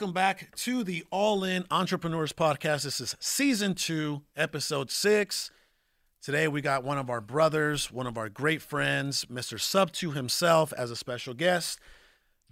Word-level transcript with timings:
Welcome 0.00 0.14
back 0.14 0.54
to 0.58 0.84
the 0.84 1.04
All 1.10 1.42
In 1.42 1.64
Entrepreneurs 1.72 2.32
Podcast. 2.32 2.84
This 2.84 3.00
is 3.00 3.16
season 3.18 3.74
two, 3.74 4.22
episode 4.36 4.92
six. 4.92 5.50
Today 6.22 6.46
we 6.46 6.60
got 6.60 6.84
one 6.84 6.98
of 6.98 7.10
our 7.10 7.20
brothers, 7.20 7.90
one 7.90 8.06
of 8.06 8.16
our 8.16 8.28
great 8.28 8.62
friends, 8.62 9.24
Mr. 9.24 9.58
Subto 9.58 10.14
himself, 10.14 10.72
as 10.74 10.92
a 10.92 10.96
special 10.96 11.34
guest, 11.34 11.80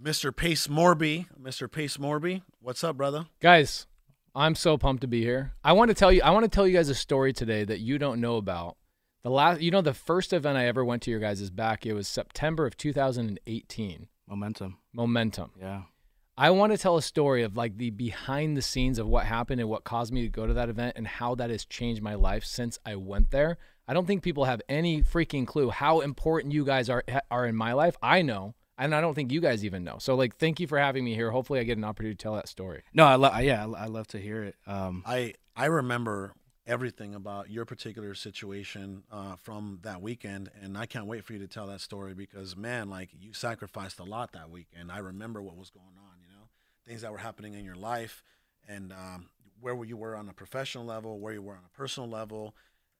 Mr. 0.03 0.35
Pace 0.35 0.67
Morby. 0.67 1.27
Mr. 1.41 1.71
Pace 1.71 1.95
Morby, 1.95 2.41
what's 2.59 2.83
up, 2.83 2.97
brother? 2.97 3.27
Guys, 3.39 3.87
I'm 4.35 4.53
so 4.53 4.77
pumped 4.77 4.99
to 4.99 5.07
be 5.07 5.21
here. 5.21 5.53
I 5.63 5.71
want 5.71 5.87
to 5.87 5.95
tell 5.95 6.11
you 6.11 6.21
I 6.23 6.31
want 6.31 6.43
to 6.43 6.49
tell 6.49 6.67
you 6.67 6.75
guys 6.75 6.89
a 6.89 6.95
story 6.95 7.31
today 7.31 7.63
that 7.63 7.79
you 7.79 7.97
don't 7.97 8.19
know 8.19 8.35
about. 8.35 8.75
The 9.23 9.29
last 9.29 9.61
you 9.61 9.71
know 9.71 9.81
the 9.81 9.93
first 9.93 10.33
event 10.33 10.57
I 10.57 10.67
ever 10.67 10.83
went 10.83 11.01
to 11.03 11.11
your 11.11 11.21
guys' 11.21 11.39
is 11.39 11.49
back, 11.49 11.85
it 11.85 11.93
was 11.93 12.09
September 12.09 12.67
of 12.67 12.75
2018. 12.75 14.09
Momentum. 14.27 14.79
Momentum. 14.91 15.51
Yeah. 15.57 15.83
I 16.39 16.51
want 16.51 16.71
to 16.71 16.77
tell 16.77 16.97
a 16.97 17.01
story 17.01 17.41
of 17.41 17.57
like 17.57 17.77
the 17.77 17.89
behind 17.89 18.55
the 18.55 18.61
scenes 18.61 18.99
of 18.99 19.07
what 19.07 19.25
happened 19.25 19.59
and 19.59 19.67
what 19.67 19.83
caused 19.83 20.13
me 20.13 20.21
to 20.21 20.29
go 20.29 20.45
to 20.45 20.53
that 20.53 20.69
event 20.69 20.93
and 20.95 21.07
how 21.07 21.33
that 21.33 21.49
has 21.49 21.65
changed 21.65 22.03
my 22.03 22.13
life 22.13 22.45
since 22.45 22.77
I 22.85 22.95
went 22.95 23.31
there. 23.31 23.57
I 23.87 23.95
don't 23.95 24.05
think 24.05 24.21
people 24.21 24.45
have 24.45 24.61
any 24.69 25.01
freaking 25.01 25.47
clue 25.47 25.71
how 25.71 26.01
important 26.01 26.53
you 26.53 26.63
guys 26.63 26.89
are 26.89 27.03
are 27.31 27.47
in 27.47 27.55
my 27.55 27.73
life. 27.73 27.97
I 28.03 28.21
know, 28.21 28.53
and 28.77 28.93
I 28.93 29.01
don't 29.01 29.15
think 29.15 29.31
you 29.31 29.41
guys 29.41 29.65
even 29.65 29.83
know. 29.83 29.97
So 29.97 30.13
like, 30.13 30.37
thank 30.37 30.59
you 30.59 30.67
for 30.67 30.77
having 30.77 31.03
me 31.03 31.15
here. 31.15 31.31
Hopefully, 31.31 31.59
I 31.59 31.63
get 31.63 31.79
an 31.79 31.83
opportunity 31.83 32.15
to 32.15 32.21
tell 32.21 32.35
that 32.35 32.47
story. 32.47 32.83
No, 32.93 33.05
I 33.05 33.15
love. 33.15 33.41
Yeah, 33.41 33.65
I 33.65 33.87
love 33.87 34.05
to 34.09 34.19
hear 34.19 34.43
it. 34.43 34.55
Um, 34.67 35.01
I 35.07 35.33
I 35.55 35.65
remember 35.65 36.33
everything 36.67 37.15
about 37.15 37.49
your 37.49 37.65
particular 37.65 38.13
situation 38.13 39.01
uh, 39.11 39.37
from 39.37 39.79
that 39.81 40.03
weekend, 40.03 40.51
and 40.61 40.77
I 40.77 40.85
can't 40.85 41.07
wait 41.07 41.23
for 41.23 41.33
you 41.33 41.39
to 41.39 41.47
tell 41.47 41.65
that 41.67 41.81
story 41.81 42.13
because 42.13 42.55
man, 42.55 42.91
like 42.91 43.09
you 43.19 43.33
sacrificed 43.33 43.99
a 43.99 44.03
lot 44.03 44.33
that 44.33 44.51
weekend. 44.51 44.91
I 44.91 44.99
remember 44.99 45.41
what 45.41 45.57
was 45.57 45.71
going 45.71 45.95
on 45.97 46.16
things 46.87 47.01
that 47.01 47.11
were 47.11 47.17
happening 47.17 47.53
in 47.53 47.65
your 47.65 47.75
life, 47.75 48.23
and 48.67 48.91
um, 48.91 49.29
where 49.59 49.83
you 49.83 49.97
were 49.97 50.15
on 50.15 50.29
a 50.29 50.33
professional 50.33 50.85
level, 50.85 51.19
where 51.19 51.33
you 51.33 51.41
were 51.41 51.53
on 51.53 51.63
a 51.65 51.77
personal 51.77 52.09
level, 52.09 52.55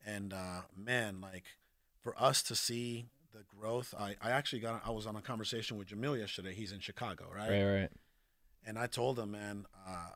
and 0.06 0.34
uh, 0.34 0.62
man, 0.76 1.22
like 1.22 1.46
for 2.02 2.14
us 2.22 2.42
to 2.44 2.56
see 2.56 3.08
the 3.34 3.44
growth. 3.60 3.94
I, 3.98 4.16
I 4.22 4.32
actually 4.32 4.60
got 4.60 4.82
I 4.86 4.92
was 4.92 5.06
on 5.06 5.16
a 5.16 5.22
conversation 5.22 5.78
with 5.78 5.88
Jamil 5.88 6.18
yesterday. 6.18 6.54
He's 6.54 6.72
in 6.72 6.80
Chicago, 6.80 7.26
right? 7.34 7.50
Right, 7.50 7.80
right. 7.82 7.90
And 8.66 8.78
I 8.78 8.88
told 8.88 9.18
him, 9.18 9.32
man, 9.32 9.66
uh, 9.88 10.10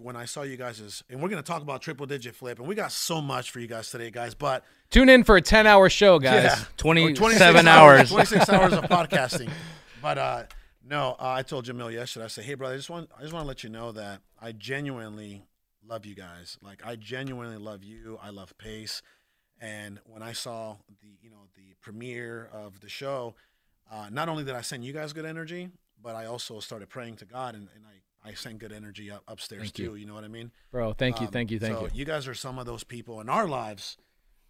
when 0.00 0.16
I 0.16 0.24
saw 0.24 0.42
you 0.42 0.56
guys, 0.56 0.80
is, 0.80 1.02
and 1.10 1.20
we're 1.22 1.28
gonna 1.28 1.42
talk 1.42 1.62
about 1.62 1.82
triple 1.82 2.06
digit 2.06 2.34
flip, 2.34 2.58
and 2.58 2.66
we 2.66 2.74
got 2.74 2.92
so 2.92 3.20
much 3.20 3.50
for 3.50 3.60
you 3.60 3.66
guys 3.66 3.90
today, 3.90 4.10
guys. 4.10 4.34
But 4.34 4.64
tune 4.90 5.08
in 5.08 5.24
for 5.24 5.36
a 5.36 5.42
ten 5.42 5.66
hour 5.66 5.88
show, 5.88 6.18
guys. 6.18 6.44
Yeah, 6.44 6.64
20, 6.76 7.14
27 7.14 7.68
hours, 7.68 8.10
twenty 8.10 8.26
six 8.26 8.48
hours 8.48 8.72
of 8.72 8.84
podcasting. 8.84 9.50
But 10.02 10.16
uh, 10.16 10.44
no, 10.90 11.16
uh, 11.20 11.30
I 11.30 11.42
told 11.42 11.66
Jamil 11.66 11.92
yesterday. 11.92 12.24
I 12.24 12.28
said, 12.28 12.44
"Hey, 12.44 12.54
brother, 12.54 12.74
I 12.74 12.76
just 12.76 12.90
want 12.90 13.08
I 13.16 13.22
just 13.22 13.32
want 13.32 13.44
to 13.44 13.48
let 13.48 13.62
you 13.62 13.70
know 13.70 13.92
that 13.92 14.20
I 14.40 14.50
genuinely 14.52 15.46
love 15.86 16.04
you 16.04 16.16
guys. 16.16 16.58
Like, 16.60 16.84
I 16.84 16.96
genuinely 16.96 17.56
love 17.56 17.84
you. 17.84 18.18
I 18.22 18.30
love 18.30 18.52
Pace. 18.58 19.00
And 19.60 20.00
when 20.04 20.22
I 20.22 20.32
saw 20.32 20.76
the 21.00 21.16
you 21.22 21.30
know 21.30 21.46
the 21.54 21.74
premiere 21.80 22.50
of 22.52 22.80
the 22.80 22.88
show, 22.88 23.36
uh, 23.90 24.08
not 24.10 24.28
only 24.28 24.42
did 24.42 24.56
I 24.56 24.62
send 24.62 24.84
you 24.84 24.92
guys 24.92 25.12
good 25.12 25.24
energy, 25.24 25.68
but 26.02 26.16
I 26.16 26.26
also 26.26 26.58
started 26.58 26.88
praying 26.88 27.16
to 27.16 27.24
God, 27.24 27.54
and, 27.54 27.68
and 27.74 27.84
I 27.86 28.28
I 28.30 28.34
sent 28.34 28.58
good 28.58 28.72
energy 28.72 29.10
up, 29.10 29.22
upstairs 29.28 29.62
thank 29.62 29.74
too. 29.74 29.82
You. 29.82 29.94
you. 29.94 30.06
know 30.06 30.14
what 30.14 30.24
I 30.24 30.28
mean, 30.28 30.50
bro? 30.72 30.92
Thank 30.92 31.20
you, 31.20 31.26
um, 31.26 31.32
thank 31.32 31.50
you, 31.52 31.60
thank 31.60 31.76
so 31.76 31.84
you. 31.84 31.90
You 31.92 32.04
guys 32.04 32.26
are 32.26 32.34
some 32.34 32.58
of 32.58 32.66
those 32.66 32.82
people 32.82 33.20
in 33.20 33.28
our 33.28 33.46
lives 33.46 33.96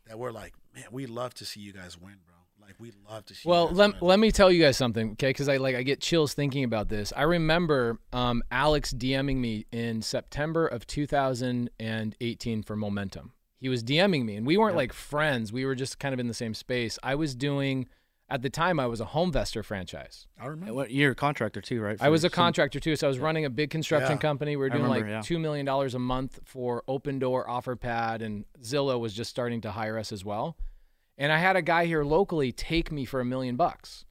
that 0.06 0.18
we're 0.18 0.32
like, 0.32 0.54
man, 0.74 0.86
we 0.90 1.06
love 1.06 1.34
to 1.34 1.44
see 1.44 1.60
you 1.60 1.72
guys 1.72 2.00
win, 2.00 2.16
bro. 2.24 2.29
Like 2.70 2.78
we 2.78 2.92
love 3.10 3.26
to 3.26 3.34
see. 3.34 3.48
Well, 3.48 3.68
let, 3.72 4.00
let 4.00 4.20
me 4.20 4.30
tell 4.30 4.52
you 4.52 4.62
guys 4.62 4.76
something, 4.76 5.12
okay? 5.12 5.30
Because 5.30 5.48
I 5.48 5.56
like 5.56 5.74
I 5.74 5.82
get 5.82 6.00
chills 6.00 6.34
thinking 6.34 6.62
about 6.62 6.88
this. 6.88 7.12
I 7.16 7.22
remember 7.22 7.98
um, 8.12 8.44
Alex 8.52 8.92
DMing 8.92 9.38
me 9.38 9.66
in 9.72 10.02
September 10.02 10.68
of 10.68 10.86
2018 10.86 12.62
for 12.62 12.76
Momentum. 12.76 13.32
He 13.58 13.68
was 13.68 13.82
DMing 13.82 14.24
me, 14.24 14.36
and 14.36 14.46
we 14.46 14.56
weren't 14.56 14.76
like 14.76 14.92
friends. 14.92 15.52
We 15.52 15.64
were 15.64 15.74
just 15.74 15.98
kind 15.98 16.14
of 16.14 16.20
in 16.20 16.28
the 16.28 16.34
same 16.34 16.54
space. 16.54 16.98
I 17.02 17.16
was 17.16 17.34
doing. 17.34 17.88
At 18.32 18.42
the 18.42 18.50
time, 18.50 18.78
I 18.78 18.86
was 18.86 19.00
a 19.00 19.06
home 19.06 19.32
HomeVestor 19.32 19.64
franchise. 19.64 20.28
I 20.40 20.46
remember. 20.46 20.72
What 20.72 20.92
you're 20.92 21.10
a 21.10 21.16
contractor 21.16 21.60
too, 21.60 21.80
right? 21.80 21.96
I 22.00 22.10
was 22.10 22.22
a 22.22 22.28
some, 22.28 22.36
contractor 22.36 22.78
too, 22.78 22.94
so 22.94 23.08
I 23.08 23.08
was 23.08 23.16
yeah. 23.16 23.24
running 23.24 23.44
a 23.44 23.50
big 23.50 23.70
construction 23.70 24.12
yeah. 24.12 24.18
company. 24.18 24.52
We 24.52 24.58
were 24.58 24.68
doing 24.68 24.84
remember, 24.84 25.06
like 25.06 25.10
yeah. 25.10 25.20
two 25.22 25.40
million 25.40 25.66
dollars 25.66 25.96
a 25.96 25.98
month 25.98 26.38
for 26.44 26.84
Open 26.86 27.18
Opendoor, 27.18 27.48
OfferPad, 27.48 28.22
and 28.22 28.44
Zillow 28.62 29.00
was 29.00 29.12
just 29.14 29.30
starting 29.30 29.62
to 29.62 29.72
hire 29.72 29.98
us 29.98 30.12
as 30.12 30.24
well. 30.24 30.56
And 31.20 31.30
I 31.30 31.38
had 31.38 31.54
a 31.54 31.62
guy 31.62 31.84
here 31.84 32.02
locally 32.02 32.50
take 32.50 32.90
me 32.90 33.04
for 33.04 33.20
a 33.20 33.26
million 33.26 33.54
bucks. 33.54 34.06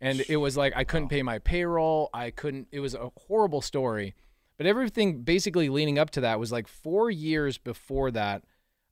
And 0.00 0.24
it 0.28 0.36
was 0.36 0.56
like 0.56 0.72
I 0.76 0.84
couldn't 0.84 1.08
pay 1.08 1.22
my 1.22 1.40
payroll. 1.40 2.08
I 2.14 2.30
couldn't 2.30 2.68
it 2.70 2.78
was 2.78 2.94
a 2.94 3.10
horrible 3.26 3.60
story. 3.60 4.14
But 4.56 4.66
everything 4.66 5.22
basically 5.22 5.68
leading 5.68 5.98
up 5.98 6.10
to 6.10 6.20
that 6.20 6.38
was 6.38 6.52
like 6.52 6.68
4 6.68 7.10
years 7.10 7.58
before 7.58 8.12
that, 8.12 8.44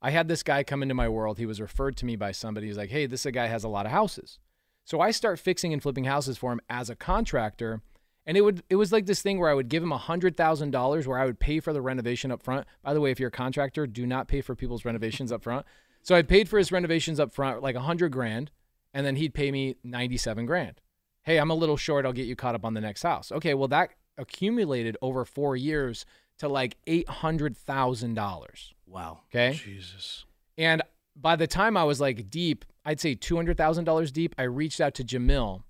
I 0.03 0.11
had 0.11 0.27
this 0.27 0.43
guy 0.43 0.65
come 0.65 0.83
into 0.83 0.95
my 0.97 1.09
world. 1.09 1.39
He 1.39 1.47
was 1.47 1.61
referred 1.61 1.97
to 1.99 2.07
me 2.07 2.17
by 2.17 2.33
somebody. 2.33 2.67
He's 2.67 2.77
like, 2.77 2.91
"Hey, 2.91 3.07
this 3.07 3.25
guy 3.25 3.47
has 3.47 3.63
a 3.63 3.69
lot 3.69 3.87
of 3.87 3.93
houses." 3.93 4.41
So 4.85 5.01
I 5.01 5.13
start 5.13 5.39
fixing 5.39 5.73
and 5.73 5.81
flipping 5.81 6.05
houses 6.05 6.39
for 6.39 6.51
him 6.51 6.61
as 6.69 6.91
a 6.91 6.97
contractor. 6.97 7.83
And 8.27 8.37
it 8.37 8.41
would 8.41 8.65
it 8.69 8.77
was 8.77 8.91
like 8.91 9.07
this 9.07 9.23
thing 9.23 9.39
where 9.39 9.51
I 9.51 9.55
would 9.55 9.69
give 9.69 9.83
him 9.83 9.93
a 9.93 9.99
hundred 9.99 10.37
thousand 10.37 10.73
dollars 10.73 11.07
where 11.07 11.19
I 11.19 11.25
would 11.25 11.39
pay 11.39 11.61
for 11.61 11.73
the 11.73 11.83
renovation 11.83 12.33
up 12.33 12.43
front. 12.43 12.67
By 12.83 12.95
the 12.95 13.01
way, 13.01 13.13
if 13.13 13.21
you're 13.21 13.29
a 13.29 13.33
contractor, 13.33 13.87
do 13.87 14.07
not 14.07 14.27
pay 14.27 14.41
for 14.41 14.57
people's 14.57 14.85
renovations 14.85 15.31
up 15.31 15.43
front. 15.45 15.67
So 16.03 16.15
I 16.15 16.23
paid 16.23 16.49
for 16.49 16.59
his 16.59 16.73
renovations 16.73 17.21
up 17.21 17.33
front, 17.33 17.63
like 17.63 17.77
a 17.77 17.81
hundred 17.81 18.13
grand, 18.13 18.51
and 18.95 19.05
then 19.07 19.17
he'd 19.17 19.35
pay 19.35 19.51
me 19.51 19.77
ninety-seven 19.85 20.47
grand. 20.47 20.81
Hey, 21.23 21.39
I'm 21.39 21.51
a 21.51 21.55
little 21.55 21.77
short. 21.77 22.07
I'll 22.07 22.13
get 22.13 22.27
you 22.27 22.37
caught 22.37 22.55
up 22.55 22.65
on 22.65 22.75
the 22.75 22.81
next 22.81 23.03
house. 23.03 23.31
Okay, 23.31 23.55
well 23.55 23.69
that 23.69 23.91
accumulated 24.19 24.97
over 25.03 25.25
four 25.25 25.57
years 25.57 26.05
to 26.39 26.49
like 26.49 26.77
eight 26.87 27.09
hundred 27.09 27.57
thousand 27.57 28.15
dollars. 28.15 28.75
Wow. 28.87 29.21
Okay. 29.29 29.61
Jesus. 29.63 30.25
And 30.57 30.83
by 31.15 31.37
the 31.37 31.47
time 31.47 31.77
I 31.77 31.85
was 31.85 32.01
like 32.01 32.31
deep, 32.31 32.65
I'd 32.85 33.01
say 33.01 33.15
two 33.15 33.37
hundred 33.37 33.57
thousand 33.57 33.85
dollars 33.85 34.11
deep. 34.11 34.35
I 34.39 34.45
reached 34.45 34.81
out 34.81 34.95
to 34.95 35.05
Jamil, 35.05 35.65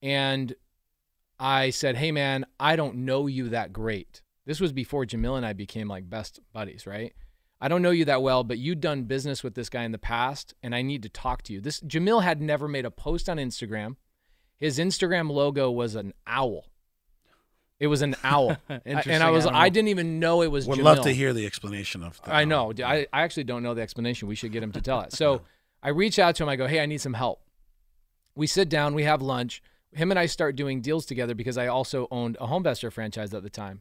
and 0.00 0.54
I 1.38 1.70
said, 1.70 1.96
"Hey, 1.96 2.12
man, 2.12 2.46
I 2.60 2.76
don't 2.76 2.98
know 2.98 3.26
you 3.26 3.48
that 3.50 3.72
great." 3.72 4.22
This 4.46 4.60
was 4.60 4.72
before 4.72 5.04
Jamil 5.04 5.36
and 5.36 5.44
I 5.44 5.52
became 5.52 5.88
like 5.88 6.08
best 6.08 6.38
buddies, 6.52 6.86
right? 6.86 7.12
I 7.60 7.68
don't 7.68 7.82
know 7.82 7.90
you 7.90 8.04
that 8.04 8.22
well, 8.22 8.44
but 8.44 8.58
you'd 8.58 8.80
done 8.80 9.04
business 9.04 9.42
with 9.42 9.54
this 9.54 9.70
guy 9.70 9.84
in 9.84 9.92
the 9.92 9.98
past, 9.98 10.54
and 10.62 10.74
I 10.74 10.82
need 10.82 11.02
to 11.04 11.08
talk 11.08 11.42
to 11.44 11.52
you. 11.52 11.60
This 11.60 11.80
Jamil 11.80 12.22
had 12.22 12.42
never 12.42 12.68
made 12.68 12.84
a 12.84 12.90
post 12.90 13.28
on 13.28 13.38
Instagram. 13.38 13.96
His 14.58 14.78
Instagram 14.78 15.30
logo 15.30 15.70
was 15.70 15.94
an 15.94 16.12
owl. 16.26 16.66
It 17.78 17.86
was 17.88 18.02
an 18.02 18.14
owl, 18.24 18.56
and 18.68 19.22
I 19.22 19.30
was 19.30 19.46
I 19.46 19.68
didn't 19.68 19.88
even 19.88 20.18
know 20.18 20.42
it 20.42 20.50
was. 20.50 20.66
Would 20.66 20.78
Jamil. 20.78 20.84
love 20.84 21.02
to 21.02 21.14
hear 21.14 21.32
the 21.32 21.46
explanation 21.46 22.02
of 22.02 22.20
that. 22.22 22.34
I 22.34 22.44
know. 22.44 22.72
I, 22.84 23.06
I 23.12 23.22
actually 23.22 23.44
don't 23.44 23.62
know 23.62 23.74
the 23.74 23.82
explanation. 23.82 24.28
We 24.28 24.34
should 24.34 24.52
get 24.52 24.62
him 24.62 24.72
to 24.72 24.80
tell 24.80 25.00
it. 25.02 25.12
So 25.12 25.42
I 25.82 25.90
reach 25.90 26.18
out 26.18 26.34
to 26.36 26.42
him. 26.42 26.48
I 26.48 26.56
go, 26.56 26.66
"Hey, 26.66 26.80
I 26.80 26.86
need 26.86 27.00
some 27.00 27.14
help." 27.14 27.42
We 28.34 28.46
sit 28.46 28.68
down. 28.68 28.94
We 28.94 29.04
have 29.04 29.22
lunch. 29.22 29.62
Him 29.92 30.10
and 30.10 30.20
I 30.20 30.26
start 30.26 30.56
doing 30.56 30.82
deals 30.82 31.06
together 31.06 31.34
because 31.34 31.56
I 31.56 31.68
also 31.68 32.06
owned 32.10 32.36
a 32.38 32.46
HomeVestor 32.46 32.92
franchise 32.92 33.32
at 33.32 33.42
the 33.42 33.48
time. 33.48 33.80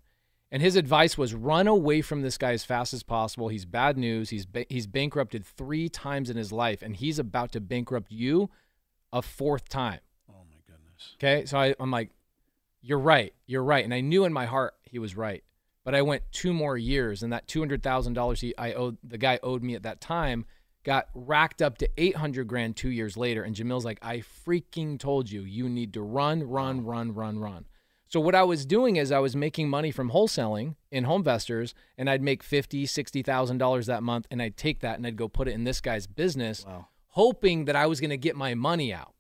And 0.56 0.62
his 0.62 0.78
advice 0.78 1.18
was 1.18 1.34
run 1.34 1.68
away 1.68 2.00
from 2.02 2.22
this 2.22 2.38
guy 2.38 2.54
as 2.54 2.64
fast 2.64 2.94
as 2.94 3.04
possible. 3.04 3.50
He's 3.50 3.66
bad 3.66 3.98
news. 3.98 4.30
He's 4.30 4.46
ba- 4.46 4.66
he's 4.70 4.88
bankrupted 4.88 5.44
3 5.44 5.90
times 5.90 6.30
in 6.30 6.38
his 6.38 6.50
life 6.54 6.82
and 6.82 6.96
he's 6.96 7.20
about 7.20 7.52
to 7.52 7.60
bankrupt 7.60 8.10
you 8.10 8.50
a 9.12 9.22
fourth 9.22 9.68
time. 9.68 10.00
Oh 10.30 10.46
my 10.50 10.56
goodness. 10.66 11.16
Okay? 11.16 11.44
So 11.46 11.58
I, 11.60 11.76
I'm 11.78 11.92
like 11.92 12.12
you're 12.82 13.00
right. 13.00 13.34
You're 13.46 13.66
right. 13.66 13.84
And 13.84 13.94
I 13.94 14.00
knew 14.00 14.24
in 14.24 14.32
my 14.32 14.46
heart 14.46 14.76
he 14.84 14.98
was 14.98 15.18
right. 15.18 15.44
But 15.84 15.94
I 15.94 16.04
went 16.04 16.24
two 16.32 16.54
more 16.54 16.78
years 16.78 17.22
and 17.22 17.34
that 17.34 17.48
$200,000 17.48 18.40
he 18.40 18.58
I 18.58 18.72
owed 18.72 18.98
the 19.04 19.18
guy 19.18 19.42
owed 19.44 19.62
me 19.62 19.76
at 19.76 19.84
that 19.84 20.00
time 20.00 20.46
got 20.86 21.10
racked 21.14 21.62
up 21.62 21.78
to 21.80 21.90
800 21.98 22.48
grand 22.48 22.78
2 22.78 22.88
years 22.88 23.18
later 23.18 23.44
and 23.44 23.58
Jamil's 23.58 23.84
like 23.84 24.00
I 24.02 24.24
freaking 24.48 24.98
told 24.98 25.30
you 25.30 25.42
you 25.42 25.68
need 25.68 25.92
to 25.96 26.02
run 26.02 26.44
run 26.44 26.86
run 26.86 27.14
run 27.14 27.40
run. 27.40 27.66
So 28.08 28.20
what 28.20 28.36
I 28.36 28.44
was 28.44 28.66
doing 28.66 28.98
is 28.98 29.12
I 29.12 29.20
was 29.20 29.36
making 29.36 29.70
money 29.70 29.92
from 29.92 30.12
wholesaling 30.12 30.76
in 30.92 31.06
HomeVestors, 31.06 31.74
and 31.98 32.10
I'd 32.10 32.22
make 32.22 32.44
fifty, 32.44 32.86
sixty 32.86 33.22
thousand 33.22 33.58
dollars 33.58 33.88
that 33.88 34.04
month, 34.04 34.28
and 34.30 34.42
I'd 34.42 34.58
take 34.58 34.82
that 34.82 34.98
and 34.98 35.08
I'd 35.08 35.16
go 35.16 35.28
put 35.28 35.48
it 35.48 35.52
in 35.52 35.64
this 35.64 35.82
guy's 35.82 36.08
business, 36.08 36.64
wow. 36.66 36.88
hoping 37.10 37.66
that 37.66 37.76
I 37.76 37.88
was 37.88 38.00
going 38.00 38.12
to 38.12 38.18
get 38.18 38.36
my 38.36 38.54
money 38.54 38.94
out. 38.94 39.16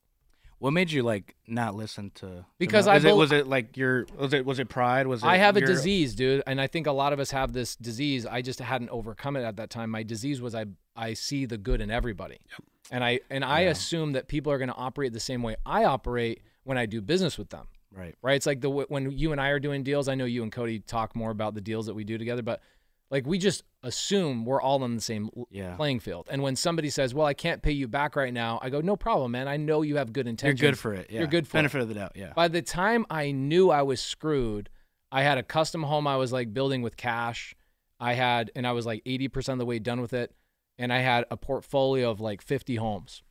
What 0.59 0.71
made 0.71 0.91
you 0.91 1.03
like 1.03 1.35
not 1.47 1.75
listen 1.75 2.11
to? 2.15 2.45
Because 2.57 2.87
I 2.87 2.95
was 2.95 3.05
it 3.05 3.15
was 3.15 3.31
it 3.31 3.47
like 3.47 3.75
your 3.75 4.05
was 4.17 4.33
it 4.33 4.45
was 4.45 4.59
it 4.59 4.69
pride 4.69 5.05
was 5.05 5.21
it 5.21 5.27
I 5.27 5.37
have 5.37 5.57
a 5.57 5.59
your, 5.59 5.67
disease, 5.67 6.15
dude, 6.15 6.43
and 6.47 6.61
I 6.61 6.67
think 6.67 6.87
a 6.87 6.91
lot 6.91 7.11
of 7.11 7.19
us 7.19 7.31
have 7.31 7.53
this 7.53 7.75
disease. 7.75 8.25
I 8.25 8.41
just 8.41 8.59
hadn't 8.59 8.89
overcome 8.89 9.35
it 9.35 9.43
at 9.43 9.57
that 9.57 9.69
time. 9.69 9.89
My 9.89 10.03
disease 10.03 10.41
was 10.41 10.55
I 10.55 10.65
I 10.95 11.13
see 11.13 11.45
the 11.45 11.57
good 11.57 11.81
in 11.81 11.91
everybody, 11.91 12.37
yep. 12.49 12.61
and 12.89 13.03
I 13.03 13.19
and 13.29 13.43
I 13.43 13.61
assume 13.61 14.13
that 14.13 14.27
people 14.27 14.51
are 14.51 14.57
going 14.57 14.69
to 14.69 14.75
operate 14.75 15.11
the 15.11 15.19
same 15.19 15.43
way 15.43 15.55
I 15.65 15.83
operate 15.83 16.41
when 16.63 16.77
I 16.77 16.85
do 16.85 17.01
business 17.01 17.37
with 17.37 17.49
them. 17.49 17.67
Right. 17.95 18.15
Right. 18.21 18.35
It's 18.35 18.45
like 18.45 18.61
the 18.61 18.69
when 18.69 19.11
you 19.11 19.31
and 19.31 19.39
I 19.39 19.49
are 19.49 19.59
doing 19.59 19.83
deals. 19.83 20.07
I 20.07 20.15
know 20.15 20.25
you 20.25 20.43
and 20.43 20.51
Cody 20.51 20.79
talk 20.79 21.15
more 21.15 21.31
about 21.31 21.53
the 21.53 21.61
deals 21.61 21.85
that 21.85 21.93
we 21.93 22.03
do 22.03 22.17
together, 22.17 22.41
but 22.41 22.61
like 23.09 23.25
we 23.25 23.37
just 23.37 23.63
assume 23.83 24.45
we're 24.45 24.61
all 24.61 24.83
on 24.83 24.95
the 24.95 25.01
same 25.01 25.29
yeah. 25.49 25.75
playing 25.75 25.99
field. 25.99 26.27
And 26.29 26.41
when 26.41 26.55
somebody 26.55 26.89
says, 26.89 27.13
"Well, 27.13 27.25
I 27.25 27.33
can't 27.33 27.61
pay 27.61 27.71
you 27.71 27.87
back 27.87 28.15
right 28.15 28.33
now," 28.33 28.59
I 28.61 28.69
go, 28.69 28.81
"No 28.81 28.95
problem, 28.95 29.31
man. 29.31 29.47
I 29.47 29.57
know 29.57 29.81
you 29.81 29.95
have 29.97 30.11
good 30.11 30.27
intentions. 30.27 30.61
You're 30.61 30.71
good 30.71 30.79
for 30.79 30.93
it. 30.93 31.07
Yeah. 31.09 31.19
You're 31.19 31.27
good 31.27 31.47
for 31.47 31.57
it. 31.57 31.59
benefit 31.59 31.79
it. 31.79 31.81
of 31.83 31.87
the 31.89 31.95
doubt. 31.95 32.11
Yeah. 32.15 32.33
By 32.35 32.49
the 32.49 32.61
time 32.61 33.05
I 33.09 33.31
knew 33.31 33.69
I 33.71 33.83
was 33.83 34.01
screwed, 34.01 34.69
I 35.11 35.21
had 35.21 35.37
a 35.37 35.43
custom 35.43 35.83
home 35.83 36.07
I 36.07 36.17
was 36.17 36.33
like 36.33 36.53
building 36.53 36.81
with 36.81 36.97
cash. 36.97 37.55
I 37.99 38.13
had, 38.13 38.51
and 38.55 38.67
I 38.67 38.73
was 38.73 38.85
like 38.85 39.03
80% 39.05 39.53
of 39.53 39.59
the 39.59 39.65
way 39.65 39.79
done 39.79 40.01
with 40.01 40.13
it. 40.13 40.33
And 40.77 40.91
I 40.91 40.99
had 40.99 41.25
a 41.31 41.37
portfolio 41.37 42.11
of 42.11 42.19
like 42.19 42.41
50 42.41 42.75
homes. 42.75 43.23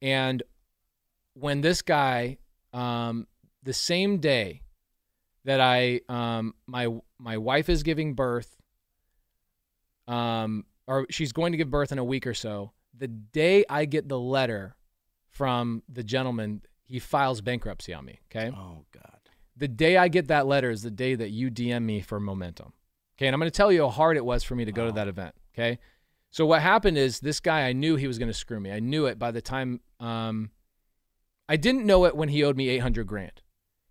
And 0.00 0.42
when 1.34 1.60
this 1.60 1.82
guy, 1.82 2.38
um, 2.72 3.26
the 3.64 3.72
same 3.72 4.18
day 4.18 4.62
that 5.44 5.60
I, 5.60 6.00
um, 6.08 6.54
my, 6.66 6.88
my 7.18 7.38
wife 7.38 7.68
is 7.68 7.82
giving 7.82 8.14
birth, 8.14 8.56
um, 10.06 10.64
or 10.86 11.06
she's 11.10 11.32
going 11.32 11.52
to 11.52 11.58
give 11.58 11.70
birth 11.70 11.92
in 11.92 11.98
a 11.98 12.04
week 12.04 12.26
or 12.26 12.34
so, 12.34 12.72
the 12.96 13.08
day 13.08 13.64
I 13.68 13.84
get 13.86 14.08
the 14.08 14.18
letter 14.18 14.76
from 15.30 15.82
the 15.88 16.04
gentleman, 16.04 16.62
he 16.84 16.98
files 16.98 17.40
bankruptcy 17.40 17.92
on 17.92 18.04
me. 18.04 18.20
Okay. 18.30 18.54
Oh 18.54 18.84
God. 18.92 19.18
The 19.56 19.68
day 19.68 19.96
I 19.96 20.08
get 20.08 20.28
that 20.28 20.46
letter 20.46 20.70
is 20.70 20.82
the 20.82 20.90
day 20.90 21.14
that 21.14 21.30
you 21.30 21.50
DM 21.50 21.82
me 21.82 22.00
for 22.00 22.20
momentum. 22.20 22.72
Okay. 23.16 23.26
And 23.26 23.34
I'm 23.34 23.40
going 23.40 23.50
to 23.50 23.56
tell 23.56 23.72
you 23.72 23.82
how 23.82 23.88
hard 23.88 24.16
it 24.16 24.24
was 24.24 24.44
for 24.44 24.54
me 24.54 24.64
to 24.64 24.72
go 24.72 24.86
to 24.86 24.92
that 24.92 25.08
event. 25.08 25.34
Okay. 25.54 25.78
So 26.30 26.46
what 26.46 26.62
happened 26.62 26.98
is 26.98 27.20
this 27.20 27.40
guy, 27.40 27.62
I 27.62 27.72
knew 27.72 27.96
he 27.96 28.08
was 28.08 28.18
going 28.18 28.30
to 28.30 28.34
screw 28.34 28.58
me. 28.58 28.72
I 28.72 28.80
knew 28.80 29.06
it 29.06 29.18
by 29.18 29.30
the 29.30 29.40
time, 29.40 29.80
um, 30.00 30.50
I 31.48 31.56
didn't 31.56 31.86
know 31.86 32.06
it 32.06 32.16
when 32.16 32.28
he 32.28 32.42
owed 32.42 32.56
me 32.56 32.68
800 32.70 33.06
grand. 33.06 33.42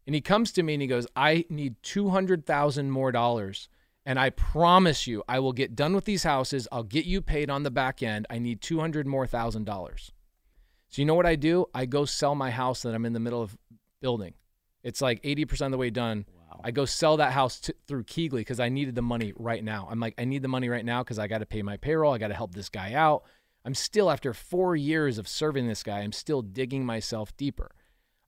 And 0.05 0.13
he 0.13 0.21
comes 0.21 0.51
to 0.53 0.63
me 0.63 0.73
and 0.73 0.81
he 0.81 0.87
goes, 0.87 1.07
I 1.15 1.45
need 1.49 1.75
200,000 1.83 2.91
more 2.91 3.11
dollars. 3.11 3.69
And 4.05 4.19
I 4.19 4.31
promise 4.31 5.07
you, 5.07 5.23
I 5.29 5.39
will 5.39 5.53
get 5.53 5.75
done 5.75 5.95
with 5.95 6.05
these 6.05 6.23
houses. 6.23 6.67
I'll 6.71 6.83
get 6.83 7.05
you 7.05 7.21
paid 7.21 7.49
on 7.49 7.63
the 7.63 7.71
back 7.71 8.03
end. 8.03 8.27
I 8.29 8.37
need 8.37 8.61
200 8.61 9.07
more 9.07 9.25
thousand 9.25 9.65
dollars. 9.65 10.11
So 10.89 11.01
you 11.01 11.05
know 11.05 11.15
what 11.15 11.25
I 11.25 11.35
do? 11.35 11.65
I 11.73 11.85
go 11.85 12.05
sell 12.05 12.35
my 12.35 12.51
house 12.51 12.81
that 12.81 12.93
I'm 12.93 13.05
in 13.05 13.13
the 13.13 13.19
middle 13.19 13.41
of 13.41 13.57
building. 14.01 14.33
It's 14.83 15.01
like 15.01 15.23
80% 15.23 15.67
of 15.67 15.71
the 15.71 15.77
way 15.77 15.89
done. 15.89 16.25
Wow. 16.35 16.59
I 16.63 16.71
go 16.71 16.85
sell 16.85 17.17
that 17.17 17.31
house 17.31 17.61
t- 17.61 17.73
through 17.87 18.03
KeyGlee 18.03 18.31
because 18.31 18.59
I 18.59 18.69
needed 18.69 18.93
the 18.95 19.01
money 19.01 19.33
right 19.37 19.63
now. 19.63 19.87
I'm 19.89 19.99
like, 19.99 20.13
I 20.17 20.25
need 20.25 20.41
the 20.41 20.49
money 20.49 20.67
right 20.69 20.85
now 20.85 21.01
because 21.01 21.17
I 21.17 21.27
got 21.27 21.39
to 21.39 21.45
pay 21.45 21.61
my 21.61 21.77
payroll. 21.77 22.13
I 22.13 22.17
got 22.17 22.27
to 22.27 22.35
help 22.35 22.53
this 22.53 22.69
guy 22.69 22.93
out. 22.93 23.23
I'm 23.65 23.73
still, 23.73 24.11
after 24.11 24.33
four 24.33 24.75
years 24.75 25.17
of 25.17 25.27
serving 25.27 25.67
this 25.67 25.83
guy, 25.83 25.99
I'm 25.99 26.11
still 26.11 26.41
digging 26.41 26.85
myself 26.85 27.35
deeper. 27.37 27.71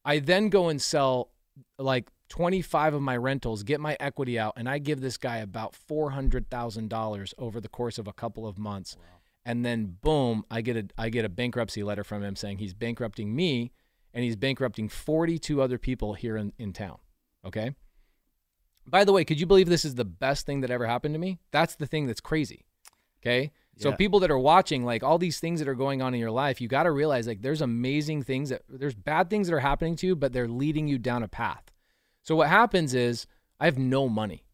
I 0.05 0.19
then 0.19 0.49
go 0.49 0.69
and 0.69 0.81
sell 0.81 1.31
like 1.77 2.09
25 2.29 2.93
of 2.93 3.01
my 3.01 3.17
rentals, 3.17 3.63
get 3.63 3.79
my 3.79 3.95
equity 3.99 4.39
out, 4.39 4.53
and 4.57 4.67
I 4.67 4.79
give 4.79 5.01
this 5.01 5.17
guy 5.17 5.37
about 5.37 5.75
$400,000 5.89 7.33
over 7.37 7.61
the 7.61 7.69
course 7.69 7.97
of 7.97 8.07
a 8.07 8.13
couple 8.13 8.47
of 8.47 8.57
months. 8.57 8.97
And 9.45 9.65
then 9.65 9.97
boom, 10.01 10.43
I 10.49 10.61
get 10.61 10.75
a 10.75 10.87
I 10.97 11.09
get 11.09 11.23
a 11.23 11.29
bankruptcy 11.29 11.83
letter 11.83 12.03
from 12.03 12.23
him 12.23 12.35
saying 12.35 12.57
he's 12.57 12.73
bankrupting 12.73 13.35
me 13.35 13.71
and 14.11 14.23
he's 14.23 14.35
bankrupting 14.35 14.89
42 14.89 15.61
other 15.61 15.77
people 15.77 16.15
here 16.15 16.35
in, 16.35 16.51
in 16.57 16.73
town. 16.73 16.97
Okay? 17.45 17.75
By 18.87 19.03
the 19.03 19.11
way, 19.11 19.23
could 19.23 19.39
you 19.39 19.45
believe 19.45 19.69
this 19.69 19.85
is 19.85 19.95
the 19.95 20.05
best 20.05 20.45
thing 20.45 20.61
that 20.61 20.71
ever 20.71 20.87
happened 20.87 21.13
to 21.13 21.19
me? 21.19 21.39
That's 21.51 21.75
the 21.75 21.85
thing 21.85 22.07
that's 22.07 22.21
crazy. 22.21 22.65
Okay? 23.21 23.51
So 23.77 23.89
Yeah. 23.89 23.95
people 23.95 24.19
that 24.21 24.31
are 24.31 24.39
watching, 24.39 24.85
like 24.85 25.03
all 25.03 25.17
these 25.17 25.39
things 25.39 25.59
that 25.59 25.67
are 25.67 25.75
going 25.75 26.01
on 26.01 26.13
in 26.13 26.19
your 26.19 26.31
life, 26.31 26.61
you 26.61 26.67
got 26.67 26.83
to 26.83 26.91
realize 26.91 27.27
like 27.27 27.41
there's 27.41 27.61
amazing 27.61 28.23
things 28.23 28.49
that 28.49 28.63
there's 28.69 28.95
bad 28.95 29.29
things 29.29 29.47
that 29.47 29.55
are 29.55 29.59
happening 29.59 29.95
to 29.97 30.07
you, 30.07 30.15
but 30.15 30.31
they're 30.31 30.47
leading 30.47 30.87
you 30.87 30.97
down 30.97 31.23
a 31.23 31.27
path. 31.27 31.71
So 32.23 32.35
what 32.35 32.47
happens 32.47 32.93
is 32.93 33.27
I 33.59 33.65
have 33.65 33.77
no 33.77 34.07
money. 34.07 34.45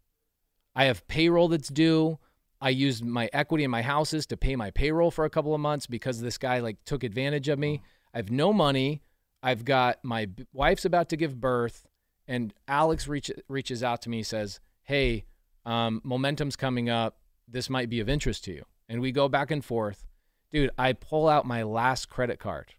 I 0.76 0.86
have 0.86 1.08
payroll 1.08 1.50
that's 1.50 1.70
due. 1.70 2.18
I 2.60 2.70
used 2.70 3.04
my 3.04 3.30
equity 3.34 3.64
in 3.64 3.72
my 3.72 3.82
houses 3.82 4.26
to 4.28 4.38
pay 4.38 4.56
my 4.56 4.72
payroll 4.72 5.12
for 5.12 5.26
a 5.26 5.30
couple 5.30 5.54
of 5.54 5.62
months 5.62 5.88
because 5.88 6.22
this 6.22 6.38
guy 6.38 6.60
like 6.60 6.78
took 6.86 7.04
advantage 7.04 7.48
of 7.48 7.60
me. 7.60 7.82
I 8.14 8.18
have 8.18 8.32
no 8.32 8.54
money. 8.54 9.02
I've 9.44 9.66
got 9.66 10.04
my 10.04 10.30
wife's 10.54 10.86
about 10.86 11.10
to 11.10 11.18
give 11.18 11.42
birth, 11.42 11.88
and 12.28 12.54
Alex 12.68 13.08
reach, 13.08 13.32
reaches 13.48 13.82
out 13.84 14.02
to 14.04 14.10
me 14.10 14.22
says, 14.22 14.60
"Hey, 14.84 15.26
um, 15.66 16.02
momentum's 16.04 16.56
coming 16.56 16.90
up. 16.90 17.18
This 17.48 17.68
might 17.70 17.90
be 17.90 18.00
of 18.00 18.08
interest 18.08 18.44
to 18.46 18.54
you." 18.54 18.66
And 18.92 19.00
we 19.02 19.14
go 19.14 19.30
back 19.30 19.52
and 19.52 19.64
forth. 19.64 20.06
Dude, 20.52 20.70
I 20.78 20.92
pull 20.92 21.30
out 21.30 21.46
my 21.46 21.64
last 21.64 22.10
credit 22.10 22.40
card. 22.40 22.74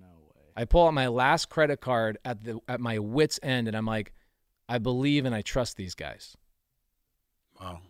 No 0.00 0.06
way. 0.34 0.46
I 0.56 0.64
pull 0.64 0.86
out 0.86 0.94
my 0.94 1.08
last 1.08 1.50
credit 1.50 1.82
card 1.82 2.16
at 2.24 2.42
the 2.42 2.58
at 2.66 2.80
my 2.80 2.98
wits 2.98 3.38
end, 3.42 3.68
and 3.68 3.76
I'm 3.76 3.84
like, 3.84 4.14
I 4.66 4.78
believe 4.78 5.26
and 5.26 5.34
I 5.34 5.42
trust 5.42 5.76
these 5.76 5.94
guys. 5.94 6.38
Wow. 7.60 7.80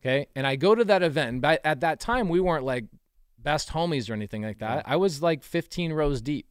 Okay. 0.00 0.26
And 0.34 0.44
I 0.44 0.56
go 0.56 0.74
to 0.74 0.84
that 0.84 1.04
event. 1.04 1.28
And 1.28 1.40
by, 1.40 1.60
at 1.62 1.80
that 1.80 2.00
time, 2.00 2.28
we 2.28 2.40
weren't 2.40 2.64
like 2.64 2.86
best 3.38 3.68
homies 3.70 4.10
or 4.10 4.14
anything 4.14 4.42
like 4.42 4.58
that. 4.58 4.82
I 4.84 4.96
was 4.96 5.22
like 5.22 5.44
15 5.44 5.92
rows 5.92 6.20
deep. 6.20 6.48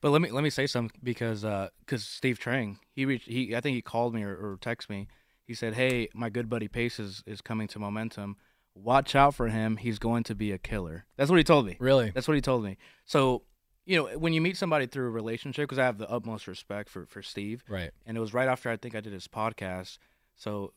But 0.00 0.10
let 0.10 0.22
me 0.22 0.30
let 0.30 0.44
me 0.44 0.50
say 0.50 0.68
something 0.68 0.96
because 1.02 1.44
uh, 1.44 1.70
because 1.80 2.04
Steve 2.04 2.38
Trang 2.38 2.76
he 2.92 3.04
reached 3.04 3.28
he 3.28 3.56
I 3.56 3.60
think 3.60 3.74
he 3.74 3.82
called 3.82 4.14
me 4.14 4.22
or, 4.22 4.34
or 4.34 4.58
texted 4.60 4.90
me. 4.90 5.08
He 5.44 5.54
said, 5.54 5.74
"Hey, 5.74 6.08
my 6.14 6.30
good 6.30 6.48
buddy 6.48 6.68
Pace 6.68 6.98
is, 6.98 7.22
is 7.26 7.40
coming 7.40 7.68
to 7.68 7.78
Momentum. 7.78 8.36
Watch 8.74 9.14
out 9.14 9.34
for 9.34 9.48
him. 9.48 9.76
He's 9.76 9.98
going 9.98 10.24
to 10.24 10.34
be 10.34 10.52
a 10.52 10.58
killer." 10.58 11.06
That's 11.16 11.30
what 11.30 11.38
he 11.38 11.44
told 11.44 11.66
me. 11.66 11.76
Really? 11.78 12.10
That's 12.10 12.26
what 12.28 12.34
he 12.34 12.40
told 12.40 12.64
me. 12.64 12.76
So 13.04 13.42
you 13.86 13.96
know 13.96 14.18
when 14.18 14.32
you 14.32 14.40
meet 14.40 14.56
somebody 14.56 14.86
through 14.86 15.06
a 15.06 15.10
relationship, 15.10 15.64
because 15.64 15.78
I 15.78 15.84
have 15.84 15.98
the 15.98 16.10
utmost 16.10 16.46
respect 16.46 16.88
for 16.88 17.06
for 17.06 17.22
Steve, 17.22 17.62
Right. 17.68 17.90
and 18.06 18.16
it 18.16 18.20
was 18.20 18.32
right 18.34 18.48
after 18.48 18.70
I 18.70 18.76
think 18.76 18.94
I 18.94 19.00
did 19.00 19.12
his 19.12 19.28
podcast. 19.28 19.98
So, 20.36 20.72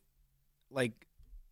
like, 0.70 0.94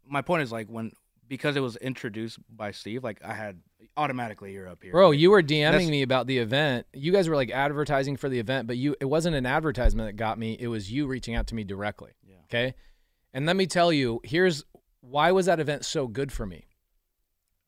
my 0.07 0.21
point 0.21 0.43
is 0.43 0.51
like 0.51 0.67
when 0.67 0.91
because 1.27 1.55
it 1.55 1.61
was 1.61 1.75
introduced 1.77 2.37
by 2.55 2.69
Steve, 2.71 3.03
like 3.03 3.23
I 3.25 3.33
had 3.33 3.59
automatically 3.97 4.53
you're 4.53 4.67
up 4.67 4.83
here, 4.83 4.91
Bro, 4.91 5.11
you 5.11 5.31
were 5.31 5.41
DMing 5.41 5.71
That's- 5.71 5.87
me 5.89 6.01
about 6.03 6.27
the 6.27 6.37
event. 6.37 6.85
You 6.93 7.11
guys 7.11 7.27
were 7.29 7.35
like 7.35 7.49
advertising 7.49 8.15
for 8.17 8.29
the 8.29 8.37
event, 8.39 8.67
but 8.67 8.77
you 8.77 8.95
it 8.99 9.05
wasn't 9.05 9.35
an 9.35 9.45
advertisement 9.47 10.07
that 10.07 10.13
got 10.17 10.37
me. 10.37 10.55
It 10.59 10.67
was 10.67 10.91
you 10.91 11.07
reaching 11.07 11.33
out 11.33 11.47
to 11.47 11.55
me 11.55 11.63
directly. 11.63 12.11
Yeah. 12.23 12.35
Okay. 12.45 12.75
And 13.33 13.45
let 13.47 13.55
me 13.55 13.65
tell 13.65 13.91
you, 13.91 14.21
here's 14.23 14.63
why 15.09 15.31
was 15.31 15.45
that 15.45 15.59
event 15.59 15.85
so 15.85 16.07
good 16.07 16.31
for 16.31 16.45
me? 16.45 16.67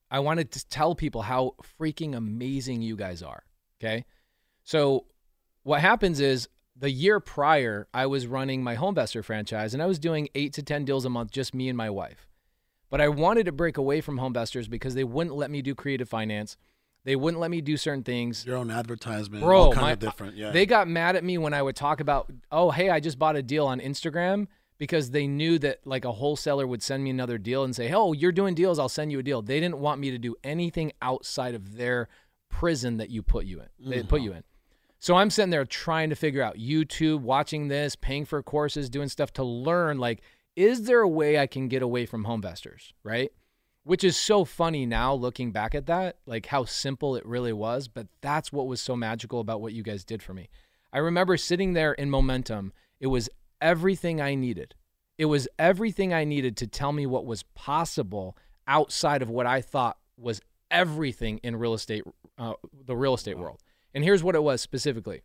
I 0.10 0.20
wanted 0.20 0.52
to 0.52 0.68
tell 0.68 0.96
people 0.96 1.24
how 1.24 1.56
freaking 1.80 2.16
amazing 2.16 2.82
you 2.82 2.96
guys 2.96 3.22
are. 3.22 3.44
Okay. 3.80 4.06
So 4.64 5.06
what 5.64 5.82
happens 5.82 6.20
is 6.20 6.48
the 6.76 6.90
year 6.90 7.20
prior, 7.20 7.88
I 7.94 8.06
was 8.06 8.28
running 8.28 8.64
my 8.64 8.76
HomeVestor 8.76 9.24
franchise 9.24 9.74
and 9.74 9.84
I 9.84 9.86
was 9.86 10.00
doing 10.00 10.30
eight 10.36 10.54
to 10.54 10.64
10 10.64 10.86
deals 10.86 11.06
a 11.06 11.10
month, 11.10 11.32
just 11.32 11.54
me 11.54 11.68
and 11.70 11.78
my 11.78 11.90
wife. 11.90 12.28
But 12.90 13.02
I 13.02 13.10
wanted 13.10 13.46
to 13.48 13.52
break 13.52 13.78
away 13.78 14.00
from 14.00 14.18
HomeVestors 14.18 14.70
because 14.70 14.96
they 14.96 15.04
wouldn't 15.04 15.36
let 15.36 15.52
me 15.52 15.62
do 15.62 15.76
creative 15.76 16.08
finance. 16.08 16.56
They 17.04 17.16
wouldn't 17.16 17.40
let 17.42 17.52
me 17.52 17.62
do 17.62 17.78
certain 17.78 18.04
things. 18.04 18.46
Your 18.46 18.58
own 18.58 18.72
advertisement, 18.72 19.44
Bro, 19.44 19.58
all 19.60 19.74
kind 19.74 19.86
my- 19.88 19.92
of 19.94 20.00
different. 20.00 20.36
Yeah. 20.36 20.52
They 20.52 20.66
got 20.66 20.88
mad 20.88 21.16
at 21.16 21.24
me 21.24 21.38
when 21.38 21.54
I 21.54 21.62
would 21.62 21.76
talk 21.76 22.00
about, 22.00 22.32
oh, 22.52 22.72
hey, 22.72 22.90
I 22.90 23.00
just 23.00 23.20
bought 23.20 23.36
a 23.36 23.44
deal 23.44 23.66
on 23.68 23.80
Instagram 23.80 24.48
because 24.78 25.12
they 25.12 25.28
knew 25.28 25.58
that 25.60 25.80
like 25.86 26.06
a 26.06 26.12
wholesaler 26.12 26.68
would 26.68 26.84
send 26.84 27.04
me 27.04 27.10
another 27.10 27.38
deal 27.38 27.64
and 27.64 27.76
say, 27.76 27.92
oh, 27.92 28.14
you're 28.14 28.32
doing 28.32 28.56
deals, 28.56 28.80
I'll 28.80 28.90
send 28.90 29.12
you 29.12 29.20
a 29.20 29.24
deal. 29.24 29.42
They 29.42 29.60
didn't 29.60 29.80
want 29.80 30.00
me 30.00 30.12
to 30.12 30.18
do 30.18 30.36
anything 30.44 30.92
outside 31.02 31.56
of 31.56 31.78
their 31.78 32.10
prison 32.50 32.98
that 32.98 33.10
you 33.10 33.22
put 33.22 33.46
you 33.46 33.60
in. 33.60 33.68
They 33.90 34.00
mm-hmm. 34.00 34.08
put 34.08 34.22
you 34.22 34.34
in. 34.34 34.44
So 35.00 35.16
I'm 35.16 35.30
sitting 35.30 35.52
there 35.52 35.66
trying 35.66 36.10
to 36.10 36.16
figure 36.16 36.42
out 36.42 36.58
YouTube, 36.58 37.22
watching 37.22 37.68
this, 37.68 37.96
paying 37.96 38.26
for 38.26 38.42
courses, 38.42 38.90
doing 38.90 39.10
stuff 39.10 39.32
to 39.34 39.44
learn 39.44 40.00
like, 40.00 40.22
is 40.56 40.86
there 40.86 41.02
a 41.02 41.08
way 41.08 41.38
I 41.38 41.46
can 41.46 41.68
get 41.68 41.84
away 41.84 42.08
from 42.08 42.24
home 42.24 42.42
HomeVestors, 42.42 42.94
right? 43.04 43.32
Which 43.84 44.04
is 44.04 44.18
so 44.18 44.44
funny 44.44 44.86
now 44.86 45.14
looking 45.14 45.52
back 45.52 45.76
at 45.76 45.86
that, 45.86 46.18
like 46.26 46.48
how 46.48 46.66
simple 46.66 47.16
it 47.16 47.26
really 47.26 47.54
was. 47.54 47.88
But 47.88 48.08
that's 48.22 48.52
what 48.52 48.68
was 48.68 48.82
so 48.82 48.96
magical 48.96 49.40
about 49.40 49.62
what 49.62 49.74
you 49.74 49.84
guys 49.84 50.04
did 50.04 50.24
for 50.24 50.34
me. 50.34 50.50
I 50.92 50.98
remember 50.98 51.38
sitting 51.38 51.74
there 51.74 51.94
in 51.94 52.10
momentum. 52.10 52.74
It 53.00 53.08
was 53.08 53.30
everything 53.62 54.22
I 54.22 54.36
needed. 54.36 54.76
It 55.18 55.26
was 55.26 55.48
everything 55.58 56.14
I 56.14 56.24
needed 56.24 56.58
to 56.58 56.68
tell 56.68 56.92
me 56.92 57.06
what 57.06 57.26
was 57.26 57.44
possible 57.56 58.38
outside 58.68 59.22
of 59.22 59.30
what 59.30 59.46
I 59.48 59.62
thought 59.62 59.98
was 60.18 60.42
everything 60.70 61.40
in 61.44 61.56
real 61.56 61.74
estate, 61.74 62.04
uh, 62.38 62.54
the 62.86 62.96
real 62.96 63.14
estate 63.16 63.38
world. 63.38 63.62
And 63.94 64.04
here's 64.04 64.24
what 64.24 64.36
it 64.36 64.44
was 64.44 64.62
specifically. 64.62 65.22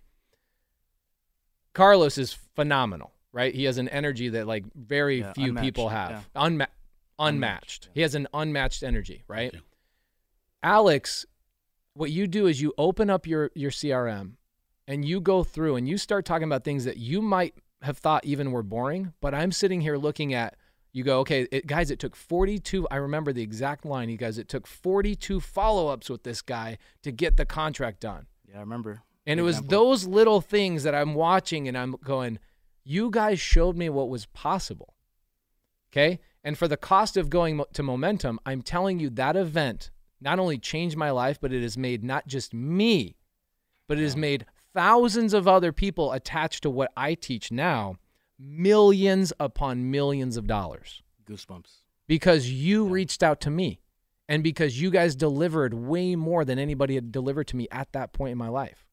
Carlos 1.74 2.18
is 2.18 2.32
phenomenal, 2.54 3.12
right? 3.32 3.54
He 3.54 3.64
has 3.64 3.78
an 3.78 3.88
energy 3.88 4.28
that 4.30 4.46
like 4.46 4.64
very 4.74 5.20
Yeah, 5.20 5.32
few 5.32 5.54
people 5.54 5.88
unmatched, 5.88 6.12
have. 6.12 6.28
Unma- 6.52 6.66
unmatched. 7.18 7.86
yeah. 7.86 7.90
He 7.94 8.00
has 8.02 8.14
an 8.14 8.28
unmatched 8.34 8.82
energy, 8.82 9.24
right? 9.26 9.54
Alex, 10.62 11.26
what 11.94 12.10
you 12.10 12.26
do 12.26 12.46
is 12.46 12.60
you 12.60 12.72
open 12.78 13.10
up 13.10 13.26
your 13.26 13.50
your 13.54 13.70
CRM 13.70 14.32
and 14.86 15.04
you 15.04 15.20
go 15.20 15.44
through 15.44 15.76
and 15.76 15.88
you 15.88 15.98
start 15.98 16.24
talking 16.24 16.44
about 16.44 16.64
things 16.64 16.84
that 16.84 16.96
you 16.98 17.20
might 17.22 17.54
have 17.82 17.98
thought 17.98 18.24
even 18.24 18.52
were 18.52 18.62
boring, 18.62 19.12
but 19.20 19.34
I'm 19.34 19.52
sitting 19.52 19.80
here 19.80 19.96
looking 19.96 20.34
at 20.34 20.56
you 20.92 21.04
go, 21.04 21.20
okay, 21.20 21.48
it, 21.50 21.66
guys, 21.66 21.90
it 21.90 21.98
took 21.98 22.14
42. 22.14 22.86
I 22.90 22.96
remember 22.96 23.32
the 23.32 23.42
exact 23.42 23.86
line. 23.86 24.10
You 24.10 24.18
guys, 24.18 24.36
it 24.36 24.48
took 24.48 24.66
42 24.66 25.40
follow 25.40 25.88
ups 25.88 26.10
with 26.10 26.22
this 26.22 26.42
guy 26.42 26.76
to 27.02 27.10
get 27.10 27.36
the 27.36 27.46
contract 27.46 28.00
done. 28.00 28.26
Yeah, 28.46 28.58
I 28.58 28.60
remember. 28.60 29.02
And 29.26 29.40
it 29.40 29.42
was 29.42 29.56
example. 29.56 29.78
those 29.78 30.06
little 30.06 30.40
things 30.40 30.82
that 30.82 30.94
I'm 30.94 31.14
watching 31.14 31.66
and 31.66 31.78
I'm 31.78 31.92
going, 32.04 32.38
you 32.84 33.10
guys 33.10 33.40
showed 33.40 33.76
me 33.76 33.88
what 33.88 34.10
was 34.10 34.26
possible. 34.26 34.94
Okay. 35.90 36.20
And 36.44 36.58
for 36.58 36.68
the 36.68 36.76
cost 36.76 37.16
of 37.16 37.30
going 37.30 37.56
mo- 37.56 37.66
to 37.72 37.82
momentum, 37.82 38.38
I'm 38.44 38.62
telling 38.62 38.98
you 38.98 39.08
that 39.10 39.36
event 39.36 39.90
not 40.20 40.38
only 40.38 40.58
changed 40.58 40.96
my 40.96 41.10
life, 41.10 41.40
but 41.40 41.52
it 41.52 41.62
has 41.62 41.78
made 41.78 42.04
not 42.04 42.26
just 42.26 42.52
me, 42.52 43.16
but 43.88 43.98
it 43.98 44.02
has 44.02 44.16
made 44.16 44.44
thousands 44.75 45.35
of 45.35 45.47
other 45.49 45.73
people 45.73 46.12
attached 46.12 46.62
to 46.62 46.71
what 46.71 46.91
I 46.97 47.14
teach 47.14 47.50
now 47.52 47.97
millions 48.38 49.33
upon 49.38 49.91
millions 49.91 50.37
of 50.37 50.47
dollars 50.47 51.02
Goosebumps. 51.26 51.83
because 52.07 52.50
you 52.50 52.87
reached 52.87 53.23
out 53.23 53.41
to 53.43 53.50
me 53.50 53.81
and 54.29 54.43
because 54.43 54.81
you 54.81 54.91
guys 54.91 55.14
delivered 55.14 55.75
way 55.75 56.17
more 56.17 56.45
than 56.45 56.59
anybody 56.59 56.95
had 56.95 57.12
delivered 57.12 57.47
to 57.49 57.57
me 57.57 57.69
at 57.71 57.93
that 57.93 58.12
point 58.12 58.33
in 58.33 58.38
my 58.38 58.49
life. 58.49 58.87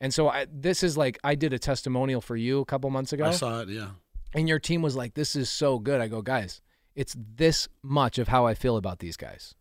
And 0.00 0.12
so 0.12 0.28
I, 0.28 0.46
this 0.52 0.82
is 0.82 0.96
like 0.96 1.18
I 1.24 1.34
did 1.34 1.52
a 1.52 1.58
testimonial 1.58 2.20
for 2.20 2.36
you 2.36 2.60
a 2.60 2.64
couple 2.64 2.90
months 2.90 3.12
ago 3.12 3.24
I 3.24 3.30
saw 3.32 3.60
it. 3.60 3.68
Yeah. 3.68 3.90
and 4.34 4.48
your 4.48 4.58
team 4.58 4.82
was 4.82 4.94
like 4.96 5.14
this 5.14 5.34
is 5.34 5.48
so 5.48 5.78
good. 5.78 6.00
I 6.00 6.08
go, 6.08 6.20
"Guys, 6.20 6.60
it's 6.94 7.16
this 7.18 7.68
much 7.82 8.18
of 8.18 8.28
how 8.28 8.46
I 8.46 8.54
feel 8.54 8.76
about 8.76 8.98
these 8.98 9.16
guys. 9.16 9.54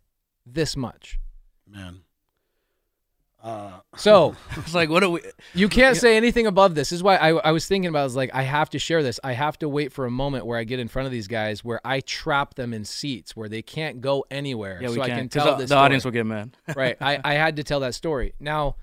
This 0.45 0.75
much." 0.75 1.19
Man. 1.67 2.01
Uh, 3.43 3.79
So, 3.97 4.35
It's 4.57 4.73
like, 4.73 4.89
what 4.89 5.01
do 5.01 5.11
we? 5.11 5.21
You 5.53 5.67
can't 5.69 5.97
say 5.97 6.15
anything 6.17 6.47
above 6.47 6.75
this. 6.75 6.89
This 6.89 6.97
is 6.97 7.03
why 7.03 7.17
I, 7.17 7.29
I 7.31 7.51
was 7.51 7.67
thinking 7.67 7.89
about. 7.89 7.99
I 7.99 8.03
was 8.05 8.15
like, 8.15 8.31
I 8.33 8.43
have 8.43 8.69
to 8.71 8.79
share 8.79 9.03
this. 9.03 9.19
I 9.23 9.33
have 9.33 9.59
to 9.59 9.67
wait 9.69 9.91
for 9.91 10.05
a 10.05 10.11
moment 10.11 10.45
where 10.45 10.57
I 10.57 10.63
get 10.63 10.79
in 10.79 10.87
front 10.87 11.05
of 11.07 11.11
these 11.11 11.27
guys, 11.27 11.63
where 11.63 11.81
I 11.85 11.99
trap 11.99 12.55
them 12.55 12.73
in 12.73 12.85
seats 12.85 13.35
where 13.35 13.49
they 13.49 13.61
can't 13.61 13.99
go 14.01 14.25
anywhere, 14.31 14.79
Yeah, 14.81 14.89
we 14.89 14.95
so 14.95 15.01
I 15.01 15.09
can't. 15.09 15.31
tell 15.31 15.57
the, 15.57 15.65
the 15.65 15.75
audience 15.75 16.05
will 16.05 16.11
get 16.13 16.25
mad. 16.25 16.55
right. 16.75 16.95
I, 17.01 17.19
I 17.23 17.33
had 17.33 17.57
to 17.57 17.63
tell 17.63 17.81
that 17.81 17.93
story. 17.95 18.33
Now, 18.39 18.77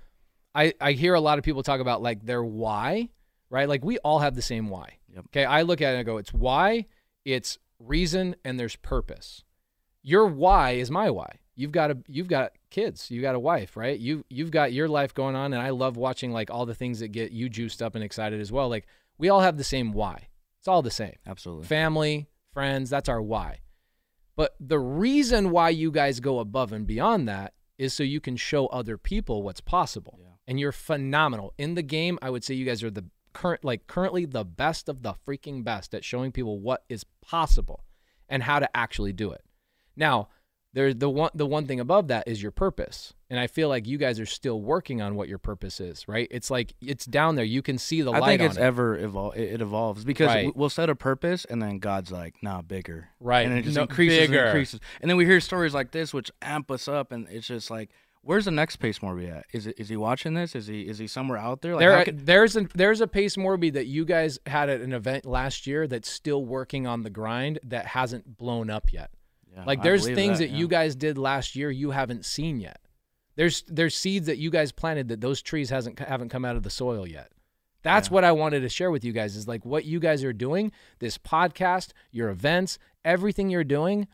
I 0.55 0.75
I 0.81 0.93
hear 0.93 1.15
a 1.15 1.21
lot 1.21 1.39
of 1.39 1.45
people 1.45 1.63
talk 1.63 1.81
about 1.81 2.03
like 2.03 2.25
their 2.27 2.45
why, 2.45 3.09
right? 3.49 3.69
Like 3.69 3.83
we 3.85 3.97
all 3.99 4.19
have 4.19 4.35
the 4.35 4.43
same 4.43 4.69
why. 4.69 4.99
Yep. 5.15 5.25
Okay. 5.29 5.45
I 5.47 5.63
look 5.63 5.81
at 5.81 5.89
it 5.89 5.93
and 5.93 6.01
I 6.01 6.03
go, 6.03 6.19
it's 6.19 6.35
why, 6.35 6.87
it's 7.25 7.59
reason, 7.79 8.37
and 8.45 8.61
there's 8.61 8.77
purpose. 8.77 9.43
Your 10.03 10.27
why 10.27 10.73
is 10.73 10.91
my 10.91 11.09
why. 11.11 11.39
You've 11.57 11.73
got 11.73 11.91
a 11.91 11.99
you've 12.09 12.29
got 12.29 12.53
kids, 12.71 13.11
you 13.11 13.21
got 13.21 13.35
a 13.35 13.41
wife, 13.41 13.77
right? 13.77 13.99
You 13.99 14.25
you've 14.29 14.51
got 14.51 14.73
your 14.73 14.89
life 14.89 15.15
going 15.15 15.37
on, 15.37 15.53
and 15.53 15.63
I 15.63 15.71
love 15.71 15.97
watching 15.97 16.33
like 16.33 16.51
all 16.51 16.67
the 16.67 16.75
things 16.75 17.01
that 17.01 17.09
get 17.09 17.33
you 17.33 17.49
juiced 17.49 17.83
up 17.83 17.95
and 17.95 18.05
excited 18.05 18.41
as 18.41 18.53
well. 18.53 18.69
Like 18.69 18.87
we 19.19 19.29
all 19.29 19.41
have 19.41 19.57
the 19.57 19.65
same 19.65 19.93
why. 19.93 20.29
It's 20.59 20.69
all 20.69 20.83
the 20.83 20.91
same 20.91 21.17
Absolutely. 21.27 21.67
family, 21.67 22.29
friends, 22.53 22.91
that's 22.91 23.09
our 23.09 23.23
why. 23.23 23.61
But 24.37 24.55
the 24.61 24.79
reason 24.79 25.51
why 25.51 25.71
you 25.71 25.91
guys 25.91 26.21
go 26.21 26.39
above 26.39 26.73
and 26.73 26.87
beyond 26.87 27.29
that 27.29 27.55
is 27.79 27.95
so 27.95 28.03
you 28.03 28.21
can 28.21 28.37
show 28.37 28.67
other 28.67 28.99
people 28.99 29.43
what's 29.43 29.61
possible. 29.61 30.19
Yeah. 30.21 30.29
And 30.47 30.61
you're 30.61 30.73
phenomenal. 30.73 31.55
In 31.57 31.75
the 31.75 31.83
game, 31.83 32.19
I 32.21 32.31
would 32.31 32.45
say 32.45 32.55
you 32.55 32.67
guys 32.67 32.83
are 32.83 32.91
the 32.91 33.07
current 33.33 33.65
like 33.65 33.87
currently 33.87 34.25
the 34.25 34.45
best 34.45 34.89
of 34.89 35.03
the 35.03 35.15
freaking 35.27 35.63
best 35.65 35.95
at 35.95 36.05
showing 36.05 36.33
people 36.33 36.59
what 36.59 36.85
is 36.89 37.05
possible 37.23 37.85
and 38.29 38.43
how 38.43 38.59
to 38.59 38.77
actually 38.77 39.13
do 39.13 39.31
it. 39.33 39.43
Now, 39.97 40.29
there's 40.73 40.95
the 40.97 41.11
one 41.11 41.31
the 41.35 41.47
one 41.47 41.67
thing 41.67 41.81
above 41.81 42.09
that 42.09 42.29
is 42.29 42.41
your 42.43 42.53
purpose. 42.53 43.13
And 43.29 43.39
I 43.39 43.47
feel 43.47 43.69
like 43.69 43.87
you 43.87 43.97
guys 43.99 44.19
are 44.19 44.27
still 44.27 44.61
working 44.61 45.01
on 45.01 45.15
what 45.15 45.29
your 45.29 45.39
purpose 45.39 45.81
is, 45.81 46.07
right? 46.09 46.27
It's 46.31 46.51
like 46.51 46.75
it's 46.81 47.05
down 47.07 47.37
there. 47.37 47.45
You 47.45 47.63
can 47.63 47.79
see 47.79 48.03
the 48.03 48.13
I 48.13 48.19
light 48.19 48.27
think 48.29 48.41
on 48.43 48.47
it's 48.49 48.57
it. 48.57 48.61
ever 48.63 48.99
evol- 48.99 49.37
it, 49.37 49.55
it 49.55 49.61
evolves 49.61 50.05
because 50.05 50.27
Right. 50.29 50.47
we- 50.47 50.53
we'll 50.55 50.69
set 50.71 50.91
a 50.91 50.95
purpose 50.97 51.45
and 51.45 51.61
then 51.63 51.79
God's 51.79 52.11
like, 52.13 52.35
nah, 52.43 52.63
bigger. 52.63 53.09
Right. 53.21 53.47
And 53.47 53.57
it 53.59 53.63
just 53.63 53.77
No, 53.77 53.83
increases 53.83 54.19
bigger. 54.19 54.39
and 54.39 54.49
increases. 54.49 54.81
And 55.01 55.09
then 55.11 55.17
we 55.17 55.25
hear 55.27 55.41
stories 55.41 55.75
like 55.75 55.91
this 55.93 56.13
which 56.15 56.31
amp 56.43 56.71
us 56.71 56.89
up 56.89 57.13
and 57.13 57.29
it's 57.31 57.47
just 57.47 57.71
like, 57.71 57.91
where's 58.23 58.45
the 58.47 58.51
next 58.51 58.77
Pace 58.77 58.99
Morby 58.99 59.31
at? 59.31 59.47
Is 59.53 59.67
it 59.69 59.77
is 59.79 59.89
he 59.89 59.97
watching 59.97 60.35
this? 60.35 60.55
Is 60.57 60.67
he 60.67 60.83
is 60.83 60.99
he 60.99 61.07
somewhere 61.07 61.39
out 61.39 61.63
there? 61.63 61.75
Like 61.75 61.81
there, 61.81 62.05
could- 62.05 62.27
there's 62.27 62.57
a 62.57 62.67
there's 62.75 63.01
a 63.01 63.07
Pace 63.07 63.37
Morby 63.37 63.73
that 63.73 63.87
you 63.87 64.05
guys 64.05 64.39
had 64.47 64.69
at 64.69 64.81
an 64.81 64.93
event 64.93 65.25
last 65.25 65.67
year 65.69 65.87
that's 65.87 66.11
still 66.11 66.45
working 66.45 66.87
on 66.87 67.03
the 67.03 67.11
grind 67.11 67.59
that 67.63 67.87
hasn't 67.87 68.37
blown 68.39 68.71
up 68.71 68.93
yet. 68.93 69.11
Yeah, 69.55 69.65
Like 69.65 69.83
there's 69.83 70.05
things 70.07 70.39
that, 70.39 70.51
yeah. 70.51 70.57
you 70.59 70.69
guys 70.69 70.95
did 70.95 71.19
last 71.19 71.57
year 71.57 71.71
you 71.71 71.91
haven't 71.91 72.25
seen 72.25 72.61
yet. 72.61 72.81
There's 73.37 73.63
there's 73.69 73.97
seeds 73.97 74.27
that 74.27 74.39
you 74.39 74.51
guys 74.51 74.73
planted 74.73 75.09
that 75.09 75.21
those 75.21 75.41
trees 75.43 75.71
hasn't 75.71 75.99
haven't 75.99 76.29
come 76.29 76.45
out 76.45 76.57
of 76.57 76.63
the 76.63 76.71
soil 76.71 77.07
yet. 77.07 77.33
That's 77.83 78.09
Yeah. 78.09 78.15
what 78.15 78.25
I 78.25 78.33
wanted 78.33 78.61
to 78.61 78.69
share 78.69 78.91
with 78.91 79.05
you 79.05 79.13
guys 79.13 79.35
is 79.37 79.49
like 79.49 79.65
what 79.65 79.85
you 79.87 79.99
guys 80.01 80.23
are 80.25 80.33
doing, 80.35 80.73
this 80.99 81.17
podcast, 81.17 81.93
your 82.11 82.29
events, 82.29 82.79
everything 83.05 83.49
you're 83.49 83.65
doing, 83.65 84.07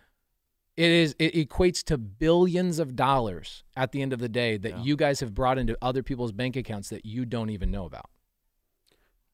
it 0.77 0.91
is 0.91 1.17
it 1.19 1.35
equates 1.35 1.83
to 1.85 1.99
billions 1.99 2.79
of 2.79 2.95
dollars 2.95 3.65
at 3.75 3.91
the 3.93 4.03
end 4.03 4.13
of 4.13 4.21
the 4.21 4.29
day 4.29 4.57
that 4.59 4.71
Yeah. 4.79 4.83
you 4.83 4.95
guys 4.97 5.19
have 5.21 5.35
brought 5.35 5.59
into 5.59 5.77
other 5.83 6.03
people's 6.05 6.33
bank 6.33 6.55
accounts 6.55 6.91
that 6.91 7.05
you 7.05 7.25
don't 7.25 7.51
even 7.51 7.71
know 7.71 7.87
about. 7.87 8.09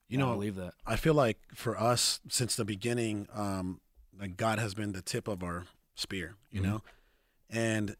you 0.08 0.18
I 0.18 0.20
know, 0.22 0.32
believe 0.34 0.56
that. 0.56 0.74
I 0.86 0.96
feel 0.96 1.14
like 1.14 1.38
for 1.54 1.78
us, 1.78 2.20
since 2.28 2.54
the 2.56 2.64
beginning, 2.64 3.26
um, 3.34 3.80
like 4.18 4.36
God 4.36 4.58
has 4.58 4.74
been 4.74 4.92
the 4.92 5.02
tip 5.02 5.26
of 5.28 5.42
our 5.42 5.64
spear, 5.94 6.36
you 6.50 6.60
Mhm. 6.60 6.64
know. 6.64 6.82
And 7.50 7.96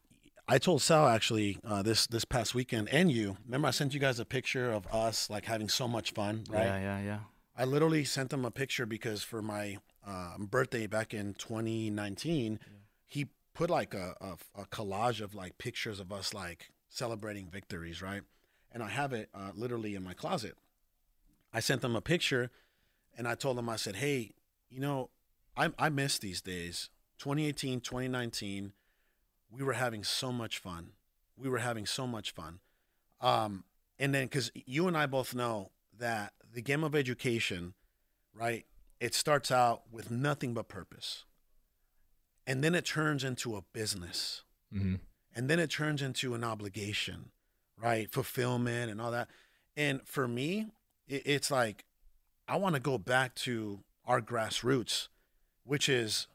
I 0.48 0.58
told 0.58 0.82
Sal 0.82 1.06
actually 1.08 1.58
uh, 1.64 1.82
this 1.82 2.06
this 2.06 2.24
past 2.24 2.54
weekend, 2.54 2.88
and 2.88 3.10
you 3.10 3.36
remember 3.44 3.68
I 3.68 3.70
sent 3.70 3.94
you 3.94 4.00
guys 4.00 4.18
a 4.18 4.24
picture 4.24 4.70
of 4.70 4.86
us 4.88 5.30
like 5.30 5.44
having 5.46 5.68
so 5.68 5.86
much 5.86 6.12
fun, 6.12 6.44
right? 6.48 6.66
Yeah, 6.66 6.78
yeah, 6.78 7.00
yeah. 7.00 7.20
I 7.54 7.64
literally 7.64 8.04
sent 8.04 8.32
him 8.32 8.44
a 8.44 8.50
picture 8.50 8.86
because 8.86 9.22
for 9.22 9.42
my 9.42 9.78
um, 10.06 10.46
birthday 10.50 10.86
back 10.86 11.12
in 11.14 11.34
2019, 11.34 12.58
he 13.06 13.28
put 13.54 13.68
like 13.70 13.92
a, 13.94 14.16
a, 14.20 14.62
a 14.62 14.66
collage 14.66 15.20
of 15.20 15.34
like 15.34 15.58
pictures 15.58 16.00
of 16.00 16.10
us 16.10 16.32
like 16.32 16.70
celebrating 16.88 17.48
victories, 17.50 18.00
right? 18.00 18.22
And 18.72 18.82
I 18.82 18.88
have 18.88 19.12
it 19.12 19.28
uh, 19.34 19.50
literally 19.54 19.94
in 19.94 20.02
my 20.02 20.14
closet. 20.14 20.56
I 21.52 21.60
sent 21.60 21.84
him 21.84 21.94
a 21.94 22.00
picture 22.00 22.50
and 23.16 23.28
I 23.28 23.34
told 23.34 23.58
him, 23.58 23.68
I 23.68 23.76
said, 23.76 23.96
hey, 23.96 24.32
you 24.70 24.80
know, 24.80 25.10
I, 25.54 25.70
I 25.78 25.90
miss 25.90 26.18
these 26.18 26.40
days. 26.40 26.88
2018, 27.18 27.80
2019, 27.80 28.72
we 29.50 29.62
were 29.62 29.74
having 29.74 30.04
so 30.04 30.32
much 30.32 30.58
fun. 30.58 30.90
We 31.36 31.48
were 31.48 31.58
having 31.58 31.86
so 31.86 32.06
much 32.06 32.32
fun. 32.32 32.60
Um, 33.20 33.64
and 33.98 34.14
then, 34.14 34.24
because 34.24 34.50
you 34.54 34.88
and 34.88 34.96
I 34.96 35.06
both 35.06 35.34
know 35.34 35.70
that 35.98 36.32
the 36.52 36.62
game 36.62 36.82
of 36.82 36.94
education, 36.94 37.74
right, 38.34 38.64
it 39.00 39.14
starts 39.14 39.50
out 39.50 39.82
with 39.90 40.10
nothing 40.10 40.54
but 40.54 40.68
purpose. 40.68 41.24
And 42.46 42.62
then 42.64 42.74
it 42.74 42.84
turns 42.84 43.22
into 43.22 43.56
a 43.56 43.62
business. 43.72 44.42
Mm-hmm. 44.74 44.96
And 45.34 45.48
then 45.48 45.58
it 45.58 45.70
turns 45.70 46.02
into 46.02 46.34
an 46.34 46.44
obligation, 46.44 47.30
right? 47.78 48.10
Fulfillment 48.10 48.90
and 48.90 49.00
all 49.00 49.10
that. 49.10 49.28
And 49.76 50.00
for 50.04 50.26
me, 50.26 50.66
it, 51.08 51.22
it's 51.24 51.50
like 51.50 51.84
I 52.48 52.56
want 52.56 52.74
to 52.74 52.80
go 52.80 52.98
back 52.98 53.34
to 53.36 53.80
our 54.04 54.20
grassroots, 54.20 55.08
which 55.64 55.88
is 55.88 56.26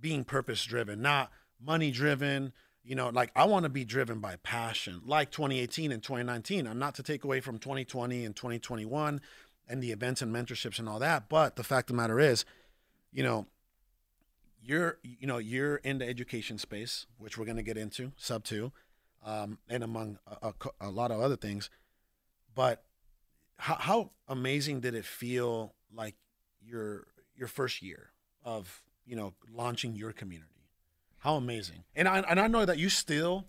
being 0.00 0.24
purpose 0.24 0.64
driven, 0.64 1.00
not 1.02 1.30
money 1.64 1.90
driven. 1.90 2.52
You 2.84 2.94
know, 2.94 3.08
like 3.08 3.32
I 3.34 3.44
want 3.44 3.64
to 3.64 3.68
be 3.68 3.84
driven 3.84 4.20
by 4.20 4.36
passion, 4.36 5.00
like 5.04 5.30
2018 5.30 5.90
and 5.90 6.02
2019. 6.02 6.66
I'm 6.66 6.78
not 6.78 6.94
to 6.96 7.02
take 7.02 7.24
away 7.24 7.40
from 7.40 7.58
2020 7.58 8.24
and 8.24 8.36
2021 8.36 9.20
and 9.68 9.82
the 9.82 9.90
events 9.90 10.22
and 10.22 10.32
mentorships 10.34 10.78
and 10.78 10.88
all 10.88 11.00
that. 11.00 11.28
But 11.28 11.56
the 11.56 11.64
fact 11.64 11.90
of 11.90 11.96
the 11.96 12.00
matter 12.00 12.20
is, 12.20 12.44
you 13.12 13.24
know, 13.24 13.46
you're 14.62 14.98
you 15.02 15.26
know 15.26 15.38
you're 15.38 15.76
in 15.76 15.98
the 15.98 16.08
education 16.08 16.58
space, 16.58 17.06
which 17.18 17.38
we're 17.38 17.44
going 17.44 17.56
to 17.56 17.62
get 17.62 17.76
into 17.76 18.12
Subto, 18.20 18.72
um, 19.24 19.58
and 19.68 19.82
among 19.82 20.18
a, 20.26 20.48
a, 20.48 20.88
a 20.88 20.90
lot 20.90 21.10
of 21.10 21.20
other 21.20 21.36
things. 21.36 21.70
But 22.54 22.84
how, 23.58 23.74
how 23.74 24.10
amazing 24.28 24.80
did 24.80 24.94
it 24.94 25.04
feel 25.04 25.74
like 25.92 26.14
your 26.60 27.06
your 27.34 27.48
first 27.48 27.82
year 27.82 28.10
of 28.44 28.82
you 29.06 29.16
know 29.16 29.34
launching 29.52 29.94
your 29.94 30.12
community? 30.12 30.50
How 31.18 31.36
amazing! 31.36 31.84
And 31.94 32.06
I 32.08 32.20
and 32.20 32.38
I 32.40 32.46
know 32.48 32.64
that 32.64 32.78
you 32.78 32.88
still 32.88 33.46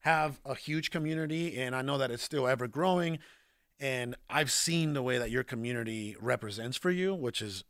have 0.00 0.40
a 0.44 0.54
huge 0.54 0.90
community, 0.90 1.58
and 1.60 1.74
I 1.74 1.82
know 1.82 1.98
that 1.98 2.10
it's 2.10 2.22
still 2.22 2.46
ever 2.46 2.68
growing. 2.68 3.18
And 3.80 4.16
I've 4.28 4.50
seen 4.50 4.92
the 4.94 5.02
way 5.02 5.18
that 5.18 5.30
your 5.30 5.44
community 5.44 6.16
represents 6.20 6.76
for 6.76 6.90
you, 6.90 7.14
which 7.14 7.40
is 7.42 7.62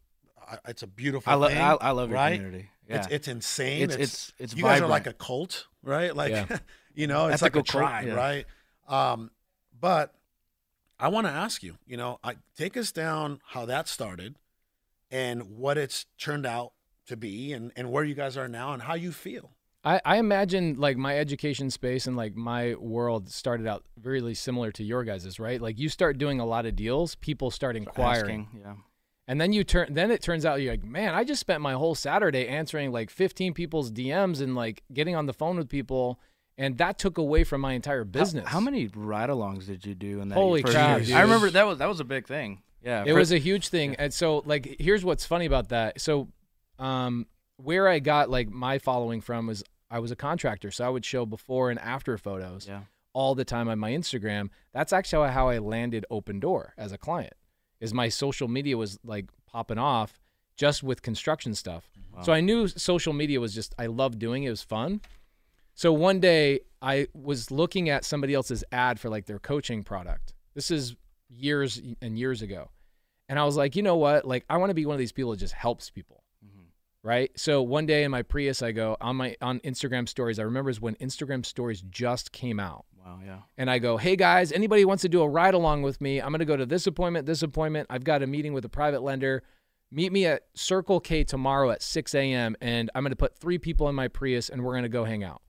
it's 0.67 0.83
a 0.83 0.87
beautiful 0.87 1.31
I, 1.31 1.37
lo- 1.37 1.49
thing. 1.49 1.59
I, 1.59 1.73
I 1.75 1.91
love 1.91 2.09
your 2.09 2.17
right? 2.19 2.37
community. 2.37 2.71
Yeah. 2.89 2.97
It's 2.99 3.07
it's 3.09 3.29
insane. 3.29 3.83
It's- 3.83 3.95
it's- 3.99 4.33
it's 4.39 4.55
you 4.57 4.63
guys 4.63 4.81
are 4.81 4.87
like 4.89 5.07
a 5.07 5.13
cult, 5.13 5.67
right? 5.83 6.15
Like 6.17 6.31
Yeah. 6.31 6.59
you 6.95 7.07
know, 7.07 7.29
it's 7.29 7.43
like 7.43 7.53
Ethical 7.57 7.61
a 7.61 7.65
cult, 7.65 7.91
tribe, 7.91 8.07
yeah. 8.07 8.15
right? 8.15 8.47
Um, 8.89 9.31
but 9.79 10.15
I 10.99 11.09
want 11.09 11.27
to 11.27 11.33
ask 11.33 11.63
you, 11.63 11.77
you 11.87 11.97
know, 11.99 12.19
I, 12.25 12.37
take 12.57 12.77
us 12.77 12.91
down 12.91 13.41
how 13.49 13.67
that 13.67 13.87
started 13.87 14.37
and 15.11 15.51
what 15.59 15.77
it's 15.79 16.07
turned 16.19 16.47
out 16.47 16.73
to 17.09 17.17
be, 17.17 17.53
and 17.53 17.73
and 17.77 17.91
where 17.91 18.05
you 18.05 18.15
guys 18.15 18.37
are 18.37 18.49
now, 18.49 18.73
and 18.73 18.83
how 18.83 18.95
you 18.95 19.13
feel. 19.13 19.51
I, 19.85 20.01
I 20.05 20.17
imagine 20.17 20.77
like 20.79 20.97
my 20.97 21.17
education 21.19 21.71
space 21.71 22.07
and 22.07 22.17
like 22.17 22.35
my 22.35 22.75
world 22.75 23.31
started 23.31 23.67
out 23.67 23.85
really 24.03 24.35
similar 24.35 24.73
to 24.73 24.83
your 24.85 25.05
guys's, 25.05 25.39
right? 25.39 25.61
Like 25.61 25.79
you 25.79 25.89
start 25.89 26.19
doing 26.19 26.41
a 26.41 26.45
lot 26.45 26.67
of 26.67 26.75
deals, 26.75 27.15
people 27.15 27.51
start 27.51 27.77
inquiring. 27.77 28.47
Asking, 28.49 28.61
yeah. 28.61 28.75
And 29.29 29.41
then 29.41 29.53
you 29.53 29.63
turn 29.63 29.95
then 29.95 30.11
it 30.11 30.21
turns 30.21 30.45
out 30.45 30.61
you're 30.61 30.73
like, 30.73 30.85
man, 30.85 31.15
I 31.15 31.23
just 31.23 31.41
spent 31.41 31.61
my 31.61 31.75
whole 31.75 31.95
Saturday 31.95 32.49
answering 32.49 32.93
like 32.93 33.09
15 33.09 33.55
people's 33.55 33.93
DMs 33.93 34.41
and 34.41 34.55
like 34.55 34.83
getting 34.93 35.15
on 35.15 35.27
the 35.27 35.33
phone 35.33 35.57
with 35.57 35.69
people 35.69 36.19
and 36.57 36.77
that 36.79 36.99
took 36.99 37.19
away 37.19 37.45
from 37.45 37.61
my 37.61 37.75
entire 37.75 38.05
business. 38.05 38.49
How, 38.49 38.59
many 38.59 38.89
ride-alongs 38.89 39.67
did 39.67 39.87
you 39.87 39.95
do 39.95 40.21
in 40.21 40.29
that 40.29 40.35
Holy 40.35 40.61
first 40.63 40.75
crap. 40.75 41.03
I 41.09 41.21
remember 41.21 41.51
that 41.51 41.67
was 41.67 41.79
that 41.79 41.89
was 41.89 42.01
a 42.01 42.05
big 42.05 42.27
thing. 42.27 42.63
Yeah, 42.83 43.05
It 43.07 43.13
for- 43.13 43.19
was 43.19 43.31
a 43.33 43.39
huge 43.39 43.69
thing. 43.69 43.95
And 43.95 44.13
so 44.13 44.43
like 44.45 44.77
here's 44.81 45.05
what's 45.05 45.25
funny 45.25 45.47
about 45.47 45.69
that. 45.69 46.01
So 46.01 46.29
um 46.79 47.27
where 47.57 47.89
I 47.89 47.99
got 47.99 48.31
like 48.31 48.49
my 48.49 48.79
following 48.79 49.21
from 49.21 49.47
was 49.47 49.65
I 49.91 49.99
was 49.99 50.11
a 50.11 50.17
contractor, 50.17 50.71
so 50.71 50.85
I 50.85 50.89
would 50.89 51.05
show 51.05 51.27
before 51.27 51.71
and 51.71 51.79
after 51.81 52.17
photos. 52.19 52.67
yeah. 52.69 52.83
all 53.15 53.35
the 53.35 53.45
time 53.45 53.69
on 53.69 53.79
my 53.79 53.91
Instagram. 53.91 54.51
That's 54.73 54.93
actually 54.93 55.31
how 55.31 55.49
I 55.49 55.59
landed 55.59 56.05
Opendoor 56.11 56.71
as 56.77 56.93
a 56.93 56.99
client. 56.99 57.33
Is 57.81 57.95
my 57.95 58.09
social 58.09 58.49
media 58.49 58.77
was 58.77 58.99
like 59.05 59.27
popping 59.47 59.79
off, 59.79 60.21
just 60.57 60.83
with 60.83 61.03
construction 61.03 61.55
stuff. 61.55 61.91
Wow. 62.15 62.23
So 62.23 62.33
I 62.33 62.41
knew 62.41 62.69
social 62.69 63.13
media 63.13 63.41
was 63.41 63.55
just 63.55 63.75
I 63.79 63.87
loved 63.87 64.19
doing 64.19 64.43
it. 64.45 64.49
It 64.49 64.51
was 64.51 64.63
fun. 64.63 65.01
So 65.75 65.93
one 65.93 66.19
day 66.21 66.61
I 66.83 67.07
was 67.15 67.51
looking 67.51 67.89
at 67.89 68.05
somebody 68.05 68.35
else's 68.35 68.65
ad 68.73 68.99
for 68.99 69.09
like 69.09 69.27
their 69.27 69.39
coaching 69.39 69.85
product. 69.85 70.35
This 70.55 70.71
is 70.71 70.97
years 71.29 71.81
and 72.03 72.19
years 72.19 72.43
ago. 72.43 72.71
And 73.29 73.39
I 73.39 73.45
was 73.45 73.57
like, 73.57 73.77
you 73.77 73.83
know 73.83 73.97
what? 73.97 74.25
Like 74.27 74.45
I 74.51 74.57
want 74.57 74.71
to 74.71 74.75
be 74.75 74.87
one 74.87 74.95
of 74.95 74.99
these 74.99 75.13
people 75.13 75.31
that 75.33 75.39
just 75.39 75.55
helps 75.55 75.89
people. 75.91 76.18
Right? 77.03 77.31
So 77.37 77.63
one 77.63 77.87
day 77.87 78.05
in 78.05 78.11
my 78.11 78.23
Prius 78.23 78.61
I 78.63 78.73
go 78.73 78.97
on 79.01 79.17
my 79.17 79.37
on 79.41 79.61
Instagram 79.61 80.09
stories. 80.09 80.39
I 80.39 80.43
remember 80.43 80.71
is 80.71 80.81
when 80.81 80.95
Instagram 80.97 81.47
stories 81.47 81.81
just 81.83 82.33
came 82.33 82.59
out 82.59 82.87
Wow, 83.05 83.21
yeah. 83.25 83.39
and 83.57 83.71
I 83.71 83.79
go, 83.79 83.97
"Hey 83.97 84.17
guys, 84.17 84.53
anybody 84.53 84.85
wants 84.85 85.03
to 85.03 85.09
do 85.09 85.23
a 85.23 85.29
ride 85.29 85.55
along 85.55 85.83
with 85.83 86.01
me? 86.01 86.21
I'm 86.21 86.31
going 86.31 86.41
to 86.41 86.45
go 86.45 86.57
to 86.57 86.67
this 86.67 86.87
appointment, 86.87 87.25
this 87.27 87.43
appointment. 87.43 87.87
I've 87.89 88.05
got 88.05 88.23
a 88.23 88.27
meeting 88.27 88.53
with 88.53 88.65
a 88.65 88.69
private 88.69 89.03
lender. 89.03 89.43
Meet 89.91 90.13
me 90.13 90.27
at 90.27 90.43
Circle 90.55 91.01
K 91.01 91.25
tomorrow 91.25 91.71
at 91.71 91.83
6 91.83 92.15
a.m. 92.15 92.57
and 92.61 92.91
I'm 92.95 93.03
going 93.05 93.13
to 93.13 93.17
put 93.17 93.39
three 93.39 93.57
people 93.59 93.89
in 93.89 93.95
my 93.95 94.09
Prius 94.09 94.51
and 94.51 94.63
we're 94.63 94.73
going 94.73 94.83
to 94.83 94.89
go 94.89 95.05
hang 95.05 95.25
out." 95.25 95.41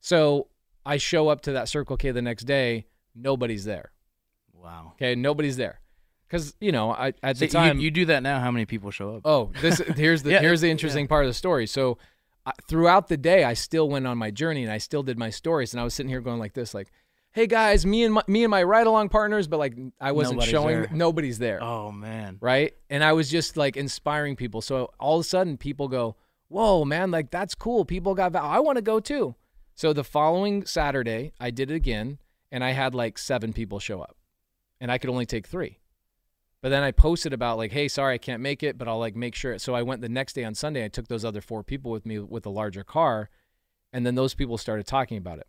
So 0.00 0.48
I 0.84 0.96
show 0.96 1.28
up 1.28 1.42
to 1.42 1.52
that 1.52 1.68
Circle 1.68 1.96
K 1.96 2.10
the 2.10 2.20
next 2.22 2.42
day. 2.44 2.86
Nobody's 3.14 3.64
there. 3.64 3.92
Wow. 4.52 4.92
Okay, 4.94 5.14
nobody's 5.14 5.56
there, 5.56 5.80
because 6.32 6.54
you 6.60 6.72
know 6.72 6.90
I 6.90 7.12
at 7.22 7.36
See, 7.36 7.46
the 7.46 7.52
time 7.52 7.76
you, 7.78 7.84
you 7.84 7.90
do 7.90 8.06
that 8.06 8.22
now. 8.22 8.40
How 8.40 8.50
many 8.50 8.64
people 8.64 8.90
show 8.90 9.16
up? 9.16 9.22
Oh, 9.26 9.50
this 9.60 9.78
here's 9.96 10.22
the 10.22 10.30
Yeah, 10.32 10.40
here's 10.40 10.62
the 10.62 10.68
yeah. 10.68 10.72
interesting 10.72 11.06
part 11.06 11.24
of 11.26 11.28
the 11.30 11.34
story. 11.34 11.66
So 11.66 11.98
I, 12.46 12.52
throughout 12.66 13.08
the 13.08 13.16
day, 13.18 13.44
I 13.44 13.52
still 13.54 13.88
went 13.88 14.06
on 14.06 14.16
my 14.18 14.30
journey 14.30 14.62
and 14.62 14.72
I 14.72 14.78
still 14.78 15.02
did 15.02 15.18
my 15.18 15.30
stories, 15.30 15.74
and 15.74 15.80
I 15.80 15.84
was 15.84 15.92
sitting 15.94 16.08
here 16.10 16.20
going 16.22 16.38
like 16.40 16.54
this, 16.54 16.72
like, 16.74 16.88
"Hey 17.32 17.46
guys, 17.46 17.84
me 17.84 18.02
and 18.04 18.14
my, 18.14 18.22
me 18.26 18.44
and 18.44 18.50
my 18.50 18.62
ride 18.62 18.86
along 18.86 19.10
partners," 19.10 19.46
but 19.46 19.58
like 19.58 19.74
I 20.00 20.12
wasn't 20.12 20.36
Nobody's 20.36 20.50
showing 20.50 20.76
there. 20.82 20.90
nobody's 20.92 21.38
there, 21.38 21.62
Oh 21.62 21.92
man. 21.92 22.38
right? 22.40 22.72
And 22.88 23.04
I 23.04 23.12
was 23.12 23.30
just 23.30 23.56
like 23.58 23.76
inspiring 23.76 24.34
people. 24.34 24.62
So 24.62 24.90
all 24.98 25.18
of 25.18 25.20
a 25.20 25.28
sudden, 25.28 25.56
people 25.58 25.86
go, 25.88 26.16
"Whoa, 26.48 26.84
man! 26.86 27.10
Like 27.10 27.30
that's 27.30 27.54
cool. 27.54 27.84
People 27.84 28.14
got 28.14 28.32
val- 28.32 28.46
I 28.46 28.58
want 28.58 28.76
to 28.76 28.82
go 28.82 29.00
too." 29.00 29.34
So 29.74 29.92
the 29.92 30.04
following 30.04 30.64
Saturday, 30.64 31.32
I 31.38 31.50
did 31.50 31.70
it 31.70 31.74
again, 31.74 32.18
and 32.50 32.64
I 32.64 32.70
had 32.70 32.94
like 32.94 33.18
seven 33.18 33.52
people 33.52 33.78
show 33.78 34.00
up, 34.00 34.16
and 34.80 34.90
I 34.90 34.96
could 34.98 35.10
only 35.10 35.26
take 35.26 35.46
three. 35.46 35.78
But 36.62 36.68
then 36.68 36.82
I 36.84 36.92
posted 36.92 37.32
about 37.32 37.58
like, 37.58 37.72
hey, 37.72 37.88
sorry, 37.88 38.14
I 38.14 38.18
can't 38.18 38.40
make 38.40 38.62
it, 38.62 38.78
but 38.78 38.86
I'll 38.88 38.98
like 39.00 39.16
make 39.16 39.34
sure. 39.34 39.58
So 39.58 39.74
I 39.74 39.82
went 39.82 40.00
the 40.00 40.08
next 40.08 40.34
day 40.34 40.44
on 40.44 40.54
Sunday. 40.54 40.84
I 40.84 40.88
took 40.88 41.08
those 41.08 41.24
other 41.24 41.40
four 41.40 41.62
people 41.64 41.90
with 41.90 42.06
me 42.06 42.20
with 42.20 42.46
a 42.46 42.50
larger 42.50 42.84
car, 42.84 43.28
and 43.92 44.06
then 44.06 44.14
those 44.14 44.34
people 44.34 44.56
started 44.56 44.86
talking 44.86 45.18
about 45.18 45.38
it. 45.38 45.48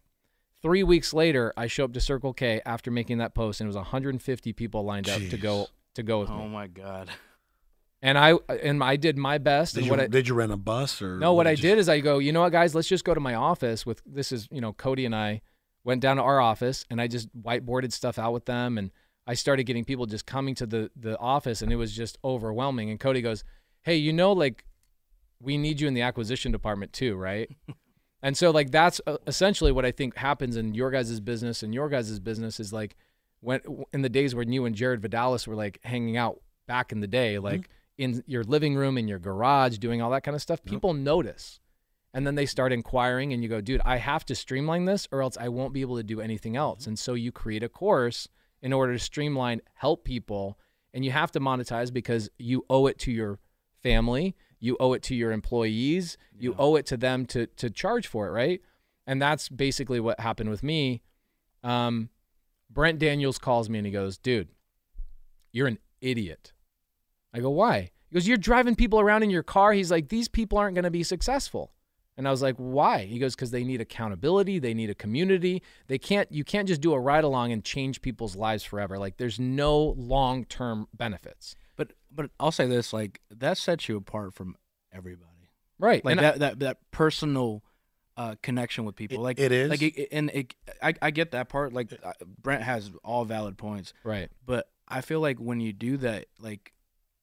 Three 0.64 0.82
weeks 0.82 1.14
later, 1.14 1.54
I 1.56 1.68
show 1.68 1.84
up 1.86 1.94
to 1.94 2.00
Circle 2.02 2.34
K 2.34 2.62
after 2.66 2.90
making 2.90 3.20
that 3.20 3.36
post, 3.36 3.62
and 3.62 3.68
it 3.68 3.70
was 3.70 3.76
150 3.76 4.54
people 4.54 4.84
lined 4.84 5.08
up 5.08 5.22
to 5.30 5.38
go 5.38 5.68
to 5.94 6.04
go 6.04 6.22
with 6.22 6.30
Oh 6.30 6.38
me. 6.38 6.44
Oh 6.46 6.48
my 6.50 6.68
god. 6.68 7.10
And 8.02 8.18
I 8.18 8.34
and 8.50 8.84
I 8.84 8.96
did 8.96 9.18
my 9.18 9.38
best. 9.38 9.76
Did 9.76 9.82
and 9.84 9.88
you, 9.96 10.02
I, 10.04 10.08
did 10.08 10.28
you 10.28 10.34
rent 10.34 10.52
a 10.52 10.58
bus 10.58 11.02
or 11.02 11.18
no, 11.20 11.34
what 11.34 11.48
I 11.48 11.52
you- 11.52 11.58
did 11.58 11.78
is 11.78 11.88
I 11.88 12.00
go, 12.00 12.18
you 12.20 12.32
know 12.32 12.42
what, 12.42 12.52
guys, 12.52 12.74
let's 12.76 12.88
just 12.88 13.06
go 13.06 13.14
to 13.14 13.20
my 13.20 13.36
office 13.36 13.86
with 13.86 14.02
this 14.06 14.32
is, 14.32 14.48
you 14.52 14.60
know, 14.62 14.74
Cody 14.74 15.06
and 15.06 15.16
I 15.16 15.42
went 15.86 16.02
down 16.02 16.18
to 16.18 16.24
our 16.24 16.42
office 16.42 16.86
and 16.90 17.00
I 17.00 17.08
just 17.08 17.30
whiteboarded 17.40 17.94
stuff 17.94 18.18
out 18.20 18.34
with 18.34 18.46
them 18.46 18.78
and 18.78 18.92
I 19.26 19.36
started 19.36 19.64
getting 19.64 19.86
people 19.86 20.06
just 20.06 20.26
coming 20.26 20.56
to 20.56 20.66
the 20.66 20.92
the 20.96 21.18
office 21.20 21.62
and 21.62 21.72
it 21.72 21.78
was 21.78 21.96
just 21.96 22.18
overwhelming. 22.24 22.90
And 22.90 23.00
Cody 23.00 23.22
goes, 23.22 23.44
Hey, 23.84 23.96
you 23.96 24.14
know, 24.14 24.34
like 24.34 24.66
we 25.42 25.58
need 25.58 25.82
you 25.82 25.88
in 25.88 25.94
the 25.94 26.02
acquisition 26.02 26.52
department 26.52 26.94
too, 26.94 27.16
right? 27.16 27.50
and 28.22 28.36
so 28.36 28.52
like 28.52 28.72
that's 28.72 29.00
uh, 29.08 29.18
essentially 29.28 29.72
what 29.72 29.86
I 29.86 29.92
think 29.92 30.16
happens 30.16 30.56
in 30.56 30.74
your 30.74 30.92
guys' 30.92 31.20
business 31.20 31.64
and 31.64 31.74
your 31.74 31.90
guys' 31.90 32.20
business 32.20 32.60
is 32.60 32.74
like 32.74 32.96
when 33.40 33.60
in 33.92 34.02
the 34.02 34.10
days 34.10 34.36
when 34.36 34.52
you 34.52 34.66
and 34.66 34.76
Jared 34.76 35.02
Vidalis 35.02 35.48
were 35.48 35.56
like 35.56 35.80
hanging 35.84 36.18
out 36.18 36.42
back 36.68 36.92
in 36.92 37.02
the 37.02 37.08
day, 37.08 37.40
like 37.40 37.70
in 37.98 38.24
your 38.26 38.44
living 38.44 38.76
room, 38.76 38.98
in 38.98 39.08
your 39.08 39.20
garage, 39.20 39.78
doing 39.78 40.02
all 40.02 40.12
that 40.12 40.24
kind 40.24 40.36
of 40.36 40.42
stuff, 40.42 40.64
people 40.64 40.94
notice. 40.94 41.60
And 42.16 42.28
then 42.28 42.36
they 42.36 42.46
start 42.46 42.72
inquiring, 42.72 43.34
and 43.34 43.42
you 43.42 43.50
go, 43.50 43.60
dude, 43.60 43.82
I 43.84 43.98
have 43.98 44.24
to 44.28 44.36
streamline 44.36 44.86
this 44.86 45.08
or 45.12 45.24
else 45.24 45.36
I 45.36 45.50
won't 45.50 45.74
be 45.74 45.82
able 45.82 45.98
to 45.98 46.04
do 46.04 46.22
anything 46.22 46.56
else. 46.56 46.86
And 46.86 46.98
so 46.98 47.16
you 47.16 47.32
create 47.32 47.64
a 47.64 47.70
course 47.70 48.28
in 48.64 48.74
order 48.74 48.94
to 48.94 49.00
streamline, 49.00 49.62
help 49.76 50.04
people, 50.04 50.58
and 50.94 51.06
you 51.06 51.12
have 51.12 51.32
to 51.34 51.40
monetize 51.40 51.94
because 51.94 52.30
you 52.40 52.66
owe 52.70 52.88
it 52.88 52.98
to 53.00 53.12
your 53.12 53.38
family, 53.84 54.36
you 54.60 54.76
owe 54.80 54.94
it 54.94 55.04
to 55.04 55.14
your 55.16 55.32
employees, 55.32 56.18
you 56.40 56.52
Yeah. 56.52 56.58
owe 56.58 56.76
it 56.78 56.86
to 56.88 56.98
them 56.98 57.26
to 57.28 57.46
to 57.46 57.70
charge 57.70 58.08
for 58.08 58.28
it, 58.28 58.32
right? 58.32 58.62
And 59.06 59.22
that's 59.22 59.50
basically 59.50 60.00
what 60.00 60.20
happened 60.20 60.50
with 60.50 60.64
me. 60.64 61.02
Um, 61.62 62.10
Brent 62.70 62.98
Daniels 63.00 63.38
calls 63.38 63.70
me 63.70 63.78
and 63.80 63.86
he 63.86 63.92
goes, 63.92 64.18
dude, 64.18 64.48
you're 65.52 65.68
an 65.68 65.78
idiot. 66.02 66.54
I 67.34 67.40
go, 67.42 67.50
why? 67.50 67.92
He 68.10 68.14
goes, 68.14 68.28
you're 68.28 68.38
driving 68.38 68.76
people 68.76 69.00
around 69.00 69.24
in 69.24 69.30
your 69.30 69.44
car. 69.44 69.74
He's 69.74 69.92
like, 69.92 70.08
these 70.10 70.28
people 70.28 70.58
aren't 70.58 70.76
going 70.76 70.84
to 70.86 70.92
be 70.92 71.04
successful. 71.04 71.74
And 72.16 72.28
I 72.28 72.32
was 72.32 72.42
like, 72.42 72.56
why? 72.58 73.06
He 73.06 73.18
goes, 73.18 73.36
because 73.36 73.52
they 73.52 73.64
need 73.64 73.82
accountability. 73.82 74.60
They 74.60 74.74
need 74.74 74.90
a 74.90 74.96
community. 74.96 75.64
They 75.88 75.98
can't, 75.98 76.32
you 76.32 76.44
can't 76.44 76.68
just 76.68 76.82
do 76.82 76.94
a 76.94 77.00
ride 77.00 77.24
along 77.24 77.52
and 77.52 77.64
change 77.64 78.02
people's 78.02 78.36
lives 78.36 78.64
forever. 78.64 79.00
Like 79.00 79.18
there's 79.18 79.40
no 79.40 79.96
long 79.98 80.46
term 80.46 80.88
benefits. 80.94 81.56
But 81.76 81.94
but 82.12 82.30
I'll 82.40 82.52
say 82.52 82.68
this, 82.68 82.94
like 82.94 83.20
that 83.32 83.58
sets 83.58 83.90
you 83.90 83.98
apart 83.98 84.36
from 84.36 84.56
everybody. 84.92 85.50
Right. 85.80 86.06
Like 86.06 86.18
and 86.18 86.20
I- 86.20 86.24
that 86.24 86.40
that 86.40 86.60
that 86.60 86.78
personal 86.92 87.64
uh, 88.16 88.36
connection 88.44 88.86
with 88.86 88.96
people. 88.96 89.18
It- 89.18 89.22
like 89.22 89.40
it 89.40 89.52
is. 89.52 89.70
Like 89.72 89.82
it, 89.82 90.10
and 90.12 90.30
it, 90.30 90.54
I 90.82 90.94
I 91.02 91.12
get 91.12 91.32
that 91.32 91.50
part. 91.50 91.74
Like 91.74 91.92
uh, 92.04 92.14
Brent 92.42 92.62
has 92.62 92.92
all 93.04 93.26
valid 93.26 93.58
points, 93.58 93.94
right. 94.04 94.30
but 94.46 94.70
I 94.88 95.02
feel 95.02 95.20
like 95.20 95.40
when 95.40 95.60
you 95.60 95.74
do 95.74 95.98
that, 95.98 96.28
like 96.40 96.74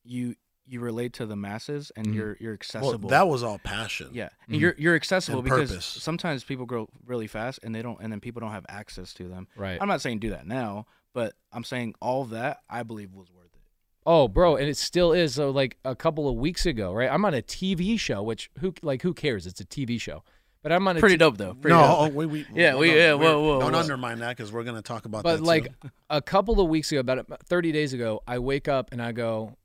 you 0.02 0.34
you 0.70 0.80
relate 0.80 1.12
to 1.14 1.26
the 1.26 1.36
masses 1.36 1.90
and 1.96 2.06
Mhm. 2.08 2.14
you're 2.14 2.36
you're 2.40 2.50
Well, 2.52 2.54
accessible. 2.54 3.08
that 3.10 3.28
was 3.28 3.42
all 3.42 3.58
passion. 3.58 4.10
yeah, 4.12 4.26
Mhm. 4.26 4.30
and 4.48 4.56
you're 4.60 4.74
you're 4.78 4.94
accessible 4.94 5.40
And 5.40 5.44
because 5.44 5.70
purpose. 5.70 5.84
sometimes 5.84 6.44
people 6.44 6.64
grow 6.66 6.88
really 7.04 7.26
fast 7.26 7.60
and 7.62 7.74
they 7.74 7.82
don't, 7.82 7.98
and 8.00 8.12
then 8.12 8.20
people 8.20 8.40
don't 8.40 8.52
have 8.52 8.66
access 8.68 9.12
to 9.14 9.28
them. 9.28 9.48
Right. 9.56 9.78
I'm 9.80 9.88
not 9.88 10.00
saying 10.00 10.20
do 10.20 10.30
that 10.30 10.46
now, 10.46 10.86
but 11.12 11.34
I'm 11.52 11.64
saying 11.64 11.94
all 12.00 12.24
that 12.26 12.60
I 12.70 12.82
believe 12.84 13.12
was 13.12 13.30
worth 13.32 13.46
it. 13.54 13.60
Oh, 14.06 14.28
bro, 14.28 14.56
and 14.56 14.66
it 14.68 14.76
still 14.76 15.12
is. 15.12 15.34
So, 15.34 15.50
like 15.50 15.76
a 15.84 15.94
couple 15.94 16.28
of 16.28 16.36
weeks 16.36 16.64
ago, 16.66 16.94
right? 16.94 17.10
I'm 17.10 17.24
on 17.24 17.34
a 17.34 17.42
TV 17.42 17.98
show, 17.98 18.22
which 18.22 18.50
who 18.60 18.72
like 18.82 19.02
who 19.02 19.12
cares? 19.12 19.46
It's 19.46 19.60
a 19.60 19.64
TV 19.66 19.98
show, 20.00 20.22
but 20.62 20.72
I'm 20.72 20.86
on 20.88 20.98
Pretty 20.98 21.16
t- 21.16 21.18
dope 21.18 21.36
though. 21.36 21.54
Pretty 21.54 21.74
no, 21.76 21.80
dope. 21.82 21.98
oh, 22.00 22.08
we, 22.08 22.26
we, 22.26 22.46
Yeah, 22.54 22.76
we- 22.76 22.88
no, 22.90 22.96
yeah, 22.96 23.12
whoa, 23.14 23.40
whoa, 23.42 23.60
Don't 23.60 23.72
whoa. 23.72 23.78
undermine 23.78 24.20
that 24.20 24.36
because 24.36 24.50
we're 24.52 24.64
going 24.64 24.76
to 24.76 24.82
talk 24.82 25.04
about 25.04 25.22
but 25.24 25.40
like 25.40 25.64
too. 25.82 25.90
a 26.08 26.22
couple 26.22 26.60
of 26.60 26.68
weeks 26.68 26.90
ago, 26.92 27.00
about 27.00 27.26
30 27.46 27.72
days 27.72 27.92
ago, 27.92 28.22
I 28.26 28.38
wake 28.38 28.68
up 28.68 28.90
and 28.92 29.02
I 29.02 29.12
go, 29.12 29.56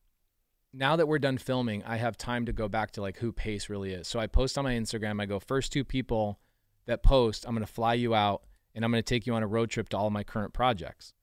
now 0.76 0.96
that 0.96 1.08
we're 1.08 1.20
done 1.20 1.38
filming, 1.38 1.84
I 1.84 1.98
have 1.98 2.18
time 2.18 2.46
to 2.46 2.54
go 2.54 2.68
back 2.68 2.92
to 2.92 3.02
like 3.02 3.18
who 3.18 3.32
Pace 3.32 3.70
really 3.70 3.94
is. 3.94 4.08
So 4.08 4.20
I 4.20 4.28
post 4.28 4.58
on 4.58 4.66
my 4.66 4.74
Instagram. 4.74 5.22
I 5.22 5.26
go, 5.26 5.40
first 5.40 5.72
two 5.72 5.84
people 5.84 6.40
that 6.86 7.02
post, 7.02 7.46
I'm 7.48 7.56
going 7.56 7.66
to 7.66 7.72
fly 7.72 7.94
you 7.94 8.14
out 8.14 8.44
and 8.74 8.84
I'm 8.84 8.92
going 8.92 9.02
to 9.02 9.08
take 9.08 9.26
you 9.26 9.34
on 9.34 9.44
a 9.44 9.48
road 9.48 9.70
trip 9.70 9.90
to 9.90 9.98
all 9.98 10.10
my 10.10 10.24
current 10.24 10.54
projects. 10.54 11.14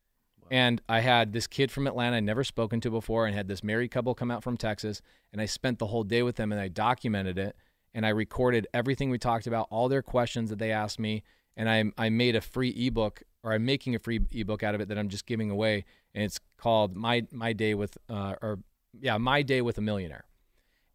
And 0.51 0.83
I 0.89 1.01
had 1.01 1.33
this 1.33 1.47
kid 1.47 1.71
from 1.71 1.87
Atlanta 1.87 2.17
I'd 2.17 2.25
never 2.25 2.45
spoken 2.45 2.81
to 2.83 2.91
before, 2.91 3.27
and 3.27 3.35
had 3.35 3.49
this 3.49 3.65
married 3.65 3.91
couple 3.91 4.15
come 4.15 4.31
out 4.31 4.43
from 4.43 4.59
Texas, 4.59 5.01
and 5.33 5.41
I 5.41 5.47
spent 5.47 5.79
the 5.79 5.87
whole 5.87 6.05
day 6.05 6.23
with 6.23 6.37
them, 6.37 6.53
and 6.53 6.61
I 6.61 6.69
documented 6.69 7.39
it, 7.39 7.57
and 7.95 8.05
I 8.05 8.11
recorded 8.11 8.67
everything 8.75 9.09
we 9.09 9.17
talked 9.17 9.47
about, 9.47 9.69
all 9.71 9.89
their 9.89 10.03
questions 10.03 10.51
that 10.51 10.59
they 10.59 10.71
asked 10.71 10.99
me, 10.99 11.23
and 11.57 11.71
I 11.71 11.85
I 11.97 12.11
made 12.11 12.37
a 12.37 12.43
free 12.43 12.69
ebook, 12.69 13.23
or 13.43 13.55
I'm 13.55 13.65
making 13.65 13.95
a 13.95 13.99
free 13.99 14.21
ebook 14.31 14.63
out 14.63 14.75
of 14.75 14.83
it 14.83 14.89
that 14.89 14.99
I'm 14.99 15.09
just 15.09 15.25
giving 15.25 15.51
away, 15.51 15.87
and 16.15 16.23
it's 16.23 16.39
called 16.59 16.97
my 16.97 17.27
my 17.33 17.55
day 17.55 17.73
with 17.73 17.97
uh, 18.11 18.35
or 18.43 18.59
yeah 19.01 19.17
my 19.19 19.43
day 19.43 19.61
with 19.63 19.79
a 19.79 19.81
millionaire, 19.81 20.25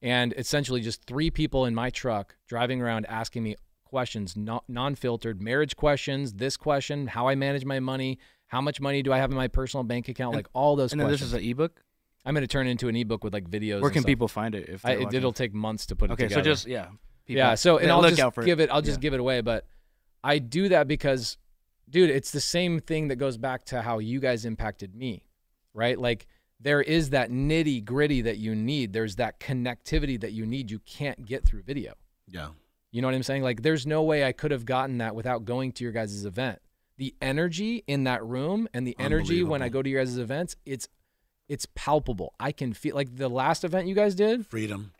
and 0.01 0.33
essentially 0.38 0.81
just 0.81 1.03
three 1.05 1.29
people 1.31 1.65
in 1.65 1.73
my 1.75 1.89
truck 1.89 2.36
driving 2.47 2.81
around 2.81 3.05
asking 3.07 3.43
me 3.43 3.55
questions, 3.86 4.36
non 4.36 4.60
non-filtered 4.67 5.41
marriage 5.41 5.75
questions, 5.75 6.33
this 6.33 6.57
question, 6.57 7.07
how 7.07 7.27
I 7.27 7.36
manage 7.36 7.65
my 7.65 7.79
money, 7.79 8.19
how 8.47 8.62
much 8.62 8.79
money 8.81 9.01
do 9.01 9.12
I 9.13 9.17
have 9.17 9.31
in 9.31 9.38
my 9.38 9.47
personal 9.47 9.83
bank 9.83 10.10
account, 10.10 10.33
And- 10.33 10.39
like 10.39 10.47
all 10.53 10.75
those 10.75 10.91
questions. 10.91 11.01
and 11.01 11.01
then 11.01 11.12
this 11.12 11.21
is 11.21 11.33
an 11.33 11.41
ebook. 11.43 11.81
I'm 12.25 12.33
going 12.33 12.41
to 12.41 12.47
turn 12.47 12.67
it 12.67 12.71
into 12.71 12.89
an 12.89 12.95
ebook 12.97 13.23
with 13.23 13.33
like 13.33 13.49
videos. 13.49 13.81
Where 13.81 13.89
can 13.91 14.03
people 14.03 14.27
find 14.27 14.53
it? 14.53 14.67
If 14.67 14.86
I, 14.86 14.91
it, 14.95 15.13
it'll 15.13 15.31
take 15.31 15.53
months 15.53 15.86
to 15.86 15.95
put 15.95 16.10
it 16.10 16.13
Okay, 16.13 16.27
so 16.27 16.41
just 16.41 16.67
yeah, 16.67 16.88
people- 17.25 17.38
yeah. 17.38 17.55
So 17.55 17.77
and 17.77 17.89
I'll 17.89 18.01
just 18.10 18.21
give 18.43 18.60
it. 18.60 18.69
I'll 18.69 18.81
just 18.81 18.97
Yeah. 18.97 19.01
give 19.01 19.13
it 19.13 19.21
away. 19.21 19.39
But 19.39 19.65
I 20.25 20.39
do 20.39 20.67
that 20.67 20.89
because, 20.89 21.38
dude, 21.89 22.10
it's 22.10 22.31
the 22.31 22.41
same 22.41 22.81
thing 22.81 23.07
that 23.07 23.15
goes 23.15 23.38
back 23.38 23.63
to 23.65 23.81
how 23.81 23.99
you 23.99 24.19
guys 24.19 24.43
impacted 24.43 24.93
me, 24.93 25.23
right? 25.73 25.97
Like 25.97 26.27
there 26.59 26.81
is 26.81 27.11
that 27.11 27.29
nitty 27.29 27.85
gritty 27.85 28.21
that 28.21 28.37
you 28.37 28.55
need. 28.55 28.93
There's 28.93 29.15
that 29.17 29.39
connectivity 29.39 30.19
that 30.21 30.31
you 30.33 30.45
need. 30.45 30.71
You 30.71 30.79
can't 30.79 31.25
get 31.25 31.45
through 31.45 31.63
video. 31.63 31.93
yeah. 32.27 32.49
You 32.91 33.01
know 33.01 33.09
what 33.09 33.15
I'm 33.15 33.23
saying? 33.23 33.43
Like 33.43 33.61
there's 33.63 33.85
no 33.85 34.01
way 34.01 34.23
I 34.23 34.31
could 34.31 34.49
have 34.51 34.65
gotten 34.65 34.99
that 34.99 35.13
without 35.13 35.43
going 35.45 35.73
to 35.73 35.83
your 35.83 35.91
guys' 35.93 36.25
event. 36.25 36.59
The 36.97 37.13
energy 37.21 37.83
in 37.85 38.05
that 38.05 38.23
room 38.25 38.67
and 38.73 38.87
the 38.87 38.95
energy 38.97 39.43
when 39.43 39.61
I 39.61 39.69
go 39.69 39.81
to 39.83 39.89
your 39.89 40.01
guys' 40.03 40.17
events, 40.17 40.55
it's 40.65 40.87
it's 41.49 41.67
palpable. 41.75 42.33
I 42.39 42.51
can 42.53 42.73
feel 42.73 42.95
like 42.95 43.15
the 43.15 43.29
last 43.29 43.63
event 43.65 43.87
you 43.87 43.93
guys 43.93 44.15
did, 44.15 44.47
Freedom. 44.47 44.93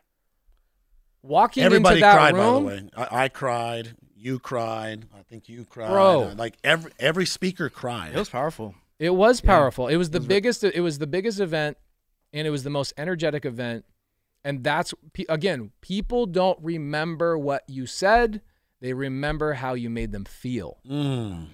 walking 1.22 1.64
Everybody 1.64 1.96
into 1.96 2.06
that 2.06 2.14
cried, 2.14 2.34
room. 2.34 2.64
by 2.66 2.74
the 2.74 2.82
way. 2.82 2.90
I, 2.96 3.24
I 3.24 3.28
cried. 3.28 3.96
You 4.16 4.38
cried. 4.38 5.06
I 5.18 5.22
think 5.22 5.48
you 5.48 5.64
cried. 5.64 5.88
Bro. 5.88 6.34
Like 6.36 6.56
every 6.62 6.92
every 6.98 7.26
speaker 7.26 7.68
cried. 7.70 8.12
it 8.14 8.18
was 8.18 8.28
powerful. 8.28 8.74
It 8.98 9.14
was 9.14 9.42
Yeah. 9.42 9.50
powerful. 9.50 9.88
It 9.88 9.96
was 9.96 10.10
the 10.10 10.16
It 10.16 10.20
was 10.20 10.26
ve- 10.26 10.34
biggest. 10.34 10.64
It 10.64 10.80
was 10.80 10.98
the 10.98 11.06
biggest 11.06 11.40
event, 11.40 11.76
and 12.32 12.46
it 12.46 12.50
was 12.50 12.62
the 12.64 12.70
most 12.70 12.92
energetic 12.96 13.44
event 13.44 13.84
And 14.44 14.62
that's 14.62 14.94
again, 15.28 15.72
people 15.80 16.24
don't 16.26 16.58
remember 16.62 17.36
what 17.36 17.64
you 17.68 17.86
said; 17.86 18.40
they 18.80 18.92
remember 18.94 19.54
how 19.54 19.74
you 19.74 19.90
made 19.90 20.12
them 20.12 20.24
feel. 20.24 20.78
Mm. 20.88 21.48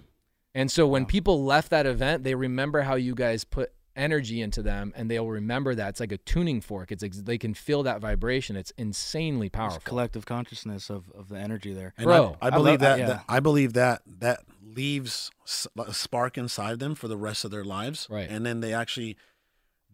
And 0.54 0.70
so 0.70 0.87
when 0.87 1.07
people 1.07 1.42
left 1.44 1.70
that 1.70 1.87
event, 1.87 2.24
they 2.24 2.35
remember 2.35 2.83
how 2.83 2.94
you 2.94 3.14
guys 3.14 3.42
put 3.44 3.72
energy 3.96 4.40
into 4.42 4.62
them, 4.62 4.92
and 4.94 5.11
they'll 5.11 5.26
remember 5.28 5.74
that. 5.74 5.88
It's 5.88 6.00
like 6.00 6.12
a 6.12 6.18
tuning 6.18 6.61
fork. 6.61 6.92
It's 6.92 7.02
ex- 7.02 7.22
they 7.22 7.38
can 7.38 7.54
feel 7.54 7.83
that 7.85 8.00
vibration. 8.00 8.54
It's 8.54 8.72
insanely 8.76 9.46
It's 9.46 9.54
powerful. 9.57 9.80
collective 9.85 10.26
consciousness 10.26 10.90
of, 10.90 11.11
of 11.12 11.28
the 11.30 11.38
energy 11.38 11.72
there. 11.72 11.94
And 11.96 12.04
Bro, 12.04 12.37
I, 12.42 12.46
I 12.46 12.48
I 12.48 12.50
believe 12.50 12.72
love- 12.72 12.80
that, 12.80 12.98
yeah. 12.98 13.07
that 13.07 13.24
I 13.28 13.40
believe 13.40 13.72
that 13.72 14.02
that 14.20 14.44
leaves 14.74 15.30
a 15.78 15.94
spark 15.94 16.37
inside 16.38 16.78
them 16.78 16.94
for 16.94 17.08
the 17.08 17.16
rest 17.16 17.44
of 17.44 17.50
their 17.50 17.64
lives. 17.64 18.06
Right. 18.10 18.28
And 18.28 18.44
then 18.44 18.60
they 18.60 18.72
actually 18.72 19.16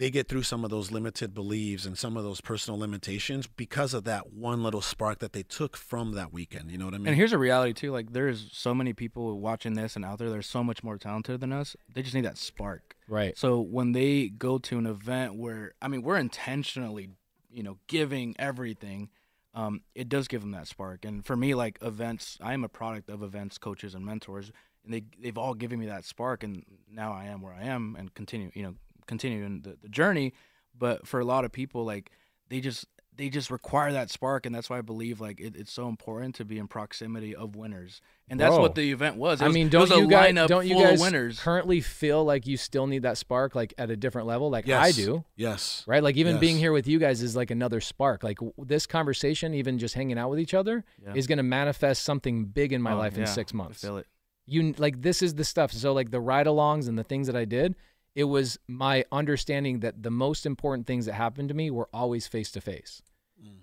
they 0.00 0.10
get 0.10 0.28
through 0.28 0.42
some 0.42 0.64
of 0.64 0.70
those 0.70 0.90
limited 0.90 1.34
beliefs 1.34 1.84
and 1.84 1.96
some 1.96 2.16
of 2.16 2.24
those 2.24 2.40
personal 2.40 2.80
limitations 2.80 3.46
because 3.46 3.92
of 3.92 4.04
that 4.04 4.32
one 4.32 4.62
little 4.62 4.80
spark 4.80 5.18
that 5.18 5.34
they 5.34 5.42
took 5.42 5.76
from 5.76 6.12
that 6.12 6.32
weekend. 6.32 6.70
You 6.70 6.78
know 6.78 6.86
what 6.86 6.94
I 6.94 6.98
mean? 6.98 7.08
And 7.08 7.16
here's 7.16 7.34
a 7.34 7.38
reality 7.38 7.74
too. 7.74 7.92
Like 7.92 8.14
there's 8.14 8.48
so 8.50 8.72
many 8.72 8.94
people 8.94 9.38
watching 9.38 9.74
this 9.74 9.96
and 9.96 10.04
out 10.04 10.18
there. 10.18 10.30
They're 10.30 10.40
so 10.40 10.64
much 10.64 10.82
more 10.82 10.96
talented 10.96 11.40
than 11.40 11.52
us. 11.52 11.76
They 11.94 12.00
just 12.00 12.14
need 12.14 12.24
that 12.24 12.38
spark. 12.38 12.96
Right. 13.08 13.36
So 13.36 13.60
when 13.60 13.92
they 13.92 14.28
go 14.28 14.56
to 14.56 14.78
an 14.78 14.86
event 14.86 15.34
where 15.34 15.74
I 15.82 15.88
mean 15.88 16.00
we're 16.00 16.16
intentionally, 16.16 17.10
you 17.52 17.62
know, 17.62 17.76
giving 17.86 18.34
everything, 18.38 19.10
um, 19.52 19.82
it 19.94 20.08
does 20.08 20.28
give 20.28 20.40
them 20.40 20.52
that 20.52 20.66
spark. 20.66 21.04
And 21.04 21.26
for 21.26 21.36
me, 21.36 21.54
like 21.54 21.78
events, 21.82 22.38
I 22.40 22.54
am 22.54 22.64
a 22.64 22.68
product 22.70 23.10
of 23.10 23.22
events, 23.22 23.58
coaches, 23.58 23.94
and 23.94 24.06
mentors, 24.06 24.50
and 24.84 24.94
they 24.94 25.02
they've 25.20 25.38
all 25.38 25.54
given 25.54 25.78
me 25.78 25.86
that 25.86 26.04
spark, 26.04 26.42
and 26.42 26.64
now 26.90 27.12
I 27.12 27.24
am 27.26 27.40
where 27.42 27.52
I 27.54 27.64
am, 27.64 27.96
and 27.98 28.12
continue, 28.14 28.50
you 28.54 28.62
know, 28.62 28.74
continuing 29.06 29.62
the, 29.62 29.76
the 29.80 29.88
journey. 29.88 30.32
But 30.76 31.06
for 31.06 31.20
a 31.20 31.24
lot 31.24 31.44
of 31.44 31.52
people, 31.52 31.84
like 31.84 32.10
they 32.48 32.60
just 32.60 32.86
they 33.16 33.28
just 33.28 33.50
require 33.50 33.92
that 33.92 34.08
spark, 34.08 34.46
and 34.46 34.54
that's 34.54 34.70
why 34.70 34.78
I 34.78 34.80
believe 34.82 35.20
like 35.20 35.40
it, 35.40 35.54
it's 35.54 35.72
so 35.72 35.88
important 35.88 36.36
to 36.36 36.44
be 36.44 36.58
in 36.58 36.68
proximity 36.68 37.34
of 37.36 37.54
winners, 37.56 38.00
and 38.30 38.40
that's 38.40 38.54
Bro. 38.54 38.60
what 38.62 38.74
the 38.76 38.90
event 38.92 39.16
was. 39.16 39.42
It 39.42 39.44
I 39.44 39.48
mean, 39.48 39.66
it 39.66 39.70
don't 39.70 39.82
was 39.82 39.90
a 39.90 39.98
you 39.98 40.08
guys 40.08 40.34
don't 40.48 40.66
you 40.66 40.76
guys 40.76 41.00
winners? 41.00 41.38
currently 41.38 41.82
feel 41.82 42.24
like 42.24 42.46
you 42.46 42.56
still 42.56 42.86
need 42.86 43.02
that 43.02 43.18
spark 43.18 43.54
like 43.54 43.74
at 43.76 43.90
a 43.90 43.96
different 43.96 44.26
level? 44.26 44.48
Like 44.48 44.66
I 44.70 44.92
do. 44.92 45.24
Yes. 45.36 45.84
Right? 45.86 46.02
Like 46.02 46.16
even 46.16 46.38
being 46.38 46.56
here 46.56 46.72
with 46.72 46.86
you 46.86 46.98
guys 46.98 47.20
is 47.20 47.36
like 47.36 47.50
another 47.50 47.80
spark. 47.82 48.22
Like 48.22 48.38
w- 48.38 48.54
this 48.56 48.86
conversation, 48.86 49.52
even 49.54 49.78
just 49.78 49.94
hanging 49.94 50.16
out 50.16 50.30
with 50.30 50.38
each 50.40 50.54
other, 50.54 50.84
Yeah. 51.04 51.12
is 51.14 51.26
going 51.26 51.38
to 51.38 51.42
manifest 51.42 52.04
something 52.04 52.46
big 52.46 52.72
in 52.72 52.80
my 52.80 52.92
Oh, 52.92 52.96
life 52.98 53.14
in 53.14 53.20
yeah, 53.20 53.26
six 53.26 53.52
I 53.52 53.56
months. 53.56 53.82
feel 53.82 53.98
it. 53.98 54.06
You 54.46 54.74
like 54.78 55.02
this 55.02 55.22
is 55.22 55.34
the 55.34 55.44
stuff. 55.44 55.72
So 55.72 55.92
like 55.92 56.10
the 56.10 56.20
ride-alongs 56.20 56.88
and 56.88 56.98
the 56.98 57.04
things 57.04 57.26
that 57.28 57.36
I 57.36 57.44
did, 57.44 57.76
it 58.14 58.24
was 58.24 58.58
my 58.66 59.04
understanding 59.12 59.80
that 59.80 60.02
the 60.02 60.10
most 60.10 60.44
important 60.44 60.86
things 60.86 61.06
that 61.06 61.12
happened 61.12 61.48
to 61.48 61.54
me 61.54 61.70
were 61.70 61.88
always 61.92 62.26
face 62.26 62.50
to 62.52 62.60
face, 62.60 63.02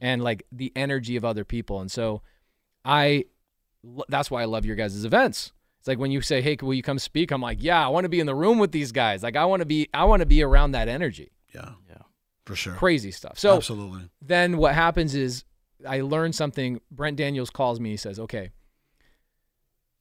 and 0.01 0.23
like 0.23 0.43
the 0.51 0.71
energy 0.75 1.15
of 1.17 1.25
other 1.25 1.43
people. 1.43 1.81
And 1.81 1.91
so, 1.91 2.21
I 2.85 3.25
that's 4.07 4.31
why 4.31 4.41
I 4.41 4.45
love 4.45 4.65
your 4.65 4.75
guys' 4.75 5.03
events. 5.03 5.51
It's 5.79 5.87
like 5.87 5.99
when 5.99 6.11
you 6.11 6.21
say, 6.21 6.41
"Hey, 6.41 6.57
will 6.61 6.73
you 6.73 6.83
come 6.83 6.99
speak?" 6.99 7.31
I'm 7.31 7.41
like, 7.41 7.57
"Yeah, 7.61 7.85
I 7.85 7.89
want 7.89 8.05
to 8.05 8.09
be 8.09 8.19
in 8.19 8.25
the 8.25 8.35
room 8.35 8.57
with 8.57 8.71
these 8.71 8.91
guys. 8.91 9.23
Like 9.23 9.35
I 9.35 9.45
want 9.45 9.59
to 9.61 9.65
be, 9.65 9.89
I 9.93 10.05
want 10.05 10.21
to 10.21 10.25
be 10.25 10.41
around 10.41 10.71
that 10.71 10.87
energy." 10.87 11.31
Yeah. 11.53 11.71
Yeah. 11.89 11.97
For 12.45 12.55
sure. 12.55 12.73
Crazy 12.73 13.11
stuff. 13.11 13.37
So 13.37 13.57
Absolutely. 13.57 14.09
then 14.21 14.57
what 14.57 14.73
happens 14.73 15.15
is 15.15 15.43
I 15.85 16.01
learn 16.01 16.33
something. 16.33 16.79
Brent 16.89 17.17
Daniels 17.17 17.49
calls 17.49 17.79
me. 17.79 17.91
He 17.91 17.97
says, 17.97 18.19
"Okay, 18.19 18.51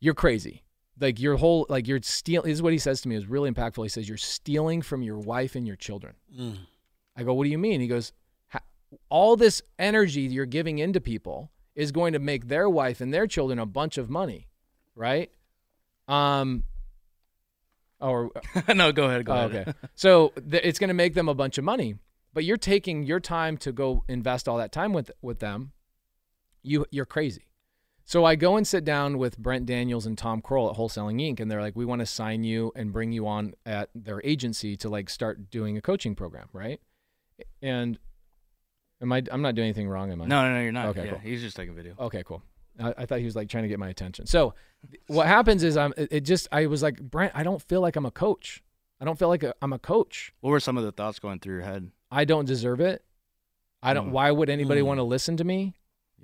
you're 0.01 0.15
crazy. 0.15 0.63
Like 1.01 1.21
your 1.21 1.37
whole 1.37 1.67
like 1.69 1.87
you're 1.87 2.01
stealing." 2.03 2.49
This 2.49 2.57
is 2.59 2.63
what 2.63 2.73
he 2.73 2.79
says 2.79 3.01
to 3.03 3.09
me. 3.09 3.17
is 3.17 3.27
really 3.27 3.51
impactful. 3.51 3.83
He 3.83 3.89
says, 3.89 4.09
"You're 4.09 4.17
stealing 4.19 4.83
from 4.83 5.03
your 5.03 5.19
wife 5.19 5.55
and 5.55 5.67
your 5.67 5.77
children." 5.77 6.15
Mm. 6.39 6.57
I 7.17 7.23
go, 7.23 7.35
"What 7.35 7.45
do 7.45 7.51
you 7.51 7.59
mean?" 7.59 7.81
He 7.81 7.87
goes, 7.87 8.13
"All 9.09 9.37
this 9.37 9.63
energy 9.79 10.23
you're 10.23 10.47
giving 10.47 10.79
into 10.79 11.01
people 11.01 11.51
is 11.75 11.93
going 11.93 12.13
to 12.15 12.19
make 12.19 12.49
their 12.49 12.69
wife 12.71 13.01
and 13.01 13.13
their 13.13 13.27
children 13.27 13.59
a 13.59 13.67
bunch 13.67 13.99
of 13.99 14.09
money, 14.11 14.49
right?" 14.95 15.31
Um. 16.09 16.65
Or 18.01 18.31
no, 18.75 18.93
go 18.93 19.05
ahead. 19.07 19.25
Go 19.25 19.33
Oh, 19.33 19.47
ahead. 19.47 19.69
okay. 19.69 19.79
so 19.95 20.29
th- 20.51 20.63
it's 20.65 20.79
going 20.79 20.89
to 20.89 20.95
make 20.95 21.15
them 21.15 21.29
a 21.31 21.35
bunch 21.35 21.57
of 21.57 21.65
money, 21.65 21.95
but 22.35 22.45
you're 22.45 22.59
taking 22.59 23.03
your 23.05 23.21
time 23.21 23.57
to 23.59 23.73
go 23.73 24.05
invest 24.09 24.49
all 24.49 24.59
that 24.59 24.71
time 24.73 24.93
with 24.93 25.11
with 25.23 25.39
them. 25.39 25.73
You 26.63 26.85
you're 26.91 27.07
crazy. 27.07 27.46
So 28.09 28.25
I 28.25 28.37
go 28.37 28.57
and 28.57 28.65
sit 28.67 28.85
down 28.85 29.19
with 29.19 29.37
Brent 29.37 29.67
Daniels 29.67 30.07
and 30.07 30.17
Tom 30.17 30.41
Krol 30.41 30.71
at 30.71 30.77
Wholesaling 30.77 31.21
Inc. 31.21 31.41
and 31.41 31.51
they're 31.51 31.61
like, 31.61 31.75
"We 31.75 31.85
want 31.85 31.99
to 32.01 32.07
sign 32.07 32.45
you 32.45 32.73
and 32.77 32.93
bring 32.93 33.11
you 33.11 33.27
on 33.27 33.55
at 33.67 33.91
their 33.97 34.21
agency 34.25 34.77
to 34.79 34.89
like 34.89 35.11
start 35.11 35.51
doing 35.51 35.77
a 35.77 35.81
coaching 35.81 36.15
program, 36.15 36.49
right?" 36.53 36.81
And 37.61 37.99
am 39.03 39.13
I? 39.13 39.25
I'm 39.31 39.43
not 39.43 39.57
doing 39.57 39.67
anything 39.67 39.89
wrong, 39.89 40.13
am 40.13 40.23
I? 40.23 40.27
No, 40.27 40.43
no, 40.43 40.55
no, 40.55 40.63
you're 40.63 40.71
not. 40.71 40.87
Okay, 40.91 41.07
yeah, 41.07 41.11
cool. 41.11 41.19
He's 41.19 41.43
just 41.43 41.57
taking 41.57 41.75
video. 41.75 41.95
Okay, 41.99 42.23
cool. 42.25 42.43
I, 42.79 42.95
I 42.99 43.07
thought 43.07 43.19
he 43.19 43.25
was 43.25 43.35
like 43.35 43.49
trying 43.49 43.65
to 43.65 43.69
get 43.69 43.81
my 43.81 43.89
attention. 43.89 44.27
So 44.27 44.55
what 45.09 45.27
happens 45.27 45.65
is 45.65 45.77
I'm 45.77 45.93
it, 45.97 46.21
just 46.21 46.47
I 46.53 46.67
was 46.67 46.83
like 46.85 47.01
Brent, 47.01 47.33
I 47.35 47.43
don't 47.43 47.61
feel 47.61 47.81
like 47.81 47.97
I'm 47.97 48.07
a 48.07 48.11
coach. 48.13 48.63
I 49.01 49.05
don't 49.05 49.19
feel 49.19 49.29
like 49.29 49.43
i 49.43 49.53
I'm 49.61 49.73
a 49.73 49.79
coach. 49.81 50.33
What 50.41 50.51
were 50.51 50.61
some 50.61 50.79
of 50.79 50.85
the 50.85 50.93
thoughts 50.93 51.19
going 51.19 51.41
through 51.41 51.57
your 51.57 51.65
head? 51.65 51.91
I 52.11 52.25
don't 52.25 52.45
deserve 52.45 52.81
it. 52.81 53.05
I 53.83 53.95
don't. 53.95 54.09
Mm. 54.09 54.13
Why 54.13 54.31
would 54.31 54.49
anybody 54.49 54.81
Mm. 54.81 54.87
want 54.87 54.99
to 54.99 55.03
listen 55.05 55.37
to 55.39 55.45
me? 55.45 55.75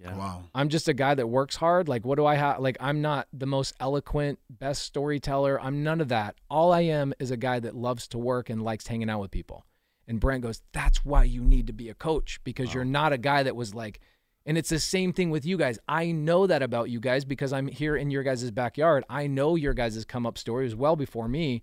Yeah. 0.03 0.17
Wow. 0.17 0.45
I'm 0.55 0.69
just 0.69 0.89
a 0.89 0.95
guy 0.95 1.15
that 1.15 1.29
works 1.29 1.57
hard. 1.57 1.89
Like, 1.89 2.05
what 2.05 2.17
do 2.17 2.27
I 2.27 2.35
have? 2.35 2.59
Like, 2.61 2.77
I'm 2.81 3.01
not 3.03 3.29
the 3.33 3.47
most 3.47 3.75
eloquent, 3.79 4.41
best 4.51 4.83
storyteller. 4.83 5.61
I'm 5.61 5.85
none 5.85 6.01
of 6.01 6.09
that. 6.09 6.35
All 6.51 6.73
I 6.73 6.81
am 6.81 7.15
is 7.21 7.31
a 7.31 7.37
guy 7.37 7.61
that 7.61 7.77
loves 7.77 8.09
to 8.09 8.19
work 8.19 8.51
and 8.51 8.63
likes 8.63 8.87
hanging 8.87 9.09
out 9.09 9.21
with 9.21 9.31
people. 9.31 9.65
And 10.09 10.19
Brent 10.19 10.43
goes, 10.43 10.63
That's 10.73 11.05
why 11.05 11.25
you 11.25 11.43
need 11.43 11.69
to 11.69 11.73
be 11.73 11.89
a 11.89 11.95
coach 11.95 12.41
because 12.43 12.75
you're 12.75 12.85
not 12.85 13.13
a 13.13 13.19
guy 13.19 13.45
that 13.45 13.55
was 13.55 13.75
like, 13.75 14.01
and 14.45 14.59
it's 14.59 14.71
the 14.71 14.81
same 14.81 15.13
thing 15.13 15.31
with 15.31 15.47
you 15.47 15.57
guys. 15.57 15.79
I 15.87 16.11
know 16.11 16.49
that 16.49 16.63
about 16.63 16.91
you 16.91 16.99
guys 16.99 17.25
because 17.25 17.53
I'm 17.53 17.69
here 17.69 17.95
in 17.97 18.11
your 18.11 18.25
guys' 18.25 18.51
backyard. 18.51 19.05
I 19.09 19.29
know 19.29 19.55
your 19.55 19.75
guys' 19.75 20.05
come 20.05 20.27
up 20.27 20.37
stories 20.37 20.75
well 20.75 20.97
before 20.97 21.29
me, 21.29 21.63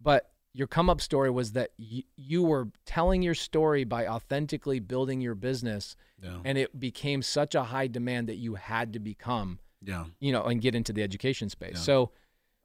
but 0.00 0.28
your 0.54 0.66
come 0.66 0.88
up 0.90 1.00
story 1.00 1.30
was 1.30 1.52
that 1.52 1.70
y- 1.78 2.04
you 2.16 2.42
were 2.42 2.68
telling 2.86 3.22
your 3.22 3.34
story 3.34 3.84
by 3.84 4.06
authentically 4.06 4.80
building 4.80 5.20
your 5.20 5.34
business 5.34 5.94
Yeah. 6.22 6.40
and 6.44 6.58
it 6.58 6.78
became 6.80 7.22
such 7.22 7.54
a 7.54 7.64
high 7.64 7.86
demand 7.86 8.28
that 8.28 8.36
you 8.36 8.54
had 8.56 8.92
to 8.94 8.98
become, 8.98 9.60
Yeah. 9.82 10.06
you 10.20 10.32
know, 10.32 10.44
and 10.44 10.60
get 10.60 10.74
into 10.74 10.92
the 10.92 11.02
education 11.02 11.48
space. 11.48 11.74
Yeah. 11.76 11.80
So 11.82 12.12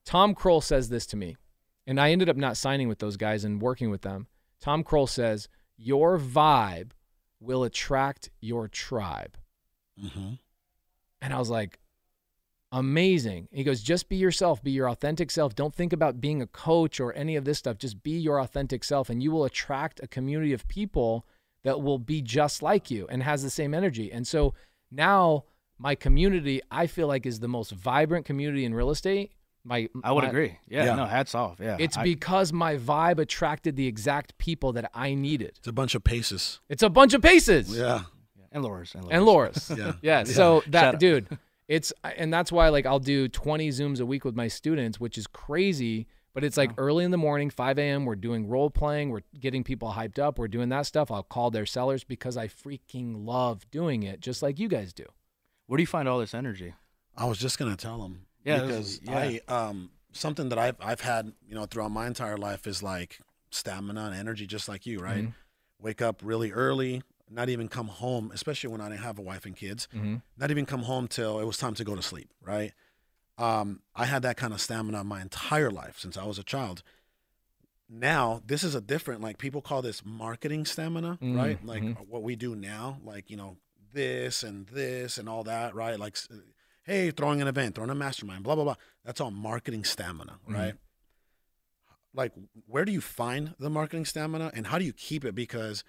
Tom 0.05 0.33
Krol 0.33 0.63
says 0.63 0.89
this 0.89 1.05
to 1.07 1.17
me, 1.17 1.37
and 1.85 1.99
I 1.99 2.11
ended 2.11 2.29
up 2.29 2.37
not 2.37 2.57
signing 2.57 2.87
with 2.87 2.99
those 2.99 3.17
guys 3.17 3.43
and 3.43 3.61
working 3.61 3.89
with 3.89 4.01
them. 4.01 4.27
Tom 4.59 4.83
Krol 4.83 5.07
says, 5.07 5.47
Your 5.77 6.17
vibe 6.17 6.91
will 7.39 7.63
attract 7.63 8.29
your 8.39 8.67
tribe. 8.69 9.37
Mm-hmm. 10.01 10.33
And 11.21 11.33
I 11.33 11.37
was 11.39 11.49
like, 11.49 11.79
amazing. 12.73 13.47
He 13.51 13.63
goes, 13.63 13.81
just 13.81 14.09
be 14.09 14.15
yourself, 14.17 14.61
be 14.61 14.71
your 14.71 14.89
authentic 14.89 15.31
self. 15.31 15.55
Don't 15.55 15.73
think 15.73 15.93
about 15.93 16.19
being 16.19 16.41
a 16.41 16.47
coach 16.47 16.99
or 16.99 17.13
any 17.13 17.35
of 17.37 17.45
this 17.45 17.59
stuff. 17.59 17.77
Just 17.77 18.03
be 18.03 18.11
your 18.17 18.39
authentic 18.39 18.83
self, 18.83 19.09
and 19.09 19.21
you 19.23 19.31
will 19.31 19.45
attract 19.45 20.01
a 20.03 20.07
community 20.07 20.51
of 20.53 20.67
people 20.67 21.25
that 21.63 21.81
will 21.81 21.99
be 21.99 22.21
just 22.21 22.61
like 22.61 22.91
you 22.91 23.07
and 23.09 23.23
has 23.23 23.41
the 23.43 23.49
same 23.49 23.73
energy. 23.73 24.11
And 24.11 24.27
so 24.27 24.53
now 24.91 25.45
my 25.77 25.95
community, 25.95 26.61
I 26.69 26.87
feel 26.87 27.07
like, 27.07 27.25
is 27.25 27.39
the 27.39 27.47
most 27.47 27.71
vibrant 27.71 28.25
community 28.25 28.65
in 28.65 28.73
real 28.73 28.89
estate. 28.89 29.31
My, 29.65 29.87
I 30.03 30.11
would 30.11 30.23
my- 30.25 30.29
agree. 30.29 30.57
Yeah, 30.67 30.85
Yeah. 30.85 30.95
No, 30.95 31.05
hats 31.05 31.33
off. 31.35 31.59
Yeah. 31.61 31.77
It's 31.79 31.97
I- 31.97 32.03
because 32.03 32.51
my 32.51 32.75
vibe 32.75 33.19
attracted 33.19 33.77
the 33.77 33.87
exact 33.87 34.37
people 34.37 34.73
that 34.73 34.91
I 34.93 35.13
needed. 35.13 35.53
It's 35.59 35.67
a 35.69 35.71
bunch 35.71 35.95
of 35.95 36.03
paces. 36.03 36.59
It's 36.67 36.83
a 36.83 36.89
bunch 36.89 37.13
of 37.13 37.21
paces 37.21 37.73
Yeah. 37.77 38.01
and 38.51 38.61
Laura's 38.61 38.93
and 38.93 39.05
Laura's. 39.05 39.15
and 39.15 39.25
Loris. 39.25 39.69
Yeah. 39.77 39.93
Yeah. 40.01 40.23
So 40.25 40.61
Shout 40.61 40.71
that 40.71 40.93
out. 40.95 40.99
dude, 40.99 41.37
it's 41.67 41.93
and 42.03 42.33
that's 42.33 42.51
why 42.51 42.69
like 42.69 42.85
I'll 42.85 42.99
do 42.99 43.27
20 43.27 43.69
zooms 43.69 43.99
a 43.99 44.05
week 44.05 44.25
with 44.25 44.35
my 44.35 44.47
students, 44.47 44.99
which 44.99 45.17
is 45.17 45.27
crazy. 45.27 46.07
But 46.33 46.43
it's 46.43 46.57
like 46.57 46.71
early 46.79 47.03
in 47.05 47.11
the 47.11 47.17
morning, 47.17 47.51
5 47.51 47.77
a.m. 47.77 48.05
We're 48.05 48.15
doing 48.15 48.47
role 48.49 48.71
playing. 48.71 49.11
We're 49.11 49.21
getting 49.39 49.63
people 49.63 49.93
hyped 49.95 50.17
up. 50.17 50.39
We're 50.39 50.47
doing 50.47 50.69
that 50.69 50.87
stuff. 50.87 51.11
I'll 51.11 51.21
call 51.21 51.51
their 51.51 51.67
sellers 51.67 52.03
because 52.03 52.37
I 52.37 52.47
freaking 52.47 53.23
love 53.23 53.69
doing 53.69 54.01
it, 54.01 54.19
just 54.19 54.41
like 54.41 54.57
you 54.57 54.67
guys 54.67 54.93
do. 54.93 55.05
Where 55.67 55.77
do 55.77 55.83
you 55.83 55.87
find 55.87 56.09
all 56.09 56.17
this 56.19 56.33
energy? 56.33 56.73
I 57.15 57.25
was 57.25 57.37
just 57.37 57.59
gonna 57.59 57.75
tell 57.75 58.01
them. 58.01 58.25
Yeah, 58.43 58.61
this 58.63 58.97
because 58.97 58.97
is- 58.97 59.09
I 59.09 59.41
um 59.47 59.91
something 60.11 60.49
that 60.49 60.57
I've 60.57 60.77
I've 60.81 61.01
had 61.01 61.33
you 61.47 61.53
know 61.53 61.65
throughout 61.65 61.91
my 61.91 62.07
entire 62.07 62.37
life 62.37 62.65
is 62.65 62.81
like 62.81 63.19
stamina 63.51 64.05
and 64.05 64.15
energy, 64.15 64.47
just 64.47 64.67
like 64.67 64.87
you, 64.87 64.99
right? 64.99 65.25
Mhm. 65.25 65.33
Wake 65.79 66.01
up 66.01 66.21
really 66.23 66.51
early, 66.51 67.03
not 67.33 67.49
even 67.49 67.67
come 67.67 67.87
home, 67.87 68.31
especially 68.33 68.69
when 68.71 68.81
I 68.81 68.89
didn't 68.89 69.01
have 69.03 69.17
a 69.19 69.21
wife 69.21 69.45
and 69.45 69.55
kids. 69.55 69.87
Mm-hmm. 69.93 70.15
Not 70.37 70.51
even 70.51 70.65
come 70.65 70.83
home 70.83 71.07
till 71.07 71.39
it 71.39 71.45
was 71.45 71.57
time 71.57 71.73
to 71.75 71.83
go 71.83 71.95
to 71.95 72.01
sleep, 72.01 72.29
right? 72.41 72.73
Um, 73.37 73.81
I 73.95 74.05
had 74.05 74.21
that 74.21 74.37
kind 74.37 74.53
of 74.53 74.61
stamina 74.61 75.03
my 75.03 75.21
entire 75.21 75.71
life 75.71 75.97
since 75.99 76.17
I 76.17 76.25
was 76.25 76.37
a 76.37 76.43
child. 76.43 76.83
Now 77.89 78.41
this 78.45 78.63
is 78.63 78.75
a 78.75 78.81
different 78.81 79.21
like 79.21 79.37
people 79.37 79.61
call 79.61 79.81
this 79.81 80.03
marketing 80.05 80.65
stamina, 80.65 81.17
Mm, 81.21 81.35
right? 81.37 81.65
Like 81.65 81.83
mhm. 81.83 82.07
what 82.07 82.23
we 82.23 82.35
do 82.35 82.55
now, 82.55 82.99
like 83.03 83.29
you 83.29 83.37
know 83.37 83.57
this 83.91 84.41
and 84.43 84.67
this 84.67 85.17
and 85.17 85.27
all 85.29 85.43
that, 85.43 85.75
right? 85.75 85.99
Like 85.99 86.17
hey, 86.83 87.11
throwing 87.11 87.41
an 87.41 87.47
event, 87.47 87.75
throwing 87.75 87.89
a 87.89 87.95
mastermind, 87.95 88.43
blah 88.43 88.55
blah 88.55 88.63
blah. 88.63 88.75
That's 89.03 89.19
all 89.21 89.31
marketing 89.31 89.83
stamina, 89.83 90.39
Mhm. 90.47 90.53
right? 90.53 90.75
Like 92.13 92.31
where 92.67 92.85
do 92.85 92.91
you 92.91 93.01
find 93.01 93.55
the 93.59 93.69
marketing 93.69 94.05
stamina 94.05 94.51
and 94.53 94.67
how 94.67 94.77
do 94.79 94.85
you 94.85 94.93
keep 94.93 95.25
it? 95.25 95.33
Because 95.35 95.83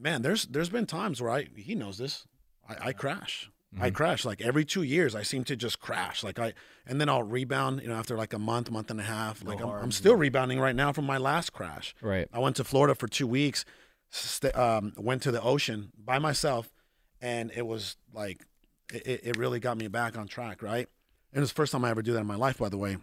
man, 0.00 0.22
there's 0.22 0.46
there's 0.46 0.70
been 0.70 0.86
times 0.86 1.20
where 1.20 1.30
I 1.30 1.46
he 1.56 1.74
knows 1.74 1.98
this. 1.98 2.26
I, 2.68 2.88
I 2.88 2.92
crash. 2.92 3.50
I 3.80 3.90
Mhm. 3.90 3.94
crash 3.94 4.24
like 4.24 4.40
every 4.40 4.64
two 4.64 4.82
years. 4.82 5.14
I 5.14 5.22
seem 5.22 5.44
to 5.44 5.54
just 5.54 5.78
crash. 5.78 6.24
Like 6.24 6.40
I, 6.40 6.54
and 6.86 7.00
then 7.00 7.08
I'll 7.08 7.22
rebound. 7.22 7.82
You 7.82 7.88
know, 7.88 7.94
after 7.94 8.16
like 8.16 8.32
a 8.32 8.38
month, 8.38 8.68
month 8.70 8.90
and 8.90 8.98
a 8.98 9.04
half. 9.04 9.44
Like 9.44 9.60
I'm, 9.60 9.68
I'm 9.68 9.92
still 9.92 10.16
rebounding 10.16 10.58
right 10.58 10.74
now 10.74 10.92
from 10.92 11.04
my 11.04 11.18
last 11.18 11.52
crash. 11.52 11.94
Right. 12.02 12.26
I 12.32 12.40
went 12.40 12.56
to 12.56 12.64
Florida 12.64 12.94
for 12.96 13.06
two 13.06 13.28
weeks. 13.28 13.64
St- 14.10 14.56
um, 14.56 14.92
went 14.96 15.22
to 15.22 15.30
the 15.30 15.40
ocean 15.40 15.92
by 15.96 16.18
myself, 16.18 16.72
and 17.20 17.52
it 17.54 17.64
was 17.64 17.96
like 18.12 18.44
it, 18.92 19.20
it- 19.22 19.36
really 19.36 19.60
got 19.60 19.76
me 19.78 19.86
back 19.86 20.18
on 20.18 20.26
track. 20.26 20.62
Right, 20.62 20.88
and 21.32 21.38
it 21.38 21.40
was 21.40 21.50
the 21.50 21.54
first 21.54 21.70
time 21.70 21.84
I 21.84 21.90
ever 21.90 22.02
do 22.02 22.12
that 22.14 22.20
in 22.20 22.26
my 22.26 22.34
life, 22.34 22.58
by 22.58 22.68
the 22.70 22.78
way. 22.78 22.96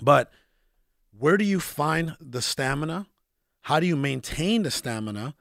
But 0.00 0.32
where 1.12 1.36
do 1.36 1.44
you 1.44 1.60
find 1.60 2.16
the 2.20 2.40
stamina? 2.40 3.06
How 3.62 3.80
do 3.80 3.86
you 3.86 3.96
maintain 3.96 4.62
the 4.62 4.70
stamina? 4.70 5.34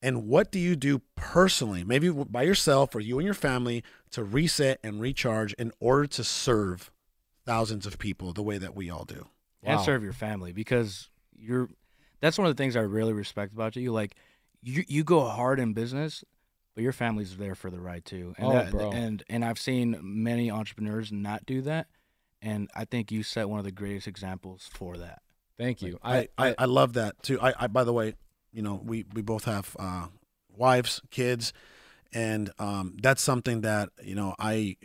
And 0.00 0.26
what 0.28 0.52
do 0.52 0.58
you 0.60 0.76
do 0.76 1.02
personally, 1.16 1.82
maybe 1.84 2.08
by 2.10 2.42
yourself 2.42 2.94
or 2.94 3.00
you 3.00 3.18
and 3.18 3.24
your 3.24 3.34
family, 3.34 3.82
to 4.12 4.22
reset 4.22 4.78
and 4.84 5.00
recharge 5.00 5.52
in 5.54 5.72
order 5.80 6.06
to 6.06 6.22
serve 6.24 6.90
thousands 7.44 7.84
of 7.86 7.98
people 7.98 8.32
the 8.32 8.42
way 8.42 8.58
that 8.58 8.74
we 8.76 8.90
all 8.90 9.04
do? 9.04 9.26
and 9.64 9.80
serve 9.80 10.04
your 10.04 10.12
family 10.12 10.52
because 10.52 11.08
you're 11.36 11.68
that's 12.20 12.38
one 12.38 12.46
of 12.46 12.56
the 12.56 12.62
things 12.62 12.76
I 12.76 12.80
really 12.80 13.12
respect 13.12 13.52
about 13.52 13.74
you. 13.76 13.92
Like 13.92 14.14
you 14.62 14.84
you 14.86 15.02
go 15.04 15.24
hard 15.24 15.58
in 15.58 15.72
business, 15.74 16.22
but 16.74 16.82
your 16.84 16.92
family's 16.92 17.36
there 17.36 17.56
for 17.56 17.68
the 17.68 17.80
ride 17.80 18.04
too. 18.04 18.34
And 18.38 18.46
Oh, 18.46 18.52
that- 18.52 18.70
bro. 18.70 18.92
and 18.92 19.22
and 19.28 19.44
I've 19.44 19.58
seen 19.58 19.98
many 20.00 20.50
entrepreneurs 20.50 21.10
not 21.12 21.44
do 21.44 21.60
that. 21.62 21.88
And 22.40 22.70
I 22.74 22.84
think 22.84 23.10
you 23.10 23.24
set 23.24 23.48
one 23.50 23.58
of 23.58 23.64
the 23.64 23.72
greatest 23.72 24.06
examples 24.06 24.70
for 24.72 24.96
that. 24.98 25.22
Thank 25.58 25.82
you. 25.82 25.98
I, 26.04 26.28
I, 26.38 26.54
I 26.56 26.64
love 26.66 26.92
that 26.92 27.20
too. 27.24 27.40
I, 27.40 27.52
I 27.58 27.66
by 27.66 27.82
the 27.82 27.92
way, 27.92 28.14
you 28.52 28.62
know, 28.62 28.80
we, 28.84 29.04
we 29.14 29.22
both 29.22 29.44
have 29.44 29.76
uh, 29.78 30.06
wives, 30.56 31.00
kids, 31.10 31.52
and 32.12 32.50
um, 32.58 32.96
that's 33.02 33.22
something 33.22 33.60
that 33.62 33.90
you 34.02 34.14
know 34.14 34.34
I 34.38 34.76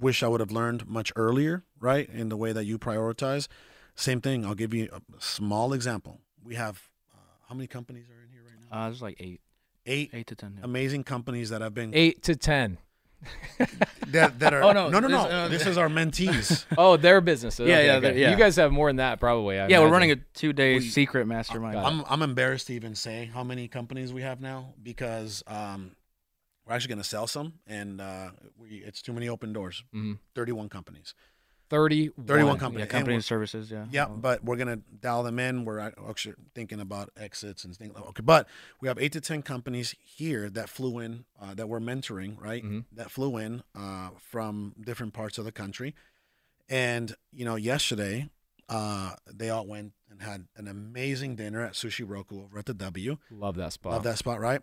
wish 0.00 0.22
I 0.22 0.28
would 0.28 0.40
have 0.40 0.52
learned 0.52 0.86
much 0.86 1.12
earlier, 1.16 1.64
right? 1.80 2.08
In 2.08 2.28
the 2.28 2.36
way 2.36 2.52
that 2.52 2.64
you 2.64 2.78
prioritize. 2.78 3.48
Same 3.94 4.20
thing. 4.20 4.44
I'll 4.44 4.54
give 4.54 4.72
you 4.72 4.88
a 4.92 5.00
small 5.18 5.72
example. 5.72 6.20
We 6.44 6.54
have 6.54 6.82
uh, 7.12 7.18
how 7.48 7.54
many 7.54 7.66
companies 7.66 8.04
are 8.10 8.22
in 8.22 8.30
here 8.30 8.42
right 8.44 8.56
now? 8.70 8.76
Uh, 8.78 8.84
there's 8.88 9.02
like 9.02 9.16
eight, 9.18 9.40
Eight 9.86 10.10
eight 10.12 10.26
to 10.28 10.34
ten. 10.36 10.54
yeah. 10.58 10.64
amazing 10.64 11.02
companies 11.04 11.48
that 11.50 11.62
have 11.62 11.74
been 11.74 11.92
eight 11.94 12.22
to 12.24 12.36
ten. 12.36 12.78
That, 14.08 14.38
that 14.38 14.54
are 14.54 14.62
Oh, 14.68 14.72
no, 14.72 14.88
no 14.88 15.00
no 15.00 15.08
no. 15.08 15.22
this, 15.24 15.32
uh, 15.32 15.48
this 15.48 15.66
is 15.66 15.78
our 15.78 15.88
mentees. 15.88 16.64
Oh, 16.78 16.96
their 16.96 17.20
businesses 17.20 17.66
Yeah, 17.68 17.76
Okay, 17.76 17.86
yeah, 17.86 17.94
okay. 17.96 18.20
yeah. 18.20 18.30
You 18.30 18.36
guys 18.36 18.56
have 18.56 18.72
more 18.72 18.88
than 18.88 18.96
that, 18.96 19.20
probably. 19.20 19.58
I 19.58 19.68
yeah, 19.68 19.80
we're 19.80 19.88
running 19.90 20.10
a 20.12 20.16
two 20.16 20.52
day 20.52 20.76
We- 20.76 20.88
secret 20.88 21.26
mastermind. 21.26 21.78
I'm 21.78 22.04
I'm 22.08 22.22
embarrassed 22.22 22.68
to 22.68 22.74
even 22.74 22.94
say 22.94 23.30
how 23.32 23.42
many 23.44 23.68
companies 23.68 24.12
we 24.12 24.22
have 24.22 24.40
now 24.40 24.74
because 24.82 25.42
um, 25.46 25.92
we're 26.66 26.74
actually 26.74 26.88
going 26.90 27.02
to 27.02 27.08
sell 27.08 27.26
some, 27.26 27.54
and 27.66 28.00
uh, 28.00 28.30
we, 28.58 28.68
it's 28.86 29.02
too 29.02 29.12
many 29.12 29.28
open 29.28 29.52
doors. 29.52 29.82
Mhm. 29.94 30.18
31 30.34 30.68
companies. 30.68 31.14
31. 31.70 32.26
31 32.26 32.54
yeah, 32.54 32.60
companies. 32.60 32.88
company 32.88 33.14
And 33.16 33.24
services. 33.24 33.70
Yeah. 33.70 33.86
Yeah, 33.90 34.06
but 34.06 34.44
we're 34.44 34.56
gonna 34.56 34.80
dial 35.00 35.22
them 35.22 35.38
in. 35.38 35.64
We're 35.64 35.78
actually 35.78 36.34
thinking 36.54 36.80
about 36.80 37.10
exits 37.16 37.64
and 37.64 37.76
things. 37.76 37.94
Okay, 37.96 38.22
but 38.22 38.48
we 38.80 38.88
have 38.88 38.98
eight 38.98 39.12
to 39.12 39.20
ten 39.20 39.42
companies 39.42 39.94
here 40.02 40.48
that 40.50 40.68
flew 40.68 40.98
in, 40.98 41.24
uh, 41.40 41.54
that 41.54 41.68
we're 41.68 41.80
mentoring, 41.80 42.40
right? 42.40 42.64
Mhm. 42.64 42.84
That 42.92 43.10
flew 43.10 43.36
in 43.36 43.62
uh, 43.74 44.10
from 44.18 44.74
different 44.80 45.12
parts 45.12 45.38
of 45.38 45.44
the 45.44 45.52
country, 45.52 45.94
and 46.68 47.14
you 47.32 47.44
know, 47.44 47.56
yesterday 47.56 48.30
uh, 48.68 49.14
they 49.26 49.50
all 49.50 49.66
went 49.66 49.92
and 50.10 50.22
had 50.22 50.46
an 50.56 50.68
amazing 50.68 51.36
dinner 51.36 51.62
at 51.62 51.72
Sushi 51.72 52.08
Roku 52.08 52.42
over 52.42 52.58
at 52.58 52.66
the 52.66 52.74
W. 52.74 53.18
Love 53.30 53.56
that 53.56 53.72
spot. 53.72 53.92
Love 53.92 54.02
that 54.04 54.18
spot, 54.18 54.40
right? 54.40 54.60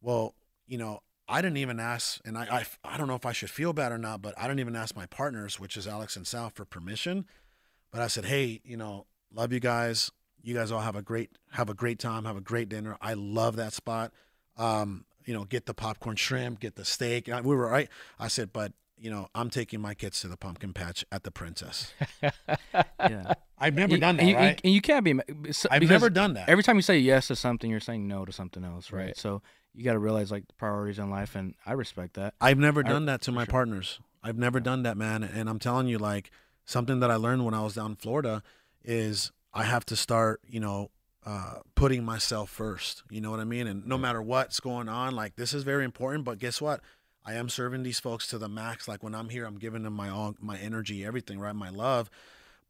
Well, 0.00 0.34
you 0.66 0.78
know, 0.78 1.02
I 1.28 1.42
didn't 1.42 1.56
even 1.56 1.80
ask, 1.80 2.20
and 2.24 2.38
I, 2.38 2.42
I, 2.44 2.66
I 2.84 2.96
don't 2.96 3.08
know 3.08 3.16
if 3.16 3.26
I 3.26 3.32
should 3.32 3.50
feel 3.50 3.72
bad 3.72 3.90
or 3.90 3.98
not, 3.98 4.22
but 4.22 4.34
I 4.38 4.42
didn't 4.42 4.60
even 4.60 4.76
ask 4.76 4.94
my 4.94 5.06
partners, 5.06 5.58
which 5.58 5.76
is 5.76 5.86
Alex 5.86 6.16
and 6.16 6.26
Sal, 6.26 6.50
for 6.50 6.64
permission. 6.64 7.26
But 7.90 8.00
I 8.00 8.06
said, 8.06 8.26
hey, 8.26 8.60
you 8.64 8.76
know, 8.76 9.06
love 9.32 9.52
you 9.52 9.60
guys. 9.60 10.10
You 10.42 10.54
guys 10.54 10.70
all 10.70 10.80
have 10.80 10.94
a 10.94 11.02
great, 11.02 11.30
have 11.52 11.68
a 11.68 11.74
great 11.74 11.98
time, 11.98 12.24
have 12.24 12.36
a 12.36 12.40
great 12.40 12.68
dinner. 12.68 12.96
I 13.00 13.14
love 13.14 13.56
that 13.56 13.72
spot. 13.72 14.12
Um, 14.56 15.04
you 15.24 15.34
know, 15.34 15.44
get 15.44 15.66
the 15.66 15.74
popcorn 15.74 16.14
shrimp, 16.14 16.60
get 16.60 16.76
the 16.76 16.84
steak. 16.84 17.26
And 17.26 17.44
We 17.44 17.56
were 17.56 17.68
right. 17.68 17.88
I 18.18 18.28
said, 18.28 18.52
but 18.52 18.72
you 18.98 19.10
know, 19.10 19.28
I'm 19.34 19.50
taking 19.50 19.80
my 19.80 19.94
kids 19.94 20.20
to 20.22 20.28
the 20.28 20.36
pumpkin 20.36 20.72
patch 20.72 21.04
at 21.12 21.22
the 21.24 21.30
Princess. 21.30 21.92
yeah. 22.22 23.34
I've 23.58 23.74
never 23.74 23.94
You- 23.94 24.00
done 24.00 24.16
that, 24.16 24.22
and 24.22 24.30
you, 24.30 24.36
right? 24.36 24.60
And 24.64 24.72
you 24.74 24.80
can't 24.80 25.04
be. 25.04 25.52
so- 25.52 25.68
I've 25.70 25.82
never 25.82 26.10
done 26.10 26.34
that. 26.34 26.48
Every 26.48 26.62
time 26.64 26.76
you 26.76 26.82
say 26.82 26.98
yes 26.98 27.28
to 27.28 27.36
something, 27.36 27.70
you're 27.70 27.80
saying 27.80 28.06
no 28.06 28.24
to 28.24 28.32
something 28.32 28.64
else, 28.64 28.92
right? 28.92 29.06
Right. 29.06 29.16
So 29.16 29.42
you 29.74 29.84
got 29.84 29.92
to 29.92 29.98
realize 29.98 30.30
like 30.30 30.46
the 30.46 30.54
priorities 30.54 30.98
in 30.98 31.10
life, 31.10 31.34
and 31.36 31.54
I 31.64 31.72
respect 31.72 32.14
that. 32.14 32.34
I've 32.40 32.58
never 32.58 32.80
I- 32.80 32.88
done 32.88 33.06
that 33.06 33.20
to 33.22 33.32
my 33.32 33.44
sure. 33.44 33.52
partners. 33.52 34.00
I've 34.22 34.38
never 34.38 34.60
done 34.60 34.82
that, 34.82 34.96
man. 34.96 35.22
And 35.22 35.48
I'm 35.48 35.58
telling 35.58 35.86
you, 35.86 35.98
like 35.98 36.30
something 36.64 37.00
that 37.00 37.10
I 37.10 37.16
learned 37.16 37.44
when 37.44 37.54
I 37.54 37.62
was 37.62 37.74
down 37.74 37.92
in 37.92 37.96
Florida 37.96 38.42
is 38.84 39.30
I 39.54 39.64
have 39.64 39.84
to 39.86 39.96
start, 39.96 40.40
you 40.48 40.58
know, 40.60 40.90
uh, 41.24 41.56
putting 41.74 42.04
myself 42.04 42.50
first. 42.50 43.02
You 43.10 43.20
know 43.20 43.30
what 43.30 43.40
I 43.40 43.44
mean? 43.44 43.66
And 43.66 43.86
no 43.86 43.96
matter 43.98 44.20
what's 44.22 44.58
going 44.60 44.88
on, 44.88 45.14
like 45.14 45.36
this 45.36 45.54
is 45.54 45.62
very 45.64 45.84
important. 45.84 46.24
But 46.24 46.38
guess 46.38 46.60
what? 46.60 46.80
I 47.26 47.34
am 47.34 47.48
serving 47.48 47.82
these 47.82 47.98
folks 48.00 48.28
to 48.28 48.38
the 48.38 48.48
max. 48.48 48.86
Like 48.86 49.02
when 49.02 49.14
I'm 49.14 49.28
here, 49.28 49.44
I'm 49.44 49.58
giving 49.58 49.82
them 49.82 49.94
my 49.94 50.08
all, 50.08 50.36
my 50.40 50.56
energy, 50.58 51.04
everything, 51.04 51.38
right? 51.40 51.54
My 51.54 51.70
love. 51.70 52.08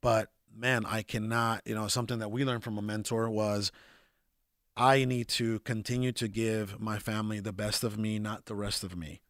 But 0.00 0.30
man, 0.56 0.86
I 0.86 1.02
cannot. 1.02 1.62
You 1.66 1.74
know, 1.74 1.88
something 1.88 2.18
that 2.20 2.30
we 2.30 2.44
learned 2.44 2.64
from 2.64 2.78
a 2.78 2.82
mentor 2.82 3.28
was. 3.30 3.70
I 4.78 5.06
need 5.06 5.28
to 5.28 5.60
continue 5.60 6.12
to 6.12 6.28
give 6.28 6.78
my 6.78 6.98
family 6.98 7.40
the 7.40 7.52
best 7.52 7.82
of 7.82 7.96
me, 7.96 8.18
not 8.18 8.44
the 8.44 8.54
rest 8.54 8.84
of 8.84 8.94
me 8.94 9.22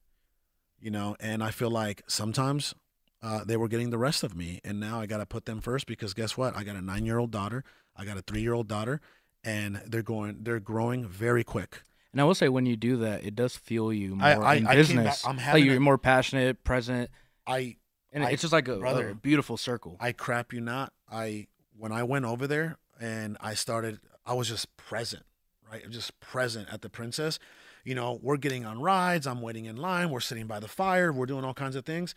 you 0.81 0.91
know 0.91 1.17
and 1.21 1.43
i 1.43 1.51
feel 1.51 1.71
like 1.71 2.03
sometimes 2.07 2.75
uh, 3.23 3.43
they 3.45 3.57
were 3.57 3.69
getting 3.69 3.91
the 3.91 3.99
rest 3.99 4.23
of 4.23 4.37
me 4.37 4.61
and 4.65 4.79
now 4.79 5.01
i 5.01 5.07
got 5.07 5.19
to 5.19 5.27
put 5.27 5.47
them 5.47 5.61
first 5.61 5.87
because 5.87 6.15
guess 6.15 6.37
what 6.37 6.57
i 6.57 6.63
got 6.63 6.77
a 6.77 6.81
nine 6.81 7.05
year 7.05 7.19
old 7.19 7.31
daughter 7.31 7.65
i 7.97 8.05
got 8.05 8.17
a 8.17 8.23
three 8.23 8.41
year 8.41 8.53
old 8.53 8.69
daughter 8.69 9.01
and 9.43 9.81
they're 9.87 10.03
going 10.03 10.39
they're 10.43 10.61
growing 10.61 11.07
very 11.07 11.43
quick 11.43 11.83
And 12.17 12.23
I 12.23 12.25
will 12.25 12.35
say, 12.35 12.49
when 12.49 12.65
you 12.65 12.77
do 12.77 12.97
that, 12.97 13.27
it 13.27 13.37
does 13.37 13.59
fuel 13.59 13.93
you 13.93 14.17
more 14.17 14.27
I- 14.27 14.31
I- 14.31 14.35
in 14.37 14.41
I 14.43 14.55
came 14.55 14.65
back- 14.65 14.77
business. 14.77 15.27
I'm 15.27 15.37
like 15.37 15.63
you're 15.63 15.77
a- 15.77 15.81
more 15.81 15.99
passionate, 15.99 16.65
present, 16.65 17.11
i 17.47 17.77
and 18.11 18.25
I- 18.25 18.31
it's 18.31 18.41
just 18.41 18.55
like 18.55 18.69
a, 18.69 18.77
brother, 18.79 19.11
a 19.11 19.15
beautiful 19.15 19.59
circle. 19.59 19.99
i 20.01 20.13
crap 20.13 20.55
you 20.55 20.63
not. 20.63 20.95
I 21.13 21.49
when 21.77 21.93
i 21.93 22.03
went 22.05 22.25
over 22.25 22.47
there 22.47 22.79
and 22.99 23.37
i 23.43 23.53
started 23.53 24.01
i 24.25 24.33
was 24.33 24.49
just 24.49 24.75
present 24.79 25.25
right? 25.71 25.83
Just 25.91 26.19
present 26.21 26.69
at 26.73 26.81
the 26.81 26.89
princess. 26.89 27.39
You 27.85 27.95
know 27.95 28.19
we're 28.23 28.39
getting 28.39 28.65
on 28.65 28.81
rides. 28.81 29.27
I'm 29.27 29.43
waiting 29.43 29.67
in 29.67 29.77
line. 29.77 30.09
We're 30.09 30.21
sitting 30.21 30.47
by 30.47 30.59
the 30.59 30.69
fire. 30.69 31.13
We're 31.13 31.27
doing 31.27 31.45
all 31.45 31.53
kinds 31.53 31.77
of 31.77 31.85
things. 31.85 32.15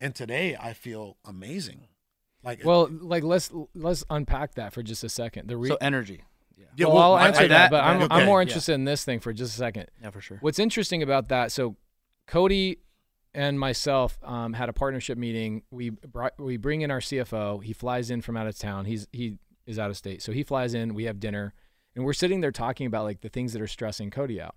And 0.00 0.14
today 0.14 0.56
i 0.58 0.72
feel 0.72 1.18
amazing. 1.22 1.88
Like 2.42 2.64
Well, 2.64 2.88
like 2.90 3.24
let's 3.24 3.50
let's 3.74 4.04
unpack 4.08 4.54
that 4.54 4.72
for 4.72 4.82
just 4.82 5.04
a 5.04 5.10
second. 5.10 5.48
The 5.48 5.58
re- 5.58 5.68
so 5.68 5.76
energy. 5.82 6.22
Yeah. 6.56 6.66
Yeah, 6.76 6.86
well, 6.86 6.96
well, 6.96 7.14
I'll 7.14 7.26
answer 7.26 7.44
I- 7.44 7.48
that, 7.48 7.70
but 7.70 7.82
I'm, 7.82 8.02
okay, 8.02 8.14
I'm 8.14 8.26
more 8.26 8.40
yeah. 8.40 8.46
interested 8.48 8.74
in 8.74 8.84
this 8.84 9.04
thing 9.04 9.20
for 9.20 9.32
just 9.32 9.54
a 9.54 9.56
second. 9.58 9.86
Yeah, 10.02 10.10
for 10.10 10.20
sure. 10.20 10.38
What's 10.40 10.58
interesting 10.58 11.02
about 11.02 11.28
that? 11.28 11.52
So, 11.52 11.76
Cody 12.26 12.78
and 13.34 13.58
myself 13.58 14.18
um, 14.22 14.52
had 14.52 14.68
a 14.68 14.72
partnership 14.72 15.18
meeting. 15.18 15.62
We 15.70 15.90
brought, 15.90 16.38
we 16.38 16.56
bring 16.56 16.82
in 16.82 16.90
our 16.90 17.00
CFO. 17.00 17.62
He 17.62 17.72
flies 17.72 18.10
in 18.10 18.22
from 18.22 18.36
out 18.36 18.46
of 18.46 18.56
town. 18.58 18.84
He's 18.84 19.06
he 19.12 19.38
is 19.66 19.78
out 19.78 19.90
of 19.90 19.96
state, 19.96 20.22
so 20.22 20.32
he 20.32 20.42
flies 20.42 20.74
in. 20.74 20.94
We 20.94 21.04
have 21.04 21.20
dinner, 21.20 21.52
and 21.96 22.04
we're 22.04 22.12
sitting 22.12 22.40
there 22.40 22.52
talking 22.52 22.86
about 22.86 23.04
like 23.04 23.20
the 23.20 23.28
things 23.28 23.52
that 23.52 23.62
are 23.62 23.66
stressing 23.66 24.10
Cody 24.10 24.40
out. 24.40 24.54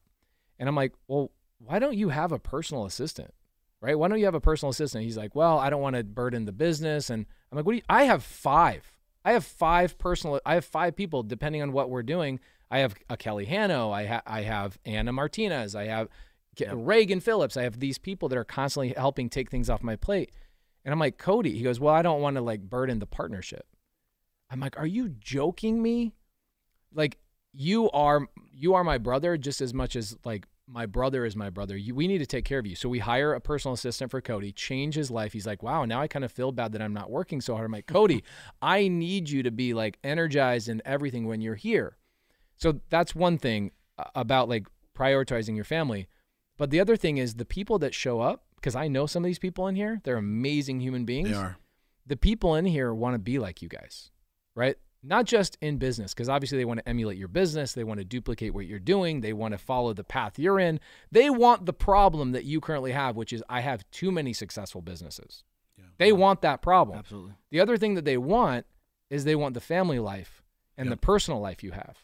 And 0.59 0.69
I'm 0.69 0.75
like, 0.75 0.93
well, 1.07 1.31
why 1.59 1.79
don't 1.79 1.95
you 1.95 2.09
have 2.09 2.31
a 2.31 2.39
personal 2.39 2.85
assistant? 2.85 3.33
Right? 3.79 3.97
Why 3.97 4.07
don't 4.07 4.17
you 4.19 4.25
have 4.25 4.33
a 4.33 4.41
personal 4.41 4.71
assistant? 4.71 5.03
He's 5.03 5.17
like, 5.17 5.35
well, 5.35 5.59
I 5.59 5.69
don't 5.69 5.81
want 5.81 5.95
to 5.95 6.03
burden 6.03 6.45
the 6.45 6.51
business. 6.51 7.11
And 7.11 7.27
I'm 7.51 7.57
like, 7.57 7.65
what 7.65 7.73
do 7.73 7.77
you? 7.77 7.83
I 7.87 8.03
have 8.03 8.23
five. 8.23 8.96
I 9.27 9.33
have 9.33 9.43
five 9.43 9.97
personal. 9.97 10.39
I 10.45 10.53
have 10.53 10.63
five 10.63 10.95
people 10.95 11.21
depending 11.21 11.61
on 11.61 11.73
what 11.73 11.89
we're 11.89 12.01
doing. 12.01 12.39
I 12.71 12.79
have 12.79 12.95
a 13.09 13.17
Kelly 13.17 13.43
Hanno. 13.43 13.91
I 13.91 14.05
ha- 14.05 14.21
I 14.25 14.43
have 14.43 14.79
Anna 14.85 15.11
Martinez. 15.11 15.75
I 15.75 15.87
have. 15.87 16.07
Reagan 16.71 17.19
Phillips. 17.19 17.57
I 17.57 17.63
have 17.63 17.81
these 17.81 17.97
people 17.97 18.29
that 18.29 18.37
are 18.37 18.45
constantly 18.45 18.93
helping 18.95 19.29
take 19.29 19.51
things 19.51 19.69
off 19.69 19.83
my 19.83 19.97
plate. 19.97 20.31
And 20.85 20.93
I'm 20.93 20.99
like, 20.99 21.17
Cody. 21.17 21.51
He 21.51 21.61
goes, 21.61 21.77
well, 21.77 21.93
I 21.93 22.01
don't 22.01 22.21
want 22.21 22.37
to 22.37 22.41
like 22.41 22.61
burden 22.61 22.99
the 22.99 23.05
partnership. 23.05 23.67
I'm 24.49 24.61
like, 24.61 24.79
are 24.79 24.87
you 24.87 25.09
joking 25.09 25.83
me? 25.83 26.13
Like 26.93 27.17
you 27.53 27.91
are 27.91 28.27
you 28.49 28.75
are 28.75 28.83
my 28.85 28.97
brother 28.97 29.35
just 29.35 29.59
as 29.59 29.73
much 29.73 29.97
as 29.97 30.17
like 30.23 30.47
my 30.67 30.85
brother 30.85 31.25
is 31.25 31.35
my 31.35 31.49
brother. 31.49 31.77
You, 31.77 31.95
we 31.95 32.07
need 32.07 32.17
to 32.17 32.25
take 32.25 32.45
care 32.45 32.59
of 32.59 32.67
you. 32.67 32.75
So 32.75 32.89
we 32.89 32.99
hire 32.99 33.33
a 33.33 33.39
personal 33.41 33.73
assistant 33.73 34.11
for 34.11 34.21
Cody, 34.21 34.51
change 34.51 34.95
his 34.95 35.09
life. 35.09 35.33
He's 35.33 35.47
like, 35.47 35.63
wow, 35.63 35.85
now 35.85 36.01
I 36.01 36.07
kind 36.07 36.25
of 36.25 36.31
feel 36.31 36.51
bad 36.51 36.73
that 36.73 36.81
I'm 36.81 36.93
not 36.93 37.09
working 37.09 37.41
so 37.41 37.55
hard. 37.55 37.65
I'm 37.65 37.71
like, 37.71 37.87
Cody, 37.87 38.23
I 38.61 38.87
need 38.87 39.29
you 39.29 39.43
to 39.43 39.51
be 39.51 39.73
like 39.73 39.97
energized 40.03 40.69
and 40.69 40.81
everything 40.85 41.25
when 41.25 41.41
you're 41.41 41.55
here. 41.55 41.97
So 42.57 42.81
that's 42.89 43.15
one 43.15 43.37
thing 43.37 43.71
uh, 43.97 44.05
about 44.15 44.49
like 44.49 44.67
prioritizing 44.97 45.55
your 45.55 45.65
family. 45.65 46.07
But 46.57 46.71
the 46.71 46.79
other 46.79 46.97
thing 46.97 47.17
is 47.17 47.35
the 47.35 47.45
people 47.45 47.79
that 47.79 47.93
show 47.93 48.19
up, 48.19 48.43
because 48.55 48.75
I 48.75 48.87
know 48.87 49.05
some 49.05 49.23
of 49.23 49.27
these 49.27 49.39
people 49.39 49.67
in 49.67 49.75
here, 49.75 50.01
they're 50.03 50.17
amazing 50.17 50.79
human 50.79 51.05
beings 51.05 51.29
they 51.29 51.35
are 51.35 51.57
the 52.07 52.17
people 52.17 52.55
in 52.55 52.65
here 52.65 52.93
want 52.93 53.13
to 53.13 53.19
be 53.19 53.37
like 53.37 53.61
you 53.61 53.67
guys, 53.67 54.09
right? 54.55 54.77
Not 55.07 55.25
just 55.25 55.57
in 55.61 55.77
business, 55.77 56.13
because 56.13 56.29
obviously 56.29 56.57
they 56.57 56.65
want 56.65 56.79
to 56.79 56.87
emulate 56.89 57.17
your 57.17 57.27
business, 57.29 57.73
they 57.73 57.83
want 57.83 57.99
to 57.99 58.03
duplicate 58.05 58.53
what 58.53 58.65
you're 58.65 58.79
doing, 58.79 59.21
they 59.21 59.33
want 59.33 59.53
to 59.53 59.57
follow 59.57 59.93
the 59.93 60.03
path 60.03 60.37
you're 60.37 60.59
in. 60.59 60.79
They 61.11 61.29
want 61.29 61.65
the 61.65 61.73
problem 61.73 62.31
that 62.33 62.43
you 62.43 62.59
currently 62.59 62.91
have, 62.91 63.15
which 63.15 63.31
is 63.33 63.43
I 63.49 63.61
have 63.61 63.89
too 63.91 64.11
many 64.11 64.33
successful 64.33 64.81
businesses. 64.81 65.43
Yeah. 65.77 65.85
They 65.97 66.11
want 66.11 66.41
that 66.41 66.61
problem. 66.61 66.99
Absolutely. 66.99 67.33
The 67.51 67.59
other 67.59 67.77
thing 67.77 67.95
that 67.95 68.05
they 68.05 68.17
want 68.17 68.65
is 69.09 69.23
they 69.23 69.35
want 69.35 69.53
the 69.53 69.61
family 69.61 69.99
life 69.99 70.43
and 70.77 70.87
Yep. 70.89 70.91
the 70.99 71.05
personal 71.05 71.39
life 71.39 71.63
you 71.63 71.71
have. 71.71 71.97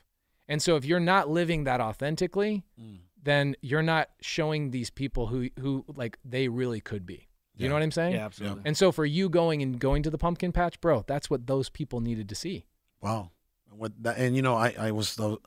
And 0.47 0.61
so 0.61 0.75
if 0.75 0.85
you're 0.85 0.99
not 0.99 1.29
living 1.29 1.63
that 1.65 1.81
authentically, 1.81 2.63
Mm. 2.79 2.99
then 3.21 3.55
you're 3.61 3.81
not 3.83 4.09
showing 4.21 4.71
these 4.71 4.89
people 4.89 5.27
who 5.27 5.49
who 5.59 5.85
like 5.95 6.17
they 6.25 6.47
really 6.47 6.81
could 6.81 7.05
be. 7.05 7.27
You 7.55 7.63
Yeah. 7.63 7.67
know 7.69 7.75
what 7.75 7.83
I'm 7.83 7.91
saying? 7.91 8.13
Yeah, 8.15 8.25
absolutely. 8.25 8.63
And 8.65 8.75
so 8.75 8.91
for 8.91 9.05
you 9.05 9.29
going 9.29 9.61
and 9.61 9.79
going 9.79 10.03
to 10.03 10.09
the 10.09 10.17
pumpkin 10.17 10.51
patch, 10.51 10.81
bro, 10.81 11.03
that's 11.07 11.29
what 11.29 11.45
those 11.47 11.69
people 11.69 12.01
needed 12.01 12.27
to 12.29 12.35
see. 12.35 12.65
Wow. 13.03 13.31
What 13.69 13.91
that, 14.03 14.17
and 14.17 14.35
you 14.35 14.41
know, 14.41 14.55
I, 14.55 14.73
I 14.79 14.91
was 14.91 15.15
the, 15.15 15.37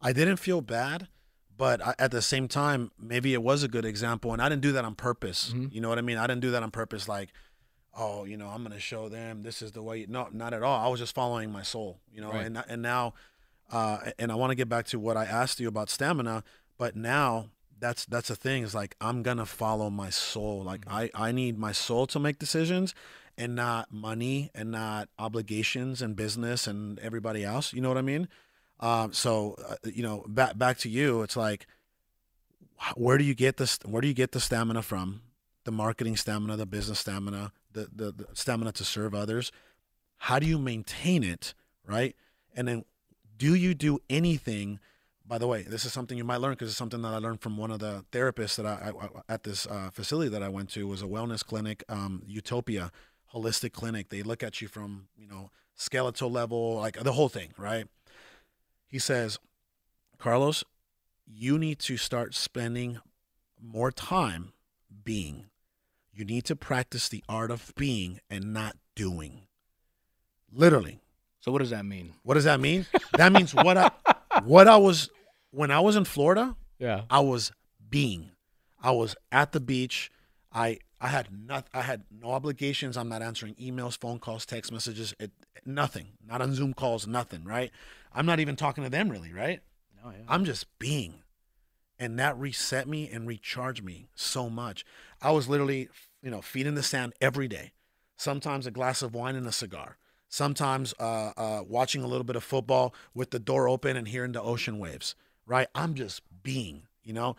I 0.00 0.12
didn't 0.12 0.36
feel 0.36 0.60
bad, 0.60 1.08
but 1.56 1.84
I, 1.84 1.94
at 1.98 2.10
the 2.10 2.22
same 2.22 2.48
time, 2.48 2.90
maybe 2.98 3.34
it 3.34 3.42
was 3.42 3.62
a 3.62 3.68
good 3.68 3.84
example. 3.84 4.32
And 4.32 4.40
I 4.40 4.48
didn't 4.48 4.62
do 4.62 4.72
that 4.72 4.84
on 4.84 4.94
purpose. 4.94 5.52
Mhm. 5.54 5.72
You 5.72 5.80
know 5.80 5.88
what 5.88 5.98
I 5.98 6.02
mean? 6.02 6.18
I 6.18 6.26
didn't 6.26 6.42
do 6.42 6.50
that 6.52 6.62
on 6.62 6.70
purpose. 6.70 7.08
Like, 7.08 7.30
oh, 7.96 8.24
you 8.24 8.36
know, 8.36 8.48
I'm 8.48 8.62
going 8.62 8.72
to 8.74 8.80
show 8.80 9.08
them 9.08 9.42
this 9.42 9.62
is 9.62 9.72
the 9.72 9.82
way. 9.82 10.06
No, 10.08 10.28
not 10.32 10.54
at 10.54 10.62
all. 10.62 10.78
I 10.84 10.88
was 10.88 11.00
just 11.00 11.14
following 11.14 11.50
my 11.50 11.62
soul, 11.62 12.00
you 12.12 12.20
know, 12.20 12.30
Right. 12.30 12.46
and, 12.46 12.62
and 12.68 12.82
now, 12.82 13.14
uh, 13.70 13.98
and 14.18 14.30
I 14.30 14.34
want 14.34 14.50
to 14.50 14.54
get 14.54 14.68
back 14.68 14.86
to 14.86 14.98
what 14.98 15.16
I 15.16 15.24
asked 15.24 15.58
you 15.60 15.68
about 15.68 15.88
stamina, 15.90 16.44
but 16.78 16.94
now 16.96 17.50
that's, 17.78 18.04
that's 18.06 18.28
the 18.28 18.36
thing 18.36 18.62
is 18.62 18.74
like, 18.74 18.96
I'm 19.00 19.22
going 19.22 19.38
to 19.38 19.46
follow 19.46 19.90
my 19.90 20.10
soul. 20.10 20.62
Like 20.62 20.84
I, 20.88 21.10
I 21.14 21.32
need 21.32 21.58
my 21.58 21.72
soul 21.72 22.06
to 22.08 22.18
make 22.18 22.38
decisions 22.38 22.94
and 23.36 23.54
not 23.54 23.92
money 23.92 24.50
and 24.54 24.70
not 24.70 25.08
obligations 25.18 26.02
and 26.02 26.16
business 26.16 26.66
and 26.66 26.98
everybody 27.00 27.44
else. 27.44 27.72
You 27.72 27.80
know 27.80 27.88
what 27.88 27.98
I 27.98 28.02
mean? 28.02 28.28
Um, 28.80 29.12
so 29.12 29.56
uh, 29.66 29.76
you 29.84 30.02
know, 30.02 30.24
back 30.28 30.58
back 30.58 30.78
to 30.78 30.88
you. 30.88 31.22
It's 31.22 31.36
like, 31.36 31.66
where 32.96 33.16
do 33.16 33.24
you 33.24 33.34
get 33.34 33.56
this? 33.56 33.78
Where 33.84 34.02
do 34.02 34.08
you 34.08 34.14
get 34.14 34.32
the 34.32 34.40
stamina 34.40 34.82
from? 34.82 35.22
The 35.64 35.70
marketing 35.70 36.16
stamina, 36.16 36.56
the 36.56 36.66
business 36.66 36.98
stamina, 36.98 37.52
the, 37.72 37.88
the 37.94 38.12
the 38.12 38.26
stamina 38.34 38.72
to 38.72 38.84
serve 38.84 39.14
others. 39.14 39.52
How 40.18 40.38
do 40.38 40.46
you 40.46 40.58
maintain 40.58 41.24
it, 41.24 41.54
right? 41.86 42.14
And 42.54 42.68
then, 42.68 42.84
do 43.38 43.54
you 43.54 43.74
do 43.74 44.00
anything? 44.10 44.80
By 45.24 45.38
the 45.38 45.46
way, 45.46 45.62
this 45.62 45.84
is 45.84 45.92
something 45.92 46.18
you 46.18 46.24
might 46.24 46.38
learn 46.38 46.52
because 46.52 46.68
it's 46.68 46.76
something 46.76 47.02
that 47.02 47.14
I 47.14 47.18
learned 47.18 47.40
from 47.40 47.56
one 47.56 47.70
of 47.70 47.78
the 47.78 48.04
therapists 48.10 48.56
that 48.56 48.66
I, 48.66 48.90
I 48.90 49.32
at 49.32 49.44
this 49.44 49.66
uh, 49.66 49.90
facility 49.92 50.28
that 50.30 50.42
I 50.42 50.48
went 50.48 50.70
to 50.70 50.86
was 50.86 51.02
a 51.02 51.06
wellness 51.06 51.44
clinic, 51.44 51.84
um, 51.88 52.22
Utopia 52.26 52.90
holistic 53.34 53.72
clinic. 53.72 54.08
They 54.08 54.22
look 54.22 54.42
at 54.42 54.60
you 54.60 54.68
from 54.68 55.08
you 55.16 55.26
know 55.26 55.50
skeletal 55.74 56.30
level, 56.30 56.76
like 56.76 57.02
the 57.02 57.12
whole 57.12 57.28
thing, 57.28 57.52
right? 57.56 57.86
He 58.86 58.98
says, 58.98 59.38
Carlos, 60.18 60.64
you 61.26 61.58
need 61.58 61.78
to 61.80 61.96
start 61.96 62.34
spending 62.34 62.98
more 63.60 63.90
time 63.90 64.52
being. 65.04 65.46
You 66.12 66.24
need 66.26 66.44
to 66.44 66.56
practice 66.56 67.08
the 67.08 67.24
art 67.28 67.50
of 67.50 67.72
being 67.74 68.20
and 68.28 68.52
not 68.52 68.76
doing. 68.94 69.42
Literally. 70.52 71.00
So 71.40 71.50
what 71.50 71.58
does 71.60 71.70
that 71.70 71.84
mean? 71.86 72.12
What 72.22 72.34
does 72.34 72.44
that 72.44 72.60
mean? 72.60 72.86
that 73.16 73.32
means 73.32 73.54
what 73.54 73.76
I 73.76 73.90
what 74.44 74.68
I 74.68 74.76
was 74.76 75.08
when 75.50 75.70
I 75.70 75.80
was 75.80 75.96
in 75.96 76.04
Florida, 76.04 76.54
Yeah. 76.78 77.02
I 77.10 77.20
was 77.20 77.50
being. 77.88 78.30
I 78.82 78.90
was 78.90 79.16
at 79.30 79.52
the 79.52 79.60
beach. 79.60 80.10
I 80.52 80.78
I 81.02 81.08
had 81.08 81.28
not 81.46 81.66
I 81.74 81.82
had 81.82 82.04
no 82.10 82.30
obligations. 82.30 82.96
I'm 82.96 83.08
not 83.08 83.22
answering 83.22 83.56
emails, 83.56 83.98
phone 83.98 84.20
calls, 84.20 84.46
text 84.46 84.70
messages, 84.70 85.14
it, 85.18 85.32
nothing. 85.66 86.12
Not 86.24 86.40
on 86.40 86.54
Zoom 86.54 86.74
calls, 86.74 87.08
nothing, 87.08 87.42
right? 87.42 87.72
I'm 88.14 88.24
not 88.24 88.38
even 88.38 88.54
talking 88.54 88.84
to 88.84 88.90
them 88.90 89.08
really, 89.08 89.32
right? 89.32 89.60
No, 90.02 90.10
yeah. 90.10 90.18
I'm 90.28 90.44
just 90.44 90.78
being. 90.78 91.24
And 91.98 92.20
that 92.20 92.38
reset 92.38 92.86
me 92.86 93.10
and 93.10 93.26
recharged 93.26 93.84
me 93.84 94.06
so 94.14 94.48
much. 94.48 94.84
I 95.20 95.32
was 95.32 95.48
literally, 95.48 95.88
you 96.22 96.30
know, 96.30 96.40
feet 96.40 96.68
in 96.68 96.76
the 96.76 96.84
sand 96.84 97.14
every 97.20 97.48
day. 97.48 97.72
Sometimes 98.16 98.64
a 98.68 98.70
glass 98.70 99.02
of 99.02 99.12
wine 99.12 99.34
and 99.34 99.46
a 99.46 99.52
cigar. 99.52 99.98
Sometimes 100.28 100.94
uh, 101.00 101.32
uh, 101.36 101.64
watching 101.66 102.04
a 102.04 102.06
little 102.06 102.24
bit 102.24 102.36
of 102.36 102.44
football 102.44 102.94
with 103.12 103.30
the 103.30 103.40
door 103.40 103.68
open 103.68 103.96
and 103.96 104.06
hearing 104.06 104.32
the 104.32 104.42
ocean 104.42 104.78
waves, 104.78 105.16
right? 105.46 105.66
I'm 105.74 105.94
just 105.94 106.22
being, 106.44 106.84
you 107.02 107.12
know. 107.12 107.34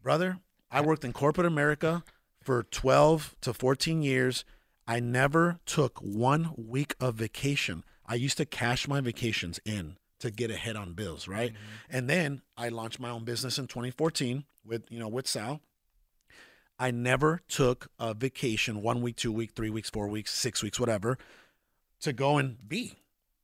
Brother, 0.00 0.38
I 0.70 0.80
worked 0.80 1.04
in 1.04 1.12
corporate 1.12 1.46
America 1.46 2.04
for 2.50 2.64
12 2.64 3.36
to 3.42 3.54
14 3.54 4.02
years. 4.02 4.44
I 4.84 4.98
never 4.98 5.60
took 5.66 6.00
one 6.00 6.50
week 6.56 6.96
of 6.98 7.14
vacation. 7.14 7.84
I 8.04 8.16
used 8.16 8.38
to 8.38 8.44
cash 8.44 8.88
my 8.88 9.00
vacations 9.00 9.60
in 9.64 9.98
to 10.18 10.32
get 10.32 10.50
ahead 10.50 10.74
on 10.74 10.94
bills, 10.94 11.28
right? 11.28 11.52
Mm-hmm. 11.52 11.96
And 11.96 12.10
then 12.10 12.42
I 12.56 12.70
launched 12.70 12.98
my 12.98 13.08
own 13.08 13.22
business 13.22 13.56
in 13.56 13.68
2014 13.68 14.42
with, 14.66 14.82
you 14.90 14.98
know, 14.98 15.06
with 15.06 15.28
Sal. 15.28 15.60
I 16.76 16.90
never 16.90 17.40
took 17.46 17.86
a 18.00 18.14
vacation, 18.14 18.82
one 18.82 19.00
week, 19.00 19.14
two 19.14 19.30
week, 19.30 19.52
three 19.54 19.70
weeks, 19.70 19.88
four 19.88 20.08
weeks, 20.08 20.34
six 20.34 20.60
weeks, 20.60 20.80
whatever, 20.80 21.18
to 22.00 22.12
go 22.12 22.36
and 22.36 22.68
be, 22.68 22.96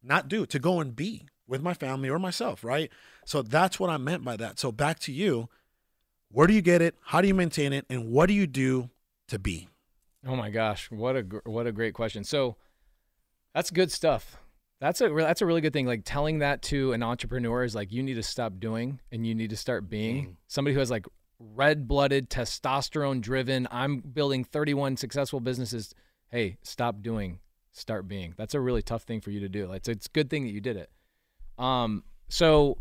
not 0.03 0.27
do, 0.27 0.47
to 0.47 0.59
go 0.59 0.81
and 0.81 0.97
be 0.97 1.29
with 1.47 1.63
my 1.63 1.75
family 1.75 2.09
or 2.09 2.19
myself, 2.19 2.65
right? 2.65 2.91
So 3.25 3.41
that's 3.41 3.79
what 3.79 3.89
I 3.89 3.99
meant 3.99 4.25
by 4.25 4.37
that. 4.37 4.59
So 4.59 4.73
back 4.73 4.99
to 4.99 5.13
you. 5.13 5.49
Where 6.33 6.49
do 6.49 6.55
you 6.55 6.61
get 6.61 6.83
it? 6.83 6.97
How 7.03 7.21
do 7.21 7.29
you 7.29 7.35
maintain 7.35 7.73
it? 7.73 7.87
And 7.89 8.11
what 8.11 8.27
do 8.27 8.35
you 8.35 8.49
do 8.49 8.91
to 9.29 9.39
be? 9.39 9.69
Oh 10.27 10.37
my 10.37 10.51
gosh, 10.51 10.91
what 10.91 11.17
a 11.17 11.23
gr- 11.23 11.39
what 11.45 11.67
a 11.67 11.73
great 11.73 11.95
question. 11.95 12.25
So 12.25 12.57
that's 13.55 13.71
good 13.71 13.93
stuff. 13.93 14.39
That's 14.81 15.01
a 15.01 15.09
that's 15.09 15.41
a 15.43 15.47
really 15.47 15.61
good 15.61 15.73
thing. 15.73 15.87
Like 15.87 16.03
telling 16.05 16.41
that 16.41 16.63
to 16.63 16.93
an 16.93 17.03
entrepreneur 17.03 17.65
is 17.65 17.75
like 17.75 17.93
you 17.93 18.03
need 18.03 18.15
to 18.15 18.23
stop 18.23 18.55
doing 18.59 19.01
and 19.11 19.27
you 19.27 19.35
need 19.35 19.51
to 19.51 19.57
start 19.57 19.89
being 19.89 20.15
Being. 20.15 20.37
somebody 20.49 20.75
who 20.75 20.81
has 20.81 20.91
like 20.91 21.07
red 21.39 21.87
blooded, 21.89 22.29
testosterone 22.31 23.21
driven. 23.21 23.69
I'm 23.71 24.01
building 24.01 24.45
31 24.45 24.97
successful 24.97 25.41
businesses. 25.41 25.95
Hey, 26.29 26.59
stop 26.63 27.03
doing, 27.03 27.39
start 27.73 28.09
being. 28.09 28.35
That's 28.37 28.55
a 28.55 28.61
really 28.61 28.83
tough 28.83 29.03
thing 29.05 29.21
for 29.21 29.31
you 29.31 29.41
to 29.41 29.49
do. 29.49 29.67
Like, 29.67 29.79
it's 29.79 29.89
it's 29.89 30.07
a 30.07 30.11
good 30.11 30.29
thing 30.29 30.45
that 30.45 30.51
you 30.53 30.61
did 30.61 30.77
it. 30.77 30.91
Um, 31.59 32.05
so 32.29 32.79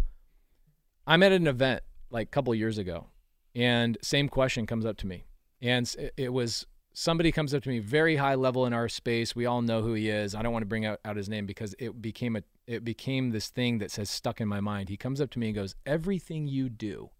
I'm 1.08 1.24
at 1.24 1.32
an 1.32 1.48
event 1.48 1.82
like 2.10 2.28
a 2.28 2.32
couple 2.32 2.54
years 2.56 2.78
ago, 2.78 3.08
and 3.54 3.98
same 4.02 4.28
question 4.28 4.66
comes 4.66 4.86
up 4.86 4.98
to 4.98 5.08
me, 5.08 5.26
and 5.62 5.94
it- 6.18 6.34
was 6.34 6.66
somebody 6.94 7.32
comes 7.32 7.54
up 7.54 7.62
to 7.64 7.70
me 7.70 7.80
very 7.80 8.16
high 8.16 8.36
level 8.36 8.66
in 8.66 8.74
our 8.74 8.88
space. 8.88 9.36
We 9.36 9.46
all 9.46 9.62
know 9.62 9.82
who 9.82 9.94
he 9.94 10.10
is. 10.10 10.34
I 10.34 10.42
don't 10.42 10.54
want 10.54 10.64
to 10.64 10.68
bring 10.68 10.86
out, 10.86 11.00
out 11.04 11.18
his 11.18 11.28
name 11.28 11.46
because 11.46 11.76
it 11.78 12.02
became 12.02 12.36
a 12.36 12.44
it 12.68 12.84
became 12.84 13.30
this 13.30 13.50
thing 13.50 13.78
that 13.78 13.92
says 13.92 14.10
stuck 14.10 14.42
in 14.42 14.48
my 14.48 14.60
mind. 14.60 14.90
He 14.90 14.98
comes 14.98 15.22
up 15.22 15.30
to 15.32 15.40
me 15.40 15.48
and 15.48 15.56
goes, 15.56 15.76
"Everything 15.86 16.48
you 16.48 16.70
do 16.70 17.12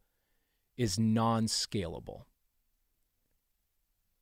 is 0.76 0.98
non-scalable." 0.98 2.24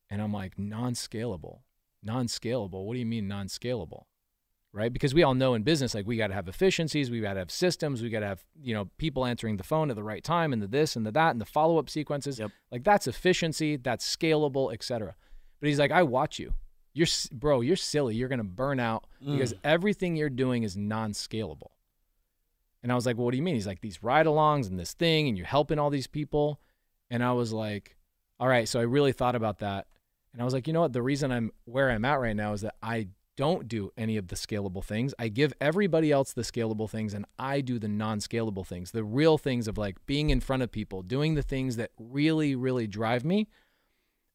And 0.09 0.21
I'm 0.21 0.33
like, 0.33 0.59
"Non-scalable? 0.59 1.61
Non-scalable? 2.01 2.85
What 2.85 2.93
do 2.93 2.99
you 2.99 3.05
mean 3.05 3.27
non-scalable?" 3.27 4.05
Right? 4.75 4.91
Because 4.91 5.13
we 5.13 5.21
all 5.21 5.35
know 5.35 5.53
in 5.53 5.61
business 5.61 5.93
like 5.93 6.07
we 6.07 6.17
got 6.17 6.27
to 6.27 6.33
have 6.33 6.47
efficiencies, 6.47 7.11
we 7.11 7.21
got 7.21 7.33
to 7.33 7.39
have 7.41 7.51
systems, 7.51 8.01
we 8.01 8.09
got 8.09 8.21
to 8.21 8.25
have, 8.25 8.43
you 8.59 8.73
know, 8.73 8.89
people 8.97 9.23
answering 9.23 9.57
the 9.57 9.63
phone 9.63 9.91
at 9.91 9.95
the 9.95 10.03
right 10.03 10.23
time 10.23 10.51
and 10.51 10.63
the 10.63 10.67
this 10.67 10.95
and 10.95 11.05
the 11.05 11.11
that 11.11 11.29
and 11.29 11.39
the 11.39 11.45
follow-up 11.45 11.91
sequences. 11.91 12.39
Yep. 12.39 12.49
Like 12.71 12.83
that's 12.83 13.05
efficiency, 13.05 13.75
that's 13.77 14.03
scalable, 14.03 14.73
etc. 14.73 15.13
But 15.59 15.67
he's 15.67 15.77
like, 15.77 15.91
I 15.91 16.01
watch 16.01 16.39
you. 16.39 16.55
You're 16.95 17.05
bro, 17.31 17.61
you're 17.61 17.75
silly. 17.75 18.15
You're 18.15 18.29
gonna 18.29 18.43
burn 18.43 18.79
out 18.79 19.05
mm. 19.23 19.33
because 19.33 19.53
everything 19.63 20.15
you're 20.15 20.29
doing 20.31 20.63
is 20.63 20.75
non-scalable. 20.75 21.69
And 22.81 22.91
I 22.91 22.95
was 22.95 23.05
like, 23.05 23.15
well, 23.15 23.25
what 23.25 23.31
do 23.31 23.37
you 23.37 23.43
mean? 23.43 23.55
He's 23.55 23.67
like, 23.67 23.81
these 23.81 24.01
ride-alongs 24.01 24.67
and 24.67 24.79
this 24.79 24.93
thing, 24.93 25.27
and 25.27 25.37
you're 25.37 25.45
helping 25.45 25.77
all 25.77 25.91
these 25.91 26.07
people. 26.07 26.59
And 27.11 27.23
I 27.23 27.31
was 27.33 27.53
like, 27.53 27.95
all 28.39 28.47
right. 28.47 28.67
So 28.67 28.79
I 28.79 28.83
really 28.83 29.13
thought 29.13 29.35
about 29.35 29.59
that, 29.59 29.85
and 30.33 30.41
I 30.41 30.45
was 30.45 30.53
like, 30.55 30.65
you 30.65 30.73
know 30.73 30.81
what? 30.81 30.93
The 30.93 31.01
reason 31.03 31.31
I'm 31.31 31.51
where 31.65 31.91
I'm 31.91 32.05
at 32.05 32.19
right 32.19 32.35
now 32.35 32.53
is 32.53 32.61
that 32.61 32.73
I 32.81 33.09
don't 33.35 33.67
do 33.67 33.91
any 33.97 34.17
of 34.17 34.27
the 34.27 34.35
scalable 34.35 34.83
things. 34.83 35.13
I 35.17 35.27
give 35.27 35.53
everybody 35.59 36.11
else 36.11 36.33
the 36.33 36.43
scalable 36.43 36.89
things, 36.89 37.13
and 37.13 37.25
I 37.39 37.61
do 37.61 37.79
the 37.79 37.87
non-scalable 37.87 38.65
things, 38.65 38.91
the 38.91 39.03
real 39.03 39.37
things 39.37 39.67
of 39.67 39.77
like 39.77 40.05
being 40.05 40.29
in 40.29 40.39
front 40.39 40.63
of 40.63 40.71
people, 40.71 41.01
doing 41.01 41.35
the 41.35 41.41
things 41.41 41.75
that 41.77 41.91
really, 41.97 42.55
really 42.55 42.87
drive 42.87 43.25
me 43.25 43.47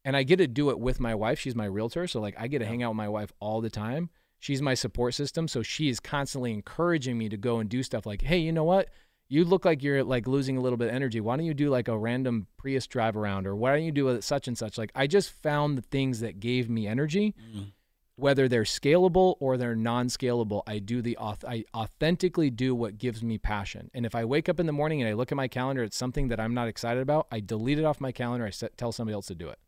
and 0.08 0.16
I 0.16 0.22
get 0.22 0.36
to 0.36 0.46
do 0.46 0.70
it 0.70 0.78
with 0.78 1.00
my 1.00 1.14
wife. 1.14 1.38
She's 1.38 1.54
my 1.54 1.66
realtor, 1.66 2.06
so 2.06 2.18
like 2.18 2.34
I 2.38 2.48
get 2.48 2.60
to 2.60 2.66
hang 2.66 2.82
out 2.82 2.92
with 2.92 2.96
my 2.96 3.10
wife 3.10 3.30
all 3.40 3.60
the 3.60 3.68
time. 3.68 4.08
She's 4.38 4.62
my 4.62 4.72
support 4.72 5.12
system, 5.12 5.48
so 5.48 5.62
she 5.62 5.90
is 5.90 6.00
constantly 6.00 6.52
encouraging 6.52 7.18
me 7.18 7.28
to 7.28 7.36
go 7.36 7.58
and 7.58 7.68
do 7.68 7.82
stuff 7.82 8.06
like, 8.06 8.22
"Hey, 8.22 8.38
you 8.38 8.50
know 8.50 8.64
what? 8.64 8.88
You 9.28 9.44
look 9.44 9.66
like 9.66 9.82
you're 9.82 10.02
like 10.02 10.26
losing 10.26 10.56
a 10.56 10.62
little 10.62 10.78
bit 10.78 10.88
of 10.88 10.94
energy. 10.94 11.20
Why 11.20 11.36
don't 11.36 11.44
you 11.44 11.52
do 11.52 11.68
like 11.68 11.88
a 11.88 11.98
random 11.98 12.46
Prius 12.56 12.86
drive 12.86 13.18
around 13.18 13.46
or 13.46 13.54
why 13.54 13.74
don't 13.74 13.84
you 13.84 13.92
do 13.92 14.08
a 14.08 14.22
such 14.22 14.48
and 14.48 14.56
such?" 14.56 14.78
Like 14.78 14.92
I 14.94 15.06
just 15.06 15.30
found 15.30 15.76
the 15.76 15.82
things 15.82 16.20
that 16.20 16.40
gave 16.40 16.70
me 16.70 16.86
energy, 16.86 17.34
mm. 17.54 17.72
Whether 18.18 18.48
they're 18.48 18.64
scalable 18.64 19.36
or 19.38 19.56
they're 19.56 19.76
non-scalable. 19.76 20.62
I 20.66 20.80
do 20.80 21.00
the 21.00 21.16
I 21.18 21.64
authentically 21.72 22.50
do 22.50 22.74
what 22.74 22.98
gives 22.98 23.22
me 23.22 23.38
passion. 23.38 23.90
And 23.94 24.04
if 24.04 24.14
I 24.16 24.24
wake 24.24 24.48
up 24.48 24.58
in 24.58 24.66
the 24.66 24.72
morning 24.72 25.00
and 25.00 25.08
I 25.08 25.12
look 25.12 25.30
at 25.30 25.36
my 25.36 25.46
calendar, 25.46 25.84
it's 25.84 25.96
something 25.96 26.26
that 26.28 26.40
I'm 26.40 26.52
not 26.52 26.66
excited 26.66 27.00
about, 27.00 27.28
I 27.30 27.38
delete 27.38 27.78
it 27.78 27.84
off 27.84 28.00
my 28.00 28.10
calendar. 28.10 28.44
I 28.44 28.50
set, 28.50 28.76
tell 28.76 28.90
somebody 28.90 29.14
else 29.14 29.26
to 29.26 29.36
do 29.36 29.48
it. 29.48 29.58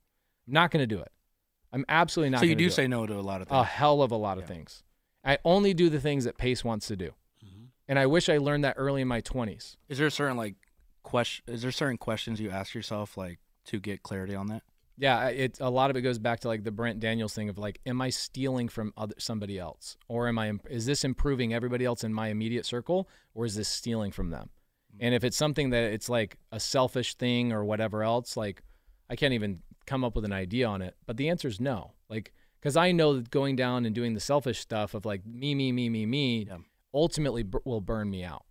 I'm 0.48 0.52
not 0.54 0.72
going 0.72 0.82
to 0.82 0.86
do 0.92 1.00
it. 1.00 1.12
I'm 1.72 1.84
absolutely 1.88 2.30
not. 2.30 2.40
so 2.40 2.46
you 2.46 2.56
do 2.56 2.66
it. 2.66 2.72
say 2.72 2.88
no 2.88 3.06
to 3.06 3.14
a 3.14 3.20
lot 3.22 3.40
of 3.40 3.46
things. 3.46 3.60
a 3.60 3.64
hell 3.64 4.02
of 4.02 4.10
a 4.10 4.16
lot 4.16 4.36
of 4.36 4.42
Yeah. 4.44 4.48
things. 4.48 4.82
I 5.24 5.38
only 5.44 5.72
do 5.72 5.88
the 5.88 6.00
things 6.00 6.24
that 6.24 6.36
Pace 6.36 6.64
wants 6.64 6.88
to 6.88 6.96
do. 6.96 7.10
Mm-hmm. 7.44 7.64
And 7.86 7.98
I 8.00 8.06
wish 8.06 8.28
I 8.28 8.38
learned 8.38 8.64
that 8.64 8.74
early 8.76 9.00
in 9.02 9.06
my 9.06 9.20
20s. 9.20 9.76
Is 9.88 9.98
there 9.98 10.08
a 10.08 10.10
certain 10.10 10.36
like 10.36 10.56
question? 11.04 11.44
Is 11.46 11.62
there 11.62 11.70
certain 11.70 11.98
questions 11.98 12.40
you 12.40 12.50
ask 12.50 12.74
yourself 12.74 13.16
like 13.16 13.38
to 13.66 13.78
get 13.78 14.02
clarity 14.02 14.34
on 14.34 14.48
that? 14.48 14.64
Yeah, 15.00 15.28
it 15.28 15.58
a 15.60 15.70
lot 15.70 15.88
of 15.90 15.96
it 15.96 16.02
goes 16.02 16.18
back 16.18 16.40
to 16.40 16.48
like 16.48 16.62
the 16.62 16.70
Brent 16.70 17.00
Daniels 17.00 17.32
thing 17.32 17.48
of 17.48 17.56
like, 17.56 17.80
am 17.86 18.02
I 18.02 18.10
stealing 18.10 18.68
from 18.68 18.92
other 18.98 19.14
somebody 19.18 19.58
else, 19.58 19.96
or 20.08 20.28
am 20.28 20.38
I 20.38 20.52
is 20.68 20.84
this 20.84 21.04
improving 21.04 21.54
everybody 21.54 21.86
else 21.86 22.04
in 22.04 22.12
my 22.12 22.28
immediate 22.28 22.66
circle, 22.66 23.08
or 23.34 23.46
is 23.46 23.54
this 23.54 23.66
stealing 23.68 24.12
from 24.12 24.28
them? 24.28 24.50
Mm. 24.94 24.98
And 25.00 25.14
if 25.14 25.24
it's 25.24 25.38
something 25.38 25.70
that 25.70 25.84
it's 25.84 26.10
like 26.10 26.36
a 26.52 26.60
selfish 26.60 27.14
thing 27.14 27.50
or 27.50 27.64
whatever 27.64 28.02
else, 28.02 28.36
like 28.36 28.62
I 29.08 29.16
can't 29.16 29.32
even 29.32 29.60
come 29.86 30.04
up 30.04 30.14
with 30.14 30.26
an 30.26 30.32
idea 30.34 30.66
on 30.66 30.82
it. 30.82 30.94
But 31.06 31.16
the 31.16 31.30
answer 31.30 31.48
is 31.48 31.60
no, 31.60 31.92
like 32.10 32.34
because 32.60 32.76
I 32.76 32.92
know 32.92 33.14
that 33.14 33.30
going 33.30 33.56
down 33.56 33.86
and 33.86 33.94
doing 33.94 34.12
the 34.12 34.20
selfish 34.20 34.58
stuff 34.60 34.92
of 34.92 35.06
like 35.06 35.24
me, 35.24 35.54
me, 35.54 35.72
me, 35.72 35.88
me, 35.88 36.04
me, 36.04 36.46
Yeah. 36.46 36.58
ultimately 36.92 37.42
b- 37.42 37.58
will 37.64 37.80
burn 37.80 38.10
me 38.10 38.22
out, 38.22 38.44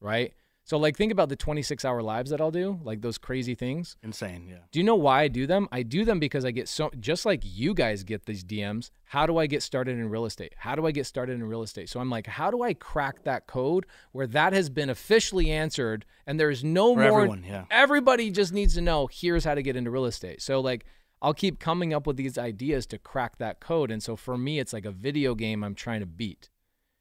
right? 0.00 0.32
So 0.66 0.78
like 0.78 0.96
think 0.96 1.12
about 1.12 1.28
the 1.28 1.36
26 1.36 1.84
hour 1.84 2.02
lives 2.02 2.32
that 2.32 2.40
I'll 2.40 2.50
do, 2.50 2.80
like 2.82 3.00
those 3.00 3.18
crazy 3.18 3.54
things. 3.54 3.96
Insane. 4.02 4.48
Yeah. 4.50 4.56
Do 4.72 4.80
you 4.80 4.84
know 4.84 4.96
why 4.96 5.22
I 5.22 5.28
do 5.28 5.46
them? 5.46 5.68
I 5.70 5.84
do 5.84 6.04
them 6.04 6.18
because 6.18 6.44
I 6.44 6.50
get 6.50 6.68
so 6.68 6.90
just 6.98 7.24
like 7.24 7.42
you 7.44 7.72
guys 7.72 8.02
get 8.02 8.26
these 8.26 8.42
DMs. 8.42 8.90
How 9.04 9.26
do 9.26 9.38
I 9.38 9.46
get 9.46 9.62
started 9.62 9.96
in 9.96 10.10
real 10.10 10.24
estate? 10.26 10.54
How 10.58 10.74
do 10.74 10.84
I 10.84 10.90
get 10.90 11.06
started 11.06 11.34
in 11.34 11.44
real 11.44 11.62
estate? 11.62 11.88
So 11.88 12.00
I'm 12.00 12.10
like, 12.10 12.26
how 12.26 12.50
do 12.50 12.64
I 12.64 12.74
crack 12.74 13.22
that 13.22 13.46
code 13.46 13.86
where 14.10 14.26
that 14.26 14.52
has 14.54 14.68
been 14.68 14.90
officially 14.90 15.52
answered 15.52 16.04
and 16.26 16.40
there's 16.40 16.64
no 16.64 16.94
For 16.94 17.00
more 17.00 17.20
everyone. 17.20 17.44
Yeah. 17.44 17.66
everybody 17.70 18.32
just 18.32 18.52
needs 18.52 18.74
to 18.74 18.80
know 18.80 19.06
here's 19.06 19.44
how 19.44 19.54
to 19.54 19.62
get 19.62 19.76
into 19.76 19.92
real 19.92 20.06
estate. 20.06 20.42
So 20.42 20.58
like 20.58 20.84
I'll 21.22 21.32
keep 21.32 21.60
coming 21.60 21.94
up 21.94 22.08
with 22.08 22.16
these 22.16 22.36
ideas 22.36 22.86
to 22.86 22.98
crack 22.98 23.38
that 23.38 23.60
code. 23.60 23.92
And 23.92 24.02
so 24.02 24.16
for 24.16 24.36
me 24.36 24.58
it's 24.58 24.72
like 24.72 24.84
a 24.84 24.90
video 24.90 25.36
game 25.36 25.62
I'm 25.62 25.76
trying 25.76 26.00
to 26.00 26.06
beat. 26.06 26.50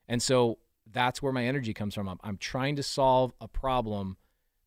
And 0.07 0.21
so 0.21 0.59
that's 0.91 1.21
where 1.21 1.33
my 1.33 1.45
energy 1.45 1.73
comes 1.73 1.95
from. 1.95 2.07
I'm, 2.07 2.19
I'm 2.23 2.37
trying 2.37 2.75
to 2.77 2.83
solve 2.83 3.33
a 3.41 3.47
problem 3.47 4.17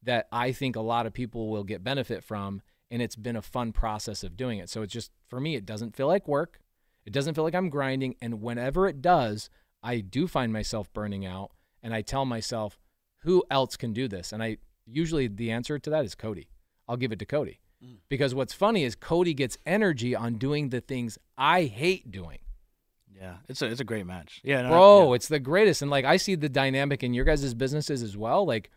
that 0.02 0.26
I 0.32 0.52
think 0.52 0.76
a 0.76 0.80
lot 0.80 1.06
of 1.06 1.12
people 1.12 1.48
will 1.48 1.64
get 1.64 1.84
benefit 1.84 2.24
from. 2.24 2.62
And 2.90 3.02
it's 3.02 3.16
been 3.16 3.36
a 3.36 3.42
fun 3.42 3.72
process 3.72 4.24
of 4.24 4.36
doing 4.36 4.58
it. 4.58 4.70
So 4.70 4.82
it's 4.82 4.92
just, 4.92 5.10
for 5.28 5.40
me, 5.40 5.56
it 5.56 5.66
doesn't 5.66 5.94
feel 5.94 6.06
like 6.06 6.26
work. 6.26 6.60
It 7.04 7.12
doesn't 7.12 7.34
feel 7.34 7.44
like 7.44 7.54
I'm 7.54 7.68
grinding. 7.68 8.16
And 8.22 8.40
whenever 8.40 8.86
it 8.88 9.02
does, 9.02 9.50
I 9.82 10.00
do 10.00 10.26
find 10.26 10.52
myself 10.52 10.92
burning 10.92 11.26
out. 11.26 11.50
And 11.82 11.92
I 11.92 12.00
tell 12.02 12.24
myself, 12.24 12.78
who 13.22 13.44
else 13.50 13.76
can 13.76 13.92
do 13.92 14.08
this? 14.08 14.32
And 14.32 14.42
I 14.42 14.58
usually 14.86 15.28
the 15.28 15.50
answer 15.50 15.78
to 15.78 15.90
that 15.90 16.04
is 16.04 16.14
Cody. 16.14 16.48
I'll 16.88 16.96
give 16.96 17.12
it 17.12 17.18
to 17.18 17.26
Cody. 17.26 17.60
Mm. 17.84 17.98
Because 18.08 18.34
what's 18.34 18.54
funny 18.54 18.84
is 18.84 18.94
Cody 18.94 19.34
gets 19.34 19.58
energy 19.66 20.16
on 20.16 20.34
doing 20.34 20.70
the 20.70 20.80
things 20.80 21.18
I 21.36 21.64
hate 21.64 22.10
doing. 22.10 22.38
Yeah. 23.20 23.36
It's 23.48 23.60
a 23.62 23.66
it's 23.66 23.80
a 23.80 23.84
great 23.84 24.06
match. 24.06 24.40
Yeah. 24.44 24.62
No, 24.62 24.68
Bro, 24.70 25.08
yeah. 25.10 25.14
it's 25.16 25.28
the 25.28 25.40
greatest. 25.40 25.82
And 25.82 25.90
like 25.90 26.04
I 26.04 26.16
see 26.18 26.34
the 26.36 26.48
dynamic 26.48 27.02
in 27.02 27.14
your 27.14 27.24
guys' 27.24 27.52
businesses 27.54 28.02
as 28.02 28.16
well. 28.16 28.46
Like 28.46 28.70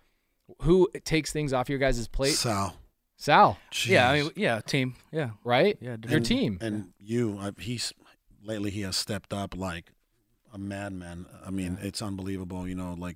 who 0.63 0.89
takes 1.05 1.31
things 1.31 1.53
off 1.53 1.69
your 1.69 1.79
guys' 1.79 2.07
plate? 2.07 2.33
Sal. 2.33 2.75
Sal, 3.17 3.57
Yeah. 3.85 4.09
I 4.09 4.21
mean, 4.21 4.31
yeah. 4.35 4.61
Team. 4.61 4.95
Yeah. 5.11 5.31
right? 5.43 5.77
Yeah. 5.79 5.97
Your 6.09 6.19
team. 6.19 6.57
and 6.59 6.93
you 6.99 7.37
I, 7.39 7.51
he's 7.59 7.93
lately 8.43 8.71
he 8.71 8.81
has 8.81 8.97
stepped 8.97 9.31
up 9.33 9.55
like 9.55 9.91
a 10.53 10.57
madman 10.57 11.27
i 11.45 11.49
mean 11.51 11.77
it's 11.81 12.01
unbelievable 12.01 12.67
you 12.67 12.73
know 12.75 12.93
like 12.97 13.15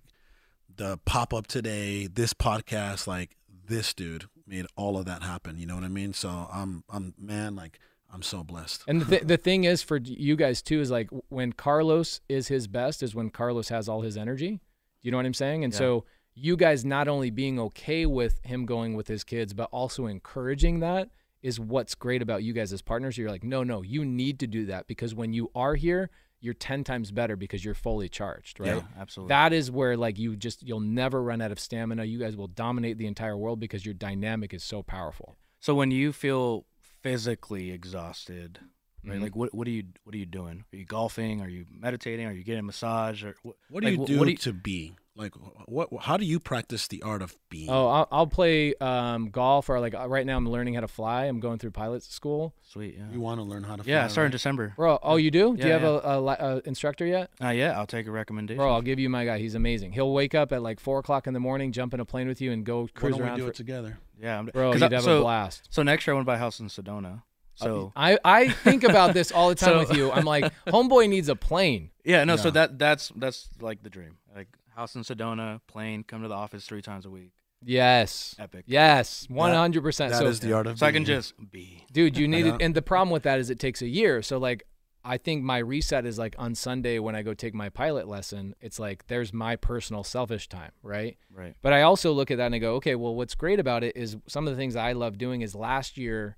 the 0.73 0.97
pop-up 1.03 1.47
today 1.47 2.05
this 2.07 2.33
podcast 2.33 3.07
like 3.07 3.35
this 3.67 3.93
dude 3.93 4.25
made 4.47 4.65
all 4.77 4.97
of 4.97 5.05
that 5.05 5.23
happen 5.23 5.57
you 5.57 5.65
know 5.65 5.73
what 5.75 5.83
i 5.83 5.87
mean 5.89 6.13
so 6.13 6.47
i'm 6.53 6.83
i'm 6.89 7.13
man 7.19 7.55
like 7.55 7.79
i'm 8.13 8.21
so 8.21 8.43
blessed 8.43 8.83
And 8.87 9.01
the, 9.01 9.05
th- 9.05 9.23
the 9.23 9.37
thing 9.37 9.63
is 9.65 9.81
for 9.81 9.97
you 9.97 10.35
guys 10.35 10.61
too 10.61 10.79
is 10.79 10.89
like 10.91 11.09
when 11.29 11.53
Carlos 11.53 12.21
is 12.29 12.47
his 12.47 12.67
best 12.67 13.03
is 13.03 13.13
when 13.15 13.29
Carlos 13.29 13.69
has 13.69 13.89
all 13.89 14.01
his 14.01 14.15
energy. 14.17 14.51
Do 14.51 14.59
you 15.01 15.11
know 15.11 15.17
what 15.17 15.25
I'm 15.25 15.33
saying? 15.33 15.63
And 15.63 15.73
Yeah. 15.73 15.79
so 15.79 16.05
you 16.33 16.55
guys 16.57 16.83
not 16.85 17.07
only 17.07 17.29
being 17.29 17.59
okay 17.59 18.05
with 18.05 18.39
him 18.43 18.65
going 18.65 18.93
with 18.95 19.07
his 19.07 19.23
kids, 19.23 19.53
but 19.53 19.69
also 19.71 20.05
encouraging 20.05 20.79
that 20.79 21.09
is 21.41 21.59
what's 21.59 21.93
great 21.95 22.21
about 22.21 22.43
you 22.43 22.53
guys 22.53 22.73
as 22.73 22.81
partners. 22.81 23.17
You're 23.17 23.29
like, 23.29 23.43
no, 23.43 23.63
no, 23.63 23.81
you 23.81 24.03
need 24.05 24.39
to 24.39 24.47
do 24.47 24.65
that 24.67 24.87
because 24.87 25.13
when 25.13 25.31
you 25.33 25.51
are 25.55 25.75
here, 25.75 26.09
you're 26.41 26.53
10 26.53 26.83
times 26.83 27.11
better 27.11 27.35
because 27.35 27.63
you're 27.65 27.73
fully 27.75 28.09
charged, 28.09 28.59
right? 28.59 28.75
Yeah. 28.77 28.81
Absolutely. 28.99 29.29
That 29.29 29.53
is 29.53 29.69
where 29.71 29.95
like 29.97 30.17
you 30.17 30.35
just 30.35 30.63
you'll 30.63 30.79
never 30.79 31.21
run 31.21 31.41
out 31.41 31.51
of 31.51 31.59
stamina. 31.59 32.03
You 32.05 32.19
guys 32.19 32.35
will 32.35 32.47
dominate 32.47 32.97
the 32.97 33.07
entire 33.07 33.37
world 33.37 33.59
because 33.59 33.85
your 33.85 33.93
dynamic 33.93 34.53
is 34.53 34.63
so 34.63 34.83
powerful. 34.83 35.35
So 35.59 35.73
when 35.75 35.91
you 35.91 36.11
feel 36.13 36.65
physically 37.05 37.69
exhausted, 37.71 38.59
right? 39.05 39.17
Mhm. 39.17 39.21
Like 39.21 39.35
what 39.35 39.53
what 39.53 39.67
are 39.67 39.71
you 39.71 39.83
what 40.03 40.15
are 40.15 40.17
you 40.17 40.25
doing? 40.25 40.65
Are 40.73 40.77
you 40.77 40.85
golfing? 40.85 41.41
Are 41.41 41.47
you 41.49 41.65
meditating? 41.69 42.25
Are 42.25 42.33
you 42.33 42.43
getting 42.43 42.61
a 42.61 42.63
massage? 42.63 43.23
Or 43.23 43.35
what, 43.43 43.55
what 43.69 43.81
do 43.83 43.89
like, 43.89 43.99
you 43.99 44.05
do 44.07 44.17
what 44.19 44.25
do 44.25 44.31
you- 44.31 44.37
to 44.49 44.53
be 44.53 44.95
like 45.17 45.33
what 45.67 45.87
how 46.01 46.17
do 46.17 46.25
you 46.25 46.39
practice 46.41 46.87
the 46.89 47.01
art 47.01 47.21
of 47.21 47.33
being 47.49 47.69
Oh, 47.69 47.87
I'll, 47.87 48.07
I'll 48.11 48.27
play 48.27 48.75
um, 48.81 49.29
golf 49.29 49.69
or 49.69 49.79
like 49.79 49.93
uh, 49.95 50.07
right 50.09 50.25
now 50.25 50.35
I'm 50.35 50.47
learning 50.49 50.73
how 50.73 50.81
to 50.81 50.89
fly. 50.89 51.25
I'm 51.25 51.39
going 51.39 51.57
through 51.57 51.71
pilot 51.71 52.03
school. 52.03 52.53
Sweet. 52.61 52.95
Yeah. 52.97 53.05
you 53.13 53.21
want 53.21 53.39
to 53.39 53.43
learn 53.43 53.63
how 53.63 53.77
to 53.77 53.83
fly 53.83 53.91
Yeah. 53.91 54.01
fly, 54.03 54.11
Start 54.11 54.25
in? 54.25 54.31
December. 54.31 54.73
Bro, 54.75 54.99
oh, 55.01 55.15
you 55.15 55.31
do? 55.31 55.55
do 55.55 55.63
you 55.63 55.69
Yeah, 55.69 55.79
have 55.79 55.83
a, 55.83 55.99
a, 55.99 56.23
a 56.23 56.61
instructor 56.65 57.05
yet? 57.05 57.29
Uh, 57.41 57.49
yeah. 57.49 57.77
I'll 57.77 57.87
take 57.87 58.07
a 58.07 58.11
recommendation. 58.11 58.57
Bro, 58.57 58.73
I'll 58.73 58.81
give 58.81 58.99
you 58.99 59.09
my 59.09 59.23
guy. 59.25 59.37
He's 59.39 59.55
amazing. 59.55 59.93
He'll 59.93 60.11
wake 60.13 60.35
up 60.35 60.51
at 60.51 60.61
like 60.61 60.79
four 60.81 60.99
o'clock 60.99 61.27
in 61.27 61.33
the 61.33 61.39
morning, 61.39 61.71
jump 61.71 61.93
in 61.93 62.01
a 62.01 62.05
plane 62.05 62.27
with 62.27 62.41
you, 62.41 62.51
and 62.51 62.65
go 62.65 62.81
why 62.81 62.87
cruise 62.93 63.11
don't 63.13 63.21
we 63.21 63.27
around. 63.27 63.37
do 63.37 63.43
for- 63.45 63.49
it 63.51 63.55
together 63.55 63.97
yeah. 64.21 64.39
I'm, 64.39 64.45
Bro, 64.47 64.73
'cause 64.73 64.81
you'd 64.81 64.91
I- 64.91 64.95
have 64.95 65.03
so, 65.05 65.17
a 65.19 65.21
blast. 65.21 65.67
So 65.69 65.81
next 65.83 66.05
year 66.07 66.13
I 66.13 66.15
want 66.15 66.25
to 66.25 66.27
buy 66.27 66.35
a 66.35 66.39
house 66.39 66.59
in 66.59 66.67
Sedona. 66.67 67.21
So 67.55 67.93
I, 67.95 68.17
I 68.25 68.49
think 68.49 68.83
about 68.83 69.13
this 69.13 69.31
all 69.31 69.47
the 69.47 69.55
time 69.63 69.69
So- 69.69 69.79
with 69.79 69.95
you. 69.97 70.11
I'm 70.11 70.25
like, 70.25 70.51
homeboy 70.67 71.07
needs 71.07 71.29
a 71.29 71.37
plane. 71.37 71.91
yeah, 72.03 72.25
no. 72.25 72.35
So 72.35 72.51
that 72.51 72.77
that's 72.77 73.13
that's 73.15 73.47
like 73.61 73.81
the 73.81 73.89
dream. 73.89 74.17
Like 74.35 74.49
house 74.75 74.95
in 74.95 75.03
Sedona, 75.03 75.61
plane, 75.67 76.03
come 76.03 76.21
to 76.21 76.27
the 76.27 76.35
office 76.35 76.65
three 76.65 76.81
times 76.81 77.05
a 77.05 77.09
week. 77.09 77.31
Yes. 77.63 78.35
Epic. 78.37 78.65
Yes. 78.67 79.27
100%. 79.29 79.97
That 79.97 80.17
so, 80.17 80.27
is 80.27 80.39
the 80.39 80.53
art 80.53 80.67
of 80.67 80.79
So 80.79 80.85
I 80.85 80.91
can 80.91 81.05
just 81.05 81.33
be. 81.51 81.85
dude, 81.91 82.17
you 82.17 82.27
need 82.27 82.45
it. 82.45 82.61
And 82.61 82.75
the 82.75 82.81
problem 82.81 83.09
with 83.09 83.23
that 83.23 83.39
is 83.39 83.49
it 83.49 83.59
takes 83.59 83.81
a 83.81 83.87
year. 83.87 84.21
So, 84.21 84.37
like, 84.37 84.67
I 85.03 85.17
think 85.17 85.43
my 85.43 85.59
reset 85.59 86.05
is 86.05 86.17
like 86.17 86.35
on 86.39 86.55
Sunday 86.55 86.97
when 86.97 87.15
I 87.15 87.21
go 87.21 87.35
take 87.35 87.53
my 87.53 87.69
pilot 87.69 88.07
lesson, 88.07 88.55
it's 88.59 88.79
like 88.79 89.05
there's 89.07 89.31
my 89.31 89.55
personal 89.55 90.03
selfish 90.03 90.49
time, 90.49 90.71
right? 90.81 91.17
Right. 91.31 91.55
But 91.61 91.73
I 91.73 91.83
also 91.83 92.11
look 92.11 92.31
at 92.31 92.37
that 92.37 92.47
and 92.47 92.55
I 92.55 92.57
go, 92.57 92.75
okay, 92.75 92.95
well, 92.95 93.13
what's 93.13 93.35
great 93.35 93.59
about 93.59 93.83
it 93.83 93.95
is 93.95 94.17
some 94.27 94.47
of 94.47 94.53
the 94.53 94.57
things 94.57 94.75
I 94.75 94.93
love 94.93 95.19
doing 95.19 95.41
is 95.41 95.53
last 95.53 95.97
year, 95.97 96.37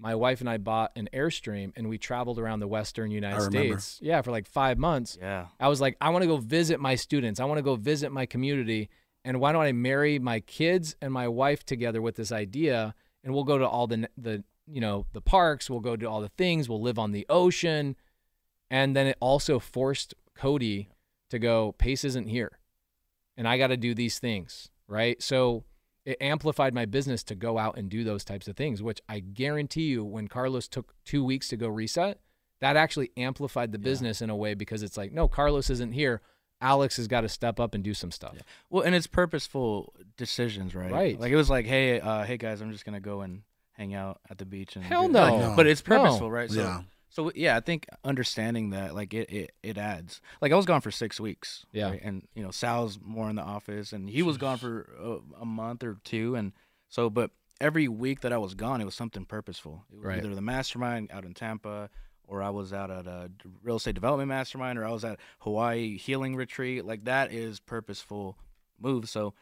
my 0.00 0.14
wife 0.14 0.40
and 0.40 0.48
I 0.48 0.58
bought 0.58 0.92
an 0.96 1.08
Airstream 1.12 1.72
and 1.76 1.88
we 1.88 1.98
traveled 1.98 2.38
around 2.38 2.60
the 2.60 2.68
Western 2.68 3.10
United 3.10 3.42
States. 3.42 3.98
Yeah, 4.00 4.22
for 4.22 4.30
like 4.30 4.46
five 4.46 4.78
months. 4.78 5.18
Yeah. 5.20 5.46
I 5.58 5.68
was 5.68 5.80
like, 5.80 5.96
I 6.00 6.10
want 6.10 6.22
to 6.22 6.28
go 6.28 6.36
visit 6.36 6.78
my 6.78 6.94
students. 6.94 7.40
I 7.40 7.44
want 7.44 7.58
to 7.58 7.62
go 7.62 7.74
visit 7.74 8.12
my 8.12 8.24
community. 8.24 8.90
And 9.24 9.40
why 9.40 9.52
don't 9.52 9.64
I 9.64 9.72
marry 9.72 10.18
my 10.18 10.40
kids 10.40 10.94
and 11.02 11.12
my 11.12 11.26
wife 11.26 11.64
together 11.64 12.00
with 12.00 12.14
this 12.14 12.30
idea? 12.30 12.94
And 13.24 13.34
we'll 13.34 13.44
go 13.44 13.58
to 13.58 13.66
all 13.66 13.86
the 13.86 14.08
the 14.16 14.44
you 14.66 14.80
know 14.80 15.06
the 15.12 15.20
parks. 15.20 15.68
We'll 15.68 15.80
go 15.80 15.96
to 15.96 16.06
all 16.06 16.20
the 16.20 16.30
things. 16.30 16.68
We'll 16.68 16.80
live 16.80 16.98
on 16.98 17.12
the 17.12 17.26
ocean. 17.28 17.96
And 18.70 18.94
then 18.94 19.06
it 19.06 19.16
also 19.20 19.58
forced 19.58 20.14
Cody 20.34 20.90
to 21.30 21.38
go. 21.38 21.72
Pace 21.72 22.04
isn't 22.04 22.28
here, 22.28 22.58
and 23.36 23.48
I 23.48 23.58
got 23.58 23.68
to 23.68 23.76
do 23.76 23.94
these 23.94 24.18
things 24.18 24.70
right. 24.86 25.20
So 25.22 25.64
it 26.08 26.16
amplified 26.20 26.72
my 26.72 26.86
business 26.86 27.22
to 27.24 27.34
go 27.34 27.58
out 27.58 27.76
and 27.76 27.88
do 27.90 28.02
those 28.04 28.24
types 28.24 28.48
of 28.48 28.56
things. 28.56 28.82
Which 28.82 29.00
I 29.08 29.20
guarantee 29.20 29.82
you, 29.88 30.04
when 30.04 30.26
Carlos 30.28 30.66
took 30.68 30.94
two 31.04 31.22
weeks 31.22 31.48
to 31.48 31.56
go 31.56 31.68
reset, 31.68 32.20
that 32.60 32.76
actually 32.76 33.10
amplified 33.16 33.72
the 33.72 33.78
Yeah. 33.78 33.84
business 33.84 34.22
in 34.22 34.30
a 34.30 34.36
way 34.36 34.54
because 34.54 34.82
it's 34.82 34.96
like, 34.96 35.12
no, 35.12 35.28
Carlos 35.28 35.68
isn't 35.70 35.92
here. 35.92 36.20
Alex 36.60 36.96
has 36.96 37.06
got 37.08 37.20
to 37.20 37.28
step 37.28 37.60
up 37.60 37.74
and 37.74 37.84
do 37.84 37.94
some 37.94 38.10
stuff. 38.10 38.32
Yeah. 38.36 38.42
Well, 38.70 38.82
and 38.84 38.94
it's 38.94 39.06
purposeful 39.06 39.92
decisions, 40.16 40.74
right? 40.74 40.90
Right. 40.90 41.20
Like 41.20 41.30
it 41.30 41.36
was 41.36 41.50
like, 41.50 41.66
hey, 41.66 42.00
uh, 42.00 42.24
hey 42.24 42.36
guys, 42.36 42.60
I'm 42.60 42.72
just 42.72 42.84
gonna 42.84 43.00
go 43.00 43.20
and 43.20 43.42
hang 43.72 43.94
out 43.94 44.20
at 44.28 44.38
the 44.38 44.44
beach 44.46 44.74
and 44.74 44.84
Hell 44.84 45.06
do- 45.06 45.12
no. 45.12 45.20
like, 45.20 45.40
No. 45.40 45.52
but 45.56 45.66
it's 45.68 45.86
No. 45.86 45.96
purposeful, 45.98 46.30
right? 46.30 46.50
So, 46.50 46.60
yeah 46.60 46.82
so 47.10 47.32
yeah, 47.34 47.56
I 47.56 47.60
think 47.60 47.86
understanding 48.04 48.70
that, 48.70 48.94
like 48.94 49.14
it, 49.14 49.30
it, 49.30 49.52
it 49.62 49.78
adds. 49.78 50.20
Like 50.40 50.52
I 50.52 50.56
was 50.56 50.66
gone 50.66 50.80
for 50.80 50.90
six 50.90 51.18
weeks, 51.20 51.64
Yeah. 51.72 51.90
right? 51.90 52.00
and 52.02 52.26
you 52.34 52.42
know 52.42 52.50
Sal's 52.50 52.98
more 53.02 53.28
in 53.30 53.36
the 53.36 53.42
office, 53.42 53.92
and 53.92 54.08
he 54.08 54.22
was 54.22 54.36
gone 54.36 54.58
for 54.58 54.88
a, 55.38 55.42
a 55.42 55.46
month 55.46 55.82
or 55.84 55.98
two, 56.04 56.34
and 56.34 56.52
so, 56.88 57.10
but 57.10 57.30
every 57.60 57.88
week 57.88 58.20
that 58.20 58.32
I 58.32 58.38
was 58.38 58.54
gone, 58.54 58.80
it 58.80 58.84
was 58.84 58.94
something 58.94 59.24
purposeful. 59.24 59.84
It 59.92 59.96
was 59.96 60.04
Right. 60.06 60.18
either 60.18 60.34
the 60.34 60.40
mastermind 60.40 61.10
out 61.12 61.24
in 61.24 61.34
Tampa, 61.34 61.90
or 62.26 62.42
I 62.42 62.50
was 62.50 62.72
out 62.72 62.90
at 62.90 63.06
a 63.06 63.30
real 63.62 63.76
estate 63.76 63.94
development 63.94 64.28
mastermind, 64.28 64.78
or 64.78 64.84
I 64.86 64.90
was 64.92 65.04
at 65.04 65.18
Hawaii 65.40 65.96
healing 65.96 66.36
retreat. 66.36 66.84
Like 66.84 67.04
that 67.04 67.32
is 67.32 67.58
purposeful 67.60 68.36
move. 68.80 69.08
So 69.08 69.34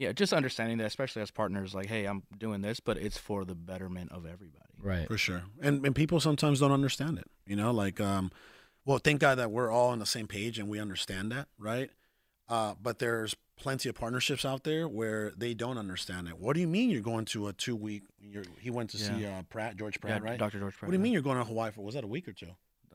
yeah, 0.00 0.12
just 0.12 0.32
understanding 0.32 0.78
that, 0.78 0.86
especially 0.86 1.22
as 1.22 1.30
partners, 1.30 1.74
like, 1.74 1.86
hey, 1.86 2.06
I'm 2.06 2.22
doing 2.36 2.62
this, 2.62 2.80
but 2.80 2.96
it's 2.96 3.18
for 3.18 3.44
the 3.44 3.54
betterment 3.54 4.10
of 4.10 4.24
everybody. 4.26 4.64
Right. 4.82 5.06
for 5.06 5.18
sure 5.18 5.42
and 5.60 5.84
and 5.84 5.94
people 5.94 6.20
sometimes 6.20 6.60
don't 6.60 6.72
understand 6.72 7.18
it 7.18 7.26
you 7.46 7.54
know 7.54 7.70
like 7.70 8.00
um 8.00 8.32
well 8.86 8.96
thank 8.96 9.20
god 9.20 9.34
that 9.34 9.50
we're 9.50 9.70
all 9.70 9.90
on 9.90 9.98
the 9.98 10.06
same 10.06 10.26
page 10.26 10.58
and 10.58 10.70
we 10.70 10.80
understand 10.80 11.30
that 11.32 11.48
right 11.58 11.90
uh 12.48 12.72
but 12.82 12.98
there's 12.98 13.36
plenty 13.58 13.90
of 13.90 13.94
partnerships 13.94 14.42
out 14.42 14.64
there 14.64 14.88
where 14.88 15.32
they 15.36 15.52
don't 15.52 15.76
understand 15.76 16.28
it 16.28 16.38
what 16.38 16.54
do 16.54 16.60
you 16.60 16.66
mean 16.66 16.88
you're 16.88 17.02
going 17.02 17.26
to 17.26 17.46
a 17.46 17.52
two 17.52 17.76
week 17.76 18.04
you're 18.22 18.44
he 18.58 18.70
went 18.70 18.88
to 18.88 18.96
see 18.96 19.26
uh 19.26 19.42
pratt 19.50 19.76
george 19.76 20.00
pratt 20.00 20.22
yeah, 20.22 20.30
right 20.30 20.38
Dr. 20.38 20.58
George 20.58 20.74
Pratt. 20.78 20.88
what 20.88 20.92
do 20.92 20.96
you 20.96 21.02
mean 21.02 21.12
you're 21.12 21.20
going 21.20 21.36
to 21.36 21.44
hawaii 21.44 21.70
for 21.70 21.82
was 21.82 21.94
that 21.94 22.04
a 22.04 22.06
week 22.06 22.26
or 22.26 22.32
two? 22.32 22.48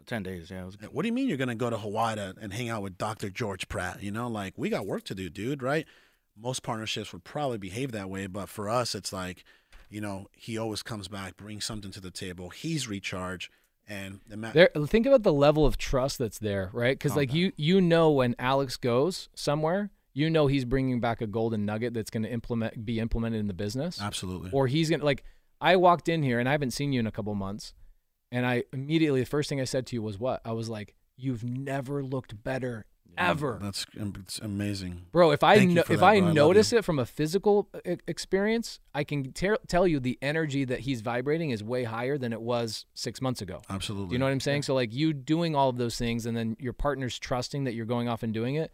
Ten 0.06 0.22
days. 0.22 0.52
Yeah, 0.52 0.62
it 0.62 0.66
was. 0.66 0.78
What 0.92 1.02
do 1.02 1.08
you 1.08 1.14
mean 1.14 1.28
you're 1.28 1.38
gonna 1.38 1.56
go 1.56 1.72
to 1.72 1.80
Hawaii 1.80 2.16
to, 2.16 2.36
and 2.40 2.54
hang 2.54 2.70
out 2.70 2.84
with 2.84 2.96
Dr. 2.96 3.32
George 3.32 3.68
Pratt? 3.68 4.04
You 4.04 4.12
know, 4.12 4.28
like 4.28 4.54
we 4.56 4.70
got 4.70 4.86
work 4.86 5.04
to 5.06 5.16
do, 5.16 5.30
dude. 5.32 5.64
Right? 5.64 5.88
Most 6.38 6.64
partnerships 6.64 7.14
would 7.14 7.24
probably 7.24 7.58
behave 7.58 7.92
that 7.94 8.10
way, 8.10 8.28
but 8.28 8.50
for 8.50 8.70
us, 8.70 8.94
it's 8.94 9.14
like, 9.14 9.44
you 9.90 10.02
know, 10.02 10.28
he 10.34 10.58
always 10.58 10.84
comes 10.84 11.08
back, 11.08 11.38
brings 11.38 11.64
something 11.66 11.92
to 11.92 12.02
the 12.02 12.12
table. 12.12 12.50
He's 12.50 12.88
recharged, 12.88 13.50
and 13.88 14.20
the 14.28 14.36
ma- 14.38 14.52
There, 14.52 14.70
think 14.88 15.06
about 15.06 15.24
the 15.24 15.34
level 15.34 15.66
of 15.66 15.78
trust 15.78 16.18
that's 16.18 16.40
there, 16.40 16.70
right? 16.74 16.98
Because 16.98 17.14
Oh, 17.14 17.18
like 17.18 17.34
you, 17.34 17.52
you 17.56 17.80
know, 17.80 18.12
when 18.12 18.36
Alex 18.38 18.76
goes 18.78 19.30
somewhere, 19.36 19.92
you 20.14 20.30
know 20.30 20.48
he's 20.48 20.66
bringing 20.66 21.00
back 21.00 21.22
a 21.22 21.28
golden 21.28 21.66
nugget 21.66 21.94
that's 21.94 22.10
going 22.10 22.24
to 22.24 22.30
implement, 22.32 22.86
be 22.86 23.00
implemented 23.00 23.40
in 23.40 23.48
the 23.48 23.54
business, 23.54 24.02
absolutely. 24.02 24.50
or 24.52 24.68
he's 24.68 24.90
gonna 24.90 25.04
like. 25.06 25.24
I 25.62 25.78
walked 25.78 26.10
in 26.10 26.22
here 26.22 26.40
and 26.40 26.50
I 26.50 26.52
haven't 26.52 26.72
seen 26.72 26.92
you 26.92 27.00
in 27.00 27.08
a 27.08 27.12
couple 27.12 27.34
months, 27.36 27.74
and 28.32 28.46
I 28.46 28.64
immediately 28.74 29.22
the 29.22 29.26
first 29.26 29.50
thing 29.50 29.62
I 29.62 29.66
said 29.66 29.86
to 29.88 29.96
you 29.96 30.02
was 30.02 30.20
what? 30.20 30.42
I 30.44 30.52
was 30.52 30.70
like, 30.70 30.96
"You've 31.18 31.44
never 31.44 32.04
looked 32.04 32.44
better 32.44 32.86
ever." 33.18 33.60
That's 33.62 33.86
it's 33.96 34.40
amazing. 34.40 35.04
Bro, 35.12 35.32
if 35.32 35.44
I 35.44 35.58
Thank 35.58 35.72
no, 35.72 35.82
if 35.82 35.88
that, 35.88 36.04
I 36.04 36.20
bro. 36.20 36.32
Notice 36.34 36.72
you. 36.72 36.80
it 36.80 36.86
from 36.86 37.00
a 37.00 37.06
physical 37.06 37.70
uh, 37.74 37.80
e- 37.86 37.98
experience, 38.08 38.80
I 38.94 39.04
can 39.04 39.32
ter- 39.34 39.58
tell 39.68 39.88
you 39.88 40.00
the 40.00 40.18
energy 40.22 40.66
that 40.66 40.82
he's 40.82 41.02
vibrating 41.02 41.50
is 41.52 41.64
way 41.64 41.84
higher 41.84 42.18
than 42.18 42.34
it 42.34 42.42
was 42.42 42.86
six 42.94 43.22
months 43.22 43.42
ago. 43.42 43.62
Absolutely. 43.70 44.10
Do 44.10 44.14
you 44.14 44.20
know 44.20 44.26
what 44.26 44.32
I'm 44.32 44.40
saying? 44.40 44.64
So 44.64 44.74
like 44.74 44.94
you 44.94 45.14
doing 45.14 45.56
all 45.56 45.70
of 45.70 45.78
those 45.78 45.98
things, 45.98 46.26
and 46.26 46.36
then 46.36 46.56
your 46.60 46.74
partner's 46.74 47.18
trusting 47.18 47.64
that 47.66 47.74
you're 47.74 47.86
going 47.86 48.08
off 48.10 48.24
and 48.24 48.34
doing 48.34 48.56
it. 48.56 48.72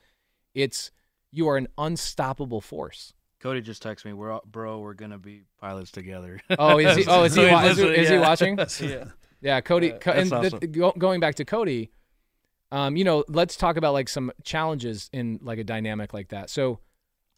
It's 0.54 0.92
you 1.32 1.48
are 1.48 1.58
an 1.58 1.68
unstoppable 1.78 2.62
force. 2.62 3.14
Cody 3.40 3.62
just 3.62 3.82
texted 3.82 4.06
me, 4.06 4.14
"We're 4.14 4.32
all- 4.32 4.44
bro, 4.46 4.80
we're 4.80 4.94
gonna 4.94 5.18
be 5.18 5.44
pilots 5.60 5.92
together." 5.92 6.40
Oh, 6.60 6.78
is 6.78 6.96
he? 6.98 7.06
Oh, 7.08 7.24
is 7.24 7.34
he? 7.34 7.42
So 7.48 7.52
wa- 7.52 7.64
Is, 7.64 7.78
he, 7.78 7.86
is 7.86 8.10
he 8.10 8.18
watching? 8.18 8.58
yeah. 8.82 9.06
Yeah, 9.42 9.62
Cody. 9.62 9.88
Yeah, 9.88 9.98
Co- 9.98 10.12
and 10.12 10.30
that's 10.30 10.52
the- 10.60 10.68
go, 10.68 10.92
going 10.98 11.20
back 11.20 11.36
to 11.36 11.46
Cody, 11.46 11.90
um, 12.72 12.96
you 12.96 13.04
know, 13.04 13.24
let's 13.28 13.56
talk 13.56 13.78
about 13.78 13.94
like 13.94 14.08
some 14.10 14.32
challenges 14.44 15.10
in 15.14 15.40
like 15.42 15.60
a 15.60 15.64
dynamic 15.64 16.14
like 16.14 16.30
that. 16.30 16.50
So, 16.50 16.80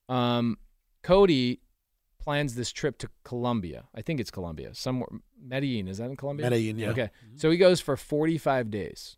um, 0.09 0.57
Cody 1.01 1.59
plans 2.19 2.55
this 2.55 2.71
trip 2.71 2.97
to 2.99 3.09
Colombia. 3.23 3.85
I 3.93 4.01
think 4.01 4.19
it's 4.19 4.31
Colombia, 4.31 4.73
somewhere. 4.73 5.09
Medellin 5.41 5.87
is 5.87 5.97
that 5.97 6.09
in 6.09 6.15
Colombia? 6.15 6.49
Medellin, 6.49 6.77
yeah. 6.79 6.89
Okay, 6.91 7.09
so 7.35 7.49
he 7.51 7.57
goes 7.57 7.81
for 7.81 7.97
45 7.97 8.69
days, 8.71 9.17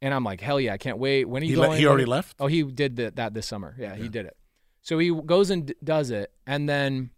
and 0.00 0.14
I'm 0.14 0.24
like, 0.24 0.40
hell 0.40 0.58
yeah, 0.60 0.72
I 0.72 0.78
can't 0.78 0.98
wait. 0.98 1.26
When 1.26 1.42
are 1.42 1.46
you 1.46 1.50
He, 1.52 1.56
le- 1.56 1.66
going? 1.66 1.78
he 1.78 1.84
When 1.84 1.90
already 1.90 2.04
left. 2.06 2.36
Oh, 2.40 2.46
he 2.46 2.62
did 2.62 2.96
that, 2.96 3.16
that 3.16 3.34
this 3.34 3.46
summer. 3.46 3.74
Yeah, 3.78 3.94
he 3.96 4.08
did 4.08 4.24
it. 4.26 4.36
So 4.80 4.98
he 4.98 5.12
goes 5.12 5.50
and 5.50 5.66
d- 5.66 5.74
does 5.84 6.10
it, 6.10 6.32
and 6.46 6.68
then 6.68 7.10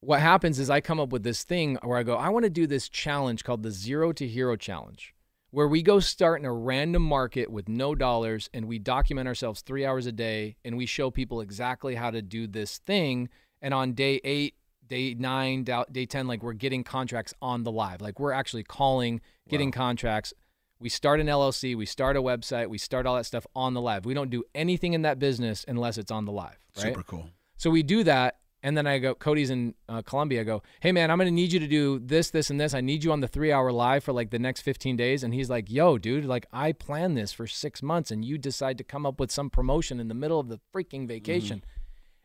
what 0.00 0.20
happens 0.20 0.58
is 0.58 0.68
I 0.68 0.80
come 0.80 0.98
up 0.98 1.10
with 1.10 1.22
this 1.22 1.44
thing 1.44 1.78
where 1.82 1.96
I 1.96 2.02
go, 2.02 2.16
I 2.16 2.28
want 2.30 2.44
to 2.44 2.50
do 2.50 2.66
this 2.66 2.88
challenge 2.88 3.44
called 3.44 3.62
the 3.62 3.70
Zero 3.70 4.12
to 4.12 4.26
Hero 4.26 4.56
Challenge, 4.56 5.14
where 5.52 5.68
we 5.68 5.82
go 5.82 6.00
start 6.00 6.40
in 6.40 6.46
a 6.46 6.52
random 6.52 7.02
market 7.02 7.50
with 7.50 7.68
no 7.68 7.94
dollars 7.94 8.48
and 8.54 8.66
we 8.66 8.78
document 8.78 9.28
ourselves 9.28 9.60
three 9.60 9.84
hours 9.84 10.06
a 10.06 10.12
day 10.12 10.56
and 10.64 10.76
we 10.76 10.86
show 10.86 11.10
people 11.10 11.42
exactly 11.42 11.94
how 11.94 12.10
to 12.10 12.22
do 12.22 12.46
this 12.46 12.78
thing. 12.78 13.28
And 13.60 13.74
on 13.74 13.92
day 13.92 14.18
eight, 14.24 14.54
day 14.88 15.14
nine, 15.14 15.64
day 15.64 16.06
10, 16.06 16.26
like 16.26 16.42
we're 16.42 16.54
getting 16.54 16.82
contracts 16.82 17.34
on 17.42 17.64
the 17.64 17.70
live. 17.70 18.00
Like 18.00 18.18
we're 18.18 18.32
actually 18.32 18.62
calling, 18.62 19.20
getting 19.46 19.70
contracts. 19.70 20.32
We 20.80 20.88
start 20.88 21.20
an 21.20 21.26
LLC, 21.26 21.76
we 21.76 21.86
start 21.86 22.16
a 22.16 22.22
website, 22.22 22.68
we 22.68 22.78
start 22.78 23.06
all 23.06 23.16
that 23.16 23.26
stuff 23.26 23.46
on 23.54 23.74
the 23.74 23.80
live. 23.80 24.06
We 24.06 24.14
don't 24.14 24.30
do 24.30 24.42
anything 24.54 24.94
in 24.94 25.02
that 25.02 25.18
business 25.18 25.66
unless 25.68 25.98
it's 25.98 26.10
on 26.10 26.24
the 26.24 26.32
live, 26.32 26.58
right? 26.76 26.86
Super 26.86 27.02
cool. 27.02 27.28
So 27.58 27.70
we 27.70 27.82
do 27.82 28.02
that, 28.04 28.38
and 28.62 28.76
then 28.76 28.86
I 28.86 28.98
go, 28.98 29.14
Cody's 29.14 29.50
in 29.50 29.74
uh, 29.88 30.02
Colombia. 30.02 30.42
I 30.42 30.44
go, 30.44 30.62
hey 30.80 30.92
man, 30.92 31.10
I'm 31.10 31.18
gonna 31.18 31.30
need 31.30 31.52
you 31.52 31.60
to 31.60 31.66
do 31.66 31.98
this, 31.98 32.30
this, 32.30 32.50
and 32.50 32.60
this. 32.60 32.74
I 32.74 32.80
need 32.80 33.02
you 33.02 33.12
on 33.12 33.20
the 33.20 33.28
three 33.28 33.52
hour 33.52 33.72
live 33.72 34.04
for 34.04 34.12
like 34.12 34.30
the 34.30 34.38
next 34.38 34.60
15 34.62 34.96
days. 34.96 35.22
And 35.24 35.34
he's 35.34 35.50
like, 35.50 35.70
yo, 35.70 35.98
dude, 35.98 36.24
like 36.24 36.46
I 36.52 36.72
planned 36.72 37.16
this 37.16 37.32
for 37.32 37.46
six 37.46 37.82
months, 37.82 38.10
and 38.10 38.24
you 38.24 38.38
decide 38.38 38.78
to 38.78 38.84
come 38.84 39.04
up 39.04 39.18
with 39.18 39.30
some 39.30 39.50
promotion 39.50 39.98
in 39.98 40.08
the 40.08 40.14
middle 40.14 40.38
of 40.38 40.48
the 40.48 40.60
freaking 40.74 41.08
vacation. 41.08 41.64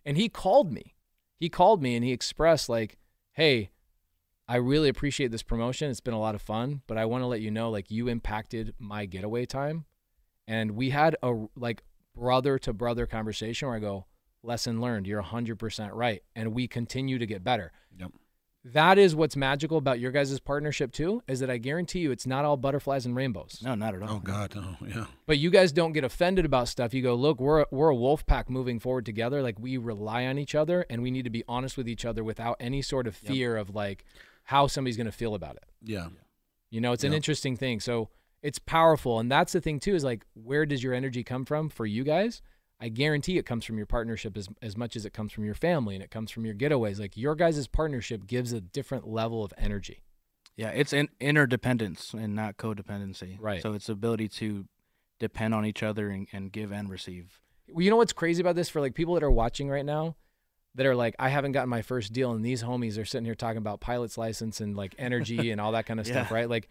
And 0.05 0.15
he 0.17 0.29
called 0.29 0.71
me. 0.71 0.95
He 1.39 1.49
called 1.49 1.83
me 1.83 1.95
and 1.95 2.03
he 2.03 2.11
expressed 2.11 2.69
like, 2.69 2.97
hey, 3.33 3.71
I 4.47 4.55
really 4.55 4.89
appreciate 4.89 5.31
this 5.31 5.43
promotion. 5.43 5.91
It's 5.91 5.99
been 5.99 6.13
a 6.13 6.19
lot 6.19 6.33
of 6.33 6.41
fun, 6.41 6.81
but 6.87 6.97
I 6.97 7.05
want 7.05 7.21
to 7.21 7.27
let 7.27 7.41
you 7.41 7.51
know 7.51 7.69
like 7.69 7.91
you 7.91 8.07
impacted 8.07 8.73
my 8.79 9.05
getaway 9.05 9.45
time. 9.45 9.85
And 10.47 10.71
we 10.71 10.91
had 10.91 11.17
a 11.21 11.33
like 11.55 11.83
brother 12.15 12.57
to 12.59 12.73
brother 12.73 13.05
conversation 13.05 13.67
where 13.67 13.77
I 13.77 13.81
go, 13.81 14.05
lesson 14.47 14.81
learned. 14.81 15.05
You're 15.05 15.21
100% 15.21 15.89
right. 15.93 16.23
And 16.35 16.53
we 16.53 16.67
continue 16.67 17.19
to 17.19 17.25
get 17.25 17.43
better. 17.43 17.71
Yep. 17.99 18.11
That 18.73 18.97
is 18.97 19.15
what's 19.15 19.37
magical 19.37 19.77
about 19.77 19.99
your 19.99 20.11
guys' 20.11 20.39
partnership 20.41 20.91
too, 20.91 21.23
is 21.27 21.39
that 21.39 21.49
I 21.49 21.57
guarantee 21.57 21.99
you 21.99 22.11
it's 22.11 22.27
not 22.27 22.43
all 22.43 22.57
butterflies 22.57 23.05
and 23.05 23.15
rainbows. 23.15 23.61
No, 23.63 23.75
not 23.75 23.95
at 23.95 24.01
all. 24.01 24.15
Oh 24.15 24.19
God, 24.19 24.53
no, 24.55 24.75
yeah. 24.85 25.05
But 25.25 25.37
you 25.37 25.49
guys 25.49 25.71
don't 25.71 25.93
get 25.93 26.03
offended 26.03 26.43
about 26.43 26.67
stuff. 26.67 26.93
You 26.93 27.01
go, 27.01 27.15
look, 27.15 27.39
we're 27.39 27.65
we're 27.71 27.89
a 27.89 27.95
wolf 27.95 28.25
pack 28.25 28.49
moving 28.49 28.79
forward 28.79 29.05
together. 29.05 29.41
Like 29.41 29.57
we 29.57 29.77
rely 29.77 30.25
on 30.25 30.37
each 30.37 30.53
other 30.53 30.85
and 30.89 31.01
we 31.01 31.11
need 31.11 31.23
to 31.23 31.29
be 31.29 31.45
honest 31.47 31.77
with 31.77 31.87
each 31.87 32.03
other 32.03 32.25
without 32.25 32.57
any 32.59 32.81
sort 32.81 33.07
of 33.07 33.15
fear 33.15 33.55
of 33.55 33.73
like 33.73 34.03
how 34.43 34.67
somebody's 34.67 34.97
gonna 34.97 35.13
feel 35.13 35.33
about 35.33 35.55
it. 35.55 35.65
Yeah. 35.81 36.07
You 36.69 36.81
know, 36.81 36.91
it's 36.91 37.05
an 37.05 37.13
interesting 37.13 37.55
thing. 37.55 37.79
So 37.79 38.09
it's 38.41 38.59
powerful. 38.59 39.19
And 39.19 39.31
that's 39.31 39.53
the 39.53 39.61
thing 39.61 39.79
too, 39.79 39.95
is 39.95 40.03
like 40.03 40.25
where 40.33 40.65
does 40.65 40.83
your 40.83 40.93
energy 40.93 41.23
come 41.23 41.45
from 41.45 41.69
for 41.69 41.85
you 41.85 42.03
guys? 42.03 42.41
I 42.79 42.89
guarantee 42.89 43.37
it 43.37 43.45
comes 43.45 43.65
from 43.65 43.77
your 43.77 43.87
partnership 43.87 44.37
as, 44.37 44.47
as 44.61 44.77
much 44.77 44.95
as 44.95 45.05
it 45.05 45.13
comes 45.13 45.31
from 45.31 45.45
your 45.45 45.55
family 45.55 45.95
and 45.95 46.03
it 46.03 46.11
comes 46.11 46.29
from 46.29 46.45
your 46.45 46.53
getaways. 46.53 46.99
Like 46.99 47.17
your 47.17 47.35
guys' 47.35 47.67
partnership 47.67 48.27
gives 48.27 48.53
a 48.53 48.61
different 48.61 49.07
level 49.07 49.43
of 49.43 49.53
energy. 49.57 50.03
Yeah, 50.55 50.69
it's 50.69 50.93
in 50.93 51.09
interdependence 51.19 52.13
and 52.13 52.35
not 52.35 52.57
codependency. 52.57 53.37
Right. 53.39 53.61
So 53.61 53.73
it's 53.73 53.89
ability 53.89 54.27
to 54.29 54.65
depend 55.19 55.53
on 55.55 55.65
each 55.65 55.81
other 55.83 56.09
and, 56.09 56.27
and 56.31 56.51
give 56.51 56.71
and 56.71 56.89
receive. 56.89 57.39
Well, 57.69 57.83
you 57.83 57.89
know 57.89 57.97
what's 57.97 58.13
crazy 58.13 58.41
about 58.41 58.55
this 58.55 58.69
for 58.69 58.79
like 58.79 58.93
people 58.93 59.15
that 59.15 59.23
are 59.23 59.31
watching 59.31 59.69
right 59.69 59.85
now 59.85 60.15
that 60.75 60.85
are 60.85 60.95
like, 60.95 61.15
I 61.17 61.29
haven't 61.29 61.51
gotten 61.53 61.69
my 61.69 61.81
first 61.81 62.13
deal, 62.13 62.31
and 62.31 62.45
these 62.45 62.63
homies 62.63 62.99
are 62.99 63.05
sitting 63.05 63.25
here 63.25 63.35
talking 63.35 63.57
about 63.57 63.81
pilot's 63.81 64.17
license 64.17 64.61
and 64.61 64.77
like 64.77 64.95
energy 64.97 65.51
and 65.51 65.59
all 65.59 65.71
that 65.71 65.85
kind 65.85 65.99
of 65.99 66.05
stuff, 66.05 66.31
right? 66.31 66.49
Like, 66.49 66.69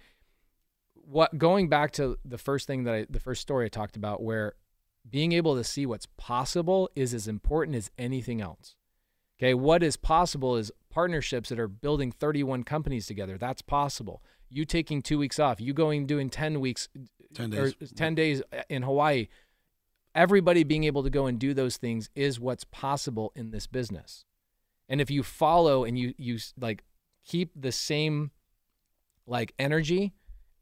what 0.95 1.37
going 1.37 1.69
back 1.69 1.93
to 1.93 2.17
the 2.25 2.39
first 2.39 2.67
thing 2.67 2.85
that 2.85 2.95
I, 2.95 3.07
the 3.11 3.21
first 3.21 3.43
story 3.43 3.67
I 3.67 3.69
talked 3.69 3.97
about, 3.97 4.23
where 4.23 4.55
being 5.09 5.33
able 5.33 5.57
to 5.57 5.65
see 5.65 5.87
what's 5.87 6.07
possible 6.17 6.91
is 6.97 7.15
as 7.15 7.29
important 7.29 7.77
as 7.77 7.91
anything 7.99 8.41
else. 8.41 8.77
Okay, 9.39 9.55
what 9.55 9.83
is 9.83 9.97
possible 9.97 10.57
is 10.57 10.73
partnerships 10.91 11.51
that 11.51 11.59
are 11.59 11.69
building 11.69 12.11
31 12.11 12.65
companies 12.65 13.07
together. 13.07 13.37
That's 13.37 13.63
possible. 13.63 14.23
You 14.49 14.65
taking 14.65 15.03
two 15.03 15.19
weeks 15.19 15.39
off, 15.39 15.61
you 15.61 15.75
going 15.75 16.07
doing 16.07 16.31
10 16.31 16.61
weeks 16.61 16.89
10 17.35 17.53
or 17.55 17.71
days. 17.71 17.93
10 17.95 18.15
days 18.15 18.43
in 18.69 18.83
Hawaii. 18.83 19.29
Everybody 20.15 20.65
being 20.65 20.85
able 20.85 21.03
to 21.03 21.11
go 21.11 21.27
and 21.27 21.39
do 21.39 21.53
those 21.53 21.77
things 21.77 22.09
is 22.15 22.41
what's 22.41 22.65
possible 22.65 23.33
in 23.37 23.51
this 23.51 23.67
business. 23.67 24.25
And 24.89 25.01
if 25.01 25.11
you 25.11 25.23
follow 25.23 25.85
and 25.85 25.99
you 25.99 26.15
you 26.17 26.39
like 26.59 26.85
keep 27.27 27.51
the 27.55 27.73
same 27.73 28.31
like 29.27 29.53
energy, 29.59 30.15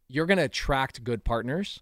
you're 0.09 0.26
going 0.26 0.38
to 0.38 0.45
attract 0.45 1.05
good 1.05 1.22
partners, 1.22 1.80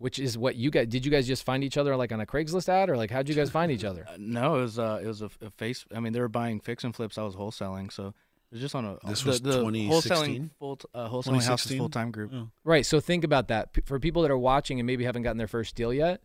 which 0.00 0.18
is 0.18 0.36
what 0.38 0.56
you 0.56 0.70
guys 0.70 0.86
did 0.88 1.04
you 1.04 1.10
guys 1.12 1.26
just 1.26 1.44
find 1.44 1.62
each 1.62 1.76
other 1.76 1.94
like 1.94 2.10
on 2.10 2.20
a 2.20 2.26
Craigslist 2.26 2.68
ad 2.70 2.88
or 2.88 2.96
like 2.96 3.10
how'd 3.10 3.28
you 3.28 3.34
guys 3.34 3.50
find 3.50 3.70
each 3.70 3.84
other? 3.84 4.06
Uh, 4.08 4.16
no, 4.18 4.56
it 4.56 4.62
was 4.62 4.78
uh, 4.78 4.98
it 5.02 5.06
was 5.06 5.20
a, 5.22 5.30
a 5.42 5.50
face. 5.50 5.84
I 5.94 6.00
mean, 6.00 6.12
they 6.14 6.20
were 6.20 6.28
buying 6.28 6.58
fix 6.58 6.82
and 6.84 6.94
flips. 6.94 7.18
I 7.18 7.22
was 7.22 7.36
wholesaling, 7.36 7.92
so 7.92 8.08
it 8.08 8.14
was 8.54 8.60
just 8.62 8.74
on 8.74 8.84
a 8.86 8.98
This 9.06 9.22
the, 9.22 9.28
was 9.28 9.42
the 9.42 9.52
2016? 9.52 9.90
wholesaling 10.16 10.50
full 10.58 10.76
t- 10.76 10.86
uh, 10.94 11.08
wholesaling 11.08 11.42
houses 11.44 11.68
2016? 11.68 11.78
full 11.78 11.88
time 11.90 12.10
group. 12.10 12.32
Yeah. 12.32 12.44
Right. 12.64 12.84
So 12.86 12.98
think 12.98 13.24
about 13.24 13.48
that. 13.48 13.74
P- 13.74 13.82
For 13.84 14.00
people 14.00 14.22
that 14.22 14.30
are 14.30 14.38
watching 14.38 14.80
and 14.80 14.86
maybe 14.86 15.04
haven't 15.04 15.22
gotten 15.22 15.36
their 15.38 15.46
first 15.46 15.76
deal 15.76 15.92
yet, 15.92 16.22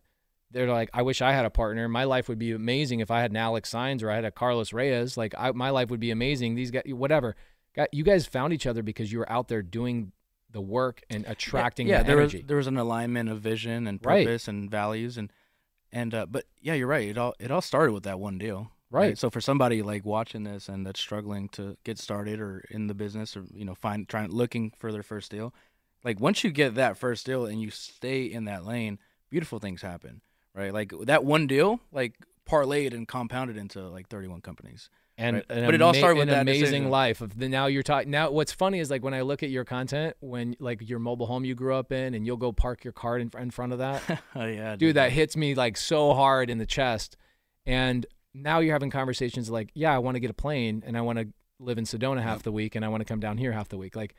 they're 0.50 0.68
like, 0.70 0.88
I 0.94 1.02
wish 1.02 1.20
I 1.20 1.32
had 1.32 1.44
a 1.44 1.50
partner. 1.50 1.86
My 1.88 2.04
life 2.04 2.28
would 2.28 2.38
be 2.38 2.52
amazing 2.52 3.00
if 3.00 3.10
I 3.10 3.20
had 3.20 3.30
an 3.30 3.36
Alex 3.36 3.68
Signs 3.68 4.02
or 4.02 4.10
I 4.10 4.14
had 4.14 4.24
a 4.24 4.30
Carlos 4.30 4.72
Reyes. 4.72 5.16
Like, 5.16 5.34
I, 5.36 5.50
my 5.52 5.70
life 5.70 5.90
would 5.90 6.00
be 6.00 6.10
amazing. 6.10 6.54
These 6.54 6.70
guys, 6.70 6.84
whatever. 6.86 7.36
You 7.92 8.04
guys 8.04 8.24
found 8.26 8.54
each 8.54 8.66
other 8.66 8.82
because 8.82 9.12
you 9.12 9.18
were 9.18 9.30
out 9.30 9.48
there 9.48 9.60
doing 9.60 10.12
the 10.56 10.60
work 10.62 11.02
and 11.10 11.26
attracting 11.26 11.86
yeah, 11.86 11.98
the 11.98 12.04
there 12.08 12.18
energy. 12.20 12.38
was 12.38 12.46
there 12.46 12.56
was 12.56 12.66
an 12.66 12.78
alignment 12.78 13.28
of 13.28 13.40
vision 13.40 13.86
and 13.86 14.00
Right. 14.02 14.24
purpose 14.26 14.48
and 14.48 14.70
values 14.70 15.18
and 15.18 15.30
and 15.92 16.14
uh, 16.14 16.24
but 16.26 16.44
yeah, 16.62 16.72
you're 16.72 16.86
right. 16.96 17.06
It 17.08 17.18
all 17.18 17.34
it 17.38 17.50
all 17.50 17.60
started 17.60 17.92
with 17.92 18.04
that 18.04 18.18
one 18.18 18.38
deal. 18.38 18.70
Right. 18.90 19.18
So 19.18 19.28
for 19.28 19.42
somebody 19.42 19.82
like 19.82 20.06
watching 20.06 20.44
this 20.44 20.68
and 20.70 20.86
that's 20.86 20.98
struggling 21.00 21.48
to 21.50 21.76
get 21.84 21.98
started 21.98 22.40
or 22.40 22.64
in 22.70 22.86
the 22.86 22.94
business 22.94 23.36
or 23.36 23.44
you 23.52 23.64
know 23.66 23.74
find 23.74 24.08
trying 24.08 24.30
looking 24.30 24.72
for 24.78 24.90
their 24.92 25.02
first 25.02 25.30
deal, 25.30 25.52
like 26.04 26.18
once 26.20 26.42
you 26.42 26.50
get 26.50 26.74
that 26.76 26.96
first 26.96 27.26
deal 27.26 27.44
and 27.44 27.60
you 27.60 27.70
stay 27.70 28.22
in 28.24 28.46
that 28.46 28.64
lane, 28.64 28.98
beautiful 29.28 29.58
things 29.58 29.82
happen. 29.82 30.22
Right. 30.54 30.72
Like 30.72 30.92
that 31.02 31.22
one 31.22 31.46
deal, 31.46 31.80
like 31.92 32.14
parlayed 32.48 32.94
and 32.94 33.06
compounded 33.06 33.58
into 33.58 33.80
like 33.90 34.08
31 34.08 34.40
companies. 34.40 34.88
And 35.18 35.36
Right. 35.36 35.44
an 35.50 35.64
But 35.64 35.74
it 35.74 35.82
all 35.82 35.94
started 35.94 36.18
with 36.18 36.28
an 36.28 36.38
amazing 36.40 36.60
decision. 36.64 36.90
life 36.90 37.20
of 37.20 37.38
the 37.38 37.48
now 37.48 37.66
you're 37.66 37.82
talking 37.82 38.10
now 38.10 38.30
what's 38.30 38.52
funny 38.52 38.80
is 38.80 38.90
like 38.90 39.02
when 39.02 39.14
i 39.14 39.22
look 39.22 39.42
at 39.42 39.50
your 39.50 39.64
content 39.64 40.14
when 40.20 40.54
like 40.60 40.86
your 40.88 40.98
mobile 40.98 41.26
home 41.26 41.44
you 41.44 41.54
grew 41.54 41.74
up 41.74 41.90
in 41.92 42.14
and 42.14 42.26
you'll 42.26 42.36
go 42.36 42.52
park 42.52 42.84
your 42.84 42.92
car 42.92 43.18
in, 43.18 43.30
in 43.38 43.50
front 43.50 43.72
of 43.72 43.78
that 43.78 44.02
oh 44.36 44.44
yeah, 44.44 44.72
I 44.72 44.76
dude 44.76 44.96
that 44.96 45.12
hits 45.12 45.36
me 45.36 45.54
like 45.54 45.76
so 45.76 46.12
hard 46.14 46.50
in 46.50 46.58
the 46.58 46.66
chest 46.66 47.16
and 47.64 48.04
now 48.34 48.58
you're 48.58 48.74
having 48.74 48.90
conversations 48.90 49.48
like 49.50 49.70
yeah 49.74 49.94
i 49.94 49.98
want 49.98 50.16
to 50.16 50.20
get 50.20 50.30
a 50.30 50.34
plane 50.34 50.82
and 50.86 50.96
i 50.96 51.00
want 51.00 51.18
to 51.18 51.28
live 51.58 51.78
in 51.78 51.84
sedona 51.84 52.20
half 52.22 52.42
the 52.42 52.52
week 52.52 52.74
and 52.74 52.84
i 52.84 52.88
want 52.88 53.00
to 53.00 53.04
come 53.06 53.20
down 53.20 53.38
here 53.38 53.52
half 53.52 53.68
the 53.68 53.78
week 53.78 53.96
like 53.96 54.14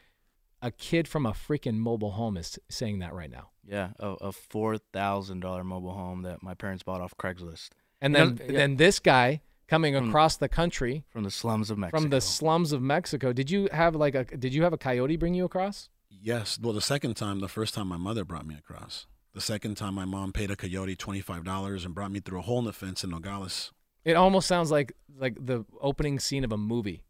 a 0.63 0.71
kid 0.71 1.07
from 1.07 1.27
a 1.27 1.33
freaking 1.33 1.75
mobile 1.75 2.11
home 2.13 2.35
is 2.35 2.57
saying 2.67 2.97
that 2.97 3.13
right 3.13 3.29
now. 3.29 3.49
Yeah, 3.63 3.89
a, 3.99 4.07
a 4.13 4.31
four 4.31 4.79
thousand 4.79 5.41
dollar 5.41 5.63
mobile 5.63 5.93
home 5.93 6.23
that 6.23 6.41
my 6.41 6.55
parents 6.55 6.81
bought 6.81 6.99
off 6.99 7.13
Craigslist 7.15 7.69
And 8.01 8.15
then 8.15 8.39
yeah. 8.43 8.53
then 8.53 8.77
this 8.77 8.97
guy 8.99 9.41
coming 9.67 9.93
From- 9.95 10.09
across 10.09 10.37
the 10.37 10.49
country 10.49 11.03
from 11.09 11.23
the 11.23 11.31
slums 11.31 11.69
of 11.69 11.77
Mexico. 11.77 12.01
from 12.01 12.09
the 12.09 12.21
slums 12.21 12.71
of 12.71 12.81
Mexico. 12.81 13.33
Did 13.33 13.49
you 13.51 13.67
have 13.71 13.95
like 13.95 14.15
a 14.15 14.23
did 14.23 14.53
you 14.53 14.63
have 14.63 14.73
a 14.73 14.77
coyote 14.77 15.15
bring 15.17 15.33
you 15.33 15.45
across? 15.45 15.89
Yes. 16.09 16.57
Well, 16.61 16.73
the 16.73 16.81
second 16.81 17.15
time, 17.15 17.39
the 17.41 17.47
first 17.47 17.73
time 17.73 17.87
my 17.87 17.97
mother 17.97 18.23
brought 18.25 18.45
me 18.47 18.55
across. 18.55 19.05
The 19.33 19.41
second 19.41 19.75
time, 19.75 19.93
my 19.93 20.05
mom 20.05 20.31
paid 20.33 20.49
a 20.49 20.55
coyote 20.55 20.95
twenty 20.95 21.21
five 21.21 21.43
dollars 21.43 21.85
and 21.85 21.93
brought 21.93 22.11
me 22.11 22.19
through 22.19 22.39
a 22.39 22.41
hole 22.41 22.59
in 22.59 22.65
the 22.65 22.73
fence 22.73 23.03
in 23.03 23.09
Nogales. 23.11 23.71
It 24.03 24.13
almost 24.15 24.47
sounds 24.47 24.71
like 24.71 24.93
like 25.19 25.35
the 25.45 25.65
opening 25.81 26.19
scene 26.19 26.43
of 26.43 26.51
a 26.51 26.57
movie. 26.57 27.03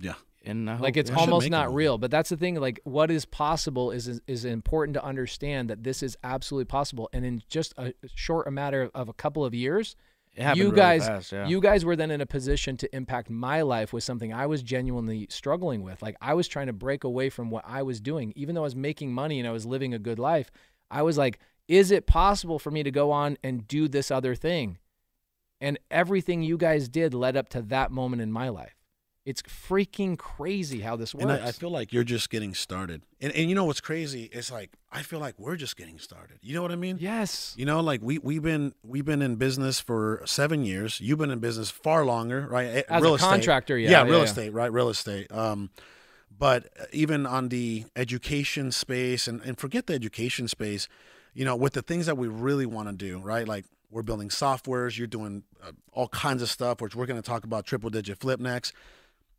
Yeah. 0.00 0.14
and 0.44 0.70
I 0.70 0.76
like 0.78 0.96
it's 0.96 1.10
they 1.10 1.16
almost 1.16 1.50
not 1.50 1.66
movie. 1.66 1.76
real 1.76 1.98
but 1.98 2.10
that's 2.10 2.28
the 2.28 2.36
thing 2.36 2.54
like 2.56 2.78
what 2.84 3.10
is 3.10 3.24
possible 3.24 3.90
is, 3.90 4.06
is 4.06 4.20
is 4.26 4.44
important 4.44 4.94
to 4.94 5.02
understand 5.04 5.68
that 5.70 5.82
this 5.82 6.02
is 6.02 6.16
absolutely 6.22 6.66
possible 6.66 7.08
and 7.14 7.24
in 7.24 7.42
just 7.48 7.72
a 7.78 7.94
short 8.14 8.50
matter 8.52 8.90
of 8.94 9.08
a 9.08 9.12
couple 9.14 9.44
of 9.44 9.54
years 9.54 9.96
it 9.96 9.96
happened 9.96 9.96
you 10.36 10.64
really 10.64 10.76
guys 10.76 11.06
fast, 11.06 11.32
yeah. 11.32 11.46
you 11.46 11.60
guys 11.60 11.84
were 11.84 11.96
then 11.96 12.10
in 12.10 12.20
a 12.20 12.26
position 12.26 12.76
to 12.76 12.96
impact 12.96 13.30
my 13.30 13.62
life 13.62 13.92
with 13.92 14.04
something 14.04 14.32
i 14.32 14.46
was 14.46 14.62
genuinely 14.62 15.26
struggling 15.30 15.82
with. 15.82 16.02
Like 16.02 16.16
i 16.20 16.34
was 16.34 16.48
trying 16.48 16.66
to 16.66 16.72
break 16.72 17.04
away 17.04 17.30
from 17.30 17.50
what 17.50 17.64
i 17.66 17.82
was 17.82 18.00
doing. 18.00 18.32
Even 18.36 18.54
though 18.54 18.62
i 18.62 18.64
was 18.64 18.76
making 18.76 19.12
money 19.12 19.38
and 19.38 19.48
i 19.48 19.52
was 19.52 19.66
living 19.66 19.94
a 19.94 19.98
good 19.98 20.18
life 20.18 20.50
i 20.90 21.02
was 21.02 21.18
like 21.18 21.38
is 21.68 21.90
it 21.90 22.06
possible 22.06 22.58
for 22.58 22.70
me 22.70 22.82
to 22.82 22.90
go 22.90 23.10
on 23.10 23.36
and 23.42 23.66
do 23.66 23.88
this 23.88 24.10
other 24.10 24.34
thing? 24.34 24.78
And 25.60 25.78
everything 25.90 26.42
you 26.42 26.56
guys 26.56 26.88
did 26.88 27.14
led 27.14 27.36
up 27.36 27.48
to 27.50 27.62
that 27.62 27.90
moment 27.90 28.22
in 28.22 28.30
my 28.30 28.50
life 28.50 28.75
it's 29.26 29.42
freaking 29.42 30.16
crazy 30.16 30.80
how 30.80 30.94
this 30.94 31.12
works 31.12 31.24
And 31.24 31.32
I, 31.32 31.48
I 31.48 31.52
feel 31.52 31.68
like 31.68 31.92
you're 31.92 32.04
just 32.04 32.30
getting 32.30 32.54
started. 32.54 33.02
And 33.20 33.32
and 33.32 33.48
you 33.48 33.56
know 33.56 33.64
what's 33.64 33.80
crazy? 33.80 34.30
It's 34.32 34.52
like 34.52 34.70
I 34.92 35.02
feel 35.02 35.18
like 35.18 35.34
we're 35.36 35.56
just 35.56 35.76
getting 35.76 35.98
started. 35.98 36.38
You 36.42 36.54
know 36.54 36.62
what 36.62 36.70
I 36.70 36.76
mean? 36.76 36.96
yes 37.00 37.52
You 37.58 37.66
know, 37.66 37.80
like 37.80 38.00
we 38.02 38.18
we've 38.18 38.42
been 38.42 38.72
we've 38.84 39.04
been 39.04 39.22
in 39.22 39.34
business 39.34 39.80
for 39.80 40.22
seven 40.24 40.64
years. 40.64 41.00
You've 41.00 41.18
been 41.18 41.32
in 41.32 41.40
business 41.40 41.70
far 41.70 42.04
longer, 42.04 42.46
right? 42.48 42.84
As 42.88 43.02
a 43.02 43.14
estate. 43.14 43.28
contractor, 43.28 43.76
yeah, 43.76 43.90
yeah, 43.90 44.02
yeah, 44.04 44.08
real 44.08 44.18
yeah. 44.18 44.24
estate, 44.24 44.52
right? 44.52 44.72
Real 44.72 44.88
estate. 44.88 45.30
Um, 45.32 45.70
but 46.38 46.68
even 46.92 47.26
on 47.26 47.48
the 47.48 47.86
education 47.96 48.70
space, 48.70 49.26
and 49.26 49.42
and 49.42 49.58
forget 49.58 49.88
the 49.88 49.94
education 49.94 50.46
space, 50.46 50.86
you 51.34 51.44
know, 51.44 51.56
with 51.56 51.72
the 51.72 51.82
things 51.82 52.06
that 52.06 52.16
we 52.16 52.28
really 52.28 52.66
want 52.66 52.88
to 52.88 52.94
do, 52.94 53.18
right? 53.18 53.48
Like 53.48 53.64
we're 53.90 54.02
building 54.02 54.28
softwares, 54.28 54.96
you're 54.96 55.06
doing 55.08 55.42
uh, 55.66 55.72
all 55.90 56.08
kinds 56.08 56.42
of 56.42 56.50
stuff, 56.50 56.80
which 56.80 56.94
we're 56.94 57.06
going 57.06 57.20
to 57.20 57.28
talk 57.28 57.42
about 57.42 57.66
triple 57.66 57.90
digit 57.90 58.18
flip 58.18 58.38
next. 58.38 58.72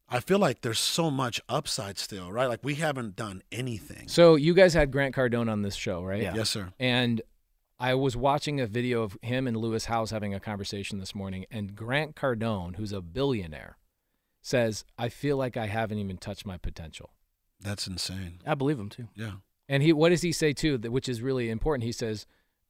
I 0.10 0.20
feel 0.22 0.39
like 0.39 0.62
there's 0.62 0.80
so 0.80 1.12
much 1.12 1.41
upside 1.49 1.97
still, 1.97 2.32
right? 2.32 2.47
Like 2.47 2.64
we 2.64 2.76
haven't 2.76 3.16
done 3.16 3.41
anything. 3.51 4.08
so 4.08 4.36
you 4.36 4.53
guys 4.53 4.74
had 4.74 4.91
grant 4.91 5.16
cardone 5.16 5.49
on 5.51 5.62
this 5.64 5.76
show 5.76 6.01
right 6.03 6.22
Yeah. 6.22 6.34
Yes, 6.36 6.49
sir. 6.49 6.72
And 6.80 7.22
I 7.80 7.93
was 7.93 8.16
watching 8.18 8.60
a 8.60 8.68
video 8.68 9.03
of 9.03 9.18
him 9.22 9.47
and 9.47 9.55
Lewis 9.58 9.86
Howes 9.86 10.12
having 10.12 10.34
a 10.34 10.39
conversation 10.39 10.97
this 10.97 11.14
morning, 11.14 11.45
and 11.51 11.76
Grant 11.76 12.16
Cardone, 12.16 12.76
who's 12.78 12.91
a 12.91 13.01
billionaire, 13.01 13.78
says, 14.41 14.84
I 14.97 15.10
feel 15.10 15.38
like 15.38 15.58
I 15.58 15.68
haven't 15.68 15.99
even 15.99 16.18
touched 16.18 16.43
my 16.45 16.58
potential. 16.58 17.12
That's 17.60 17.86
insane. 17.86 18.39
I 18.47 18.55
believe 18.55 18.80
him 18.80 18.89
too. 18.89 19.10
Yeah. 19.16 19.34
And 19.70 19.84
he 19.84 19.93
what 19.93 20.10
does 20.10 20.22
he 20.22 20.32
say 20.32 20.53
too, 20.53 20.78
that- 20.80 20.91
which 20.91 21.10
is 21.10 21.22
really 21.22 21.49
important? 21.49 21.84
He 21.84 21.91
says, 21.91 22.26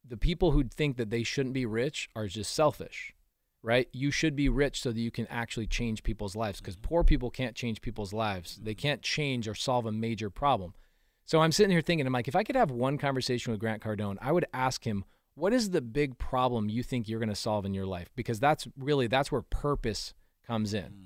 the 0.06 0.16
people 0.16 0.50
who 0.52 0.64
think 0.64 0.96
that 0.96 1.10
they 1.10 1.22
shouldn't 1.22 1.54
be 1.54 1.64
rich 1.66 2.08
are 2.16 2.26
just 2.26 2.52
selfish. 2.54 3.14
Right? 3.62 3.88
You 3.92 4.10
should 4.10 4.36
be 4.36 4.48
rich 4.48 4.80
so 4.80 4.92
that 4.92 5.00
you 5.00 5.10
can 5.10 5.26
actually 5.28 5.66
change 5.66 6.02
people's 6.02 6.36
lives 6.36 6.60
because 6.60 6.76
mm-hmm. 6.76 6.88
poor 6.88 7.04
people 7.04 7.30
can't 7.30 7.56
change 7.56 7.80
people's 7.80 8.12
lives. 8.12 8.60
They 8.62 8.72
mm-hmm. 8.72 8.80
can't 8.80 9.02
change 9.02 9.48
or 9.48 9.54
solve 9.54 9.86
a 9.86 9.92
major 9.92 10.30
problem. 10.30 10.74
So 11.24 11.40
I'm 11.40 11.52
sitting 11.52 11.72
here 11.72 11.82
thinking, 11.82 12.06
I'm 12.06 12.12
like, 12.12 12.28
if 12.28 12.36
I 12.36 12.44
could 12.44 12.56
have 12.56 12.70
one 12.70 12.96
conversation 12.96 13.50
with 13.50 13.60
Grant 13.60 13.82
Cardone, 13.82 14.16
I 14.22 14.32
would 14.32 14.46
ask 14.54 14.84
him, 14.84 15.04
what 15.34 15.52
is 15.52 15.70
the 15.70 15.82
big 15.82 16.18
problem 16.18 16.68
you 16.68 16.82
think 16.82 17.08
you're 17.08 17.20
going 17.20 17.28
to 17.28 17.34
solve 17.34 17.66
in 17.66 17.74
your 17.74 17.84
life? 17.84 18.10
Because 18.16 18.40
that's 18.40 18.66
really 18.78 19.08
that's 19.08 19.30
where 19.30 19.42
purpose 19.42 20.14
comes 20.46 20.72
in. 20.72 20.84
Mm-hmm. 20.84 21.04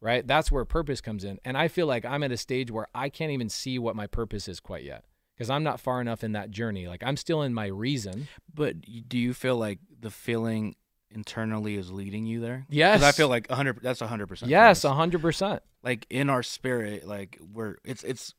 Right? 0.00 0.26
That's 0.26 0.52
where 0.52 0.64
purpose 0.64 1.00
comes 1.00 1.24
in. 1.24 1.38
And 1.44 1.58
I 1.58 1.66
feel 1.66 1.86
like 1.86 2.04
I'm 2.04 2.22
at 2.22 2.30
a 2.30 2.36
stage 2.36 2.70
where 2.70 2.86
I 2.94 3.08
can't 3.08 3.32
even 3.32 3.48
see 3.48 3.78
what 3.78 3.96
my 3.96 4.06
purpose 4.06 4.46
is 4.48 4.60
quite 4.60 4.84
yet 4.84 5.04
because 5.34 5.50
I'm 5.50 5.64
not 5.64 5.80
far 5.80 6.00
enough 6.00 6.24
in 6.24 6.32
that 6.32 6.50
journey. 6.50 6.86
Like 6.86 7.02
I'm 7.04 7.16
still 7.16 7.42
in 7.42 7.52
my 7.52 7.66
reason. 7.66 8.28
But 8.52 8.76
do 9.08 9.18
you 9.18 9.34
feel 9.34 9.56
like 9.56 9.80
the 10.00 10.10
feeling 10.10 10.76
internally 11.10 11.76
is 11.76 11.90
leading 11.90 12.26
you 12.26 12.40
there? 12.40 12.66
Yes. 12.68 13.02
I 13.02 13.12
feel 13.12 13.28
like 13.28 13.50
hundred. 13.50 13.80
That's 13.82 14.00
hundred 14.00 14.26
percent. 14.26 14.50
Yes, 14.50 14.84
a 14.84 14.94
hundred 14.94 15.22
percent. 15.22 15.62
Like 15.82 16.06
in 16.10 16.30
our 16.30 16.42
spirit, 16.42 17.06
like 17.06 17.38
we're 17.52 17.76
it's 17.84 18.02
it's 18.04 18.34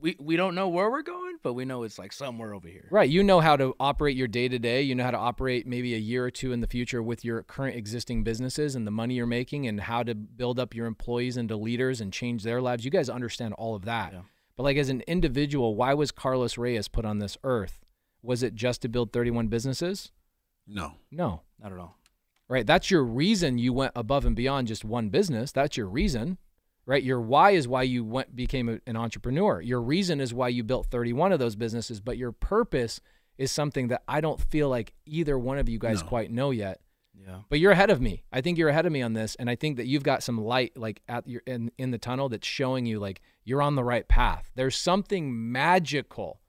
we 0.00 0.16
we 0.18 0.36
don't 0.36 0.54
know 0.54 0.68
where 0.68 0.90
we're 0.90 1.02
going, 1.02 1.36
but 1.42 1.54
we 1.54 1.64
know 1.64 1.82
it's 1.82 1.98
like 1.98 2.12
somewhere 2.12 2.54
over 2.54 2.68
here. 2.68 2.88
Right. 2.90 3.08
You 3.08 3.22
know 3.22 3.40
how 3.40 3.56
to 3.56 3.74
operate 3.78 4.16
your 4.16 4.28
day 4.28 4.48
to 4.48 4.58
day. 4.58 4.82
You 4.82 4.94
know 4.94 5.04
how 5.04 5.10
to 5.10 5.18
operate 5.18 5.66
maybe 5.66 5.94
a 5.94 5.98
year 5.98 6.24
or 6.24 6.30
two 6.30 6.52
in 6.52 6.60
the 6.60 6.66
future 6.66 7.02
with 7.02 7.24
your 7.24 7.42
current 7.42 7.76
existing 7.76 8.24
businesses 8.24 8.74
and 8.74 8.86
the 8.86 8.90
money 8.90 9.14
you're 9.14 9.26
making 9.26 9.66
and 9.66 9.80
how 9.80 10.02
to 10.02 10.14
build 10.14 10.58
up 10.58 10.74
your 10.74 10.86
employees 10.86 11.36
into 11.36 11.56
leaders 11.56 12.00
and 12.00 12.12
change 12.12 12.42
their 12.42 12.60
lives. 12.60 12.84
You 12.84 12.90
guys 12.90 13.08
understand 13.08 13.54
all 13.54 13.74
of 13.74 13.84
that. 13.84 14.12
Yeah. 14.12 14.20
But 14.56 14.64
like 14.64 14.76
as 14.76 14.88
an 14.88 15.02
individual, 15.06 15.74
why 15.74 15.94
was 15.94 16.10
Carlos 16.10 16.58
Reyes 16.58 16.88
put 16.88 17.04
on 17.04 17.18
this 17.18 17.36
earth? 17.44 17.84
Was 18.22 18.42
it 18.42 18.54
just 18.54 18.82
to 18.82 18.88
build 18.88 19.12
31 19.12 19.48
businesses? 19.48 20.12
No. 20.66 20.94
No. 21.10 21.42
Not 21.62 21.72
at 21.72 21.78
all. 21.78 21.96
Right? 22.50 22.66
That's 22.66 22.90
your 22.90 23.04
reason 23.04 23.58
you 23.58 23.72
went 23.72 23.92
above 23.94 24.26
and 24.26 24.34
beyond 24.34 24.66
just 24.66 24.84
one 24.84 25.08
business. 25.08 25.52
That's 25.52 25.76
your 25.76 25.86
reason. 25.86 26.36
Right? 26.84 27.02
Your 27.02 27.20
why 27.20 27.52
is 27.52 27.68
why 27.68 27.84
you 27.84 28.04
went 28.04 28.34
became 28.34 28.68
a- 28.68 28.80
an 28.86 28.96
entrepreneur. 28.96 29.60
Your 29.60 29.80
reason 29.80 30.20
is 30.20 30.34
why 30.34 30.48
you 30.48 30.64
built 30.64 30.86
31 30.88 31.30
of 31.30 31.38
those 31.38 31.54
businesses, 31.54 32.00
but 32.00 32.18
your 32.18 32.32
purpose 32.32 33.00
is 33.38 33.52
something 33.52 33.86
that 33.88 34.02
I 34.08 34.20
don't 34.20 34.40
feel 34.40 34.68
like 34.68 34.92
either 35.06 35.38
one 35.38 35.58
of 35.58 35.68
you 35.68 35.78
guys 35.78 36.02
No. 36.02 36.08
quite 36.08 36.30
know 36.32 36.50
yet. 36.50 36.80
Yeah. 37.14 37.42
But 37.48 37.60
you're 37.60 37.70
ahead 37.72 37.90
of 37.90 38.00
me. 38.00 38.24
I 38.32 38.40
think 38.40 38.58
you're 38.58 38.70
ahead 38.70 38.86
of 38.86 38.92
me 38.92 39.02
on 39.02 39.12
this, 39.12 39.34
and 39.36 39.48
I 39.48 39.54
think 39.54 39.76
that 39.76 39.86
you've 39.86 40.02
got 40.02 40.22
some 40.22 40.40
light 40.40 40.76
like 40.76 41.02
at 41.06 41.28
your 41.28 41.42
in 41.46 41.70
in 41.78 41.90
the 41.92 41.98
tunnel 41.98 42.28
that's 42.28 42.46
showing 42.48 42.84
you 42.86 42.98
like 42.98 43.20
you're 43.44 43.62
on 43.62 43.76
the 43.76 43.84
right 43.84 44.08
path. 44.08 44.50
There's 44.56 44.74
something 44.74 45.52
magical 45.52 46.40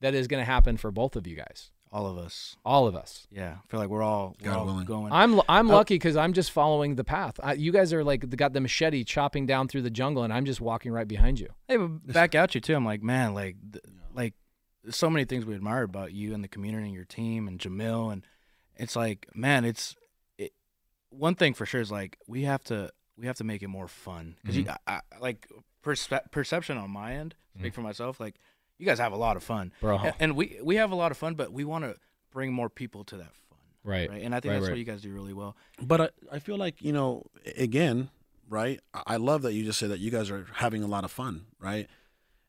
that 0.00 0.14
is 0.14 0.28
going 0.28 0.40
to 0.40 0.44
happen 0.50 0.76
for 0.76 0.90
both 0.90 1.16
of 1.16 1.26
you 1.26 1.36
guys, 1.36 1.70
All 1.92 2.06
of 2.06 2.16
us. 2.16 2.56
all 2.64 2.86
of 2.86 2.96
us. 2.96 3.26
Yeah. 3.30 3.56
I 3.62 3.66
feel 3.70 3.78
like 3.78 3.90
we're 3.90 4.02
all 4.02 4.34
we're 4.40 4.50
God 4.50 4.58
all 4.58 4.66
willing. 4.66 4.86
going. 4.86 5.12
I'm 5.12 5.40
I'm 5.48 5.70
Oh. 5.70 5.74
lucky 5.74 5.96
because 5.96 6.16
I'm 6.16 6.32
just 6.32 6.50
following 6.50 6.94
the 6.94 7.04
path. 7.04 7.38
I, 7.42 7.52
you 7.52 7.70
guys 7.70 7.92
are 7.92 8.02
like 8.02 8.28
got 8.34 8.54
the 8.54 8.60
machete 8.60 9.04
chopping 9.04 9.44
down 9.44 9.68
through 9.68 9.82
the 9.82 9.90
jungle, 9.90 10.22
and 10.22 10.32
I'm 10.32 10.46
just 10.46 10.60
walking 10.60 10.90
right 10.90 11.06
behind 11.06 11.38
you. 11.38 11.48
Hey, 11.68 11.76
but 11.76 12.06
back 12.06 12.34
at 12.34 12.54
you 12.54 12.60
too. 12.62 12.74
I'm 12.74 12.84
like, 12.86 13.02
man, 13.02 13.34
like, 13.34 13.56
th- 13.72 13.84
like, 14.14 14.34
so 14.88 15.10
many 15.10 15.26
things 15.26 15.44
we 15.44 15.54
admire 15.54 15.82
about 15.82 16.12
you 16.12 16.34
and 16.34 16.42
the 16.42 16.48
community 16.48 16.86
and 16.86 16.94
your 16.94 17.04
team 17.04 17.46
and 17.46 17.58
Jamil, 17.58 18.12
and 18.12 18.26
it's 18.76 18.96
like, 18.96 19.28
man, 19.34 19.64
it's 19.64 19.94
it, 20.38 20.52
one 21.10 21.34
thing 21.34 21.52
for 21.52 21.66
sure 21.66 21.80
is 21.80 21.92
like 21.92 22.18
we 22.26 22.44
have 22.44 22.64
to 22.64 22.90
we 23.18 23.26
have 23.26 23.36
to 23.36 23.44
make 23.44 23.62
it 23.62 23.68
more 23.68 23.86
fun 23.86 24.36
because 24.40 24.56
you 24.56 24.64
mm-hmm. 24.64 24.76
I, 24.86 25.00
I, 25.12 25.18
like 25.20 25.46
perspe- 25.84 26.30
perception 26.30 26.78
on 26.78 26.90
my 26.90 27.14
end. 27.14 27.34
Speak 27.54 27.66
mm-hmm. 27.66 27.74
for 27.74 27.80
myself, 27.82 28.18
like 28.18 28.36
you 28.78 28.86
guys 28.86 28.98
have 28.98 29.12
a 29.12 29.16
lot 29.16 29.36
of 29.36 29.42
fun, 29.42 29.72
Bro. 29.80 29.98
and, 29.98 30.14
and 30.20 30.36
we 30.36 30.58
we 30.62 30.76
have 30.76 30.90
a 30.90 30.94
lot 30.96 31.10
of 31.12 31.18
fun, 31.18 31.34
but 31.34 31.52
we 31.52 31.64
want 31.64 31.84
to 31.84 31.94
bring 32.30 32.52
more 32.52 32.68
people 32.70 33.04
to 33.04 33.16
that 33.18 33.34
fun, 33.48 33.58
Right. 33.84 34.08
right? 34.08 34.22
And 34.22 34.34
I 34.34 34.40
think 34.40 34.50
Right, 34.50 34.56
that's 34.56 34.64
right. 34.68 34.72
what 34.72 34.78
you 34.78 34.84
guys 34.84 35.02
do 35.02 35.12
really 35.12 35.32
well. 35.34 35.56
But 35.80 36.00
I, 36.00 36.08
I 36.32 36.38
feel 36.38 36.56
like, 36.56 36.80
you 36.82 36.92
know, 36.92 37.24
again, 37.56 38.10
right? 38.48 38.80
I 38.94 39.02
I 39.06 39.16
love 39.16 39.42
that 39.42 39.52
you 39.52 39.64
just 39.64 39.78
said 39.78 39.90
that 39.90 40.00
you 40.00 40.10
guys 40.10 40.30
are 40.30 40.46
having 40.54 40.82
a 40.82 40.86
lot 40.86 41.04
of 41.04 41.10
fun, 41.10 41.46
right? 41.60 41.88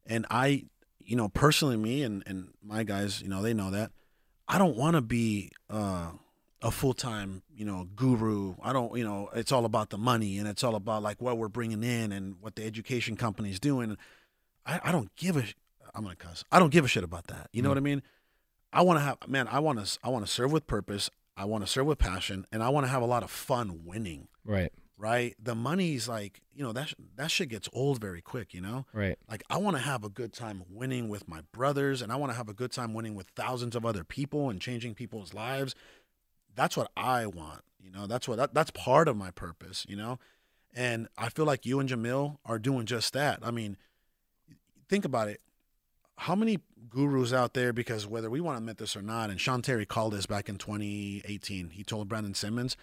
And 0.05 0.25
I, 0.29 0.65
you 0.99 1.15
know, 1.15 1.29
personally, 1.29 1.77
me 1.77 2.03
and, 2.03 2.23
and 2.25 2.49
my 2.63 2.83
guys, 2.83 3.21
you 3.21 3.29
know, 3.29 3.41
they 3.41 3.53
know 3.53 3.71
that. 3.71 3.91
I 4.47 4.57
don't 4.57 4.75
want 4.75 4.95
to 4.95 5.01
be 5.01 5.51
uh, 5.69 6.11
a 6.61 6.71
full 6.71 6.93
time, 6.93 7.41
you 7.55 7.65
know, 7.65 7.87
guru. 7.95 8.55
I 8.61 8.73
don't, 8.73 8.97
you 8.97 9.03
know, 9.05 9.29
it's 9.33 9.51
all 9.51 9.63
about 9.65 9.89
the 9.89 9.97
money 9.97 10.37
and 10.37 10.47
it's 10.47 10.63
all 10.63 10.75
about 10.75 11.01
like 11.03 11.21
what 11.21 11.37
we're 11.37 11.47
bringing 11.49 11.83
in 11.83 12.11
and 12.11 12.35
what 12.41 12.55
the 12.55 12.65
education 12.65 13.15
company's 13.15 13.59
doing. 13.59 13.97
I, 14.65 14.79
I 14.85 14.91
don't 14.91 15.13
give 15.15 15.37
a, 15.37 15.45
sh- 15.45 15.55
I'm 15.93 16.03
gonna 16.03 16.15
cuss. 16.15 16.43
I 16.51 16.59
don't 16.59 16.71
give 16.71 16.85
a 16.85 16.87
shit 16.87 17.03
about 17.03 17.27
that. 17.27 17.49
You 17.51 17.61
know 17.61 17.67
mm. 17.67 17.71
what 17.71 17.77
I 17.77 17.81
mean? 17.81 18.03
I 18.71 18.81
want 18.81 18.99
to 18.99 19.03
have, 19.03 19.17
man. 19.27 19.47
I 19.47 19.59
want 19.59 19.85
to, 19.85 19.99
I 20.03 20.09
want 20.09 20.25
to 20.25 20.31
serve 20.31 20.51
with 20.51 20.65
purpose. 20.65 21.09
I 21.37 21.45
want 21.45 21.63
to 21.63 21.69
serve 21.69 21.85
with 21.85 21.99
passion, 21.99 22.45
and 22.51 22.61
I 22.61 22.69
want 22.69 22.85
to 22.85 22.89
have 22.89 23.01
a 23.01 23.07
lot 23.07 23.23
of 23.23 23.31
fun 23.31 23.81
winning. 23.85 24.27
Right. 24.45 24.71
Right? 24.97 25.35
The 25.41 25.55
money's 25.55 26.07
like, 26.07 26.41
you 26.53 26.63
know, 26.63 26.71
that 26.73 26.93
that 27.15 27.29
shit 27.29 27.49
gets 27.49 27.67
old 27.73 27.99
very 27.99 28.21
quick. 28.21 28.53
You 28.53 28.61
know, 28.61 28.85
Right. 28.93 29.17
like 29.29 29.43
I 29.49 29.57
want 29.57 29.75
to 29.77 29.83
have 29.83 30.03
a 30.03 30.09
good 30.09 30.33
time 30.33 30.63
winning 30.69 31.09
with 31.09 31.27
my 31.27 31.41
brothers, 31.51 32.01
and 32.01 32.11
I 32.11 32.15
want 32.15 32.31
to 32.31 32.37
have 32.37 32.49
a 32.49 32.53
good 32.53 32.71
time 32.71 32.93
winning 32.93 33.15
with 33.15 33.27
thousands 33.35 33.75
of 33.75 33.85
other 33.85 34.03
people 34.03 34.49
and 34.49 34.61
changing 34.61 34.95
people's 34.95 35.33
lives. 35.33 35.75
That's 36.55 36.77
what 36.77 36.91
I 36.95 37.25
want. 37.25 37.61
You 37.83 37.91
know, 37.91 38.07
that's 38.07 38.27
what 38.27 38.37
that, 38.37 38.53
that's 38.53 38.71
part 38.71 39.07
of 39.07 39.17
my 39.17 39.31
purpose. 39.31 39.85
You 39.89 39.97
know, 39.97 40.19
and 40.73 41.07
I 41.17 41.29
feel 41.29 41.45
like 41.45 41.65
you 41.65 41.79
and 41.79 41.89
Jamil 41.89 42.37
are 42.45 42.59
doing 42.59 42.85
just 42.85 43.13
that. 43.13 43.39
I 43.43 43.51
mean, 43.51 43.77
think 44.87 45.05
about 45.05 45.27
it. 45.27 45.41
How 46.17 46.35
many 46.35 46.59
gurus 46.89 47.33
out 47.33 47.53
there? 47.53 47.73
Because 47.73 48.05
whether 48.07 48.29
we 48.29 48.39
want 48.41 48.55
to 48.55 48.59
admit 48.59 48.77
this 48.77 48.95
or 48.95 49.01
not, 49.01 49.29
and 49.29 49.39
Sean 49.39 49.61
Terry 49.61 49.85
called 49.85 50.13
this 50.13 50.25
back 50.25 50.47
in 50.49 50.57
2018. 50.57 51.69
He 51.71 51.83
told 51.83 52.07
Brandon 52.07 52.33
Simmons 52.33 52.77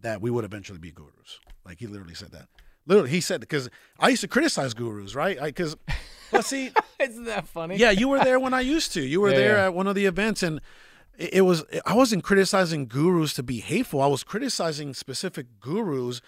that 0.00 0.20
we 0.20 0.30
would 0.30 0.44
eventually 0.44 0.78
be 0.78 0.90
gurus. 0.92 1.40
Like 1.64 1.78
he 1.78 1.86
literally 1.86 2.14
said 2.14 2.32
that. 2.32 2.48
Literally, 2.86 3.10
he 3.10 3.20
said 3.20 3.40
because 3.40 3.68
I 3.98 4.08
used 4.10 4.22
to 4.22 4.28
criticize 4.28 4.74
gurus, 4.74 5.14
right? 5.14 5.38
Because 5.40 5.76
But 6.30 6.44
see, 6.44 6.70
Isn't 7.00 7.24
that 7.24 7.48
funny? 7.48 7.76
yeah, 7.76 7.90
you 7.90 8.08
were 8.08 8.18
there 8.18 8.38
when 8.38 8.52
I 8.52 8.60
used 8.60 8.92
to. 8.92 9.00
You 9.00 9.20
were 9.22 9.30
Yeah, 9.30 9.36
there 9.36 9.56
yeah. 9.56 9.64
at 9.66 9.74
one 9.74 9.86
of 9.86 9.94
the 9.94 10.04
events, 10.04 10.42
and 10.42 10.60
it, 11.16 11.34
it 11.34 11.40
was. 11.40 11.64
I 11.86 11.94
wasn't 11.94 12.22
criticizing 12.22 12.86
gurus 12.86 13.32
to 13.34 13.42
be 13.42 13.60
hateful. 13.60 14.02
I 14.02 14.06
was 14.08 14.24
criticizing 14.24 14.92
specific 14.92 15.46
gurus, 15.58 16.20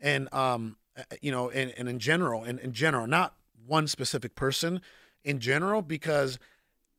and 0.00 0.32
um, 0.32 0.76
you 1.20 1.32
know, 1.32 1.50
and, 1.50 1.72
and 1.76 1.88
in 1.88 1.98
general, 1.98 2.44
and 2.44 2.60
in 2.60 2.72
general, 2.72 3.08
not 3.08 3.34
one 3.66 3.88
specific 3.88 4.36
person, 4.36 4.80
in 5.24 5.40
general, 5.40 5.82
because 5.82 6.38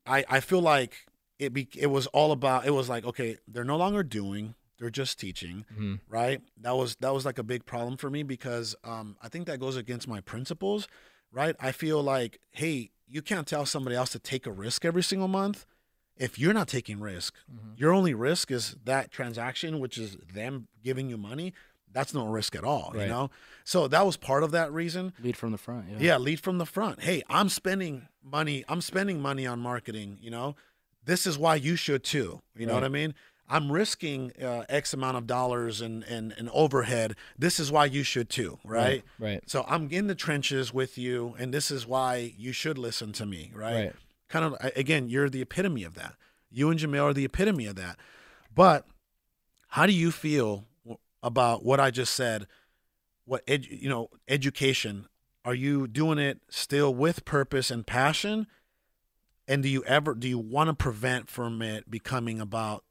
I 0.05 0.23
I 0.29 0.39
feel 0.39 0.61
like 0.61 1.05
it 1.37 1.53
be 1.53 1.67
it 1.75 1.87
was 1.87 2.07
all 2.07 2.31
about. 2.31 2.65
It 2.65 2.71
was 2.71 2.89
like 2.89 3.05
okay, 3.05 3.37
they're 3.47 3.63
no 3.63 3.77
longer 3.77 4.03
doing. 4.03 4.55
They're 4.77 4.89
just 4.89 5.19
teaching, 5.19 5.65
Mhm. 5.77 5.99
right? 6.07 6.41
That 6.61 6.75
was 6.77 6.95
that 7.01 7.13
was 7.13 7.25
like 7.25 7.37
a 7.37 7.43
big 7.43 7.65
problem 7.65 7.97
for 7.97 8.09
me 8.09 8.23
because 8.23 8.75
um, 8.83 9.17
I 9.21 9.27
think 9.27 9.45
that 9.47 9.59
goes 9.59 9.75
against 9.75 10.07
my 10.07 10.21
principles, 10.21 10.87
right? 11.31 11.55
I 11.59 11.71
feel 11.73 12.01
like, 12.01 12.39
hey, 12.51 12.91
you 13.05 13.21
can't 13.21 13.45
tell 13.47 13.65
somebody 13.65 13.95
else 13.97 14.09
to 14.11 14.19
take 14.19 14.45
a 14.45 14.51
risk 14.51 14.85
every 14.85 15.03
single 15.03 15.27
month 15.27 15.65
if 16.15 16.37
you're 16.39 16.53
not 16.53 16.67
taking 16.69 16.99
risk. 17.01 17.35
Your 17.75 17.91
only 17.91 18.13
risk 18.13 18.51
is 18.51 18.75
that 18.85 19.11
transaction, 19.11 19.79
which 19.79 19.97
is 19.97 20.15
them 20.33 20.67
giving 20.83 21.09
you 21.09 21.17
money. 21.17 21.53
That's 21.91 22.13
no 22.13 22.27
risk 22.27 22.55
at 22.55 22.63
all, 22.63 22.91
you 22.93 23.07
know. 23.07 23.31
So 23.63 23.87
that 23.87 24.05
was 24.05 24.15
part 24.15 24.43
of 24.43 24.51
that 24.51 24.71
reason. 24.71 25.11
Lead 25.23 25.35
from 25.35 25.51
the 25.51 25.57
front. 25.57 25.89
Yeah. 25.89 25.97
Yeah, 25.99 26.17
lead 26.17 26.39
from 26.39 26.57
the 26.59 26.65
front. 26.67 27.01
Hey, 27.01 27.23
I'm 27.29 27.49
spending 27.49 28.07
money. 28.23 28.63
I'm 28.67 28.81
spending 28.81 29.21
money 29.21 29.45
on 29.45 29.59
marketing. 29.59 30.17
You 30.21 30.31
know, 30.31 30.55
this 31.05 31.25
is 31.25 31.37
why 31.37 31.55
you 31.55 31.75
should 31.75 32.03
too. 32.03 32.41
You 32.55 32.65
know 32.65 32.73
what 32.73 32.83
I 32.83 32.89
mean? 32.89 33.13
I'm 33.51 33.71
risking 33.71 34.31
uh, 34.41 34.65
X 34.69 34.93
amount 34.93 35.17
of 35.17 35.25
dollars 35.25 35.81
and, 35.81 36.03
and 36.03 36.33
and 36.37 36.49
overhead. 36.53 37.15
This 37.37 37.59
is 37.59 37.71
why 37.71 37.85
you 37.85 38.03
should 38.03 38.29
too, 38.29 38.59
right? 38.63 39.03
Right. 39.17 39.41
So 39.47 39.65
I'm 39.67 39.89
in 39.89 40.07
the 40.07 40.15
trenches 40.15 40.71
with 40.71 40.97
you, 40.97 41.35
and 41.39 41.51
this 41.51 41.71
is 41.71 41.87
why 41.87 42.33
you 42.37 42.51
should 42.51 42.77
listen 42.77 43.11
to 43.13 43.25
me, 43.25 43.51
right? 43.55 43.73
Right. 43.73 43.93
Kind 44.29 44.45
of 44.45 44.55
again, 44.75 45.09
you're 45.09 45.29
the 45.29 45.41
epitome 45.41 45.83
of 45.83 45.95
that. 45.95 46.13
You 46.51 46.69
and 46.69 46.79
Jamil 46.79 47.03
are 47.03 47.13
the 47.13 47.25
epitome 47.25 47.65
of 47.65 47.75
that. 47.75 47.97
But 48.53 48.85
how 49.69 49.87
do 49.87 49.93
you 49.93 50.11
feel 50.11 50.65
about 51.23 51.65
what 51.65 51.79
I 51.79 51.89
just 51.89 52.13
said? 52.13 52.45
What 53.25 53.45
edu- 53.47 53.81
you 53.81 53.89
know, 53.89 54.09
education? 54.27 55.07
Are 55.49 55.55
you 55.55 55.87
doing 55.87 56.19
it 56.19 56.41
still 56.47 56.93
with 56.93 57.25
purpose 57.25 57.71
and 57.71 57.87
passion? 57.87 58.45
And 59.47 59.63
do 59.63 59.69
you 59.69 59.83
ever 59.85 60.13
do 60.13 60.27
you 60.27 60.37
want 60.37 60.67
to 60.67 60.75
prevent 60.75 61.27
from 61.27 61.63
it 61.63 61.89
becoming 61.89 62.39
about 62.39 62.83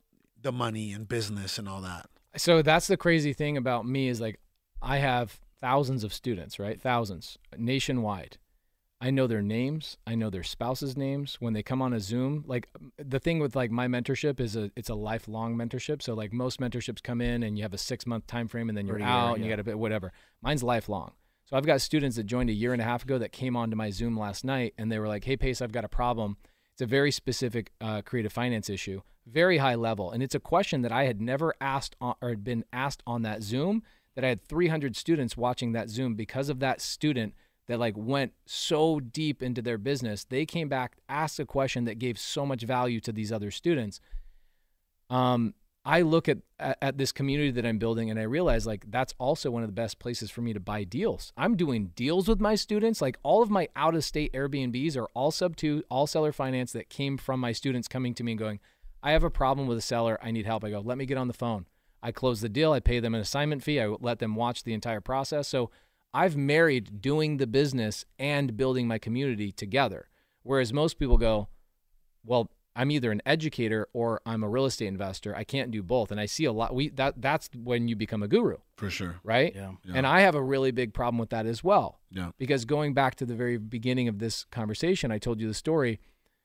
the 0.42 0.50
money 0.50 0.90
and 0.90 1.06
business 1.06 1.56
and 1.56 1.68
all 1.68 1.80
that? 1.82 2.10
So 2.36 2.60
that's 2.60 2.88
the 2.88 2.96
crazy 2.96 3.32
thing 3.32 3.56
about 3.56 3.86
me 3.86 4.08
is 4.08 4.20
like 4.20 4.40
I 4.82 4.96
have 4.96 5.38
thousands 5.60 6.02
of 6.02 6.12
students, 6.12 6.58
right? 6.58 6.82
Thousands 6.82 7.38
nationwide. 7.56 8.38
I 9.00 9.12
know 9.12 9.28
their 9.28 9.40
names. 9.40 9.96
I 10.04 10.16
know 10.16 10.28
their 10.28 10.42
spouses' 10.42 10.96
names 10.96 11.36
when 11.38 11.52
they 11.52 11.62
come 11.62 11.80
on 11.80 11.92
a 11.92 12.00
Zoom. 12.00 12.42
Like 12.44 12.68
the 12.96 13.20
thing 13.20 13.38
with 13.38 13.54
like 13.54 13.70
my 13.70 13.86
mentorship 13.86 14.40
is 14.40 14.56
a 14.56 14.72
it's 14.74 14.88
a 14.88 14.96
lifelong 14.96 15.54
mentorship. 15.54 16.02
So 16.02 16.14
like 16.14 16.32
most 16.32 16.58
mentorships 16.58 17.04
come 17.04 17.20
in 17.20 17.44
and 17.44 17.56
you 17.56 17.62
have 17.62 17.72
a 17.72 17.78
six 17.78 18.04
month 18.04 18.26
time 18.26 18.48
frame 18.48 18.68
and 18.68 18.76
then 18.76 18.88
you're 18.88 18.96
Or 18.96 18.98
a 18.98 19.02
year, 19.02 19.08
out 19.08 19.34
and 19.36 19.44
you 19.44 19.48
got 19.48 19.56
to 19.56 19.62
be 19.62 19.74
whatever. 19.74 20.12
Mine's 20.42 20.64
lifelong. 20.64 21.12
So 21.48 21.56
I've 21.56 21.64
got 21.64 21.80
students 21.80 22.16
that 22.16 22.24
joined 22.24 22.50
a 22.50 22.52
year 22.52 22.74
and 22.74 22.82
a 22.82 22.84
half 22.84 23.04
ago 23.04 23.16
that 23.16 23.32
came 23.32 23.56
onto 23.56 23.74
my 23.74 23.88
Zoom 23.88 24.18
last 24.18 24.44
night 24.44 24.74
and 24.76 24.92
they 24.92 24.98
were 24.98 25.08
like, 25.08 25.24
"Hey 25.24 25.36
Pace, 25.36 25.62
I've 25.62 25.72
got 25.72 25.84
a 25.84 25.88
problem. 25.88 26.36
It's 26.72 26.82
a 26.82 26.86
very 26.86 27.10
specific 27.10 27.72
uh, 27.80 28.02
creative 28.02 28.34
finance 28.34 28.68
issue, 28.68 29.00
very 29.26 29.56
high 29.56 29.74
level, 29.74 30.10
and 30.10 30.22
it's 30.22 30.34
a 30.34 30.40
question 30.40 30.82
that 30.82 30.92
I 30.92 31.04
had 31.04 31.22
never 31.22 31.54
asked 31.58 31.96
on, 32.02 32.16
or 32.20 32.28
had 32.28 32.44
been 32.44 32.66
asked 32.70 33.02
on 33.06 33.22
that 33.22 33.42
Zoom. 33.42 33.82
That 34.14 34.24
I 34.24 34.28
had 34.28 34.44
300 34.44 34.94
students 34.94 35.36
watching 35.36 35.72
that 35.72 35.88
Zoom 35.88 36.16
because 36.16 36.50
of 36.50 36.58
that 36.60 36.82
student 36.82 37.34
that 37.66 37.78
like 37.78 37.94
went 37.96 38.32
so 38.44 39.00
deep 39.00 39.42
into 39.42 39.62
their 39.62 39.78
business. 39.78 40.24
They 40.24 40.44
came 40.44 40.68
back, 40.68 40.96
asked 41.08 41.40
a 41.40 41.46
question 41.46 41.84
that 41.84 41.98
gave 41.98 42.18
so 42.18 42.44
much 42.44 42.62
value 42.64 43.00
to 43.00 43.12
these 43.12 43.32
other 43.32 43.50
students. 43.50 44.00
Um, 45.08 45.54
I 45.88 46.02
look 46.02 46.28
at, 46.28 46.36
at 46.60 46.98
this 46.98 47.12
community 47.12 47.50
that 47.52 47.64
I'm 47.64 47.78
building 47.78 48.10
and 48.10 48.20
I 48.20 48.24
realize 48.24 48.66
like 48.66 48.84
that's 48.90 49.14
also 49.16 49.50
one 49.50 49.62
of 49.62 49.70
the 49.70 49.72
best 49.72 49.98
places 49.98 50.30
for 50.30 50.42
me 50.42 50.52
to 50.52 50.60
buy 50.60 50.84
deals. 50.84 51.32
I'm 51.34 51.56
doing 51.56 51.92
deals 51.96 52.28
with 52.28 52.42
my 52.42 52.56
students. 52.56 53.00
Like 53.00 53.16
all 53.22 53.42
of 53.42 53.48
my 53.48 53.68
out 53.74 53.94
of 53.94 54.04
state 54.04 54.30
Airbnbs 54.34 54.98
are 54.98 55.08
all 55.14 55.32
Subto, 55.32 55.80
all 55.90 56.06
seller 56.06 56.30
finance 56.30 56.72
that 56.72 56.90
came 56.90 57.16
from 57.16 57.40
my 57.40 57.52
students 57.52 57.88
coming 57.88 58.12
to 58.16 58.22
me 58.22 58.32
and 58.32 58.38
going, 58.38 58.60
I 59.02 59.12
have 59.12 59.24
a 59.24 59.30
problem 59.30 59.66
with 59.66 59.78
a 59.78 59.80
seller. 59.80 60.18
I 60.22 60.30
need 60.30 60.44
help. 60.44 60.62
I 60.62 60.68
go, 60.68 60.80
let 60.80 60.98
me 60.98 61.06
get 61.06 61.16
on 61.16 61.26
the 61.26 61.32
phone. 61.32 61.64
I 62.02 62.12
close 62.12 62.42
the 62.42 62.50
deal. 62.50 62.72
I 62.72 62.80
pay 62.80 63.00
them 63.00 63.14
an 63.14 63.22
assignment 63.22 63.62
fee. 63.62 63.80
I 63.80 63.86
let 63.86 64.18
them 64.18 64.34
watch 64.36 64.64
the 64.64 64.74
entire 64.74 65.00
process. 65.00 65.48
So 65.48 65.70
I've 66.12 66.36
married 66.36 67.00
doing 67.00 67.38
the 67.38 67.46
business 67.46 68.04
and 68.18 68.58
building 68.58 68.86
my 68.86 68.98
community 68.98 69.52
together. 69.52 70.10
Whereas 70.42 70.70
most 70.70 70.98
people 70.98 71.16
go, 71.16 71.48
well, 72.26 72.50
I'm 72.78 72.92
either 72.92 73.10
an 73.10 73.20
educator 73.26 73.88
or 73.92 74.20
I'm 74.24 74.44
a 74.44 74.48
real 74.48 74.64
estate 74.64 74.86
investor. 74.86 75.34
I 75.34 75.42
can't 75.42 75.72
do 75.72 75.82
both. 75.82 76.12
And 76.12 76.20
I 76.20 76.26
see 76.26 76.44
a 76.44 76.52
lot 76.52 76.72
we 76.72 76.90
that 76.90 77.20
that's 77.20 77.50
when 77.52 77.88
you 77.88 77.96
become 77.96 78.22
a 78.22 78.28
guru, 78.28 78.58
For 78.76 78.88
sure. 78.88 79.16
right? 79.24 79.52
Yeah. 79.54 79.72
And 79.92 80.06
I 80.06 80.20
have 80.20 80.36
a 80.36 80.42
really 80.42 80.70
big 80.70 80.94
problem 80.94 81.18
with 81.18 81.30
that 81.30 81.44
as 81.44 81.64
well. 81.64 81.98
Yeah. 82.12 82.30
Because 82.38 82.64
going 82.64 82.94
back 82.94 83.16
to 83.16 83.26
the 83.26 83.34
very 83.34 83.58
beginning 83.58 84.06
of 84.06 84.20
this 84.20 84.44
conversation, 84.44 85.10
I 85.10 85.18
told 85.18 85.40
you 85.40 85.48
the 85.48 85.54
story 85.54 85.98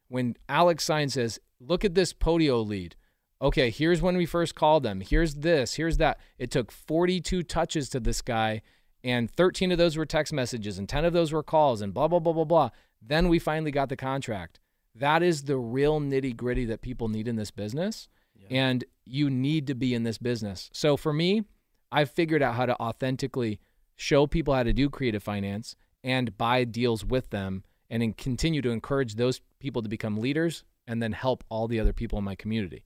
when 0.08 0.36
Alex 0.50 0.84
Sign 0.84 1.10
says, 1.10 1.40
"Look 1.60 1.86
at 1.86 1.94
this 1.94 2.14
Podio 2.14 2.66
lead." 2.66 2.96
Okay, 3.40 3.70
here's 3.70 4.02
when 4.02 4.18
we 4.18 4.26
first 4.26 4.56
called 4.56 4.84
them. 4.84 5.02
Here's 5.02 5.36
this, 5.36 5.76
here's 5.76 5.98
that. 5.98 6.18
It 6.40 6.50
took 6.50 6.72
42 6.72 7.44
touches 7.44 7.90
to 7.90 8.00
this 8.00 8.22
guy 8.22 8.62
and 9.04 9.30
13 9.30 9.72
of 9.72 9.78
those 9.78 9.98
were 9.98 10.06
text 10.06 10.32
messages 10.32 10.80
and 10.80 10.88
10 10.88 11.04
of 11.06 11.14
those 11.14 11.34
were 11.34 11.44
calls 11.44 11.82
and 11.82 11.94
blah 11.94 12.08
blah 12.08 12.20
blah 12.20 12.34
blah 12.34 12.46
blah. 12.46 12.70
Then 13.02 13.28
we 13.28 13.38
finally 13.38 13.72
got 13.72 13.90
the 13.90 13.98
contract. 13.98 14.60
That 14.96 15.24
is 15.24 15.44
the 15.44 15.58
real 15.58 16.00
nitty 16.00 16.36
gritty 16.36 16.66
that 16.66 16.82
people 16.82 17.08
need 17.08 17.28
in 17.28 17.36
this 17.36 17.52
business. 17.52 18.08
And 18.50 18.84
you 19.06 19.30
need 19.30 19.68
to 19.68 19.76
be 19.76 19.94
in 19.94 20.04
this 20.04 20.18
business. 20.18 20.70
So 20.74 20.98
for 20.98 21.14
me, 21.14 21.44
I've 21.92 22.12
figured 22.12 22.42
out 22.42 22.56
how 22.56 22.66
to 22.66 22.80
authentically 22.80 23.60
show 23.96 24.28
people 24.28 24.54
how 24.54 24.64
to 24.64 24.74
do 24.74 24.90
creative 24.90 25.24
finance 25.24 25.76
and 26.04 26.38
buy 26.38 26.64
deals 26.64 27.06
with 27.06 27.30
them 27.30 27.64
and 27.90 28.18
continue 28.18 28.62
to 28.62 28.72
encourage 28.72 29.16
those 29.16 29.42
people 29.60 29.82
to 29.82 29.90
become 29.90 30.18
leaders 30.18 30.64
and 30.88 31.02
then 31.02 31.14
help 31.14 31.44
all 31.50 31.68
the 31.68 31.80
other 31.80 31.94
people 31.94 32.18
in 32.18 32.26
my 32.26 32.36
community. 32.36 32.84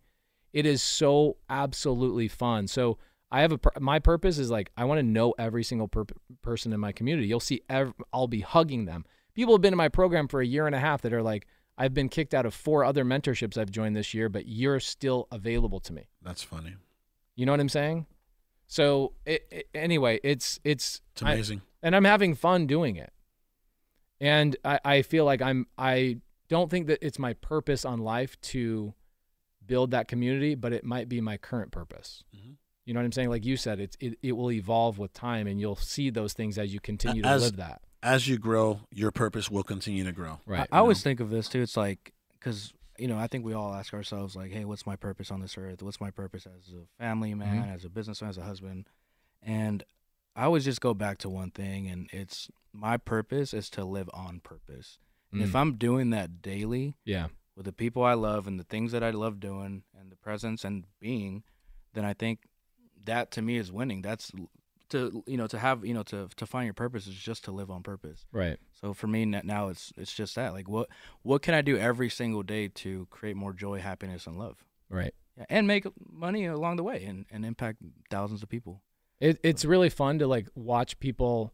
It 0.54 0.66
is 0.66 0.82
so 0.82 1.38
absolutely 1.50 2.28
fun. 2.28 2.68
So 2.68 2.98
I 3.32 3.42
have 3.42 3.52
a 3.52 3.60
my 3.80 4.00
purpose 4.00 4.38
is 4.38 4.50
like 4.50 4.72
I 4.78 4.86
want 4.86 5.00
to 5.00 5.04
know 5.04 5.34
every 5.38 5.64
single 5.64 5.88
per- 5.88 6.06
person 6.42 6.72
in 6.72 6.80
my 6.80 6.92
community. 6.92 7.28
You'll 7.28 7.40
see 7.40 7.62
ev- 7.70 7.94
I'll 8.14 8.28
be 8.28 8.42
hugging 8.42 8.86
them. 8.86 9.06
People 9.34 9.54
have 9.54 9.62
been 9.62 9.74
in 9.74 9.78
my 9.78 9.90
program 9.90 10.28
for 10.28 10.42
a 10.42 10.46
year 10.46 10.66
and 10.66 10.76
a 10.76 10.80
half 10.80 11.02
that 11.02 11.14
are 11.14 11.22
like 11.22 11.48
I've 11.78 11.94
been 11.94 12.10
kicked 12.10 12.34
out 12.34 12.46
of 12.46 12.54
four 12.54 12.84
other 12.84 13.06
mentorships 13.06 13.58
I've 13.58 13.72
joined 13.72 13.96
this 13.96 14.14
year, 14.14 14.30
but 14.30 14.48
you're 14.48 14.80
still 14.80 15.28
available 15.32 15.80
to 15.82 15.94
me. 15.94 16.08
That's 16.24 16.42
funny. 16.44 16.76
You 17.36 17.46
know 17.46 17.52
what 17.54 17.60
I'm 17.60 17.70
saying? 17.70 18.08
So 18.68 19.14
it, 19.26 19.46
it- 19.52 19.70
anyway, 19.76 20.20
it's 20.24 20.60
it's 20.64 21.02
It's 21.14 21.24
I- 21.24 21.34
amazing. 21.34 21.62
and 21.84 21.96
I'm 21.96 22.04
having 22.06 22.34
fun 22.36 22.66
doing 22.68 22.96
it. 22.96 23.14
And 24.20 24.56
I, 24.66 24.80
I 24.84 25.02
feel 25.04 25.26
like 25.26 25.42
I'm 25.42 25.68
I 25.78 26.18
don't 26.50 26.72
think 26.72 26.88
that 26.88 27.00
it's 27.02 27.20
my 27.20 27.34
purpose 27.34 27.86
on 27.86 28.00
life 28.00 28.40
to 28.42 28.94
build 29.66 29.92
that 29.92 30.08
community, 30.08 30.56
but 30.56 30.74
it 30.74 30.84
might 30.84 31.08
be 31.10 31.22
my 31.22 31.38
current 31.38 31.72
purpose. 31.72 32.24
Mhm. 32.36 32.56
You 32.86 32.94
know 32.94 33.02
what 33.02 33.06
I'm 33.06 33.12
saying? 33.12 33.30
Like 33.30 33.46
you 33.46 33.58
said, 33.58 33.80
it's 33.80 33.98
it, 34.00 34.18
it 34.24 34.32
will 34.32 34.52
evolve 34.52 34.98
with 34.98 35.14
time 35.14 35.46
and 35.46 35.60
you'll 35.60 35.76
see 35.76 36.10
those 36.10 36.34
things 36.34 36.58
as 36.58 36.74
you 36.74 36.80
continue 36.80 37.22
to 37.22 37.28
As- 37.28 37.44
live 37.44 37.58
that. 37.58 37.82
As 38.04 38.28
you 38.28 38.38
grow, 38.38 38.82
your 38.92 39.12
purpose 39.12 39.50
will 39.50 39.64
continue 39.64 40.04
to 40.04 40.12
grow. 40.12 40.40
Right. 40.46 40.68
I, 40.72 40.78
I 40.78 40.80
always 40.80 41.02
think 41.02 41.20
of 41.20 41.30
this 41.30 41.50
too. 41.50 41.62
It's 41.62 41.76
like 41.78 42.14
because 42.40 42.74
you 42.98 43.08
know 43.08 43.18
I 43.18 43.28
think 43.28 43.44
we 43.46 43.54
all 43.54 43.74
ask 43.74 43.94
ourselves 43.94 44.36
like, 44.36 44.52
hey, 44.52 44.66
what's 44.66 44.86
my 44.86 44.96
purpose 44.96 45.32
on 45.32 45.42
this 45.42 45.58
earth? 45.58 45.82
What's 45.82 46.00
my 46.00 46.12
purpose 46.12 46.46
as 46.46 46.74
a 46.74 46.86
family 47.04 47.34
man, 47.34 47.70
as 47.70 47.84
a 47.86 47.90
businessman, 47.90 48.30
as 48.30 48.38
a 48.38 48.44
husband? 48.44 48.88
And 49.42 49.84
I 50.36 50.44
always 50.44 50.66
just 50.66 50.82
go 50.82 50.94
back 50.94 51.18
to 51.20 51.30
one 51.30 51.52
thing, 51.52 51.88
and 51.88 52.10
it's 52.14 52.50
my 52.72 52.98
purpose 52.98 53.54
is 53.54 53.70
to 53.72 53.84
live 53.84 54.10
on 54.14 54.40
purpose. 54.42 55.00
And 55.32 55.42
if 55.42 55.52
Mm. 55.52 55.56
I'm 55.60 55.76
doing 55.76 56.10
that 56.12 56.42
daily 56.42 56.96
yeah. 57.04 57.28
with 57.56 57.66
the 57.66 57.74
people 57.74 58.04
I 58.04 58.14
love 58.14 58.48
and 58.48 58.60
the 58.60 58.64
things 58.64 58.92
that 58.92 59.04
I 59.04 59.10
love 59.10 59.40
doing 59.40 59.84
and 60.00 60.12
the 60.12 60.16
presence 60.16 60.64
and 60.64 60.86
being, 61.00 61.44
then 61.94 62.06
I 62.06 62.14
think 62.14 62.42
that 63.04 63.32
to 63.32 63.42
me 63.42 63.58
is 63.58 63.72
winning. 63.72 64.02
That's 64.04 64.32
to 64.90 65.24
you 65.28 65.38
know 65.38 65.48
to 65.48 65.58
have 65.60 65.86
you 65.86 65.94
know 65.94 66.04
to 66.04 66.28
to 66.36 66.46
find 66.46 66.66
your 66.66 66.74
purpose 66.74 67.08
is 67.08 67.16
just 67.16 67.44
to 67.46 67.52
live 67.52 67.70
on 67.70 67.84
purpose. 67.84 68.26
Right. 68.32 68.58
So 68.80 68.94
for 68.94 69.08
me 69.08 69.26
now 69.26 69.70
it's 69.70 69.92
it's 69.98 70.14
just 70.14 70.36
that 70.36 70.54
like 70.54 70.68
what 70.70 70.90
what 71.24 71.42
can 71.42 71.54
I 71.54 71.62
do 71.62 71.78
every 71.78 72.10
single 72.10 72.44
day 72.44 72.68
to 72.70 73.08
create 73.10 73.36
more 73.36 73.54
joy, 73.54 73.80
happiness, 73.80 74.28
and 74.28 74.38
love, 74.38 74.64
Right. 74.90 75.14
yeah, 75.38 75.46
and 75.50 75.68
make 75.68 75.86
money 76.12 76.46
along 76.46 76.78
the 76.78 76.84
way 76.84 77.04
and, 77.06 77.26
and 77.32 77.46
impact 77.46 77.80
thousands 78.10 78.44
of 78.44 78.50
people. 78.50 78.82
It, 79.20 79.40
it's 79.44 79.66
really 79.66 79.90
fun 79.90 80.20
to 80.20 80.28
like 80.28 80.48
watch 80.56 81.00
people 81.00 81.54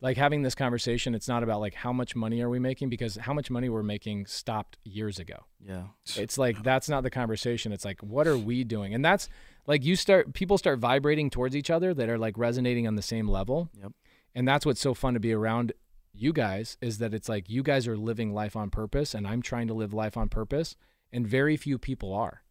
like 0.00 0.16
having 0.16 0.42
this 0.42 0.54
conversation. 0.56 1.14
It's 1.14 1.28
not 1.28 1.42
about 1.42 1.60
like 1.60 1.74
how 1.74 1.92
much 1.92 2.14
money 2.16 2.42
are 2.42 2.50
we 2.50 2.58
making 2.58 2.90
because 2.90 3.16
how 3.16 3.32
much 3.32 3.50
money 3.50 3.68
we're 3.68 3.82
making 3.84 4.26
stopped 4.26 4.76
years 4.84 5.18
ago. 5.18 5.44
Yeah, 5.64 5.84
It's 6.16 6.36
like 6.36 6.62
that's 6.62 6.88
not 6.88 7.04
the 7.04 7.10
conversation. 7.10 7.72
It's 7.72 7.84
like 7.84 8.00
what 8.02 8.26
are 8.26 8.36
we 8.36 8.64
doing? 8.64 8.92
And 8.94 9.02
that's 9.04 9.28
like 9.66 9.84
you 9.84 9.96
start 9.96 10.34
people 10.34 10.58
start 10.58 10.78
vibrating 10.78 11.30
towards 11.30 11.56
each 11.56 11.70
other 11.70 11.94
that 11.94 12.08
are 12.08 12.18
like 12.18 12.36
resonating 12.38 12.86
on 12.86 12.94
the 12.96 13.02
same 13.02 13.28
level. 13.28 13.70
Yep. 13.80 13.92
And 14.34 14.46
that's 14.48 14.66
what's 14.66 14.80
so 14.80 14.94
fun 14.94 15.14
to 15.14 15.20
be 15.20 15.32
around 15.32 15.72
you 16.12 16.32
guys 16.32 16.76
is 16.80 16.98
that 16.98 17.14
it's 17.14 17.28
like 17.28 17.48
you 17.48 17.62
guys 17.62 17.88
are 17.88 17.96
living 17.96 18.32
life 18.32 18.56
on 18.56 18.70
purpose 18.70 19.14
and 19.14 19.26
I'm 19.26 19.42
trying 19.42 19.66
to 19.68 19.74
live 19.74 19.92
life 19.92 20.16
on 20.16 20.28
purpose 20.28 20.76
and 21.12 21.26
very 21.26 21.56
few 21.56 21.78
people 21.78 22.12
are. 22.12 22.42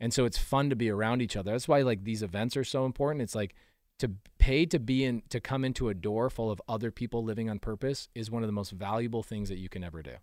And 0.00 0.12
so 0.12 0.24
it's 0.24 0.38
fun 0.38 0.70
to 0.70 0.76
be 0.76 0.90
around 0.90 1.22
each 1.22 1.36
other. 1.36 1.52
That's 1.52 1.68
why 1.68 1.82
like 1.82 2.04
these 2.04 2.22
events 2.22 2.56
are 2.56 2.64
so 2.64 2.84
important. 2.84 3.22
It's 3.22 3.34
like 3.34 3.54
to 3.98 4.12
pay 4.38 4.66
to 4.66 4.78
be 4.80 5.04
in 5.04 5.22
to 5.28 5.40
come 5.40 5.64
into 5.64 5.88
a 5.88 5.94
door 5.94 6.28
full 6.28 6.50
of 6.50 6.60
other 6.68 6.90
people 6.90 7.22
living 7.22 7.48
on 7.48 7.58
purpose 7.58 8.08
is 8.14 8.30
one 8.30 8.42
of 8.42 8.48
the 8.48 8.52
most 8.52 8.72
valuable 8.72 9.22
things 9.22 9.48
that 9.48 9.58
you 9.58 9.68
can 9.68 9.84
ever 9.84 10.02
do. 10.02 10.14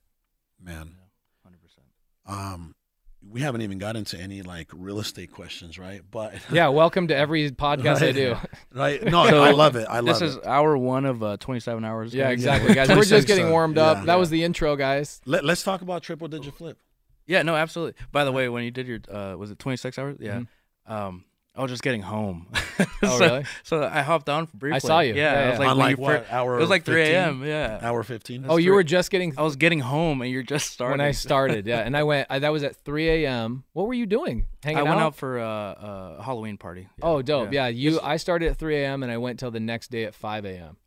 Man, 0.61 0.95
Hundred 1.43 1.61
percent. 1.61 1.87
um, 2.25 2.75
we 3.27 3.41
haven't 3.41 3.61
even 3.61 3.77
got 3.77 3.95
into 3.95 4.17
any 4.17 4.41
like 4.41 4.69
real 4.73 4.99
estate 4.99 5.31
questions, 5.31 5.77
right? 5.77 6.01
But 6.09 6.35
Yeah, 6.51 6.69
welcome 6.69 7.07
to 7.09 7.15
every 7.15 7.51
podcast 7.51 8.01
I 8.07 8.11
do. 8.11 8.35
right? 8.73 9.03
No, 9.11 9.27
So, 9.29 9.43
I 9.43 9.51
love 9.51 9.75
it. 9.75 9.87
I 9.89 9.99
love 9.99 10.19
This 10.19 10.21
it. 10.21 10.25
is 10.39 10.45
hour 10.45 10.77
one 10.77 11.05
of 11.05 11.21
uh, 11.21 11.37
27 11.37 11.83
hours. 11.83 12.13
Yeah, 12.13 12.29
exactly, 12.29 12.73
guys. 12.73 12.89
We're 12.95 13.03
just 13.03 13.27
getting 13.27 13.49
warmed 13.49 13.77
up. 13.77 13.99
yeah. 13.99 14.05
That 14.05 14.19
was 14.19 14.29
the 14.29 14.43
intro, 14.43 14.75
guys. 14.75 15.21
Let, 15.25 15.43
let's 15.43 15.63
talk 15.63 15.81
about 15.81 16.01
triple 16.01 16.27
digit 16.27 16.53
flip. 16.55 16.77
Yeah, 17.27 17.43
no, 17.43 17.55
absolutely. 17.55 18.01
By 18.11 18.23
the 18.23 18.31
way, 18.31 18.49
when 18.49 18.63
you 18.63 18.71
did 18.71 18.87
your, 18.87 18.99
uh, 19.11 19.35
was 19.37 19.51
it 19.51 19.59
26 19.59 19.99
hours? 19.99 20.17
Yeah. 20.19 20.39
Mhm. 20.39 20.91
Um, 20.91 21.25
I 21.59 21.61
was 21.63 21.71
just 21.71 21.83
getting 21.83 22.01
home. 22.01 22.47
Oh, 23.03 23.17
so, 23.17 23.19
really? 23.19 23.45
So 23.63 23.83
I 23.83 24.01
hopped 24.01 24.29
on 24.29 24.47
briefly. 24.53 24.75
I 24.75 24.79
saw 24.79 24.99
you. 25.01 25.13
Yeah, 25.13 25.33
Yeah, 25.33 25.39
I 25.47 25.49
was 25.51 25.59
like, 25.59 25.69
On 25.69 25.77
like 25.77 25.97
what 25.97 26.25
fir- 26.27 26.33
hour? 26.33 26.57
It 26.57 26.61
was 26.61 26.69
like 26.69 26.83
3 26.85 27.01
a.m. 27.01 27.43
Yeah. 27.45 27.79
Hour 27.81 28.03
fifteen. 28.03 28.45
Oh, 28.47 28.55
you 28.57 28.71
were 28.73 28.83
just 28.83 29.09
getting 29.11 29.33
I 29.37 29.41
was 29.41 29.57
getting 29.57 29.79
home, 29.81 30.21
and 30.21 30.31
you're 30.31 30.43
just 30.43 30.71
starting. 30.71 30.97
when 30.99 31.05
I 31.07 31.11
started, 31.11 31.65
yeah. 31.67 31.79
And 31.79 31.95
I 31.97 32.03
went. 32.03 32.27
I, 32.29 32.39
that 32.39 32.51
was 32.53 32.63
at 32.63 32.77
3 32.77 33.09
a.m. 33.25 33.63
What 33.73 33.87
were 33.87 33.93
you 33.93 34.05
doing? 34.05 34.47
Hanging 34.63 34.79
I 34.79 34.83
went 34.83 34.95
out? 35.01 35.07
out 35.07 35.15
for 35.15 35.39
uh, 35.39 36.15
a 36.19 36.23
Halloween 36.23 36.57
party. 36.57 36.87
Yeah, 36.99 37.05
Oh, 37.05 37.21
dope. 37.21 37.51
Yeah, 37.51 37.67
you. 37.67 37.89
It's- 37.95 38.03
I 38.05 38.15
started 38.17 38.49
at 38.49 38.57
3 38.57 38.77
a.m. 38.83 39.03
and 39.03 39.11
I 39.11 39.17
went 39.17 39.39
till 39.39 39.51
the 39.51 39.59
next 39.59 39.91
day 39.91 40.05
at 40.05 40.13
5 40.15 40.45
a.m. 40.45 40.77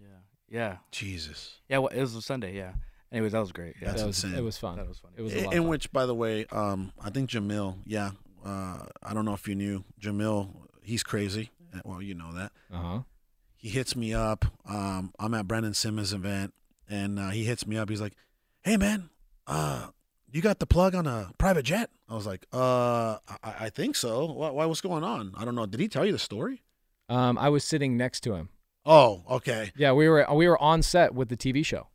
Yeah. 0.00 0.06
Yeah. 0.50 0.76
Jesus. 0.90 1.56
Yeah. 1.68 1.78
Well, 1.78 1.88
it 1.88 2.00
was 2.00 2.14
a 2.16 2.22
Sunday. 2.22 2.56
Yeah. 2.56 2.72
Anyways, 3.12 3.32
that 3.32 3.40
was 3.40 3.52
great. 3.52 3.74
Yeah. 3.80 3.88
That's 3.88 4.00
That 4.02 4.06
was, 4.08 4.24
insane. 4.24 4.38
it 4.38 4.42
was 4.44 4.58
fun. 4.58 4.76
That 4.76 4.88
was 4.88 4.98
funny. 4.98 5.14
It 5.18 5.22
was 5.22 5.32
a 5.34 5.38
In, 5.38 5.44
lot. 5.44 5.54
in 5.54 5.60
fun. 5.62 5.68
which, 5.70 5.92
by 5.92 6.06
the 6.06 6.14
way, 6.14 6.46
um, 6.52 6.92
I 7.02 7.10
think 7.10 7.30
Jamil. 7.30 7.76
Yeah, 7.86 8.10
uh, 8.48 8.86
I 9.02 9.14
don't 9.14 9.24
know 9.24 9.34
if 9.34 9.46
you 9.48 9.54
knew 9.54 9.84
Jamil. 10.00 10.54
He's 10.82 11.02
crazy. 11.02 11.50
Uh, 11.74 11.80
Well, 11.84 12.02
you 12.02 12.14
know 12.14 12.32
that. 12.32 12.52
Uh-huh. 12.72 13.00
He 13.56 13.68
hits 13.68 13.94
me 13.96 14.14
up. 14.14 14.44
Um, 14.68 15.12
I'm 15.18 15.34
at 15.34 15.46
Brendan 15.48 15.74
Simmons' 15.74 16.12
event, 16.12 16.54
and 16.88 17.18
uh, 17.18 17.30
he 17.30 17.44
hits 17.44 17.66
me 17.66 17.76
up. 17.76 17.88
He's 17.90 18.00
like, 18.00 18.14
"Hey, 18.62 18.76
man, 18.76 19.10
uh, 19.46 19.88
you 20.30 20.40
got 20.40 20.60
the 20.60 20.66
plug 20.66 20.94
on 20.94 21.06
a 21.06 21.32
private 21.38 21.64
jet?" 21.64 21.90
I 22.08 22.14
was 22.14 22.26
like, 22.26 22.46
"Uh, 22.52 23.18
I, 23.42 23.66
I 23.66 23.70
think 23.70 23.96
so. 23.96 24.26
Why, 24.32 24.50
why? 24.50 24.64
What's 24.66 24.80
going 24.80 25.02
on? 25.04 25.32
I 25.36 25.44
don't 25.44 25.54
know. 25.56 25.66
Did 25.66 25.80
he 25.80 25.88
tell 25.88 26.06
you 26.06 26.12
the 26.12 26.18
story?" 26.18 26.62
Um, 27.08 27.36
I 27.36 27.48
was 27.48 27.64
sitting 27.64 27.96
next 27.96 28.20
to 28.20 28.34
him. 28.34 28.48
Oh, 28.86 29.22
okay. 29.28 29.72
Yeah, 29.76 29.92
we 29.92 30.08
were 30.08 30.24
we 30.32 30.46
were 30.48 30.60
on 30.62 30.82
set 30.82 31.14
with 31.14 31.28
the 31.28 31.36
TV 31.36 31.64
show. 31.66 31.88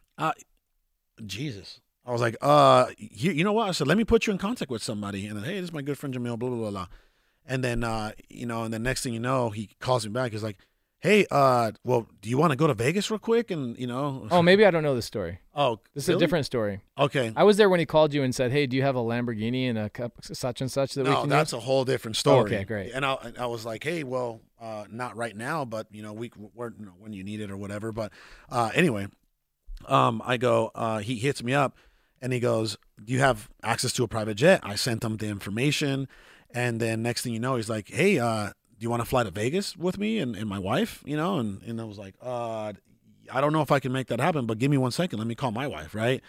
Jesus. 1.26 1.80
I 2.06 2.12
was 2.12 2.22
like, 2.22 2.36
uh, 2.41 2.88
you, 2.97 3.32
you 3.32 3.43
know 3.43 3.54
what? 3.54 3.70
I 3.70 3.72
said, 3.72 3.88
let 3.88 3.97
me 3.97 4.04
put 4.04 4.28
you 4.28 4.34
in 4.34 4.38
contact 4.39 4.70
with 4.70 4.84
somebody. 4.84 5.26
And 5.28 5.38
then, 5.38 5.43
hey, 5.45 5.56
this 5.56 5.66
is 5.66 5.74
my 5.74 5.82
good 5.82 5.97
friend 5.97 6.14
Jamil, 6.14 6.38
blah, 6.38 6.49
blah, 6.49 6.58
blah, 6.58 6.72
blah. 6.72 6.88
And 7.45 7.64
then, 7.64 7.84
uh, 7.84 8.12
you 8.30 8.45
know, 8.45 8.64
and 8.64 8.74
the 8.74 8.80
next 8.80 9.04
thing 9.04 9.14
you 9.14 9.20
know, 9.20 9.49
he 9.49 9.70
calls 9.80 10.06
me 10.06 10.12
back. 10.12 10.32
He's 10.34 10.43
like, 10.43 10.58
hey, 10.99 11.26
uh, 11.32 11.72
well, 11.84 12.08
do 12.22 12.30
you 12.30 12.38
want 12.38 12.51
to 12.51 12.56
go 12.58 12.68
to 12.68 12.74
Vegas 12.74 13.10
real 13.12 13.20
quick? 13.20 13.51
And, 13.51 13.78
you 13.78 13.88
know, 13.88 14.28
Oh, 14.32 14.41
maybe 14.41 14.66
I 14.66 14.72
don't 14.72 14.84
know 14.84 14.95
the 14.95 15.01
story. 15.01 15.39
oh, 15.56 15.80
This 15.93 16.08
is 16.10 16.16
a 16.16 16.18
different 16.20 16.45
story. 16.45 16.82
Okay. 16.97 17.32
I 17.36 17.43
was 17.43 17.58
there 17.58 17.70
when 17.70 17.80
he 17.82 17.86
called 17.86 18.14
you 18.14 18.24
and 18.24 18.34
said, 18.34 18.51
"Hey, 18.51 18.66
do 18.68 18.78
you 18.78 18.84
have 18.84 18.95
a 18.95 19.01
Lamborghini 19.01 19.70
and 19.70 19.78
a 19.78 19.89
cup 19.89 20.14
such 20.22 20.62
and 20.62 20.72
such 20.72 20.93
that 20.93 21.04
we 21.06 21.10
No, 21.12 21.22
can 21.22 21.30
that's 21.30 21.51
use?" 21.51 21.58
a 21.58 21.62
whole 21.62 21.84
different 21.84 22.16
story. 22.18 22.54
Okay, 22.54 22.64
great. 22.64 22.91
And 22.93 23.06
I, 23.06 23.18
I 23.39 23.45
was 23.47 23.66
like, 23.66 23.84
hey, 23.84 24.04
well, 24.04 24.39
uh, 24.62 24.86
not 24.89 25.18
right 25.18 25.36
now, 25.36 25.66
but 25.66 25.88
you 25.91 26.01
know, 26.04 26.14
we 26.14 26.32
we're, 26.54 26.72
you 26.80 26.86
know, 26.86 26.93
when 26.99 27.12
you 27.12 27.24
need 27.26 27.41
it 27.41 27.51
or 27.51 27.58
whatever. 27.58 27.91
But 27.91 28.14
uh, 28.49 28.72
anyway, 28.74 29.08
um, 29.88 30.22
I 30.26 30.38
go. 30.38 30.72
Uh, 30.74 30.99
he 30.99 31.16
hits 31.16 31.43
me 31.43 31.54
up, 31.54 31.76
and 32.24 32.34
he 32.34 32.40
goes, 32.40 32.76
"Do 33.04 33.14
you 33.14 33.20
have 33.20 33.50
access 33.62 33.94
to 33.94 34.04
a 34.04 34.08
private 34.08 34.36
jet?" 34.36 34.62
I 34.64 34.74
sent 34.76 35.04
him 35.04 35.18
the 35.18 35.28
information, 35.28 36.08
and 36.52 36.80
then 36.80 37.04
next 37.04 37.22
thing 37.22 37.34
you 37.34 37.40
know, 37.40 37.58
he's 37.58 37.70
like, 37.70 37.90
"Hey, 37.90 38.18
uh, 38.18 38.48
do 38.48 38.54
you 38.80 38.90
want 38.90 39.02
to 39.04 39.06
fly 39.08 39.22
to 39.24 39.30
Vegas 39.32 39.78
with 39.78 40.00
me 40.00 40.18
and, 40.18 40.36
and 40.36 40.48
my 40.50 40.58
wife?" 40.60 41.04
You 41.06 41.18
know, 41.18 41.38
and 41.38 41.62
and 41.64 41.80
I 41.80 41.84
was 41.84 42.00
like, 42.00 42.16
uh, 42.22 42.74
I 43.32 43.42
don't 43.42 43.54
know 43.54 43.62
if 43.62 43.72
I 43.72 43.80
can 43.80 43.92
make 43.92 44.08
that 44.08 44.20
happen, 44.20 44.46
but 44.46 44.58
give 44.58 44.72
me 44.72 44.78
one 44.78 44.92
second. 44.92 45.20
Let 45.20 45.28
me 45.28 45.36
call 45.36 45.52
my 45.52 45.68
wife, 45.68 45.94
right? 45.94 46.22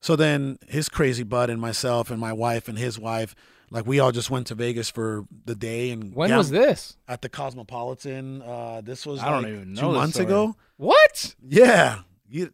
So 0.00 0.16
then 0.16 0.58
his 0.68 0.88
crazy 0.90 1.22
bud 1.22 1.48
and 1.50 1.60
myself 1.60 2.10
and 2.10 2.20
my 2.20 2.32
wife 2.34 2.68
and 2.68 2.78
his 2.78 2.98
wife, 2.98 3.34
like 3.70 3.86
we 3.86 4.00
all 4.00 4.12
just 4.12 4.30
went 4.30 4.46
to 4.48 4.54
Vegas 4.54 4.90
for 4.90 5.24
the 5.46 5.54
day 5.54 5.90
and 5.90 6.14
when 6.14 6.28
gam- 6.28 6.36
was 6.38 6.50
this? 6.50 6.98
at 7.08 7.22
the 7.22 7.30
Cosmopolitan. 7.30 8.42
Uh, 8.42 8.82
this 8.82 9.06
was 9.06 9.20
I 9.20 9.30
don't 9.30 9.46
even 9.48 9.74
two 9.74 9.80
know 9.80 9.92
this 9.92 9.98
months 10.00 10.14
story. 10.16 10.26
ago. 10.26 10.56
What? 10.76 11.34
Yeah. 11.48 12.00
You, 12.28 12.50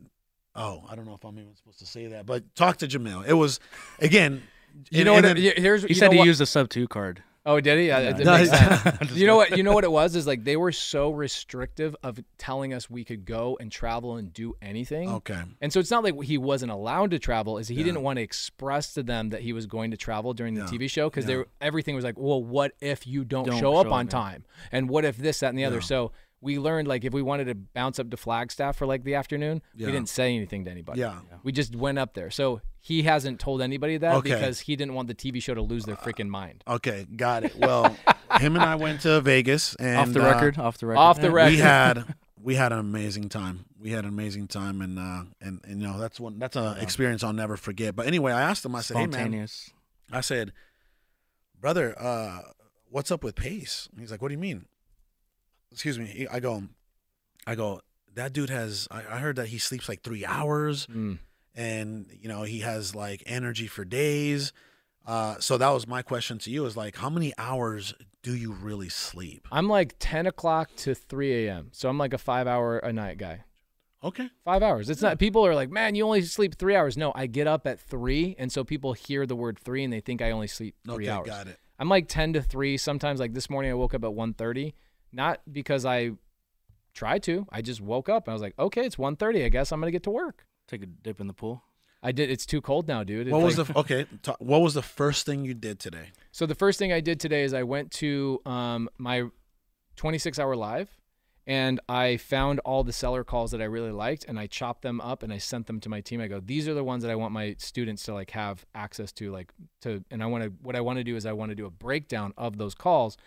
oh, 0.54 0.84
I 0.90 0.94
don't 0.96 1.06
know 1.06 1.14
if 1.14 1.24
I'm 1.24 1.38
even 1.38 1.54
supposed 1.56 1.78
to 1.80 1.86
say 1.86 2.06
that, 2.08 2.26
but 2.26 2.54
talk 2.54 2.78
to 2.78 2.88
Jamil. 2.88 3.26
It 3.26 3.34
was 3.34 3.60
again. 4.00 4.42
You 4.90 4.98
and- 5.00 5.06
know 5.06 5.14
what? 5.14 5.24
and 5.24 5.36
it- 5.36 5.56
then- 5.56 5.62
here's 5.64 5.82
He 5.82 5.88
you 5.88 5.94
said 5.96 6.12
he 6.12 6.18
what- 6.18 6.26
used 6.28 6.40
a 6.40 6.44
Subto 6.44 6.88
card. 6.88 7.24
Oh, 7.44 7.58
did 7.58 7.78
he? 7.80 7.86
Yeah, 7.88 7.98
it 8.00 8.18
No, 8.18 8.36
makes 8.38 8.50
sense. 8.50 9.10
you 9.16 9.26
know 9.26 9.34
what? 9.34 9.56
You 9.56 9.64
know 9.64 9.72
what 9.72 9.82
it 9.82 9.90
was 9.90 10.14
is 10.14 10.28
like 10.28 10.44
they 10.44 10.56
were 10.56 10.70
so 10.92 11.10
restrictive 11.10 11.96
of 12.04 12.20
telling 12.38 12.72
us 12.72 12.88
we 12.88 13.02
could 13.02 13.24
go 13.24 13.56
and 13.60 13.72
travel 13.72 14.14
and 14.16 14.32
do 14.32 14.54
anything. 14.62 15.08
okay. 15.10 15.42
And 15.60 15.72
so 15.72 15.80
it's 15.80 15.90
not 15.90 16.04
like 16.04 16.22
he 16.22 16.38
wasn't 16.38 16.70
allowed 16.70 17.10
to 17.12 17.18
travel; 17.18 17.58
is 17.58 17.66
he 17.66 17.74
Yeah. 17.76 17.84
didn't 17.84 18.02
want 18.02 18.18
to 18.18 18.22
express 18.22 18.92
to 18.94 19.02
them 19.02 19.30
that 19.30 19.40
he 19.40 19.52
was 19.52 19.66
going 19.66 19.90
to 19.90 19.96
travel 19.96 20.34
during 20.34 20.54
the 20.54 20.60
Yeah. 20.60 20.66
TV 20.68 20.88
show 20.88 21.10
because 21.10 21.28
Yeah. 21.28 21.42
everything 21.60 21.96
was 21.96 22.04
like, 22.04 22.16
well, 22.16 22.40
what 22.44 22.72
if 22.80 23.08
you 23.08 23.24
don't, 23.24 23.46
Don't 23.46 23.58
show 23.58 23.74
up 23.74 23.86
show 23.88 23.92
on 23.92 24.06
up, 24.06 24.12
yeah. 24.12 24.18
time, 24.20 24.44
and 24.70 24.88
what 24.88 25.04
if 25.04 25.16
this, 25.16 25.40
that, 25.40 25.48
and 25.48 25.58
the 25.58 25.64
other? 25.64 25.80
So 25.80 26.12
we 26.42 26.58
learned 26.58 26.88
like 26.88 27.04
if 27.04 27.12
we 27.12 27.22
wanted 27.22 27.44
to 27.46 27.54
bounce 27.54 27.98
up 27.98 28.10
to 28.10 28.16
Flagstaff 28.16 28.76
for 28.76 28.86
like 28.86 29.04
the 29.04 29.14
afternoon, 29.14 29.62
Yeah. 29.74 29.86
we 29.86 29.92
didn't 29.92 30.08
say 30.08 30.34
anything 30.34 30.64
to 30.64 30.70
anybody. 30.70 31.00
Yeah. 31.00 31.20
we 31.42 31.52
just 31.52 31.76
went 31.76 31.98
up 31.98 32.14
there. 32.14 32.30
So 32.30 32.62
he 32.80 33.02
hasn't 33.02 33.40
told 33.40 33.60
anybody 33.60 33.98
that 33.98 34.14
Okay. 34.16 34.30
because 34.34 34.60
he 34.60 34.74
didn't 34.76 34.94
want 34.94 35.08
the 35.08 35.14
TV 35.14 35.42
show 35.42 35.52
to 35.54 35.60
lose 35.62 35.84
their 35.84 35.96
freaking 35.96 36.28
mind. 36.28 36.64
Okay. 36.66 37.06
Got 37.14 37.44
it. 37.44 37.56
Well, 37.56 37.94
him 38.40 38.56
and 38.56 38.64
I 38.64 38.76
went 38.76 39.02
to 39.02 39.20
Vegas 39.20 39.74
and 39.76 39.98
off 39.98 40.12
the 40.12 40.22
uh, 40.22 40.32
record. 40.32 40.58
Off 40.58 40.78
the 40.78 40.86
record. 40.86 40.98
Off 41.00 41.20
the 41.20 41.30
record. 41.30 41.52
we 41.52 41.58
had 41.58 42.14
we 42.42 42.54
had 42.54 42.72
an 42.72 42.78
amazing 42.78 43.28
time. 43.28 43.66
We 43.78 43.90
had 43.90 44.04
an 44.04 44.08
amazing 44.10 44.48
time, 44.48 44.80
and 44.80 44.98
uh, 44.98 45.24
and, 45.42 45.60
and 45.64 45.80
you 45.82 45.86
know 45.86 45.98
that's 45.98 46.18
one 46.18 46.38
that's 46.38 46.56
an 46.56 46.78
experience 46.78 47.22
I'll 47.22 47.34
never 47.34 47.58
forget. 47.58 47.94
But 47.94 48.06
anyway, 48.06 48.32
I 48.32 48.40
asked 48.42 48.64
him. 48.64 48.74
I 48.74 48.80
said, 48.80 48.96
"Hey 48.96 49.06
man," 49.06 49.46
I 50.10 50.20
said, 50.22 50.52
"Brother, 51.60 51.94
uh, 51.98 52.40
what's 52.88 53.10
up 53.10 53.22
with 53.24 53.34
Pace?" 53.34 53.88
He's 53.98 54.10
like, 54.10 54.22
"What 54.22 54.28
do 54.28 54.34
you 54.34 54.38
mean?" 54.38 54.66
Excuse 55.72 55.98
me. 55.98 56.26
I 56.30 56.40
go, 56.40 56.64
I 57.46 57.54
go. 57.54 57.80
That 58.14 58.32
dude 58.32 58.50
has. 58.50 58.88
I, 58.90 58.98
I 58.98 59.18
heard 59.18 59.36
that 59.36 59.48
he 59.48 59.58
sleeps 59.58 59.88
like 59.88 60.02
three 60.02 60.24
hours, 60.24 60.86
Mm. 60.88 61.18
and 61.54 62.06
you 62.20 62.28
know 62.28 62.42
he 62.42 62.60
has 62.60 62.94
like 62.94 63.22
energy 63.26 63.66
for 63.66 63.84
days. 63.84 64.52
Uh, 65.06 65.36
so 65.38 65.56
that 65.56 65.70
was 65.70 65.86
my 65.86 66.02
question 66.02 66.38
to 66.38 66.50
you: 66.50 66.66
is 66.66 66.76
like, 66.76 66.96
how 66.96 67.08
many 67.08 67.32
hours 67.38 67.94
do 68.22 68.34
you 68.34 68.52
really 68.52 68.88
sleep? 68.88 69.46
I'm 69.50 69.68
like 69.68 69.94
10 69.98 70.26
o'clock 70.26 70.70
to 70.78 70.94
3 70.94 71.46
a.m. 71.46 71.68
So 71.72 71.88
I'm 71.88 71.96
like 71.98 72.12
a 72.12 72.18
five 72.18 72.46
hour 72.46 72.78
a 72.78 72.92
night 72.92 73.16
guy. 73.18 73.44
Okay. 74.02 74.28
Five 74.44 74.62
hours. 74.62 74.90
It's 74.90 75.02
not. 75.02 75.18
People 75.18 75.46
are 75.46 75.54
like, 75.54 75.70
man, 75.70 75.94
you 75.94 76.04
only 76.04 76.22
sleep 76.22 76.56
three 76.56 76.74
hours. 76.74 76.96
No, 76.96 77.12
I 77.14 77.26
get 77.26 77.46
up 77.46 77.66
at 77.66 77.78
three, 77.78 78.34
and 78.38 78.50
so 78.50 78.64
people 78.64 78.92
hear 78.94 79.24
the 79.26 79.36
word 79.36 79.58
three 79.58 79.84
and 79.84 79.92
they 79.92 80.00
think 80.00 80.20
I 80.20 80.30
only 80.32 80.46
sleep 80.48 80.74
three 80.84 81.04
Okay. 81.06 81.10
hours. 81.10 81.26
Got 81.26 81.46
it. 81.48 81.58
I'm 81.78 81.88
like 81.88 82.08
10 82.08 82.32
to 82.34 82.42
three. 82.42 82.76
Sometimes, 82.76 83.20
like 83.20 83.34
this 83.34 83.48
morning, 83.48 83.70
I 83.70 83.74
woke 83.74 83.94
up 83.94 84.02
at 84.04 84.10
1:30. 84.10 84.74
Not 85.12 85.40
because 85.50 85.84
I 85.84 86.12
tried 86.94 87.22
to. 87.24 87.46
I 87.50 87.62
just 87.62 87.80
woke 87.80 88.08
up 88.08 88.26
and 88.26 88.32
I 88.32 88.34
was 88.34 88.42
like, 88.42 88.54
okay, 88.58 88.84
it's 88.86 88.96
1:30. 88.96 89.44
I 89.44 89.48
guess 89.48 89.72
I'm 89.72 89.80
gonna 89.80 89.90
get 89.92 90.02
to 90.04 90.10
work. 90.10 90.46
Take 90.68 90.82
a 90.82 90.86
dip 90.86 91.20
in 91.20 91.26
the 91.26 91.32
pool. 91.32 91.62
I 92.02 92.12
did. 92.12 92.30
It's 92.30 92.46
too 92.46 92.60
cold 92.62 92.88
now, 92.88 93.04
dude. 93.04 93.26
It's 93.26 93.32
What 93.32 93.42
was 93.42 93.58
like- 93.58 93.66
the 93.68 93.78
okay? 93.78 94.06
ta- 94.22 94.36
what 94.38 94.60
was 94.60 94.74
the 94.74 94.82
first 94.82 95.26
thing 95.26 95.44
you 95.44 95.52
did 95.54 95.78
today? 95.78 96.12
So 96.32 96.46
the 96.46 96.54
first 96.54 96.78
thing 96.78 96.92
I 96.92 97.00
did 97.00 97.20
today 97.20 97.42
is 97.42 97.52
I 97.52 97.62
went 97.62 97.90
to 97.92 98.40
um, 98.46 98.88
my 98.98 99.24
26 99.96 100.38
hour 100.38 100.56
live 100.56 100.96
and 101.46 101.78
I 101.88 102.16
found 102.16 102.60
all 102.60 102.84
the 102.84 102.92
seller 102.92 103.22
calls 103.24 103.50
that 103.50 103.60
I 103.60 103.64
really 103.64 103.90
liked 103.90 104.24
and 104.26 104.38
I 104.38 104.46
chopped 104.46 104.82
them 104.82 105.00
up 105.00 105.22
and 105.22 105.32
I 105.32 105.38
sent 105.38 105.66
them 105.66 105.78
to 105.80 105.88
my 105.90 106.00
team. 106.00 106.20
I 106.20 106.28
go, 106.28 106.40
these 106.40 106.68
are 106.68 106.74
the 106.74 106.84
ones 106.84 107.02
that 107.02 107.10
I 107.10 107.16
want 107.16 107.32
my 107.32 107.54
students 107.58 108.02
to 108.04 108.14
like 108.14 108.30
have 108.30 108.64
access 108.74 109.12
to 109.12 109.30
like 109.30 109.52
to 109.82 110.02
and 110.10 110.22
I 110.22 110.26
want 110.26 110.44
to 110.44 110.52
what 110.62 110.76
I 110.76 110.80
want 110.80 110.98
to 110.98 111.04
do 111.04 111.16
is 111.16 111.26
I 111.26 111.32
want 111.32 111.50
to 111.50 111.54
do 111.54 111.66
a 111.66 111.70
breakdown 111.70 112.32
of 112.38 112.56
those 112.56 112.74
calls 112.74 113.18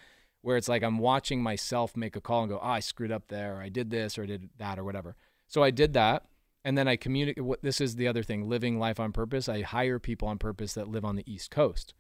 where 0.44 0.56
it's 0.58 0.68
like 0.70 0.84
I'm 0.84 1.00
watching 1.00 1.42
myself 1.42 1.98
make 1.98 2.16
a 2.16 2.22
call 2.22 2.44
and 2.44 2.50
go, 2.52 2.60
oh, 2.62 2.68
I 2.68 2.80
screwed 2.80 3.12
up 3.12 3.28
there, 3.30 3.56
or 3.58 3.62
I 3.62 3.70
did 3.70 3.90
this 3.90 4.18
or 4.18 4.24
I 4.24 4.28
did 4.28 4.50
that 4.60 4.78
or 4.78 4.84
whatever. 4.84 5.16
So 5.48 5.64
I 5.64 5.72
did 5.72 5.94
that. 5.94 6.26
And 6.66 6.78
then 6.78 6.88
I 6.88 6.96
communicate. 6.96 7.44
What 7.44 7.62
this 7.62 7.82
is 7.82 7.96
the 7.98 8.08
other 8.08 8.24
thing: 8.24 8.48
living 8.48 8.80
life 8.80 8.98
on 9.00 9.12
purpose. 9.12 9.50
I 9.50 9.64
hire 9.64 10.00
people 10.00 10.28
on 10.30 10.38
purpose 10.38 10.74
that 10.76 10.88
live 10.88 11.04
on 11.04 11.18
the 11.18 11.30
East 11.30 11.52
Coast. 11.52 11.94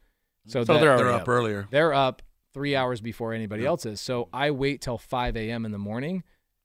So, 0.47 0.63
So 0.63 0.73
that, 0.73 0.79
they're 0.79 0.95
They're 0.97 1.07
already 1.07 1.21
up 1.21 1.27
earlier. 1.27 1.67
they're 1.69 1.93
up 1.93 2.21
three 2.53 2.73
hours 2.75 3.01
before 3.01 3.33
anybody 3.33 3.63
Yeah. 3.63 3.69
else 3.69 3.85
is. 3.85 3.99
So 3.99 4.29
I 4.31 4.51
wait 4.51 4.79
till 4.79 4.97
5 4.97 5.35
a.m. 5.35 5.65
in 5.65 5.71
the 5.71 5.77
morning 5.77 6.23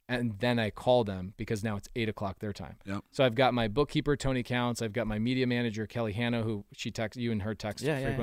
and 0.08 0.38
then 0.38 0.58
I 0.58 0.70
call 0.70 1.02
them 1.04 1.34
because 1.36 1.64
now 1.64 1.76
it's 1.76 1.88
8 1.96 2.08
o'clock 2.08 2.38
their 2.40 2.52
time. 2.52 2.76
Yep. 2.86 3.04
So 3.10 3.24
I've 3.24 3.34
got 3.34 3.52
my 3.54 3.68
bookkeeper, 3.68 4.14
Tony 4.16 4.42
Counts. 4.42 4.80
I've 4.82 4.92
got 4.92 5.06
my 5.06 5.18
media 5.18 5.46
manager, 5.46 5.86
Kelly 5.86 6.12
Hanna, 6.12 6.42
who 6.42 6.64
she 6.72 6.90
texts 6.90 7.20
you 7.20 7.30
and 7.32 7.42
her 7.42 7.54
text 7.54 7.84
Yeah, 7.84 7.98
yeah, 7.98 8.10
yeah. 8.10 8.16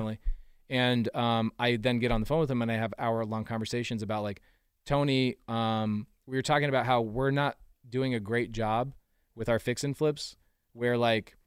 Frequently. 0.68 0.78
And 0.78 1.16
um, 1.16 1.52
I 1.60 1.78
then 1.78 2.00
get 2.00 2.12
on 2.12 2.20
the 2.22 2.26
phone 2.26 2.40
with 2.40 2.50
them 2.50 2.62
and 2.62 2.72
I 2.72 2.76
have 2.76 2.94
hour 2.98 3.26
long 3.26 3.46
conversations 3.46 4.02
about 4.02 4.24
like, 4.24 4.42
Tony, 4.86 5.38
um, 5.48 6.08
we 6.26 6.38
were 6.38 6.44
talking 6.44 6.70
about 6.70 6.86
how 6.86 7.02
we're 7.02 7.32
not 7.32 7.58
doing 7.90 8.14
a 8.14 8.20
great 8.20 8.52
job 8.52 8.94
with 9.36 9.50
our 9.50 9.60
fix 9.60 9.84
and 9.84 9.96
flips 9.98 10.36
where 10.74 10.98
like 10.98 11.38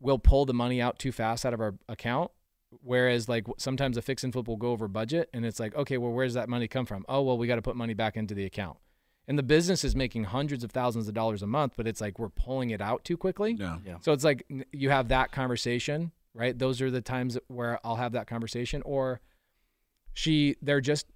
we'll 0.00 0.18
pull 0.18 0.46
the 0.46 0.54
money 0.54 0.80
out 0.80 0.98
too 0.98 1.12
fast 1.12 1.44
out 1.44 1.54
of 1.54 1.60
our 1.60 1.74
account. 1.88 2.30
Whereas 2.82 3.28
like 3.28 3.46
sometimes 3.58 3.96
a 3.96 4.02
fix 4.02 4.22
and 4.22 4.32
flip 4.32 4.46
will 4.46 4.56
go 4.56 4.70
over 4.70 4.86
budget 4.86 5.28
and 5.32 5.44
it's 5.44 5.58
like, 5.58 5.74
okay, 5.74 5.98
well, 5.98 6.12
where's 6.12 6.34
that 6.34 6.48
money 6.48 6.68
come 6.68 6.86
from? 6.86 7.04
Oh, 7.08 7.22
well, 7.22 7.36
we 7.36 7.46
got 7.46 7.56
to 7.56 7.62
put 7.62 7.76
money 7.76 7.94
back 7.94 8.16
into 8.16 8.34
the 8.34 8.44
account. 8.44 8.78
And 9.26 9.38
the 9.38 9.42
business 9.44 9.84
is 9.84 9.94
making 9.94 10.24
hundreds 10.24 10.64
of 10.64 10.72
thousands 10.72 11.06
of 11.06 11.14
dollars 11.14 11.42
a 11.42 11.46
month, 11.46 11.74
but 11.76 11.86
it's 11.86 12.00
like 12.00 12.18
we're 12.18 12.30
pulling 12.30 12.70
it 12.70 12.80
out 12.80 13.04
too 13.04 13.16
quickly. 13.16 13.52
Yeah. 13.52 13.78
Yeah. 13.84 13.96
So 14.00 14.12
it's 14.12 14.24
like 14.24 14.44
you 14.72 14.90
have 14.90 15.08
that 15.08 15.30
conversation, 15.30 16.10
right? 16.34 16.58
Those 16.58 16.80
are 16.80 16.90
the 16.90 17.00
times 17.00 17.38
where 17.48 17.78
I'll 17.84 17.96
have 17.96 18.12
that 18.12 18.26
conversation. 18.26 18.82
Or 18.84 19.20
she, 20.12 20.56
they're 20.62 20.80
just 20.80 21.06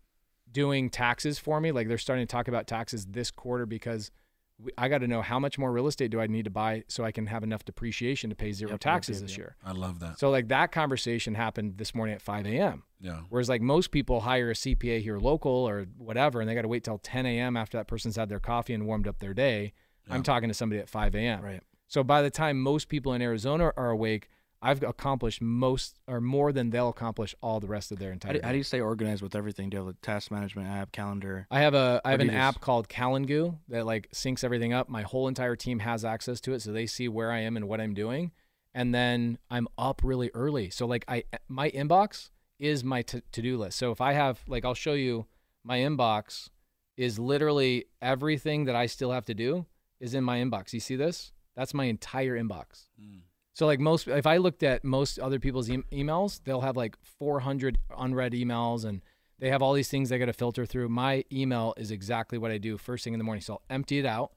doing 0.50 0.90
taxes 0.90 1.38
for 1.38 1.60
me. 1.60 1.72
Like 1.72 1.88
they're 1.88 1.98
starting 1.98 2.26
to 2.26 2.30
talk 2.30 2.48
about 2.48 2.66
taxes 2.66 3.06
this 3.06 3.30
quarter 3.30 3.66
because 3.66 4.10
we, 4.58 4.70
I 4.78 4.88
got 4.88 4.98
to 4.98 5.08
know 5.08 5.20
how 5.20 5.38
much 5.40 5.58
more 5.58 5.72
real 5.72 5.88
estate 5.88 6.10
do 6.12 6.20
I 6.20 6.28
need 6.28 6.44
to 6.44 6.50
buy 6.50 6.84
so 6.86 7.04
I 7.04 7.10
can 7.10 7.26
have 7.26 7.42
enough 7.42 7.64
depreciation 7.64 8.30
to 8.30 8.36
pay 8.36 8.52
zero 8.52 8.72
Yep, 8.72 8.80
taxes 8.80 9.16
yep, 9.16 9.22
this 9.22 9.32
yep. 9.32 9.38
year. 9.38 9.56
I 9.64 9.72
love 9.72 9.98
that. 10.00 10.18
So 10.20 10.30
like 10.30 10.48
that 10.48 10.70
conversation 10.70 11.34
happened 11.34 11.76
this 11.76 11.92
morning 11.94 12.14
at 12.14 12.22
5 12.22 12.46
a.m. 12.46 12.84
Yeah. 13.00 13.20
Whereas 13.30 13.48
like 13.48 13.60
most 13.62 13.90
people 13.90 14.20
hire 14.20 14.50
a 14.50 14.54
CPA 14.54 15.00
here 15.00 15.18
local 15.18 15.50
or 15.50 15.86
whatever, 15.98 16.40
and 16.40 16.48
they 16.48 16.54
got 16.54 16.62
to 16.62 16.68
wait 16.68 16.84
till 16.84 16.98
10 16.98 17.26
a.m. 17.26 17.56
after 17.56 17.76
that 17.78 17.88
person's 17.88 18.14
had 18.16 18.28
their 18.28 18.38
coffee 18.40 18.74
and 18.74 18.86
warmed 18.86 19.08
up 19.08 19.18
their 19.18 19.34
day. 19.34 19.72
I'm 20.08 20.22
talking 20.22 20.48
to 20.50 20.54
somebody 20.54 20.80
at 20.80 20.88
5 20.88 21.14
a.m. 21.16 21.42
Right. 21.42 21.62
So 21.88 22.04
by 22.04 22.22
the 22.22 22.30
time 22.30 22.60
most 22.60 22.88
people 22.88 23.12
in 23.14 23.22
Arizona 23.22 23.72
are 23.76 23.90
awake, 23.90 24.28
I've 24.64 24.82
accomplished 24.82 25.40
most 25.42 26.00
or 26.08 26.20
more 26.20 26.50
than 26.52 26.70
they'll 26.70 26.88
accomplish 26.88 27.34
all 27.42 27.60
the 27.60 27.66
rest 27.66 27.92
of 27.92 27.98
their 27.98 28.08
How 28.08 28.14
entire. 28.14 28.32
do, 28.34 28.40
how 28.42 28.52
do 28.52 28.58
you 28.58 28.64
stay 28.64 28.80
organized 28.80 29.22
with 29.22 29.34
everything? 29.36 29.70
Do 29.70 29.76
you 29.76 29.84
have 29.84 29.94
a 29.94 29.96
task 30.00 30.30
management 30.30 30.68
app, 30.68 30.90
calendar? 30.90 31.46
I 31.50 31.60
have 31.60 31.74
a 31.74 32.00
I 32.04 32.10
have 32.12 32.20
an 32.20 32.28
you 32.28 32.32
app 32.32 32.54
just- 32.54 32.62
called 32.62 32.88
Calendoo 32.88 33.58
that 33.68 33.84
like 33.86 34.08
syncs 34.12 34.42
everything 34.42 34.72
up. 34.72 34.88
My 34.88 35.02
whole 35.02 35.28
entire 35.28 35.54
team 35.56 35.80
has 35.80 36.04
access 36.04 36.40
to 36.42 36.52
it, 36.54 36.62
so 36.62 36.72
they 36.72 36.86
see 36.86 37.08
where 37.08 37.30
I 37.30 37.40
am 37.40 37.56
and 37.56 37.68
what 37.68 37.80
I'm 37.80 37.94
doing. 37.94 38.32
And 38.74 38.92
then 38.94 39.38
I'm 39.50 39.68
up 39.78 40.00
really 40.02 40.30
early, 40.34 40.70
so 40.70 40.86
like 40.86 41.04
I 41.06 41.24
my 41.48 41.70
inbox 41.70 42.30
is 42.58 42.82
my 42.82 43.02
to 43.02 43.20
do 43.30 43.58
list. 43.58 43.78
So 43.78 43.92
if 43.92 44.00
I 44.00 44.14
have 44.14 44.40
like 44.48 44.64
I'll 44.64 44.74
show 44.74 44.94
you 44.94 45.26
my 45.62 45.78
inbox 45.78 46.48
is 46.96 47.18
literally 47.18 47.84
everything 48.00 48.64
that 48.64 48.76
I 48.76 48.86
still 48.86 49.10
have 49.12 49.24
to 49.26 49.34
do 49.34 49.66
is 50.00 50.14
in 50.14 50.24
my 50.24 50.38
inbox. 50.38 50.72
You 50.72 50.80
see 50.80 50.96
this? 50.96 51.32
That's 51.56 51.74
my 51.74 51.84
entire 51.84 52.36
inbox. 52.38 52.86
Mm. 53.00 53.20
So 53.54 53.66
like 53.66 53.80
most, 53.80 54.08
if 54.08 54.26
I 54.26 54.36
looked 54.38 54.62
at 54.62 54.84
most 54.84 55.18
other 55.18 55.38
people's 55.38 55.70
e- 55.70 55.78
emails, 55.92 56.40
they'll 56.44 56.60
have 56.60 56.76
like 56.76 56.96
400 57.18 57.78
unread 57.96 58.32
emails, 58.32 58.84
and 58.84 59.00
they 59.38 59.48
have 59.48 59.62
all 59.62 59.72
these 59.72 59.88
things 59.88 60.08
they 60.08 60.18
got 60.18 60.26
to 60.26 60.32
filter 60.32 60.66
through. 60.66 60.88
My 60.88 61.24
email 61.32 61.72
is 61.76 61.90
exactly 61.90 62.36
what 62.36 62.50
I 62.50 62.58
do 62.58 62.76
first 62.76 63.04
thing 63.04 63.14
in 63.14 63.18
the 63.18 63.24
morning. 63.24 63.42
So 63.42 63.54
I'll 63.54 63.62
empty 63.70 63.98
it 63.98 64.06
out 64.06 64.32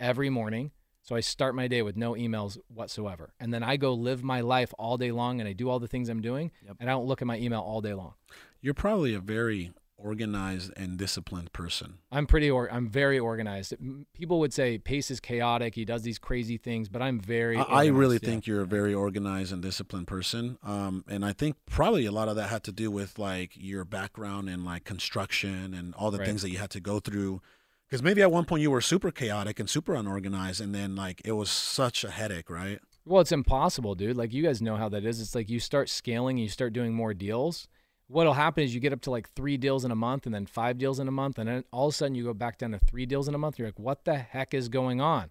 every 0.00 0.30
morning. 0.30 0.72
So 1.02 1.14
I 1.14 1.20
start 1.20 1.54
my 1.54 1.68
day 1.68 1.82
with 1.82 1.96
no 1.96 2.14
emails 2.14 2.58
whatsoever, 2.66 3.32
and 3.38 3.54
then 3.54 3.62
I 3.62 3.76
go 3.76 3.94
live 3.94 4.24
my 4.24 4.40
life 4.40 4.74
all 4.76 4.96
day 4.96 5.12
long, 5.12 5.38
and 5.40 5.48
I 5.48 5.52
do 5.52 5.70
all 5.70 5.78
the 5.78 5.86
things 5.86 6.08
I'm 6.08 6.20
doing, 6.20 6.50
Yep. 6.66 6.76
and 6.80 6.90
I 6.90 6.92
don't 6.94 7.06
look 7.06 7.22
at 7.22 7.28
my 7.28 7.38
email 7.38 7.60
all 7.60 7.80
day 7.80 7.94
long. 7.94 8.14
You're 8.60 8.74
probably 8.74 9.14
a 9.14 9.20
very 9.20 9.70
organized 9.98 10.72
and 10.76 10.98
disciplined 10.98 11.52
person. 11.52 11.98
I'm 12.12 12.26
pretty 12.26 12.50
or 12.50 12.70
I'm 12.72 12.88
very 12.88 13.18
organized. 13.18 13.74
People 14.14 14.38
would 14.40 14.52
say 14.52 14.78
Pace 14.78 15.10
is 15.10 15.20
chaotic. 15.20 15.74
He 15.74 15.84
does 15.84 16.02
these 16.02 16.18
crazy 16.18 16.58
things, 16.58 16.88
but 16.88 17.02
I'm 17.02 17.18
very. 17.18 17.56
I, 17.56 17.62
I 17.62 17.86
really 17.86 18.18
yeah. 18.22 18.28
think 18.28 18.46
you're 18.46 18.62
a 18.62 18.66
very 18.66 18.94
organized 18.94 19.52
and 19.52 19.62
disciplined 19.62 20.06
person. 20.06 20.58
Um, 20.62 21.04
and 21.08 21.24
I 21.24 21.32
think 21.32 21.56
probably 21.66 22.06
a 22.06 22.12
lot 22.12 22.28
of 22.28 22.36
that 22.36 22.48
had 22.48 22.62
to 22.64 22.72
do 22.72 22.90
with 22.90 23.18
like 23.18 23.52
your 23.54 23.84
background 23.84 24.48
in 24.48 24.64
like 24.64 24.84
construction 24.84 25.74
and 25.74 25.94
all 25.94 26.10
the 26.10 26.18
Right. 26.18 26.26
things 26.26 26.42
that 26.42 26.50
you 26.50 26.58
had 26.58 26.70
to 26.70 26.80
go 26.80 27.00
through. 27.00 27.40
Because 27.88 28.02
maybe 28.02 28.20
at 28.20 28.32
one 28.32 28.44
point 28.44 28.62
you 28.62 28.70
were 28.70 28.80
super 28.80 29.10
chaotic 29.12 29.60
and 29.60 29.70
super 29.70 29.94
unorganized, 29.94 30.60
and 30.60 30.74
then 30.74 30.96
like 30.96 31.22
it 31.24 31.32
was 31.32 31.50
such 31.50 32.02
a 32.04 32.10
headache, 32.10 32.50
right? 32.50 32.80
Well, 33.04 33.20
it's 33.20 33.30
impossible, 33.30 33.94
dude. 33.94 34.16
Like 34.16 34.32
you 34.32 34.42
guys 34.42 34.60
know 34.60 34.74
how 34.76 34.88
that 34.88 35.04
is. 35.04 35.20
It's 35.20 35.34
like 35.36 35.48
you 35.48 35.60
start 35.60 35.88
scaling, 35.88 36.36
you 36.36 36.48
start 36.48 36.72
doing 36.72 36.92
more 36.92 37.14
deals. 37.14 37.68
What'll 38.08 38.34
happen 38.34 38.62
is 38.62 38.72
you 38.74 38.80
get 38.80 38.92
up 38.92 39.00
to 39.02 39.10
like 39.10 39.28
three 39.30 39.56
deals 39.56 39.84
in 39.84 39.90
a 39.90 39.96
month 39.96 40.26
and 40.26 40.34
then 40.34 40.46
five 40.46 40.78
deals 40.78 41.00
in 41.00 41.08
a 41.08 41.12
month, 41.12 41.38
and 41.38 41.48
then 41.48 41.64
all 41.72 41.88
of 41.88 41.94
a 41.94 41.96
sudden 41.96 42.14
you 42.14 42.22
go 42.24 42.34
back 42.34 42.58
down 42.58 42.70
to 42.72 42.78
three 42.78 43.04
deals 43.04 43.26
in 43.26 43.34
a 43.34 43.38
month. 43.38 43.58
You're 43.58 43.68
like, 43.68 43.78
what 43.80 44.04
the 44.04 44.14
heck 44.16 44.54
is 44.54 44.68
going 44.68 45.00
on? 45.00 45.30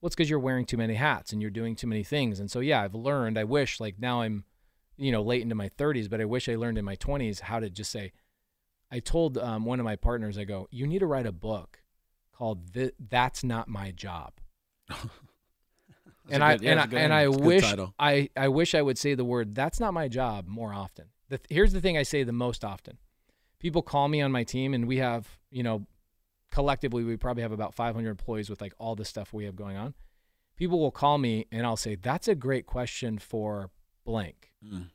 Well, 0.00 0.06
it's 0.06 0.14
because 0.14 0.30
you're 0.30 0.38
wearing 0.38 0.64
too 0.64 0.76
many 0.76 0.94
hats 0.94 1.32
and 1.32 1.40
you're 1.42 1.50
doing 1.50 1.74
too 1.74 1.86
many 1.88 2.04
things. 2.04 2.38
And 2.38 2.50
so 2.50 2.60
yeah, 2.60 2.82
I've 2.82 2.94
learned. 2.94 3.38
I 3.38 3.44
wish 3.44 3.80
like 3.80 3.96
now 3.98 4.22
I'm, 4.22 4.44
you 4.96 5.10
know, 5.10 5.22
late 5.22 5.42
into 5.42 5.54
my 5.56 5.68
30s, 5.68 6.08
but 6.08 6.20
I 6.20 6.24
wish 6.24 6.48
I 6.48 6.54
learned 6.56 6.78
in 6.78 6.84
my 6.84 6.96
20s 6.96 7.40
how 7.40 7.58
to 7.60 7.68
just 7.70 7.90
say. 7.90 8.12
I 8.90 9.00
told 9.00 9.38
um, 9.38 9.64
one 9.64 9.80
of 9.80 9.84
my 9.84 9.96
partners, 9.96 10.36
I 10.36 10.44
go, 10.44 10.68
you 10.70 10.86
need 10.86 10.98
to 10.98 11.06
write 11.06 11.26
a 11.26 11.32
book 11.32 11.82
called 12.32 12.74
Th- 12.74 12.94
"That's 13.00 13.42
Not 13.42 13.66
My 13.68 13.90
Job." 13.90 14.34
And 16.30 16.42
a 16.42 16.46
I 16.46 16.56
good- 16.56 16.62
yeah, 16.62 16.70
and, 16.72 16.80
I, 16.80 16.86
good 16.86 16.98
and. 16.98 17.12
I 17.12 17.26
It's 17.26 17.34
a 17.34 17.38
good 17.38 17.46
wish. 17.46 17.62
I 17.98 18.28
I 18.36 18.48
wish 18.48 18.74
I 18.74 18.82
would 18.82 18.96
say 18.98 19.14
the 19.14 19.24
word 19.24 19.54
that's 19.54 19.80
not 19.80 19.92
my 19.92 20.08
job 20.08 20.46
more 20.46 20.72
often. 20.72 21.06
The, 21.32 21.38
th- 21.38 21.48
here's 21.48 21.72
the 21.72 21.80
thing 21.80 21.96
I 21.96 22.02
say 22.02 22.24
the 22.24 22.32
most 22.32 22.62
often. 22.62 22.98
People 23.58 23.80
call 23.80 24.06
me 24.06 24.20
on 24.20 24.30
my 24.30 24.44
team 24.44 24.74
and 24.74 24.86
we 24.86 24.98
have, 24.98 25.26
you 25.50 25.62
know, 25.62 25.86
collectively 26.50 27.04
we 27.04 27.16
probably 27.16 27.42
have 27.42 27.52
about 27.52 27.74
500 27.74 28.10
employees 28.10 28.50
with 28.50 28.60
like 28.60 28.74
all 28.76 28.94
the 28.94 29.06
stuff 29.06 29.32
we 29.32 29.46
have 29.46 29.56
going 29.56 29.78
on. 29.78 29.94
People 30.56 30.78
will 30.78 30.90
call 30.90 31.16
me 31.16 31.46
and 31.50 31.64
I'll 31.64 31.78
say 31.78 31.94
that's 31.94 32.28
a 32.28 32.34
great 32.34 32.66
question 32.66 33.16
for 33.16 33.70
blank. 34.04 34.50
Mm. 34.62 34.90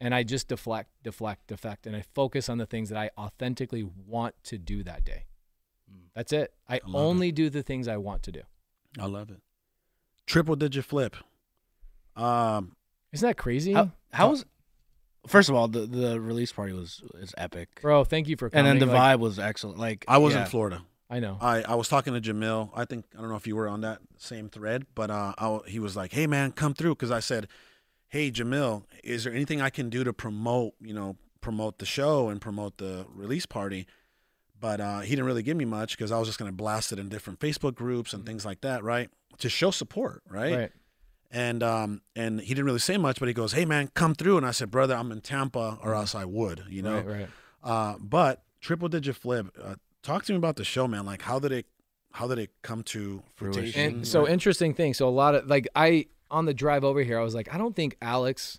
And 0.00 0.12
I 0.12 0.24
just 0.24 0.48
deflect, 0.48 0.90
deflect, 1.04 1.46
deflect 1.46 1.86
and 1.86 1.94
I 1.94 2.02
focus 2.02 2.48
on 2.48 2.58
the 2.58 2.66
things 2.66 2.88
that 2.88 2.98
I 2.98 3.10
authentically 3.16 3.84
want 3.84 4.34
to 4.44 4.58
do 4.58 4.82
that 4.82 5.04
day. 5.04 5.26
Mm. 5.88 6.08
That's 6.16 6.32
it. 6.32 6.52
I, 6.68 6.78
I 6.78 6.80
only 6.92 7.30
do 7.30 7.48
the 7.48 7.62
things 7.62 7.86
I 7.86 7.96
want 7.96 8.24
to 8.24 8.32
do. 8.32 8.42
I 8.98 9.06
love 9.06 9.30
it. 9.30 9.40
Triple 10.26 10.56
digit 10.56 10.84
flip. 10.84 11.14
Um, 12.16 12.74
Isn't 13.12 13.28
that 13.28 13.36
crazy? 13.36 13.72
How, 13.72 13.92
how 14.12 14.30
was? 14.30 14.44
First 15.26 15.48
of 15.48 15.54
all, 15.54 15.68
the 15.68 15.80
the 15.86 16.20
release 16.20 16.52
party 16.52 16.72
was 16.72 17.02
is 17.20 17.34
epic, 17.36 17.68
Bro, 17.82 18.04
thank 18.04 18.26
you 18.28 18.36
for 18.36 18.48
coming. 18.50 18.66
and 18.70 18.80
then 18.80 18.88
the 18.88 18.92
Like, 18.92 19.16
vibe 19.16 19.20
was 19.20 19.38
excellent. 19.38 19.78
Like 19.78 20.04
I 20.08 20.18
was 20.18 20.34
yeah. 20.34 20.42
in 20.44 20.46
Florida. 20.50 20.82
I 21.12 21.18
know. 21.18 21.38
I, 21.40 21.62
I 21.62 21.74
was 21.74 21.88
talking 21.88 22.14
to 22.14 22.20
Jamil. 22.20 22.70
I 22.74 22.84
think 22.84 23.04
I 23.16 23.20
don't 23.20 23.28
know 23.30 23.36
if 23.36 23.46
you 23.46 23.56
were 23.56 23.68
on 23.68 23.80
that 23.80 23.98
same 24.16 24.48
thread, 24.48 24.86
but 24.94 25.10
uh, 25.10 25.34
I, 25.36 25.58
he 25.66 25.78
was 25.80 25.96
like, 25.96 26.12
"Hey 26.12 26.26
man, 26.26 26.52
come 26.52 26.72
through," 26.72 26.94
because 26.94 27.10
I 27.10 27.18
said, 27.20 27.48
"Hey 28.08 28.30
Jamil, 28.30 28.84
is 29.02 29.24
there 29.24 29.32
anything 29.34 29.60
I 29.60 29.70
can 29.70 29.90
do 29.90 30.04
to 30.04 30.12
promote, 30.12 30.74
you 30.80 30.94
know, 30.94 31.16
promote 31.40 31.78
the 31.78 31.86
show 31.86 32.28
and 32.28 32.40
promote 32.40 32.78
the 32.78 33.06
release 33.12 33.44
party?" 33.44 33.86
But 34.58 34.80
uh, 34.80 35.00
he 35.00 35.10
didn't 35.10 35.24
really 35.24 35.42
give 35.42 35.56
me 35.56 35.64
much 35.64 35.96
because 35.96 36.12
I 36.12 36.18
was 36.18 36.28
just 36.28 36.38
gonna 36.38 36.52
blast 36.52 36.92
it 36.92 36.98
in 36.98 37.08
different 37.08 37.40
Facebook 37.40 37.74
groups 37.74 38.12
and 38.12 38.24
things 38.24 38.44
like 38.46 38.60
that, 38.60 38.84
right? 38.84 39.10
To 39.38 39.48
show 39.48 39.70
support, 39.72 40.22
right? 40.28 40.56
Right. 40.56 40.72
And 41.30 41.62
um 41.62 42.02
and 42.16 42.40
he 42.40 42.48
didn't 42.48 42.64
really 42.64 42.80
say 42.80 42.96
much, 42.96 43.20
but 43.20 43.28
he 43.28 43.34
goes, 43.34 43.52
"Hey 43.52 43.64
man, 43.64 43.88
come 43.94 44.14
through," 44.14 44.36
and 44.36 44.44
I 44.46 44.50
said, 44.50 44.70
"Brother, 44.70 44.96
I'm 44.96 45.12
in 45.12 45.20
Tampa, 45.20 45.78
or 45.82 45.94
else 45.94 46.14
I 46.14 46.24
would," 46.24 46.64
you 46.68 46.82
know. 46.82 46.96
Right, 46.96 47.06
right. 47.06 47.28
Uh, 47.62 47.94
but 48.00 48.42
triple 48.60 48.88
digit 48.88 49.16
flip. 49.16 49.56
Uh, 49.62 49.76
talk 50.02 50.24
to 50.24 50.32
me 50.32 50.38
about 50.38 50.56
the 50.56 50.64
show, 50.64 50.88
man. 50.88 51.06
Like, 51.06 51.22
how 51.22 51.38
did 51.38 51.52
it, 51.52 51.66
how 52.12 52.26
did 52.26 52.38
it 52.38 52.50
come 52.62 52.82
to 52.84 53.22
Fruition. 53.34 53.62
fruition? 53.62 53.80
And 53.96 54.06
so 54.06 54.22
Like, 54.22 54.32
interesting 54.32 54.74
thing. 54.74 54.94
So 54.94 55.08
a 55.08 55.10
lot 55.10 55.34
of 55.34 55.46
like 55.46 55.68
I 55.76 56.06
on 56.30 56.46
the 56.46 56.54
drive 56.54 56.84
over 56.84 57.02
here, 57.02 57.18
I 57.18 57.22
was 57.22 57.34
like, 57.34 57.52
I 57.54 57.58
don't 57.58 57.76
think 57.76 57.96
Alex 58.02 58.58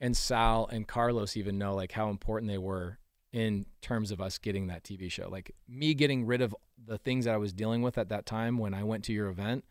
and 0.00 0.16
Sal 0.16 0.68
and 0.72 0.86
Carlos 0.86 1.36
even 1.36 1.58
know 1.58 1.74
like 1.74 1.92
how 1.92 2.10
important 2.10 2.50
they 2.50 2.58
were 2.58 2.98
in 3.32 3.66
terms 3.82 4.10
of 4.10 4.20
us 4.20 4.38
getting 4.38 4.68
that 4.68 4.82
TV 4.84 5.10
show. 5.10 5.28
Like 5.28 5.54
me 5.68 5.94
getting 5.94 6.26
rid 6.26 6.40
of 6.40 6.54
the 6.84 6.98
things 6.98 7.26
that 7.26 7.34
I 7.34 7.36
was 7.36 7.52
dealing 7.52 7.82
with 7.82 7.98
at 7.98 8.08
that 8.08 8.24
time 8.24 8.58
when 8.58 8.74
I 8.74 8.84
went 8.84 9.04
to 9.04 9.12
your 9.12 9.28
event 9.28 9.64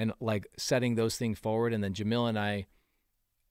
and 0.00 0.14
like 0.18 0.46
setting 0.56 0.94
those 0.94 1.18
things 1.18 1.38
forward. 1.38 1.74
And 1.74 1.84
then 1.84 1.92
Jamil 1.92 2.26
and 2.26 2.38
I, 2.38 2.66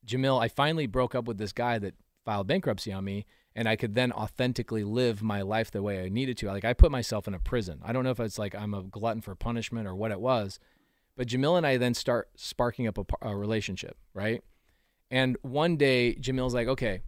Jamil, 0.04 0.42
I 0.42 0.48
finally 0.48 0.88
broke 0.88 1.14
up 1.14 1.26
with 1.26 1.38
this 1.38 1.52
guy 1.52 1.78
that 1.78 1.94
filed 2.24 2.48
bankruptcy 2.48 2.92
on 2.92 3.04
me 3.04 3.24
and 3.54 3.68
I 3.68 3.76
could 3.76 3.94
then 3.94 4.10
authentically 4.10 4.82
live 4.82 5.22
my 5.22 5.42
life 5.42 5.70
the 5.70 5.80
way 5.80 6.04
I 6.04 6.08
needed 6.08 6.36
to. 6.38 6.48
Like 6.48 6.64
I 6.64 6.72
put 6.72 6.90
myself 6.90 7.28
in 7.28 7.34
a 7.34 7.38
prison. 7.38 7.80
I 7.84 7.92
don't 7.92 8.02
know 8.02 8.10
if 8.10 8.18
it's 8.18 8.38
like 8.38 8.56
I'm 8.56 8.74
a 8.74 8.82
glutton 8.82 9.22
for 9.22 9.36
punishment 9.36 9.86
or 9.86 9.94
what 9.94 10.10
it 10.10 10.20
was, 10.20 10.58
but 11.16 11.28
Jamil 11.28 11.56
and 11.56 11.64
I 11.64 11.76
then 11.76 11.94
start 11.94 12.30
sparking 12.34 12.88
up 12.88 12.98
a, 12.98 13.04
a 13.22 13.36
relationship, 13.36 13.96
right? 14.12 14.42
And 15.08 15.36
one 15.42 15.76
day 15.76 16.16
Jamil's 16.20 16.54
like, 16.54 16.66
okay, 16.66 17.02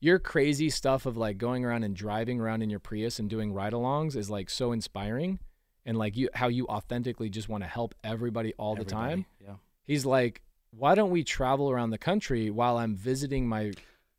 your 0.00 0.18
crazy 0.18 0.68
stuff 0.68 1.06
of 1.06 1.16
like 1.16 1.38
going 1.38 1.64
around 1.64 1.84
and 1.84 1.94
driving 1.94 2.40
around 2.40 2.62
in 2.62 2.70
your 2.70 2.80
Prius 2.80 3.20
and 3.20 3.30
doing 3.30 3.52
ride-alongs 3.52 4.16
is 4.16 4.28
like 4.28 4.50
so 4.50 4.72
inspiring, 4.72 5.38
and 5.84 5.96
like 5.98 6.16
you 6.16 6.28
how 6.34 6.48
you 6.48 6.66
authentically 6.66 7.28
just 7.28 7.48
want 7.48 7.62
to 7.62 7.68
help 7.68 7.94
everybody 8.02 8.54
all 8.58 8.74
the 8.76 8.84
time. 8.84 9.26
Yeah. 9.40 9.54
He's 9.84 10.06
like, 10.06 10.42
why 10.70 10.94
don't 10.94 11.10
we 11.10 11.24
travel 11.24 11.70
around 11.70 11.90
the 11.90 11.98
country 11.98 12.50
while 12.50 12.78
I'm 12.78 12.96
visiting 12.96 13.48
my 13.48 13.72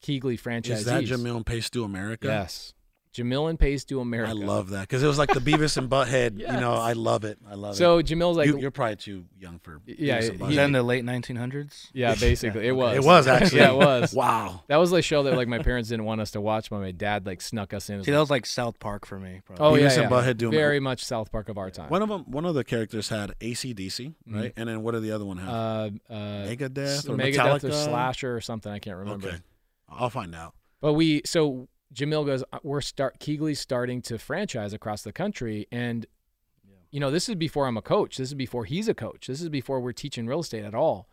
KeyGlee 0.04 0.40
franchisees? 0.40 0.72
is 0.72 0.86
that 0.86 1.04
Jamil 1.04 1.38
and 1.38 1.46
Pace 1.46 1.70
Do 1.70 1.84
America? 1.84 2.28
Yes. 2.28 2.74
Jamil 3.16 3.50
and 3.50 3.58
Pace 3.58 3.86
do 3.86 4.00
America. 4.02 4.30
I 4.32 4.34
love 4.34 4.72
that 4.72 4.82
because 4.82 5.02
it 5.02 5.08
was 5.08 5.18
like 5.18 5.30
the 5.30 5.40
Beavis 5.40 5.78
and 5.78 5.90
Butthead. 5.90 6.38
You 6.40 6.46
know, 6.48 6.74
I 6.74 6.94
love 6.94 7.24
it. 7.24 7.38
I 7.50 7.56
love 7.56 7.76
So 7.76 7.98
it. 8.00 8.08
So 8.08 8.14
Jamil's 8.16 8.36
like, 8.38 8.48
you, 8.48 8.58
you're 8.60 8.72
probably 8.72 8.98
too 8.98 9.26
young 9.40 9.60
for 9.60 9.80
Yeah, 9.86 10.20
Beavis 10.20 10.30
and 10.32 10.38
he- 10.40 10.44
Was 10.48 10.58
in 10.58 10.72
the 10.74 10.84
late 10.84 11.06
1900s? 11.06 11.90
yeah, 11.94 12.16
basically, 12.16 12.68
it 12.68 12.72
was. 12.76 12.98
It 12.98 13.04
was 13.04 13.28
actually. 13.28 13.60
yeah, 13.60 13.72
it 13.72 13.76
was. 13.78 14.14
Wow. 14.26 14.64
That 14.68 14.78
was 14.78 14.92
the 14.92 15.02
show 15.02 15.24
that 15.24 15.36
like 15.36 15.48
my 15.48 15.60
parents 15.60 15.90
didn't 15.90 16.06
want 16.06 16.20
us 16.22 16.32
to 16.32 16.42
watch, 16.42 16.70
but 16.70 16.80
my 16.80 16.92
dad 16.92 17.26
like 17.26 17.42
snuck 17.42 17.74
us 17.74 17.90
in. 17.90 18.04
See, 18.04 18.12
that 18.12 18.20
was 18.20 18.30
like 18.30 18.46
South 18.46 18.80
Park 18.80 19.06
for 19.06 19.20
me. 19.20 19.42
Probably. 19.46 19.66
oh 19.66 19.72
Beavis 19.74 19.96
yeah, 19.96 20.02
and 20.04 20.12
yeah. 20.12 20.18
Butthead 20.22 20.38
doing 20.38 20.52
very 20.52 20.80
much 20.80 21.04
South 21.04 21.32
Park 21.32 21.50
of 21.50 21.58
our 21.58 21.70
time. 21.72 21.90
One 21.90 22.02
of 22.02 22.10
them, 22.10 22.24
one 22.30 22.46
of 22.46 22.54
the 22.56 22.64
characters 22.64 23.10
had 23.10 23.34
ACDC, 23.40 24.14
right? 24.28 24.54
And 24.58 24.70
then 24.70 24.82
what 24.84 24.92
did 24.92 25.04
the 25.04 25.12
other 25.12 25.26
one 25.26 25.38
have? 25.38 25.50
uh, 25.50 25.90
uh, 26.10 26.14
Megadeth 26.48 27.10
or 27.10 27.16
Megadeth 27.16 27.64
or 27.64 27.72
Slasher 27.72 28.36
or 28.36 28.42
something. 28.42 28.72
I 28.72 28.80
can't 28.80 28.98
remember. 28.98 29.28
Okay, 29.30 29.38
I'll 29.90 30.10
find 30.10 30.36
out. 30.36 30.54
But 30.82 30.94
we 30.94 31.22
so 31.26 31.68
Jamil 31.94 32.26
goes, 32.26 32.44
"Uh, 32.52 32.60
we're 32.64 32.82
start 32.82 33.20
KeyGlee's 33.20 33.60
starting 33.60 34.02
to 34.04 34.18
franchise 34.18 34.74
across 34.74 35.04
the 35.04 35.14
country, 35.14 35.68
and 35.72 36.06
you 36.92 37.00
know 37.00 37.12
this 37.12 37.30
is 37.30 37.36
before 37.36 37.68
I'm 37.68 37.78
a 37.78 37.82
coach. 37.82 38.18
This 38.18 38.30
is 38.30 38.34
before 38.34 38.66
he's 38.66 38.88
a 38.88 38.94
coach. 38.94 39.28
This 39.28 39.42
is 39.42 39.50
before 39.50 39.80
we're 39.80 39.92
teaching 39.94 40.28
real 40.28 40.40
estate 40.40 40.64
at 40.66 40.74
all. 40.76 41.08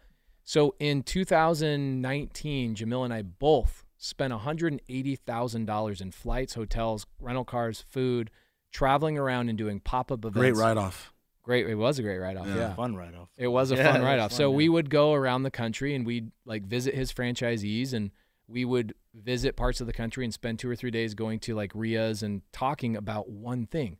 So 0.44 0.74
in 0.80 1.02
2019, 1.02 2.74
Jamil 2.74 3.04
and 3.04 3.14
I 3.14 3.22
both 3.22 3.84
spent 3.96 4.32
180 4.32 5.16
thousand 5.16 5.66
dollars 5.66 6.00
in 6.00 6.10
flights, 6.10 6.54
hotels, 6.54 7.06
rental 7.20 7.44
cars, 7.44 7.84
food, 7.88 8.30
traveling 8.72 9.18
around 9.18 9.48
and 9.48 9.58
doing 9.58 9.80
pop 9.80 10.10
up 10.10 10.20
events. 10.24 10.38
Great 10.38 10.54
write 10.56 10.76
off. 10.76 11.12
Great. 11.44 11.68
It 11.68 11.74
was 11.74 11.98
a 11.98 12.02
great 12.02 12.18
write 12.18 12.36
off. 12.36 12.46
Yeah. 12.46 12.54
yeah. 12.56 12.74
Fun 12.74 12.94
write 12.94 13.14
off. 13.14 13.28
It 13.36 13.48
was 13.48 13.72
a 13.72 13.76
Yeah, 13.76 13.92
fun 13.92 14.02
write 14.02 14.18
off. 14.20 14.30
fun, 14.30 14.36
So 14.36 14.50
yeah. 14.50 14.56
we 14.56 14.68
would 14.68 14.90
go 14.90 15.12
around 15.12 15.42
the 15.42 15.50
country 15.50 15.94
and 15.94 16.06
we'd 16.06 16.30
like 16.44 16.62
visit 16.62 16.94
his 16.94 17.12
franchisees 17.12 17.92
and 17.92 18.12
we 18.52 18.64
would 18.64 18.94
visit 19.14 19.56
parts 19.56 19.80
of 19.80 19.86
the 19.86 19.92
country 19.92 20.24
and 20.24 20.32
spend 20.32 20.58
two 20.58 20.70
or 20.70 20.76
three 20.76 20.90
days 20.90 21.14
going 21.14 21.40
to 21.40 21.54
like 21.54 21.72
RIAs 21.74 22.22
and 22.22 22.42
talking 22.52 22.96
about 22.96 23.28
one 23.28 23.66
thing. 23.66 23.96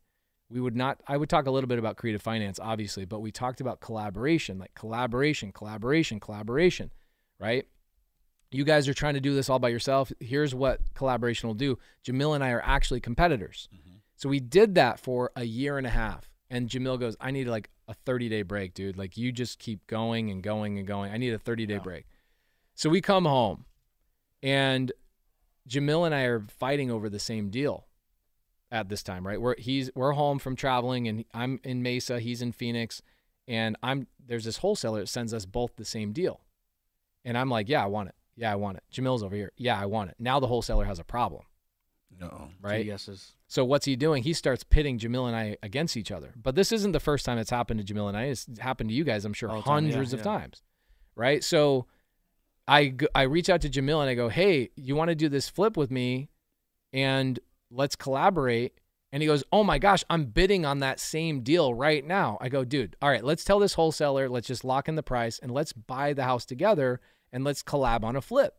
We 0.50 0.60
would 0.60 0.76
not, 0.76 1.00
I 1.08 1.16
would 1.16 1.30
talk 1.30 1.46
a 1.46 1.50
little 1.50 1.68
bit 1.68 1.78
about 1.78 1.96
creative 1.96 2.20
finance, 2.20 2.60
obviously, 2.60 3.06
but 3.06 3.20
we 3.20 3.32
talked 3.32 3.62
about 3.62 3.80
collaboration, 3.80 4.58
like 4.58 4.74
collaboration, 4.74 5.50
collaboration, 5.50 6.20
collaboration, 6.20 6.92
right? 7.40 7.66
You 8.50 8.64
guys 8.64 8.86
are 8.86 8.94
trying 8.94 9.14
to 9.14 9.20
do 9.20 9.34
this 9.34 9.48
all 9.48 9.58
by 9.58 9.70
yourself. 9.70 10.12
Here's 10.20 10.54
what 10.54 10.80
collaboration 10.92 11.46
will 11.46 11.54
do. 11.54 11.78
Jamil 12.04 12.34
and 12.34 12.44
I 12.44 12.50
are 12.50 12.62
actually 12.62 13.00
competitors. 13.00 13.70
Mm-hmm. 13.74 13.96
So 14.16 14.28
we 14.28 14.40
did 14.40 14.74
that 14.74 15.00
for 15.00 15.32
a 15.34 15.44
year 15.44 15.78
and 15.78 15.86
a 15.86 15.90
half. 15.90 16.28
And 16.50 16.68
Jamil 16.68 17.00
goes, 17.00 17.16
I 17.18 17.30
need 17.30 17.48
like 17.48 17.70
a 17.88 17.94
30 17.94 18.28
day 18.28 18.42
break, 18.42 18.74
dude. 18.74 18.98
Like 18.98 19.16
you 19.16 19.32
just 19.32 19.58
keep 19.58 19.86
going 19.86 20.30
and 20.30 20.42
going 20.42 20.76
and 20.76 20.86
going. 20.86 21.10
I 21.10 21.16
need 21.16 21.32
a 21.32 21.38
30 21.38 21.64
day 21.64 21.78
break. 21.78 22.04
So 22.74 22.90
we 22.90 23.00
come 23.00 23.24
home 23.24 23.64
and 24.42 24.92
Jamil 25.68 26.04
and 26.06 26.14
I 26.14 26.22
are 26.22 26.40
fighting 26.40 26.90
over 26.90 27.08
the 27.08 27.18
same 27.18 27.50
deal 27.50 27.86
at 28.70 28.88
this 28.88 29.02
time, 29.02 29.26
right? 29.26 29.40
We're 29.40 29.54
he's 29.58 29.90
we're 29.94 30.12
home 30.12 30.38
from 30.38 30.56
traveling 30.56 31.06
and 31.08 31.24
I'm 31.34 31.60
in 31.62 31.82
Mesa, 31.82 32.20
he's 32.20 32.42
in 32.42 32.52
Phoenix, 32.52 33.02
and 33.46 33.76
I'm 33.82 34.06
there's 34.24 34.44
this 34.44 34.58
wholesaler 34.58 35.00
that 35.00 35.08
sends 35.08 35.32
us 35.34 35.44
both 35.46 35.76
the 35.76 35.84
same 35.84 36.12
deal. 36.12 36.40
And 37.24 37.38
I'm 37.38 37.48
like, 37.50 37.68
yeah, 37.68 37.84
I 37.84 37.86
want 37.86 38.08
it. 38.08 38.14
Yeah, 38.34 38.50
I 38.52 38.56
want 38.56 38.78
it. 38.78 38.82
Jamil's 38.92 39.22
over 39.22 39.36
here. 39.36 39.52
Yeah, 39.56 39.80
I 39.80 39.86
want 39.86 40.10
it. 40.10 40.16
Now 40.18 40.40
the 40.40 40.46
wholesaler 40.48 40.84
has 40.86 40.98
a 40.98 41.04
problem, 41.04 41.42
No. 42.18 42.48
right? 42.60 42.84
Yeses. 42.84 43.32
So 43.46 43.64
what's 43.64 43.84
he 43.84 43.94
doing? 43.94 44.22
He 44.22 44.32
starts 44.32 44.64
pitting 44.64 44.98
Jamil 44.98 45.26
and 45.28 45.36
I 45.36 45.56
against 45.62 45.96
each 45.96 46.10
other. 46.10 46.32
But 46.34 46.54
this 46.56 46.72
isn't 46.72 46.92
the 46.92 46.98
first 47.00 47.24
time 47.26 47.38
it's 47.38 47.50
happened 47.50 47.86
to 47.86 47.94
Jamil 47.94 48.08
and 48.08 48.16
I. 48.16 48.24
It's 48.24 48.48
happened 48.58 48.88
to 48.88 48.94
you 48.94 49.04
guys, 49.04 49.24
I'm 49.24 49.34
sure, 49.34 49.50
All 49.50 49.56
the 49.56 49.62
time, 49.62 49.84
yeah, 49.84 49.92
hundreds 49.92 50.12
of 50.14 50.20
yeah. 50.20 50.24
times. 50.24 50.62
Right? 51.14 51.44
So 51.44 51.86
I 52.68 52.88
g- 52.88 53.08
I 53.14 53.22
reach 53.22 53.48
out 53.48 53.60
to 53.62 53.70
Jamil 53.70 54.00
and 54.00 54.08
I 54.08 54.14
go, 54.14 54.28
"Hey, 54.28 54.70
you 54.76 54.94
want 54.94 55.08
to 55.08 55.14
do 55.14 55.28
this 55.28 55.48
flip 55.48 55.76
with 55.76 55.90
me 55.90 56.30
and 56.92 57.38
let's 57.70 57.96
collaborate?" 57.96 58.78
And 59.12 59.22
he 59.22 59.26
goes, 59.26 59.44
"Oh 59.52 59.64
my 59.64 59.78
gosh, 59.78 60.04
I'm 60.08 60.26
bidding 60.26 60.64
on 60.64 60.78
that 60.78 61.00
same 61.00 61.42
deal 61.42 61.74
right 61.74 62.04
now." 62.04 62.38
I 62.40 62.48
go, 62.48 62.64
"Dude, 62.64 62.96
all 63.02 63.10
right, 63.10 63.24
let's 63.24 63.44
tell 63.44 63.58
this 63.58 63.74
wholesaler, 63.74 64.28
let's 64.28 64.46
just 64.46 64.64
lock 64.64 64.88
in 64.88 64.94
the 64.94 65.02
price 65.02 65.38
and 65.38 65.52
let's 65.52 65.72
buy 65.72 66.12
the 66.12 66.24
house 66.24 66.44
together 66.44 67.00
and 67.32 67.44
let's 67.44 67.62
collab 67.62 68.04
on 68.04 68.16
a 68.16 68.22
flip." 68.22 68.54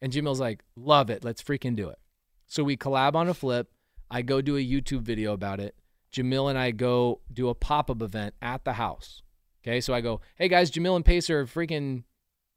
And 0.00 0.12
Jamil's 0.12 0.40
like, 0.40 0.64
"Love 0.76 1.10
it. 1.10 1.24
Let's 1.24 1.42
freaking 1.42 1.76
do 1.76 1.88
it." 1.88 1.98
So 2.46 2.64
we 2.64 2.76
collab 2.76 3.14
on 3.14 3.28
a 3.28 3.34
flip. 3.34 3.72
I 4.10 4.22
go 4.22 4.40
do 4.40 4.56
a 4.56 4.64
YouTube 4.64 5.02
video 5.02 5.32
about 5.32 5.60
it. 5.60 5.74
Jamil 6.12 6.48
and 6.48 6.58
I 6.58 6.70
go 6.70 7.20
do 7.30 7.48
a 7.48 7.54
pop 7.54 7.90
up 7.90 8.00
event 8.00 8.34
at 8.40 8.64
the 8.64 8.74
house. 8.74 9.22
Okay. 9.62 9.80
So 9.80 9.92
I 9.92 10.00
go, 10.00 10.20
hey 10.36 10.48
guys, 10.48 10.70
Jamil 10.70 10.96
and 10.96 11.04
Pacer 11.04 11.40
are 11.40 11.46
freaking 11.46 12.04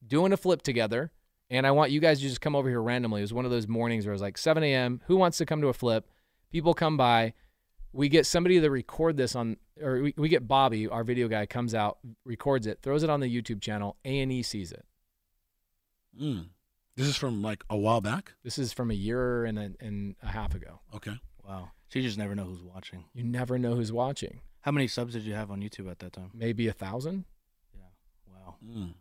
doing 0.05 0.33
a 0.33 0.37
flip 0.37 0.61
together. 0.61 1.11
And 1.49 1.67
I 1.67 1.71
want 1.71 1.91
you 1.91 1.99
guys 1.99 2.19
to 2.19 2.27
just 2.27 2.39
come 2.39 2.55
over 2.55 2.69
here 2.69 2.81
randomly. 2.81 3.19
It 3.19 3.23
was 3.23 3.33
one 3.33 3.43
of 3.43 3.51
those 3.51 3.67
mornings 3.67 4.05
where 4.05 4.13
it 4.13 4.15
was 4.15 4.21
like 4.21 4.37
7 4.37 4.63
a.m. 4.63 5.01
Who 5.07 5.17
wants 5.17 5.37
to 5.39 5.45
come 5.45 5.61
to 5.61 5.67
a 5.67 5.73
flip? 5.73 6.09
People 6.49 6.73
come 6.73 6.95
by. 6.95 7.33
We 7.91 8.07
get 8.07 8.25
somebody 8.25 8.61
to 8.61 8.69
record 8.69 9.17
this 9.17 9.35
on, 9.35 9.57
or 9.81 10.01
we, 10.01 10.13
we 10.17 10.29
get 10.29 10.47
Bobby, 10.47 10.87
our 10.87 11.03
video 11.03 11.27
guy, 11.27 11.45
comes 11.45 11.75
out, 11.75 11.97
records 12.23 12.67
it, 12.67 12.79
throws 12.81 13.03
it 13.03 13.09
on 13.09 13.19
the 13.19 13.27
YouTube 13.27 13.59
channel. 13.59 13.97
A&E 14.05 14.43
sees 14.43 14.71
it. 14.71 14.85
Mm. 16.19 16.47
This 16.95 17.07
is 17.07 17.17
from 17.17 17.41
like 17.41 17.63
a 17.69 17.75
while 17.75 17.99
back. 17.99 18.33
This 18.43 18.57
is 18.57 18.71
from 18.71 18.89
a 18.91 18.93
year 18.93 19.43
and 19.43 19.59
a, 19.59 19.71
and 19.81 20.15
a 20.23 20.27
half 20.27 20.55
ago. 20.55 20.79
Okay. 20.95 21.19
Wow. 21.45 21.71
So 21.89 21.99
you 21.99 22.05
just 22.05 22.17
never 22.17 22.35
know 22.35 22.45
who's 22.45 22.63
watching. 22.63 23.03
You 23.13 23.23
never 23.23 23.57
know 23.57 23.75
who's 23.75 23.91
watching. 23.91 24.39
How 24.61 24.71
many 24.71 24.87
subs 24.87 25.13
did 25.13 25.23
you 25.23 25.33
have 25.33 25.51
on 25.51 25.61
YouTube 25.61 25.89
at 25.89 25.99
that 25.99 26.13
time? 26.13 26.31
Maybe 26.33 26.67
a 26.67 26.73
thousand. 26.73 27.25
Yeah. 27.73 28.33
Wow. 28.33 28.55
Mm. 28.65 28.93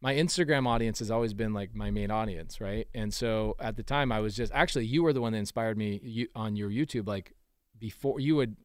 My 0.00 0.14
Instagram 0.14 0.66
audience 0.66 1.00
has 1.00 1.10
always 1.10 1.34
been 1.34 1.52
like 1.52 1.74
my 1.74 1.90
main 1.90 2.10
audience, 2.10 2.60
right? 2.60 2.86
And 2.94 3.12
so 3.12 3.56
at 3.58 3.76
the 3.76 3.82
time, 3.82 4.12
I 4.12 4.20
was 4.20 4.36
just 4.36 4.52
actually 4.52 4.86
you 4.86 5.02
were 5.02 5.12
the 5.12 5.20
one 5.20 5.32
that 5.32 5.38
inspired 5.38 5.76
me 5.76 6.00
you, 6.02 6.28
on 6.34 6.54
your 6.56 6.70
YouTube, 6.70 7.06
like 7.08 7.32
before 7.78 8.20
you 8.20 8.36
would, 8.36 8.56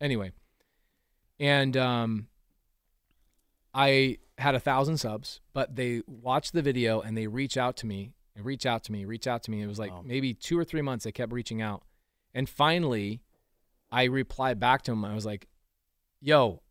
anyway. 0.00 0.32
And 1.40 1.76
um, 1.76 2.28
I 3.72 4.18
had 4.38 4.54
a 4.54 4.60
thousand 4.60 4.98
subs, 4.98 5.40
but 5.52 5.74
they 5.76 6.02
watched 6.06 6.52
the 6.52 6.62
video 6.62 7.00
and 7.00 7.16
they 7.16 7.26
reach 7.26 7.56
out 7.56 7.76
to 7.78 7.86
me 7.86 8.12
and 8.36 8.44
reach 8.44 8.66
out 8.66 8.82
to 8.84 8.92
me, 8.92 9.04
reach 9.04 9.26
out 9.26 9.42
to 9.44 9.50
me. 9.50 9.62
It 9.62 9.66
was 9.66 9.78
like 9.78 9.92
Wow. 9.92 10.02
maybe 10.04 10.34
two 10.34 10.58
or 10.58 10.64
three 10.64 10.82
months 10.82 11.04
they 11.04 11.12
kept 11.12 11.32
reaching 11.32 11.62
out, 11.62 11.82
and 12.34 12.48
finally, 12.48 13.22
I 13.90 14.04
replied 14.04 14.58
back 14.58 14.82
to 14.82 14.90
them. 14.92 15.04
I 15.04 15.14
was 15.14 15.24
like, 15.24 15.46
"Yo, 16.20 16.62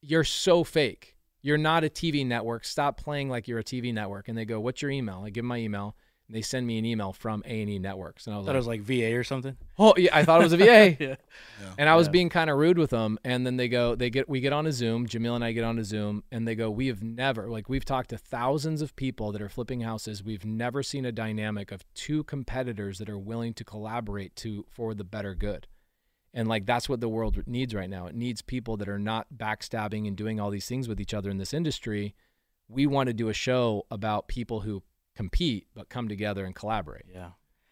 you're 0.00 0.24
so 0.24 0.64
fake." 0.64 1.15
You're 1.46 1.58
not 1.58 1.84
a 1.84 1.88
TV 1.88 2.26
network. 2.26 2.64
Stop 2.64 2.96
playing 3.00 3.28
like 3.30 3.46
you're 3.46 3.60
a 3.60 3.64
TV 3.64 3.94
network. 3.94 4.26
And 4.28 4.36
they 4.36 4.44
go, 4.44 4.58
what's 4.58 4.82
your 4.82 4.90
email? 4.90 5.22
I 5.24 5.30
give 5.30 5.42
them 5.42 5.46
my 5.46 5.58
email. 5.58 5.94
And 6.26 6.34
they 6.36 6.42
send 6.42 6.66
me 6.66 6.76
an 6.76 6.84
email 6.84 7.12
from 7.12 7.44
A&E 7.46 7.78
Networks. 7.78 8.26
And 8.26 8.34
I 8.34 8.36
I 8.36 8.38
was 8.40 8.46
thought 8.46 8.52
like, 8.52 8.56
it 8.56 8.58
was 8.58 8.66
like 8.66 8.80
VA 8.80 9.16
or 9.16 9.22
something. 9.22 9.56
oh, 9.78 9.94
yeah, 9.96 10.10
I 10.12 10.24
thought 10.24 10.40
it 10.40 10.44
was 10.44 10.52
a 10.54 10.56
VA. 10.56 10.96
yeah. 10.98 11.14
And 11.78 11.88
I 11.88 11.94
was 11.94 12.08
Yeah. 12.08 12.10
being 12.10 12.28
kind 12.30 12.50
of 12.50 12.58
rude 12.58 12.78
with 12.78 12.90
them. 12.90 13.16
And 13.22 13.46
then 13.46 13.56
they 13.58 13.68
go, 13.68 13.94
they 13.94 14.10
get, 14.10 14.28
we 14.28 14.40
get 14.40 14.52
on 14.52 14.66
a 14.66 14.72
Zoom. 14.72 15.06
Jamil 15.06 15.36
and 15.36 15.44
I 15.44 15.52
get 15.52 15.62
on 15.62 15.78
a 15.78 15.84
Zoom, 15.84 16.24
and 16.32 16.48
they 16.48 16.56
go, 16.56 16.68
we 16.68 16.88
have 16.88 17.00
never, 17.00 17.48
like, 17.48 17.68
we've 17.68 17.84
talked 17.84 18.10
to 18.10 18.18
thousands 18.18 18.82
of 18.82 18.96
people 18.96 19.30
that 19.30 19.40
are 19.40 19.48
flipping 19.48 19.82
houses. 19.82 20.24
We've 20.24 20.44
never 20.44 20.82
seen 20.82 21.04
a 21.04 21.12
dynamic 21.12 21.70
of 21.70 21.84
two 21.94 22.24
competitors 22.24 22.98
that 22.98 23.08
are 23.08 23.18
willing 23.20 23.54
to 23.54 23.64
collaborate 23.64 24.34
to 24.36 24.66
for 24.68 24.94
the 24.94 25.04
better 25.04 25.36
good. 25.36 25.68
And 26.36 26.46
like 26.48 26.66
that's 26.66 26.88
what 26.88 27.00
the 27.00 27.08
world 27.08 27.42
needs 27.46 27.74
right 27.74 27.88
now. 27.90 28.06
It 28.06 28.14
needs 28.14 28.42
people 28.42 28.76
that 28.76 28.88
are 28.88 28.98
not 28.98 29.26
backstabbing 29.36 30.06
and 30.06 30.16
doing 30.16 30.38
all 30.38 30.50
these 30.50 30.66
things 30.68 30.86
with 30.86 31.00
each 31.00 31.14
other 31.14 31.30
in 31.30 31.38
this 31.38 31.54
industry. 31.54 32.14
We 32.68 32.86
want 32.86 33.06
to 33.08 33.12
do 33.14 33.28
a 33.28 33.32
show 33.32 33.86
about 33.90 34.28
people 34.28 34.60
who 34.60 34.82
compete 35.16 35.66
but 35.74 35.88
come 35.88 36.08
together 36.08 36.44
and 36.44 36.54
collaborate. 36.54 37.06
Yeah. 37.12 37.30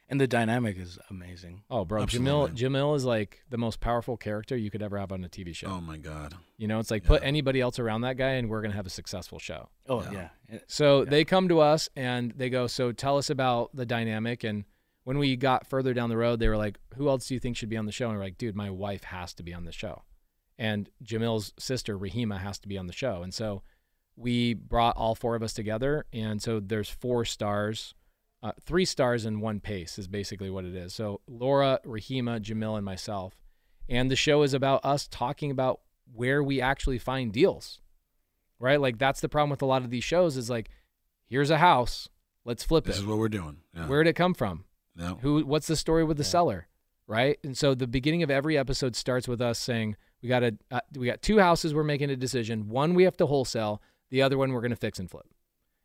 And 0.08 0.20
the 0.20 0.26
dynamic 0.26 0.78
is 0.78 0.98
amazing. 1.10 1.62
Oh, 1.70 1.84
bro, 1.84 2.02
Absolutely. 2.02 2.52
Jamil 2.52 2.56
Jamil 2.56 2.96
is 2.96 3.04
like 3.04 3.42
the 3.50 3.56
most 3.58 3.80
powerful 3.80 4.16
character 4.16 4.56
you 4.56 4.70
could 4.70 4.82
ever 4.82 4.98
have 4.98 5.12
on 5.12 5.24
a 5.24 5.28
TV 5.28 5.54
show. 5.54 5.66
Oh 5.68 5.80
my 5.80 5.96
God. 5.98 6.34
You 6.58 6.68
know, 6.68 6.78
it's 6.78 6.90
like 6.90 7.04
put 7.04 7.22
anybody 7.22 7.60
else 7.60 7.78
around 7.78 8.02
that 8.02 8.16
guy 8.16 8.32
and 8.32 8.48
we're 8.48 8.60
going 8.60 8.70
to 8.70 8.76
have 8.76 8.86
a 8.86 8.90
successful 8.90 9.38
show. 9.38 9.68
Oh 9.88 10.02
Yeah. 10.04 10.12
yeah. 10.12 10.28
And- 10.48 10.60
So 10.68 11.04
they 11.04 11.24
come 11.24 11.48
to 11.48 11.60
us 11.60 11.88
and 11.96 12.32
they 12.36 12.48
go, 12.50 12.66
"So 12.66 12.92
tell 12.92 13.18
us 13.18 13.28
about 13.30 13.74
the 13.74 13.84
dynamic." 13.86 14.44
And 14.44 14.64
when 15.04 15.18
we 15.18 15.36
got 15.36 15.66
further 15.66 15.94
down 15.94 16.08
the 16.08 16.16
road, 16.16 16.40
they 16.40 16.48
were 16.48 16.56
like, 16.56 16.78
"Who 16.96 17.08
else 17.08 17.28
do 17.28 17.34
you 17.34 17.40
think 17.40 17.56
should 17.56 17.68
be 17.68 17.76
on 17.76 17.86
the 17.86 17.92
show?" 17.92 18.08
And 18.08 18.18
we're 18.18 18.24
like, 18.24 18.38
"Dude, 18.38 18.56
my 18.56 18.70
wife 18.70 19.04
has 19.04 19.32
to 19.34 19.42
be 19.42 19.54
on 19.54 19.64
the 19.64 19.72
show." 19.72 20.02
And 20.58 20.88
Jamil's 21.02 21.52
sister 21.58 21.98
Rahima 21.98 22.38
has 22.38 22.58
to 22.60 22.68
be 22.68 22.78
on 22.78 22.86
the 22.86 22.92
show. 22.92 23.22
And 23.22 23.34
so 23.34 23.62
we 24.16 24.54
brought 24.54 24.96
all 24.96 25.14
four 25.14 25.34
of 25.34 25.42
us 25.42 25.52
together 25.52 26.06
and 26.12 26.40
so 26.40 26.60
there's 26.60 26.88
four 26.88 27.24
stars. 27.24 27.94
Uh, 28.42 28.52
three 28.60 28.84
stars 28.84 29.24
and 29.24 29.40
one 29.40 29.58
pace 29.58 29.98
is 29.98 30.06
basically 30.06 30.50
what 30.50 30.64
it 30.64 30.74
is. 30.74 30.94
So 30.94 31.20
Laura, 31.26 31.80
Rahima, 31.84 32.40
Jamil, 32.40 32.76
and 32.76 32.84
myself. 32.84 33.34
And 33.88 34.10
the 34.10 34.16
show 34.16 34.42
is 34.42 34.54
about 34.54 34.84
us 34.84 35.08
talking 35.08 35.50
about 35.50 35.80
where 36.12 36.42
we 36.42 36.60
actually 36.60 36.98
find 36.98 37.32
deals. 37.32 37.80
Right? 38.60 38.80
Like 38.80 38.98
that's 38.98 39.20
the 39.20 39.28
problem 39.28 39.50
with 39.50 39.62
a 39.62 39.66
lot 39.66 39.82
of 39.82 39.90
these 39.90 40.04
shows 40.04 40.36
is 40.36 40.48
like, 40.48 40.70
here's 41.26 41.50
a 41.50 41.58
house, 41.58 42.08
let's 42.44 42.62
flip 42.62 42.84
it. 42.84 42.88
This 42.88 42.98
it. 42.98 43.00
is 43.00 43.06
what 43.06 43.18
we're 43.18 43.28
doing. 43.28 43.58
Yeah. 43.74 43.88
Where'd 43.88 44.06
it 44.06 44.14
come 44.14 44.34
from? 44.34 44.64
Yeah. 44.96 45.14
Who 45.22 45.44
what's 45.44 45.66
the 45.66 45.76
story 45.76 46.04
with 46.04 46.16
the 46.16 46.22
Yeah. 46.24 46.28
seller? 46.28 46.68
Right? 47.06 47.38
And 47.44 47.56
so 47.56 47.74
the 47.74 47.86
beginning 47.86 48.22
of 48.22 48.30
every 48.30 48.56
episode 48.56 48.96
starts 48.96 49.28
with 49.28 49.40
us 49.42 49.58
saying, 49.58 49.96
we 50.22 50.28
got 50.28 50.42
a 50.42 50.56
uh, 50.70 50.80
we 50.96 51.06
got 51.06 51.20
two 51.20 51.38
houses 51.38 51.74
we're 51.74 51.84
making 51.84 52.10
a 52.10 52.16
decision. 52.16 52.68
One 52.68 52.94
we 52.94 53.04
have 53.04 53.16
to 53.18 53.26
wholesale, 53.26 53.82
the 54.10 54.22
other 54.22 54.38
one 54.38 54.52
we're 54.52 54.62
going 54.62 54.70
to 54.70 54.76
fix 54.76 54.98
and 54.98 55.10
flip. 55.10 55.26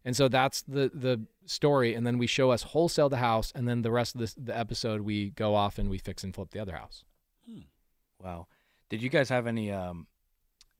And 0.05 0.15
so 0.15 0.29
that's 0.29 0.61
the 0.61 0.89
the 0.93 1.25
story. 1.45 1.93
And 1.93 2.07
then 2.07 2.17
we 2.17 2.25
show 2.27 2.51
us 2.51 2.63
wholesale 2.63 3.09
the 3.09 3.17
house, 3.17 3.51
and 3.53 3.67
then 3.67 3.81
the 3.81 3.91
rest 3.91 4.15
of 4.15 4.21
this, 4.21 4.33
the 4.35 4.57
episode 4.57 5.01
we 5.01 5.31
go 5.31 5.55
off 5.55 5.77
and 5.77 5.89
we 5.89 5.97
fix 5.97 6.23
and 6.23 6.33
flip 6.33 6.51
the 6.51 6.59
other 6.59 6.75
house. 6.77 7.03
Wow. 8.23 8.47
Did 8.89 9.01
you 9.01 9.09
guys 9.09 9.29
have 9.29 9.47
any 9.47 9.71
um 9.71 10.07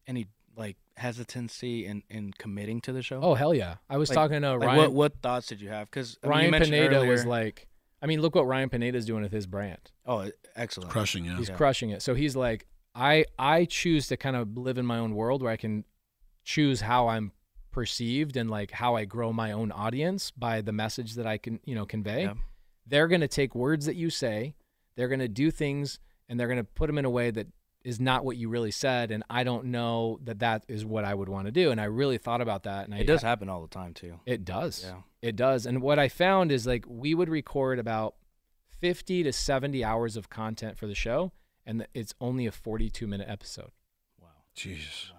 any 0.07 0.27
like 0.55 0.77
hesitancy 0.97 1.85
in 1.85 2.03
in 2.09 2.31
committing 2.37 2.81
to 2.81 2.91
the 2.93 3.01
show? 3.01 3.19
Oh 3.21 3.33
hell 3.35 3.53
yeah! 3.53 3.75
I 3.89 3.97
was 3.97 4.09
Like- 4.09 4.15
talking 4.15 4.41
to 4.41 4.51
like 4.57 4.61
Ryan. 4.67 4.77
what 4.77 4.91
what 4.93 5.21
thoughts 5.21 5.47
did 5.47 5.61
you 5.61 5.69
have? 5.69 5.89
Because 5.89 6.17
Ryan 6.23 6.51
Pineda 6.53 7.05
was 7.05 7.25
like, 7.25 7.67
I 8.01 8.07
mean, 8.07 8.21
look 8.21 8.35
what 8.35 8.47
Ryan 8.47 8.69
Pineda's 8.69 9.05
doing 9.05 9.23
with 9.23 9.31
his 9.31 9.45
brand. 9.47 9.91
oh, 10.05 10.29
excellent. 10.55 10.89
Crushing, 10.91 11.25
it. 11.25 11.37
He's 11.37 11.49
Yeah. 11.49 11.55
crushing 11.55 11.89
it. 11.91 12.01
So 12.01 12.15
he's 12.15 12.35
like, 12.35 12.65
I 12.95 13.25
I 13.37 13.65
choose 13.65 14.07
to 14.07 14.17
kind 14.17 14.35
of 14.35 14.57
live 14.57 14.77
in 14.77 14.85
my 14.85 14.97
own 14.97 15.13
world 15.15 15.41
where 15.43 15.51
I 15.51 15.57
can 15.57 15.85
choose 16.43 16.81
how 16.81 17.07
I'm 17.07 17.31
perceived 17.71 18.35
and 18.35 18.49
like 18.49 18.71
how 18.71 18.95
I 18.95 19.05
grow 19.05 19.31
my 19.31 19.51
own 19.51 19.71
audience 19.71 20.31
by 20.31 20.61
the 20.61 20.71
message 20.71 21.13
that 21.15 21.27
I 21.27 21.37
can 21.37 21.59
you 21.65 21.75
know 21.75 21.85
convey. 21.85 22.23
Yeah. 22.23 22.33
They're 22.87 23.07
gonna 23.07 23.27
take 23.27 23.53
words 23.53 23.85
that 23.85 23.95
you 23.95 24.09
say, 24.09 24.55
they're 24.95 25.07
gonna 25.07 25.27
do 25.27 25.51
things, 25.51 25.99
and 26.27 26.39
they're 26.39 26.47
gonna 26.47 26.63
put 26.63 26.87
them 26.87 26.97
in 26.97 27.05
a 27.05 27.09
way 27.09 27.29
that 27.31 27.47
is 27.83 27.99
not 27.99 28.25
what 28.25 28.35
you 28.35 28.49
really 28.49 28.71
said. 28.71 29.11
And 29.11 29.23
I 29.29 29.43
don't 29.43 29.65
know 29.65 30.19
that 30.23 30.39
that 30.39 30.65
is 30.67 30.83
what 30.83 31.05
I 31.05 31.13
would 31.13 31.29
want 31.29 31.45
to 31.45 31.51
do. 31.51 31.71
And 31.71 31.79
I 31.79 31.85
really 31.85 32.17
thought 32.17 32.41
about 32.41 32.63
that. 32.63 32.83
And 32.85 32.93
I 32.93 32.99
It 32.99 33.07
does 33.07 33.21
happen 33.21 33.47
all 33.47 33.61
the 33.61 33.69
time 33.69 33.93
too. 33.93 34.19
It 34.25 34.43
does. 34.43 34.83
Yeah. 34.83 35.01
It 35.21 35.35
does. 35.35 35.65
And 35.65 35.81
what 35.81 35.99
I 35.99 36.07
found 36.07 36.51
is 36.51 36.65
like 36.65 36.85
we 36.87 37.13
would 37.13 37.29
record 37.29 37.79
about 37.79 38.15
50 38.79 39.23
to 39.23 39.33
70 39.33 39.83
hours 39.83 40.15
of 40.15 40.29
content 40.29 40.77
for 40.77 40.87
the 40.87 40.95
show, 40.95 41.31
and 41.65 41.85
it's 41.93 42.13
only 42.21 42.45
a 42.45 42.51
42 42.51 43.05
minute 43.07 43.27
episode. 43.29 43.71
Wow. 44.21 44.27
Jesus. 44.55 45.11
Wow. 45.11 45.17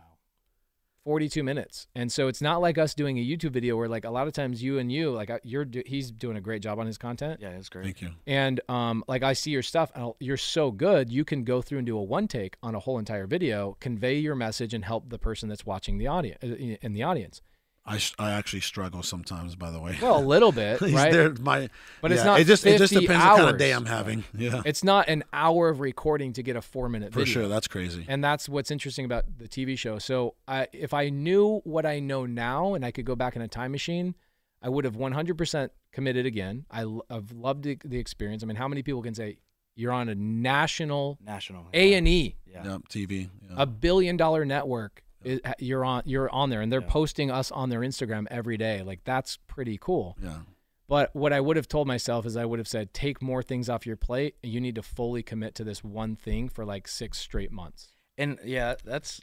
42 1.05 1.43
minutes. 1.43 1.86
And 1.94 2.12
so 2.12 2.28
it's 2.28 2.43
not 2.43 2.60
like 2.60 2.77
us 2.77 2.93
doing 2.94 3.18
a 3.18 3.24
YouTube 3.24 3.52
video 3.52 3.74
where 3.77 3.89
like 3.89 4.05
a 4.05 4.10
lot 4.10 4.27
of 4.27 4.35
times 4.35 4.62
you 4.62 4.78
and 4.78 4.93
you 4.93 5.10
like 5.10 5.31
you're 5.44 5.64
do, 5.64 5.82
he's 5.86 6.10
doing 6.10 6.36
a 6.36 6.43
great 6.43 6.60
job 6.62 6.78
on 6.78 6.86
his 6.86 6.98
content. 6.98 7.40
Yeah, 7.40 7.51
it's 7.51 7.70
great. 7.70 7.85
Thank 7.85 8.02
you. 8.02 8.10
And 8.27 8.60
um 8.68 9.02
like 9.09 9.22
I 9.22 9.32
see 9.32 9.51
your 9.51 9.62
stuff 9.62 9.90
and 9.94 10.02
I'll- 10.05 10.16
you're 10.20 10.36
so 10.36 10.70
good, 10.70 11.10
you 11.10 11.24
can 11.24 11.43
go 11.44 11.62
through 11.62 11.78
and 11.78 11.86
do 11.86 11.97
a 11.97 12.02
one 12.02 12.28
take 12.28 12.56
on 12.62 12.74
a 12.74 12.78
whole 12.81 12.98
entire 12.98 13.27
video, 13.27 13.78
convey 13.81 14.18
your 14.18 14.35
message 14.35 14.74
and 14.74 14.85
help 14.85 15.09
the 15.09 15.18
person 15.18 15.48
that's 15.48 15.64
watching 15.64 15.97
the 15.97 16.06
audience 16.06 16.39
in 16.43 16.93
the 16.93 17.02
audience. 17.02 17.40
I, 17.86 17.98
I 18.19 18.32
actually 18.32 18.61
struggle 18.61 19.02
sometimes, 19.02 19.57
by 19.57 19.70
the 19.70 19.81
way. 19.81 19.98
Well, 20.01 20.19
a 20.19 20.20
little 20.24 20.52
bit, 20.52 20.81
right? 20.81 21.11
there, 21.12 21.35
my, 21.40 21.70
But 22.02 22.12
it's 22.12 22.23
not 22.24 22.39
It 22.40 22.47
just 22.47 22.65
it 22.66 22.78
just 22.78 22.93
50 22.93 23.07
depends 23.07 23.24
what 23.24 23.36
kind 23.39 23.51
of 23.51 23.59
day 23.59 23.73
I'm 23.73 23.86
having. 23.86 24.24
Yeah, 24.35 24.62
It's 24.65 24.85
not 24.85 25.09
an 25.09 25.24
hour 25.32 25.69
of 25.70 25.81
recording 25.81 26.32
to 26.35 26.43
get 26.43 26.57
a 26.57 26.62
4 26.62 26.89
minute 26.89 27.07
video. 27.12 27.24
for 27.24 27.27
video. 27.27 27.40
sure. 27.43 27.48
That's 27.48 27.66
crazy. 27.69 28.05
And 28.07 28.23
that's 28.23 28.48
what's 28.48 28.70
interesting 28.70 29.05
about 29.07 29.24
the 29.39 29.48
TV 29.48 29.78
show. 29.78 29.98
So, 29.98 30.35
I, 30.47 30.69
if 30.73 30.93
I 30.94 31.09
knew 31.09 31.61
what 31.65 31.86
I 31.86 32.01
know 32.01 32.27
now 32.27 32.74
and 32.74 32.85
I 32.85 32.90
could 32.90 33.07
go 33.07 33.16
back 33.16 33.35
in 33.35 33.43
a 33.43 33.48
time 33.48 33.73
machine, 33.73 34.15
I 34.62 34.69
would 34.69 34.85
have 34.85 34.97
100% 34.97 35.70
committed 35.93 36.27
again. 36.27 36.66
I, 36.70 36.82
l- 36.82 37.05
I've 37.09 37.32
loved 37.32 37.62
the, 37.65 37.78
the 37.85 37.98
experience. 37.98 38.43
I 38.43 38.47
mean, 38.47 38.57
how 38.57 38.69
many 38.69 38.82
people 38.82 39.02
can 39.02 39.15
say 39.15 39.39
you're 39.74 39.93
on 39.93 40.09
a 40.11 40.15
national 40.15 41.19
National. 41.24 41.66
A 41.73 41.94
and 41.94 42.07
E, 42.07 42.36
Yeah. 42.47 42.65
Yep, 42.73 42.89
TV. 42.89 43.31
Yeah. 43.48 43.55
a 43.57 43.66
billion 43.66 44.16
dollar 44.19 44.44
network? 44.44 45.02
Is- 45.24 45.40
You're 45.59 45.84
on. 45.84 46.02
You're 46.06 46.30
on 46.30 46.51
there, 46.51 46.60
and 46.60 46.70
they're 46.72 46.80
Yeah. 46.80 46.88
posting 46.88 47.30
us 47.30 47.51
on 47.51 47.68
their 47.70 47.80
Instagram 47.80 48.26
every 48.30 48.56
day. 48.56 48.82
Like 48.82 49.05
that's 49.05 49.36
pretty 49.47 49.78
cool. 49.80 50.16
yeah. 50.22 50.40
But 50.88 51.14
what 51.14 51.32
I 51.32 51.40
would 51.40 51.56
have 51.56 51.68
told 51.68 51.86
myself 51.86 52.26
is 52.26 52.36
I 52.36 52.44
would 52.44 52.59
have 52.59 52.66
said, 52.66 52.92
take 52.92 53.22
more 53.22 53.44
things 53.44 53.68
off 53.68 53.86
your 53.86 53.94
plate. 53.97 54.34
You 54.42 54.60
need 54.60 54.74
to 54.74 54.82
fully 54.82 55.22
commit 55.22 55.55
to 55.55 55.62
this 55.64 55.84
one 55.84 56.16
thing 56.16 56.48
for 56.48 56.64
like 56.64 56.88
six 56.88 57.18
straight 57.18 57.52
months. 57.52 57.92
And 58.18 58.40
yeah, 58.44 58.74
that's 58.84 59.20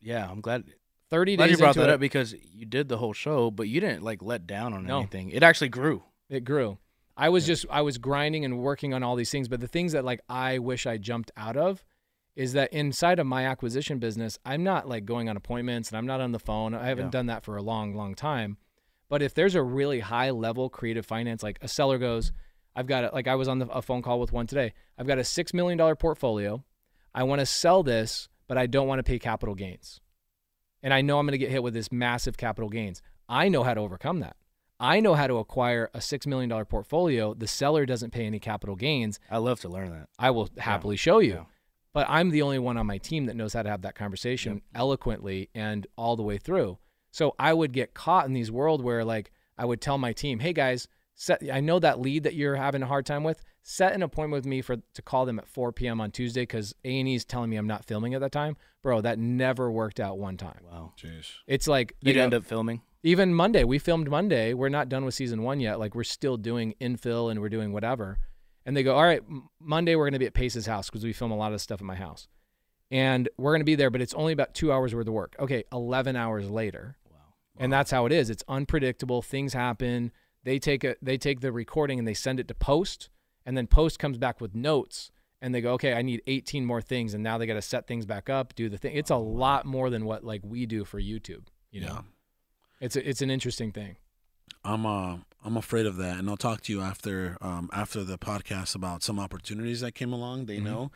yeah. 0.00 0.28
I'm 0.30 0.40
glad. 0.40 0.64
30 1.10 1.36
Glad 1.36 1.46
days 1.46 1.50
you 1.52 1.58
brought 1.58 1.68
into 1.70 1.80
that 1.80 1.88
it, 1.90 1.94
up 1.94 2.00
because 2.00 2.34
you 2.54 2.64
did 2.64 2.88
the 2.88 2.98
whole 2.98 3.12
show, 3.12 3.50
but 3.50 3.68
you 3.68 3.80
didn't 3.80 4.02
like 4.02 4.22
let 4.22 4.46
down 4.46 4.72
on 4.72 4.86
No. 4.86 4.98
anything. 5.00 5.30
It 5.30 5.42
actually 5.42 5.68
grew. 5.70 6.04
it 6.30 6.44
grew. 6.44 6.78
I 7.16 7.28
was 7.28 7.44
just 7.46 7.66
I 7.68 7.82
was 7.82 7.98
grinding 7.98 8.44
and 8.44 8.58
working 8.60 8.94
on 8.94 9.02
all 9.02 9.16
these 9.16 9.30
things, 9.30 9.46
but 9.48 9.60
the 9.60 9.68
things 9.68 9.92
that 9.92 10.04
like 10.04 10.20
I 10.28 10.58
wish 10.60 10.86
I 10.86 10.96
jumped 10.98 11.30
out 11.36 11.56
of 11.58 11.84
is 12.34 12.54
that 12.54 12.72
inside 12.72 13.18
of 13.18 13.26
my 13.26 13.46
acquisition 13.46 13.98
business, 13.98 14.38
I'm 14.44 14.64
not 14.64 14.88
like 14.88 15.04
going 15.04 15.28
on 15.28 15.36
appointments 15.36 15.90
and 15.90 15.98
I'm 15.98 16.06
not 16.06 16.20
on 16.20 16.32
the 16.32 16.38
phone. 16.38 16.74
I 16.74 16.86
haven't 16.86 17.06
Yeah. 17.06 17.10
done 17.10 17.26
that 17.26 17.44
for 17.44 17.56
a 17.56 17.62
long, 17.62 17.94
long 17.94 18.14
time. 18.14 18.56
But 19.08 19.20
if 19.22 19.34
there's 19.34 19.54
a 19.54 19.62
really 19.62 20.00
high 20.00 20.30
level 20.30 20.70
creative 20.70 21.04
finance, 21.04 21.42
like 21.42 21.58
a 21.60 21.68
seller 21.68 21.98
goes, 21.98 22.32
I've 22.74 22.86
got 22.86 23.04
it. 23.04 23.12
Like 23.12 23.28
I 23.28 23.34
was 23.34 23.48
on 23.48 23.58
the, 23.58 23.66
a 23.68 23.82
phone 23.82 24.00
call 24.00 24.18
with 24.18 24.32
one 24.32 24.46
today. 24.46 24.72
I've 24.96 25.06
got 25.06 25.18
a 25.18 25.24
six 25.24 25.52
million 25.52 25.76
dollar 25.76 25.94
portfolio. 25.94 26.64
I 27.14 27.24
want 27.24 27.40
to 27.40 27.46
sell 27.46 27.82
this, 27.82 28.30
but 28.48 28.56
I 28.56 28.66
don't 28.66 28.88
want 28.88 28.98
to 29.00 29.02
pay 29.02 29.18
capital 29.18 29.54
gains. 29.54 30.00
And 30.82 30.94
I 30.94 31.02
know 31.02 31.18
I'm 31.18 31.26
going 31.26 31.32
to 31.32 31.38
get 31.38 31.50
hit 31.50 31.62
with 31.62 31.74
this 31.74 31.92
massive 31.92 32.38
capital 32.38 32.70
gains. 32.70 33.02
I 33.28 33.50
know 33.50 33.62
how 33.62 33.74
to 33.74 33.80
overcome 33.82 34.20
that. 34.20 34.36
I 34.80 34.98
know 35.00 35.14
how 35.14 35.26
to 35.26 35.36
acquire 35.36 35.90
a 35.94 35.98
$6 35.98 36.26
million 36.26 36.64
portfolio. 36.64 37.34
The 37.34 37.46
seller 37.46 37.86
doesn't 37.86 38.10
pay 38.10 38.24
any 38.26 38.40
capital 38.40 38.74
gains. 38.74 39.20
I 39.30 39.36
love 39.38 39.60
to 39.60 39.68
learn 39.68 39.90
that. 39.90 40.08
I 40.18 40.30
will 40.30 40.48
happily 40.58 40.96
show 40.96 41.18
you. 41.20 41.34
Yeah. 41.34 41.44
But 41.94 42.06
I'm 42.08 42.30
the 42.30 42.42
only 42.42 42.58
one 42.58 42.76
on 42.78 42.86
my 42.86 42.98
team 42.98 43.26
that 43.26 43.36
knows 43.36 43.52
how 43.52 43.62
to 43.62 43.68
have 43.70 43.82
that 43.82 43.94
conversation 43.94 44.62
eloquently 44.74 45.50
and 45.54 45.86
all 45.96 46.16
the 46.16 46.22
way 46.22 46.38
through. 46.38 46.78
So 47.10 47.34
I 47.38 47.52
would 47.52 47.72
get 47.72 47.92
caught 47.94 48.26
in 48.26 48.32
these 48.32 48.50
world 48.50 48.82
where 48.82 49.04
like 49.04 49.30
I 49.58 49.64
would 49.66 49.80
tell 49.82 49.98
my 49.98 50.12
team, 50.14 50.38
"Hey 50.38 50.52
guys, 50.54 50.88
set 51.14 51.42
I 51.52 51.60
know 51.60 51.78
that 51.78 52.00
lead 52.00 52.22
that 52.22 52.34
you're 52.34 52.56
having 52.56 52.82
a 52.82 52.86
hard 52.86 53.04
time 53.04 53.22
with. 53.24 53.42
Set 53.62 53.92
an 53.92 54.02
appointment 54.02 54.38
with 54.42 54.46
me 54.46 54.62
for 54.62 54.76
to 54.76 55.02
call 55.02 55.26
them 55.26 55.38
at 55.38 55.46
4 55.46 55.70
p.m. 55.72 56.00
on 56.00 56.10
Tuesday 56.10 56.46
cuz 56.46 56.74
A&E 56.84 57.14
is 57.14 57.24
telling 57.26 57.50
me 57.50 57.56
I'm 57.56 57.66
not 57.66 57.84
filming 57.84 58.14
at 58.14 58.20
that 58.20 58.32
time." 58.32 58.56
Bro, 58.82 59.02
that 59.02 59.18
never 59.18 59.70
worked 59.70 60.00
out 60.00 60.18
one 60.18 60.36
time. 60.36 60.62
Wow. 60.68 60.94
Jeez. 60.98 61.30
It's 61.46 61.68
like 61.68 61.94
You'd 62.00 62.14
go- 62.14 62.22
end 62.22 62.34
up 62.34 62.42
filming. 62.44 62.80
even 63.04 63.32
Monday, 63.34 63.62
we 63.64 63.78
filmed 63.78 64.08
Monday. 64.10 64.54
We're 64.54 64.70
not 64.70 64.88
done 64.88 65.04
with 65.04 65.14
season 65.14 65.42
one 65.42 65.60
yet. 65.60 65.78
Like 65.78 65.94
we're 65.94 66.02
still 66.04 66.36
doing 66.38 66.74
infill 66.80 67.30
and 67.30 67.40
we're 67.40 67.48
doing 67.50 67.72
whatever. 67.72 68.18
And 68.64 68.76
they 68.76 68.82
go, 68.82 68.94
all 68.94 69.02
right, 69.04 69.20
Monday 69.60 69.96
we're 69.96 70.04
going 70.04 70.12
to 70.12 70.18
be 70.18 70.26
at 70.26 70.34
Pace's 70.34 70.66
house 70.66 70.88
because 70.88 71.04
we 71.04 71.12
film 71.12 71.30
a 71.32 71.36
lot 71.36 71.52
of 71.52 71.60
stuff 71.60 71.80
at 71.80 71.84
my 71.86 71.96
house, 71.96 72.28
and 72.90 73.28
we're 73.36 73.52
going 73.52 73.60
to 73.60 73.64
be 73.64 73.74
there. 73.74 73.90
But 73.90 74.00
it's 74.00 74.14
only 74.14 74.32
about 74.32 74.54
two 74.54 74.72
hours 74.72 74.94
worth 74.94 75.08
of 75.08 75.14
work. 75.14 75.34
Okay, 75.40 75.64
eleven 75.72 76.14
hours 76.16 76.48
later, 76.50 76.96
Wow. 77.10 77.16
and 77.58 77.72
that's 77.72 77.90
how 77.90 78.06
it 78.06 78.12
is. 78.12 78.30
It's 78.30 78.44
unpredictable. 78.48 79.20
Things 79.22 79.52
happen. 79.52 80.12
They 80.44 80.58
take 80.58 80.84
a 80.84 80.96
they 81.02 81.18
take 81.18 81.40
the 81.40 81.50
recording 81.52 81.98
and 81.98 82.06
they 82.06 82.14
send 82.14 82.38
it 82.40 82.46
to 82.48 82.54
post, 82.54 83.08
and 83.44 83.56
then 83.56 83.66
post 83.66 83.98
comes 83.98 84.18
back 84.18 84.40
with 84.40 84.54
notes. 84.54 85.10
And 85.44 85.52
they 85.52 85.60
go, 85.60 85.72
okay, 85.72 85.94
I 85.94 86.02
need 86.02 86.22
18 86.28 86.64
more 86.64 86.80
things, 86.80 87.14
and 87.14 87.22
now 87.24 87.36
they 87.36 87.46
got 87.46 87.54
to 87.54 87.62
set 87.62 87.88
things 87.88 88.06
back 88.06 88.30
up, 88.30 88.54
do 88.54 88.68
the 88.68 88.78
thing. 88.78 88.94
It's 88.94 89.10
a 89.10 89.16
lot 89.16 89.66
more 89.66 89.90
than 89.90 90.04
what 90.04 90.22
like 90.22 90.40
we 90.44 90.66
do 90.66 90.84
for 90.84 91.00
YouTube. 91.00 91.46
You 91.72 91.80
know, 91.80 91.86
Yeah. 91.94 92.00
it's 92.80 92.94
a, 92.94 93.08
it's 93.08 93.22
an 93.22 93.30
interesting 93.30 93.72
thing. 93.72 93.96
I'm 94.64 94.86
uh 94.86 95.16
I'm 95.44 95.56
afraid 95.56 95.86
of 95.86 95.96
that, 95.96 96.18
and 96.18 96.28
I'll 96.30 96.36
talk 96.36 96.60
to 96.62 96.72
you 96.72 96.80
after 96.80 97.36
um 97.40 97.68
after 97.72 98.04
the 98.04 98.18
podcast 98.18 98.74
about 98.74 99.02
some 99.02 99.18
opportunities 99.18 99.80
that 99.80 99.92
came 99.94 100.12
along. 100.12 100.46
They 100.46 100.58
Mhm. 100.58 100.64
know, 100.64 100.90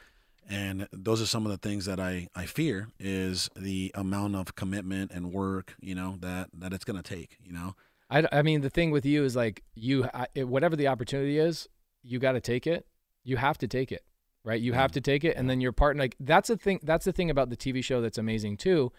and 0.49 0.87
those 0.93 1.21
are 1.21 1.27
some 1.27 1.45
of 1.47 1.53
the 1.53 1.59
things 1.59 1.85
that 1.87 1.99
I 1.99 2.29
I 2.35 2.47
fear 2.47 2.89
is 3.01 3.51
the 3.57 3.91
amount 3.95 4.37
of 4.37 4.55
commitment 4.55 5.11
and 5.11 5.33
work 5.33 5.75
you 5.81 5.95
know 5.95 6.17
that 6.21 6.51
that 6.55 6.73
it's 6.73 6.85
gonna 6.85 7.03
take. 7.03 7.39
You 7.45 7.53
know. 7.53 7.75
I, 8.09 8.25
I 8.31 8.43
mean, 8.43 8.61
the 8.61 8.71
thing 8.71 8.93
with 8.93 9.05
you 9.05 9.25
is 9.25 9.35
like 9.35 9.65
you, 9.75 10.05
I, 10.15 10.29
it, 10.37 10.47
whatever 10.47 10.77
the 10.77 10.87
opportunity 10.87 11.39
is, 11.39 11.69
you 12.05 12.21
got 12.21 12.33
to 12.33 12.41
take 12.41 12.65
it. 12.65 12.87
You 13.25 13.37
have 13.37 13.59
to 13.59 13.67
take 13.67 13.91
it, 13.91 14.05
right? 14.45 14.61
You 14.61 14.75
have 14.75 14.93
to 14.93 15.01
take 15.01 15.25
it, 15.25 15.37
and 15.37 15.51
then 15.51 15.61
your 15.61 15.73
partner. 15.73 16.05
Like 16.05 16.15
that's 16.21 16.47
the 16.47 16.57
thing. 16.57 16.79
That's 16.85 17.05
the 17.05 17.13
thing 17.13 17.31
about 17.31 17.51
the 17.51 17.57
TV 17.57 17.83
show 17.83 18.01
that's 18.01 18.17
amazing 18.19 18.59
too, 18.59 18.93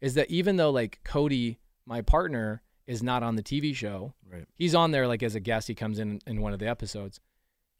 is 0.00 0.14
that 0.14 0.30
even 0.30 0.56
though 0.56 0.70
like 0.70 1.00
Cody, 1.04 1.58
my 1.84 2.00
partner, 2.00 2.62
is 2.86 3.02
not 3.02 3.22
on 3.22 3.36
the 3.36 3.42
TV 3.42 3.74
show, 3.74 4.14
Right. 4.30 4.46
he's 4.54 4.74
on 4.74 4.90
there 4.90 5.06
like 5.08 5.22
as 5.22 5.34
a 5.34 5.40
guest. 5.40 5.68
He 5.68 5.74
comes 5.74 5.98
in 5.98 6.20
in 6.26 6.40
one 6.40 6.52
of 6.52 6.58
the 6.58 6.68
episodes. 6.68 7.20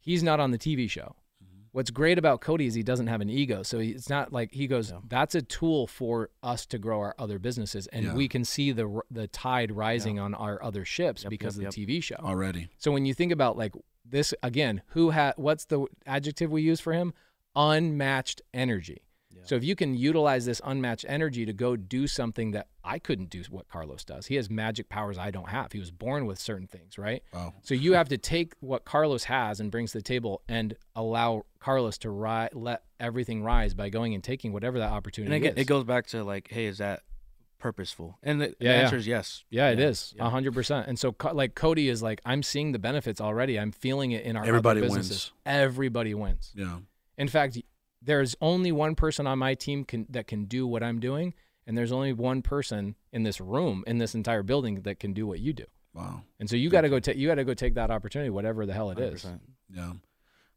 He's 0.00 0.22
not 0.22 0.40
on 0.40 0.50
the 0.50 0.58
TV 0.58 0.88
show. 0.88 1.16
Mm-hmm. 1.42 1.60
What's 1.72 1.90
great 1.90 2.18
about 2.18 2.40
Cody 2.40 2.66
is 2.66 2.74
he 2.74 2.82
doesn't 2.82 3.06
have 3.08 3.20
an 3.20 3.28
ego. 3.30 3.62
So 3.62 3.78
he, 3.78 3.90
it's 3.90 4.08
not 4.08 4.32
like 4.32 4.52
he 4.52 4.66
goes, 4.66 4.90
Yeah. 4.90 4.98
that's 5.08 5.34
a 5.34 5.42
tool 5.42 5.86
for 5.86 6.30
us 6.42 6.66
to 6.66 6.78
grow 6.78 7.00
our 7.00 7.14
other 7.18 7.38
businesses. 7.38 7.86
And 7.88 8.04
Yeah. 8.06 8.14
we 8.14 8.28
can 8.28 8.44
see 8.44 8.72
the 8.72 9.00
the 9.10 9.26
tide 9.28 9.72
rising 9.72 10.18
on 10.18 10.34
our 10.34 10.62
other 10.62 10.84
ships 10.84 11.22
Yep, 11.24 11.30
because 11.30 11.58
yep, 11.58 11.68
of 11.68 11.74
the 11.74 11.86
TV 11.86 12.02
show. 12.02 12.16
Already. 12.16 12.68
So 12.78 12.92
when 12.92 13.04
you 13.06 13.14
think 13.14 13.32
about 13.32 13.56
like 13.58 13.72
this 14.04 14.32
again, 14.42 14.82
who 14.88 15.10
had 15.10 15.34
what's 15.36 15.64
the 15.66 15.86
adjective 16.06 16.50
we 16.50 16.62
use 16.62 16.80
for 16.80 16.92
him? 16.92 17.12
Unmatched 17.56 18.42
energy. 18.52 19.02
Yeah. 19.34 19.42
So 19.44 19.54
if 19.56 19.64
you 19.64 19.74
can 19.76 19.94
utilize 19.94 20.46
this 20.46 20.60
unmatched 20.64 21.04
energy 21.08 21.44
to 21.46 21.52
go 21.52 21.76
do 21.76 22.06
something 22.06 22.52
that 22.52 22.68
I 22.82 22.98
couldn't 22.98 23.30
do 23.30 23.42
what 23.50 23.68
Carlos 23.68 24.04
does. 24.04 24.26
He 24.26 24.34
has 24.36 24.50
magic 24.50 24.88
powers 24.88 25.16
I 25.18 25.30
don't 25.30 25.48
have. 25.48 25.72
He 25.72 25.78
was 25.78 25.90
born 25.90 26.26
with 26.26 26.38
certain 26.38 26.66
things, 26.66 26.98
right? 26.98 27.22
Wow. 27.32 27.54
So 27.62 27.74
you 27.74 27.94
have 27.94 28.08
to 28.10 28.18
take 28.18 28.54
what 28.60 28.84
Carlos 28.84 29.24
has 29.24 29.60
and 29.60 29.70
brings 29.70 29.92
to 29.92 29.98
the 29.98 30.02
table 30.02 30.42
and 30.48 30.76
allow 30.94 31.44
Carlos 31.60 31.98
to 31.98 32.10
ri- 32.10 32.48
let 32.52 32.82
everything 33.00 33.42
rise 33.42 33.74
by 33.74 33.88
going 33.88 34.14
and 34.14 34.22
taking 34.22 34.52
whatever 34.52 34.78
that 34.78 34.92
opportunity 34.92 35.32
is. 35.34 35.36
And 35.36 35.44
again, 35.44 35.60
it 35.60 35.66
goes 35.66 35.84
back 35.84 36.06
to 36.08 36.22
like, 36.24 36.48
hey, 36.50 36.66
is 36.66 36.78
that 36.78 37.00
purposeful? 37.58 38.18
And 38.22 38.40
the, 38.40 38.46
the 38.48 38.56
Yeah, 38.60 38.72
yeah. 38.72 38.80
answer 38.82 38.96
is 38.96 39.06
yes. 39.06 39.44
yeah, 39.50 39.70
it 39.70 39.78
is 39.80 40.12
yeah. 40.16 40.26
a 40.26 40.30
hundred 40.30 40.52
percent. 40.54 40.86
And 40.86 40.98
so, 40.98 41.14
like 41.32 41.54
Cody 41.54 41.88
is 41.88 42.02
like, 42.02 42.20
I'm 42.24 42.42
seeing 42.42 42.72
the 42.72 42.78
benefits 42.78 43.20
already. 43.20 43.58
I'm 43.58 43.72
feeling 43.72 44.12
it 44.12 44.24
in 44.24 44.36
our 44.36 44.44
Everybody 44.44 44.82
wins. 44.82 45.32
Everybody 45.46 46.12
wins. 46.14 46.52
Yeah. 46.54 46.78
In 47.16 47.28
fact, 47.28 47.58
there's 48.04 48.36
only 48.40 48.72
one 48.72 48.94
person 48.94 49.26
on 49.26 49.38
my 49.38 49.54
team 49.54 49.84
can, 49.84 50.06
that 50.10 50.26
can 50.26 50.44
do 50.44 50.66
what 50.66 50.82
I'm 50.82 51.00
doing, 51.00 51.34
and 51.66 51.76
there's 51.76 51.92
only 51.92 52.12
one 52.12 52.42
person 52.42 52.94
in 53.12 53.22
this 53.22 53.40
room, 53.40 53.84
in 53.86 53.98
this 53.98 54.14
entire 54.14 54.42
building, 54.42 54.82
that 54.82 55.00
can 55.00 55.12
do 55.12 55.26
what 55.26 55.40
you 55.40 55.52
do. 55.52 55.64
Wow. 55.94 56.22
And 56.40 56.50
so 56.50 56.56
you 56.56 56.70
got 56.70 56.82
to 56.82 56.88
go 56.88 56.98
take 56.98 57.16
you 57.16 57.28
got 57.28 57.36
to 57.36 57.44
go 57.44 57.54
take 57.54 57.74
that 57.74 57.90
opportunity, 57.90 58.30
whatever 58.30 58.66
the 58.66 58.72
hell 58.72 58.90
it 58.90 58.98
is. 58.98 59.24
100%. 59.24 59.40
Yeah. 59.70 59.92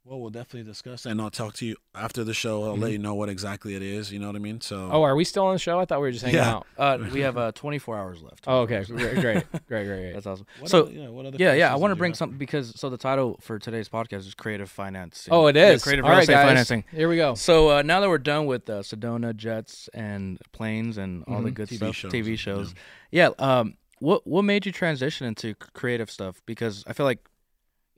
Well, 0.08 0.22
we'll 0.22 0.30
definitely 0.30 0.64
discuss 0.64 1.04
that, 1.04 1.10
and 1.10 1.20
I'll 1.22 1.30
talk 1.30 1.54
to 1.56 1.66
you 1.66 1.76
after 1.94 2.24
the 2.24 2.34
show. 2.34 2.64
I'll 2.64 2.78
let 2.78 2.94
you 2.94 2.98
know 2.98 3.14
what 3.14 3.28
exactly 3.28 3.76
it 3.76 3.82
is. 3.82 4.10
You 4.10 4.20
know 4.20 4.28
what 4.28 4.38
I 4.38 4.40
mean? 4.40 4.62
So. 4.62 4.88
Oh, 4.90 5.04
are 5.04 5.18
we 5.18 5.26
still 5.26 5.44
on 5.46 5.54
the 5.56 5.60
show? 5.60 5.80
I 5.82 5.86
thought 5.86 6.00
we 6.00 6.08
were 6.08 6.12
just 6.14 6.24
hanging 6.24 6.38
Yeah. 6.40 6.56
out. 6.56 6.68
Uh, 6.78 6.98
we 7.12 7.20
have 7.22 7.38
uh 7.38 7.52
24 7.54 7.98
hours 7.98 8.22
left. 8.22 8.46
Oh, 8.48 8.60
okay. 8.62 8.86
Great, 8.86 9.16
great, 9.16 9.22
great, 9.22 9.44
great, 9.68 9.86
great. 9.86 10.14
That's 10.14 10.26
awesome. 10.26 10.46
What 10.60 10.70
so 10.72 10.84
other- 10.84 10.92
yeah, 10.92 11.10
what 11.10 11.26
other 11.26 11.36
yeah, 11.38 11.54
yeah, 11.56 11.74
I 11.74 11.76
want 11.76 11.92
to 11.92 11.96
bring 11.98 12.14
something 12.14 12.38
because 12.38 12.80
so 12.80 12.90
the 12.90 12.98
title 12.98 13.38
for 13.42 13.60
today's 13.60 13.90
podcast 13.90 14.20
is 14.20 14.34
creative 14.34 14.70
financing. 14.70 15.34
Oh, 15.34 15.48
it 15.48 15.58
is 15.58 15.82
Yeah, 15.82 15.84
creative 15.84 16.06
All 16.06 16.12
real 16.12 16.20
estate 16.22 16.34
guys. 16.36 16.48
financing. 16.48 16.84
Here 16.92 17.10
we 17.10 17.18
go. 17.18 17.36
So 17.36 17.70
uh, 17.72 17.82
now 17.82 18.00
that 18.00 18.08
we're 18.08 18.18
done 18.20 18.46
with 18.46 18.70
uh, 18.70 18.84
Sedona 18.84 19.36
jets 19.36 19.90
and 19.94 20.40
planes 20.54 20.98
and 20.98 21.26
all 21.28 21.42
the 21.42 21.52
Mhm. 21.52 21.56
good 21.56 21.68
TV 21.70 21.76
stuff, 21.78 21.96
shows, 21.96 22.12
TV 22.14 22.38
shows, 22.40 22.74
yeah. 23.12 23.30
Um, 23.40 23.76
what 24.00 24.26
what 24.26 24.44
made 24.44 24.66
you 24.66 24.72
transition 24.72 25.28
into 25.28 25.54
creative 25.56 26.10
stuff? 26.10 26.42
Because 26.46 26.84
I 26.88 26.94
feel 26.94 27.06
like, 27.08 27.28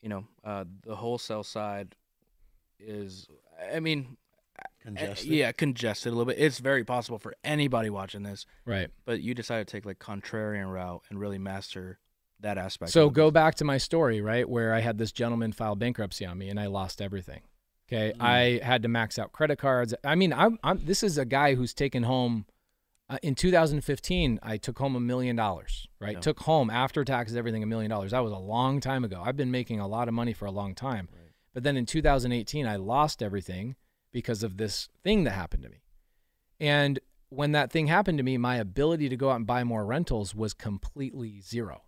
you 0.01 0.09
know, 0.09 0.25
uh, 0.45 0.63
the 0.83 0.95
wholesale 0.95 1.43
side 1.43 1.93
is, 2.79 3.27
I 3.73 3.79
mean, 3.79 4.17
Congested. 4.81 5.27
yeah, 5.29 5.51
congested 5.51 6.11
a 6.11 6.15
little 6.15 6.31
bit. 6.33 6.39
It's 6.39 6.59
very 6.59 6.83
possible 6.83 7.19
for 7.19 7.33
anybody 7.43 7.89
watching 7.89 8.23
this, 8.23 8.45
Right. 8.65 8.89
but 9.05 9.21
you 9.21 9.33
decided 9.33 9.67
to 9.67 9.71
take 9.71 9.85
like 9.85 9.99
contrarian 9.99 10.71
route 10.71 11.03
and 11.09 11.19
really 11.19 11.37
master 11.37 11.99
that 12.41 12.57
aspect. 12.57 12.91
So 12.91 13.09
go 13.09 13.31
back 13.31 13.55
to 13.55 13.65
my 13.65 13.77
story, 13.77 14.21
right, 14.21 14.47
where 14.49 14.73
I 14.73 14.79
had 14.79 14.97
this 14.97 15.11
gentleman 15.11 15.51
file 15.51 15.75
bankruptcy 15.75 16.25
on 16.25 16.37
me 16.37 16.49
and 16.49 16.59
I 16.59 16.67
lost 16.67 17.01
everything. 17.01 17.41
Okay, 17.91 18.13
Mm. 18.17 18.21
I 18.21 18.65
had 18.65 18.81
to 18.83 18.87
max 18.87 19.17
out 19.19 19.31
credit 19.31 19.57
cards. 19.57 19.93
I 20.03 20.15
mean, 20.15 20.31
I'm, 20.31 20.59
I'm 20.63 20.83
this 20.85 21.03
is 21.03 21.17
a 21.17 21.25
guy 21.25 21.55
who's 21.55 21.73
taken 21.73 22.03
home. 22.03 22.45
Uh, 23.09 23.17
in 23.23 23.33
2015, 23.33 24.39
I 24.43 24.57
took 24.57 24.77
home 24.77 24.95
a 24.95 24.99
million 24.99 25.35
dollars. 25.35 25.87
Right, 25.99 26.13
Yeah. 26.13 26.19
took 26.19 26.41
home 26.41 26.69
after 26.69 27.03
taxes, 27.03 27.35
everything, 27.35 27.63
a 27.63 27.65
million 27.65 27.89
dollars. 27.89 28.11
That 28.11 28.19
was 28.23 28.31
a 28.31 28.37
long 28.37 28.79
time 28.79 29.03
ago. 29.03 29.21
I've 29.25 29.35
been 29.35 29.49
making 29.51 29.79
a 29.79 29.87
lot 29.87 30.07
of 30.07 30.13
money 30.13 30.31
for 30.33 30.45
a 30.45 30.51
long 30.51 30.75
time. 30.75 31.09
But 31.53 31.63
then 31.63 31.77
in 31.77 31.85
2018, 31.85 32.67
I 32.67 32.75
lost 32.75 33.23
everything 33.23 33.75
because 34.11 34.43
of 34.43 34.57
this 34.57 34.89
thing 35.03 35.23
that 35.23 35.31
happened 35.31 35.63
to 35.63 35.69
me. 35.69 35.81
And 36.59 36.99
when 37.29 37.51
that 37.53 37.71
thing 37.71 37.87
happened 37.87 38.17
to 38.17 38.23
me, 38.23 38.37
my 38.37 38.57
ability 38.57 39.09
to 39.09 39.17
go 39.17 39.29
out 39.29 39.37
and 39.37 39.47
buy 39.47 39.63
more 39.63 39.85
rentals 39.85 40.33
was 40.35 40.53
completely 40.53 41.41
zero. 41.41 41.83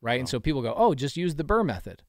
Right. 0.00 0.20
And 0.20 0.28
so 0.28 0.38
people 0.38 0.62
go, 0.62 0.74
oh, 0.76 0.94
just 0.94 1.16
use 1.16 1.34
the 1.34 1.44
Burr 1.44 1.64
method. 1.64 2.02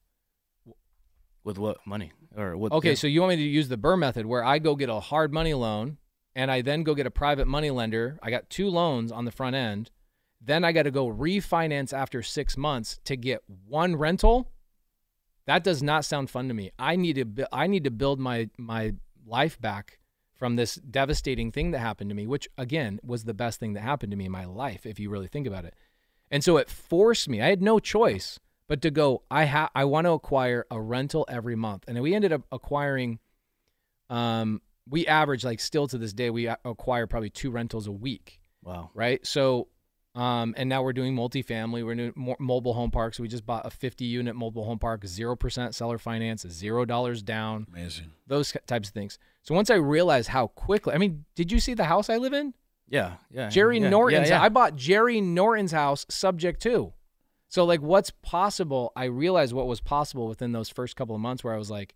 with 1.42 1.58
what 1.58 1.78
money 1.84 2.12
or 2.36 2.56
what? 2.56 2.72
Okay. 2.72 2.90
yeah. 2.90 2.94
So 2.94 3.06
you 3.06 3.20
want 3.20 3.30
me 3.30 3.36
to 3.36 3.42
use 3.42 3.68
the 3.68 3.76
Burr 3.76 3.96
method 3.96 4.26
where 4.26 4.44
I 4.44 4.58
go 4.58 4.76
get 4.76 4.88
a 4.88 5.00
hard 5.00 5.32
money 5.32 5.54
loan 5.54 5.98
and 6.34 6.50
I 6.50 6.62
then 6.62 6.84
go 6.84 6.94
get 6.94 7.06
a 7.06 7.10
private 7.10 7.48
money 7.48 7.70
lender. 7.70 8.18
I 8.22 8.30
got 8.30 8.48
two 8.48 8.68
loans 8.68 9.10
on 9.10 9.24
the 9.24 9.32
front 9.32 9.56
end. 9.56 9.90
Then 10.40 10.64
I 10.64 10.72
got 10.72 10.84
to 10.84 10.90
go 10.90 11.08
refinance 11.10 11.92
after 11.92 12.22
six 12.22 12.56
months 12.56 13.00
to 13.04 13.16
get 13.16 13.42
one 13.66 13.96
rental. 13.96 14.52
That 15.46 15.64
does 15.64 15.82
not 15.82 16.04
sound 16.04 16.30
fun 16.30 16.48
to 16.48 16.54
me. 16.54 16.70
I 16.78 16.96
need 16.96 17.36
to 17.36 17.48
I 17.52 17.66
need 17.66 17.84
to 17.84 17.90
build 17.90 18.20
my 18.20 18.50
my 18.56 18.94
life 19.26 19.60
back 19.60 19.98
from 20.34 20.56
this 20.56 20.76
devastating 20.76 21.52
thing 21.52 21.70
that 21.72 21.80
happened 21.80 22.10
to 22.10 22.16
me, 22.16 22.26
which 22.26 22.48
again 22.56 23.00
was 23.02 23.24
the 23.24 23.34
best 23.34 23.60
thing 23.60 23.74
that 23.74 23.80
happened 23.80 24.10
to 24.12 24.16
me 24.16 24.26
in 24.26 24.32
my 24.32 24.44
life, 24.44 24.86
if 24.86 24.98
you 24.98 25.10
really 25.10 25.28
think 25.28 25.46
about 25.46 25.64
it. 25.64 25.74
And 26.30 26.44
so 26.44 26.56
it 26.56 26.68
forced 26.68 27.28
me. 27.28 27.42
I 27.42 27.48
had 27.48 27.62
no 27.62 27.78
choice 27.78 28.38
but 28.68 28.80
to 28.82 28.90
go. 28.90 29.22
I 29.30 29.46
ha- 29.46 29.70
I 29.74 29.84
want 29.84 30.06
to 30.06 30.12
acquire 30.12 30.66
a 30.70 30.80
rental 30.80 31.26
every 31.28 31.56
month, 31.56 31.84
and 31.88 32.00
we 32.00 32.14
ended 32.14 32.32
up 32.32 32.42
acquiring. 32.52 33.18
Um, 34.08 34.60
we 34.88 35.06
average 35.06 35.44
like 35.44 35.60
still 35.60 35.86
to 35.86 35.98
this 35.98 36.12
day 36.12 36.30
we 36.30 36.48
acquire 36.48 37.06
probably 37.06 37.30
two 37.30 37.52
rentals 37.52 37.86
a 37.86 37.92
week 37.92 38.40
wow. 38.62 38.90
right? 38.94 39.24
So, 39.26 39.68
um, 40.20 40.54
and 40.58 40.68
now 40.68 40.82
we're 40.82 40.92
doing 40.92 41.16
multifamily. 41.16 41.82
We're 41.82 41.94
doing 41.94 42.12
mo- 42.14 42.36
mobile 42.38 42.74
home 42.74 42.90
parks. 42.90 43.18
We 43.18 43.26
just 43.26 43.46
bought 43.46 43.64
a 43.64 43.70
50 43.70 44.04
unit 44.04 44.36
mobile 44.36 44.66
home 44.66 44.78
park, 44.78 45.06
zero 45.06 45.34
percent 45.34 45.74
seller 45.74 45.96
finance, 45.96 46.46
zero 46.46 46.84
dollars 46.84 47.22
down, 47.22 47.66
Amazing. 47.72 48.10
those 48.26 48.54
types 48.66 48.88
of 48.88 48.94
things. 48.94 49.18
So 49.42 49.54
once 49.54 49.70
I 49.70 49.76
realized 49.76 50.28
how 50.28 50.48
quickly, 50.48 50.92
I 50.92 50.98
mean, 50.98 51.24
did 51.34 51.50
you 51.50 51.58
see 51.58 51.72
the 51.72 51.84
house 51.84 52.10
I 52.10 52.18
live 52.18 52.34
in? 52.34 52.52
Yeah, 52.86 53.14
yeah. 53.30 53.48
Jerry 53.48 53.78
yeah, 53.78 53.88
Norton's. 53.88 54.28
Yeah, 54.28 54.36
yeah. 54.36 54.42
I 54.42 54.50
bought 54.50 54.76
Jerry 54.76 55.22
Norton's 55.22 55.72
house 55.72 56.04
subject 56.10 56.60
to. 56.64 56.92
So 57.48 57.64
like, 57.64 57.80
what's 57.80 58.10
possible? 58.10 58.92
I 58.94 59.04
realized 59.04 59.54
what 59.54 59.68
was 59.68 59.80
possible 59.80 60.28
within 60.28 60.52
those 60.52 60.68
first 60.68 60.96
couple 60.96 61.14
of 61.14 61.22
months, 61.22 61.42
where 61.42 61.54
I 61.54 61.58
was 61.58 61.70
like, 61.70 61.94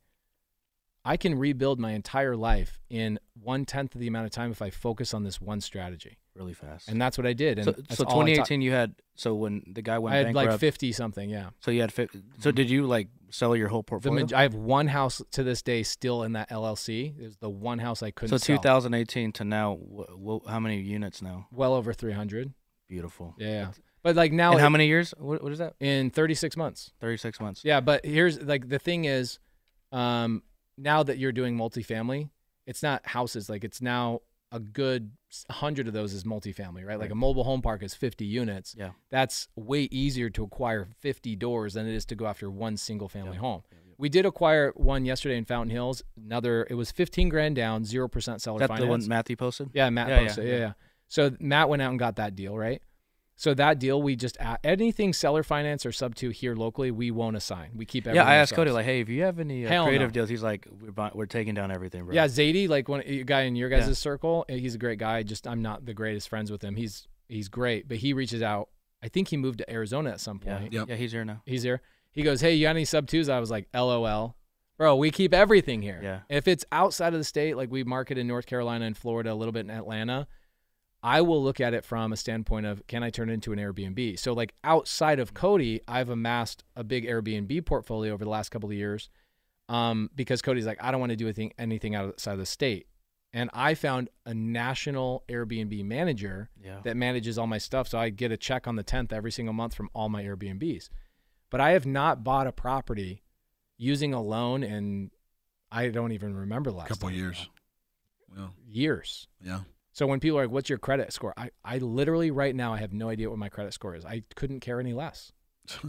I 1.05 1.19
can 1.19 1.39
rebuild 1.39 1.79
my 1.79 1.93
entire 1.93 2.37
life 2.37 2.81
in 2.89 3.19
one 3.39 3.67
tenth 3.67 3.95
of 3.95 4.01
the 4.01 4.07
amount 4.07 4.25
of 4.25 4.33
time 4.33 4.51
if 4.51 4.63
I 4.63 4.71
focus 4.71 5.13
on 5.13 5.25
this 5.25 5.43
one 5.43 5.61
strategy. 5.61 6.17
Really 6.35 6.55
fast. 6.55 6.89
And 6.89 7.01
that's 7.01 7.17
what 7.17 7.27
I 7.27 7.33
did. 7.33 7.59
And 7.59 7.65
so, 7.67 7.73
so 7.91 8.05
all 8.05 8.21
ta- 8.21 8.27
2018, 8.27 8.63
you 8.63 8.73
had 8.73 8.95
so 9.15 9.35
when 9.35 9.63
the 9.73 9.83
guy 9.83 9.99
went 9.99 10.15
I 10.15 10.19
had 10.19 10.27
bankrupt, 10.27 10.51
like 10.51 10.61
50 10.61 10.93
something, 10.93 11.31
yeah. 11.31 11.51
so 11.61 11.71
you 11.71 11.81
had 11.81 11.93
50, 11.93 12.23
so 12.41 12.51
did 12.51 12.69
you 12.69 12.87
like 12.87 13.09
sell 13.31 13.55
your 13.55 13.69
whole 13.69 13.83
portfolio? 13.83 14.21
maj- 14.21 14.33
I 14.33 14.43
have 14.43 14.55
one 14.55 14.89
house 14.89 15.23
to 15.33 15.43
this 15.43 15.63
day 15.63 15.83
still 15.83 16.23
in 16.25 16.33
that 16.33 16.51
LLC. 16.51 17.21
Was 17.21 17.37
the 17.37 17.51
one 17.51 17.79
house 17.79 18.03
I 18.03 18.11
couldn't 18.11 18.31
so 18.31 18.37
sell. 18.39 18.57
2018 18.57 19.33
to 19.33 19.45
now, 19.45 19.77
wh- 19.77 20.45
wh- 20.45 20.51
how 20.51 20.61
many 20.61 20.81
units 20.81 21.23
now? 21.23 21.47
well 21.53 21.75
over 21.75 21.93
300. 21.93 22.53
Beautiful. 22.89 23.35
Yeah. 23.39 23.69
But 24.03 24.17
like 24.17 24.33
now 24.33 24.53
and 24.53 24.61
how 24.61 24.69
many 24.69 24.87
years? 24.87 25.15
What, 25.17 25.43
what 25.43 25.51
is 25.53 25.59
that? 25.59 25.75
in 25.81 26.11
36 26.11 26.57
months. 26.57 26.93
36 27.01 27.41
months. 27.41 27.63
Yeah, 27.65 27.81
but 27.81 28.05
here's 28.05 28.41
like 28.41 28.69
the 28.69 28.79
thing 28.79 29.07
is 29.07 29.39
um 29.93 30.43
now 30.77 31.03
that 31.03 31.17
you're 31.19 31.33
doing 31.33 31.57
multifamily, 31.57 32.29
it's 32.67 32.83
not 32.83 33.07
houses 33.07 33.49
like 33.49 33.65
it's 33.65 33.81
now 33.81 34.21
a 34.55 34.61
good 34.61 35.11
100 35.49 35.89
of 35.89 35.93
those 35.93 36.13
is 36.13 36.23
multifamily, 36.25 36.87
right? 36.87 36.99
Like 36.99 37.11
a 37.11 37.15
mobile 37.17 37.43
home 37.43 37.61
park 37.61 37.83
is 37.83 37.93
50 37.93 38.25
units. 38.25 38.75
Yeah. 38.79 38.91
That's 39.11 39.49
way 39.57 39.89
easier 39.91 40.31
to 40.31 40.45
acquire 40.45 40.87
50 41.01 41.35
doors 41.37 41.75
than 41.75 41.87
it 41.89 41.95
is 41.95 42.05
to 42.07 42.15
go 42.15 42.27
after 42.27 42.49
one 42.49 42.77
single 42.77 43.09
family 43.09 43.33
Yeah. 43.33 43.41
home. 43.41 43.63
We 43.99 44.09
did 44.09 44.27
acquire 44.27 44.73
one 44.77 45.05
yesterday 45.05 45.37
in 45.37 45.45
Fountain 45.45 45.71
Hills. 45.71 46.03
Another, 46.17 46.67
it 46.71 46.75
was 46.75 46.91
15 46.93 47.29
grand 47.29 47.57
down, 47.57 47.85
0% 47.85 48.41
seller 48.41 48.59
that 48.61 48.69
finance. 48.69 48.85
the 48.85 48.89
one 48.91 49.09
Matthew 49.09 49.37
posted? 49.37 49.71
Yeah, 49.73 49.91
Matt 49.91 50.09
Yeah, 50.09 50.15
yeah, 50.21 50.27
posted. 50.27 50.45
Yeah, 50.47 50.53
yeah. 50.53 50.59
yeah, 50.59 50.73
So 51.09 51.37
Matt 51.41 51.69
went 51.69 51.83
out 51.83 51.91
and 51.91 51.99
got 51.99 52.17
that 52.17 52.35
deal, 52.37 52.57
right? 52.57 52.81
So 53.37 53.53
that 53.55 53.79
deal, 53.81 54.01
we 54.01 54.15
just 54.15 54.37
a- 54.37 54.59
anything 54.65 55.13
seller 55.13 55.43
finance 55.43 55.85
or 55.85 55.91
sub 55.93 56.15
two 56.15 56.31
here 56.31 56.55
locally, 56.55 56.91
we 56.91 57.11
won't 57.11 57.37
assign. 57.37 57.71
We 57.75 57.85
keep 57.85 58.07
everything. 58.07 58.25
Yeah, 58.25 58.31
I 58.33 58.37
asked 58.37 58.55
Cody 58.55 58.71
like, 58.71 58.85
hey, 58.85 59.01
if 59.01 59.09
you 59.09 59.23
have 59.25 59.41
any 59.41 59.67
uh, 59.67 59.69
Hell 59.69 59.87
creative 59.87 60.11
no. 60.11 60.13
deals, 60.15 60.29
he's 60.29 60.43
like, 60.43 60.69
we're 60.81 60.93
buy- 60.93 61.11
we're 61.15 61.27
taking 61.27 61.55
down 61.55 61.71
everything, 61.73 62.05
bro. 62.05 62.15
Yeah, 62.15 62.27
Zadie, 62.27 62.69
like 62.69 62.89
one 62.89 63.03
a 63.05 63.25
guy 63.25 63.43
in 63.43 63.57
your 63.57 63.69
guys' 63.69 63.89
Yeah. 63.89 63.95
circle, 63.95 64.45
eh, 64.49 64.57
he's 64.57 64.77
a 64.77 64.79
great 64.79 64.99
guy. 64.99 65.23
Just 65.25 65.47
I'm 65.49 65.63
not 65.63 65.85
the 65.85 65.95
greatest 65.95 66.29
friends 66.29 66.51
with 66.51 66.63
him. 66.63 66.77
He's 66.77 67.09
he's 67.29 67.49
great, 67.49 67.89
but 67.89 67.97
he 67.99 68.13
reaches 68.13 68.43
out. 68.43 68.69
I 69.03 69.09
think 69.09 69.29
he 69.29 69.37
moved 69.37 69.59
to 69.59 69.71
Arizona 69.71 70.11
at 70.11 70.21
some 70.21 70.41
yeah, 70.45 70.59
point. 70.59 70.73
Yep. 70.73 70.89
yeah. 70.91 70.95
He's 70.95 71.13
here 71.13 71.25
now. 71.25 71.43
He's 71.45 71.63
here. 71.65 71.83
He 72.13 72.23
goes, 72.23 72.41
"Hey, 72.41 72.55
you 72.55 72.67
got 72.67 72.71
any 72.71 72.85
sub 72.85 73.09
twos?" 73.09 73.29
I 73.29 73.41
was 73.41 73.51
like, 73.51 73.69
"LOL." 73.75 74.37
Bro, 74.79 74.97
we 74.97 75.11
keep 75.11 75.33
everything 75.35 75.83
here. 75.83 76.01
Yeah. 76.03 76.21
If 76.29 76.49
it's 76.49 76.65
outside 76.73 77.13
of 77.13 77.21
the 77.21 77.25
state, 77.25 77.57
like 77.57 77.71
we 77.71 77.85
market 77.85 78.19
in 78.19 78.27
North 78.27 78.47
Carolina 78.47 78.85
and 78.87 78.97
Florida, 78.97 79.33
a 79.33 79.35
little 79.35 79.53
bit 79.53 79.61
in 79.67 79.71
Atlanta, 79.71 80.27
I 81.05 81.21
will 81.21 81.43
look 81.43 81.61
at 81.61 81.75
it 81.75 81.85
from 81.85 82.13
a 82.13 82.17
standpoint 82.17 82.65
of 82.65 82.85
can 82.87 83.03
I 83.03 83.11
turn 83.11 83.29
it 83.29 83.35
into 83.35 83.53
an 83.53 83.59
Airbnb? 83.59 84.19
So 84.19 84.33
like 84.33 84.55
outside 84.65 85.21
of 85.21 85.35
Cody, 85.35 85.81
I've 85.87 86.09
amassed 86.09 86.65
a 86.75 86.83
big 86.83 87.07
Airbnb 87.07 87.67
portfolio 87.67 88.13
over 88.15 88.25
the 88.25 88.31
last 88.31 88.49
couple 88.49 88.71
of 88.71 88.75
years. 88.75 89.11
Um, 89.69 90.09
because 90.15 90.41
Cody's 90.43 90.67
like, 90.67 90.83
I 90.83 90.91
don't 90.91 91.01
want 91.01 91.11
to 91.11 91.17
do 91.17 91.27
anything 91.27 91.53
anything 91.59 91.95
outside 91.95 92.33
of 92.33 92.39
the 92.39 92.47
state. 92.47 92.87
And 93.35 93.51
I 93.53 93.75
found 93.75 94.09
a 94.25 94.33
national 94.33 95.25
Airbnb 95.29 95.85
manager 95.85 96.49
Yeah. 96.63 96.81
that 96.85 96.97
manages 96.97 97.37
all 97.39 97.47
my 97.49 97.59
stuff. 97.59 97.87
So 97.89 97.99
I 97.99 98.09
get 98.09 98.33
a 98.33 98.37
check 98.39 98.67
on 98.67 98.77
the 98.77 98.85
10th 98.85 99.13
every 99.13 99.31
single 99.33 99.53
month 99.53 99.75
from 99.75 99.91
all 99.95 100.09
my 100.09 100.23
Airbnbs. 100.25 100.89
But 101.51 101.61
I 101.61 101.73
have 101.73 101.85
not 101.85 102.25
bought 102.25 102.47
a 102.47 102.53
property 102.53 103.23
using 103.77 104.15
a 104.15 104.23
loan 104.23 104.63
and 104.63 105.11
I 105.71 105.89
don't 105.89 106.13
even 106.13 106.35
remember 106.35 106.71
the 106.71 106.77
last 106.77 106.89
couple 106.89 107.09
time. 107.11 107.19
years. 107.19 107.49
Well, 108.35 108.55
Years. 108.67 109.29
yeah. 109.45 109.61
So 109.95 110.07
when 110.07 110.21
people 110.21 110.39
are 110.39 110.43
like, 110.43 110.51
"What's 110.53 110.69
your 110.69 110.79
credit 110.79 111.13
score?" 111.13 111.33
I, 111.37 111.51
I 111.65 111.79
literally 111.79 112.31
right 112.31 112.55
now 112.55 112.75
I 112.75 112.79
have 112.79 112.93
no 112.93 113.09
idea 113.09 113.31
what 113.31 113.39
my 113.39 113.49
credit 113.49 113.73
score 113.73 113.95
is. 113.95 114.05
I 114.05 114.25
couldn't 114.35 114.61
care 114.61 114.79
any 114.81 114.93
less. 114.93 115.33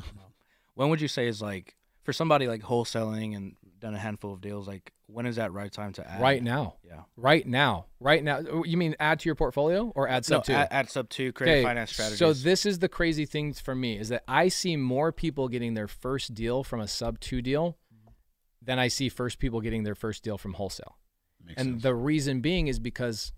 When 0.75 0.89
would 0.89 0.99
you 0.99 1.07
say 1.07 1.27
is 1.27 1.41
like 1.41 1.75
for 2.03 2.11
somebody 2.11 2.47
like 2.47 2.61
wholesaling 2.61 3.33
and 3.35 3.55
done 3.79 3.95
a 3.95 3.97
handful 3.97 4.33
of 4.33 4.41
deals? 4.41 4.67
Like, 4.67 4.91
when 5.07 5.25
is 5.25 5.37
that 5.37 5.53
right 5.53 5.71
time 5.71 5.93
to 5.93 6.05
add? 6.05 6.21
Right 6.21 6.43
now, 6.43 6.75
Yeah. 6.83 7.03
right 7.15 7.47
now, 7.47 7.85
right 8.01 8.21
now. 8.21 8.41
Oh, 8.51 8.65
You 8.65 8.75
mean 8.75 8.93
add 8.99 9.21
to 9.21 9.29
your 9.29 9.35
portfolio 9.35 9.93
or 9.95 10.09
add 10.09 10.29
No, 10.29 10.37
sub 10.37 10.43
two? 10.43 10.53
add, 10.53 10.67
add 10.71 10.89
sub 10.89 11.07
two 11.09 11.31
creative 11.31 11.63
finance 11.63 11.93
strategies. 11.93 12.19
So 12.19 12.33
this 12.33 12.65
is 12.65 12.79
the 12.79 12.89
crazy 12.89 13.25
thing 13.25 13.53
for 13.53 13.73
me 13.73 13.97
is 13.97 14.09
that 14.09 14.23
I 14.27 14.49
see 14.49 14.75
more 14.75 15.13
people 15.13 15.47
getting 15.47 15.73
their 15.75 15.87
first 15.87 16.33
deal 16.33 16.61
from 16.65 16.81
a 16.81 16.87
sub 16.89 17.21
two 17.21 17.41
deal 17.41 17.77
than 18.61 18.77
I 18.77 18.89
see 18.89 19.07
first 19.07 19.39
people 19.39 19.61
getting 19.61 19.83
their 19.83 19.95
first 19.95 20.23
deal 20.25 20.37
from 20.37 20.55
wholesale. 20.55 20.97
Makes 21.41 21.61
and 21.61 21.71
sense. 21.75 21.83
the 21.83 21.95
reason 21.95 22.41
being 22.41 22.67
is 22.67 22.79
because 22.79 23.31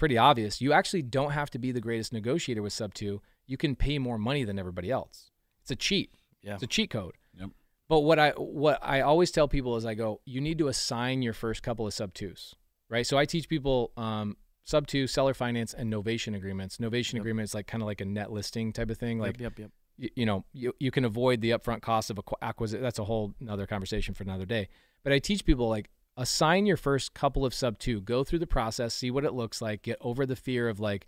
pretty 0.00 0.18
obvious. 0.18 0.60
You 0.60 0.72
actually 0.72 1.02
don't 1.02 1.30
have 1.30 1.50
to 1.50 1.58
be 1.58 1.70
the 1.70 1.80
greatest 1.80 2.12
negotiator 2.12 2.62
with 2.62 2.72
sub 2.72 2.92
two. 2.94 3.22
You 3.46 3.56
can 3.56 3.76
pay 3.76 3.98
more 3.98 4.18
money 4.18 4.42
than 4.42 4.58
everybody 4.58 4.90
else. 4.90 5.30
It's 5.62 5.70
a 5.70 5.76
cheat. 5.76 6.12
yeah. 6.42 6.54
It's 6.54 6.62
a 6.64 6.66
cheat 6.66 6.90
code. 6.90 7.14
Yep. 7.38 7.50
But 7.88 8.00
what 8.00 8.18
I 8.18 8.30
what 8.30 8.78
I 8.82 9.00
always 9.02 9.30
tell 9.30 9.46
people 9.46 9.76
is 9.76 9.84
I 9.86 9.94
go, 9.94 10.20
you 10.24 10.40
need 10.40 10.58
to 10.58 10.68
assign 10.68 11.22
your 11.22 11.32
first 11.32 11.62
couple 11.62 11.86
of 11.86 11.94
sub 11.94 12.14
twos, 12.14 12.54
right? 12.88 13.06
So 13.06 13.18
I 13.18 13.24
teach 13.24 13.48
people 13.48 13.92
um, 13.96 14.36
sub 14.64 14.86
two, 14.86 15.06
seller 15.06 15.34
finance, 15.34 15.74
and 15.74 15.92
novation 15.92 16.34
agreements. 16.36 16.78
Novation 16.78 17.14
Yep. 17.14 17.20
agreement 17.22 17.44
is 17.44 17.54
like 17.54 17.66
kind 17.66 17.82
of 17.82 17.86
like 17.86 18.00
a 18.00 18.04
net 18.04 18.32
listing 18.32 18.72
type 18.72 18.90
of 18.90 18.98
thing. 18.98 19.18
Like 19.18 19.40
yep, 19.40 19.58
yep, 19.58 19.70
yep. 19.98 20.10
you, 20.16 20.24
know 20.26 20.44
you, 20.52 20.72
you 20.78 20.90
can 20.90 21.04
avoid 21.04 21.40
the 21.40 21.50
upfront 21.50 21.82
cost 21.82 22.10
of 22.10 22.18
a 22.18 22.22
acquisition. 22.42 22.82
That's 22.82 22.98
a 22.98 23.04
whole 23.04 23.34
another 23.40 23.66
conversation 23.66 24.14
for 24.14 24.22
another 24.22 24.46
day. 24.46 24.68
But 25.02 25.12
I 25.12 25.18
teach 25.18 25.44
people 25.44 25.68
like 25.68 25.90
assign 26.20 26.66
your 26.66 26.76
first 26.76 27.14
couple 27.14 27.44
of 27.46 27.54
sub 27.54 27.78
two, 27.78 28.00
go 28.00 28.22
through 28.22 28.38
the 28.40 28.46
process, 28.46 28.94
see 28.94 29.10
what 29.10 29.24
it 29.24 29.32
looks 29.32 29.60
like, 29.62 29.82
get 29.82 29.96
over 30.00 30.26
the 30.26 30.36
fear 30.36 30.68
of 30.68 30.78
like 30.78 31.06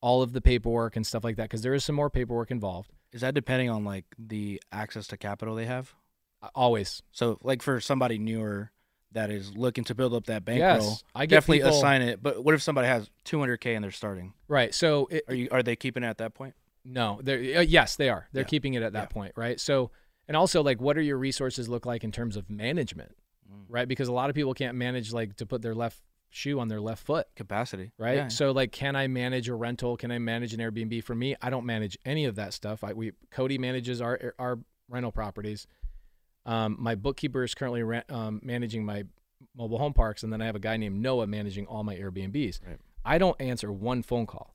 all 0.00 0.22
of 0.22 0.32
the 0.32 0.40
paperwork 0.40 0.96
and 0.96 1.06
stuff 1.06 1.22
like 1.24 1.36
that 1.36 1.44
because 1.44 1.62
there 1.62 1.74
is 1.74 1.84
some 1.84 1.94
more 1.94 2.08
paperwork 2.10 2.50
involved. 2.50 2.90
Is 3.12 3.20
that 3.20 3.34
depending 3.34 3.68
on 3.68 3.84
like 3.84 4.04
the 4.18 4.60
access 4.72 5.06
to 5.08 5.16
capital 5.16 5.54
they 5.54 5.66
have? 5.66 5.94
Always. 6.54 7.02
So 7.12 7.38
like 7.42 7.62
for 7.62 7.80
somebody 7.80 8.18
newer 8.18 8.70
that 9.12 9.30
is 9.30 9.56
looking 9.56 9.84
to 9.84 9.94
build 9.94 10.14
up 10.14 10.26
that 10.26 10.44
bankroll, 10.44 10.88
yes, 10.90 11.04
I 11.14 11.26
definitely 11.26 11.58
people, 11.58 11.76
assign 11.78 12.02
it. 12.02 12.22
But 12.22 12.44
what 12.44 12.54
if 12.54 12.62
somebody 12.62 12.88
has 12.88 13.10
200k 13.24 13.74
and 13.74 13.82
they're 13.84 13.90
starting? 13.90 14.34
Right. 14.46 14.74
So 14.74 15.08
it, 15.10 15.24
are 15.28 15.34
you 15.34 15.48
are 15.50 15.62
they 15.62 15.76
keeping 15.76 16.04
it 16.04 16.06
at 16.06 16.18
that 16.18 16.34
point? 16.34 16.54
No. 16.84 17.18
They're 17.22 17.58
uh, 17.58 17.62
yes, 17.62 17.96
they 17.96 18.08
are. 18.08 18.28
They're 18.32 18.42
Yeah. 18.42 18.48
keeping 18.48 18.74
it 18.74 18.82
at 18.82 18.92
that 18.92 19.04
Yeah. 19.10 19.14
point, 19.14 19.32
right? 19.36 19.58
So 19.58 19.90
and 20.28 20.36
also 20.36 20.62
like 20.62 20.80
what 20.80 20.96
are 20.96 21.02
your 21.02 21.18
resources 21.18 21.68
look 21.68 21.84
like 21.86 22.04
in 22.04 22.12
terms 22.12 22.36
of 22.36 22.48
management, 22.48 23.16
Mm. 23.50 23.64
right? 23.68 23.88
Because 23.88 24.08
a 24.08 24.12
lot 24.12 24.30
of 24.30 24.36
people 24.36 24.54
can't 24.54 24.76
manage 24.76 25.12
like 25.12 25.36
to 25.36 25.46
put 25.46 25.62
their 25.62 25.74
left 25.74 26.00
shoe 26.30 26.60
on 26.60 26.68
their 26.68 26.80
left 26.80 27.04
foot. 27.04 27.26
Capacity, 27.36 27.92
right? 27.98 28.16
Yeah. 28.16 28.28
So 28.28 28.52
like, 28.52 28.72
can 28.72 28.96
I 28.96 29.06
manage 29.06 29.48
a 29.48 29.54
rental? 29.54 29.96
Can 29.96 30.10
I 30.10 30.18
manage 30.18 30.54
an 30.54 30.60
Airbnb? 30.60 31.02
For 31.04 31.14
me, 31.14 31.36
I 31.40 31.50
don't 31.50 31.66
manage 31.66 31.98
any 32.04 32.24
of 32.26 32.36
that 32.36 32.52
stuff. 32.52 32.84
I, 32.84 32.92
we 32.92 33.12
Cody 33.30 33.58
manages 33.58 34.00
our 34.00 34.34
our 34.38 34.58
rental 34.88 35.12
properties. 35.12 35.66
Um, 36.46 36.76
my 36.78 36.94
bookkeeper 36.94 37.44
is 37.44 37.54
currently 37.54 37.82
um, 38.08 38.40
managing 38.42 38.84
my 38.84 39.04
mobile 39.56 39.78
home 39.78 39.92
parks, 39.92 40.22
and 40.22 40.32
then 40.32 40.40
I 40.40 40.46
have 40.46 40.56
a 40.56 40.60
guy 40.60 40.76
named 40.76 41.00
Noah 41.00 41.26
managing 41.26 41.66
all 41.66 41.84
my 41.84 41.94
Airbnbs. 41.94 42.60
Right. 42.66 42.78
I 43.04 43.18
don't 43.18 43.40
answer 43.40 43.72
one 43.72 44.02
phone 44.02 44.26
call. 44.26 44.54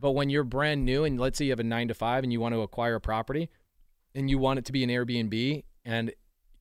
But 0.00 0.12
when 0.12 0.30
you're 0.30 0.44
brand 0.44 0.84
new, 0.84 1.04
and 1.04 1.18
let's 1.18 1.38
say 1.38 1.46
you 1.46 1.50
have 1.52 1.60
a 1.60 1.64
nine 1.64 1.88
to 1.88 1.94
five, 1.94 2.22
and 2.22 2.32
you 2.32 2.40
want 2.40 2.54
to 2.54 2.60
acquire 2.60 2.94
a 2.94 3.00
property, 3.00 3.50
and 4.14 4.30
you 4.30 4.38
want 4.38 4.58
it 4.58 4.64
to 4.66 4.72
be 4.72 4.84
an 4.84 4.90
Airbnb, 4.90 5.64
and 5.84 6.12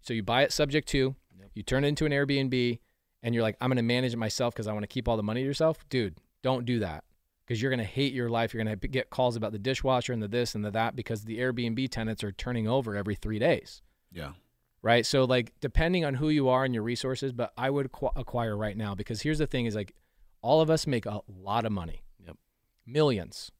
so 0.01 0.13
you 0.13 0.23
buy 0.23 0.43
it 0.43 0.51
subject 0.51 0.87
to. 0.89 1.15
You 1.57 1.63
turn 1.63 1.83
it 1.83 1.87
into 1.89 2.05
an 2.05 2.11
Airbnb, 2.11 2.79
and 3.23 3.33
you're 3.35 3.43
like, 3.43 3.57
I'm 3.59 3.69
going 3.69 3.77
to 3.77 3.81
manage 3.83 4.13
it 4.13 4.17
myself 4.17 4.53
because 4.53 4.67
I 4.67 4.73
want 4.73 4.83
to 4.83 4.87
keep 4.87 5.07
all 5.07 5.17
the 5.17 5.23
money 5.23 5.41
to 5.41 5.45
yourself, 5.45 5.77
dude, 5.89 6.19
don't 6.43 6.65
do 6.65 6.79
that 6.79 7.03
because 7.45 7.61
you're 7.61 7.71
going 7.71 7.79
to 7.79 7.83
hate 7.85 8.13
your 8.13 8.29
life. 8.29 8.53
You're 8.53 8.63
going 8.63 8.79
to 8.79 8.87
get 8.87 9.09
calls 9.09 9.35
about 9.35 9.51
the 9.51 9.59
dishwasher 9.59 10.13
and 10.13 10.21
the 10.21 10.27
this 10.27 10.53
and 10.55 10.63
the 10.63 10.71
that 10.71 10.95
because 10.95 11.23
the 11.25 11.39
Airbnb 11.39 11.89
tenants 11.89 12.23
are 12.23 12.31
turning 12.31 12.67
over 12.67 12.95
every 12.95 13.15
three 13.15 13.39
days, 13.39 13.81
Yeah. 14.11 14.33
right? 14.81 15.05
So, 15.05 15.23
like, 15.25 15.53
depending 15.61 16.05
on 16.05 16.13
who 16.15 16.29
you 16.29 16.47
are 16.49 16.63
and 16.63 16.73
your 16.73 16.83
resources, 16.83 17.33
but 17.33 17.51
I 17.57 17.69
would 17.69 17.91
qu- 17.91 18.09
acquire 18.15 18.55
right 18.55 18.77
now 18.77 18.93
because 18.95 19.21
here's 19.21 19.39
the 19.39 19.47
thing 19.47 19.65
is 19.65 19.75
like, 19.75 19.93
all 20.41 20.61
of 20.61 20.69
us 20.69 20.85
make 20.85 21.05
a 21.05 21.21
lot 21.27 21.65
of 21.65 21.71
money. 21.71 22.03
Yep. 22.25 22.37
Millions. 22.85 23.51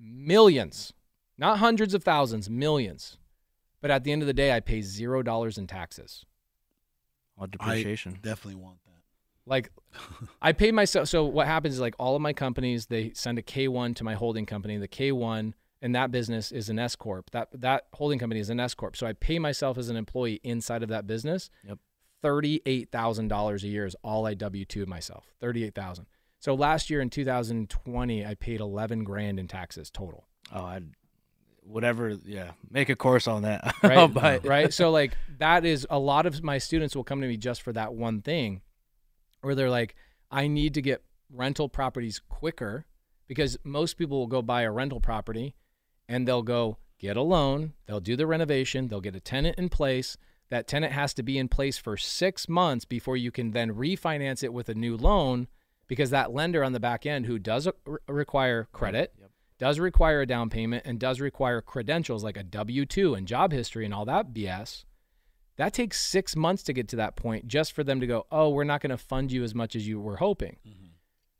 Millions. 0.00 0.92
Not 1.36 1.58
hundreds 1.58 1.94
of 1.94 2.02
thousands, 2.02 2.48
millions. 2.48 3.18
But 3.80 3.90
at 3.90 4.02
the 4.04 4.12
end 4.12 4.22
of 4.22 4.26
the 4.26 4.32
day, 4.34 4.52
I 4.54 4.60
pay 4.60 4.80
zero 4.82 5.22
dollars 5.22 5.58
in 5.58 5.66
taxes. 5.66 6.24
Well, 7.38 7.46
depreciation. 7.46 8.18
Definitely 8.22 8.60
want 8.60 8.78
that. 8.84 9.02
Like 9.46 9.70
I 10.42 10.52
pay 10.52 10.72
myself. 10.72 11.08
So 11.08 11.24
what 11.24 11.46
happens 11.46 11.74
is 11.74 11.80
like 11.80 11.94
all 11.98 12.16
of 12.16 12.22
my 12.22 12.32
companies, 12.32 12.86
they 12.86 13.12
send 13.14 13.38
a 13.38 13.42
K1 13.42 13.96
to 13.96 14.04
my 14.04 14.14
holding 14.14 14.46
company. 14.46 14.76
The 14.76 14.88
K1 14.88 15.54
and 15.80 15.94
that 15.94 16.10
business 16.10 16.50
is 16.50 16.68
an 16.68 16.78
S 16.78 16.96
corp. 16.96 17.30
That 17.30 17.48
that 17.60 17.86
holding 17.94 18.18
company 18.18 18.40
is 18.40 18.50
an 18.50 18.60
S 18.60 18.74
corp. 18.74 18.96
So 18.96 19.06
I 19.06 19.12
pay 19.12 19.38
myself 19.38 19.78
as 19.78 19.88
an 19.88 19.96
employee 19.96 20.40
inside 20.42 20.82
of 20.82 20.88
that 20.88 21.06
business. 21.06 21.50
Yep. 21.66 21.78
Thirty-eight 22.20 22.90
thousand 22.90 23.28
dollars 23.28 23.62
a 23.62 23.68
year 23.68 23.86
is 23.86 23.94
all 24.02 24.26
I 24.26 24.34
W 24.34 24.64
two 24.64 24.86
myself. 24.86 25.32
Thirty-eight 25.40 25.74
thousand. 25.74 26.06
So 26.40 26.54
last 26.54 26.88
year 26.88 27.00
in 27.00 27.10
2020, 27.10 28.24
I 28.24 28.34
paid 28.34 28.60
11 28.60 29.02
grand 29.02 29.40
in 29.40 29.48
taxes 29.48 29.90
total. 29.90 30.28
oh, 30.52 30.60
I 30.60 30.80
whatever. 31.68 32.16
Yeah, 32.24 32.52
make 32.70 32.88
a 32.88 32.96
course 32.96 33.28
on 33.28 33.42
that. 33.42 33.74
right? 33.82 34.10
It. 34.16 34.44
right? 34.48 34.72
So 34.72 34.90
like 34.90 35.16
that 35.38 35.64
is 35.64 35.86
a 35.90 35.98
lot 35.98 36.26
of 36.26 36.42
my 36.42 36.58
students 36.58 36.96
will 36.96 37.04
come 37.04 37.20
to 37.20 37.28
me 37.28 37.36
just 37.36 37.62
for 37.62 37.72
that 37.72 37.94
one 37.94 38.22
thing, 38.22 38.62
where 39.40 39.54
they're 39.54 39.70
like, 39.70 39.94
I 40.30 40.46
need 40.48 40.74
to 40.74 40.82
get 40.82 41.02
rental 41.32 41.68
properties 41.68 42.20
quicker 42.28 42.86
because 43.26 43.58
most 43.62 43.94
people 43.94 44.18
will 44.18 44.26
go 44.26 44.42
buy 44.42 44.62
a 44.62 44.72
rental 44.72 45.00
property 45.00 45.54
and 46.08 46.26
they'll 46.26 46.42
go 46.42 46.78
get 46.98 47.16
a 47.16 47.22
loan, 47.22 47.74
they'll 47.86 48.00
do 48.00 48.16
the 48.16 48.26
renovation, 48.26 48.88
they'll 48.88 49.00
get 49.00 49.14
a 49.14 49.20
tenant 49.20 49.58
in 49.58 49.68
place. 49.68 50.16
That 50.50 50.66
tenant 50.66 50.94
has 50.94 51.12
to 51.14 51.22
be 51.22 51.36
in 51.36 51.48
place 51.48 51.76
for 51.76 51.98
six 51.98 52.48
months 52.48 52.86
before 52.86 53.18
you 53.18 53.30
can 53.30 53.50
then 53.50 53.74
refinance 53.74 54.42
it 54.42 54.52
with 54.52 54.70
a 54.70 54.74
new 54.74 54.96
loan 54.96 55.46
because 55.86 56.08
that 56.10 56.32
lender 56.32 56.64
on 56.64 56.72
the 56.72 56.80
back 56.80 57.04
end 57.04 57.26
who 57.26 57.38
does 57.38 57.66
uh, 57.66 57.72
re- 57.84 57.98
require 58.08 58.66
credit 58.72 59.12
Yep. 59.20 59.27
Does 59.58 59.78
require 59.78 60.20
a 60.22 60.26
down 60.26 60.50
payment 60.50 60.84
and 60.86 60.98
does 61.00 61.20
require 61.20 61.60
credentials 61.60 62.22
like 62.24 62.36
a 62.36 62.42
W 62.42 62.86
2 62.86 63.14
and 63.14 63.26
job 63.26 63.52
history 63.52 63.84
and 63.84 63.92
all 63.92 64.04
that 64.04 64.32
BS, 64.32 64.84
that 65.56 65.72
takes 65.74 66.00
six 66.00 66.36
months 66.36 66.62
to 66.64 66.72
get 66.72 66.86
to 66.88 66.96
that 66.96 67.16
point 67.16 67.48
just 67.48 67.72
for 67.72 67.82
them 67.82 68.00
to 68.00 68.06
go, 68.06 68.26
oh, 68.30 68.50
we're 68.50 68.64
not 68.64 68.80
going 68.80 68.90
to 68.90 68.96
fund 68.96 69.32
you 69.32 69.42
as 69.42 69.54
much 69.54 69.74
as 69.74 69.86
you 69.88 70.00
were 70.00 70.16
hoping. 70.16 70.56
Mm-hmm. 70.66 70.86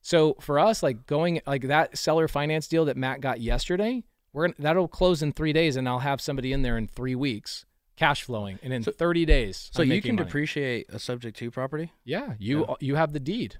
So 0.00 0.34
for 0.40 0.58
us, 0.58 0.82
like 0.82 1.06
going 1.06 1.40
like 1.46 1.62
that 1.68 1.96
seller 1.98 2.28
finance 2.28 2.66
deal 2.66 2.84
that 2.86 2.96
Matt 2.96 3.20
got 3.20 3.40
yesterday, 3.40 4.04
we're 4.32 4.48
gonna, 4.48 4.54
that'll 4.58 4.88
close 4.88 5.22
in 5.22 5.32
three 5.32 5.52
days, 5.52 5.76
and 5.76 5.88
I'll 5.88 5.98
have 6.00 6.20
somebody 6.20 6.52
in 6.52 6.62
there 6.62 6.76
in 6.78 6.86
three 6.88 7.14
weeks, 7.14 7.64
cash 7.96 8.22
flowing, 8.22 8.58
and 8.62 8.72
in 8.72 8.82
So- 8.82 8.92
30 8.92 9.24
days. 9.26 9.70
So 9.72 9.82
I'm 9.82 9.90
you 9.92 10.00
can 10.02 10.16
money. 10.16 10.24
depreciate 10.26 10.86
a 10.90 10.98
subject 10.98 11.36
to 11.38 11.50
property. 11.50 11.92
Yeah, 12.04 12.34
you 12.38 12.64
Yeah. 12.68 12.74
you 12.80 12.94
have 12.96 13.12
the 13.12 13.20
deed. 13.20 13.58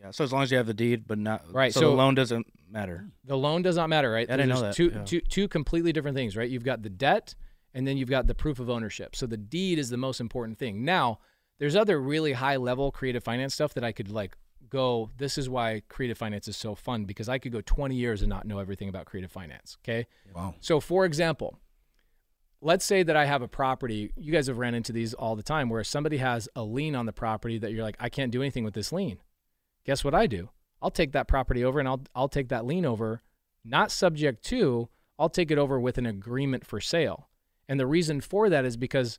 Yeah. 0.00 0.10
So 0.10 0.24
as 0.24 0.32
long 0.32 0.42
as 0.42 0.50
you 0.50 0.56
have 0.58 0.66
the 0.66 0.74
deed, 0.74 1.06
but 1.06 1.18
not 1.18 1.52
Right, 1.52 1.72
So, 1.72 1.80
so- 1.80 1.90
the 1.90 1.96
loan 1.96 2.14
doesn't 2.14 2.46
matter. 2.70 3.08
The 3.24 3.36
loan 3.36 3.62
does 3.62 3.76
not 3.76 3.88
matter, 3.88 4.10
right? 4.10 4.28
I 4.30 4.36
didn't 4.36 4.50
know 4.50 4.60
that, 4.60 4.74
Two, 4.74 4.92
yeah. 4.94 5.04
two, 5.04 5.20
two 5.20 5.48
completely 5.48 5.92
different 5.92 6.16
things, 6.16 6.36
right? 6.36 6.48
You've 6.48 6.64
got 6.64 6.82
the 6.82 6.90
debt, 6.90 7.34
and 7.74 7.86
then 7.86 7.96
you've 7.96 8.10
got 8.10 8.26
the 8.26 8.34
proof 8.34 8.58
of 8.58 8.68
ownership. 8.70 9.16
So 9.16 9.26
the 9.26 9.36
deed 9.36 9.78
is 9.78 9.88
the 9.90 9.96
most 9.96 10.20
important 10.20 10.58
thing. 10.58 10.84
Now, 10.84 11.18
there's 11.58 11.76
other 11.76 12.00
really 12.00 12.32
high 12.34 12.56
level 12.56 12.90
creative 12.90 13.24
finance 13.24 13.54
stuff 13.54 13.74
that 13.74 13.84
I 13.84 13.92
could 13.92 14.10
like 14.10 14.36
go. 14.68 15.10
This 15.16 15.38
is 15.38 15.48
why 15.48 15.82
creative 15.88 16.18
finance 16.18 16.48
is 16.48 16.56
so 16.56 16.74
fun 16.74 17.04
because 17.04 17.28
I 17.28 17.38
could 17.38 17.52
go 17.52 17.60
20 17.60 17.94
years 17.94 18.20
and 18.20 18.28
not 18.28 18.46
know 18.46 18.58
everything 18.58 18.88
about 18.88 19.06
creative 19.06 19.30
finance. 19.32 19.78
Okay. 19.82 20.06
Wow. 20.34 20.54
So, 20.60 20.80
for 20.80 21.04
example, 21.06 21.58
let's 22.60 22.84
say 22.84 23.02
that 23.02 23.16
I 23.16 23.24
have 23.26 23.42
a 23.42 23.48
property. 23.48 24.12
You 24.16 24.32
guys 24.32 24.48
have 24.48 24.58
ran 24.58 24.74
into 24.74 24.92
these 24.92 25.14
all 25.14 25.36
the 25.36 25.42
time 25.42 25.68
where 25.68 25.84
somebody 25.84 26.16
has 26.18 26.48
a 26.56 26.62
lien 26.62 26.94
on 26.94 27.06
the 27.06 27.12
property 27.12 27.58
that 27.58 27.72
you're 27.72 27.84
like, 27.84 27.96
I 28.00 28.08
can't 28.08 28.32
do 28.32 28.42
anything 28.42 28.64
with 28.64 28.74
this 28.74 28.92
lien. 28.92 29.18
Guess 29.86 30.04
what 30.04 30.14
I 30.14 30.26
do? 30.26 30.50
I'll 30.82 30.90
take 30.90 31.12
that 31.12 31.28
property 31.28 31.64
over 31.64 31.78
and 31.78 31.88
I'll 31.88 32.02
I'll 32.14 32.28
take 32.28 32.48
that 32.48 32.66
lien 32.66 32.84
over, 32.84 33.22
not 33.64 33.90
subject 33.90 34.44
to. 34.46 34.88
I'll 35.18 35.30
take 35.30 35.50
it 35.50 35.58
over 35.58 35.80
with 35.80 35.96
an 35.96 36.06
agreement 36.06 36.66
for 36.66 36.80
sale. 36.80 37.28
And 37.68 37.80
the 37.80 37.86
reason 37.86 38.20
for 38.20 38.50
that 38.50 38.64
is 38.64 38.76
because 38.76 39.18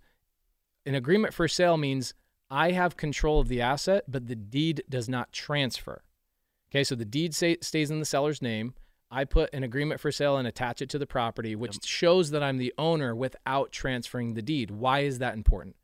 an 0.86 0.94
agreement 0.94 1.34
for 1.34 1.48
sale 1.48 1.78
means 1.78 2.14
I 2.50 2.72
have 2.72 2.96
control 2.96 3.40
of 3.40 3.48
the 3.48 3.62
asset, 3.62 4.04
but 4.08 4.28
the 4.28 4.36
deed 4.36 4.84
does 4.90 5.10
not 5.10 5.34
transfer. 5.34 6.04
Okay, 6.70 6.84
so 6.84 6.96
the 6.96 7.06
deed 7.06 7.34
say, 7.34 7.58
stays 7.62 7.90
in 7.90 8.00
the 8.00 8.06
seller's 8.06 8.42
name. 8.42 8.74
I 9.10 9.26
put 9.26 9.54
an 9.54 9.64
agreement 9.64 10.00
for 10.02 10.12
sale 10.12 10.38
and 10.38 10.48
attach 10.48 10.82
it 10.82 10.90
to 10.90 11.00
the 11.00 11.08
property, 11.08 11.56
which 11.56 11.84
shows 11.86 12.32
that 12.32 12.44
I'm 12.44 12.58
the 12.58 12.74
owner 12.78 13.16
without 13.16 13.72
transferring 13.72 14.34
the 14.34 14.42
deed. 14.42 14.70
Why 14.70 15.00
is 15.00 15.20
that 15.20 15.34
important? 15.34 15.78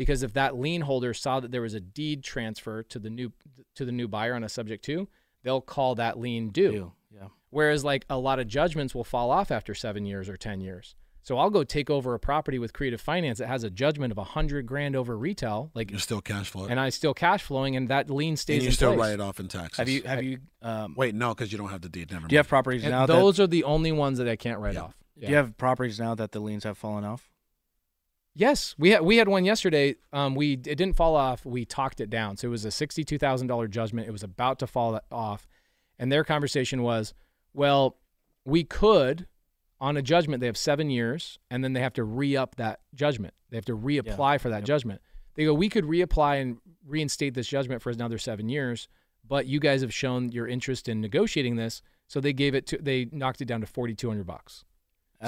Because 0.00 0.22
if 0.22 0.32
that 0.32 0.56
lien 0.56 0.80
holder 0.80 1.12
saw 1.12 1.40
that 1.40 1.50
there 1.50 1.60
was 1.60 1.74
a 1.74 1.80
deed 1.80 2.24
transfer 2.24 2.82
to 2.84 2.98
the 2.98 3.10
new 3.10 3.32
to 3.74 3.84
the 3.84 3.92
new 3.92 4.08
buyer 4.08 4.34
on 4.34 4.42
a 4.42 4.48
subject 4.48 4.82
to, 4.86 5.06
they'll 5.42 5.60
call 5.60 5.94
that 5.96 6.18
lien 6.18 6.48
due. 6.48 6.70
Deal. 6.72 6.94
Yeah. 7.14 7.28
Whereas 7.50 7.84
like 7.84 8.06
a 8.08 8.16
lot 8.16 8.38
of 8.38 8.48
judgments 8.48 8.94
will 8.94 9.04
fall 9.04 9.30
off 9.30 9.50
after 9.50 9.74
seven 9.74 10.06
years 10.06 10.30
or 10.30 10.38
ten 10.38 10.62
years. 10.62 10.94
So 11.22 11.36
I'll 11.36 11.50
go 11.50 11.64
take 11.64 11.90
over 11.90 12.14
a 12.14 12.18
property 12.18 12.58
with 12.58 12.72
creative 12.72 12.98
finance 12.98 13.40
that 13.40 13.48
has 13.48 13.62
a 13.62 13.68
judgment 13.68 14.10
of 14.10 14.16
a 14.16 14.24
hundred 14.24 14.64
grand 14.64 14.96
over 14.96 15.18
retail, 15.18 15.70
like, 15.74 15.90
You're 15.90 16.00
still 16.00 16.22
cash 16.22 16.48
flow. 16.48 16.64
and 16.64 16.80
I 16.80 16.88
still 16.88 17.12
cash 17.12 17.42
flowing, 17.42 17.76
and 17.76 17.88
that 17.90 18.08
lien 18.08 18.38
stays 18.38 18.54
and 18.54 18.62
you 18.62 18.68
in 18.68 18.74
still 18.74 18.90
place. 18.94 19.00
write 19.00 19.12
it 19.12 19.20
off 19.20 19.38
in 19.38 19.48
taxes. 19.48 19.76
Have 19.76 19.88
you 19.90 20.02
have 20.04 20.22
you 20.24 20.38
um 20.62 20.94
Wait, 20.96 21.14
no, 21.14 21.34
because 21.34 21.52
you 21.52 21.58
don't 21.58 21.68
have 21.68 21.82
the 21.82 21.90
deed. 21.90 22.10
Never 22.10 22.26
do 22.26 22.32
you 22.34 22.38
have 22.38 22.48
properties 22.48 22.84
And 22.84 22.92
now 22.92 23.04
that 23.04 23.12
those 23.12 23.38
are 23.38 23.46
the 23.46 23.64
only 23.64 23.92
ones 23.92 24.16
that 24.16 24.28
I 24.28 24.36
can't 24.36 24.60
write 24.60 24.74
Yeah. 24.76 24.84
off. 24.84 24.96
do 25.20 25.26
you 25.26 25.34
have 25.36 25.58
properties 25.58 26.00
now 26.00 26.14
that 26.14 26.32
the 26.32 26.40
liens 26.40 26.64
have 26.64 26.78
fallen 26.78 27.04
off? 27.04 27.28
Yes, 28.34 28.74
we 28.78 28.90
had 28.90 29.02
we 29.02 29.16
had 29.16 29.28
one 29.28 29.44
yesterday. 29.44 29.96
Um, 30.12 30.34
we 30.34 30.52
it 30.52 30.76
didn't 30.76 30.94
fall 30.94 31.16
off. 31.16 31.44
We 31.44 31.64
talked 31.64 32.00
it 32.00 32.10
down, 32.10 32.36
so 32.36 32.46
it 32.48 32.50
was 32.50 32.64
a 32.64 32.70
sixty-two 32.70 33.18
thousand 33.18 33.48
dollar 33.48 33.66
judgment. 33.66 34.06
It 34.08 34.12
was 34.12 34.22
about 34.22 34.58
to 34.60 34.66
fall 34.66 35.00
off, 35.10 35.48
and 35.98 36.12
their 36.12 36.22
conversation 36.24 36.82
was, 36.82 37.12
well, 37.52 37.96
we 38.44 38.62
could, 38.62 39.26
on 39.80 39.96
a 39.96 40.02
judgment, 40.02 40.40
they 40.40 40.46
have 40.46 40.56
seven 40.56 40.90
years, 40.90 41.38
and 41.50 41.64
then 41.64 41.72
they 41.72 41.80
have 41.80 41.92
to 41.94 42.04
re-up 42.04 42.54
that 42.56 42.80
judgment. 42.94 43.34
They 43.50 43.56
have 43.56 43.64
to 43.66 43.76
reapply 43.76 44.40
for 44.40 44.48
that 44.48 44.60
Yep. 44.60 44.64
judgment. 44.64 45.00
They 45.34 45.44
go, 45.44 45.52
we 45.54 45.68
could 45.68 45.84
reapply 45.84 46.40
and 46.40 46.58
reinstate 46.86 47.34
this 47.34 47.48
judgment 47.48 47.82
for 47.82 47.90
another 47.90 48.18
seven 48.18 48.48
years, 48.48 48.88
but 49.26 49.46
you 49.46 49.58
guys 49.60 49.80
have 49.80 49.92
shown 49.92 50.30
your 50.30 50.46
interest 50.46 50.88
in 50.88 51.00
negotiating 51.00 51.56
this, 51.56 51.82
so 52.06 52.20
they 52.20 52.32
gave 52.32 52.54
it 52.54 52.66
to 52.68 52.78
they 52.78 53.08
knocked 53.10 53.40
it 53.40 53.46
down 53.46 53.60
to 53.60 53.66
forty-two 53.66 54.08
hundred 54.08 54.26
bucks. 54.26 54.64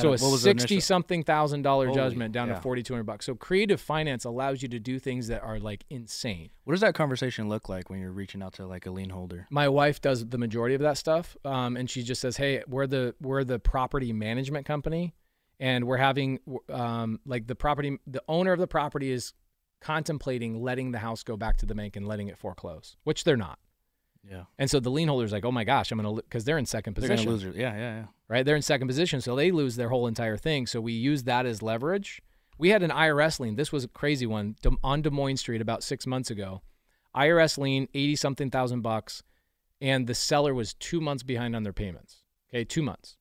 So 0.01 0.11
a 0.11 0.13
of- 0.15 0.23
what 0.23 0.33
was 0.33 0.43
the 0.43 0.51
initial- 0.51 0.69
sixty 0.69 0.81
something 0.81 1.23
thousand 1.23 1.63
dollar 1.63 1.93
judgment 1.93 2.33
down 2.33 2.49
yeah. 2.49 2.55
to 2.55 2.61
forty 2.61 2.83
two 2.83 2.95
hundred 2.95 3.05
bucks. 3.05 3.27
So 3.27 3.35
creative 3.35 3.81
finance 3.81 4.25
allows 4.25 4.63
you 4.63 4.69
to 4.69 4.79
do 4.79 4.99
things 4.99 5.29
that 5.29 5.43
are 5.43 5.59
like 5.59 5.85
insane. 5.91 6.51
What 6.65 6.73
does 6.73 6.81
that 6.81 6.95
conversation 6.95 7.49
look 7.49 7.69
like 7.69 7.91
when 7.91 8.01
you're 8.01 8.13
reaching 8.13 8.43
out 8.43 8.55
to 8.55 8.67
like 8.67 8.87
a 8.87 8.91
lien 8.91 9.11
holder? 9.11 9.47
My 9.51 9.69
wife 9.69 10.01
does 10.01 10.27
the 10.27 10.39
majority 10.39 10.75
of 10.75 10.81
that 10.81 10.97
stuff, 10.97 11.37
um, 11.45 11.77
and 11.77 11.91
she 11.91 12.03
just 12.03 12.21
says, 12.21 12.39
"Hey, 12.39 12.63
we're 12.67 12.87
the 12.87 13.15
we're 13.21 13.45
the 13.45 13.59
property 13.59 14.13
management 14.13 14.65
company, 14.65 15.15
and 15.61 15.87
we're 15.87 15.99
having 15.99 16.41
um, 16.71 17.21
like 17.27 17.47
the 17.47 17.55
property, 17.55 17.99
the 18.07 18.23
owner 18.29 18.53
of 18.53 18.59
the 18.59 18.67
property 18.67 19.11
is 19.13 19.35
contemplating 19.83 20.63
letting 20.63 20.93
the 20.93 20.99
house 20.99 21.23
go 21.23 21.37
back 21.37 21.59
to 21.59 21.67
the 21.67 21.75
bank 21.75 21.97
and 21.97 22.07
letting 22.07 22.29
it 22.29 22.39
foreclose, 22.39 22.97
which 23.05 23.25
they're 23.25 23.37
not. 23.37 23.59
Yeah. 24.29 24.45
And 24.59 24.71
so 24.71 24.79
the 24.79 24.91
lien 24.91 25.09
holder's 25.09 25.33
like, 25.33 25.45
oh 25.45 25.51
my 25.51 25.65
gosh, 25.65 25.91
I'm 25.91 25.99
gonna 25.99 26.15
because 26.15 26.45
they're 26.45 26.59
in 26.59 26.65
2nd 26.65 26.95
position. 26.95 27.17
They're 27.17 27.25
gonna 27.25 27.31
lose 27.31 27.45
it. 27.45 27.57
Yeah, 27.57 27.75
yeah, 27.75 27.79
yeah. 27.79 28.05
Right? 28.33 28.47
They're 28.47 28.57
in 28.57 28.63
second 28.63 28.89
position, 28.89 29.21
so 29.21 29.37
they 29.37 29.51
lose 29.51 29.77
their 29.77 29.91
whole 29.91 30.07
entire 30.07 30.39
thing. 30.39 30.67
So 30.67 30.81
we 30.81 30.93
use 30.93 31.25
that 31.25 31.45
as 31.45 31.61
leverage. 31.61 32.23
We 32.57 32.71
had 32.71 32.83
an 32.83 32.91
IRS 32.91 33.39
lien. 33.39 33.57
This 33.57 33.73
was 33.73 33.85
a 33.85 33.89
crazy 33.89 34.25
one 34.25 34.57
on 34.83 35.03
Des 35.03 35.11
Moines 35.11 35.37
Street 35.37 35.61
about 35.61 35.83
six 35.83 36.07
months 36.07 36.31
ago. 36.31 36.63
IRS 37.15 37.59
lien, 37.59 37.89
eighty 37.93 38.17
something 38.17 38.51
thousand 38.51 38.81
bucks, 38.81 39.23
and 39.83 40.07
the 40.07 40.15
seller 40.15 40.55
was 40.55 40.73
two 40.75 41.01
months 41.01 41.23
behind 41.23 41.55
on 41.55 41.63
their 41.63 41.75
payments. 41.75 42.23
Okay, 42.49 42.65
two 42.65 42.83
months. 42.83 43.19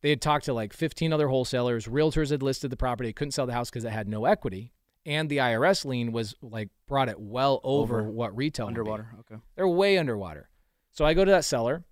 They 0.00 0.10
had 0.10 0.20
talked 0.20 0.46
to 0.46 0.52
like 0.52 0.72
fifteen 0.72 1.12
other 1.12 1.28
wholesalers. 1.28 1.86
Realtors 1.86 2.30
had 2.30 2.42
listed 2.42 2.70
the 2.70 2.76
property, 2.76 3.12
couldn't 3.12 3.32
sell 3.32 3.46
the 3.46 3.52
house 3.52 3.70
because 3.70 3.84
it 3.84 3.92
had 3.92 4.08
no 4.08 4.24
equity, 4.24 4.72
and 5.06 5.28
the 5.28 5.36
IRS 5.36 5.84
lien 5.84 6.10
was 6.10 6.34
like 6.42 6.68
brought 6.88 7.08
it 7.08 7.20
well 7.20 7.60
over, 7.62 8.00
Over. 8.00 8.10
what 8.10 8.36
retail 8.36 8.66
would 8.66 8.74
be. 8.74 8.80
Underwater. 8.80 9.08
Okay. 9.20 9.40
They're 9.54 9.68
way 9.68 9.98
underwater. 9.98 10.48
So 10.90 11.04
I 11.04 11.14
go 11.14 11.24
to 11.24 11.30
that 11.30 11.44
seller 11.44 11.84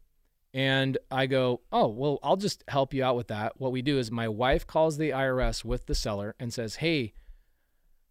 and 0.52 0.98
I 1.10 1.27
go, 1.27 1.60
Oh, 1.70 1.89
well, 1.89 2.18
I'll 2.22 2.36
just 2.36 2.64
help 2.68 2.93
you 2.93 3.05
out 3.05 3.16
with 3.16 3.28
that. 3.28 3.60
What 3.60 3.72
we 3.72 3.82
do 3.82 3.98
is 3.98 4.10
my 4.10 4.28
wife 4.28 4.66
calls 4.66 4.97
the 4.97 5.10
IRS 5.10 5.64
with 5.64 5.86
the 5.86 5.94
seller 5.94 6.35
and 6.40 6.52
says, 6.52 6.77
Hey, 6.77 7.12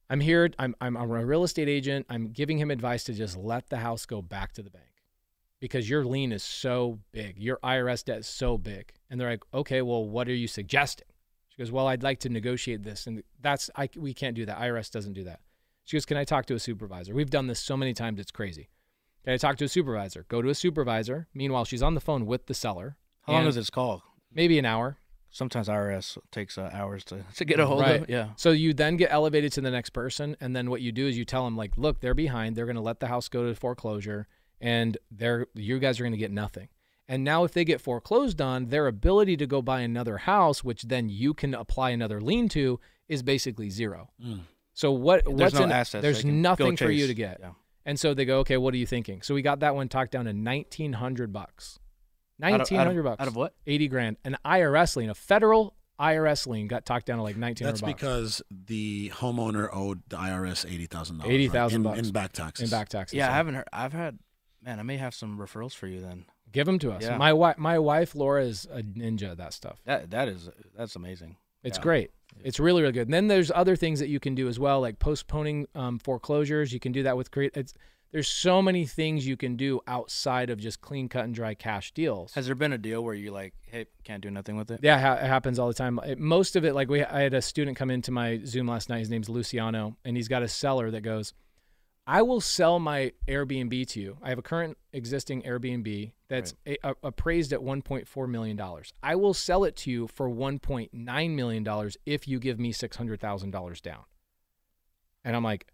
I'm 0.10 0.22
here. 0.22 0.50
I'm, 0.58 0.76
I'm, 0.82 0.98
I'm 0.98 1.12
a 1.12 1.26
real 1.26 1.44
estate 1.44 1.70
agent. 1.70 2.06
I'm 2.10 2.30
giving 2.30 2.58
him 2.58 2.72
advice 2.72 3.04
to 3.06 3.14
just 3.14 3.38
let 3.38 3.70
the 3.70 3.78
house 3.78 4.06
go 4.06 4.22
back 4.22 4.54
to 4.54 4.64
the 4.64 4.72
bank 4.72 4.86
because 5.60 5.90
your 5.90 6.06
lien 6.06 6.32
is 6.32 6.44
so 6.44 7.00
big. 7.12 7.38
Your 7.38 7.60
IRS 7.64 8.06
debt 8.06 8.20
is 8.20 8.28
so 8.28 8.58
big. 8.58 8.94
And 9.10 9.20
they're 9.20 9.30
like, 9.30 9.44
Okay, 9.54 9.82
well, 9.82 10.06
what 10.06 10.28
are 10.28 10.34
you 10.34 10.48
suggesting? 10.48 11.08
She 11.50 11.58
goes, 11.58 11.72
Well, 11.72 11.88
I'd 11.88 12.04
like 12.04 12.20
to 12.22 12.30
negotiate 12.30 12.84
this. 12.84 13.06
And 13.06 13.24
that's, 13.42 13.70
I, 13.76 13.90
we 13.98 14.14
can't 14.14 14.36
do 14.36 14.46
that. 14.46 14.60
IRS 14.60 14.90
doesn't 14.92 15.14
do 15.14 15.26
that. 15.26 15.42
She 15.84 15.98
goes, 15.98 16.06
Can 16.06 16.18
I 16.18 16.24
talk 16.24 16.46
to 16.46 16.56
a 16.56 16.60
supervisor? 16.60 17.14
We've 17.14 17.30
done 17.30 17.48
this 17.48 17.60
so 17.60 17.76
many 17.76 17.94
times, 17.94 18.20
it's 18.20 18.32
crazy. 18.32 18.70
Can 19.24 19.34
I 19.34 19.38
talk 19.38 19.58
to 19.58 19.66
a 19.66 19.70
supervisor? 19.70 20.26
Go 20.30 20.42
to 20.42 20.50
a 20.50 20.56
supervisor. 20.56 21.28
Meanwhile, 21.34 21.66
she's 21.66 21.84
on 21.84 21.94
the 21.94 22.02
phone 22.02 22.26
with 22.26 22.48
the 22.48 22.54
seller. 22.54 22.98
How 23.22 23.34
long 23.34 23.46
does 23.46 23.56
this 23.56 23.70
call? 23.70 24.04
Maybe 24.34 24.58
an 24.58 24.66
hour. 24.66 24.98
Sometimes 25.32 25.68
IRS 25.68 26.18
takes 26.32 26.58
uh, 26.58 26.72
hours 26.74 27.04
to, 27.06 27.24
to 27.36 27.46
get 27.46 27.60
a 27.60 27.66
hold 27.68 27.82
Right. 27.82 28.02
of. 28.02 28.10
Yeah. 28.10 28.30
So 28.36 28.50
you 28.50 28.74
then 28.74 28.98
get 28.98 29.12
elevated 29.12 29.52
to 29.54 29.62
the 29.62 29.70
next 29.70 29.92
person, 29.92 30.36
and 30.42 30.56
then 30.56 30.72
what 30.72 30.82
you 30.82 30.92
do 30.92 31.06
is 31.06 31.16
you 31.18 31.26
tell 31.26 31.46
them 31.46 31.56
like, 31.56 31.78
look, 31.78 32.00
they're 32.00 32.16
behind. 32.16 32.56
They're 32.56 32.66
going 32.66 32.76
to 32.76 32.82
let 32.82 33.00
the 33.00 33.08
house 33.08 33.28
go 33.30 33.46
to 33.48 33.54
foreclosure, 33.54 34.28
and 34.60 34.98
they're 35.12 35.46
you 35.54 35.78
guys 35.78 36.00
are 36.00 36.04
going 36.04 36.14
to 36.14 36.18
get 36.18 36.32
nothing. 36.32 36.70
And 37.08 37.24
now 37.24 37.44
if 37.44 37.52
they 37.52 37.64
get 37.64 37.82
foreclosed 37.82 38.42
on, 38.42 38.68
their 38.68 38.88
ability 38.88 39.38
to 39.38 39.46
go 39.46 39.62
buy 39.62 39.82
another 39.82 40.18
house, 40.18 40.64
which 40.64 40.84
then 40.84 41.10
you 41.10 41.36
can 41.36 41.54
apply 41.54 41.92
another 41.92 42.20
lien 42.22 42.50
to, 42.50 42.80
is 43.08 43.22
basically 43.22 43.70
zero. 43.70 44.10
Mm. 44.24 44.42
So 44.74 44.92
what? 44.92 45.26
There's 45.26 45.38
what's 45.38 45.56
no 45.56 45.64
in, 45.66 45.72
assets. 45.72 46.02
There's 46.02 46.18
they 46.18 46.30
can 46.30 46.42
go 46.42 46.50
nothing 46.50 46.78
for 46.78 46.90
you 46.90 47.06
to 47.06 47.14
get. 47.14 47.38
Yeah. 47.40 47.52
And 47.90 48.00
so 48.00 48.14
they 48.14 48.24
go, 48.26 48.40
okay, 48.42 48.56
what 48.58 48.72
are 48.76 48.78
you 48.78 48.86
thinking? 48.86 49.24
So 49.24 49.34
we 49.34 49.42
got 49.42 49.62
that 49.62 49.74
one 49.74 49.90
talked 49.90 50.12
down 50.12 50.26
to 50.26 50.34
nineteen 50.34 50.94
hundred 50.94 51.34
bucks. 51.34 51.80
Out 52.42 52.52
of- 52.54 52.60
Nineteen 52.60 52.78
out 52.78 52.82
of- 52.82 52.88
hundred 52.88 53.04
bucks. 53.04 53.20
Out 53.22 53.28
of 53.28 53.36
what? 53.36 53.56
eighty 53.66 53.88
grand. 53.88 54.18
An 54.24 54.38
IRS 54.46 54.96
lien, 54.96 55.10
a 55.10 55.16
federal 55.16 55.76
IRS 56.00 56.46
lien, 56.46 56.68
got 56.68 56.86
talked 56.86 57.08
down 57.08 57.18
to 57.18 57.24
like 57.24 57.36
nineteen 57.36 57.66
That's 57.66 57.82
hundred 57.82 57.94
bucks 57.94 58.02
because 58.02 58.42
the 58.68 59.10
homeowner 59.16 59.70
owed 59.74 60.04
the 60.08 60.18
IRS 60.18 60.72
eighty 60.72 60.86
thousand 60.86 61.18
dollars. 61.18 61.34
$80,000 61.34 61.72
in, 61.74 61.82
bucks. 61.84 62.00
in 62.00 62.12
back 62.12 62.32
taxes. 62.32 62.72
in 62.72 62.78
back 62.78 62.90
taxes. 62.90 63.18
Yeah, 63.18 63.26
So 63.26 63.32
I 63.32 63.36
haven't 63.36 63.56
heard. 63.56 63.68
I've 63.74 63.94
had. 63.94 64.20
Man, 64.62 64.80
I 64.80 64.84
may 64.84 64.98
have 64.98 65.16
some 65.16 65.40
referrals 65.40 65.74
for 65.74 65.88
you 65.88 66.00
then. 66.00 66.26
give 66.52 66.68
them 66.68 66.78
to 66.80 66.92
us. 66.92 67.02
Yeah. 67.02 67.18
My 67.18 67.34
wife, 67.34 67.58
my 67.58 67.80
wife 67.80 68.14
Laura 68.14 68.44
is 68.44 68.68
a 68.72 68.84
ninja 68.84 69.32
at 69.32 69.38
that 69.38 69.54
stuff. 69.54 69.82
That 69.86 70.12
that 70.12 70.28
is 70.28 70.48
that's 70.78 70.96
amazing. 70.96 71.38
It's 71.64 71.78
Yeah. 71.78 71.84
great. 71.84 72.12
It's 72.44 72.60
really 72.60 72.82
really 72.82 72.94
good. 72.94 73.08
And 73.08 73.14
then 73.14 73.28
there's 73.28 73.52
other 73.52 73.76
things 73.76 74.00
that 74.00 74.08
you 74.08 74.20
can 74.20 74.34
do 74.36 74.48
as 74.48 74.60
well, 74.60 74.80
like 74.82 75.00
postponing 75.00 75.68
um, 75.76 76.00
foreclosures. 76.00 76.72
You 76.74 76.80
can 76.80 76.92
do 76.92 77.04
that 77.04 77.18
with 77.18 77.32
create. 77.32 77.52
It's 77.56 77.74
there's 78.12 78.28
so 78.28 78.60
many 78.62 78.86
things 78.88 79.28
you 79.28 79.38
can 79.38 79.56
do 79.56 79.82
outside 79.86 80.50
of 80.50 80.58
just 80.58 80.82
clean 80.82 81.10
cut 81.10 81.26
and 81.26 81.36
dry 81.36 81.54
cash 81.54 81.92
deals. 81.92 82.34
Has 82.34 82.48
there 82.48 82.56
been 82.56 82.74
a 82.74 82.78
deal 82.78 83.04
where 83.04 83.14
you 83.14 83.30
like, 83.32 83.54
hey, 83.68 83.86
can't 84.04 84.22
do 84.24 84.32
nothing 84.32 84.56
with 84.58 84.72
it? 84.72 84.80
Yeah, 84.82 85.00
ha- 85.00 85.24
it 85.24 85.28
happens 85.28 85.60
all 85.60 85.68
the 85.68 85.76
time. 85.76 86.00
It- 86.04 86.18
most 86.18 86.56
of 86.56 86.66
it, 86.66 86.74
like 86.74 86.90
we, 86.90 87.04
I 87.04 87.22
had 87.22 87.36
a 87.36 87.42
student 87.42 87.78
come 87.78 87.92
into 87.92 88.10
my 88.12 88.40
Zoom 88.46 88.68
last 88.68 88.90
night. 88.90 89.00
His 89.00 89.12
name's 89.12 89.30
Luciano, 89.30 89.96
and 90.04 90.16
he's 90.18 90.28
got 90.28 90.42
a 90.42 90.48
seller 90.48 90.90
that 90.90 91.02
goes, 91.02 91.34
"I 92.08 92.24
will 92.24 92.42
sell 92.42 92.80
my 92.80 93.12
Airbnb 93.28 93.86
to 93.90 94.02
you. 94.02 94.18
I 94.24 94.30
have 94.30 94.40
a 94.40 94.44
current 94.44 94.78
existing 94.92 95.44
Airbnb 95.44 96.14
that's 96.30 96.54
a, 96.66 96.78
a- 96.84 96.96
appraised 97.04 97.52
at 97.54 97.60
1.4 97.60 98.30
million 98.30 98.56
dollars. 98.56 98.94
I 99.04 99.16
will 99.16 99.34
sell 99.34 99.64
it 99.64 99.76
to 99.78 99.92
you 99.92 100.08
for 100.08 100.30
1.9 100.30 101.36
million 101.36 101.64
dollars 101.64 101.98
if 102.06 102.28
you 102.28 102.40
give 102.40 102.60
me 102.60 102.72
six 102.72 102.96
hundred 102.98 103.20
thousand 103.20 103.52
dollars 103.52 103.82
down." 103.82 104.04
And 105.26 105.36
I'm 105.36 105.44
like, 105.44 105.68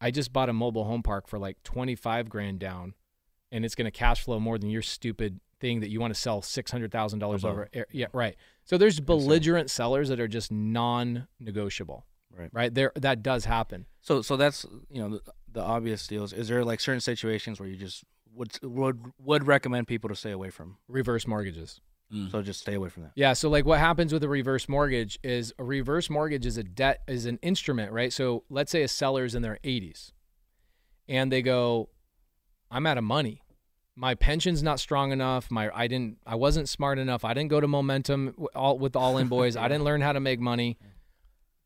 I 0.00 0.10
just 0.10 0.32
bought 0.32 0.48
a 0.48 0.52
mobile 0.52 0.84
home 0.84 1.02
park 1.02 1.26
for 1.28 1.38
like 1.38 1.62
25 1.62 2.28
grand 2.28 2.58
down, 2.58 2.94
and 3.50 3.64
it's 3.64 3.74
going 3.74 3.86
to 3.86 3.90
cash 3.90 4.22
flow 4.22 4.38
more 4.38 4.58
than 4.58 4.68
your 4.68 4.82
stupid 4.82 5.40
thing 5.58 5.80
that 5.80 5.88
you 5.88 6.00
want 6.00 6.12
to 6.14 6.20
sell 6.20 6.42
six 6.42 6.70
hundred 6.70 6.92
thousand 6.92 7.20
dollars 7.20 7.44
over. 7.44 7.68
Eh, 7.72 7.84
yeah, 7.92 8.06
right. 8.12 8.36
So 8.64 8.76
there's 8.76 9.00
belligerent 9.00 9.70
sellers 9.70 10.08
that 10.10 10.20
are 10.20 10.28
just 10.28 10.52
non-negotiable. 10.52 12.04
Right. 12.36 12.50
Right 12.52 12.74
there, 12.74 12.92
that 12.96 13.22
does 13.22 13.46
happen. 13.46 13.86
So 14.02 14.20
so 14.20 14.36
that's 14.36 14.66
you 14.90 15.00
know 15.00 15.08
the, 15.08 15.22
the 15.52 15.62
obvious 15.62 16.06
deals. 16.06 16.34
Is 16.34 16.48
there 16.48 16.62
like 16.64 16.80
certain 16.80 17.00
situations 17.00 17.58
where 17.58 17.68
you 17.68 17.76
just 17.76 18.04
would 18.36 18.58
would 18.62 19.00
would 19.18 19.46
recommend 19.46 19.88
people 19.88 20.08
to 20.08 20.14
stay 20.14 20.30
away 20.30 20.50
from? 20.50 20.76
Reverse 20.88 21.26
mortgages. 21.26 21.80
Mm. 22.12 22.30
So 22.30 22.42
just 22.42 22.60
stay 22.60 22.74
away 22.74 22.88
from 22.88 23.04
that. 23.04 23.12
Yeah. 23.16 23.32
So 23.32 23.48
like 23.48 23.64
what 23.64 23.80
happens 23.80 24.12
with 24.12 24.22
a 24.22 24.28
reverse 24.28 24.68
mortgage 24.68 25.18
is 25.24 25.52
a 25.58 25.64
reverse 25.64 26.08
mortgage 26.08 26.46
is 26.46 26.56
a 26.56 26.62
debt 26.62 27.02
is 27.08 27.26
an 27.26 27.38
instrument, 27.42 27.92
right? 27.92 28.12
So 28.12 28.44
let's 28.48 28.70
say 28.70 28.82
a 28.82 28.88
seller's 28.88 29.34
in 29.34 29.42
their 29.42 29.58
80s 29.64 30.12
and 31.08 31.32
they 31.32 31.42
go, 31.42 31.88
I'm 32.70 32.86
out 32.86 32.98
of 32.98 33.04
money. 33.04 33.42
My 33.96 34.14
pension's 34.14 34.62
not 34.62 34.78
strong 34.78 35.10
enough. 35.10 35.50
My 35.50 35.70
I 35.74 35.88
didn't 35.88 36.18
I 36.26 36.36
wasn't 36.36 36.68
smart 36.68 36.98
enough. 36.98 37.24
I 37.24 37.34
didn't 37.34 37.50
go 37.50 37.60
to 37.60 37.68
momentum 37.68 38.34
all 38.54 38.78
with 38.78 38.94
all 38.94 39.18
in 39.18 39.26
boys. 39.28 39.56
I 39.56 39.68
didn't 39.68 39.84
learn 39.84 40.00
how 40.00 40.12
to 40.12 40.20
make 40.20 40.38
money. 40.38 40.78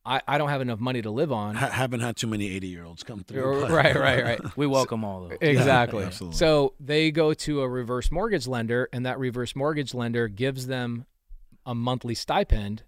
I, 0.05 0.23
I 0.27 0.39
don't 0.39 0.49
have 0.49 0.61
enough 0.63 0.81
money 0.81 1.03
to 1.03 1.11
live 1.11 1.31
on. 1.31 1.55
Ha- 1.57 1.69
haven't 1.71 2.01
had 2.01 2.17
too 2.17 2.27
many 2.27 2.49
eighty 2.51 2.69
year 2.69 2.85
olds 2.85 3.03
come 3.03 3.23
through. 3.23 3.61
but- 3.63 3.71
right, 3.71 3.95
right, 3.95 4.25
right. 4.25 4.57
We 4.57 4.67
welcome 4.67 5.05
all 5.05 5.25
of 5.25 5.29
them. 5.31 5.39
Exactly. 5.43 6.05
absolutely. 6.05 6.37
So 6.39 6.75
they 6.81 7.11
go 7.11 7.35
to 7.35 7.61
a 7.63 7.69
reverse 7.69 8.11
mortgage 8.11 8.47
lender, 8.47 8.89
and 8.93 9.05
that 9.07 9.19
reverse 9.19 9.55
mortgage 9.55 9.93
lender 9.95 10.27
gives 10.29 10.67
them 10.67 11.05
a 11.67 11.75
monthly 11.75 12.15
stipend, 12.15 12.83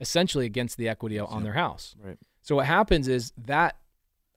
essentially 0.00 0.44
against 0.46 0.76
the 0.76 0.88
equity 0.88 1.18
on 1.18 1.44
their 1.44 1.52
house. 1.54 1.94
Right. 2.02 2.18
So 2.42 2.56
what 2.56 2.66
happens 2.66 3.06
is 3.08 3.32
that 3.46 3.76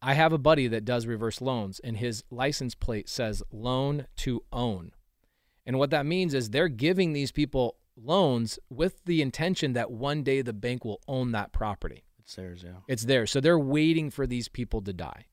I 0.01 0.13
have 0.13 0.31
a 0.31 0.37
buddy 0.37 0.67
that 0.67 0.85
does 0.85 1.07
reverse 1.07 1.41
loans, 1.41 1.79
and 1.79 1.97
his 1.97 2.23
license 2.29 2.75
plate 2.75 3.09
says 3.09 3.41
loan 3.51 4.05
to 4.17 4.43
own. 4.53 4.91
And 5.65 5.77
what 5.79 5.89
that 5.89 6.05
means 6.05 6.33
is 6.33 6.51
they're 6.51 6.67
giving 6.69 7.13
these 7.13 7.31
people 7.31 7.75
loans 7.97 8.59
with 8.69 9.03
the 9.05 9.21
intention 9.21 9.73
that 9.73 9.91
one 9.91 10.23
day 10.23 10.41
the 10.41 10.53
bank 10.53 10.85
will 10.85 11.01
own 11.07 11.31
that 11.33 11.51
property. 11.51 12.03
It's 12.29 12.35
theirs. 12.35 12.63
Yeah. 12.63 12.73
It's 12.87 13.05
there. 13.05 13.25
So 13.25 13.41
they're 13.41 13.57
waiting 13.57 14.11
for 14.11 14.27
these 14.27 14.47
people 14.47 14.81
to 14.81 14.93
die. 14.93 15.25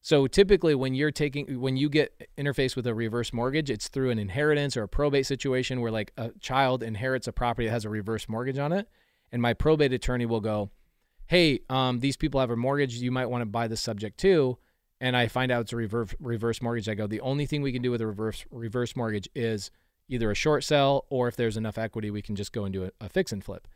So 0.00 0.26
typically 0.26 0.74
when 0.74 0.92
you're 0.92 1.12
taking 1.12 1.60
when 1.60 1.76
you 1.76 1.88
get 1.88 2.28
interfaced 2.36 2.74
with 2.74 2.84
a 2.88 2.94
reverse 2.94 3.32
mortgage, 3.32 3.70
it's 3.70 3.86
through 3.86 4.10
an 4.10 4.18
inheritance 4.18 4.76
or 4.76 4.82
a 4.82 4.88
probate 4.88 5.26
situation 5.26 5.80
where 5.80 5.92
like 5.92 6.12
a 6.16 6.32
child 6.40 6.82
inherits 6.82 7.28
a 7.28 7.32
property 7.32 7.66
that 7.68 7.72
has 7.72 7.84
a 7.84 7.88
reverse 7.88 8.28
mortgage 8.28 8.58
on 8.58 8.72
it, 8.72 8.88
and 9.30 9.40
my 9.40 9.54
probate 9.54 9.92
attorney 9.92 10.26
will 10.26 10.40
go, 10.40 10.72
"Hey, 11.26 11.60
um, 11.70 12.00
these 12.00 12.16
people 12.16 12.40
have 12.40 12.50
a 12.50 12.56
mortgage. 12.56 12.94
You 12.94 13.12
might 13.12 13.26
want 13.26 13.42
to 13.42 13.46
buy 13.46 13.68
the 13.68 13.76
subject 13.76 14.18
too." 14.18 14.58
And 15.00 15.16
I 15.16 15.28
find 15.28 15.52
out 15.52 15.60
it's 15.60 15.72
a 15.72 15.76
reverse 15.76 16.12
reverse 16.18 16.60
mortgage. 16.60 16.88
I 16.88 16.94
go, 16.94 17.06
"The 17.06 17.20
only 17.20 17.46
thing 17.46 17.62
we 17.62 17.70
can 17.70 17.82
do 17.82 17.92
with 17.92 18.00
a 18.00 18.06
reverse 18.08 18.44
reverse 18.50 18.96
mortgage 18.96 19.28
is 19.36 19.70
either 20.08 20.32
a 20.32 20.34
short 20.34 20.64
sell 20.64 21.06
or 21.10 21.28
if 21.28 21.36
there's 21.36 21.56
enough 21.56 21.78
equity, 21.78 22.10
we 22.10 22.22
can 22.22 22.34
just 22.34 22.52
go 22.52 22.64
and 22.64 22.72
do 22.72 22.86
a, 22.86 22.90
a 23.00 23.08
fix 23.08 23.30
and 23.30 23.44
flip." 23.44 23.68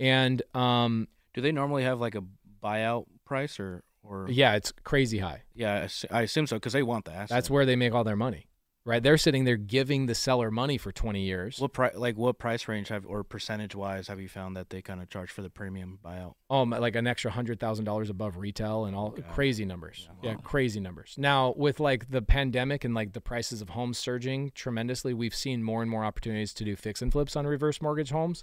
And 0.00 0.40
um, 0.54 1.08
Do 1.34 1.40
they 1.40 1.52
normally 1.52 1.82
have 1.84 2.00
like 2.00 2.14
a 2.14 2.22
buyout 2.62 3.06
price 3.24 3.60
or 3.60 3.84
or 4.02 4.26
yeah, 4.30 4.54
it's 4.54 4.72
crazy 4.84 5.18
high. 5.18 5.42
yeah? 5.54 5.86
I 6.10 6.22
assume 6.22 6.46
so 6.46 6.56
because 6.56 6.72
they 6.72 6.82
want 6.82 7.04
the 7.04 7.12
asset. 7.12 7.28
That's 7.30 7.50
where 7.50 7.66
they 7.66 7.76
make 7.76 7.92
all 7.92 8.04
their 8.04 8.16
money, 8.16 8.48
right? 8.86 9.02
They're 9.02 9.18
sitting 9.18 9.44
there 9.44 9.56
giving 9.58 10.06
the 10.06 10.14
seller 10.14 10.50
money 10.50 10.78
for 10.78 10.92
20 10.92 11.20
years. 11.20 11.58
What 11.58 11.72
price? 11.74 11.94
Like 11.94 12.16
what 12.16 12.38
price 12.38 12.66
range 12.68 12.88
have 12.88 13.04
or 13.04 13.22
percentage 13.22 13.74
wise 13.74 14.08
have 14.08 14.18
you 14.20 14.28
found 14.28 14.56
that 14.56 14.70
they 14.70 14.80
kind 14.80 15.02
of 15.02 15.10
charge 15.10 15.30
for 15.30 15.42
the 15.42 15.50
premium 15.50 15.98
buyout? 16.02 16.34
Oh, 16.48 16.64
my- 16.64 16.78
like 16.78 16.96
an 16.96 17.06
extra 17.06 17.30
hundred 17.30 17.60
thousand 17.60 17.84
dollars 17.84 18.08
above 18.08 18.38
retail 18.38 18.86
and 18.86 18.96
all 18.96 19.10
crazy 19.32 19.64
numbers. 19.66 20.08
Yeah. 20.22 20.30
Yeah, 20.30 20.36
crazy 20.42 20.80
numbers. 20.80 21.14
Now 21.18 21.52
with 21.56 21.78
like 21.78 22.08
the 22.10 22.22
pandemic 22.22 22.84
and 22.84 22.94
like 22.94 23.12
the 23.12 23.20
prices 23.20 23.60
of 23.60 23.70
homes 23.70 23.98
surging 23.98 24.52
tremendously, 24.54 25.12
we've 25.12 25.34
seen 25.34 25.62
more 25.62 25.82
and 25.82 25.90
more 25.90 26.04
opportunities 26.04 26.54
to 26.54 26.64
do 26.64 26.76
fix 26.76 27.02
and 27.02 27.12
flips 27.12 27.36
on 27.36 27.46
reverse 27.46 27.82
mortgage 27.82 28.10
homes, 28.10 28.42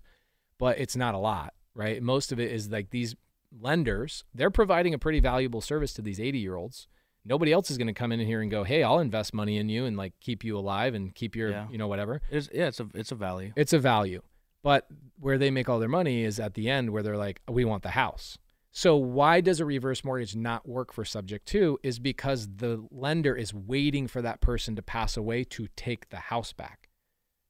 but 0.60 0.78
it's 0.78 0.95
not 0.95 1.16
a 1.16 1.20
lot, 1.20 1.53
right? 1.76 2.02
Most 2.02 2.32
of 2.32 2.40
it 2.40 2.52
is 2.52 2.70
like 2.72 2.90
these 2.90 3.16
lenders, 3.62 4.24
they're 4.34 4.50
providing 4.50 4.94
a 4.94 4.98
pretty 5.00 5.20
valuable 5.20 5.62
service 5.62 5.94
to 5.94 6.02
these 6.02 6.20
80 6.20 6.40
year 6.40 6.56
olds. 6.56 6.88
Nobody 7.28 7.52
else 7.52 7.72
is 7.72 7.78
going 7.78 7.88
to 7.88 7.94
come 7.94 8.12
in 8.12 8.20
here 8.20 8.42
and 8.42 8.52
go, 8.52 8.64
"Hey, 8.64 8.84
I'll 8.84 9.00
invest 9.00 9.34
money 9.34 9.58
in 9.58 9.68
you 9.68 9.86
and 9.86 9.98
like 9.98 10.14
keep 10.20 10.44
you 10.44 10.58
alive 10.58 10.94
and 10.94 11.14
keep 11.16 11.36
your, 11.36 11.50
Yeah. 11.50 11.68
you 11.72 11.78
know, 11.78 11.88
whatever." 11.88 12.22
It's, 12.30 12.50
yeah, 12.54 12.68
it's 12.68 12.80
a 12.80 12.88
it's 12.94 13.12
a 13.12 13.16
value. 13.16 13.52
It's 13.56 13.74
a 13.74 13.80
value. 13.80 14.22
But 14.62 14.88
where 15.20 15.38
they 15.38 15.50
make 15.52 15.68
all 15.70 15.80
their 15.80 15.90
money 15.90 16.24
is 16.24 16.40
at 16.40 16.54
the 16.56 16.70
end 16.70 16.90
where 16.92 17.04
they're 17.04 17.18
like, 17.18 17.42
we 17.48 17.66
want 17.66 17.84
the 17.84 17.92
house. 17.92 18.38
So 18.72 18.96
why 18.98 19.40
does 19.40 19.60
a 19.60 19.66
reverse 19.66 20.04
mortgage 20.04 20.36
not 20.36 20.68
work 20.68 20.92
for 20.92 21.06
subject 21.06 21.48
2 21.48 21.80
is 21.84 21.98
because 22.00 22.48
the 22.58 22.84
lender 22.92 23.36
is 23.36 23.54
waiting 23.54 24.08
for 24.08 24.22
that 24.24 24.42
person 24.42 24.76
to 24.76 24.82
pass 24.82 25.16
away 25.18 25.44
to 25.46 25.68
take 25.76 26.10
the 26.10 26.18
house 26.18 26.52
back. 26.52 26.90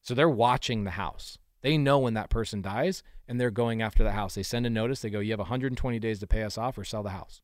So 0.01 0.13
they're 0.13 0.29
watching 0.29 0.83
the 0.83 0.91
house. 0.91 1.37
They 1.61 1.77
know 1.77 1.99
when 1.99 2.13
that 2.15 2.29
person 2.29 2.61
dies 2.61 3.01
and 3.27 3.39
they're 3.39 3.51
going 3.51 3.81
after 3.81 4.03
the 4.03 4.11
house. 4.11 4.35
They 4.35 4.43
send 4.43 4.65
a 4.65 4.69
notice, 4.69 5.01
they 5.01 5.09
go, 5.09 5.19
"You 5.19 5.31
have 5.31 5.39
120 5.39 5.99
days 5.99 6.19
to 6.19 6.27
pay 6.27 6.43
us 6.43 6.57
off 6.57 6.77
or 6.77 6.83
sell 6.83 7.03
the 7.03 7.09
house." 7.09 7.41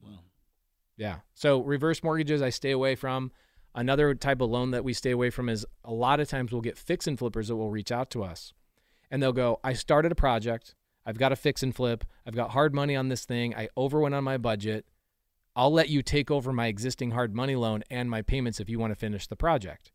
Wow. 0.00 0.20
Yeah. 0.96 1.20
So 1.34 1.60
reverse 1.60 2.02
mortgages 2.02 2.42
I 2.42 2.50
stay 2.50 2.70
away 2.70 2.94
from. 2.94 3.32
Another 3.74 4.14
type 4.14 4.40
of 4.40 4.50
loan 4.50 4.70
that 4.72 4.84
we 4.84 4.92
stay 4.92 5.10
away 5.10 5.30
from 5.30 5.48
is 5.48 5.66
a 5.84 5.92
lot 5.92 6.20
of 6.20 6.28
times 6.28 6.52
we'll 6.52 6.62
get 6.62 6.78
fix 6.78 7.06
and 7.06 7.18
flippers 7.18 7.48
that 7.48 7.56
will 7.56 7.70
reach 7.70 7.92
out 7.92 8.10
to 8.10 8.24
us. 8.24 8.52
And 9.10 9.22
they'll 9.22 9.32
go, 9.32 9.60
"I 9.62 9.74
started 9.74 10.10
a 10.10 10.16
project. 10.16 10.74
I've 11.06 11.18
got 11.18 11.32
a 11.32 11.36
fix 11.36 11.62
and 11.62 11.74
flip. 11.74 12.04
I've 12.26 12.34
got 12.34 12.50
hard 12.50 12.74
money 12.74 12.96
on 12.96 13.08
this 13.08 13.24
thing. 13.24 13.54
I 13.54 13.68
overwent 13.76 14.14
on 14.14 14.24
my 14.24 14.36
budget. 14.36 14.86
I'll 15.54 15.72
let 15.72 15.88
you 15.88 16.02
take 16.02 16.30
over 16.30 16.52
my 16.52 16.66
existing 16.66 17.12
hard 17.12 17.34
money 17.34 17.56
loan 17.56 17.82
and 17.90 18.10
my 18.10 18.22
payments 18.22 18.60
if 18.60 18.68
you 18.68 18.78
want 18.78 18.90
to 18.90 18.94
finish 18.98 19.26
the 19.26 19.36
project." 19.36 19.92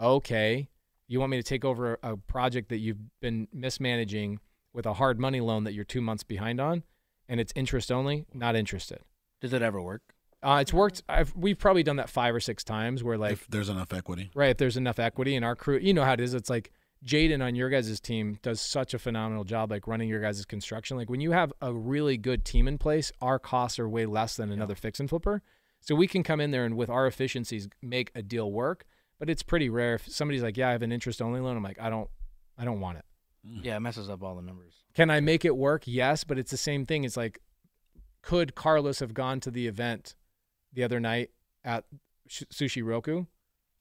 Okay. 0.00 0.70
You 1.10 1.18
want 1.18 1.30
me 1.30 1.38
to 1.38 1.42
take 1.42 1.64
over 1.64 1.98
a 2.04 2.16
project 2.16 2.68
that 2.68 2.78
you've 2.78 3.20
been 3.20 3.48
mismanaging 3.52 4.38
with 4.72 4.86
a 4.86 4.94
hard 4.94 5.18
money 5.18 5.40
loan 5.40 5.64
that 5.64 5.74
you're 5.74 5.84
2 5.84 6.00
months 6.00 6.22
behind 6.22 6.60
on 6.60 6.84
and 7.28 7.40
it's 7.40 7.52
interest 7.56 7.90
only? 7.90 8.26
Not 8.32 8.54
interested. 8.54 9.00
Does 9.40 9.52
it 9.52 9.60
ever 9.60 9.82
work? 9.82 10.02
Uh, 10.40 10.58
it's 10.60 10.72
worked. 10.72 11.02
I've, 11.08 11.34
we've 11.34 11.58
probably 11.58 11.82
done 11.82 11.96
that 11.96 12.08
five 12.08 12.32
or 12.32 12.38
six 12.38 12.62
times 12.62 13.02
where 13.02 13.18
like 13.18 13.32
if 13.32 13.48
there's 13.48 13.68
enough 13.68 13.92
equity. 13.92 14.30
right 14.36 14.50
if 14.50 14.58
there's 14.58 14.76
enough 14.76 15.00
equity 15.00 15.34
in 15.34 15.42
our 15.42 15.56
crew, 15.56 15.78
you 15.78 15.92
know 15.92 16.04
how 16.04 16.12
it 16.12 16.20
is. 16.20 16.32
It's 16.32 16.48
like 16.48 16.70
Jaden 17.04 17.44
on 17.44 17.56
your 17.56 17.70
guys' 17.70 17.98
team 17.98 18.38
does 18.40 18.60
such 18.60 18.94
a 18.94 18.98
phenomenal 19.00 19.42
job 19.42 19.72
like 19.72 19.88
running 19.88 20.08
your 20.08 20.20
guys' 20.20 20.44
construction. 20.44 20.96
Like 20.96 21.10
when 21.10 21.20
you 21.20 21.32
have 21.32 21.52
a 21.60 21.74
really 21.74 22.16
good 22.18 22.44
team 22.44 22.68
in 22.68 22.78
place, 22.78 23.10
our 23.20 23.40
costs 23.40 23.80
are 23.80 23.88
way 23.88 24.06
less 24.06 24.36
than 24.36 24.52
another 24.52 24.76
fix 24.76 25.00
and 25.00 25.10
flipper. 25.10 25.42
So 25.80 25.96
we 25.96 26.06
can 26.06 26.22
come 26.22 26.40
in 26.40 26.52
there 26.52 26.64
and 26.64 26.76
with 26.76 26.88
our 26.88 27.08
efficiencies 27.08 27.68
make 27.82 28.12
a 28.14 28.22
deal 28.22 28.52
work. 28.52 28.84
But 29.20 29.30
it's 29.30 29.42
pretty 29.44 29.68
rare 29.68 29.94
if 29.94 30.08
somebody's 30.08 30.42
like, 30.42 30.56
"Yeah, 30.56 30.70
I 30.70 30.72
have 30.72 30.82
an 30.82 30.90
interest 30.90 31.22
only 31.22 31.38
loan." 31.40 31.56
I'm 31.56 31.62
like, 31.62 31.78
"I 31.80 31.88
don't, 31.90 32.08
I 32.58 32.64
don't 32.64 32.80
want 32.80 32.98
it." 32.98 33.04
Mm. 33.46 33.64
Yeah, 33.64 33.76
it 33.76 33.80
messes 33.80 34.10
up 34.10 34.22
all 34.24 34.34
the 34.34 34.42
numbers. 34.42 34.74
Can 34.94 35.10
I 35.10 35.20
make 35.20 35.44
it 35.44 35.56
work? 35.56 35.82
Yes, 35.86 36.24
but 36.24 36.38
it's 36.38 36.50
the 36.50 36.56
same 36.56 36.84
thing. 36.86 37.04
It's 37.04 37.16
like, 37.16 37.38
could 38.22 38.54
Carlos 38.54 38.98
have 38.98 39.14
gone 39.14 39.38
to 39.40 39.50
the 39.50 39.66
event 39.68 40.16
the 40.72 40.82
other 40.82 40.98
night 40.98 41.30
at 41.64 41.84
Sushi 42.28 42.84
Roku? 42.84 43.26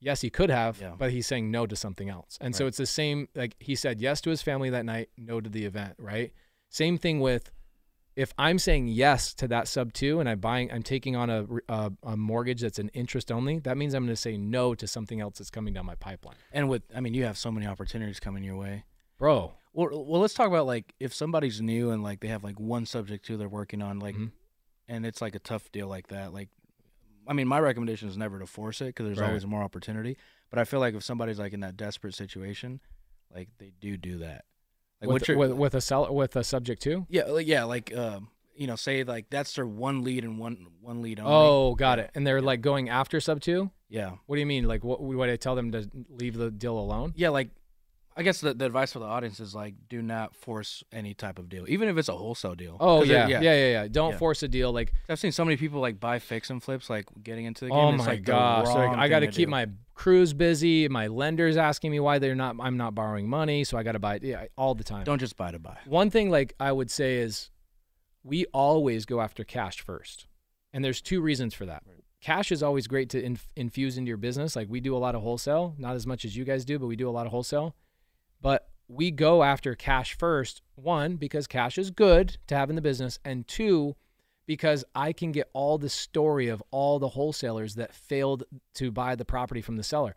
Yes, 0.02 0.22
he 0.22 0.30
could 0.30 0.50
have, 0.50 0.80
Yeah. 0.80 0.96
but 0.98 1.12
he's 1.12 1.28
saying 1.28 1.52
no 1.52 1.66
to 1.66 1.76
something 1.76 2.08
else. 2.10 2.38
And 2.40 2.56
so 2.56 2.68
it's 2.68 2.78
the 2.78 2.86
same. 2.86 3.28
Like 3.36 3.56
he 3.60 3.76
said 3.76 4.00
yes 4.00 4.22
to 4.22 4.30
his 4.30 4.42
family 4.42 4.70
that 4.70 4.86
night, 4.86 5.10
no 5.18 5.42
to 5.42 5.50
the 5.50 5.66
event. 5.66 5.96
Right. 5.98 6.32
Same 6.70 6.98
thing 6.98 7.20
with 7.20 7.52
if 8.20 8.34
I'm 8.38 8.60
saying 8.60 8.90
yes 8.90 9.34
to 9.36 9.48
that 9.48 9.68
sub 9.68 9.94
two 9.94 10.20
and 10.20 10.28
I'm 10.28 10.40
buying, 10.40 10.72
I'm 10.72 10.84
taking 10.84 11.16
on 11.16 11.30
a, 11.30 11.46
a, 11.70 11.92
a 12.04 12.18
mortgage 12.18 12.62
that's 12.62 12.78
an 12.80 12.90
interest 12.94 13.32
only. 13.32 13.60
That 13.60 13.78
means 13.78 13.94
I'm 13.94 14.04
going 14.04 14.16
to 14.16 14.22
say 14.22 14.36
no 14.38 14.76
to 14.76 14.88
something 14.88 15.22
else 15.22 15.38
that's 15.38 15.50
coming 15.50 15.74
down 15.74 15.86
my 15.86 15.96
pipeline, 15.96 16.36
And 16.52 16.68
with, 16.68 16.84
I 16.94 17.00
mean, 17.00 17.14
you 17.14 17.24
have 17.24 17.38
so 17.38 17.50
many 17.52 17.66
opportunities 17.66 18.20
coming 18.20 18.44
your 18.44 18.58
way. 18.58 18.84
bro. 19.18 19.54
Well, 19.74 19.90
well, 20.06 20.20
let's 20.20 20.34
talk 20.34 20.48
about 20.48 20.66
like 20.66 20.94
if 21.00 21.14
somebody's 21.14 21.62
new 21.62 21.92
and 21.92 22.02
like 22.04 22.20
they 22.22 22.28
have 22.28 22.44
like 22.44 22.60
one 22.60 22.86
subject 22.86 23.26
to 23.28 23.38
they're 23.38 23.48
working 23.48 23.82
on, 23.82 24.00
like, 24.00 24.16
Mhm. 24.16 24.32
and 24.90 25.06
it's 25.06 25.22
like 25.22 25.36
a 25.36 25.40
tough 25.40 25.72
deal 25.72 25.88
like 25.88 26.08
that. 26.08 26.34
Like, 26.34 26.50
I 27.28 27.34
mean, 27.34 27.48
my 27.48 27.60
recommendation 27.60 28.10
is 28.10 28.18
never 28.18 28.40
to 28.40 28.48
force 28.48 28.82
it 28.82 28.88
because 28.88 29.06
there's 29.06 29.20
Right. 29.20 29.28
always 29.28 29.46
more 29.46 29.62
opportunity. 29.64 30.18
But 30.50 30.58
I 30.60 30.64
feel 30.66 30.80
like 30.80 30.96
if 30.96 31.04
somebody's 31.04 31.38
like 31.40 31.54
in 31.54 31.60
that 31.62 31.78
desperate 31.78 32.16
situation, 32.16 32.82
like 33.34 33.50
they 33.60 33.72
do 33.80 33.96
do 33.96 34.18
that. 34.18 34.46
Like 35.02 35.10
with, 35.12 35.28
your 35.28 35.38
with, 35.38 35.52
with 35.54 35.76
a 35.76 35.82
sell 35.82 36.14
with 36.14 36.36
a 36.36 36.44
subject 36.44 36.82
two. 36.82 37.06
yeah 37.10 37.24
like, 37.24 37.48
yeah 37.48 37.64
like 37.64 37.96
um 37.96 38.28
you 38.56 38.68
know 38.68 38.76
say 38.76 39.04
like 39.04 39.30
that's 39.30 39.56
their 39.56 39.66
one 39.66 40.04
lead 40.04 40.24
and 40.26 40.38
one 40.38 40.68
one 40.82 41.02
lead 41.02 41.20
only. 41.20 41.32
Oh, 41.34 41.76
got 41.76 42.00
it. 42.00 42.12
And 42.16 42.28
they're 42.28 42.42
like 42.42 42.62
going 42.62 42.90
after 42.90 43.20
sub 43.22 43.40
two. 43.40 43.72
yeah 43.88 44.12
What 44.26 44.36
do 44.36 44.40
you 44.42 44.46
mean? 44.46 44.66
Like, 44.66 44.84
what 44.84 45.02
would 45.02 45.30
I 45.30 45.38
tell 45.38 45.56
them 45.56 45.72
to 45.72 45.90
leave 46.10 46.36
the 46.36 46.52
deal 46.52 46.78
alone? 46.78 47.14
yeah 47.16 47.30
like 47.30 47.50
I 48.20 48.24
guess 48.24 48.42
the, 48.42 48.54
the 48.54 48.66
advice 48.66 48.92
for 48.94 49.00
the 49.00 49.06
audience 49.06 49.40
is 49.40 49.56
like 49.56 49.74
do 49.88 50.02
not 50.02 50.36
force 50.36 50.84
any 50.92 51.14
type 51.14 51.40
of 51.40 51.48
deal, 51.50 51.66
even 51.70 51.88
if 51.88 51.98
it's 51.98 52.10
a 52.10 52.16
wholesale 52.16 52.54
deal. 52.54 52.76
Oh 52.80 53.00
'Cause 53.00 53.10
it- 53.10 53.14
yeah, 53.14 53.28
yeah, 53.30 53.40
yeah, 53.42 53.54
yeah, 53.72 53.88
Don't 53.88 54.12
Yeah. 54.12 54.18
force 54.18 54.44
a 54.44 54.48
deal. 54.48 54.72
Like, 54.74 54.94
I've 55.08 55.20
seen 55.20 55.32
so 55.32 55.46
many 55.46 55.56
people 55.58 55.80
like 55.80 56.00
buy 56.00 56.20
fix 56.20 56.50
and 56.50 56.62
flips, 56.62 56.90
like 56.90 57.06
getting 57.24 57.46
into 57.46 57.66
the 57.66 57.72
oh 57.72 57.76
game. 57.76 57.86
oh 57.86 57.90
It's, 57.96 57.98
my 58.06 58.12
like, 58.12 58.24
gosh, 58.24 58.68
like 58.68 58.98
I 58.98 59.08
got 59.08 59.22
to 59.22 59.28
keep 59.28 59.48
do. 59.48 59.52
my 59.52 59.68
crews 59.96 60.34
busy. 60.34 60.88
My 60.90 61.08
lenders 61.08 61.58
asking 61.58 61.92
me 61.92 62.00
why 62.00 62.20
they're 62.20 62.36
not. 62.36 62.56
I'm 62.60 62.78
not 62.78 62.94
borrowing 62.94 63.28
money, 63.30 63.64
so 63.64 63.78
I 63.78 63.84
got 63.84 63.94
to 63.94 64.00
buy. 64.00 64.20
Yeah, 64.22 64.46
all 64.58 64.76
the 64.76 64.84
time. 64.84 65.06
Don't 65.06 65.20
just 65.20 65.38
buy 65.38 65.52
to 65.52 65.60
buy. 65.60 65.78
One 65.86 66.10
thing 66.10 66.30
like 66.30 66.54
I 66.60 66.72
would 66.72 66.92
say 66.92 67.18
is 67.20 67.50
we 68.24 68.46
always 68.54 69.06
go 69.06 69.22
after 69.22 69.44
cash 69.46 69.80
first. 69.80 70.28
And 70.74 70.84
there's 70.86 71.02
two 71.02 71.22
reasons 71.22 71.54
for 71.54 71.66
that. 71.66 71.84
Cash 72.22 72.52
is 72.52 72.62
always 72.62 72.86
great 72.86 73.10
to 73.12 73.24
inf- 73.24 73.48
infuse 73.56 73.98
into 73.98 74.10
your 74.10 74.18
business. 74.18 74.56
Like 74.58 74.68
we 74.70 74.82
do 74.82 74.94
a 74.96 75.00
lot 75.00 75.16
of 75.16 75.22
wholesale, 75.22 75.74
not 75.78 75.96
as 75.96 76.06
much 76.06 76.26
as 76.26 76.36
you 76.36 76.44
guys 76.44 76.66
do, 76.66 76.78
but 76.78 76.88
we 76.88 76.98
do 76.98 77.08
a 77.10 77.12
lot 77.12 77.26
of 77.26 77.32
wholesale. 77.32 77.76
But 78.42 78.70
we 78.88 79.12
go 79.12 79.44
after 79.44 79.76
cash 79.76 80.18
first, 80.18 80.62
one, 80.76 81.16
because 81.16 81.48
cash 81.48 81.78
is 81.78 81.92
good 81.92 82.38
to 82.48 82.56
have 82.56 82.70
in 82.70 82.76
the 82.76 82.82
business, 82.82 83.20
and 83.24 83.48
two, 83.48 83.96
because 84.46 84.84
I 84.96 85.14
can 85.14 85.32
get 85.32 85.50
all 85.54 85.78
the 85.78 85.90
story 85.90 86.48
of 86.48 86.64
all 86.72 86.98
the 86.98 87.10
wholesalers 87.10 87.76
that 87.76 87.94
failed 87.94 88.44
to 88.76 88.92
buy 88.92 89.16
the 89.16 89.26
property 89.26 89.62
from 89.62 89.78
the 89.78 89.84
seller. 89.84 90.16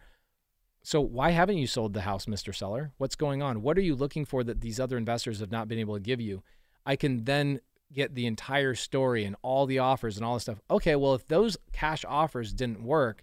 So 0.82 1.00
why 1.00 1.30
haven't 1.30 1.58
you 1.58 1.66
sold 1.66 1.92
the 1.92 2.00
house, 2.00 2.26
Mr. 2.26 2.54
Seller? 2.54 2.92
What's 2.96 3.14
going 3.14 3.42
on? 3.42 3.62
What 3.62 3.78
are 3.78 3.82
you 3.82 3.94
looking 3.94 4.24
for 4.24 4.42
that 4.42 4.60
these 4.60 4.80
other 4.80 4.96
investors 4.96 5.40
have 5.40 5.52
not 5.52 5.68
been 5.68 5.78
able 5.78 5.94
to 5.94 6.00
give 6.00 6.20
you? 6.20 6.42
I 6.84 6.96
can 6.96 7.24
then 7.24 7.60
get 7.92 8.14
the 8.14 8.26
entire 8.26 8.74
story 8.74 9.24
and 9.24 9.36
all 9.42 9.66
the 9.66 9.78
offers 9.78 10.16
and 10.16 10.24
all 10.24 10.34
this 10.34 10.44
stuff. 10.44 10.60
Okay, 10.70 10.96
well, 10.96 11.14
if 11.14 11.28
those 11.28 11.56
cash 11.72 12.04
offers 12.08 12.52
didn't 12.52 12.82
work, 12.82 13.22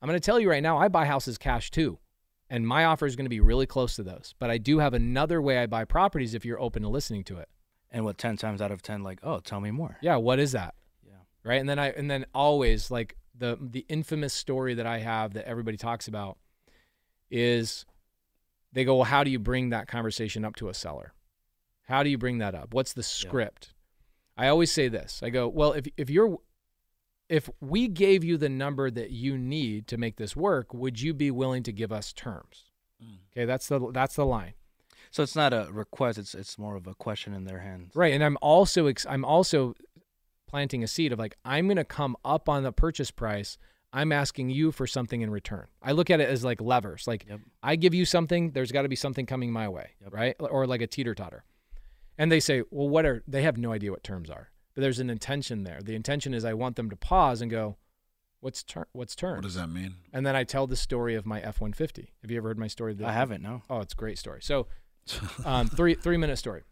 I'm 0.00 0.08
going 0.08 0.18
to 0.18 0.24
tell 0.24 0.40
you 0.40 0.50
right 0.50 0.62
now, 0.62 0.78
I 0.78 0.88
buy 0.88 1.04
houses 1.04 1.38
cash 1.38 1.70
too. 1.70 1.98
And 2.50 2.66
my 2.66 2.84
offer 2.84 3.06
is 3.06 3.14
going 3.14 3.26
to 3.26 3.30
be 3.30 3.40
really 3.40 3.66
close 3.66 3.96
to 3.96 4.02
those. 4.02 4.34
But 4.38 4.50
I 4.50 4.58
do 4.58 4.78
have 4.78 4.94
another 4.94 5.42
way 5.42 5.58
I 5.58 5.66
buy 5.66 5.84
properties 5.84 6.34
if 6.34 6.44
you're 6.44 6.60
open 6.60 6.82
to 6.82 6.88
listening 6.88 7.24
to 7.24 7.38
it. 7.38 7.48
And 7.90 8.04
what 8.04 8.18
ten 8.18 8.36
times 8.36 8.60
out 8.60 8.70
of 8.70 8.82
ten, 8.82 9.02
like, 9.02 9.20
oh, 9.22 9.40
tell 9.40 9.60
me 9.60 9.70
more. 9.70 9.96
Yeah, 10.02 10.16
what 10.16 10.38
is 10.38 10.52
that? 10.52 10.74
Yeah. 11.06 11.12
Right? 11.42 11.60
And 11.60 11.68
then 11.68 11.78
I 11.78 11.88
and 11.90 12.10
then 12.10 12.26
always 12.34 12.90
like 12.90 13.16
the 13.36 13.58
the 13.60 13.86
infamous 13.88 14.34
story 14.34 14.74
that 14.74 14.86
I 14.86 14.98
have 14.98 15.34
that 15.34 15.46
everybody 15.46 15.76
talks 15.76 16.08
about 16.08 16.36
is 17.30 17.86
they 18.72 18.84
go, 18.84 18.96
"Well, 18.96 19.04
how 19.04 19.24
do 19.24 19.30
you 19.30 19.38
bring 19.38 19.70
that 19.70 19.88
conversation 19.88 20.44
up 20.44 20.56
to 20.56 20.68
a 20.68 20.74
seller? 20.74 21.14
How 21.84 22.02
do 22.02 22.10
you 22.10 22.18
bring 22.18 22.38
that 22.38 22.54
up? 22.54 22.74
What's 22.74 22.92
the 22.92 23.02
script?" 23.02 23.72
I 24.36 24.48
always 24.48 24.70
say 24.70 24.88
this. 24.88 25.22
I 25.22 25.30
go, 25.30 25.48
"Well, 25.48 25.72
if 25.72 25.86
if 25.96 26.10
you're 26.10 26.38
if 27.28 27.48
we 27.60 27.88
gave 27.88 28.24
you 28.24 28.36
the 28.36 28.48
number 28.48 28.90
that 28.90 29.10
you 29.10 29.36
need 29.38 29.86
to 29.88 29.96
make 29.98 30.16
this 30.16 30.34
work, 30.36 30.72
would 30.72 31.00
you 31.00 31.12
be 31.14 31.30
willing 31.30 31.62
to 31.64 31.72
give 31.72 31.92
us 31.92 32.12
terms?" 32.12 32.70
Mm. 33.02 33.18
Okay, 33.32 33.44
that's 33.44 33.68
the 33.68 33.90
that's 33.92 34.16
the 34.16 34.26
line. 34.26 34.54
So 35.10 35.22
it's 35.22 35.36
not 35.36 35.52
a 35.52 35.68
request; 35.70 36.18
it's 36.18 36.34
it's 36.34 36.58
more 36.58 36.76
of 36.76 36.86
a 36.86 36.94
question 36.94 37.32
in 37.34 37.44
their 37.44 37.60
hands. 37.60 37.94
Right, 37.94 38.12
and 38.12 38.22
I'm 38.24 38.36
also 38.42 38.86
ex- 38.86 39.06
I'm 39.08 39.24
also 39.24 39.74
planting 40.46 40.82
a 40.82 40.86
seed 40.86 41.12
of 41.12 41.18
like 41.18 41.36
I'm 41.44 41.66
going 41.66 41.76
to 41.76 41.84
come 41.84 42.16
up 42.24 42.48
on 42.48 42.62
the 42.62 42.72
purchase 42.72 43.10
price. 43.10 43.58
I'm 43.92 44.12
asking 44.12 44.50
you 44.50 44.70
for 44.70 44.86
something 44.86 45.22
in 45.22 45.30
return. 45.30 45.66
I 45.82 45.92
look 45.92 46.10
at 46.10 46.20
it 46.20 46.28
as 46.28 46.44
like 46.44 46.60
levers. 46.60 47.06
Like 47.06 47.24
Yep. 47.28 47.40
I 47.62 47.76
give 47.76 47.94
you 47.94 48.04
something, 48.04 48.50
there's 48.50 48.70
got 48.70 48.82
to 48.82 48.88
be 48.88 48.96
something 48.96 49.24
coming 49.24 49.50
my 49.50 49.66
way, 49.68 49.92
Yep. 50.02 50.12
right? 50.12 50.36
Or 50.40 50.66
like 50.66 50.82
a 50.82 50.86
teeter 50.86 51.14
totter. 51.14 51.42
And 52.18 52.30
they 52.30 52.40
say, 52.40 52.62
"Well, 52.70 52.88
what 52.88 53.06
are 53.06 53.22
they 53.26 53.42
have 53.42 53.56
no 53.56 53.72
idea 53.72 53.90
what 53.90 54.02
terms 54.04 54.28
are." 54.28 54.50
But 54.78 54.82
there's 54.82 55.00
an 55.00 55.10
intention 55.10 55.64
there. 55.64 55.80
The 55.82 55.96
intention 55.96 56.32
is 56.32 56.44
I 56.44 56.54
want 56.54 56.76
them 56.76 56.88
to 56.88 56.94
pause 56.94 57.42
and 57.42 57.50
go, 57.50 57.78
"What's 58.38 58.62
ter- 58.62 58.86
what's 58.92 59.16
terms?" 59.16 59.38
What 59.38 59.42
does 59.42 59.56
that 59.56 59.66
mean? 59.68 59.96
and 60.12 60.24
then 60.24 60.36
I 60.36 60.44
tell 60.44 60.68
the 60.68 60.76
story 60.76 61.16
of 61.16 61.26
my 61.26 61.40
F150. 61.40 62.10
Have 62.22 62.30
you 62.30 62.36
ever 62.36 62.46
heard 62.46 62.60
my 62.60 62.68
story? 62.68 62.96
I 63.04 63.10
haven't. 63.10 63.42
No. 63.42 63.62
Oh, 63.68 63.80
it's 63.80 63.94
a 63.94 63.96
great 63.96 64.18
story. 64.18 64.38
So, 64.40 64.68
um, 65.44 65.66
three 65.66 65.96
three 65.96 66.16
minute 66.16 66.36
story. 66.36 66.62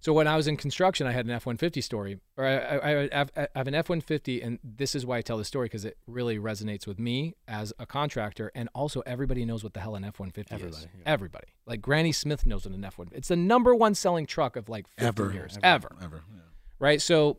So 0.00 0.14
when 0.14 0.26
I 0.26 0.34
was 0.36 0.48
in 0.48 0.56
construction, 0.56 1.06
I 1.06 1.12
had 1.12 1.26
an 1.26 1.30
F 1.30 1.44
one 1.44 1.58
fifty 1.58 1.82
story, 1.82 2.20
or 2.38 2.46
I, 2.46 2.56
I, 2.56 3.02
I, 3.02 3.08
have, 3.12 3.32
I 3.36 3.48
have 3.54 3.68
an 3.68 3.74
F 3.74 3.90
one 3.90 4.00
fifty, 4.00 4.40
and 4.40 4.58
this 4.64 4.94
is 4.94 5.04
why 5.04 5.18
I 5.18 5.20
tell 5.20 5.36
the 5.36 5.44
story 5.44 5.66
because 5.66 5.84
it 5.84 5.98
really 6.06 6.38
resonates 6.38 6.86
with 6.86 6.98
me 6.98 7.34
as 7.46 7.74
a 7.78 7.84
contractor, 7.84 8.50
and 8.54 8.70
also 8.74 9.02
everybody 9.04 9.44
knows 9.44 9.62
what 9.62 9.74
the 9.74 9.80
hell 9.80 9.94
an 9.94 10.04
F 10.04 10.20
one 10.20 10.30
fifty 10.30 10.54
is. 10.54 10.62
Everybody, 10.62 10.86
yeah. 10.96 11.02
Everybody, 11.04 11.48
like 11.66 11.82
Granny 11.82 12.12
Smith 12.12 12.46
knows 12.46 12.64
what 12.64 12.74
an 12.74 12.82
F 12.82 12.96
one. 12.96 13.08
It's 13.12 13.28
the 13.28 13.36
number 13.36 13.74
one 13.74 13.94
selling 13.94 14.24
truck 14.24 14.56
of 14.56 14.70
like 14.70 14.88
fifty 14.88 15.04
Ever. 15.04 15.32
years, 15.34 15.58
Ever. 15.62 15.88
ever 15.90 16.02
Ever. 16.02 16.22
Yeah. 16.32 16.40
Right? 16.78 17.00
So 17.00 17.38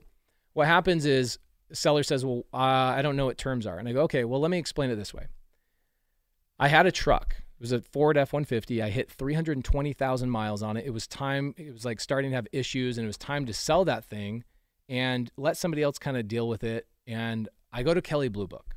what 0.54 0.68
happens 0.68 1.06
is 1.06 1.40
seller 1.72 2.04
says, 2.04 2.26
"Well, 2.26 2.46
uh, 2.54 2.58
I 2.58 3.02
don't 3.02 3.16
know 3.16 3.26
what 3.26 3.38
terms 3.38 3.66
are," 3.66 3.78
and 3.78 3.88
I 3.88 3.94
go, 3.94 4.02
"Okay, 4.04 4.24
well, 4.26 4.40
let 4.40 4.52
me 4.52 4.58
explain 4.58 4.90
it 4.90 4.96
this 4.96 5.14
way. 5.14 5.28
I 6.60 6.68
had 6.68 6.86
a 6.86 6.92
truck. 6.92 7.36
It 7.60 7.62
was 7.62 7.72
a 7.72 7.82
Ford 7.82 8.18
F-150. 8.18 8.82
I 8.82 8.90
hit 8.90 9.12
320,000 9.12 10.30
miles 10.30 10.62
on 10.64 10.78
it. 10.78 10.86
It 10.86 10.92
was 10.92 11.08
time. 11.08 11.54
It 11.58 11.72
was 11.72 11.86
like 11.86 12.00
starting 12.00 12.32
to 12.32 12.36
have 12.36 12.48
issues, 12.52 12.98
and 12.98 13.06
it 13.06 13.08
was 13.08 13.18
time 13.18 13.46
to 13.46 13.54
sell 13.54 13.86
that 13.86 14.06
thing 14.06 14.44
and 14.88 15.32
let 15.38 15.58
somebody 15.58 15.84
else 15.84 15.98
kind 15.98 16.18
of 16.18 16.28
deal 16.28 16.48
with 16.48 16.64
it. 16.64 16.88
And 17.06 17.48
I 17.72 17.84
go 17.84 17.94
to 17.94 18.02
Kelley 18.02 18.30
Blue 18.30 18.48
Book, 18.48 18.76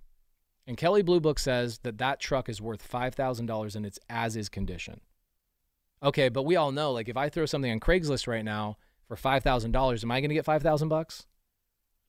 and 0.67 0.77
Kelley 0.77 1.03
Blue 1.03 1.21
Book 1.21 1.39
says 1.39 1.79
that 1.83 1.99
that 1.99 2.21
truck 2.21 2.49
is 2.49 2.61
worth 2.61 2.83
five 2.83 3.15
thousand 3.15 3.47
dollars 3.47 3.75
in 3.75 3.85
its 3.85 3.99
as-is 4.09 4.49
condition. 4.49 5.01
Okay, 6.03 6.29
but 6.29 6.43
we 6.43 6.57
all 6.57 6.73
know 6.73 6.93
like 6.93 7.09
if 7.09 7.17
I 7.17 7.29
throw 7.29 7.47
something 7.47 7.71
on 7.71 7.81
Craigslist 7.81 8.27
right 8.27 8.45
now 8.45 8.77
for 9.13 9.17
five 9.17 9.43
thousand 9.43 9.73
dollars, 9.73 10.03
am 10.05 10.11
I 10.11 10.21
going 10.21 10.31
to 10.31 10.35
get 10.35 10.47
five 10.47 10.63
thousand 10.63 10.89
bucks? 10.89 11.27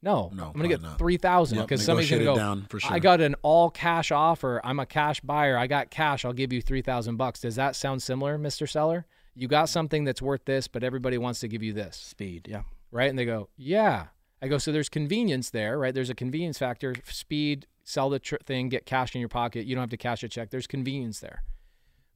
No, 0.01 0.31
No, 0.33 0.47
I'm 0.47 0.53
going 0.53 0.63
to 0.63 0.67
get 0.69 0.81
not. 0.81 0.97
three 0.97 1.17
thousand 1.17 1.57
Yep, 1.59 1.67
because 1.67 1.83
somebody's 1.85 2.09
going 2.09 2.21
to 2.21 2.25
go. 2.25 2.35
down 2.35 2.65
for 2.69 2.79
sure. 2.79 2.93
I 2.93 2.99
got 2.99 3.19
an 3.21 3.35
all 3.41 3.69
cash 3.69 4.09
offer. 4.11 4.61
I'm 4.63 4.79
a 4.79 4.85
cash 4.85 5.19
buyer. 5.21 5.57
I 5.57 5.67
got 5.67 5.89
cash. 5.89 6.23
I'll 6.25 6.31
give 6.33 6.53
you 6.53 6.61
three 6.61 6.81
thousand 6.81 7.17
bucks. 7.17 7.41
Does 7.41 7.55
that 7.57 7.75
sound 7.75 8.01
similar, 8.01 8.37
Mister 8.37 8.65
Seller? 8.67 9.05
You 9.35 9.47
got 9.49 9.67
something 9.67 10.05
that's 10.05 10.21
worth 10.21 10.45
this, 10.45 10.67
but 10.69 10.83
everybody 10.83 11.17
wants 11.17 11.39
to 11.41 11.47
give 11.49 11.61
you 11.63 11.73
this 11.73 11.97
Speed, 11.97 12.47
yeah. 12.49 12.61
right? 12.91 13.09
And 13.09 13.17
they 13.19 13.25
go, 13.25 13.49
yeah. 13.57 14.07
I 14.41 14.47
go, 14.47 14.57
so 14.59 14.71
there's 14.71 14.89
convenience 14.89 15.49
there, 15.49 15.77
right? 15.79 15.93
There's 15.93 16.09
a 16.11 16.15
convenience 16.15 16.57
factor, 16.59 16.93
speed, 17.05 17.65
sell 17.83 18.09
the 18.09 18.19
tr- 18.19 18.35
thing, 18.45 18.69
get 18.69 18.85
cash 18.85 19.15
in 19.15 19.19
your 19.21 19.29
pocket. 19.29 19.65
You 19.65 19.73
don't 19.75 19.81
have 19.83 19.89
to 19.89 19.97
cash 19.97 20.21
a 20.23 20.27
check. 20.29 20.51
There's 20.51 20.67
convenience 20.67 21.19
there. 21.19 21.43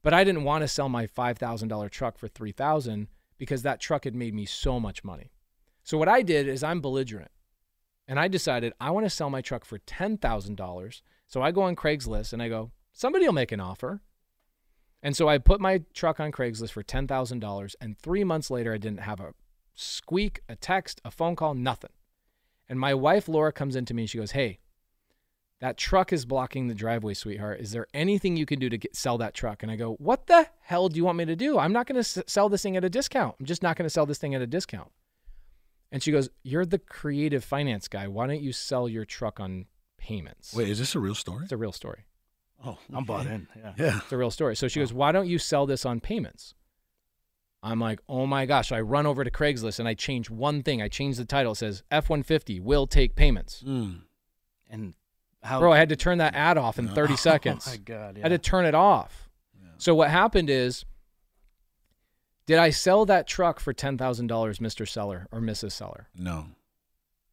But 0.02 0.14
I 0.14 0.22
didn't 0.24 0.44
want 0.44 0.62
to 0.62 0.68
sell 0.68 0.88
my 0.88 1.06
$5,000 1.06 1.90
truck 1.90 2.18
for 2.18 2.28
3000 2.28 3.08
because 3.38 3.62
that 3.62 3.80
truck 3.80 4.04
had 4.04 4.14
made 4.14 4.34
me 4.34 4.44
so 4.44 4.78
much 4.78 5.04
money. 5.04 5.30
So 5.82 5.96
what 5.96 6.08
I 6.08 6.22
did 6.22 6.48
is 6.48 6.62
I'm 6.62 6.80
belligerent. 6.80 7.30
And 8.06 8.18
I 8.18 8.28
decided 8.28 8.72
I 8.80 8.90
want 8.90 9.06
to 9.06 9.10
sell 9.10 9.30
my 9.30 9.40
truck 9.40 9.64
for 9.64 9.78
$10,000. 9.78 11.00
So 11.26 11.42
I 11.42 11.50
go 11.50 11.62
on 11.62 11.76
Craigslist 11.76 12.32
and 12.32 12.42
I 12.42 12.48
go, 12.48 12.72
somebody 12.92 13.26
will 13.26 13.32
make 13.32 13.52
an 13.52 13.60
offer. 13.60 14.00
And 15.02 15.16
so 15.16 15.28
I 15.28 15.38
put 15.38 15.60
my 15.60 15.82
truck 15.94 16.18
on 16.18 16.32
Craigslist 16.32 16.72
for 16.72 16.82
$10,000. 16.82 17.74
And 17.80 17.98
three 17.98 18.24
months 18.24 18.50
later, 18.50 18.74
I 18.74 18.78
didn't 18.78 19.00
have 19.00 19.20
a 19.20 19.34
squeak, 19.74 20.40
a 20.48 20.56
text, 20.56 21.00
a 21.04 21.10
phone 21.10 21.36
call, 21.36 21.54
nothing. 21.54 21.92
And 22.68 22.80
my 22.80 22.94
wife, 22.94 23.28
Laura, 23.28 23.52
comes 23.52 23.76
into 23.76 23.94
me 23.94 24.02
and 24.02 24.10
she 24.10 24.18
goes, 24.18 24.32
Hey, 24.32 24.58
that 25.60 25.76
truck 25.76 26.12
is 26.12 26.24
blocking 26.24 26.68
the 26.68 26.74
driveway, 26.74 27.14
sweetheart. 27.14 27.60
Is 27.60 27.72
there 27.72 27.86
anything 27.92 28.36
you 28.36 28.46
can 28.46 28.58
do 28.60 28.68
to 28.68 28.78
get, 28.78 28.94
sell 28.94 29.18
that 29.18 29.34
truck? 29.34 29.62
And 29.62 29.72
I 29.72 29.76
go, 29.76 29.94
What 29.94 30.26
the 30.26 30.46
hell 30.60 30.88
do 30.88 30.96
you 30.96 31.04
want 31.04 31.18
me 31.18 31.24
to 31.24 31.36
do? 31.36 31.58
I'm 31.58 31.72
not 31.72 31.86
going 31.86 31.94
to 31.96 32.00
s- 32.00 32.18
sell 32.26 32.48
this 32.48 32.62
thing 32.62 32.76
at 32.76 32.84
a 32.84 32.90
discount. 32.90 33.34
I'm 33.40 33.46
just 33.46 33.62
not 33.62 33.76
going 33.76 33.84
to 33.86 33.90
sell 33.90 34.06
this 34.06 34.18
thing 34.18 34.34
at 34.34 34.42
a 34.42 34.46
discount. 34.46 34.90
And 35.90 36.02
she 36.02 36.12
goes, 36.12 36.28
You're 36.42 36.66
the 36.66 36.78
creative 36.78 37.44
finance 37.44 37.88
guy. 37.88 38.06
Why 38.08 38.26
don't 38.26 38.42
you 38.42 38.52
sell 38.52 38.88
your 38.88 39.04
truck 39.04 39.40
on 39.40 39.66
payments? 39.98 40.54
Wait, 40.54 40.68
is 40.68 40.78
this 40.78 40.94
a 40.94 41.00
real 41.00 41.14
story? 41.14 41.44
It's 41.44 41.52
a 41.52 41.56
real 41.56 41.72
story. 41.72 42.04
Oh, 42.64 42.78
I'm 42.92 43.04
bought 43.04 43.26
in. 43.26 43.46
Yeah. 43.56 43.72
Yeah. 43.78 43.98
It's 44.02 44.12
a 44.12 44.16
real 44.16 44.30
story. 44.30 44.54
So 44.56 44.68
she 44.68 44.80
goes, 44.80 44.92
Why 44.92 45.10
don't 45.12 45.28
you 45.28 45.38
sell 45.38 45.66
this 45.66 45.84
on 45.84 46.00
payments? 46.00 46.54
I'm 47.62 47.80
like, 47.80 48.00
Oh 48.08 48.26
my 48.26 48.46
gosh. 48.46 48.68
So 48.68 48.76
I 48.76 48.80
run 48.80 49.06
over 49.06 49.24
to 49.24 49.30
Craigslist 49.30 49.78
and 49.80 49.88
I 49.88 49.94
change 49.94 50.30
one 50.30 50.62
thing. 50.62 50.80
I 50.82 50.88
change 50.88 51.16
the 51.16 51.24
title. 51.24 51.52
It 51.52 51.56
says 51.56 51.82
F 51.90 52.08
150 52.08 52.60
will 52.60 52.86
take 52.86 53.16
payments. 53.16 53.64
Mm. 53.66 54.02
And 54.70 54.94
how? 55.42 55.60
Bro, 55.60 55.72
I 55.72 55.78
had 55.78 55.88
to 55.90 55.96
turn 55.96 56.18
that 56.18 56.34
ad 56.34 56.58
off 56.58 56.78
in 56.78 56.88
30 56.88 57.12
Oh 57.14 57.16
seconds. 57.16 57.66
my 57.66 57.76
god. 57.76 58.16
I 58.16 58.18
Yeah. 58.18 58.22
had 58.24 58.28
to 58.30 58.38
turn 58.38 58.64
it 58.66 58.74
off. 58.74 59.28
Yeah. 59.60 59.68
So 59.78 59.94
what 59.94 60.10
happened 60.10 60.50
is, 60.50 60.84
did 62.46 62.58
I 62.58 62.70
sell 62.70 63.04
that 63.06 63.26
truck 63.26 63.60
for 63.60 63.72
$10,000, 63.74 64.58
Mr. 64.58 64.88
Seller 64.88 65.26
or 65.30 65.40
Mrs. 65.40 65.72
Seller? 65.72 66.08
No. 66.14 66.46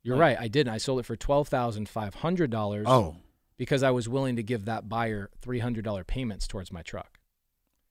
You're 0.04 0.18
Oh. 0.18 0.20
right. 0.20 0.38
I 0.40 0.48
didn't. 0.48 0.74
I 0.74 0.78
sold 0.78 1.00
it 1.00 1.04
for 1.06 1.16
$12,500 1.16 2.84
Oh. 2.88 3.16
because 3.58 3.82
I 3.84 3.92
was 3.92 4.08
willing 4.10 4.36
to 4.36 4.44
give 4.44 4.66
that 4.66 4.88
buyer 4.90 5.30
$300 5.42 6.04
payments 6.06 6.48
towards 6.48 6.72
my 6.72 6.82
truck. 6.82 7.20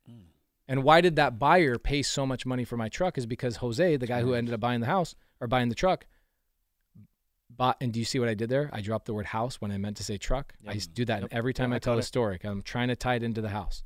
Mm. 0.08 0.26
And 0.68 0.82
why 0.84 1.00
did 1.00 1.16
that 1.16 1.38
buyer 1.38 1.78
pay 1.78 2.02
so 2.02 2.26
much 2.26 2.44
money 2.46 2.64
for 2.64 2.76
my 2.76 2.88
truck? 2.88 3.16
Is 3.18 3.26
because 3.26 3.56
Jose, 3.56 3.96
the 3.96 4.06
guy 4.06 4.20
who 4.20 4.34
ended 4.34 4.54
up 4.54 4.60
buying 4.60 4.80
the 4.80 4.86
house 4.86 5.14
or 5.40 5.46
buying 5.48 5.70
the 5.70 5.74
truck, 5.74 6.06
bought. 7.56 7.76
And 7.80 7.92
do 7.92 7.98
you 7.98 8.04
see 8.04 8.18
what 8.18 8.28
I 8.28 8.34
did 8.34 8.48
there? 8.48 8.70
I 8.72 8.80
dropped 8.80 9.06
the 9.06 9.14
word 9.14 9.26
house 9.26 9.60
when 9.60 9.70
I 9.70 9.78
meant 9.78 9.96
to 9.98 10.04
say 10.04 10.16
truck. 10.18 10.54
I 10.64 10.68
Yep. 10.72 10.76
s- 10.76 10.86
do 10.86 11.04
that 11.06 11.22
Yep. 11.22 11.32
every 11.32 11.54
time 11.54 11.70
Yeah, 11.70 11.74
I 11.74 11.76
I 11.76 11.78
tell 11.80 11.94
caught 11.94 12.00
a 12.00 12.06
story. 12.06 12.38
I'm 12.44 12.62
trying 12.62 12.88
to 12.88 12.96
tie 12.96 13.14
it 13.16 13.22
into 13.22 13.40
the 13.40 13.50
house. 13.50 13.82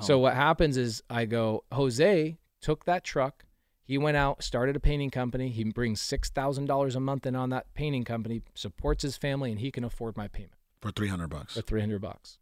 So 0.00 0.18
what 0.18 0.34
happens 0.34 0.76
is 0.76 1.02
I 1.10 1.24
go, 1.24 1.64
Jose 1.72 2.38
took 2.60 2.84
that 2.84 3.02
truck. 3.02 3.44
He 3.82 3.98
went 3.98 4.16
out, 4.16 4.42
started 4.44 4.76
a 4.76 4.80
painting 4.80 5.10
company. 5.10 5.48
He 5.48 5.64
brings 5.64 6.00
six 6.00 6.30
thousand 6.30 6.66
dollars 6.66 6.94
a 6.94 7.00
month 7.00 7.26
in 7.26 7.34
on 7.34 7.50
that 7.50 7.72
painting 7.74 8.04
company, 8.04 8.42
supports 8.54 9.02
his 9.02 9.16
family, 9.16 9.50
and 9.50 9.58
he 9.60 9.70
can 9.72 9.82
afford 9.82 10.16
my 10.16 10.28
payment 10.28 10.52
For 10.80 10.90
300 10.92 11.28
bucks. 11.28 11.54
for 11.54 11.62
three 11.62 11.80
hundred 11.80 12.00
bucks. 12.00 12.38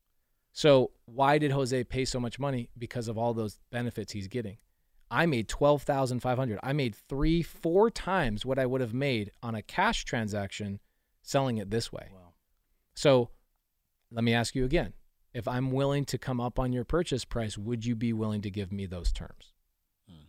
So 0.52 0.90
why 1.06 1.38
did 1.38 1.52
Jose 1.52 1.84
pay 1.84 2.04
so 2.04 2.18
much 2.20 2.38
money? 2.38 2.68
Because 2.76 3.06
of 3.08 3.16
all 3.16 3.32
those 3.32 3.58
benefits 3.70 4.12
he's 4.12 4.26
getting. 4.28 4.58
I 5.10 5.26
made 5.26 5.48
twelve 5.48 5.82
thousand 5.82 6.20
five 6.20 6.38
hundred. 6.38 6.58
I 6.62 6.72
made 6.72 6.94
three, 6.94 7.42
four 7.42 7.90
times 7.90 8.44
what 8.44 8.58
I 8.58 8.66
would 8.66 8.80
have 8.80 8.94
made 8.94 9.32
on 9.42 9.54
a 9.54 9.62
cash 9.62 10.04
transaction 10.04 10.80
selling 11.22 11.58
it 11.58 11.70
this 11.70 11.92
way. 11.92 12.08
Wow. 12.12 12.32
So 12.94 13.30
let 14.10 14.24
me 14.24 14.34
ask 14.34 14.54
you 14.54 14.64
again. 14.64 14.92
If 15.34 15.46
I'm 15.46 15.70
willing 15.70 16.04
to 16.06 16.18
come 16.18 16.40
up 16.40 16.58
on 16.58 16.72
your 16.72 16.84
purchase 16.84 17.24
price, 17.24 17.58
would 17.58 17.84
you 17.84 17.94
be 17.94 18.12
willing 18.12 18.40
to 18.42 18.50
give 18.50 18.72
me 18.72 18.86
those 18.86 19.12
terms? 19.12 19.52
Mm. 20.10 20.26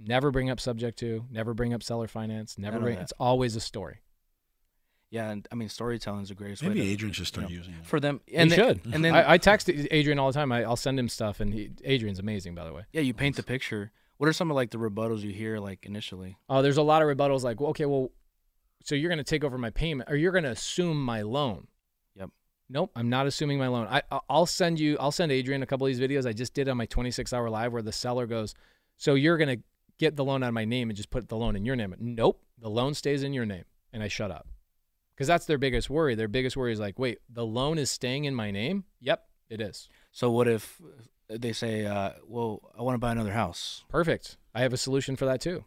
Never 0.00 0.30
bring 0.30 0.50
up 0.50 0.58
subject 0.60 0.98
to, 1.00 1.24
never 1.30 1.54
bring 1.54 1.74
up 1.74 1.82
seller 1.82 2.08
finance, 2.08 2.56
never 2.58 2.80
bring 2.80 2.96
that. 2.96 3.02
it's 3.02 3.12
always 3.20 3.54
a 3.54 3.60
story. 3.60 4.00
Yeah, 5.10 5.30
and 5.30 5.48
I 5.50 5.54
mean 5.54 5.68
storytelling 5.70 6.22
is 6.22 6.28
the 6.28 6.34
greatest 6.34 6.62
way 6.62 6.68
Maybe 6.68 6.80
to, 6.82 6.86
Adrian 6.86 7.12
should 7.14 7.26
start 7.26 7.48
you 7.48 7.56
know, 7.56 7.60
using 7.60 7.74
it. 7.74 7.86
for 7.86 7.98
them. 7.98 8.20
And 8.28 8.42
And 8.42 8.50
he 8.50 8.56
then, 8.56 8.66
should. 8.82 8.94
And 8.94 9.04
then 9.04 9.14
I, 9.14 9.32
I 9.32 9.38
text 9.38 9.70
Adrian 9.70 10.18
all 10.18 10.26
the 10.30 10.34
time. 10.34 10.52
I, 10.52 10.64
I'll 10.64 10.76
send 10.76 10.98
him 10.98 11.08
stuff 11.08 11.40
and 11.40 11.54
he, 11.54 11.70
Adrian's 11.84 12.18
amazing 12.18 12.54
by 12.54 12.64
the 12.64 12.72
way. 12.74 12.82
yeah, 12.92 13.00
you 13.00 13.14
paint 13.14 13.36
the 13.36 13.42
picture. 13.42 13.90
What 14.18 14.28
are 14.28 14.32
some 14.32 14.50
of 14.50 14.54
like 14.56 14.70
the 14.70 14.78
rebuttals 14.78 15.20
you 15.20 15.30
hear 15.30 15.58
like 15.60 15.86
initially? 15.86 16.36
Oh, 16.50 16.60
there's 16.60 16.76
a 16.76 16.82
lot 16.82 17.00
of 17.02 17.08
rebuttals 17.08 17.42
like, 17.42 17.58
well, 17.60 17.70
okay, 17.70 17.86
well, 17.86 18.10
so 18.84 18.94
you're 18.94 19.08
going 19.08 19.18
to 19.18 19.24
take 19.24 19.44
over 19.44 19.56
my 19.56 19.70
payment 19.70 20.10
or 20.10 20.16
you're 20.16 20.32
going 20.32 20.44
to 20.44 20.50
assume 20.50 21.02
my 21.02 21.22
loan. 21.22 21.68
Yep. 22.16 22.30
Nope, 22.68 22.90
I'm 22.94 23.08
not 23.08 23.26
assuming 23.26 23.58
my 23.58 23.68
loan. 23.68 23.86
I 23.88 24.02
I- 24.10 24.20
I'll 24.28 24.44
send 24.46 24.78
you 24.78 24.98
I'll 25.00 25.10
send 25.12 25.32
Adrian 25.32 25.62
a 25.62 25.66
couple 25.66 25.86
of 25.86 25.90
these 25.96 26.00
videos 26.06 26.26
I 26.26 26.32
just 26.34 26.52
did 26.52 26.68
on 26.68 26.76
my 26.76 26.86
26 26.86 27.32
hour 27.32 27.48
live 27.48 27.72
where 27.72 27.80
the 27.82 27.92
seller 27.92 28.26
goes, 28.26 28.54
"So 28.98 29.14
you're 29.14 29.38
going 29.38 29.56
to 29.58 29.62
get 29.98 30.16
the 30.16 30.24
loan 30.24 30.42
out 30.42 30.48
of 30.48 30.54
my 30.54 30.64
name 30.66 30.90
and 30.90 30.96
just 30.96 31.08
put 31.10 31.28
the 31.28 31.36
loan 31.36 31.56
in 31.56 31.64
your 31.64 31.76
name." 31.76 31.94
Nope, 31.98 32.42
the 32.58 32.68
loan 32.68 32.92
stays 32.92 33.22
in 33.22 33.32
your 33.32 33.46
name. 33.46 33.64
And 33.92 34.02
I 34.02 34.08
shut 34.08 34.30
up. 34.30 34.46
Cuz 35.18 35.26
that's 35.26 35.46
their 35.46 35.58
biggest 35.58 35.90
worry. 35.90 36.14
Their 36.14 36.28
biggest 36.28 36.56
worry 36.56 36.72
is 36.72 36.78
like, 36.80 36.98
"Wait, 36.98 37.18
the 37.28 37.44
loan 37.44 37.76
is 37.76 37.90
staying 37.90 38.24
in 38.24 38.34
my 38.34 38.50
name?" 38.52 38.84
Yep, 39.00 39.26
it 39.50 39.60
is. 39.60 39.88
So 40.12 40.30
what 40.30 40.46
if 40.48 40.80
they 41.28 41.52
say, 41.52 41.84
uh, 41.84 42.12
"Well, 42.26 42.70
I 42.78 42.82
want 42.82 42.94
to 42.94 42.98
buy 42.98 43.12
another 43.12 43.32
house." 43.32 43.84
Perfect. 43.88 44.36
I 44.54 44.60
have 44.62 44.72
a 44.72 44.76
solution 44.78 45.16
for 45.16 45.24
that 45.26 45.40
too. 45.40 45.64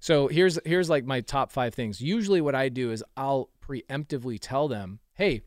So 0.00 0.28
here's 0.28 0.58
here's 0.66 0.88
like 0.90 1.04
my 1.04 1.20
top 1.22 1.50
five 1.50 1.74
things. 1.74 2.00
Usually, 2.00 2.40
what 2.40 2.54
I 2.54 2.68
do 2.68 2.90
is 2.92 3.02
I'll 3.16 3.50
preemptively 3.66 4.38
tell 4.40 4.68
them, 4.68 5.00
"Hey, 5.14 5.42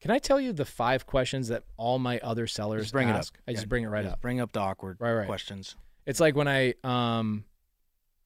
can 0.00 0.10
I 0.12 0.18
tell 0.18 0.40
you 0.40 0.52
the 0.52 0.64
five 0.64 1.04
questions 1.06 1.48
that 1.48 1.64
all 1.76 1.98
my 1.98 2.18
other 2.20 2.46
sellers 2.46 2.84
Just 2.84 2.92
bring 2.92 3.08
ask?" 3.10 3.34
it 3.34 3.38
up. 3.38 3.42
I 3.48 3.52
just 3.52 3.64
Yeah, 3.64 3.68
bring 3.68 3.84
it 3.84 3.88
right 3.88 4.02
just 4.04 4.14
up. 4.14 4.20
Bring 4.20 4.40
up 4.40 4.52
the 4.52 4.60
awkward 4.60 4.98
Right, 5.00 5.14
right. 5.14 5.26
questions. 5.26 5.74
It's 6.06 6.20
like 6.20 6.34
when 6.36 6.48
I 6.48 6.74
um 6.84 7.44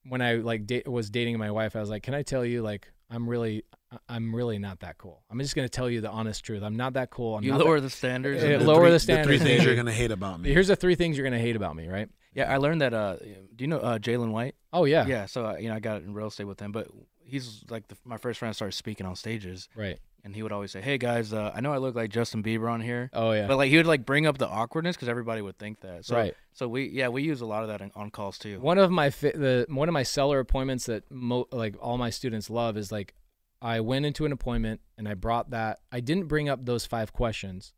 when 0.04 0.20
I 0.20 0.34
like 0.36 0.66
da- 0.66 0.82
was 0.86 1.10
dating 1.10 1.38
my 1.38 1.50
wife, 1.50 1.74
I 1.76 1.80
was 1.80 1.88
like, 1.90 2.02
"Can 2.02 2.14
I 2.14 2.22
tell 2.22 2.44
you 2.44 2.62
like 2.62 2.90
I'm 3.10 3.28
really 3.28 3.64
I'm 4.08 4.34
really 4.34 4.58
not 4.58 4.80
that 4.80 4.98
cool. 4.98 5.22
I'm 5.30 5.38
just 5.38 5.54
gonna 5.54 5.68
tell 5.68 5.88
you 5.90 6.00
the 6.00 6.10
honest 6.10 6.44
truth. 6.44 6.62
I'm 6.62 6.76
not 6.76 6.94
that 6.94 7.10
cool. 7.10 7.36
I'm 7.36 7.44
you 7.44 7.50
not 7.52 7.60
lower 7.60 7.76
that- 7.80 7.82
the 7.86 7.90
standards. 7.90 8.42
Yeah, 8.42 8.50
and- 8.50 8.66
lower 8.66 8.80
three, 8.82 8.86
the 8.88 8.92
The 8.94 9.00
standards, 9.00 9.26
three 9.26 9.38
things 9.38 9.64
you're 9.64 9.76
gonna 9.76 9.92
hate 9.92 10.10
about 10.10 10.40
me. 10.40 10.50
Here's 10.52 10.68
the 10.68 10.76
three 10.76 10.94
things 10.94 11.16
you're 11.16 11.26
gonna 11.26 11.38
hate 11.38 11.56
about 11.56 11.76
me, 11.76 11.88
right? 11.88 12.08
yeah, 12.34 12.50
I 12.50 12.56
learned 12.56 12.80
that. 12.80 12.94
Uh, 12.94 13.16
do 13.16 13.36
you 13.58 13.66
know 13.66 13.78
uh, 13.78 13.98
Jalen 13.98 14.30
White? 14.30 14.54
Oh 14.72 14.84
yeah, 14.86 15.06
Yeah. 15.06 15.26
So 15.26 15.46
uh, 15.46 15.56
you 15.56 15.68
know, 15.68 15.74
I 15.74 15.80
got 15.80 16.02
in 16.02 16.14
real 16.14 16.28
estate 16.28 16.44
with 16.44 16.60
him, 16.60 16.72
but 16.72 16.88
he's 17.24 17.62
like 17.68 17.88
the, 17.88 17.96
my 18.04 18.16
first 18.16 18.38
friend. 18.38 18.50
I 18.50 18.52
started 18.52 18.72
speaking 18.74 19.04
on 19.06 19.14
stages, 19.16 19.68
right. 19.76 19.98
and 20.24 20.34
he 20.34 20.42
would 20.42 20.52
always 20.52 20.70
say, 20.70 20.80
"Hey 20.80 20.96
guys, 20.96 21.32
uh, 21.34 21.52
I 21.54 21.60
know 21.60 21.72
I 21.74 21.76
look 21.76 21.94
like 21.94 22.10
Justin 22.10 22.42
Bieber 22.42 22.70
on 22.72 22.80
here." 22.80 23.10
Oh 23.12 23.32
yeah, 23.32 23.46
But 23.46 23.58
like 23.58 23.68
he 23.70 23.76
would 23.76 23.86
like 23.86 24.06
bring 24.06 24.24
up 24.26 24.38
the 24.38 24.48
awkwardness 24.48 24.96
because 24.96 25.08
everybody 25.10 25.42
would 25.42 25.58
think 25.58 25.80
that. 25.80 26.06
So, 26.06 26.16
right. 26.16 26.34
So 26.54 26.68
we 26.68 26.88
yeah 26.88 27.08
we 27.08 27.22
use 27.22 27.42
a 27.42 27.46
lot 27.46 27.62
of 27.64 27.68
that 27.68 27.82
in, 27.82 27.90
on 27.94 28.10
calls 28.10 28.38
too. 28.38 28.58
One 28.60 28.78
of 28.78 28.90
my 28.90 29.10
fi- 29.10 29.32
the 29.32 29.66
one 29.68 29.88
of 29.88 29.92
my 29.92 30.02
seller 30.02 30.38
appointments 30.40 30.86
that 30.86 31.04
mo- 31.10 31.48
like 31.52 31.76
all 31.82 31.98
my 31.98 32.08
students 32.10 32.48
love 32.48 32.78
is 32.78 32.90
like 32.90 33.14
I 33.62 33.80
went 33.80 34.04
into 34.04 34.26
an 34.26 34.32
appointment 34.32 34.80
and 34.98 35.08
I 35.08 35.14
brought 35.14 35.50
that 35.50 35.78
I 35.92 36.00
didn't 36.00 36.26
bring 36.26 36.48
up 36.48 36.64
those 36.66 36.84
five 36.84 37.12
questions, 37.12 37.72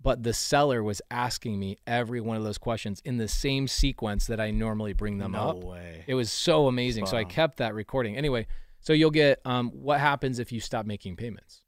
but 0.00 0.22
the 0.22 0.32
seller 0.32 0.82
was 0.82 1.02
asking 1.10 1.58
me 1.58 1.78
every 1.86 2.20
one 2.20 2.36
of 2.36 2.44
those 2.44 2.58
questions 2.58 3.02
in 3.04 3.16
the 3.18 3.26
same 3.28 3.66
sequence 3.68 4.26
that 4.28 4.40
I 4.40 4.50
normally 4.52 4.92
bring 4.92 5.18
them 5.18 5.32
no 5.32 5.40
up. 5.50 5.64
way. 5.64 6.04
It 6.06 6.14
was 6.14 6.30
so 6.30 6.68
amazing. 6.68 7.06
So 7.06 7.16
I 7.16 7.24
kept 7.24 7.56
that 7.58 7.74
recording. 7.74 8.16
Anyway, 8.16 8.46
so 8.78 8.92
you'll 8.92 9.10
get 9.10 9.40
um 9.44 9.70
what 9.70 9.98
happens 10.00 10.38
if 10.38 10.52
you 10.52 10.60
stop 10.60 10.86
making 10.86 11.16
payments? 11.16 11.64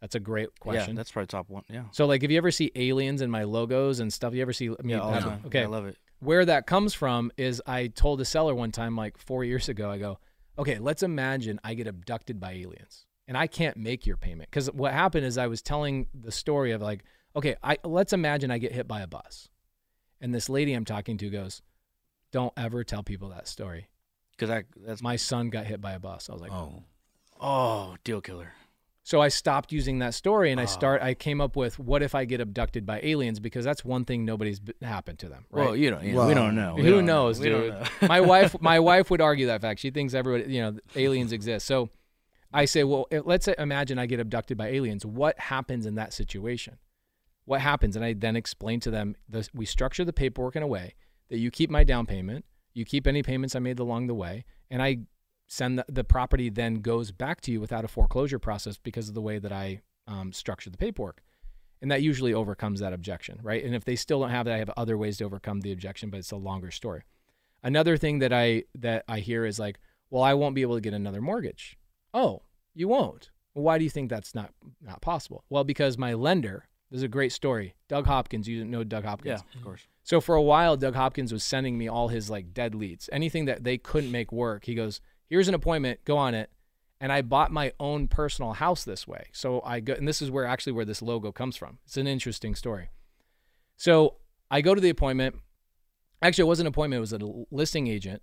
That's 0.00 0.14
a 0.14 0.20
great 0.20 0.48
question. 0.58 0.94
Yeah, 0.94 1.00
that's 1.00 1.12
probably 1.12 1.26
top 1.26 1.50
one. 1.50 1.62
Yeah. 1.68 1.84
so 1.92 2.06
like 2.06 2.22
if 2.24 2.30
you 2.30 2.38
ever 2.38 2.50
see 2.50 2.72
aliens 2.74 3.20
in 3.20 3.30
my 3.30 3.44
logos 3.44 4.00
and 4.00 4.10
stuff, 4.10 4.32
you 4.32 4.40
ever 4.40 4.54
see 4.54 4.68
I 4.70 4.82
mean, 4.82 4.96
Yeah, 4.96 5.00
all 5.00 5.12
the 5.12 5.20
time. 5.20 5.42
okay 5.46 5.62
I 5.64 5.66
love 5.66 5.84
it. 5.86 5.98
where 6.20 6.44
that 6.46 6.66
comes 6.66 6.94
from 6.94 7.30
is 7.36 7.60
I 7.66 7.88
told 7.88 8.20
a 8.22 8.24
seller 8.24 8.54
one 8.54 8.72
time, 8.72 8.96
like 8.96 9.18
four 9.18 9.44
years 9.44 9.68
ago, 9.68 9.90
I 9.90 9.98
go, 9.98 10.18
okay, 10.58 10.78
let's 10.78 11.02
imagine 11.02 11.60
I 11.64 11.74
get 11.74 11.86
abducted 11.86 12.40
by 12.40 12.52
aliens 12.52 13.06
and 13.26 13.36
I 13.36 13.46
can't 13.46 13.76
make 13.76 14.06
your 14.06 14.16
payment. 14.16 14.50
Because 14.50 14.70
what 14.72 14.92
happened 14.92 15.24
is 15.24 15.38
I 15.38 15.46
was 15.46 15.62
telling 15.62 16.06
the 16.12 16.32
story 16.32 16.72
of 16.72 16.82
like, 16.82 17.04
okay, 17.36 17.56
I 17.62 17.78
let's 17.84 18.12
imagine 18.12 18.50
I 18.50 18.58
get 18.58 18.72
hit 18.72 18.88
by 18.88 19.00
a 19.00 19.06
bus. 19.06 19.48
And 20.20 20.34
this 20.34 20.48
lady 20.48 20.72
I'm 20.72 20.84
talking 20.84 21.16
to 21.18 21.30
goes, 21.30 21.62
don't 22.32 22.52
ever 22.56 22.84
tell 22.84 23.02
people 23.02 23.30
that 23.30 23.48
story. 23.48 23.88
Because 24.32 24.50
I 24.50 24.64
that's 24.76 25.02
My 25.02 25.16
son 25.16 25.50
got 25.50 25.66
hit 25.66 25.80
by 25.80 25.92
a 25.92 25.98
bus. 25.98 26.28
I 26.28 26.32
was 26.32 26.42
like, 26.42 26.52
oh, 26.52 26.82
oh 27.40 27.96
deal 28.04 28.20
killer. 28.20 28.52
So 29.02 29.20
I 29.20 29.28
stopped 29.28 29.72
using 29.72 29.98
that 30.00 30.14
story 30.14 30.50
and 30.52 30.60
I 30.60 30.64
uh-huh. 30.64 30.72
start 30.72 31.02
I 31.02 31.14
came 31.14 31.40
up 31.40 31.56
with 31.56 31.78
what 31.78 32.02
if 32.02 32.14
I 32.14 32.24
get 32.26 32.40
abducted 32.40 32.84
by 32.84 33.00
aliens 33.02 33.40
because 33.40 33.64
that's 33.64 33.84
one 33.84 34.04
thing 34.04 34.24
nobody's 34.24 34.60
b- 34.60 34.74
happened 34.82 35.18
to 35.20 35.28
them, 35.28 35.46
right? 35.50 35.64
Well, 35.66 35.76
you 35.76 35.90
don't. 35.90 36.04
You 36.04 36.12
know, 36.12 36.18
Well, 36.18 36.28
we 36.28 36.34
don't 36.34 36.54
know. 36.54 36.74
We 36.76 36.82
Who 36.82 36.90
don't 36.90 37.06
know. 37.06 37.24
knows, 37.24 37.40
We 37.40 37.48
don't 37.48 37.60
dude? 37.62 37.72
know. 37.72 38.08
my 38.08 38.20
wife 38.32 38.60
my 38.60 38.78
wife 38.78 39.10
would 39.10 39.20
argue 39.20 39.46
that 39.46 39.62
fact. 39.62 39.80
She 39.80 39.90
thinks 39.90 40.12
everybody, 40.14 40.52
you 40.52 40.60
know, 40.60 40.78
aliens 40.94 41.32
exist. 41.32 41.66
So 41.66 41.88
I 42.52 42.66
say, 42.66 42.84
well, 42.84 43.06
if- 43.10 43.24
let's 43.24 43.46
say, 43.46 43.54
imagine 43.58 43.98
I 43.98 44.06
get 44.06 44.20
abducted 44.20 44.58
by 44.58 44.68
aliens. 44.68 45.06
What 45.06 45.38
happens 45.38 45.86
in 45.86 45.94
that 45.94 46.12
situation? 46.12 46.76
What 47.46 47.62
happens? 47.62 47.96
And 47.96 48.04
I 48.04 48.12
then 48.12 48.36
explain 48.36 48.80
to 48.80 48.90
them 48.90 49.16
this, 49.28 49.48
we 49.54 49.64
structure 49.66 50.04
the 50.04 50.12
paperwork 50.12 50.56
in 50.56 50.62
a 50.62 50.66
way 50.68 50.94
that 51.30 51.38
you 51.38 51.50
keep 51.50 51.70
my 51.70 51.84
down 51.84 52.06
payment, 52.06 52.44
you 52.74 52.84
keep 52.84 53.06
any 53.06 53.22
payments 53.22 53.56
I 53.56 53.60
made 53.60 53.78
along 53.78 54.08
the 54.08 54.14
way, 54.14 54.44
and 54.70 54.82
I 54.82 54.98
send 55.50 55.80
the, 55.80 55.84
the 55.88 56.04
property 56.04 56.48
then 56.48 56.76
goes 56.76 57.10
back 57.10 57.40
to 57.40 57.50
you 57.50 57.60
without 57.60 57.84
a 57.84 57.88
foreclosure 57.88 58.38
process 58.38 58.78
because 58.78 59.08
of 59.08 59.14
the 59.14 59.20
way 59.20 59.38
that 59.38 59.50
I 59.50 59.82
um, 60.06 60.32
structure 60.32 60.70
the 60.70 60.78
paperwork. 60.78 61.22
And 61.82 61.90
that 61.90 62.02
usually 62.02 62.32
overcomes 62.32 62.78
that 62.80 62.92
objection, 62.92 63.40
right? 63.42 63.64
And 63.64 63.74
if 63.74 63.84
they 63.84 63.96
still 63.96 64.20
don't 64.20 64.30
have 64.30 64.46
that, 64.46 64.54
I 64.54 64.58
have 64.58 64.70
other 64.76 64.96
ways 64.96 65.16
to 65.16 65.24
overcome 65.24 65.62
the 65.62 65.72
objection, 65.72 66.08
but 66.08 66.18
it's 66.18 66.30
a 66.30 66.36
longer 66.36 66.70
story. 66.70 67.02
Another 67.64 67.96
thing 67.96 68.20
that 68.20 68.32
I 68.32 68.64
that 68.76 69.04
I 69.08 69.18
hear 69.18 69.44
is 69.44 69.58
like, 69.58 69.78
well, 70.08 70.22
I 70.22 70.34
won't 70.34 70.54
be 70.54 70.62
able 70.62 70.76
to 70.76 70.80
get 70.80 70.94
another 70.94 71.20
mortgage. 71.20 71.76
Oh, 72.14 72.42
you 72.74 72.86
won't. 72.88 73.30
Well, 73.54 73.64
why 73.64 73.78
do 73.78 73.84
you 73.84 73.90
think 73.90 74.08
that's 74.08 74.34
not 74.34 74.52
not 74.80 75.02
possible? 75.02 75.44
Well, 75.50 75.64
because 75.64 75.98
my 75.98 76.14
lender. 76.14 76.66
This 76.90 76.98
is 76.98 77.04
a 77.04 77.08
great 77.08 77.32
story. 77.32 77.74
Doug 77.88 78.06
Hopkins. 78.06 78.48
You 78.48 78.64
know 78.64 78.82
Doug 78.82 79.04
Hopkins. 79.04 79.42
Yeah, 79.52 79.58
of 79.58 79.64
course. 79.64 79.86
So 80.02 80.20
for 80.20 80.34
a 80.34 80.42
while, 80.42 80.76
Doug 80.76 80.96
Hopkins 80.96 81.32
was 81.32 81.44
sending 81.44 81.78
me 81.78 81.86
all 81.86 82.08
his 82.08 82.28
like 82.28 82.52
dead 82.52 82.74
leads, 82.74 83.08
anything 83.12 83.44
that 83.44 83.62
they 83.62 83.78
couldn't 83.78 84.10
make 84.10 84.32
work. 84.32 84.64
He 84.64 84.74
goes, 84.74 85.00
"Here's 85.30 85.48
an 85.48 85.54
appointment, 85.54 86.04
go 86.04 86.18
on 86.18 86.34
it." 86.34 86.50
And 87.00 87.10
I 87.10 87.22
bought 87.22 87.50
my 87.50 87.72
own 87.80 88.08
personal 88.08 88.52
house 88.52 88.84
this 88.84 89.08
way. 89.08 89.28
So 89.32 89.62
I 89.64 89.80
go, 89.80 89.94
and 89.94 90.06
this 90.06 90.20
is 90.20 90.30
where 90.30 90.44
actually 90.44 90.72
where 90.72 90.84
this 90.84 91.00
logo 91.00 91.32
comes 91.32 91.56
from. 91.56 91.78
It's 91.86 91.96
an 91.96 92.06
interesting 92.06 92.54
story. 92.54 92.90
So 93.78 94.16
I 94.50 94.60
go 94.60 94.74
to 94.74 94.80
the 94.82 94.90
appointment. 94.90 95.36
Actually, 96.20 96.42
it 96.42 96.48
wasn't 96.48 96.66
an 96.66 96.74
appointment. 96.74 96.98
It 96.98 97.00
was 97.00 97.12
a 97.14 97.44
listing 97.50 97.86
agent 97.86 98.20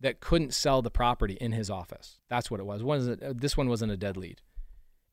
that 0.00 0.20
couldn't 0.20 0.52
sell 0.52 0.82
the 0.82 0.90
property 0.90 1.38
in 1.40 1.52
his 1.52 1.70
office. 1.70 2.18
That's 2.28 2.50
what 2.50 2.60
it 2.60 2.66
was. 2.66 2.82
One 2.82 2.98
is 2.98 3.08
a- 3.08 3.34
this 3.34 3.56
one 3.56 3.70
wasn't 3.70 3.92
a 3.92 3.96
dead 3.96 4.18
lead. 4.18 4.42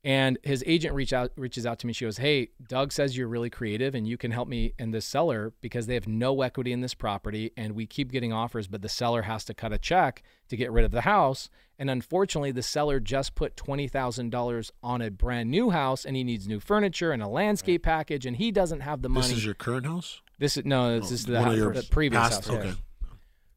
And 0.06 0.38
his 0.44 0.64
agent 0.68 0.94
reach 0.94 1.14
out 1.14 1.32
reaches 1.36 1.66
out 1.66 1.80
to 1.80 1.88
me. 1.88 1.92
She 1.92 2.06
goes, 2.06 2.18
"Hey, 2.18 2.50
Doug 2.68 2.92
says 2.92 3.18
you're 3.18 3.28
really 3.28 3.50
creative 3.50 3.96
and 3.96 4.08
you 4.08 4.18
can 4.18 4.30
help 4.30 4.48
me 4.48 4.74
and 4.78 4.94
this 4.94 5.04
seller 5.04 5.52
because 5.62 5.88
they 5.88 5.96
have 5.96 6.08
no 6.08 6.44
equity 6.44 6.72
in 6.72 6.82
this 6.82 6.94
property 6.94 7.52
and 7.58 7.74
we 7.74 7.88
keep 7.88 8.12
getting 8.12 8.32
offers, 8.32 8.68
but 8.68 8.84
the 8.84 8.88
seller 8.88 9.24
has 9.24 9.44
to 9.46 9.56
cut 9.56 9.74
a 9.74 9.80
check 9.80 10.22
to 10.50 10.56
get 10.56 10.72
rid 10.72 10.86
of 10.86 10.92
the 10.92 11.02
house. 11.02 11.50
And 11.80 11.90
unfortunately, 11.90 12.52
the 12.52 12.62
seller 12.62 13.00
just 13.00 13.34
put 13.34 13.58
twenty 13.58 13.88
thousand 13.88 14.30
dollars 14.30 14.72
on 14.84 15.02
a 15.02 15.10
brand 15.10 15.50
new 15.50 15.72
house 15.72 16.06
and 16.06 16.16
he 16.16 16.24
needs 16.24 16.48
new 16.48 16.60
furniture 16.60 17.12
and 17.12 17.24
a 17.24 17.28
landscape 17.28 17.82
package 17.82 18.28
and 18.28 18.38
he 18.38 18.52
doesn't 18.52 18.82
have 18.82 19.02
the 19.02 19.10
money. 19.10 19.28
This 19.30 19.38
is 19.38 19.46
your 19.46 19.56
current 19.56 19.88
house? 19.88 20.22
This 20.38 20.56
is 20.56 20.66
no, 20.66 21.00
this 21.00 21.10
Oh, 21.10 21.14
is 21.16 21.26
the, 21.26 21.42
house- 21.42 21.56
the 21.58 21.88
previous 21.90 22.22
past- 22.22 22.48
house. 22.48 22.58
Okay. 22.58 22.74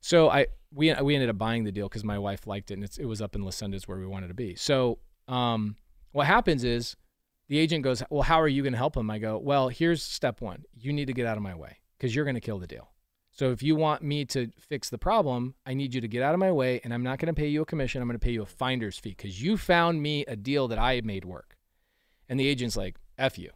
So 0.01 0.31
I 0.31 0.47
we 0.73 0.95
we 1.03 1.15
ended 1.15 1.29
up 1.29 1.37
buying 1.37 1.65
the 1.65 1.73
deal 1.73 1.89
because 1.91 2.05
my 2.05 2.19
wife 2.19 2.47
liked 2.47 2.70
it 2.70 2.75
and 2.75 2.85
it's, 2.85 2.97
it 2.97 3.05
was 3.05 3.20
up 3.20 3.35
in 3.37 3.45
Lucinda's 3.45 3.87
where 3.87 3.99
we 3.99 4.07
wanted 4.07 4.29
to 4.29 4.35
be. 4.35 4.55
So 4.55 4.99
um, 5.29 5.77
what 6.12 6.26
happens 6.26 6.64
is 6.64 6.97
the 7.48 7.59
agent 7.59 7.85
goes, 7.85 8.02
"Well, 8.10 8.22
how 8.22 8.40
are 8.40 8.48
you 8.48 8.62
going 8.62 8.72
to 8.72 8.78
help 8.78 8.97
him?" 8.97 9.10
I 9.10 9.18
go, 9.18 9.39
"Well, 9.39 9.68
here's 9.68 10.02
step 10.02 10.40
one. 10.40 10.64
You 10.74 10.93
need 10.93 11.06
to 11.06 11.12
get 11.12 11.26
out 11.26 11.36
of 11.36 11.43
my 11.43 11.55
way 11.55 11.78
because 11.97 12.14
you're 12.14 12.24
going 12.24 12.35
to 12.35 12.40
kill 12.40 12.59
the 12.59 12.66
deal. 12.66 12.90
So 13.30 13.52
if 13.52 13.62
you 13.62 13.76
want 13.76 14.02
me 14.02 14.24
to 14.26 14.51
fix 14.59 14.90
the 14.90 14.98
problem, 14.98 15.55
I 15.64 15.74
need 15.74 15.94
you 15.94 16.01
to 16.01 16.09
get 16.09 16.22
out 16.22 16.35
of 16.35 16.40
my 16.40 16.51
way, 16.51 16.80
and 16.82 16.93
I'm 16.93 17.05
not 17.05 17.18
going 17.18 17.32
to 17.32 17.40
pay 17.40 17.48
you 17.48 17.62
a 17.62 17.66
commission. 17.66 18.02
I'm 18.02 18.09
going 18.09 18.18
to 18.18 18.24
pay 18.24 18.32
you 18.32 18.43
a 18.43 18.47
finder's 18.47 18.98
fee 18.98 19.10
because 19.10 19.43
you 19.43 19.56
found 19.56 20.02
me 20.02 20.24
a 20.26 20.36
deal 20.36 20.68
that 20.68 20.78
I 20.78 21.01
made 21.02 21.24
work." 21.24 21.56
And 22.28 22.39
the 22.39 22.48
agent's 22.48 22.76
like, 22.76 22.97
"F 23.16 23.39
you." 23.39 23.51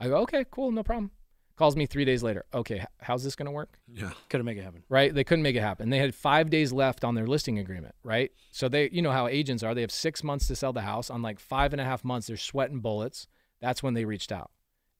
I 0.00 0.08
go, 0.08 0.16
"Okay, 0.22 0.44
cool, 0.50 0.72
no 0.72 0.82
problem." 0.82 1.12
Calls 1.56 1.76
me 1.76 1.86
three 1.86 2.04
days 2.04 2.22
later. 2.22 2.44
Okay, 2.54 2.84
how's 3.00 3.22
this 3.22 3.36
going 3.36 3.46
to 3.46 3.52
work? 3.52 3.78
Yeah. 3.92 4.10
Couldn't 4.30 4.46
make 4.46 4.56
it 4.58 4.62
happen. 4.64 4.82
right? 4.88 5.14
They 5.14 5.22
couldn't 5.24 5.42
make 5.42 5.54
it 5.56 5.60
happen. 5.60 5.90
They 5.90 5.98
had 5.98 6.14
five 6.14 6.48
days 6.50 6.72
left 6.72 7.04
on 7.04 7.14
their 7.14 7.26
listing 7.26 7.58
agreement, 7.58 7.94
right? 8.02 8.30
So 8.50 8.68
they, 8.68 8.88
you 8.90 9.02
know 9.02 9.12
how 9.12 9.28
agents 9.28 9.62
are. 9.62 9.74
They 9.74 9.82
have 9.82 9.92
six 9.92 10.24
months 10.24 10.46
to 10.48 10.56
sell 10.56 10.72
the 10.72 10.80
house. 10.82 11.10
On 11.10 11.20
like 11.22 11.38
five 11.38 11.72
and 11.72 11.80
a 11.80 11.84
half 11.84 12.04
months, 12.04 12.26
they're 12.26 12.36
sweating 12.36 12.80
bullets. 12.80 13.26
That's 13.60 13.82
when 13.82 13.94
they 13.94 14.04
reached 14.04 14.32
out. 14.32 14.50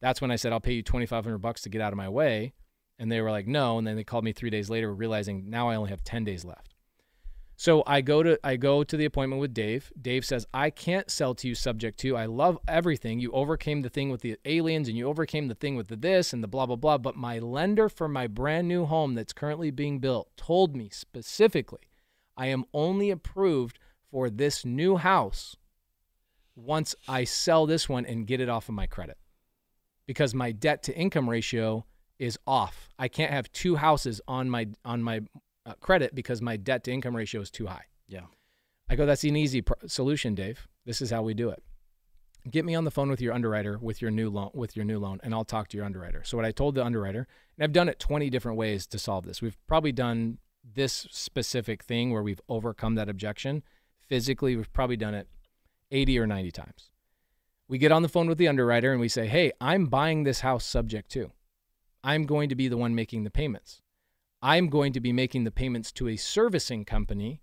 That's 0.01 0.21
when 0.21 0.31
I 0.31 0.37
said, 0.37 0.53
I'll 0.53 0.61
pay 0.61 0.73
you 0.75 0.83
2,500 0.83 1.39
bucks 1.39 1.63
to 1.63 1.69
get 1.69 1.81
out 1.81 1.93
of 1.93 1.97
my 1.97 2.09
way. 2.09 2.53
And 2.99 3.11
they 3.11 3.21
were 3.21 3.31
like, 3.31 3.47
no. 3.47 3.79
And 3.79 3.87
then 3.87 3.97
they 3.97 4.05
called 4.05 4.25
me 4.25 4.33
three 4.33 4.51
days 4.51 4.69
later, 4.69 4.93
realizing 4.95 5.49
now 5.49 5.69
I 5.69 5.77
only 5.77 5.91
have 5.91 6.05
10 6.05 6.25
days 6.25 6.45
left. 6.45 6.72
So 7.63 7.85
I 7.87 8.01
go 8.01 8.25
to 8.25 8.41
I 8.43 8.57
go 8.57 8.83
to 8.83 8.97
the 8.97 9.05
appointment 9.05 9.41
with 9.41 9.55
Dave. 9.55 9.93
Dave 10.01 10.25
says, 10.25 10.49
"I 10.53 10.69
can't 10.69 11.09
sell 11.09 11.33
to 11.37 11.47
you 11.47 11.55
subject 11.55 12.01
to. 12.01 12.17
I 12.17 12.27
love 12.27 12.59
everything. 12.67 13.21
You 13.21 13.31
overcame 13.31 13.83
the 13.83 13.89
thing 13.89 14.11
with 14.11 14.21
the 14.21 14.37
aliens 14.45 14.89
and 14.89 14.99
you 14.99 15.07
overcame 15.07 15.47
the 15.47 15.55
thing 15.55 15.77
with 15.77 15.87
the 15.87 15.95
this 15.95 16.33
and 16.33 16.43
the 16.43 16.49
blah 16.49 16.67
blah 16.67 16.75
blah, 16.75 16.99
but 16.99 17.15
my 17.15 17.39
lender 17.39 17.89
for 17.89 18.09
my 18.09 18.27
brand 18.27 18.67
new 18.67 18.85
home 18.85 19.15
that's 19.15 19.33
currently 19.33 19.71
being 19.71 20.01
built 20.01 20.37
told 20.37 20.75
me 20.75 20.89
specifically 20.89 21.83
I 22.37 22.47
am 22.47 22.65
only 22.75 23.11
approved 23.11 23.79
for 24.11 24.29
this 24.29 24.65
new 24.65 24.97
house 24.97 25.55
once 26.57 26.97
I 27.07 27.23
sell 27.23 27.67
this 27.67 27.89
one 27.89 28.05
and 28.05 28.27
get 28.27 28.41
it 28.41 28.49
off 28.49 28.69
of 28.69 28.75
my 28.75 28.87
credit. 28.89 29.19
Because 30.05 30.35
my 30.35 30.51
debt 30.51 30.83
to 30.83 30.97
income 30.97 31.31
ratio 31.31 31.87
is 32.19 32.41
off. 32.45 32.89
I 32.99 33.07
can't 33.07 33.31
have 33.31 33.53
two 33.53 33.77
houses 33.77 34.21
on 34.27 34.51
my 34.51 34.67
on 34.85 35.05
my 35.05 35.21
uh, 35.67 35.75
credit 35.81 36.15
because 36.15 36.43
my 36.43 36.57
debt 36.57 36.85
to 36.85 36.93
income 36.93 37.17
ratio 37.17 37.41
is 37.41 37.51
too 37.51 37.67
high. 37.67 37.85
Yeah. 38.09 38.27
I 38.89 38.97
go, 38.97 39.07
that's 39.07 39.25
an 39.25 39.37
easy 39.37 39.63
pr- 39.63 39.75
solution, 39.87 40.35
Dave. 40.35 40.69
This 40.85 41.01
is 41.01 41.11
how 41.11 41.23
we 41.23 41.35
do 41.35 41.49
it. 41.51 41.63
Get 42.51 42.65
me 42.65 42.75
on 42.75 42.85
the 42.85 42.91
phone 42.91 43.09
with 43.09 43.21
your 43.21 43.33
underwriter 43.33 43.79
with 43.79 44.03
your 44.03 44.11
new 44.11 44.29
loan 44.29 44.51
with 44.53 44.75
your 44.75 44.85
new 44.85 44.99
loan, 44.99 45.21
and 45.23 45.33
I'll 45.33 45.45
talk 45.45 45.69
to 45.69 45.77
your 45.77 45.87
underwriter. 45.87 46.23
So 46.25 46.37
what 46.37 46.45
I 46.45 46.51
told 46.51 46.75
the 46.75 46.85
underwriter, 46.85 47.29
and 47.57 47.65
I've 47.65 47.73
done 47.73 47.89
it 47.89 48.01
20 48.01 48.31
different 48.31 48.59
ways 48.59 48.87
to 48.89 48.99
solve 48.99 49.25
this. 49.25 49.41
We've 49.41 49.57
probably 49.69 49.93
done 49.93 50.39
this 50.65 51.07
specific 51.11 51.85
thing 51.85 52.13
where 52.13 52.23
we've 52.23 52.41
overcome 52.49 52.97
that 52.97 53.09
objection. 53.09 53.63
Physically, 54.09 54.57
we've 54.57 54.73
probably 54.73 54.97
done 54.97 55.15
it 55.15 55.29
80 55.91 56.19
or 56.19 56.27
90 56.27 56.51
times. 56.51 56.91
We 57.69 57.79
get 57.79 57.93
on 57.93 58.03
the 58.03 58.09
phone 58.09 58.29
with 58.29 58.39
the 58.39 58.49
underwriter 58.49 58.93
and 58.93 59.01
we 59.01 59.09
say, 59.09 59.27
hey, 59.27 59.53
I'm 59.61 59.87
buying 59.87 60.25
this 60.25 60.41
house 60.41 60.65
subject 60.65 61.11
to. 61.13 61.31
I'm 62.05 62.25
going 62.25 62.49
to 62.49 62.55
be 62.55 62.69
the 62.69 62.77
one 62.77 62.95
making 62.95 63.25
the 63.25 63.31
payments. 63.31 63.82
I'm 64.43 64.69
going 64.69 64.93
to 64.95 65.01
be 65.01 65.13
making 65.13 65.45
the 65.45 65.51
payments 65.51 65.93
to 65.93 66.09
a 66.09 66.17
servicing 66.17 66.85
company 66.85 67.41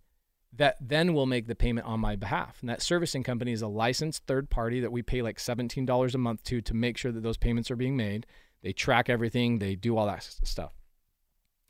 that 0.51 0.75
then 0.81 1.13
will 1.13 1.25
make 1.27 1.47
the 1.47 1.55
payment 1.55 1.87
on 1.87 1.99
my 1.99 2.15
behalf. 2.15 2.57
And 2.61 2.69
that 2.69 2.81
servicing 2.81 3.23
company 3.23 3.51
is 3.51 3.61
a 3.61 3.67
licensed 3.67 4.25
third 4.25 4.49
party 4.49 4.79
that 4.81 4.91
we 4.91 5.01
pay 5.01 5.21
like 5.21 5.37
$17 5.37 6.13
a 6.13 6.17
month 6.17 6.43
to 6.45 6.61
to 6.61 6.73
make 6.73 6.97
sure 6.97 7.11
that 7.11 7.21
those 7.23 7.37
payments 7.37 7.71
are 7.71 7.75
being 7.75 7.95
made. 7.95 8.25
They 8.61 8.73
track 8.73 9.09
everything, 9.09 9.59
they 9.59 9.75
do 9.75 9.95
all 9.95 10.07
that 10.07 10.23
stuff. 10.23 10.73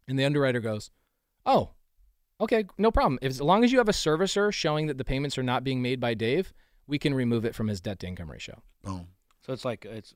And 0.07 0.18
the 0.18 0.26
underwriter 0.26 0.60
goes, 0.60 0.89
"Oh, 1.45 1.72
okay, 2.41 2.65
no 2.80 2.89
problem. 2.89 3.19
If, 3.22 3.30
as 3.30 3.41
long 3.41 3.64
as 3.64 3.72
you 3.72 3.77
have 3.77 3.89
a 3.89 3.91
servicer 3.93 4.51
showing 4.51 4.88
that 4.88 4.97
the 4.97 5.06
payments 5.06 5.38
are 5.38 5.43
not 5.43 5.64
being 5.64 5.84
made 5.84 5.99
by 5.99 6.15
Dave, 6.15 6.51
we 6.88 6.97
can 6.97 7.14
remove 7.14 7.45
it 7.45 7.53
from 7.53 7.68
his 7.68 7.80
debt 7.80 7.99
to 7.99 8.07
income 8.07 8.31
ratio." 8.31 8.64
Boom. 8.81 9.07
So 9.45 9.53
it's 9.53 9.65
like 9.65 9.85
it's 9.85 10.15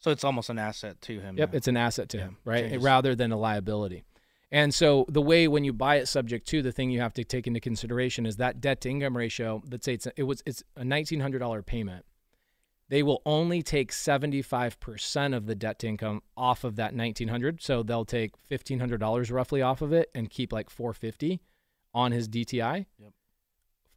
so 0.00 0.10
it's 0.10 0.24
almost 0.24 0.50
an 0.50 0.58
asset 0.58 1.00
to 1.02 1.20
him. 1.20 1.36
Yep, 1.38 1.52
now. 1.52 1.56
it's 1.56 1.68
an 1.68 1.76
asset 1.76 2.08
to 2.08 2.16
Yeah, 2.16 2.24
him, 2.24 2.36
right? 2.44 2.64
changes. 2.64 2.82
Rather 2.82 3.14
than 3.14 3.30
a 3.30 3.36
liability. 3.36 4.02
And 4.50 4.72
so 4.72 5.04
the 5.08 5.20
way 5.20 5.46
when 5.46 5.64
you 5.64 5.72
buy 5.72 5.96
it 5.96 6.08
subject 6.08 6.46
to, 6.48 6.62
the 6.62 6.72
thing 6.72 6.90
you 6.90 7.00
have 7.00 7.12
to 7.14 7.24
take 7.24 7.46
into 7.46 7.60
consideration 7.60 8.24
is 8.24 8.36
that 8.36 8.60
debt 8.60 8.80
to 8.82 8.90
income 8.90 9.16
ratio. 9.16 9.62
Let's 9.70 9.84
say 9.84 9.94
it's 9.94 10.06
it 10.16 10.22
was 10.22 10.42
it's 10.46 10.62
a 10.76 10.84
nineteen 10.84 11.20
hundred 11.20 11.40
dollar 11.40 11.62
payment. 11.62 12.04
They 12.88 13.02
will 13.02 13.20
only 13.26 13.62
take 13.62 13.92
seventy 13.92 14.40
five 14.40 14.80
percent 14.80 15.34
of 15.34 15.46
the 15.46 15.54
debt 15.54 15.78
to 15.80 15.88
income 15.88 16.22
off 16.36 16.64
of 16.64 16.76
that 16.76 16.94
nineteen 16.94 17.28
hundred. 17.28 17.62
So 17.62 17.82
they'll 17.82 18.06
take 18.06 18.32
fifteen 18.46 18.80
hundred 18.80 19.00
dollars 19.00 19.30
roughly 19.30 19.60
off 19.60 19.82
of 19.82 19.92
it 19.92 20.10
and 20.14 20.30
keep 20.30 20.52
like 20.52 20.70
four 20.70 20.94
fifty 20.94 21.42
on 21.92 22.12
his 22.12 22.28
DTI. 22.28 22.86
Yep. 22.98 23.12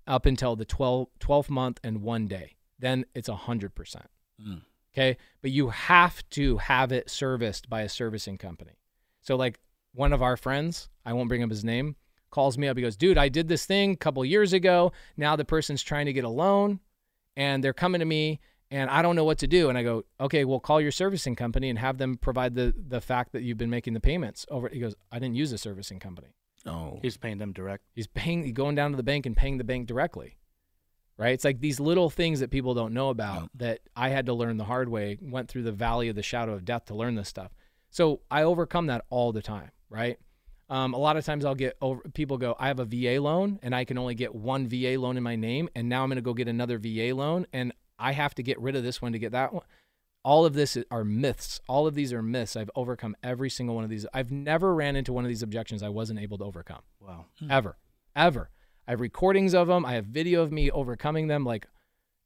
Up 0.07 0.26
until 0.26 0.56
the 0.56 0.65
12, 0.65 1.07
12th 1.19 1.49
month 1.49 1.80
and 1.84 2.02
one 2.02 2.28
day. 2.28 2.56
Then 2.80 3.06
it's 3.14 3.30
a 3.30 3.36
hundred 3.36 3.76
percent. 3.76 4.07
Mm. 4.41 4.64
Okay. 4.94 5.18
But 5.41 5.52
you 5.52 5.69
have 5.69 6.28
to 6.32 6.57
have 6.57 6.91
it 6.91 7.10
serviced 7.10 7.69
by 7.69 7.82
a 7.84 7.90
servicing 7.90 8.38
company. 8.38 8.80
So, 9.22 9.36
like 9.36 9.60
one 9.94 10.14
of 10.14 10.22
our 10.22 10.38
friends, 10.38 10.90
I 11.06 11.14
won't 11.14 11.30
bring 11.30 11.44
up 11.44 11.50
his 11.50 11.64
name, 11.64 11.96
calls 12.30 12.58
me 12.58 12.68
up. 12.68 12.78
He 12.78 12.84
goes, 12.84 12.96
Dude, 12.96 13.18
I 13.18 13.30
did 13.30 13.48
this 13.48 13.66
thing 13.66 13.92
a 13.92 13.98
couple 13.98 14.24
years 14.26 14.54
ago. 14.54 14.92
Now 15.18 15.36
the 15.36 15.46
person's 15.46 15.84
trying 15.84 16.06
to 16.06 16.14
get 16.14 16.24
a 16.24 16.30
loan 16.30 16.80
and 17.36 17.64
they're 17.64 17.74
coming 17.74 18.00
to 18.00 18.06
me 18.06 18.40
and 18.70 18.90
I 18.90 19.02
don't 19.02 19.18
know 19.18 19.26
what 19.26 19.40
to 19.40 19.48
do. 19.48 19.68
And 19.70 19.78
I 19.78 19.84
go, 19.84 20.04
Okay, 20.20 20.46
well, 20.46 20.60
call 20.60 20.80
your 20.80 20.92
servicing 20.92 21.36
company 21.36 21.70
and 21.70 21.78
have 21.80 21.98
them 21.98 22.18
provide 22.18 22.56
the, 22.56 22.74
the 22.88 23.02
fact 23.02 23.34
that 23.34 23.42
you've 23.44 23.58
been 23.58 23.70
making 23.70 23.94
the 23.94 24.00
payments 24.00 24.46
over. 24.50 24.70
He 24.70 24.80
goes, 24.80 24.96
I 25.12 25.20
didn't 25.20 25.36
use 25.36 25.52
a 25.52 25.58
servicing 25.58 26.00
company. 26.00 26.36
Oh. 26.66 27.00
He's 27.02 27.18
paying 27.18 27.40
them 27.40 27.54
direct. 27.54 27.84
He's 27.94 28.08
paying, 28.08 28.44
he's 28.44 28.54
going 28.54 28.76
down 28.76 28.92
to 28.92 28.98
the 28.98 29.04
bank 29.04 29.26
and 29.26 29.36
paying 29.36 29.58
the 29.58 29.64
bank 29.64 29.88
directly. 29.88 30.38
Right? 31.18 31.34
It's 31.34 31.44
like 31.44 31.60
these 31.60 31.80
little 31.80 32.10
things 32.10 32.40
that 32.40 32.50
people 32.50 32.74
don't 32.74 32.94
know 32.94 33.10
about 33.10 33.42
Yeah. 33.42 33.48
that 33.56 33.80
I 33.96 34.10
had 34.10 34.26
to 34.28 34.34
learn 34.34 34.58
the 34.58 34.64
hard 34.64 34.90
way, 34.90 35.18
went 35.22 35.50
through 35.50 35.64
the 35.64 35.72
valley 35.72 36.08
of 36.08 36.16
the 36.16 36.24
shadow 36.24 36.54
of 36.54 36.66
death 36.66 36.86
to 36.86 36.96
learn 36.96 37.16
this 37.16 37.28
stuff. 37.28 37.52
So 37.90 38.22
I 38.32 38.44
overcome 38.44 38.88
that 38.88 39.04
all 39.10 39.32
the 39.34 39.42
time, 39.42 39.72
right? 39.92 40.18
Um, 40.70 40.94
a 40.94 40.98
lot 40.98 41.18
of 41.18 41.26
times 41.26 41.44
I'll 41.44 41.54
get 41.54 41.76
over, 41.82 42.02
people 42.14 42.38
go, 42.38 42.56
I 42.58 42.68
have 42.68 42.80
a 42.80 42.86
VA 42.86 43.22
loan 43.22 43.60
and 43.62 43.76
I 43.76 43.84
can 43.84 43.98
only 43.98 44.16
get 44.16 44.34
one 44.34 44.68
VA 44.68 44.98
loan 44.98 45.18
in 45.18 45.24
my 45.24 45.36
name. 45.36 45.70
And 45.76 45.90
now 45.90 46.02
I'm 46.04 46.10
going 46.10 46.16
to 46.16 46.22
go 46.22 46.34
get 46.34 46.48
another 46.48 46.78
VA 46.80 47.14
loan. 47.14 47.46
And 47.52 47.74
I 48.00 48.14
have 48.14 48.34
to 48.36 48.44
get 48.44 48.58
rid 48.60 48.76
of 48.78 48.84
this 48.84 49.02
one 49.02 49.12
to 49.12 49.20
get 49.20 49.34
that 49.34 49.54
one. 49.54 49.66
All 50.24 50.46
of 50.46 50.54
this 50.54 50.78
are 50.90 51.04
myths. 51.04 51.60
All 51.68 51.88
of 51.88 51.94
these 51.96 52.14
are 52.14 52.22
myths. 52.22 52.56
I've 52.56 52.70
overcome 52.76 53.18
every 53.22 53.50
single 53.50 53.76
one 53.76 53.84
of 53.84 53.90
these. 53.90 54.06
I've 54.14 54.32
never 54.32 54.74
ran 54.74 54.96
into 54.96 55.12
one 55.12 55.26
of 55.26 55.30
these 55.30 55.44
objections 55.44 55.84
I 55.84 55.90
wasn't 55.90 56.20
able 56.20 56.38
to 56.38 56.46
overcome 56.46 56.84
Wow. 57.02 57.26
ever, 57.50 57.76
ever. 58.16 58.50
I 58.88 58.92
have 58.92 59.02
recordings 59.02 59.54
of 59.54 59.68
them. 59.68 59.86
I 59.86 59.94
have 59.94 60.06
video 60.06 60.42
of 60.42 60.52
me 60.52 60.72
overcoming 60.72 61.28
them. 61.28 61.44
Like, 61.44 61.68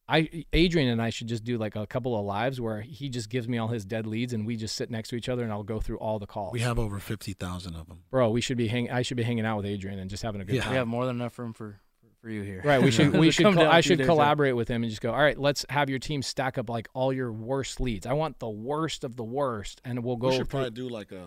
I 0.07 0.45
Adrian 0.53 0.87
and 0.89 1.01
I 1.01 1.09
should 1.09 1.27
just 1.27 1.43
do 1.43 1.57
like 1.57 1.75
a 1.75 1.87
couple 1.87 2.17
of 2.19 2.25
lives 2.25 2.61
where 2.61 2.81
he 2.81 3.09
just 3.09 3.27
gives 3.29 3.47
me 3.47 3.57
all 3.57 3.69
his 3.69 3.85
dead 3.85 4.05
leads 4.05 4.33
and 4.33 4.45
we 4.45 4.55
just 4.55 4.75
sit 4.75 4.91
next 4.91 5.09
to 5.09 5.15
each 5.15 5.29
other 5.29 5.41
and 5.43 5.51
I'll 5.51 5.63
go 5.63 5.79
through 5.79 5.97
all 5.97 6.19
the 6.19 6.27
calls. 6.27 6.53
We 6.53 6.59
have 6.59 6.77
over 6.77 6.99
fifty 6.99 7.33
thousand 7.33 7.75
of 7.75 7.87
them. 7.87 8.03
Bro, 8.11 8.29
we 8.29 8.41
should 8.41 8.57
be 8.57 8.67
hang. 8.67 8.91
I 8.91 9.01
should 9.01 9.17
be 9.17 9.23
hanging 9.23 9.45
out 9.45 9.57
with 9.57 9.65
Adrian 9.65 9.97
and 9.97 10.09
just 10.09 10.21
having 10.21 10.41
a 10.41 10.45
good 10.45 10.55
Yeah. 10.55 10.61
time. 10.61 10.71
We 10.71 10.77
have 10.77 10.87
more 10.87 11.05
than 11.07 11.15
enough 11.15 11.39
room 11.39 11.53
for 11.53 11.79
for 12.21 12.29
you 12.29 12.43
here. 12.43 12.61
Right. 12.63 12.81
We 12.81 12.91
should. 12.91 13.13
We 13.17 13.31
should. 13.31 13.43
come 13.43 13.55
col- 13.55 13.63
down 13.63 13.73
I 13.73 13.79
a 13.79 13.81
few 13.81 13.89
should 13.89 13.97
days 13.99 14.07
collaborate 14.07 14.55
with 14.55 14.67
him 14.67 14.83
and 14.83 14.89
just 14.91 15.01
go. 15.01 15.11
All 15.11 15.19
right. 15.21 15.37
Let's 15.39 15.65
have 15.69 15.89
your 15.89 15.99
team 15.99 16.21
stack 16.21 16.57
up 16.59 16.69
like 16.69 16.87
all 16.93 17.11
your 17.11 17.31
worst 17.31 17.79
leads. 17.79 18.05
I 18.05 18.13
want 18.13 18.37
the 18.39 18.49
worst 18.49 19.03
of 19.03 19.15
the 19.15 19.23
worst, 19.23 19.81
and 19.85 20.03
we'll 20.03 20.17
go. 20.17 20.27
we 20.27 20.33
should 20.35 20.49
through- 20.49 20.59
probably 20.61 20.71
do 20.71 20.89
like 20.89 21.11
a, 21.11 21.23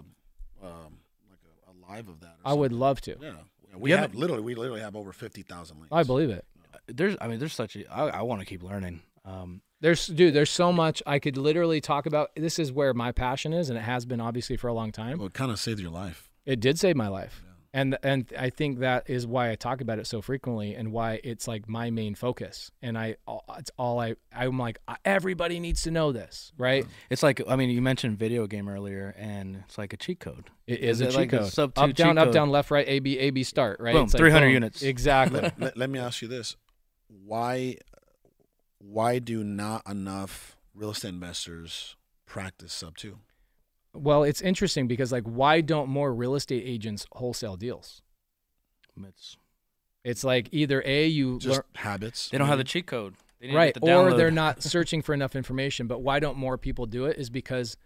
um, 0.63 0.99
like 1.29 1.41
a, 1.45 1.71
a 1.71 1.75
live 1.93 2.09
of 2.09 2.21
that. 2.21 2.37
Or 2.45 2.51
I 2.51 2.53
would 2.53 2.73
love 2.73 3.01
to. 3.03 3.17
Yeah. 3.21 3.33
Yeah, 3.71 3.77
we 3.77 3.91
You 3.91 3.97
have 3.97 4.15
literally, 4.15 4.43
we 4.43 4.55
literally 4.55 4.81
have 4.81 4.95
over 4.97 5.13
fifty 5.13 5.43
thousand 5.43 5.79
links. 5.79 5.93
I 5.93 6.03
believe 6.05 6.31
it. 6.31 6.45
There's, 6.89 7.17
I 7.21 7.29
mean, 7.29 7.39
there's 7.39 7.55
such 7.55 7.77
a. 7.77 7.91
I, 7.93 8.09
I 8.09 8.23
want 8.23 8.41
to 8.41 8.47
keep 8.47 8.63
learning. 8.63 9.03
Um, 9.25 9.61
There's, 9.81 10.07
dude. 10.07 10.35
There's 10.35 10.51
so 10.51 10.73
much 10.73 11.03
I 11.07 11.19
could 11.19 11.37
literally 11.37 11.81
talk 11.81 12.07
about. 12.07 12.31
This 12.35 12.59
is 12.59 12.73
where 12.73 12.95
my 12.95 13.13
passion 13.13 13.53
is, 13.53 13.69
and 13.69 13.79
it 13.79 13.83
has 13.83 14.07
been 14.07 14.21
obviously 14.21 14.57
for 14.57 14.69
a 14.69 14.73
long 14.75 14.91
time. 14.91 15.19
Well, 15.19 15.27
it 15.27 15.35
kind 15.35 15.51
of 15.53 15.61
saved 15.61 15.81
your 15.81 15.91
life. 15.91 16.31
It 16.47 16.61
did 16.61 16.79
save 16.79 16.97
my 16.97 17.09
life, 17.09 17.43
and 17.75 17.99
and 18.03 18.33
I 18.39 18.49
think 18.49 18.79
that 18.79 19.11
is 19.11 19.27
why 19.27 19.51
I 19.51 19.55
talk 19.55 19.83
about 19.83 19.99
it 19.99 20.07
so 20.07 20.23
frequently, 20.23 20.75
and 20.75 20.93
why 20.93 21.21
it's 21.23 21.47
like 21.47 21.69
my 21.69 21.91
main 21.91 22.15
focus. 22.15 22.71
And 22.81 22.97
I, 22.97 23.17
it's 23.59 23.71
all 23.77 24.01
I. 24.01 24.15
I'm 24.35 24.59
like 24.59 24.79
everybody 25.05 25.61
needs 25.61 25.83
to 25.83 25.91
know 25.91 26.11
this, 26.11 26.53
right? 26.57 26.87
it's 27.11 27.23
like, 27.23 27.43
I 27.47 27.57
mean, 27.57 27.69
you 27.69 27.83
mentioned 27.83 28.19
video 28.19 28.47
game 28.47 28.67
earlier, 28.67 29.15
and 29.19 29.57
it's 29.67 29.77
like 29.77 29.93
a 29.93 29.99
cheat 29.99 30.21
code. 30.21 30.49
It 30.67 30.81
is, 30.81 31.01
Is 31.01 31.01
a 31.03 31.05
it 31.05 31.09
cheat 31.11 31.17
like 31.19 31.33
a 31.35 31.39
code. 31.41 31.53
sub 31.53 31.75
two 31.75 31.81
up 31.83 31.95
down, 31.95 32.15
cheat 32.15 32.19
up 32.19 32.25
code? 32.29 32.35
down, 32.35 32.49
left, 32.51 32.71
right, 32.71 32.89
A 32.89 32.99
B 33.01 33.19
A 33.19 33.29
B 33.29 33.43
start, 33.43 33.79
right? 33.79 33.93
Boom, 33.93 34.05
It's 34.05 34.15
like, 34.15 34.21
300 34.21 34.47
boom. 34.47 34.55
units. 34.55 34.83
Exactly. 34.83 35.41
let, 35.43 35.61
let, 35.61 35.77
let 35.77 35.91
me 35.91 35.99
ask 35.99 36.23
you 36.23 36.29
this: 36.29 36.57
Why, 37.09 37.77
why 38.79 39.19
do 39.19 39.43
not 39.45 39.83
enough 39.89 40.57
real 40.75 40.91
estate 40.91 41.09
investors 41.09 41.97
practice 42.27 42.73
sub 42.73 42.97
two? 42.97 43.19
well, 43.95 44.23
it's 44.23 44.41
interesting 44.41 44.87
because 44.87 45.11
like, 45.11 45.25
why 45.25 45.61
don't 45.61 45.89
more 45.89 46.15
real 46.15 46.35
estate 46.35 46.63
agents 46.65 47.07
wholesale 47.13 47.57
deals? 47.57 48.03
It's, 49.07 49.37
It's 50.05 50.25
like 50.25 50.49
either 50.53 50.83
a 50.85 51.07
you 51.07 51.39
Just 51.39 51.55
learn, 51.55 51.63
habits. 51.75 52.29
they 52.29 52.39
don't 52.39 52.49
have 52.49 52.59
the 52.59 52.65
cheat 52.65 52.87
code. 52.87 53.15
They 53.41 53.53
right, 53.53 53.73
the 53.73 53.81
or 53.81 54.15
they're 54.15 54.31
not 54.31 54.63
searching 54.75 55.03
for 55.03 55.15
enough 55.15 55.37
information. 55.37 55.87
But 55.87 56.01
why 56.03 56.19
don't 56.19 56.37
more 56.37 56.59
people 56.59 56.87
do 56.87 57.07
it? 57.07 57.17
Is 57.19 57.31
because 57.31 57.77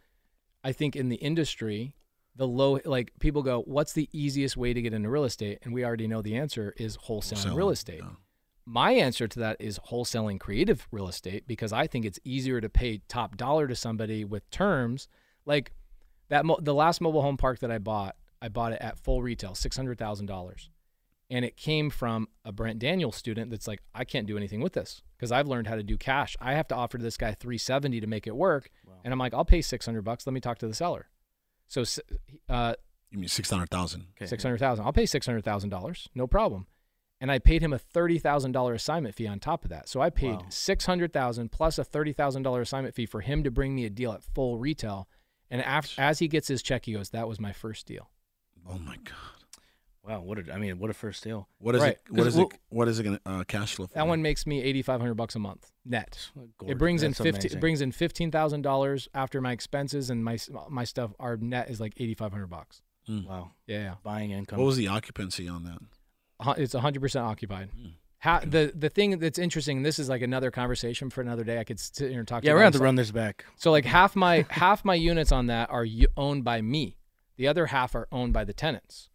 I 0.65 0.73
think 0.73 0.97
in 0.97 1.09
the 1.11 1.17
industry, 1.17 1.95
the 2.37 2.47
low 2.49 2.79
like 2.85 3.13
people 3.21 3.43
go, 3.43 3.61
what's 3.63 3.93
the 3.93 4.09
easiest 4.13 4.57
way 4.57 4.73
to 4.73 4.81
get 4.81 4.95
into 4.95 5.11
real 5.11 5.25
estate? 5.25 5.59
And 5.63 5.75
we 5.75 5.85
already 5.85 6.09
know 6.09 6.23
the 6.23 6.37
answer 6.37 6.75
is 6.79 6.97
wholesale 6.97 7.55
real 7.55 7.71
estate. 7.71 8.01
yeah. 8.03 8.11
My 8.65 8.93
answer 8.93 9.27
to 9.27 9.39
that 9.41 9.57
is 9.59 9.79
wholesaling 9.91 10.39
creative 10.39 10.87
real 10.93 11.09
estate 11.09 11.47
because 11.49 11.73
I 11.73 11.87
think 11.87 12.05
it's 12.05 12.19
easier 12.25 12.61
to 12.61 12.69
pay 12.69 13.01
top 13.09 13.37
dollar 13.37 13.67
to 13.67 13.75
somebody 13.75 14.25
with 14.25 14.49
terms 14.51 15.09
like 15.45 15.73
that. 16.29 16.45
Mo- 16.45 16.59
the 16.61 16.75
last 16.75 17.01
mobile 17.01 17.23
home 17.23 17.37
park 17.37 17.59
that 17.59 17.73
I 17.73 17.79
bought, 17.79 18.15
I 18.41 18.49
bought 18.49 18.73
it 18.73 18.79
at 18.81 18.99
full 18.99 19.21
retail, 19.23 19.55
six 19.57 19.77
hundred 19.77 19.99
thousand 19.99 20.27
dollars, 20.27 20.71
and 21.29 21.45
it 21.45 21.57
came 21.57 21.91
from 21.91 22.29
a 22.45 22.53
Brent 22.53 22.79
Daniels 22.79 23.17
student 23.17 23.51
that's 23.51 23.67
like, 23.67 23.81
I 23.95 24.05
can't 24.05 24.27
do 24.29 24.37
anything 24.37 24.61
with 24.61 24.75
this 24.75 25.03
because 25.17 25.33
I've 25.33 25.49
learned 25.49 25.67
how 25.67 25.75
to 25.77 25.83
do 25.83 25.97
cash. 25.97 26.37
I 26.41 26.53
have 26.55 26.69
to 26.69 26.77
offer 26.77 26.99
to 26.99 27.03
this 27.05 27.17
guy 27.17 27.33
three 27.33 27.59
seventy 27.59 28.01
to 28.01 28.07
make 28.07 28.27
it 28.29 28.37
work, 28.37 28.71
and 29.05 29.13
I'm 29.13 29.19
like, 29.19 29.35
I'll 29.35 29.45
pay 29.45 29.63
six 29.63 29.85
hundred 29.87 30.03
bucks. 30.03 30.25
Let 30.27 30.35
me 30.35 30.41
talk 30.41 30.59
to 30.59 30.69
the 30.69 30.75
seller. 30.75 31.09
So, 31.67 31.81
s- 31.81 31.99
uh, 32.49 32.75
You 33.11 33.19
mean 33.19 33.29
six 33.29 33.51
hundred 33.51 33.71
thousand? 33.71 34.07
Okay. 34.17 34.27
six 34.27 34.43
hundred 34.45 34.59
thousand. 34.59 34.85
I'll 34.85 34.93
pay 34.93 35.07
six 35.07 35.27
hundred 35.27 35.43
thousand 35.45 35.71
dollars, 35.71 36.09
no 36.15 36.29
problem. 36.29 36.67
And 37.23 37.31
I 37.31 37.39
paid 37.39 37.63
him 37.63 37.73
a 37.73 37.79
thirty 37.79 38.19
thousand 38.19 38.51
dollar 38.51 38.75
assignment 38.75 39.15
fee 39.15 39.29
on 39.29 39.39
top 39.39 39.63
of 39.63 39.71
that. 39.71 39.89
So 39.89 40.01
I 40.01 40.11
paid 40.11 40.33
Wow. 40.35 40.47
six 40.49 40.87
hundred 40.87 41.13
thousand 41.13 41.53
plus 41.53 41.79
a 41.79 41.85
thirty 41.85 42.13
thousand 42.13 42.43
dollar 42.43 42.61
assignment 42.63 42.97
fee 42.97 43.07
for 43.07 43.21
him 43.21 43.45
to 43.45 43.51
bring 43.51 43.77
me 43.77 43.85
a 43.85 43.91
deal 43.91 44.11
at 44.13 44.25
full 44.25 44.59
retail. 44.59 45.09
And 45.49 45.63
af- 45.65 45.97
as 45.99 46.19
he 46.19 46.27
gets 46.27 46.49
his 46.49 46.63
check, 46.63 46.85
he 46.87 46.93
goes, 46.95 47.11
"That 47.11 47.29
was 47.29 47.39
my 47.39 47.53
first 47.53 47.87
deal." 47.87 48.11
Oh 48.69 48.77
my 48.79 48.97
god! 48.97 49.15
Wow, 50.05 50.23
what 50.23 50.37
a, 50.49 50.53
I 50.53 50.59
mean, 50.59 50.81
what 50.81 50.91
a 50.91 50.95
first 50.95 51.23
deal. 51.23 51.47
What 51.59 51.77
is 51.77 51.83
Right. 51.83 51.93
it? 51.93 52.01
What 52.11 52.21
is 52.23 52.27
is 52.29 52.37
we'll- 52.39 52.47
it? 52.49 52.59
What 52.71 52.89
is 52.89 52.99
it 52.99 53.05
going 53.05 53.19
to 53.25 53.31
uh, 53.31 53.45
cash 53.45 53.77
flow? 53.77 53.87
For 53.87 53.95
That 53.95 54.03
you? 54.03 54.09
one 54.09 54.21
makes 54.23 54.45
me 54.45 54.61
eighty 54.61 54.83
five 54.83 55.01
hundred 55.01 55.15
bucks 55.15 55.37
a 55.37 55.39
month 55.39 55.71
net. 55.85 56.31
Gorgeous. 56.59 56.73
It 56.73 56.79
brings 56.79 57.03
in 57.05 57.11
That's 57.13 57.21
fifty. 57.21 57.39
amazing. 57.47 57.59
It 57.59 57.61
brings 57.61 57.81
in 57.83 57.93
fifteen 57.93 58.31
thousand 58.33 58.63
dollars 58.63 59.09
after 59.15 59.41
my 59.41 59.53
expenses 59.53 60.11
and 60.11 60.25
my 60.25 60.39
my 60.69 60.83
stuff. 60.83 61.13
Our 61.21 61.37
net 61.37 61.71
is 61.71 61.81
like 61.81 61.93
eighty 61.99 62.15
five 62.15 62.33
hundred 62.33 62.49
bucks. 62.49 62.83
Mm. 63.09 63.27
Wow, 63.29 63.53
Yeah, 63.69 63.79
yeah. 63.81 63.95
buying 64.03 64.33
income. 64.33 64.59
What 64.59 64.65
was 64.67 64.77
the 64.77 64.89
occupancy 64.89 65.47
on 65.49 65.63
that? 65.65 65.79
It's 66.57 66.75
hundred 66.75 67.01
percent 67.01 67.25
occupied. 67.25 67.71
Mm. 67.79 67.93
How, 68.19 68.39
the 68.41 68.73
the 68.75 68.89
thing 68.89 69.19
that's 69.19 69.39
interesting. 69.39 69.83
This 69.83 69.99
is 69.99 70.09
like 70.09 70.23
another 70.23 70.51
conversation 70.51 71.11
for 71.11 71.21
another 71.21 71.45
day. 71.45 71.59
I 71.59 71.65
could 71.65 71.81
sit 71.81 72.11
here 72.11 72.21
and 72.21 72.29
talk. 72.29 72.43
to 72.43 72.47
yeah, 72.47 72.53
you 72.53 72.55
we're 72.55 72.61
gonna 72.61 72.67
have 72.67 72.75
to 72.75 72.85
run 72.85 72.95
this 72.95 73.11
back. 73.11 73.45
So 73.57 73.71
like 73.71 73.85
half 73.85 74.15
my 74.15 74.47
half 74.51 74.85
my 74.85 74.95
units 74.95 75.33
on 75.33 75.47
that 75.47 75.71
are 75.71 75.87
owned 76.17 76.45
by 76.45 76.61
me. 76.61 76.99
The 77.37 77.49
other 77.49 77.67
half 77.67 77.95
are 77.95 78.07
owned 78.13 78.33
by 78.33 78.45
the 78.45 78.53
tenants 78.53 79.09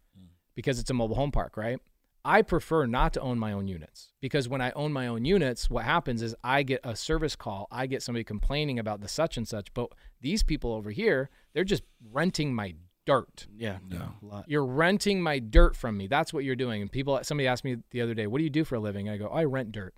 because 0.54 0.78
it's 0.78 0.90
a 0.90 0.94
mobile 0.94 1.14
home 1.14 1.30
park, 1.30 1.56
right? 1.56 1.78
I 2.24 2.42
prefer 2.42 2.84
not 2.84 3.14
to 3.14 3.20
own 3.20 3.38
my 3.38 3.52
own 3.52 3.68
units 3.68 4.12
because 4.20 4.48
when 4.48 4.60
I 4.60 4.72
own 4.72 4.92
my 4.92 5.06
own 5.06 5.24
units, 5.24 5.70
what 5.70 5.84
happens 5.84 6.20
is 6.20 6.34
I 6.42 6.62
get 6.62 6.80
a 6.84 6.96
service 6.96 7.36
call, 7.36 7.68
I 7.70 7.86
get 7.86 8.02
somebody 8.02 8.24
complaining 8.24 8.78
about 8.78 9.00
the 9.00 9.08
such 9.08 9.36
and 9.36 9.46
such, 9.46 9.72
but 9.72 9.92
these 10.20 10.42
people 10.42 10.72
over 10.72 10.90
here, 10.90 11.30
they're 11.54 11.64
just 11.64 11.84
renting 12.12 12.54
my 12.54 12.74
dirt. 13.08 13.46
Yeah, 13.56 13.78
Yeah. 13.90 14.08
a 14.22 14.24
lot. 14.24 14.44
You're 14.48 14.64
renting 14.66 15.20
my 15.22 15.38
dirt 15.40 15.74
from 15.74 15.96
me. 15.96 16.06
That's 16.06 16.32
what 16.32 16.44
you're 16.44 16.54
doing. 16.56 16.82
And 16.82 16.92
people 16.92 17.18
somebody 17.22 17.46
asked 17.48 17.64
me 17.64 17.78
the 17.90 18.00
other 18.02 18.14
day, 18.14 18.26
"What 18.26 18.38
do 18.38 18.44
you 18.44 18.50
do 18.50 18.64
for 18.64 18.74
a 18.76 18.80
living?" 18.80 19.08
I 19.08 19.16
go, 19.16 19.28
oh, 19.32 19.36
"I 19.36 19.44
rent 19.44 19.72
dirt." 19.72 19.94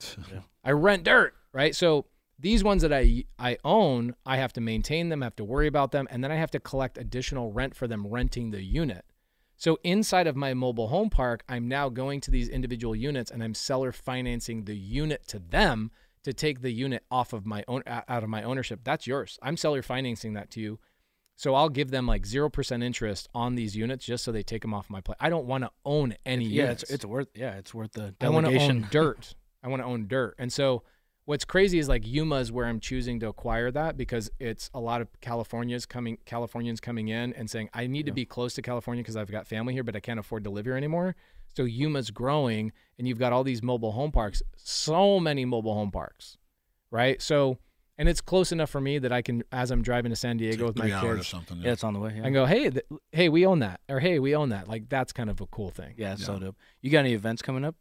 I 0.64 0.70
rent 0.72 1.04
dirt, 1.04 1.34
right? 1.52 1.74
So 1.74 2.06
these 2.38 2.62
ones 2.64 2.82
that 2.82 2.92
I 2.92 3.24
I 3.38 3.56
own, 3.64 4.14
I 4.26 4.36
have 4.36 4.52
to 4.54 4.60
maintain 4.60 5.08
them, 5.08 5.22
I 5.22 5.26
have 5.26 5.36
to 5.36 5.44
worry 5.44 5.66
about 5.66 5.92
them, 5.92 6.06
and 6.10 6.22
then 6.22 6.30
I 6.32 6.36
have 6.36 6.50
to 6.52 6.60
collect 6.60 6.98
additional 6.98 7.52
rent 7.52 7.74
for 7.74 7.86
them 7.88 8.06
renting 8.06 8.50
the 8.50 8.62
unit. 8.62 9.04
So 9.56 9.78
inside 9.84 10.26
of 10.26 10.34
my 10.34 10.54
mobile 10.54 10.88
home 10.88 11.08
park, 11.08 11.44
I'm 11.48 11.68
now 11.68 11.88
going 11.88 12.20
to 12.22 12.30
these 12.32 12.48
individual 12.48 12.96
units 12.96 13.30
and 13.30 13.44
I'm 13.44 13.54
seller 13.54 13.92
financing 13.92 14.64
the 14.64 14.76
unit 14.76 15.26
to 15.28 15.38
them 15.38 15.92
to 16.24 16.32
take 16.32 16.62
the 16.62 16.72
unit 16.72 17.04
off 17.12 17.32
of 17.32 17.46
my 17.46 17.62
own 17.68 17.82
out 17.86 18.24
of 18.24 18.28
my 18.28 18.42
ownership. 18.42 18.80
That's 18.82 19.06
yours. 19.06 19.38
I'm 19.40 19.56
seller 19.56 19.82
financing 19.82 20.32
that 20.34 20.50
to 20.52 20.60
you. 20.60 20.80
So 21.42 21.56
I'll 21.56 21.68
give 21.70 21.90
them 21.90 22.06
like 22.06 22.22
0% 22.22 22.84
interest 22.84 23.28
on 23.34 23.56
these 23.56 23.76
units 23.76 24.06
just 24.06 24.22
so 24.22 24.30
they 24.30 24.44
take 24.44 24.62
them 24.62 24.72
off 24.72 24.88
my 24.88 25.00
plate. 25.00 25.16
I 25.18 25.28
don't 25.28 25.44
want 25.44 25.64
to 25.64 25.72
own 25.84 26.14
any 26.24 26.44
Yeah, 26.44 26.62
units. 26.62 26.84
it's 26.84 26.92
it's 26.92 27.04
worth. 27.04 27.30
Yeah, 27.34 27.56
it's 27.56 27.74
worth 27.74 27.90
the 27.94 28.14
I 28.20 28.28
want 28.28 28.46
to 28.46 28.56
own 28.56 28.86
dirt. 28.92 29.34
I 29.60 29.66
want 29.66 29.82
to 29.82 29.86
own 29.86 30.06
dirt. 30.06 30.36
And 30.38 30.52
so 30.52 30.84
what's 31.24 31.44
crazy 31.44 31.80
is 31.80 31.88
like 31.88 32.06
Yuma 32.06 32.36
is 32.36 32.52
where 32.52 32.66
I'm 32.66 32.78
choosing 32.78 33.18
to 33.18 33.26
acquire 33.26 33.72
that 33.72 33.96
because 33.96 34.30
it's 34.38 34.70
a 34.72 34.78
lot 34.78 35.00
of 35.00 35.08
Californians 35.20 35.84
coming 35.84 36.16
Californians 36.26 36.78
coming 36.78 37.08
in 37.08 37.32
and 37.32 37.50
saying 37.50 37.70
I 37.74 37.88
need 37.88 38.06
to 38.06 38.12
be 38.12 38.24
close 38.24 38.54
to 38.54 38.62
California 38.62 39.02
because 39.02 39.16
I've 39.16 39.32
got 39.32 39.48
family 39.48 39.74
here 39.74 39.82
but 39.82 39.96
I 39.96 40.00
can't 40.00 40.20
afford 40.20 40.44
to 40.44 40.50
live 40.50 40.66
here 40.66 40.76
anymore. 40.76 41.16
So 41.56 41.64
Yuma's 41.64 42.12
growing 42.12 42.70
and 43.00 43.08
you've 43.08 43.18
got 43.18 43.32
all 43.32 43.42
these 43.42 43.64
mobile 43.64 43.90
home 43.90 44.12
parks, 44.12 44.44
so 44.54 45.18
many 45.18 45.44
mobile 45.44 45.74
home 45.74 45.90
parks. 45.90 46.38
Right? 46.92 47.20
So 47.20 47.58
and 48.02 48.08
it's 48.08 48.20
close 48.20 48.50
enough 48.50 48.68
for 48.68 48.80
me 48.80 48.98
that 48.98 49.12
I 49.12 49.22
can 49.22 49.44
as 49.52 49.70
I'm 49.70 49.80
driving 49.80 50.10
to 50.10 50.16
San 50.16 50.36
Diego 50.36 50.66
with 50.66 50.76
my 50.76 50.86
Three 50.86 51.08
or 51.10 51.14
kids 51.18 51.28
something. 51.28 51.58
Yeah, 51.58 51.70
it's 51.70 51.84
on 51.84 51.94
the 51.94 52.00
way. 52.00 52.10
Yeah, 52.16 52.22
I 52.22 52.24
can 52.24 52.32
go, 52.32 52.46
"Hey, 52.46 52.68
th- 52.68 52.84
hey, 53.12 53.28
we 53.28 53.46
own 53.46 53.60
that." 53.60 53.78
Or, 53.88 54.00
"Hey, 54.00 54.18
we 54.18 54.34
own 54.34 54.48
that." 54.48 54.66
Like 54.66 54.88
that's 54.88 55.12
kind 55.12 55.30
of 55.30 55.40
a 55.40 55.46
cool 55.46 55.70
thing. 55.70 55.94
yeah, 55.96 56.14
it's 56.14 56.26
so 56.26 56.36
dope. 56.36 56.56
You 56.80 56.90
got 56.90 56.98
any 56.98 57.14
events 57.14 57.42
coming 57.42 57.64
up? 57.64 57.76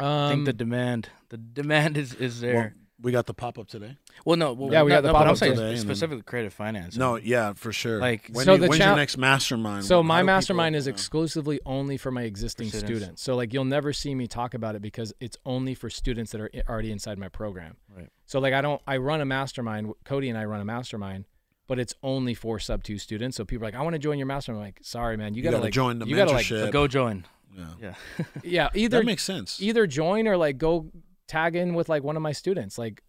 Um, 0.00 0.06
I 0.06 0.28
think 0.30 0.46
the 0.46 0.52
demand, 0.52 1.10
the 1.28 1.36
demand 1.36 1.96
is 1.96 2.14
is 2.14 2.42
Well, 2.42 2.52
there. 2.52 2.74
We 3.04 3.12
got 3.12 3.26
the 3.26 3.34
pop 3.34 3.58
up 3.58 3.68
today. 3.68 3.96
Well, 4.24 4.36
no, 4.36 4.52
well, 4.54 4.72
Yeah, 4.72 4.82
we 4.82 4.88
no, 4.90 4.96
got 4.96 5.00
the 5.02 5.08
no, 5.08 5.12
but 5.12 5.18
I'm 5.20 5.24
pop-up 5.26 5.36
saying 5.38 5.54
today 5.56 5.76
specifically 5.76 6.22
creative 6.22 6.52
finance. 6.52 6.96
No, 6.96 7.16
yeah, 7.16 7.52
for 7.52 7.72
sure. 7.72 7.98
Like- 8.00 8.28
when 8.32 8.44
So 8.44 8.54
you, 8.54 8.58
the 8.58 8.68
when's 8.68 8.80
cha- 8.80 8.86
your 8.88 8.96
next 8.96 9.16
mastermind? 9.18 9.84
So 9.84 9.96
How 9.98 10.02
my 10.02 10.22
mastermind 10.22 10.72
people- 10.72 10.78
is 10.80 10.86
yeah. 10.86 10.92
exclusively 10.94 11.60
only 11.66 11.96
for 11.96 12.10
my 12.10 12.22
existing 12.22 12.70
For 12.70 12.78
students. 12.78 12.98
students. 13.00 13.22
So 13.22 13.36
like 13.36 13.52
you'll 13.52 13.64
never 13.66 13.92
see 13.92 14.14
me 14.14 14.26
talk 14.26 14.54
about 14.54 14.74
it 14.74 14.82
because 14.82 15.12
it's 15.20 15.36
only 15.46 15.74
for 15.74 15.88
students 15.90 16.32
that 16.32 16.40
are 16.40 16.50
already 16.68 16.90
inside 16.90 17.18
my 17.18 17.28
program. 17.28 17.76
Right. 17.94 18.08
So 18.26 18.40
like 18.40 18.54
I 18.54 18.60
don't 18.62 18.80
I 18.86 18.96
run 18.96 19.20
a 19.20 19.24
mastermind. 19.26 19.92
Cody 20.04 20.28
and 20.30 20.38
I 20.38 20.44
run 20.46 20.60
a 20.60 20.64
mastermind, 20.64 21.26
but 21.68 21.78
it's 21.78 21.94
only 22.02 22.34
for 22.34 22.58
sub 22.58 22.82
two 22.82 22.98
students. 22.98 23.36
So 23.36 23.44
people 23.44 23.64
are 23.64 23.68
like, 23.68 23.74
I 23.78 23.82
want 23.82 23.92
to 23.94 23.98
join 23.98 24.18
your 24.18 24.26
mastermind. 24.26 24.60
I'm 24.62 24.66
like, 24.68 24.78
sorry, 24.82 25.16
man, 25.16 25.34
you, 25.34 25.38
You 25.38 25.42
gotta, 25.44 25.56
gotta 25.56 25.64
like 25.64 25.72
join 25.74 25.98
the 25.98 26.06
you 26.06 26.16
gotta 26.16 26.32
like 26.32 26.48
go 26.72 26.86
join. 26.88 27.24
Yeah. 27.56 27.66
Yeah. 27.80 27.94
yeah 28.42 28.68
either 28.74 28.98
That 28.98 29.06
makes 29.06 29.22
sense. 29.22 29.60
either 29.62 29.86
join 29.86 30.26
or 30.26 30.36
like 30.36 30.58
go 30.58 30.90
tag 31.34 31.56
in 31.56 31.74
with 31.74 31.88
like 31.88 32.02
one 32.02 32.16
of 32.16 32.22
my 32.22 32.32
students. 32.32 32.78
Like 32.78 33.02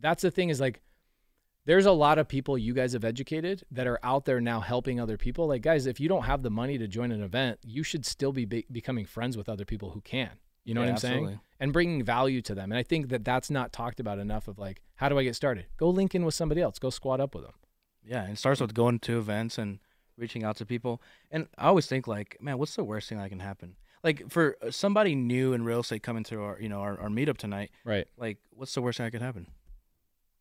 that's 0.00 0.22
the 0.22 0.30
thing 0.30 0.50
is 0.50 0.60
like 0.60 0.80
there's 1.64 1.86
a 1.86 1.92
lot 1.92 2.18
of 2.18 2.26
people 2.26 2.58
you 2.58 2.74
guys 2.74 2.92
have 2.92 3.04
educated 3.04 3.62
that 3.70 3.86
are 3.86 4.00
out 4.02 4.24
there 4.24 4.40
now 4.40 4.60
helping 4.60 4.98
other 4.98 5.16
people. 5.16 5.46
Like 5.46 5.62
guys, 5.62 5.86
if 5.86 6.00
you 6.00 6.08
don't 6.08 6.24
have 6.24 6.42
the 6.42 6.50
money 6.50 6.76
to 6.78 6.88
join 6.88 7.12
an 7.12 7.22
event, 7.22 7.58
you 7.64 7.82
should 7.82 8.04
still 8.04 8.32
be, 8.32 8.44
be 8.44 8.66
becoming 8.70 9.06
friends 9.06 9.36
with 9.36 9.48
other 9.48 9.64
people 9.64 9.90
who 9.90 10.00
can. 10.00 10.30
You 10.64 10.74
know 10.74 10.80
Yeah, 10.80 10.86
what 10.88 10.92
I'm 10.92 10.98
saying? 10.98 11.14
absolutely. 11.14 11.40
And 11.60 11.72
bringing 11.72 12.02
value 12.04 12.42
to 12.42 12.54
them. 12.54 12.72
And 12.72 12.78
I 12.78 12.82
think 12.82 13.08
that 13.10 13.24
that's 13.24 13.50
not 13.50 13.72
talked 13.72 14.00
about 14.00 14.18
enough. 14.18 14.48
Of 14.48 14.58
like, 14.58 14.82
how 14.96 15.08
do 15.08 15.18
I 15.18 15.22
get 15.24 15.36
started? 15.36 15.66
Go 15.76 15.88
link 15.90 16.14
in 16.14 16.24
with 16.24 16.34
somebody 16.34 16.60
else. 16.60 16.78
Go 16.78 16.90
squat 16.90 17.20
up 17.20 17.34
with 17.34 17.44
them. 17.44 17.54
Yeah, 18.04 18.22
and 18.24 18.32
it 18.32 18.38
starts 18.38 18.60
with 18.60 18.74
going 18.74 18.98
to 19.00 19.18
events 19.18 19.58
and 19.58 19.78
reaching 20.16 20.42
out 20.44 20.56
to 20.56 20.66
people. 20.66 21.00
And 21.30 21.46
I 21.56 21.66
always 21.66 21.86
think 21.86 22.06
like, 22.08 22.36
man, 22.40 22.58
what's 22.58 22.74
the 22.76 22.84
worst 22.84 23.08
thing 23.08 23.18
that 23.18 23.28
can 23.30 23.40
happen? 23.40 23.76
Like 24.04 24.30
for 24.30 24.56
uh, 24.60 24.70
somebody 24.70 25.14
new 25.14 25.52
in 25.52 25.64
real 25.64 25.80
estate 25.80 26.02
coming 26.02 26.24
to 26.24 26.42
our, 26.42 26.58
you 26.60 26.68
know, 26.68 26.80
our, 26.80 26.98
our 27.00 27.08
meetup 27.08 27.36
tonight, 27.36 27.70
Right. 27.84 28.06
like, 28.16 28.38
what's 28.50 28.74
the 28.74 28.82
worst 28.82 28.96
thing 28.98 29.06
that 29.06 29.12
could 29.12 29.22
happen? 29.22 29.46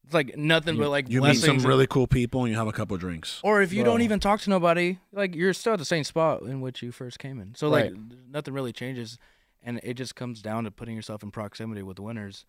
It's 0.03 0.13
like 0.15 0.35
nothing 0.35 0.75
You- 0.75 0.81
but 0.81 0.89
like 0.89 1.09
You 1.09 1.21
meet 1.21 1.35
some 1.37 1.57
and- 1.57 1.63
really 1.65 1.85
cool 1.85 2.07
people 2.07 2.41
and 2.41 2.49
you 2.51 2.57
have 2.57 2.67
a 2.67 2.71
couple 2.71 2.97
drinks. 2.97 3.39
Or 3.43 3.61
if 3.61 3.71
you 3.71 3.83
don't 3.83 4.01
even 4.01 4.19
talk 4.19 4.41
to 4.41 4.49
nobody, 4.49 4.97
like 5.11 5.35
you're 5.35 5.53
still 5.53 5.73
at 5.73 5.79
the 5.79 5.85
same 5.85 6.03
spot 6.03 6.41
in 6.41 6.59
which 6.61 6.81
you 6.81 6.91
first 6.91 7.19
came 7.19 7.39
in. 7.39 7.53
So 7.55 7.69
like 7.69 7.93
nothing 8.27 8.53
really 8.53 8.73
changes, 8.73 9.19
and 9.61 9.79
it 9.83 9.93
just 9.93 10.15
comes 10.15 10.41
down 10.41 10.63
to 10.63 10.71
putting 10.71 10.95
yourself 10.95 11.21
in 11.21 11.29
proximity 11.29 11.83
with 11.83 11.99
winners. 11.99 12.45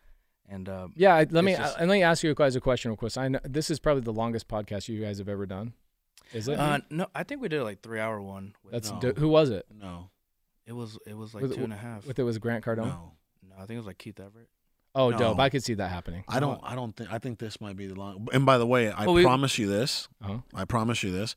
And 0.48 0.66
uh, 0.68 0.89
Yeah. 0.97 1.22
Let 1.30 1.44
me 1.44 1.55
just- 1.55 1.76
uh, 1.76 1.80
let 1.80 1.89
me 1.90 2.02
ask 2.02 2.22
you 2.24 2.34
guys 2.34 2.56
a 2.56 2.60
question 2.60 2.90
real 2.90 2.97
quick. 2.97 3.16
I 3.18 3.28
know 3.28 3.40
this 3.44 3.70
is 3.70 3.78
probably 3.78 4.02
the 4.02 4.12
longest 4.14 4.48
podcast 4.48 4.89
you 4.89 5.01
guys 5.01 5.18
have 5.18 5.28
ever 5.28 5.44
done. 5.44 5.74
Is 6.32 6.48
it? 6.48 6.59
uh, 6.59 6.78
no, 6.89 7.06
I 7.14 7.22
think 7.24 7.43
we 7.43 7.48
did 7.48 7.62
like 7.62 7.82
three 7.82 8.01
hour 8.01 8.20
one. 8.22 8.55
With, 8.64 8.72
That's 8.72 8.90
no. 8.93 8.98
d- 9.01 9.20
who 9.20 9.28
was 9.28 9.51
it? 9.51 9.66
No, 9.70 10.09
it 10.73 10.77
was 10.77 10.99
it 11.07 11.16
was 11.16 11.35
like 11.35 11.43
Was 11.43 11.53
it- 11.53 11.57
two 11.57 11.65
and 11.65 11.73
a 11.73 11.77
half. 11.77 12.07
With 12.07 12.19
it 12.19 12.23
was 12.23 12.39
Grant 12.39 12.65
Cardone. 12.65 12.86
no. 12.86 13.12
no, 13.51 13.55
I 13.57 13.61
think 13.61 13.73
it 13.73 13.77
was 13.78 13.86
like 13.86 13.99
Keith 13.99 14.19
Everett. 14.19 14.49
Oh, 14.94 15.09
No. 15.11 15.19
dope! 15.19 15.39
I 15.39 15.49
could 15.49 15.62
see 15.65 15.74
that 15.74 15.89
happening. 15.90 16.23
I 16.28 16.39
don't. 16.40 16.61
I 16.62 16.74
don't 16.74 16.94
think. 16.94 17.11
I 17.12 17.19
think 17.19 17.39
this 17.39 17.61
might 17.61 17.77
be 17.77 17.86
the 17.86 17.94
long. 17.94 18.28
And 18.32 18.44
by 18.44 18.59
the 18.59 18.66
way, 18.66 18.90
I 18.90 19.07
Well, 19.07 19.15
we- 19.15 19.23
promise 19.23 19.59
you 19.59 19.66
this. 19.66 20.09
Uh-huh. 20.23 20.39
I 20.55 20.65
promise 20.66 21.03
you 21.03 21.11
this. 21.12 21.35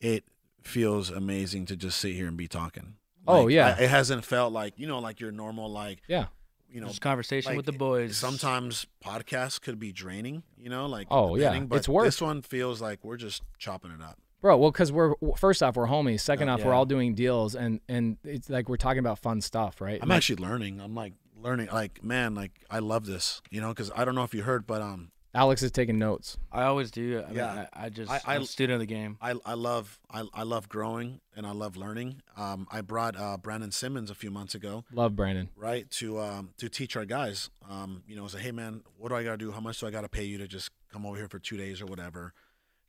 It 0.00 0.24
feels 0.62 1.10
amazing 1.10 1.66
to 1.66 1.76
just 1.76 1.98
sit 2.00 2.14
here 2.14 2.26
and 2.26 2.36
be 2.36 2.48
talking. 2.48 2.94
Oh, 3.26 3.46
yeah. 3.46 3.76
I- 3.78 3.82
it 3.84 3.90
hasn't 3.90 4.24
felt 4.24 4.52
like 4.52 4.74
you 4.78 4.86
know, 4.88 4.98
like 4.98 5.20
your 5.20 5.30
normal, 5.30 5.70
like 5.70 6.02
Yeah. 6.08 6.26
you 6.70 6.80
know. 6.80 6.88
Just 6.88 7.00
conversation 7.00 7.50
like, 7.50 7.56
with 7.56 7.66
the 7.66 7.72
boys. 7.72 8.16
Sometimes 8.16 8.86
podcasts 9.04 9.60
could 9.60 9.78
be 9.78 9.92
draining, 9.92 10.42
you 10.58 10.68
know, 10.70 10.86
like 10.86 11.06
Oh, 11.10 11.36
yeah. 11.36 11.60
but 11.60 11.76
It's 11.76 11.88
work. 11.88 12.04
This 12.04 12.20
one 12.20 12.42
feels 12.42 12.80
like 12.80 13.04
we're 13.04 13.16
just 13.16 13.42
chopping 13.58 13.92
it 13.92 14.00
up. 14.02 14.18
Bro, 14.42 14.58
well, 14.58 14.70
because 14.72 14.90
we're 14.92 15.14
first 15.36 15.62
off 15.62 15.76
we're 15.76 15.86
homies. 15.86 16.20
Second 16.20 16.48
Yeah. 16.48 16.54
off, 16.54 16.64
we're 16.64 16.74
all 16.74 16.84
doing 16.84 17.14
deals, 17.14 17.54
and 17.54 17.80
and 17.88 18.18
it's 18.24 18.50
like 18.50 18.68
we're 18.68 18.76
talking 18.76 18.98
about 18.98 19.18
fun 19.20 19.40
stuff, 19.40 19.80
right? 19.80 19.98
I'm 20.02 20.08
Like, 20.08 20.16
actually 20.18 20.42
learning. 20.42 20.80
I'm 20.80 20.94
like 20.94 21.14
learning. 21.40 21.68
Like 21.72 22.02
man, 22.04 22.34
like 22.34 22.50
I 22.70 22.80
love 22.80 23.06
this, 23.06 23.40
you 23.50 23.60
know, 23.60 23.68
because 23.68 23.90
I 23.96 24.04
don't 24.04 24.14
know 24.16 24.24
if 24.24 24.34
you 24.34 24.42
heard, 24.42 24.66
but 24.66 24.82
um, 24.82 25.12
Alex 25.34 25.62
is 25.62 25.70
taking 25.70 25.98
notes. 25.98 26.36
I 26.50 26.64
always 26.64 26.90
do. 26.90 27.22
I 27.24 27.28
mean, 27.28 27.36
Yeah. 27.36 27.66
I, 27.72 27.86
I 27.86 27.88
just 27.88 28.10
I- 28.10 28.16
I, 28.16 28.20
I- 28.26 28.34
am 28.34 28.42
a 28.42 28.46
student 28.46 28.74
of 28.74 28.80
the 28.80 28.92
game. 28.92 29.16
I 29.22 29.34
I 29.46 29.54
love 29.54 30.00
I 30.10 30.24
I 30.34 30.42
love 30.42 30.68
growing 30.68 31.20
and 31.36 31.46
I 31.46 31.52
love 31.52 31.76
learning. 31.76 32.20
Um, 32.36 32.66
I 32.70 32.80
brought 32.80 33.16
uh 33.16 33.36
Brandon 33.36 33.70
Simmons 33.70 34.10
a 34.10 34.14
few 34.16 34.32
months 34.32 34.56
ago. 34.56 34.84
Love 34.92 35.14
Brandon. 35.14 35.50
right 35.56 35.88
to 35.92 36.18
um 36.20 36.50
to 36.58 36.68
teach 36.68 36.96
our 36.96 37.04
guys 37.04 37.48
um 37.70 38.02
you 38.08 38.16
know 38.16 38.26
say 38.26 38.40
hey 38.40 38.50
man 38.50 38.82
what 38.98 39.10
do 39.10 39.14
i 39.14 39.22
gotta 39.22 39.36
do 39.36 39.52
how 39.52 39.60
much 39.60 39.78
do 39.78 39.86
i 39.86 39.90
gotta 39.92 40.08
pay 40.08 40.24
you 40.24 40.36
to 40.36 40.48
just 40.48 40.70
come 40.92 41.06
over 41.06 41.16
here 41.16 41.28
for 41.28 41.38
two 41.38 41.56
days 41.56 41.80
or 41.80 41.86
whatever 41.86 42.32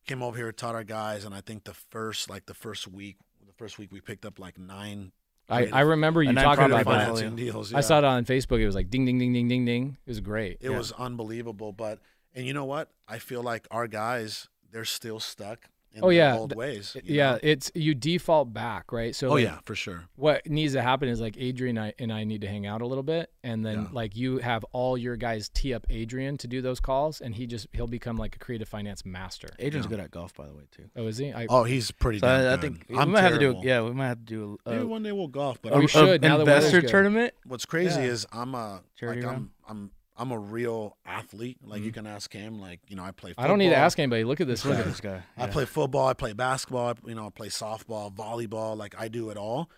came 0.05 0.21
over 0.23 0.37
here 0.37 0.51
taught 0.51 0.75
our 0.75 0.83
guys 0.83 1.25
and 1.25 1.33
i 1.33 1.41
think 1.41 1.63
the 1.63 1.73
first 1.73 2.29
like 2.29 2.45
the 2.45 2.53
first 2.53 2.87
week 2.87 3.17
the 3.45 3.53
first 3.53 3.77
week 3.77 3.91
we 3.91 4.01
picked 4.01 4.25
up 4.25 4.39
like 4.39 4.57
nine 4.57 5.11
I, 5.49 5.67
I 5.67 5.81
remember 5.81 6.23
you 6.23 6.31
talking 6.33 6.65
about 6.65 6.77
that. 6.77 6.85
finance. 6.85 7.19
financing 7.19 7.35
deals 7.35 7.73
I 7.73 7.81
saw 7.81 7.97
it 7.97 8.05
on 8.05 8.23
Facebook. 8.23 8.61
It 8.61 8.65
was 8.65 8.75
like 8.75 8.89
ding, 8.89 9.03
ding, 9.05 9.19
ding, 9.19 9.33
ding, 9.33 9.49
ding, 9.49 9.65
ding. 9.65 9.97
It 10.05 10.09
was 10.09 10.21
great. 10.21 10.57
it 10.61 10.71
Yeah. 10.71 10.77
was 10.77 10.93
unbelievable 10.93 11.73
but 11.73 11.99
and 12.33 12.45
you 12.47 12.53
know 12.53 12.63
what 12.65 12.89
i 13.09 13.19
feel 13.19 13.43
like 13.43 13.67
our 13.69 13.87
guys 13.87 14.47
they're 14.71 14.85
still 14.85 15.19
stuck 15.19 15.65
in 15.65 15.69
Oh, 16.01 16.09
yeah. 16.09 16.35
old 16.37 16.55
ways 16.55 16.97
yeah, 17.03 17.33
know? 17.33 17.39
it's 17.43 17.71
you 17.75 17.93
default 17.93 18.51
back, 18.53 18.91
right? 18.91 19.15
So 19.15 19.27
oh 19.27 19.33
like, 19.33 19.43
yeah 19.43 19.59
for 19.65 19.75
sure 19.75 20.05
what 20.15 20.45
needs 20.49 20.73
to 20.73 20.81
happen 20.81 21.07
is 21.07 21.21
like 21.21 21.35
Adrian 21.37 21.77
and 21.77 21.85
I, 21.87 21.93
and 21.99 22.11
I 22.11 22.23
need 22.23 22.41
to 22.41 22.47
hang 22.47 22.65
out 22.65 22.81
a 22.81 22.85
little 22.87 23.03
bit, 23.03 23.31
and 23.43 23.63
then 23.65 23.83
Yeah. 23.83 23.87
like 23.91 24.15
you 24.15 24.39
have 24.39 24.63
all 24.71 24.97
your 24.97 25.15
guys 25.17 25.49
tee 25.49 25.73
up 25.73 25.85
Adrian 25.89 26.37
to 26.39 26.47
do 26.47 26.61
those 26.61 26.79
calls, 26.79 27.21
and 27.21 27.35
he 27.35 27.45
just 27.45 27.67
he'll 27.73 27.85
become 27.87 28.17
like 28.17 28.35
a 28.35 28.39
creative 28.39 28.67
finance 28.67 29.05
master. 29.05 29.49
Adrian's 29.59 29.85
Yeah. 29.85 29.89
good 29.91 29.99
at 29.99 30.11
golf, 30.11 30.33
by 30.33 30.47
the 30.47 30.53
way, 30.53 30.63
too. 30.71 30.85
Oh, 30.95 31.05
is 31.07 31.17
he? 31.17 31.31
I, 31.31 31.45
oh 31.49 31.63
he's 31.63 31.91
pretty 31.91 32.19
So 32.19 32.27
damn 32.27 32.47
I, 32.47 32.53
I 32.53 32.57
think 32.57 32.85
I'm 32.97 33.11
might 33.11 33.21
have 33.21 33.33
to 33.33 33.39
do. 33.39 33.45
terrible. 33.51 33.65
Yeah, 33.65 33.81
we 33.83 33.91
might 33.91 34.07
have 34.07 34.19
to 34.19 34.23
do 34.25 34.57
a, 34.65 34.71
maybe 34.71 34.83
one 34.85 35.03
day 35.03 35.11
we'll 35.11 35.27
golf 35.27 35.61
but 35.61 35.77
we 35.77 35.85
a- 35.85 35.87
should, 35.87 36.23
a 36.23 36.27
now 36.27 36.37
the 36.37 36.45
weather's 36.45 36.63
investor 36.65 36.81
good. 36.81 36.89
tournament. 36.89 37.33
What's 37.45 37.65
crazy 37.65 38.01
Yeah. 38.01 38.07
is 38.07 38.25
I'm 38.31 38.55
a 38.55 38.81
Charity 38.95 39.21
like 39.21 39.29
round? 39.31 39.49
I'm 39.67 39.77
I'm 39.77 39.91
I'm 40.15 40.31
a 40.31 40.37
real 40.37 40.97
athlete. 41.05 41.57
Like 41.63 41.81
you 41.81 41.91
can 41.91 42.05
ask 42.05 42.31
him. 42.31 42.59
Like 42.59 42.79
you 42.87 42.95
know, 42.95 43.03
I 43.03 43.11
play. 43.11 43.31
Football. 43.31 43.45
I 43.45 43.47
don't 43.47 43.57
need 43.59 43.69
to 43.69 43.77
ask 43.77 43.97
anybody. 43.99 44.23
Look 44.23 44.41
at 44.41 44.47
this 44.47 44.63
Look 44.63 44.75
guy. 44.75 44.79
at 44.81 44.85
this 44.85 44.99
guy. 45.09 45.23
I 45.37 45.47
play 45.47 45.65
football. 45.65 46.07
I 46.07 46.13
play 46.13 46.33
basketball. 46.33 46.89
I, 46.89 47.09
you 47.09 47.15
know, 47.15 47.27
I 47.27 47.29
play 47.29 47.47
softball, 47.49 48.13
volleyball. 48.13 48.77
Like 48.77 48.95
I 48.97 49.07
do 49.07 49.29
it 49.29 49.37
all. 49.37 49.69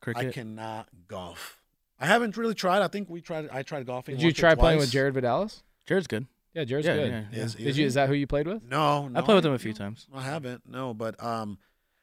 cricket. 0.00 0.26
I 0.26 0.30
cannot 0.32 0.88
golf. 1.08 1.60
I 2.00 2.06
haven't 2.06 2.36
really 2.36 2.54
tried. 2.54 2.82
I 2.82 2.88
think 2.88 3.08
we 3.08 3.20
tried. 3.20 3.48
I 3.52 3.62
tried 3.62 3.86
golfing. 3.86 4.16
Did 4.16 4.22
you 4.24 4.32
try 4.32 4.54
playing 4.54 4.78
with. 4.80 4.90
Jared 4.90 5.14
Vidalis? 5.14 5.62
Jared's 5.86 6.06
good. 6.08 6.26
Yeah, 6.54 6.64
Jared's 6.64 6.86
yeah, 6.86 6.94
good. 6.96 7.10
yeah, 7.10 7.24
yeah. 7.32 7.42
Is- 7.44 7.54
Did 7.54 7.76
you? 7.76 7.86
Is 7.86 7.94
that 7.94 8.08
who 8.08 8.14
you 8.14 8.26
played 8.26 8.46
with? 8.46 8.62
No, 8.68 9.08
no. 9.08 9.18
I 9.18 9.22
played 9.22 9.36
with 9.36 9.44
him 9.44 9.52
a 9.52 9.54
no, 9.54 9.58
few 9.58 9.72
times. 9.72 10.06
I 10.14 10.22
haven't. 10.22 10.62
No, 10.68 10.92
but 10.94 11.20
um, 11.22 11.58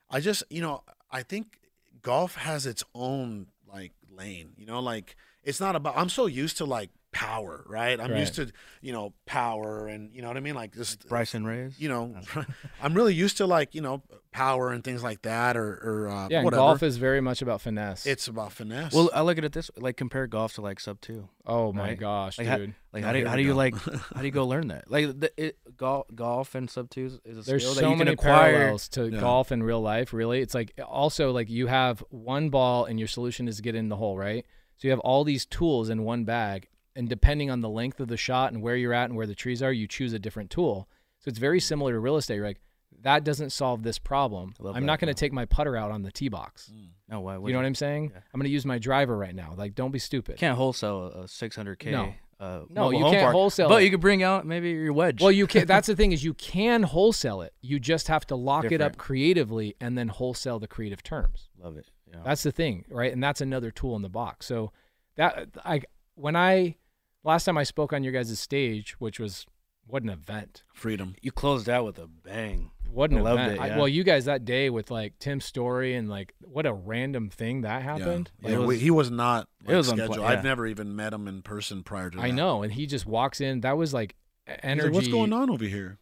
I 0.10 0.20
just 0.20 0.44
you 0.50 0.62
know 0.62 0.84
I 1.12 1.24
think 1.24 1.60
golf 2.02 2.36
has 2.36 2.66
its 2.66 2.84
own 2.96 3.48
like 3.68 3.92
lane. 4.10 4.54
You 4.58 4.66
know, 4.66 4.80
like 4.80 5.16
it's 5.44 5.60
not 5.60 5.76
about. 5.76 5.98
I'm 5.98 6.10
so 6.10 6.26
used 6.26 6.58
to 6.58 6.66
like 6.66 6.90
power, 7.12 7.66
right? 7.68 8.00
I'm 8.00 8.16
used 8.16 8.36
to 8.36 8.52
you 8.82 8.94
know 8.94 9.14
power 9.26 9.88
and 9.88 10.14
you 10.16 10.22
know 10.22 10.28
what 10.30 10.38
I 10.38 10.40
mean, 10.40 10.56
like 10.56 10.74
just 10.74 11.08
Bryson 11.10 11.46
Reyes. 11.46 11.76
you 11.80 11.90
know, 11.90 12.16
I'm 12.82 12.94
really 12.94 13.14
used 13.14 13.38
to 13.38 13.46
like 13.46 13.76
you 13.76 13.82
know 13.82 14.02
power 14.32 14.72
and 14.72 14.82
things 14.84 15.04
like 15.04 15.24
that, 15.24 15.58
or 15.58 15.74
or 15.84 16.08
uh, 16.10 16.28
Yeah, 16.30 16.44
whatever. 16.44 16.62
golf 16.62 16.84
is 16.84 16.98
very 16.98 17.20
much 17.22 17.42
about 17.42 17.60
finesse. 17.62 18.06
it's 18.06 18.28
about 18.28 18.54
finesse. 18.54 18.94
Well, 18.94 19.10
I 19.14 19.22
look 19.22 19.38
at 19.38 19.44
it 19.44 19.52
this 19.52 19.70
like 19.78 19.98
compare 19.98 20.26
golf 20.28 20.54
to 20.54 20.62
like 20.62 20.80
sub 20.80 21.02
two. 21.02 21.28
oh 21.46 21.74
my 21.74 21.90
right? 21.90 22.00
gosh, 22.00 22.38
Like, 22.38 22.48
how- 22.48 22.58
dude. 22.58 22.76
Like 22.94 23.04
Oh, 23.04 23.08
how 23.08 23.14
do 23.14 23.20
you, 23.20 23.28
how 23.28 23.36
do 23.38 23.42
you 23.42 23.54
like 23.54 23.76
how 24.16 24.20
do 24.20 24.26
you 24.26 24.32
go 24.32 24.46
learn 24.48 24.68
that? 24.68 24.92
Like 24.92 25.18
the, 25.20 25.32
it, 25.38 25.58
golf 25.78 26.08
golf 26.14 26.56
and 26.56 26.70
sub 26.70 26.90
two 26.90 27.06
is 27.26 27.38
a 27.38 27.42
There's 27.42 27.64
skill 27.64 27.76
so 27.76 27.82
that 27.82 27.90
you 27.90 27.96
many 27.96 28.16
can 28.16 28.20
acquire. 28.20 28.52
parallels 28.58 28.90
to 28.90 29.10
Yeah. 29.10 29.20
golf 29.22 29.52
in 29.54 29.64
real 29.64 29.80
life. 29.82 30.12
Really, 30.14 30.42
it's 30.42 30.54
like 30.54 30.74
also 30.86 31.32
like 31.32 31.50
you 31.50 31.68
have 31.68 32.04
one 32.10 32.50
ball 32.50 32.84
and 32.86 33.00
your 33.00 33.08
solution 33.08 33.48
is 33.48 33.58
to 33.58 33.62
get 33.62 33.76
in 33.76 33.88
the 33.90 33.96
hole, 33.96 34.18
right? 34.18 34.46
So 34.78 34.88
you 34.88 34.92
have 34.92 35.00
all 35.02 35.24
these 35.24 35.46
tools 35.46 35.90
in 35.90 36.04
one 36.04 36.26
bag, 36.26 36.68
and 36.96 37.08
depending 37.10 37.50
on 37.50 37.62
the 37.62 37.70
length 37.70 38.00
of 38.00 38.08
the 38.08 38.18
shot 38.18 38.52
and 38.54 38.62
where 38.62 38.76
you're 38.76 38.94
at 38.94 39.06
and 39.10 39.16
where 39.18 39.28
the 39.28 39.36
trees 39.36 39.62
are, 39.64 39.72
you 39.72 39.88
choose 39.88 40.14
a 40.14 40.20
different 40.20 40.50
tool. 40.50 40.88
So 41.20 41.30
it's 41.30 41.40
very 41.40 41.60
similar 41.60 41.94
to 41.94 42.00
real 42.00 42.18
estate. 42.18 42.36
You're 42.36 42.46
like, 42.48 42.62
that 43.04 43.24
doesn't 43.24 43.52
solve 43.52 43.84
this 43.84 43.98
problem. 43.98 44.54
I 44.60 44.64
love 44.64 44.76
I'm 44.76 44.84
that, 44.84 44.88
not 44.88 45.00
going 45.00 45.08
to 45.08 45.20
take 45.20 45.32
my 45.34 45.46
putter 45.46 45.76
out 45.78 45.92
on 45.92 46.02
the 46.04 46.12
tee 46.12 46.30
box. 46.30 46.72
No, 47.10 47.22
why? 47.22 47.36
You 47.36 47.54
know 47.54 47.60
what 47.60 47.66
I'm 47.66 47.76
saying? 47.76 48.12
Yeah. 48.14 48.20
I'm 48.34 48.40
going 48.40 48.48
to 48.50 48.52
use 48.54 48.66
my 48.66 48.78
driver 48.80 49.18
right 49.18 49.34
now. 49.34 49.54
Like, 49.58 49.76
don't 49.76 49.92
be 49.92 50.00
stupid. 50.00 50.38
Can't 50.38 50.58
wholesale 50.58 51.06
a 51.08 51.24
600k. 51.24 51.92
No. 51.92 52.14
Uh, 52.40 52.62
No, 52.70 52.90
you 52.90 53.00
home 53.04 53.12
can't 53.14 53.24
park, 53.24 53.34
wholesale 53.34 53.70
But 53.70 53.82
it. 53.82 53.86
you 53.86 53.92
could 53.92 54.02
bring 54.02 54.24
out 54.24 54.46
maybe 54.46 54.72
your 54.72 54.94
wedge. 54.94 55.22
Well, 55.22 55.32
you 55.32 55.46
can. 55.54 55.68
That's 55.68 55.88
the 55.88 55.96
thing 55.96 56.12
is 56.12 56.24
you 56.24 56.34
can 56.34 56.84
wholesale 56.84 57.42
it. 57.42 57.54
You 57.62 57.80
just 57.80 58.08
have 58.08 58.26
to 58.28 58.36
lock 58.36 58.66
it 58.72 58.82
up 58.82 58.98
creatively 58.98 59.76
and 59.80 59.98
then 59.98 60.08
wholesale 60.08 60.60
the 60.60 60.68
creative 60.68 61.02
terms. 61.04 61.50
love 61.58 61.78
it. 61.78 61.86
Yeah. 62.12 62.20
That's 62.26 62.44
the 62.44 62.52
thing, 62.52 62.84
right? 62.90 63.14
And 63.14 63.24
that's 63.24 63.42
another 63.42 63.72
tool 63.72 63.96
in 63.96 64.02
the 64.02 64.10
box. 64.10 64.46
So 64.48 64.72
that 65.16 65.50
I 65.64 65.84
when 66.16 66.36
I 66.36 66.76
last 67.24 67.46
time 67.46 67.58
I 67.58 67.64
spoke 67.64 67.94
on 67.94 68.04
your 68.04 68.14
guys' 68.14 68.38
stage, 68.40 68.96
which 69.00 69.20
was 69.20 69.46
what 69.88 70.04
an 70.04 70.10
event. 70.10 70.64
freedom. 70.74 71.16
you 71.22 71.32
closed 71.32 71.68
out 71.68 71.84
with 71.86 71.98
a 72.00 72.08
bang. 72.08 72.72
What 72.90 73.12
an 73.12 73.18
I 73.18 73.22
loved 73.22 73.42
event. 73.42 73.56
it, 73.56 73.62
I- 73.74 73.78
well, 73.78 73.88
you 73.88 74.04
guys 74.04 74.26
that 74.26 74.46
day 74.46 74.70
with 74.70 74.92
like 74.92 75.18
Tim's 75.20 75.46
story 75.46 75.96
and 75.96 76.10
like 76.10 76.34
what 76.42 76.66
a 76.66 76.74
random 76.74 77.30
thing 77.30 77.62
that 77.62 77.82
happened. 77.84 78.32
Yeah, 78.42 78.50
It 78.50 78.52
yeah 78.54 78.58
was- 78.66 78.80
he 78.82 78.92
was 78.92 79.10
not. 79.12 79.48
it 79.68 79.76
was 79.76 79.88
unpla- 79.90 79.96
scheduled. 79.96 80.18
yeah. 80.20 80.26
I've 80.26 80.44
never 80.44 80.68
even 80.68 80.96
met 80.96 81.14
him 81.14 81.28
in 81.28 81.42
person 81.42 81.84
prior 81.84 82.10
to 82.10 82.18
that. 82.18 82.24
I 82.24 82.32
know, 82.32 82.64
and 82.64 82.72
he 82.74 82.86
just 82.86 83.06
walks 83.06 83.42
in. 83.42 83.62
That 83.62 83.78
was 83.78 83.94
like 83.94 84.16
He's 84.48 84.58
energy. 84.64 84.88
like, 84.90 84.96
What's 84.96 85.08
going 85.08 85.34
on 85.34 85.50
over 85.50 85.66
here? 85.66 85.98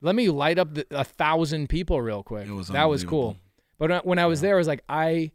Let 0.00 0.14
me 0.16 0.28
light 0.30 0.58
up 0.58 0.74
the, 0.74 0.86
a 0.90 1.04
thousand 1.04 1.68
people 1.68 2.00
real 2.02 2.22
quick. 2.24 2.48
It 2.48 2.52
was 2.52 2.68
that 2.68 2.88
was 2.88 3.04
cool. 3.04 3.36
But 3.78 3.90
when 3.90 3.98
I- 3.98 4.02
when 4.02 4.18
I 4.18 4.26
was 4.26 4.40
Yeah. 4.42 4.48
there, 4.48 4.54
I 4.56 4.58
was 4.58 4.68
like, 4.68 4.82
I. 4.88 5.32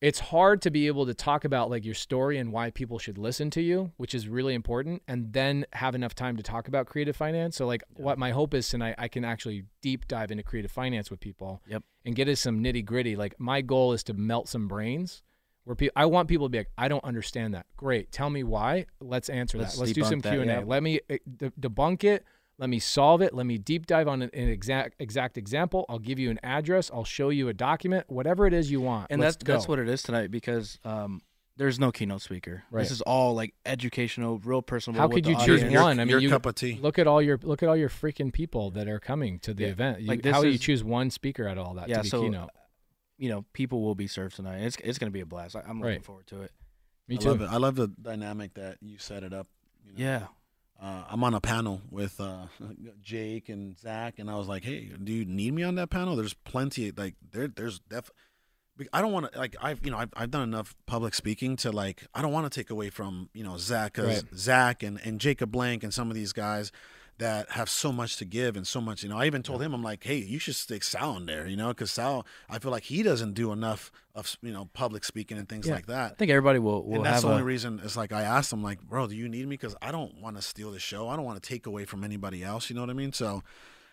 It's 0.00 0.20
hard 0.20 0.62
to 0.62 0.70
be 0.70 0.86
able 0.86 1.06
to 1.06 1.14
talk 1.14 1.44
about 1.44 1.70
like 1.70 1.84
your 1.84 1.94
story 1.94 2.38
and 2.38 2.52
why 2.52 2.70
people 2.70 3.00
should 3.00 3.18
listen 3.18 3.50
to 3.50 3.60
you, 3.60 3.90
which 3.96 4.14
is 4.14 4.28
really 4.28 4.54
important, 4.54 5.02
and 5.08 5.32
then 5.32 5.66
have 5.72 5.96
enough 5.96 6.14
time 6.14 6.36
to 6.36 6.42
talk 6.42 6.68
about 6.68 6.86
creative 6.86 7.16
finance. 7.16 7.56
So 7.56 7.66
like, 7.66 7.82
what 7.96 8.16
my 8.16 8.30
hope 8.30 8.54
is 8.54 8.68
tonight, 8.68 8.94
I 8.96 9.08
can 9.08 9.24
actually 9.24 9.64
deep 9.82 10.06
dive 10.06 10.30
into 10.30 10.44
creative 10.44 10.70
finance 10.70 11.10
with 11.10 11.18
people, 11.18 11.62
Yep. 11.66 11.82
and 12.04 12.14
get 12.14 12.28
us 12.28 12.38
some 12.40 12.62
nitty 12.62 12.84
gritty. 12.84 13.16
Like 13.16 13.40
my 13.40 13.60
goal 13.60 13.92
is 13.92 14.04
to 14.04 14.14
melt 14.14 14.48
some 14.48 14.68
brains. 14.68 15.22
Where 15.64 15.74
people, 15.74 15.92
I 15.96 16.06
want 16.06 16.28
people 16.28 16.46
to 16.46 16.50
be 16.50 16.58
like, 16.58 16.70
I 16.78 16.88
don't 16.88 17.04
understand 17.04 17.52
that. 17.52 17.66
Great, 17.76 18.10
tell 18.10 18.30
me 18.30 18.42
why. 18.42 18.86
Let's 19.00 19.28
answer 19.28 19.58
Let's 19.58 19.74
that. 19.74 19.80
Let's 19.80 19.92
do 19.92 20.02
some 20.04 20.22
Q 20.22 20.40
and 20.40 20.50
A. 20.50 20.60
Let 20.62 20.82
me 20.82 21.00
uh, 21.10 21.16
debunk 21.60 22.04
it. 22.04 22.24
Let 22.58 22.68
me 22.68 22.80
solve 22.80 23.22
it. 23.22 23.32
Let 23.32 23.46
me 23.46 23.56
deep 23.56 23.86
dive 23.86 24.08
on 24.08 24.20
an, 24.22 24.30
an 24.32 24.48
exact 24.48 24.96
exact 24.98 25.38
example. 25.38 25.86
I'll 25.88 26.00
give 26.00 26.18
you 26.18 26.30
an 26.30 26.40
address. 26.42 26.90
I'll 26.92 27.04
show 27.04 27.28
you 27.30 27.48
a 27.48 27.54
document. 27.54 28.06
Whatever 28.08 28.46
it 28.46 28.52
is 28.52 28.70
you 28.70 28.80
want. 28.80 29.06
And 29.10 29.20
Let's 29.20 29.36
that's 29.36 29.44
that's 29.44 29.68
what 29.68 29.78
it 29.78 29.88
is 29.88 30.02
tonight 30.02 30.32
because 30.32 30.80
um, 30.84 31.22
there's 31.56 31.78
no 31.78 31.92
keynote 31.92 32.20
speaker. 32.22 32.64
Right. 32.70 32.82
This 32.82 32.90
is 32.90 33.00
all 33.02 33.34
like 33.34 33.54
educational, 33.64 34.38
real 34.38 34.62
personal. 34.62 35.00
How 35.00 35.08
could 35.08 35.26
you 35.26 35.36
choose 35.36 35.62
audience. 35.62 35.74
One? 35.74 36.00
I 36.00 36.04
mean, 36.04 36.10
your 36.10 36.20
you 36.20 36.30
cup 36.30 36.46
of 36.46 36.56
tea. 36.56 36.78
look 36.80 36.98
at 36.98 37.06
all 37.06 37.22
your 37.22 37.38
look 37.42 37.62
at 37.62 37.68
all 37.68 37.76
your 37.76 37.88
freaking 37.88 38.32
people 38.32 38.70
that 38.72 38.88
are 38.88 38.98
coming 38.98 39.38
to 39.40 39.54
the 39.54 39.64
Yeah, 39.64 39.70
event. 39.70 40.00
You, 40.00 40.08
like, 40.08 40.22
this 40.22 40.34
how 40.34 40.42
do 40.42 40.48
you 40.48 40.58
choose 40.58 40.82
one 40.82 41.10
speaker 41.10 41.46
out 41.46 41.58
of 41.58 41.66
all 41.66 41.74
that 41.74 41.88
Yeah, 41.88 41.98
to 41.98 42.02
be 42.02 42.08
so 42.08 42.22
keynote? 42.22 42.50
you 43.18 43.28
know, 43.28 43.44
people 43.52 43.82
will 43.82 43.94
be 43.94 44.06
served 44.08 44.34
tonight. 44.34 44.58
It's 44.62 44.76
it's 44.82 44.98
gonna 44.98 45.10
be 45.12 45.20
a 45.20 45.26
blast. 45.26 45.54
I, 45.54 45.60
I'm 45.60 45.80
looking 45.80 45.94
Right. 45.96 46.04
forward 46.04 46.26
to 46.28 46.42
it. 46.42 46.52
Me 47.06 47.16
I 47.16 47.18
too. 47.18 47.28
love 47.28 47.40
it. 47.40 47.48
I 47.50 47.56
love 47.56 47.76
the 47.76 47.88
dynamic 47.88 48.54
that 48.54 48.78
you 48.80 48.98
set 48.98 49.22
it 49.22 49.32
up. 49.32 49.46
You 49.84 49.92
know? 49.92 49.98
Yeah. 49.98 50.26
Uh, 50.80 51.02
I'm 51.08 51.24
on 51.24 51.34
a 51.34 51.40
panel 51.40 51.82
with 51.90 52.20
uh, 52.20 52.46
Jake 53.02 53.48
and 53.48 53.76
Zach, 53.78 54.18
and 54.18 54.30
I 54.30 54.36
was 54.36 54.46
like, 54.46 54.62
"Hey, 54.64 54.92
do 55.02 55.12
you 55.12 55.24
need 55.24 55.52
me 55.54 55.64
on 55.64 55.74
that 55.74 55.90
panel?" 55.90 56.14
There's 56.14 56.34
plenty. 56.34 56.92
Like 56.96 57.14
there, 57.32 57.48
there's 57.48 57.80
def. 57.80 58.10
I 58.92 59.00
don't 59.00 59.12
want 59.12 59.32
to 59.32 59.36
like 59.38 59.56
I've 59.60 59.84
you 59.84 59.90
know 59.90 59.98
I've, 59.98 60.10
I've 60.16 60.30
done 60.30 60.42
enough 60.42 60.76
public 60.86 61.14
speaking 61.14 61.56
to 61.56 61.72
like 61.72 62.06
I 62.14 62.22
don't 62.22 62.30
want 62.30 62.50
to 62.50 62.60
take 62.60 62.70
away 62.70 62.90
from 62.90 63.28
you 63.34 63.42
know 63.42 63.56
Zach 63.58 63.98
Right. 63.98 64.22
Zach 64.36 64.84
and 64.84 65.00
and 65.04 65.20
Jacob 65.20 65.50
Blank 65.50 65.82
and 65.82 65.92
some 65.92 66.10
of 66.10 66.14
these 66.14 66.32
guys 66.32 66.70
that 67.18 67.50
have 67.50 67.68
so 67.68 67.90
much 67.92 68.16
to 68.16 68.24
give 68.24 68.56
and 68.56 68.66
so 68.66 68.80
much 68.80 69.02
you 69.02 69.08
know 69.08 69.18
I 69.18 69.26
even 69.26 69.42
told 69.42 69.60
him 69.60 69.74
I'm 69.74 69.82
like 69.82 70.04
hey 70.04 70.16
you 70.18 70.38
should 70.38 70.54
stick 70.54 70.82
Sal 70.84 71.16
in 71.16 71.26
there 71.26 71.46
you 71.46 71.56
know 71.56 71.68
because 71.68 71.90
Sal 71.90 72.24
I 72.48 72.58
feel 72.58 72.70
like 72.70 72.84
he 72.84 73.02
doesn't 73.02 73.34
do 73.34 73.50
enough 73.52 73.90
of 74.14 74.36
you 74.40 74.52
know 74.52 74.66
public 74.72 75.04
speaking 75.04 75.36
and 75.36 75.48
things 75.48 75.66
Yeah. 75.66 75.74
like 75.74 75.86
that 75.86 76.12
I 76.12 76.14
think 76.14 76.30
everybody 76.30 76.58
will 76.58 76.84
will 76.84 76.96
and 76.96 77.04
that's 77.04 77.22
the 77.22 77.28
only 77.28 77.42
a, 77.42 77.44
reason 77.44 77.80
it's 77.84 77.96
like 77.96 78.12
I 78.12 78.22
asked 78.22 78.52
him 78.52 78.62
like, 78.62 78.80
bro, 78.82 79.06
do 79.08 79.16
you 79.16 79.28
need 79.28 79.46
me? 79.48 79.56
Because 79.56 79.74
I 79.82 79.90
don't 79.90 80.20
want 80.20 80.36
to 80.36 80.42
steal 80.42 80.70
the 80.70 80.78
show. 80.78 81.08
I 81.08 81.16
don't 81.16 81.24
want 81.24 81.42
to 81.42 81.48
take 81.48 81.66
away 81.66 81.84
from 81.84 82.04
anybody 82.04 82.42
else. 82.44 82.70
You 82.70 82.76
know 82.76 82.82
what 82.82 82.90
I 82.90 82.94
mean? 82.94 83.12
So, 83.12 83.42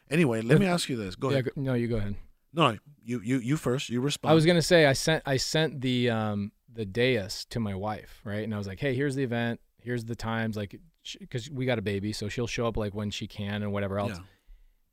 anyway, 0.10 0.42
let 0.42 0.60
me 0.60 0.66
ask 0.66 0.90
you 0.90 0.96
this. 0.96 1.16
Go 1.16 1.30
Yeah, 1.32 1.40
ahead. 1.40 1.52
no, 1.56 1.74
you 1.74 1.88
go 1.88 1.98
ahead. 1.98 2.16
No, 2.54 2.72
no, 2.72 2.78
you 3.04 3.22
you 3.22 3.40
you 3.40 3.58
first. 3.58 3.90
You 3.90 4.02
respond. 4.02 4.32
I 4.32 4.36
was 4.36 4.46
gonna 4.46 4.62
say 4.62 4.86
I 4.86 4.94
sent 4.94 5.24
I 5.26 5.38
sent 5.38 5.82
the 5.82 6.10
um 6.10 6.52
the 6.72 6.86
dais 6.86 7.46
to 7.50 7.60
my 7.60 7.74
wife, 7.76 8.22
right? 8.24 8.44
And 8.44 8.54
I 8.54 8.58
was 8.58 8.68
like, 8.68 8.80
hey, 8.80 8.94
here's 8.94 9.16
the 9.16 9.24
event, 9.24 9.60
here's 9.82 10.06
the 10.06 10.16
times, 10.16 10.58
like, 10.58 10.80
because 11.20 11.50
we 11.50 11.66
got 11.66 11.78
a 11.80 11.82
baby, 11.82 12.12
so 12.14 12.30
she'll 12.30 12.48
show 12.48 12.68
up 12.68 12.78
like 12.78 12.94
when 12.94 13.12
she 13.12 13.28
can 13.28 13.62
and 13.64 13.72
whatever 13.72 14.00
else. 14.00 14.14
Yeah. 14.18 14.20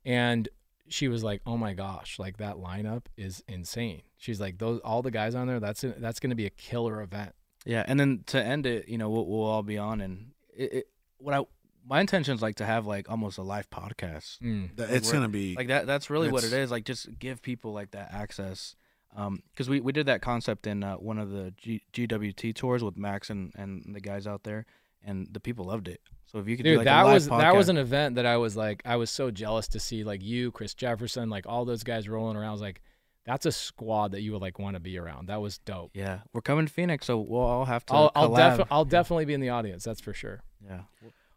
And 0.05 0.49
she 0.89 1.07
was 1.07 1.23
like, 1.23 1.41
oh 1.45 1.57
my 1.57 1.73
gosh, 1.73 2.19
like 2.19 2.37
that 2.37 2.55
lineup 2.57 3.05
is 3.17 3.43
insane. 3.47 4.01
She's 4.17 4.39
like, 4.41 4.57
those 4.57 4.79
all 4.83 5.01
the 5.01 5.11
guys 5.11 5.33
on 5.35 5.47
there, 5.47 5.59
that's 5.59 5.83
a, 5.83 5.89
that's 5.97 6.19
gonna 6.19 6.35
be 6.35 6.45
a 6.45 6.49
killer 6.51 7.01
event. 7.01 7.33
Yeah, 7.65 7.83
and 7.87 7.97
then 7.99 8.23
to 8.27 8.43
end 8.43 8.65
it, 8.65 8.89
you 8.89 8.97
know, 8.97 9.09
we'll, 9.09 9.25
we'll 9.25 9.43
all 9.45 9.63
be 9.63 9.77
on, 9.77 10.01
and 10.01 10.31
it, 10.55 10.73
it, 10.73 10.87
what 11.17 11.33
I 11.33 11.41
my 11.85 11.99
intention 12.01 12.33
is 12.35 12.41
like 12.41 12.55
to 12.55 12.65
have 12.65 12.85
like 12.85 13.09
almost 13.09 13.37
a 13.37 13.41
live 13.41 13.69
podcast, 13.69 14.39
Mm. 14.39 14.69
It's 14.77 15.11
gonna 15.11 15.29
be 15.29 15.55
like 15.55 15.67
that. 15.69 15.87
That's 15.87 16.09
really 16.09 16.29
what 16.29 16.43
It's- 16.43 16.69
Like 16.69 16.83
just 16.85 17.17
give 17.19 17.41
people 17.41 17.71
like 17.73 17.91
that 17.91 18.13
access, 18.13 18.75
because 19.15 19.69
we 19.69 19.79
we 19.79 19.91
did 19.93 20.05
that 20.07 20.21
concept 20.21 20.67
in 20.67 20.83
uh, 20.83 20.95
one 20.95 21.17
of 21.17 21.29
the 21.31 21.53
G, 21.57 21.81
GWT 21.93 22.53
tours 22.55 22.83
with 22.83 22.97
Max 22.97 23.29
and 23.29 23.53
and 23.55 23.95
the 23.95 24.01
guys 24.01 24.27
out 24.27 24.43
there, 24.43 24.65
and 25.03 25.27
the 25.31 25.39
people 25.39 25.65
loved 25.65 25.87
it. 25.87 26.01
So 26.25 26.39
if 26.39 26.47
you 26.47 26.57
could 26.57 26.63
do 26.63 26.71
Dude, 26.71 26.77
like 26.79 26.85
that 26.85 27.03
a 27.03 27.05
live 27.05 27.13
was 27.13 27.27
that 27.27 27.55
was 27.55 27.69
an 27.69 27.77
event 27.77 28.15
that 28.15 28.25
I 28.25 28.37
was 28.37 28.57
like, 28.57 28.81
I 28.85 28.95
was 28.95 29.09
so 29.11 29.29
jealous 29.29 29.67
to 29.69 29.79
see 29.79 30.03
like 30.03 30.23
you, 30.23 30.51
Chris 30.51 30.73
Jefferson, 30.73 31.29
like 31.29 31.45
all 31.47 31.65
those 31.65 31.83
guys 31.83 32.09
rolling 32.09 32.35
around. 32.37 32.49
I 32.49 32.51
was 32.53 32.61
like, 32.61 32.81
that's 33.25 33.45
a 33.45 33.51
squad 33.51 34.13
that 34.13 34.21
you 34.21 34.31
would 34.33 34.41
like 34.41 34.57
want 34.59 34.75
to 34.75 34.79
be 34.79 34.97
around. 34.97 35.27
That 35.29 35.41
was 35.41 35.59
dope. 35.59 35.91
yeah. 35.93 36.19
We're 36.33 36.41
coming 36.41 36.65
to 36.65 36.73
Phoenix, 36.73 37.05
so 37.05 37.19
we'll 37.19 37.41
all 37.41 37.65
have 37.65 37.85
to 37.87 37.93
I'll 37.93 38.11
I'll, 38.15 38.29
collab. 38.29 38.57
defi- 38.57 38.69
I'll 38.71 38.85
definitely 38.85 39.25
be 39.25 39.33
in 39.33 39.41
the 39.41 39.49
audience. 39.49 39.83
That's 39.83 40.01
for 40.01 40.13
sure. 40.13 40.41
yeah. 40.65 40.81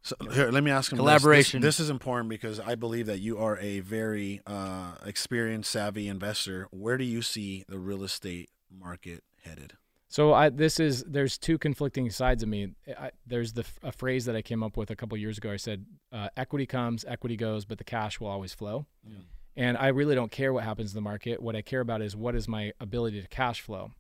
So 0.02 0.14
here, 0.32 0.50
let 0.50 0.62
me 0.62 0.70
ask 0.70 0.92
him. 0.92 0.98
this. 0.98 1.02
Collaboration. 1.02 1.60
This, 1.60 1.78
this 1.78 1.84
is 1.84 1.90
important 1.90 2.28
because 2.28 2.60
I 2.60 2.76
believe 2.76 3.06
that 3.06 3.18
you 3.18 3.38
are 3.38 3.58
a 3.58 3.80
very 3.80 4.40
uh, 4.46 4.92
experienced, 5.04 5.68
savvy 5.70 6.06
investor. 6.06 6.68
Where 6.70 6.96
do 6.96 7.02
you 7.04 7.22
see 7.22 7.64
the 7.68 7.78
real 7.78 8.04
estate 8.04 8.48
market 8.70 9.24
headed? 9.44 9.72
So 10.16 10.32
I 10.32 10.48
this 10.48 10.80
is 10.80 11.04
there's 11.06 11.36
two 11.36 11.58
conflicting 11.58 12.08
sides 12.08 12.42
of 12.42 12.48
me. 12.48 12.68
I, 12.98 13.10
there's 13.26 13.52
the 13.52 13.66
a 13.82 13.92
phrase 13.92 14.24
that 14.24 14.34
I 14.34 14.40
came 14.40 14.62
up 14.62 14.78
with 14.78 14.90
a 14.90 14.96
couple 14.96 15.14
years 15.18 15.36
ago. 15.36 15.52
I 15.52 15.58
said, 15.58 15.84
uh, 16.10 16.30
"Equity 16.38 16.64
comes, 16.64 17.04
equity 17.06 17.36
goes, 17.36 17.66
but 17.66 17.76
the 17.76 17.84
cash 17.84 18.18
will 18.18 18.28
always 18.28 18.54
flow." 18.54 18.86
Yeah. 19.06 19.18
And 19.56 19.76
I 19.76 19.88
really 19.88 20.14
don't 20.14 20.32
care 20.32 20.54
what 20.54 20.64
happens 20.64 20.92
in 20.92 20.94
the 20.94 21.02
market. 21.02 21.42
What 21.42 21.54
I 21.54 21.60
care 21.60 21.80
about 21.80 22.00
is 22.00 22.16
what 22.16 22.34
is 22.34 22.48
my 22.48 22.72
ability 22.80 23.20
to 23.20 23.28
cash 23.28 23.60
flow. 23.60 23.90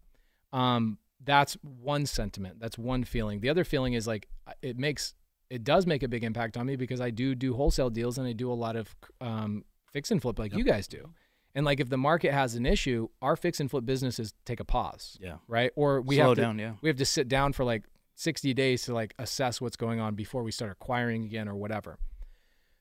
Um, 0.54 0.96
that's 1.22 1.52
one 1.60 2.06
sentiment. 2.06 2.60
That's 2.60 2.78
one 2.78 3.04
feeling. 3.04 3.40
The 3.40 3.50
other 3.50 3.64
feeling 3.64 3.92
is 3.92 4.06
like 4.06 4.26
it 4.62 4.78
makes 4.78 5.12
it 5.50 5.64
does 5.64 5.86
make 5.86 6.02
a 6.02 6.08
big 6.08 6.24
impact 6.24 6.56
on 6.56 6.64
me 6.64 6.76
because 6.76 7.02
I 7.02 7.10
do 7.10 7.34
do 7.34 7.52
wholesale 7.52 7.90
deals 7.90 8.16
and 8.16 8.26
I 8.26 8.32
do 8.32 8.50
a 8.50 8.54
lot 8.54 8.74
of 8.76 8.96
um, 9.20 9.66
fix 9.92 10.10
and 10.10 10.22
flip 10.22 10.38
like 10.38 10.52
Yep. 10.52 10.58
you 10.58 10.64
guys 10.64 10.88
do. 10.88 11.10
And 11.56 11.64
like 11.66 11.80
if 11.80 11.88
the 11.88 11.96
market 11.96 12.32
has 12.32 12.54
an 12.54 12.66
issue, 12.66 13.08
our 13.20 13.34
fix 13.34 13.58
and 13.58 13.68
flip 13.68 13.84
businesses 13.84 14.32
take 14.44 14.60
a 14.60 14.64
pause 14.64 15.16
Yeah. 15.20 15.38
right? 15.48 15.72
Or 15.74 16.00
we 16.00 16.16
Slow 16.16 16.28
have 16.28 16.34
to 16.36 16.40
down. 16.42 16.58
Yeah. 16.60 16.74
we 16.82 16.88
have 16.88 16.98
to 16.98 17.04
sit 17.06 17.26
down 17.28 17.52
for 17.54 17.64
like 17.64 17.84
60 18.14 18.54
days 18.54 18.82
to 18.84 18.94
like 18.94 19.14
assess 19.18 19.60
what's 19.60 19.76
going 19.76 19.98
on 19.98 20.14
before 20.14 20.42
we 20.44 20.52
start 20.52 20.70
acquiring 20.70 21.24
again 21.24 21.48
or 21.48 21.54
whatever. 21.56 21.98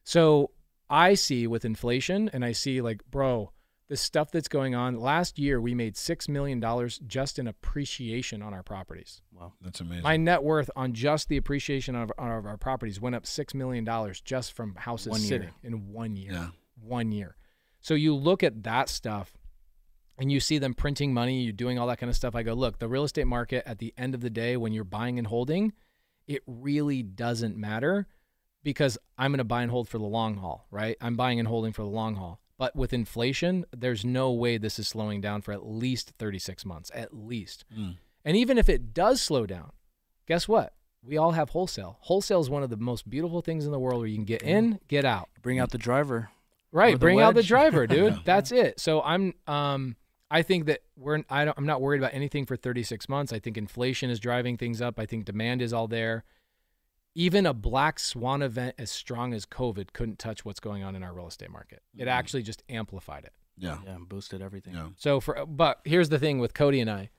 So 0.04 0.52
I 0.90 1.16
see 1.16 1.48
with 1.48 1.66
inflation 1.66 2.30
and 2.34 2.44
I 2.46 2.52
see 2.52 2.82
like, 2.82 3.02
bro, 3.10 3.52
the 3.88 3.98
stuff 3.98 4.32
that's 4.32 4.48
going 4.48 4.74
on. 4.76 5.00
Last 5.00 5.38
year 5.40 5.62
we 5.62 5.74
made 5.76 5.96
six 5.96 6.28
million 6.28 6.60
dollars 6.60 7.00
just 7.06 7.38
in 7.40 7.48
appreciation 7.48 8.42
on 8.42 8.54
our 8.54 8.64
properties. 8.64 9.22
Wow. 9.32 9.54
That's 9.62 9.80
amazing. 9.82 10.04
My 10.04 10.18
net 10.18 10.44
worth 10.44 10.70
on 10.76 10.94
just 10.94 11.30
the 11.30 11.38
appreciation 11.38 11.96
of, 11.96 12.12
of 12.18 12.46
our 12.46 12.58
properties 12.58 13.00
went 13.00 13.16
up 13.16 13.26
six 13.26 13.54
million 13.54 13.84
dollars 13.84 14.22
just 14.22 14.54
from 14.54 14.76
houses 14.76 15.08
One 15.12 15.20
year. 15.22 15.28
sitting 15.30 15.50
in 15.64 15.92
one 15.94 16.16
year. 16.16 16.32
yeah. 16.34 16.48
One 16.82 17.12
year. 17.12 17.36
So 17.86 17.94
you 17.94 18.16
look 18.16 18.42
at 18.42 18.64
that 18.64 18.90
stuff 18.90 19.38
and 20.18 20.32
you 20.32 20.40
see 20.40 20.58
them 20.58 20.74
printing 20.74 21.14
money, 21.14 21.44
you're 21.44 21.54
doing 21.54 21.78
all 21.78 21.86
that 21.86 22.00
kind 22.00 22.10
of 22.10 22.16
stuff. 22.16 22.34
I 22.34 22.42
go, 22.42 22.56
look, 22.56 22.80
the 22.80 22.88
real 22.88 23.04
estate 23.04 23.28
market 23.28 23.62
at 23.68 23.78
the 23.78 23.94
end 23.96 24.16
of 24.16 24.22
the 24.22 24.32
day, 24.32 24.58
when 24.58 24.74
you're 24.74 24.84
buying 24.84 25.20
and 25.20 25.28
holding, 25.28 25.72
it 26.26 26.42
really 26.48 27.04
doesn't 27.04 27.56
matter 27.56 28.08
because 28.64 28.98
I'm 29.20 29.30
going 29.30 29.38
to 29.38 29.44
buy 29.44 29.62
and 29.62 29.70
hold 29.70 29.88
for 29.88 30.00
the 30.00 30.04
long 30.04 30.38
haul, 30.38 30.66
right? 30.72 30.98
I'm 31.00 31.16
buying 31.16 31.38
and 31.38 31.48
holding 31.48 31.74
for 31.74 31.84
the 31.84 31.88
long 31.88 32.16
haul. 32.16 32.42
But 32.58 32.76
with 32.76 32.92
inflation, 32.92 33.66
there's 33.72 34.04
no 34.04 34.32
way 34.32 34.58
this 34.58 34.80
is 34.80 34.88
slowing 34.88 35.22
down 35.22 35.44
for 35.44 35.52
at 35.52 35.64
least 35.64 36.14
36 36.18 36.66
months, 36.66 36.90
at 36.92 37.16
least. 37.16 37.66
Mm. 37.72 37.98
And 38.24 38.36
even 38.36 38.58
if 38.58 38.68
it 38.68 38.96
does 38.96 39.22
slow 39.22 39.46
down, 39.46 39.74
guess 40.26 40.48
what? 40.48 40.74
We 41.04 41.18
all 41.18 41.34
have 41.34 41.50
wholesale. 41.52 41.98
Wholesale 42.00 42.42
is 42.42 42.50
one 42.50 42.64
of 42.64 42.72
the 42.72 42.78
most 42.78 43.08
beautiful 43.08 43.44
things 43.44 43.64
in 43.64 43.72
the 43.72 43.78
world 43.78 44.00
where 44.00 44.08
you 44.08 44.16
can 44.16 44.26
get 44.26 44.42
in, 44.42 44.80
get 44.88 45.06
out. 45.06 45.30
Bring 45.44 45.60
out 45.60 45.70
the 45.70 45.78
driver. 45.78 46.32
Right, 46.76 46.94
the 46.94 47.00
bring 47.00 47.22
out 47.22 47.36
the 47.36 47.44
driver, 47.44 47.88
dude. 47.96 48.20
That's 48.26 48.52
it. 48.52 48.80
So 48.80 49.02
I'm 49.02 49.34
um 49.48 49.96
I 50.30 50.42
think 50.42 50.66
that 50.66 50.82
we're 50.98 51.24
I 51.30 51.46
don't, 51.46 51.58
I'm 51.58 51.66
not 51.66 51.82
worried 51.82 52.00
about 52.00 52.14
anything 52.14 52.46
for 52.46 52.56
36 52.58 53.08
months. 53.08 53.32
I 53.32 53.40
think 53.40 53.58
inflation 53.58 54.10
is 54.10 54.20
driving 54.20 54.58
things 54.58 54.82
up. 54.82 55.00
I 55.00 55.06
think 55.06 55.26
demand 55.26 55.62
is 55.62 55.72
all 55.72 55.88
there. 55.88 56.24
Even 57.18 57.46
a 57.46 57.54
black 57.54 57.98
swan 57.98 58.42
event 58.42 58.76
as 58.78 58.92
strong 58.92 59.34
as 59.34 59.46
COVID 59.46 59.94
couldn't 59.94 60.20
touch 60.20 60.44
what's 60.44 60.60
going 60.60 60.84
on 60.84 60.96
in 60.96 61.04
our 61.04 61.14
real 61.14 61.28
estate 61.28 61.50
market. 61.50 61.82
It 61.98 62.06
Mhm. 62.06 62.12
actually 62.12 62.44
just 62.44 62.62
amplified 62.68 63.24
it. 63.24 63.32
Yeah. 63.58 63.78
Yeah. 63.86 63.98
Boosted 64.02 64.42
everything. 64.42 64.74
Yeah. 64.74 64.90
So 64.98 65.22
for 65.22 65.46
but 65.46 65.80
here's 65.86 66.10
the 66.10 66.20
thing 66.20 66.40
with 66.40 66.54
Cody 66.54 66.82
and 66.82 66.90
I, 66.90 67.10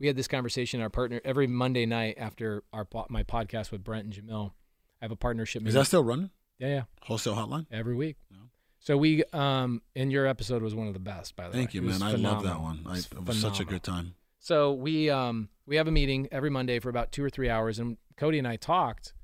we 0.00 0.08
had 0.08 0.16
this 0.16 0.26
conversation. 0.26 0.80
Our 0.80 0.90
partner 0.90 1.20
every 1.24 1.46
Monday 1.46 1.86
night 1.86 2.16
after 2.18 2.64
our 2.72 2.84
my 3.10 3.22
podcast 3.22 3.70
with 3.70 3.84
Brent 3.84 4.06
and 4.06 4.12
Jamil, 4.12 4.54
I 5.00 5.04
have 5.04 5.12
a 5.12 5.16
partnership 5.16 5.60
Is 5.60 5.66
meeting. 5.66 5.78
that 5.80 5.84
still 5.86 6.02
running? 6.02 6.30
yeah, 6.58 6.68
yeah, 6.68 6.82
Wholesale 7.02 7.36
hotline? 7.36 7.66
every 7.70 7.94
week. 7.94 8.16
Yeah. 8.32 8.38
So 8.84 8.96
we 8.96 9.24
um 9.32 9.82
and 9.96 10.12
your 10.12 10.26
episode 10.26 10.62
was 10.62 10.74
one 10.74 10.86
of 10.86 10.94
the 10.94 11.00
best 11.00 11.34
by 11.36 11.44
the 11.44 11.50
way. 11.50 11.54
Thank 11.56 11.74
you, 11.74 11.82
man. 11.82 12.02
I 12.02 12.12
love 12.12 12.42
that 12.44 12.60
one. 12.60 12.84
I, 12.86 12.98
it 12.98 13.24
was 13.26 13.40
such 13.40 13.58
a 13.60 13.64
good 13.64 13.82
time. 13.82 14.14
So 14.38 14.72
we 14.72 15.10
um 15.10 15.48
we 15.66 15.76
have 15.76 15.88
a 15.88 15.90
meeting 15.90 16.28
every 16.30 16.50
Monday 16.50 16.78
for 16.78 16.90
about 16.90 17.10
two 17.10 17.24
or 17.24 17.30
three 17.30 17.48
hours, 17.48 17.78
and 17.78 17.96
Cody 18.18 18.38
and 18.38 18.46
I 18.46 18.56
talked, 18.56 19.14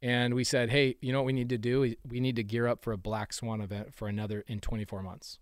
and 0.00 0.32
we 0.34 0.42
said, 0.42 0.70
hey, 0.70 0.96
you 1.02 1.12
know 1.12 1.18
what 1.20 1.26
we 1.26 1.32
need 1.34 1.50
to 1.50 1.58
do? 1.58 1.80
We- 1.80 1.98
We 2.08 2.18
need 2.20 2.36
to 2.36 2.42
gear 2.42 2.66
up 2.66 2.82
for 2.82 2.92
a 2.92 2.96
black 2.96 3.32
swan 3.34 3.60
event 3.60 3.94
for 3.94 4.08
another 4.08 4.42
in 4.48 4.58
24 4.60 5.02
months. 5.02 5.38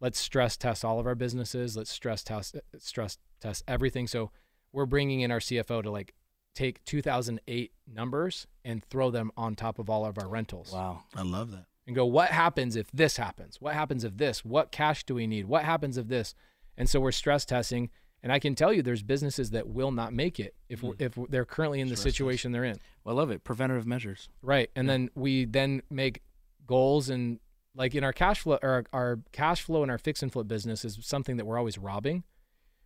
Let's 0.00 0.18
stress 0.18 0.56
test 0.56 0.84
all 0.84 1.00
of 1.00 1.06
our 1.06 1.14
businesses. 1.16 1.76
Let's 1.76 1.90
stress 1.90 2.22
test 2.22 2.56
stress 2.78 3.18
test 3.40 3.64
everything. 3.66 4.06
So 4.06 4.30
we're 4.72 4.86
bringing 4.86 5.20
in 5.22 5.30
our 5.32 5.40
CFO 5.40 5.82
to 5.82 5.90
like 5.90 6.14
take 6.54 6.84
2008 6.84 7.72
numbers 7.92 8.46
and 8.64 8.84
throw 8.84 9.10
them 9.10 9.32
on 9.36 9.56
top 9.56 9.78
of 9.80 9.90
all 9.90 10.06
of 10.06 10.16
our 10.18 10.28
rentals 10.28 10.72
Wow. 10.72 11.02
I 11.16 11.22
love 11.22 11.50
that. 11.50 11.66
And 11.86 11.94
go, 11.94 12.04
what 12.04 12.30
happens 12.30 12.76
if 12.76 12.90
this 12.90 13.16
happens? 13.16 13.60
What 13.60 13.74
happens 13.74 14.04
if 14.04 14.16
this? 14.16 14.44
What 14.44 14.72
cash 14.72 15.04
do 15.04 15.14
we 15.14 15.26
need? 15.26 15.46
What 15.46 15.64
happens 15.64 15.96
if 15.96 16.08
this? 16.08 16.34
And 16.76 16.88
so 16.88 17.00
we're 17.00 17.12
stress 17.12 17.44
testing. 17.44 17.90
And 18.22 18.32
I 18.32 18.38
can 18.38 18.54
tell 18.54 18.72
you 18.72 18.82
there's 18.82 19.02
businesses 19.02 19.50
that 19.50 19.68
will 19.68 19.92
not 19.92 20.12
make 20.12 20.40
it 20.40 20.54
if, 20.68 20.82
we're, 20.82 20.94
hmm. 20.94 21.02
if 21.02 21.18
they're 21.28 21.44
currently 21.44 21.80
in 21.80 21.88
the 21.88 21.94
Stress 21.94 22.04
test. 22.04 22.16
situation 22.16 22.52
they're 22.52 22.64
in. 22.64 22.78
Well, 23.04 23.14
I 23.14 23.18
love 23.18 23.30
it. 23.30 23.44
Preventative 23.44 23.86
measures. 23.86 24.28
Right. 24.42 24.70
And 24.74 24.88
then 24.88 25.10
we 25.14 25.44
then 25.44 25.82
make 25.90 26.22
goals 26.66 27.08
and 27.08 27.38
like 27.76 27.94
in 27.94 28.02
our 28.02 28.12
cash 28.12 28.40
flow 28.40 28.58
or 28.62 28.68
our, 28.68 28.84
our 28.92 29.18
cash 29.32 29.62
flow 29.62 29.84
in 29.84 29.90
our 29.90 29.98
fix 29.98 30.22
and 30.22 30.32
flip 30.32 30.48
business 30.48 30.84
is 30.84 30.98
something 31.02 31.36
that 31.36 31.44
we're 31.44 31.58
always 31.58 31.78
robbing 31.78 32.24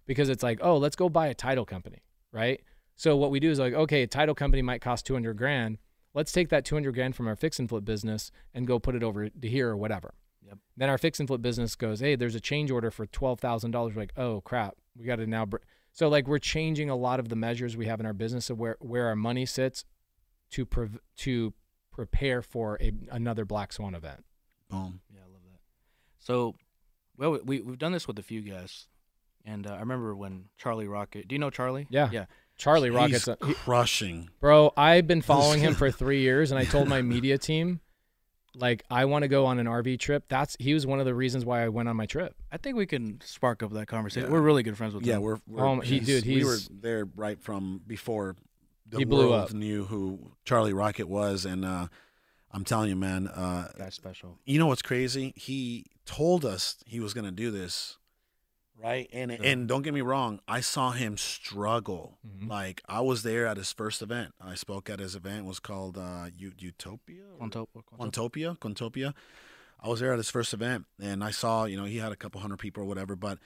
because 0.07 0.29
it's 0.29 0.43
like, 0.43 0.59
oh, 0.61 0.77
let's 0.77 0.97
go 0.97 1.09
buy 1.09 1.29
a 1.29 1.35
title 1.35 1.65
company. 1.65 2.03
Right. 2.33 2.61
So 2.97 3.17
what 3.17 3.31
we 3.31 3.41
do 3.41 3.51
is 3.51 3.59
like, 3.59 3.73
okay, 3.73 4.03
a 4.03 4.07
title 4.07 4.35
company 4.35 4.61
might 4.61 4.83
cost 4.83 5.07
200 5.07 5.35
grand. 5.39 5.79
Let's 6.15 6.33
take 6.33 6.49
that 6.49 6.65
200 6.65 6.93
grand 6.93 7.15
from 7.15 7.29
our 7.29 7.37
fix 7.37 7.59
and 7.59 7.69
flip 7.69 7.85
business 7.85 8.33
and 8.53 8.67
go 8.67 8.79
put 8.79 8.95
it 8.95 9.03
over 9.03 9.29
to 9.29 9.49
here 9.49 9.69
or 9.69 9.77
whatever. 9.77 10.15
Yep. 10.47 10.59
Then 10.77 10.89
our 10.91 10.99
fix 10.99 11.21
and 11.21 11.29
flip 11.29 11.43
business 11.43 11.77
goes, 11.77 12.01
hey, 12.01 12.17
there's 12.17 12.35
a 12.35 12.41
change 12.41 12.71
order 12.71 12.91
for 12.91 13.07
$12,000. 13.07 13.73
We're 13.73 14.01
like, 14.01 14.13
oh 14.17 14.41
crap, 14.41 14.75
we 14.97 15.05
got 15.05 15.17
to 15.17 15.27
now. 15.27 15.47
Br-. 15.47 15.59
So 15.93 16.09
like 16.09 16.27
we're 16.27 16.39
changing 16.39 16.91
a 16.91 16.97
lot 16.97 17.21
of 17.21 17.29
the 17.29 17.37
measures 17.37 17.77
we 17.77 17.87
have 17.87 18.01
in 18.01 18.07
our 18.07 18.13
business 18.13 18.51
of 18.51 18.59
where, 18.59 18.77
where 18.81 19.07
our 19.07 19.17
money 19.17 19.47
sits 19.47 19.85
to 20.51 20.67
prov- 20.67 20.99
to 21.19 21.55
prepare 21.93 22.43
for 22.43 22.79
a, 22.81 22.93
another 23.11 23.45
black 23.45 23.73
swan 23.73 23.95
event. 23.95 24.25
Boom. 24.69 25.01
Yeah, 25.13 25.21
I 25.21 25.33
love 25.33 25.43
that. 25.45 25.61
So, 26.19 26.55
well, 27.17 27.39
we 27.45 27.61
we've 27.61 27.79
done 27.79 27.93
this 27.93 28.07
with 28.07 28.19
a 28.19 28.23
few 28.23 28.41
guests, 28.41 28.89
and 29.45 29.67
uh, 29.67 29.75
I 29.75 29.81
remember 29.81 30.15
when 30.15 30.47
Charlie 30.57 30.89
Rocket. 30.89 31.29
Do 31.29 31.35
you 31.35 31.39
know 31.39 31.51
Charlie? 31.51 31.87
Yeah. 31.91 32.09
Yeah. 32.13 32.27
Charlie 32.61 32.91
He's 32.91 32.97
Rocket's 32.97 33.29
a, 33.29 33.37
he- 33.47 33.55
crushing. 33.55 34.31
bro. 34.41 34.73
I've 34.77 35.07
been 35.07 35.23
following 35.23 35.61
him 35.61 35.75
for 35.81 35.91
three 35.91 36.21
years, 36.21 36.51
and 36.53 36.59
I 36.59 36.65
told 36.65 36.87
my 36.89 37.03
media 37.03 37.39
team, 37.39 37.81
like, 38.55 38.85
I 38.91 39.05
want 39.07 39.23
to 39.23 39.29
go 39.29 39.47
on 39.47 39.59
an 39.59 39.67
RV 39.67 39.99
trip. 39.99 40.25
That's 40.29 40.57
he 40.61 40.75
was 40.75 40.87
one 40.87 40.99
of 41.01 41.07
the 41.07 41.15
reasons 41.15 41.45
why 41.45 41.63
I 41.65 41.69
went 41.69 41.89
on 41.89 41.97
my 41.97 42.07
trip. 42.07 42.35
I 42.53 42.57
think 42.59 42.77
we 42.77 42.87
can 42.87 43.21
spark 43.25 43.63
up 43.63 43.73
that 43.73 43.87
conversation. 43.87 44.29
Yeah. 44.29 44.33
We're 44.33 44.41
really 44.43 44.63
good 44.63 44.77
friends 44.77 44.95
with 44.95 45.05
Yeah, 45.07 45.17
him. 45.17 45.23
we're, 45.23 45.39
we're 45.47 45.65
Oh, 45.67 45.81
he- 45.81 46.01
he's- 46.01 46.07
dude, 46.23 46.27
we 46.27 46.45
were 46.45 46.59
there 46.71 47.09
right 47.17 47.41
from 47.41 47.81
before 47.87 48.37
the 48.89 48.99
He 48.99 49.05
blew 49.05 49.31
world 49.31 49.51
up. 49.51 49.53
knew 49.53 49.85
who 49.85 50.33
Charlie 50.45 50.73
Rocket 50.73 51.09
was, 51.09 51.45
and 51.45 51.65
uh, 51.65 51.87
I'm 52.53 52.65
telling 52.65 52.89
you, 52.91 52.97
man, 52.97 53.29
uh, 53.29 53.69
That's 53.79 53.95
special. 53.95 54.37
you 54.45 54.59
know 54.59 54.67
what's 54.67 54.83
crazy? 54.83 55.33
He 55.37 55.87
told 56.07 56.45
us 56.45 56.77
he 56.87 56.99
was 56.99 57.15
gonna 57.15 57.31
do 57.31 57.53
this, 57.53 57.99
right? 58.83 59.09
And 59.13 59.31
and 59.31 59.69
don't 59.69 59.83
get 59.83 59.95
me 59.95 60.01
wrong, 60.01 60.41
I 60.49 60.61
saw 60.61 60.91
him 60.93 61.17
struggle. 61.17 62.19
Mhm. 62.27 62.49
Like 62.49 62.83
I 62.89 63.01
was 63.01 63.23
there 63.23 63.47
at 63.47 63.57
his 63.57 63.73
first 63.73 64.03
event. 64.03 64.35
I 64.41 64.55
spoke 64.55 64.89
at 64.91 64.99
his 64.99 65.15
event. 65.15 65.41
It 65.41 65.45
was 65.45 65.61
called 65.61 65.99
uh, 65.99 66.27
U- 66.37 66.53
Utopia. 66.59 67.23
or- 67.33 67.39
Quanto- 67.39 67.67
Quanto- 67.67 68.29
Quantopia, 68.29 68.59
Quantopia. 68.59 69.15
I 69.83 69.89
was 69.89 70.01
there 70.01 70.13
at 70.13 70.19
his 70.19 70.31
first 70.31 70.53
event, 70.53 70.85
and 71.01 71.25
I 71.25 71.31
saw, 71.31 71.65
you 71.65 71.77
know, 71.77 71.85
he 71.87 71.97
had 71.99 72.13
a 72.13 72.17
couple 72.17 72.41
hundred 72.43 72.59
people 72.59 72.83
or 72.83 72.87
whatever, 72.87 73.17
but 73.17 73.39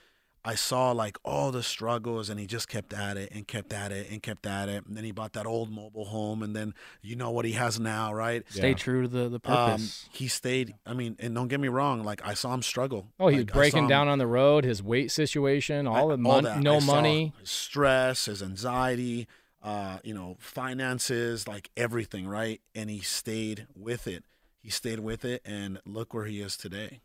I 0.47 0.53
saw 0.53 0.91
like 0.91 1.17
all 1.25 1.51
the 1.51 1.63
struggles, 1.63 2.29
and 2.29 2.39
he 2.39 2.45
just 2.45 2.67
kept 2.69 2.93
at 2.93 3.17
it 3.17 3.31
and 3.33 3.47
kept 3.47 3.73
at 3.73 3.91
it 3.91 4.11
and 4.11 4.21
kept 4.21 4.45
at 4.45 4.69
it. 4.69 4.85
And 4.85 4.95
then 4.95 5.03
he 5.03 5.11
bought 5.11 5.33
that 5.33 5.47
old 5.47 5.71
mobile 5.71 6.05
home, 6.05 6.43
and 6.43 6.55
then 6.55 6.75
you 7.01 7.15
know 7.15 7.31
what 7.31 7.45
he 7.45 7.53
has 7.53 7.79
now, 7.79 8.13
right? 8.13 8.43
Stay 8.49 8.69
Yeah. 8.69 8.75
true 8.75 9.01
to 9.01 9.07
the, 9.07 9.27
the 9.29 9.35
Um, 9.49 9.71
purpose. 9.71 10.07
he 10.11 10.27
stayed. 10.27 10.75
I 10.85 10.93
mean, 10.93 11.15
and 11.19 11.33
don't 11.33 11.47
get 11.47 11.59
me 11.59 11.67
wrong, 11.67 12.03
like 12.03 12.23
I 12.23 12.35
saw 12.35 12.53
him 12.53 12.61
struggle. 12.61 13.07
Oh, 13.19 13.27
he 13.29 13.37
was 13.37 13.45
Like, 13.45 13.49
I 13.49 13.53
saw 13.53 13.59
breaking 13.59 13.83
him- 13.85 13.89
down 13.89 14.07
on 14.07 14.19
the 14.19 14.27
road, 14.27 14.63
his 14.65 14.83
weight 14.83 15.09
situation, 15.11 15.87
all 15.87 16.09
I- 16.11 16.13
the 16.15 16.17
money, 16.17 16.61
no 16.61 16.75
I 16.77 16.79
money. 16.81 17.33
his 17.39 17.49
stress, 17.49 18.25
his 18.25 18.43
anxiety, 18.43 19.27
uh, 19.63 19.97
you 20.03 20.13
know, 20.13 20.37
finances, 20.39 21.47
like 21.47 21.71
everything, 21.75 22.27
right? 22.27 22.61
And 22.75 22.89
he 22.91 22.99
stayed 22.99 23.65
with 23.75 24.05
it. 24.07 24.23
He 24.59 24.69
stayed 24.69 24.99
with 24.99 25.25
it, 25.25 25.41
and 25.43 25.79
look 25.85 26.13
where 26.13 26.25
he 26.25 26.39
is 26.41 26.55
today. 26.55 27.01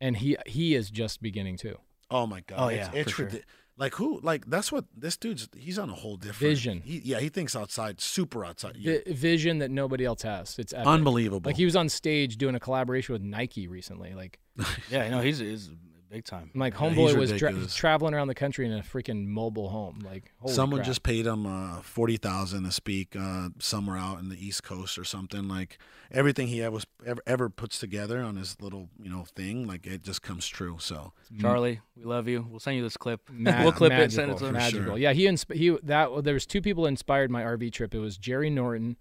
and 0.00 0.18
he 0.18 0.36
he 0.46 0.74
is 0.74 0.90
just 0.90 1.22
beginning 1.22 1.56
too. 1.56 1.78
Oh 2.14 2.28
my 2.28 2.42
god! 2.46 2.56
Oh, 2.58 2.68
it's, 2.68 2.88
yeah, 2.94 3.00
it's 3.00 3.10
for 3.10 3.28
sure. 3.28 3.40
like 3.76 3.94
who? 3.96 4.20
Like 4.22 4.46
that's 4.46 4.70
what 4.70 4.84
this 4.96 5.16
dude's. 5.16 5.48
He's 5.56 5.80
on 5.80 5.90
a 5.90 5.94
whole 5.94 6.16
different 6.16 6.38
Vision. 6.38 6.80
He, 6.84 7.00
yeah, 7.04 7.18
he 7.18 7.28
thinks 7.28 7.56
outside, 7.56 8.00
super 8.00 8.44
outside. 8.44 8.76
Vi- 8.76 9.02
vision 9.12 9.58
that 9.58 9.72
nobody 9.72 10.04
else 10.04 10.22
has. 10.22 10.56
It's 10.60 10.72
epic. 10.72 10.86
Unbelievable. 10.86 11.48
Like 11.48 11.56
he 11.56 11.64
was 11.64 11.74
on 11.74 11.88
stage 11.88 12.36
doing 12.36 12.54
a 12.54 12.60
collaboration 12.60 13.14
with 13.14 13.22
Nike 13.22 13.66
recently. 13.66 14.14
Like 14.14 14.38
yeah, 14.90 15.10
no, 15.10 15.18
he's, 15.20 15.40
he's 15.40 15.70
big 16.14 16.24
time. 16.24 16.50
I'm 16.54 16.60
like 16.60 16.74
Yeah, 16.74 16.80
homeboy 16.80 17.16
was 17.16 17.32
tra- 17.32 17.66
traveling 17.66 18.14
around 18.14 18.28
the 18.28 18.34
country 18.34 18.64
in 18.66 18.72
a 18.72 18.80
freaking 18.82 19.26
mobile 19.26 19.68
home. 19.68 19.98
Like 20.04 20.32
holy 20.38 20.54
Someone 20.54 20.78
crap. 20.78 20.86
just 20.86 21.02
paid 21.02 21.26
him 21.26 21.44
uh, 21.46 21.80
forty 21.82 22.16
thousand 22.16 22.64
to 22.64 22.70
speak 22.72 23.16
uh, 23.18 23.48
somewhere 23.58 23.96
out 23.96 24.20
in 24.20 24.28
the 24.28 24.36
East 24.46 24.62
Coast 24.62 24.96
or 24.96 25.04
something. 25.04 25.48
Like 25.48 25.78
everything 26.12 26.46
he 26.46 26.62
ever, 26.62 26.78
ever 27.04 27.20
ever 27.26 27.48
puts 27.48 27.78
together 27.78 28.22
on 28.22 28.36
his 28.36 28.56
little 28.60 28.88
you 29.02 29.10
know 29.10 29.24
thing, 29.34 29.66
like 29.66 29.86
it 29.86 30.02
just 30.02 30.22
comes 30.22 30.46
true. 30.46 30.76
So 30.78 31.12
Charlie, 31.40 31.80
we 31.96 32.04
love 32.04 32.28
you. 32.28 32.46
We'll 32.48 32.60
send 32.60 32.76
you 32.76 32.82
this 32.82 32.96
clip. 32.96 33.20
Ma- 33.32 33.62
we'll 33.64 33.72
clip 33.72 33.90
magical, 33.90 34.04
it, 34.06 34.12
send 34.12 34.30
it 34.32 34.38
to 34.38 34.46
him. 34.46 34.52
magical. 34.52 34.84
sure. 34.86 34.98
Yeah, 34.98 35.12
he 35.12 35.24
insp- 35.26 35.54
he 35.54 35.76
that 35.82 36.22
there 36.22 36.34
was 36.34 36.46
two 36.46 36.62
people 36.62 36.86
inspired 36.86 37.30
my 37.30 37.42
RV 37.42 37.72
trip. 37.72 37.92
It 37.94 37.98
was 37.98 38.16
Jerry 38.16 38.50
Norton 38.50 38.96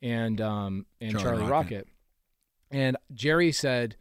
and 0.00 0.40
um 0.40 0.86
and 1.00 1.12
Charlie 1.12 1.24
Charlie, 1.38 1.42
Rocket. 1.50 1.50
Rocket. 1.74 1.88
And 2.70 2.96
Jerry 3.12 3.52
said, 3.52 3.96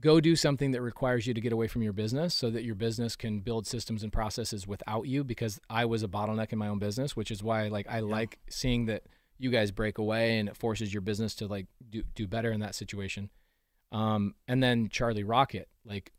"Go 0.00 0.20
do 0.20 0.36
something 0.36 0.70
that 0.72 0.82
requires 0.82 1.26
you 1.26 1.34
to 1.34 1.40
get 1.40 1.52
away 1.52 1.68
from 1.68 1.82
your 1.82 1.92
business, 1.92 2.34
so 2.34 2.50
that 2.50 2.64
your 2.64 2.74
business 2.74 3.16
can 3.16 3.40
build 3.40 3.66
systems 3.66 4.02
and 4.02 4.12
processes 4.12 4.66
without 4.66 5.06
you." 5.06 5.24
Because 5.24 5.58
I 5.70 5.84
was 5.84 6.02
a 6.02 6.08
bottleneck 6.08 6.52
in 6.52 6.58
my 6.58 6.68
own 6.68 6.78
business, 6.78 7.16
which 7.16 7.30
is 7.30 7.42
why 7.42 7.68
like 7.68 7.86
I 7.88 8.00
like 8.00 8.38
seeing 8.48 8.86
that 8.86 9.04
you 9.38 9.50
guys 9.50 9.70
break 9.70 9.98
away 9.98 10.38
and 10.38 10.48
it 10.48 10.56
forces 10.56 10.92
your 10.94 11.02
business 11.02 11.34
to 11.36 11.46
like 11.46 11.66
do 11.90 12.02
do 12.14 12.26
better 12.26 12.52
in 12.52 12.60
that 12.60 12.74
situation. 12.74 13.30
Um, 13.92 14.34
and 14.48 14.62
then 14.62 14.88
Charlie 14.88 15.24
Rocket, 15.24 15.68
like 15.84 16.12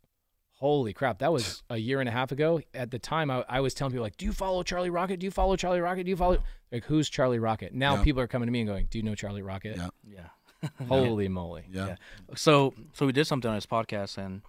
holy 0.60 0.91
crap 0.91 1.20
that 1.20 1.32
was 1.32 1.62
a 1.70 1.78
year 1.78 1.99
and 1.99 2.10
a 2.10 2.12
half 2.12 2.32
ago 2.32 2.60
at 2.74 2.90
the 2.90 2.98
time 2.98 3.30
I, 3.30 3.45
I 3.48 3.60
was 3.60 3.76
telling 3.76 3.91
people 3.91 4.02
like 4.04 4.18
do 4.18 4.26
you 4.26 4.34
follow 4.34 4.64
charlie 4.64 4.90
rocket 4.90 5.20
do 5.20 5.26
you 5.26 5.30
follow 5.30 5.56
charlie 5.56 5.82
rocket 5.82 6.06
do 6.06 6.10
you 6.10 6.16
follow 6.18 6.40
like 6.72 6.84
who's 6.86 7.10
charlie 7.12 7.38
rocket 7.38 7.76
now 7.76 7.98
Yeah. 7.98 8.04
people 8.04 8.22
are 8.24 8.28
coming 8.28 8.48
to 8.48 8.52
me 8.52 8.62
and 8.62 8.68
going 8.68 8.88
do 8.90 8.98
you 8.98 9.04
know 9.04 9.14
charlie 9.14 9.44
rocket 9.44 9.78
Yeah. 9.78 9.90
Yeah. 10.04 10.28
holy 10.88 11.28
moly 11.28 11.66
yeah, 11.72 11.88
Yeah. 11.88 11.96
So 12.36 12.74
so 12.94 13.06
we 13.06 13.12
did 13.12 13.26
something 13.26 13.50
on 13.50 13.56
this 13.56 13.66
podcast, 13.66 14.18
and 14.18 14.42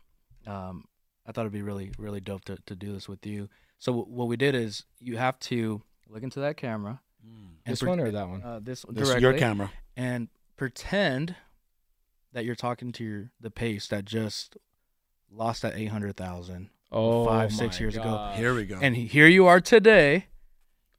um, 0.47 0.85
I 1.27 1.33
thought 1.33 1.43
it'd 1.43 1.53
be 1.53 1.63
really 1.63 1.93
really 1.99 2.21
dope 2.21 2.45
to, 2.47 2.57
to 2.67 2.75
do 2.75 2.93
this 2.93 3.09
with 3.09 3.27
you. 3.27 3.49
So 3.79 3.93
w- 3.93 4.07
what 4.13 4.29
we 4.29 4.37
did 4.37 4.55
is 4.55 4.85
you 4.99 5.17
have 5.19 5.39
to 5.41 5.83
look 6.09 6.23
into 6.23 6.41
that 6.41 6.57
camera. 6.57 7.01
and 7.23 7.73
this 7.73 7.81
pre- 7.81 7.89
one 7.91 8.01
or 8.01 8.11
that 8.11 8.29
one 8.29 8.43
Uh, 8.43 8.61
this 8.63 8.85
this 8.89 9.09
directly, 9.09 9.23
your 9.23 9.35
camera. 9.39 9.71
and 9.97 10.29
pretend 10.57 11.37
that 12.33 12.45
you're 12.45 12.55
talking 12.55 12.93
to 12.93 13.05
your 13.05 13.31
the 13.41 13.51
pace 13.51 13.87
that 13.89 14.05
just 14.05 14.57
lost 15.31 15.63
that 15.63 15.75
eight 15.77 15.87
hundred 15.91 16.17
thousand. 16.17 16.71
oh 16.91 17.27
five, 17.27 17.53
six 17.53 17.77
my 17.79 17.85
years 17.85 17.97
ago. 17.97 18.33
Here 18.37 18.55
we 18.55 18.65
go. 18.65 18.79
And 18.81 18.97
here 18.97 19.27
you 19.29 19.47
are 19.47 19.61
today, 19.61 20.27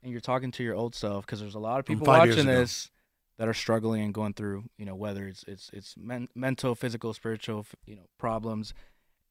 and 0.03 0.11
you're 0.11 0.22
talking 0.22 0.52
to 0.52 0.64
your 0.64 0.76
old 0.76 0.94
self 0.95 1.26
because 1.26 1.40
there's 1.40 1.56
a 1.56 1.60
lot 1.60 1.80
of 1.80 1.86
people 1.86 2.06
five 2.06 2.26
years 2.27 2.38
watching 2.38 2.49
ago. 2.49 2.60
this 2.61 2.91
that 3.39 3.47
are 3.47 3.53
struggling 3.53 4.01
and 4.01 4.13
going 4.13 4.33
through, 4.33 4.65
you 4.77 4.85
know, 4.85 4.93
whether 4.93 5.25
it's 5.25 5.43
it's 5.47 5.71
it's 5.73 5.95
men- 5.97 6.27
mental, 6.35 6.75
physical, 6.75 7.13
spiritual, 7.13 7.65
you 7.85 7.95
know, 7.95 8.03
problems, 8.19 8.73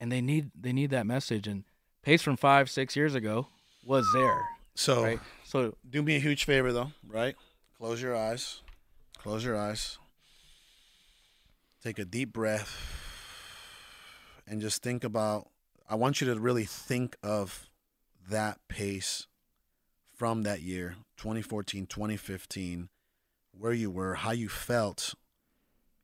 and 0.01 0.11
they 0.11 0.23
need 0.23 0.51
they 0.59 0.73
need 0.73 0.91
that 0.91 1.07
message. 1.07 1.47
And 1.47 1.65
pace 2.03 2.23
from 2.23 2.39
five, 2.39 2.71
six 2.71 2.97
years 2.97 3.15
ago 3.15 3.49
was 3.85 4.11
there, 4.15 4.49
so 4.75 5.05
right? 5.05 5.21
So 5.45 5.77
do 5.89 6.03
me 6.03 6.17
a 6.17 6.21
huge 6.21 6.45
favor 6.45 6.73
though, 6.73 6.93
right? 7.07 7.37
Close 7.77 8.01
your 8.01 8.17
eyes. 8.17 8.63
Close 9.19 9.45
your 9.45 9.57
eyes. 9.57 9.99
Take 11.85 11.99
a 11.99 12.05
deep 12.05 12.33
breath 12.33 12.77
and 14.47 14.61
just 14.61 14.83
think 14.83 15.05
about 15.05 15.49
I 15.89 15.97
want 15.97 16.21
you 16.21 16.33
to 16.33 16.41
really 16.41 16.65
think 16.65 17.17
of 17.23 17.69
that 18.29 18.59
pace 18.69 19.27
from 20.17 20.43
that 20.43 20.63
year, 20.63 20.97
2014, 21.19 21.87
2015, 21.87 22.89
where 23.59 23.73
you 23.73 23.91
were, 23.91 24.15
how 24.15 24.31
you 24.31 24.49
felt, 24.49 25.15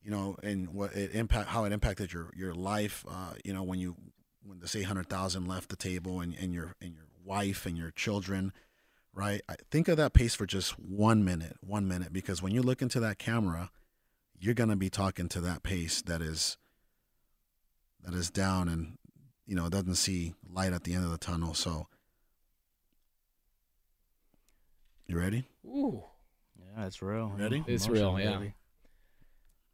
you 0.02 0.10
know, 0.10 0.36
and 0.42 0.74
what 0.74 0.94
it 0.94 1.14
impact 1.14 1.48
how 1.48 1.64
it 1.64 1.72
impacted 1.72 2.12
your 2.12 2.30
your 2.36 2.54
life, 2.54 3.04
uh, 3.08 3.34
you 3.44 3.52
know, 3.52 3.62
when 3.62 3.78
you 3.78 3.96
when 4.42 4.58
this 4.58 4.76
800,000 4.76 5.46
left 5.46 5.70
the 5.70 5.76
table 5.76 6.20
and 6.20 6.34
and 6.38 6.52
your 6.52 6.74
and 6.80 6.94
your 6.94 7.06
wife 7.24 7.66
and 7.66 7.76
your 7.76 7.90
children 7.90 8.52
right? 9.14 9.42
I 9.48 9.54
think 9.70 9.88
of 9.88 9.96
that 9.96 10.12
pace 10.12 10.34
for 10.34 10.46
just 10.46 10.78
one 10.78 11.24
minute, 11.24 11.56
one 11.60 11.86
minute, 11.86 12.12
because 12.12 12.42
when 12.42 12.52
you 12.52 12.62
look 12.62 12.82
into 12.82 13.00
that 13.00 13.18
camera, 13.18 13.70
you're 14.38 14.54
gonna 14.54 14.76
be 14.76 14.90
talking 14.90 15.28
to 15.30 15.40
that 15.42 15.62
pace 15.62 16.02
that 16.02 16.20
is 16.20 16.58
that 18.02 18.12
is 18.12 18.30
down 18.30 18.68
and 18.68 18.98
you 19.46 19.54
know 19.54 19.68
doesn't 19.68 19.94
see 19.94 20.34
light 20.46 20.72
at 20.72 20.84
the 20.84 20.94
end 20.94 21.04
of 21.04 21.10
the 21.10 21.18
tunnel. 21.18 21.54
So, 21.54 21.86
you 25.06 25.18
ready? 25.18 25.46
Ooh. 25.64 26.04
Yeah, 26.76 26.86
it's 26.86 27.02
real. 27.02 27.32
Ready? 27.36 27.64
It's 27.66 27.86
Emotional, 27.86 28.14
real, 28.16 28.24
yeah. 28.24 28.38
baby. 28.38 28.54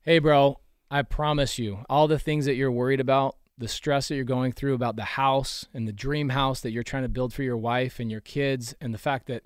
Hey, 0.02 0.18
bro, 0.18 0.60
I 0.90 1.02
promise 1.02 1.58
you, 1.58 1.84
all 1.88 2.08
the 2.08 2.18
things 2.18 2.46
that 2.46 2.54
you're 2.54 2.72
worried 2.72 3.00
about, 3.00 3.36
the 3.58 3.68
stress 3.68 4.08
that 4.08 4.16
you're 4.16 4.24
going 4.24 4.52
through 4.52 4.74
about 4.74 4.96
the 4.96 5.04
house 5.04 5.66
and 5.74 5.86
the 5.86 5.92
dream 5.92 6.30
house 6.30 6.60
that 6.60 6.70
you're 6.70 6.82
trying 6.82 7.02
to 7.02 7.08
build 7.08 7.34
for 7.34 7.42
your 7.42 7.58
wife 7.58 8.00
and 8.00 8.10
your 8.10 8.20
kids, 8.22 8.74
and 8.80 8.94
the 8.94 8.98
fact 8.98 9.26
that 9.26 9.44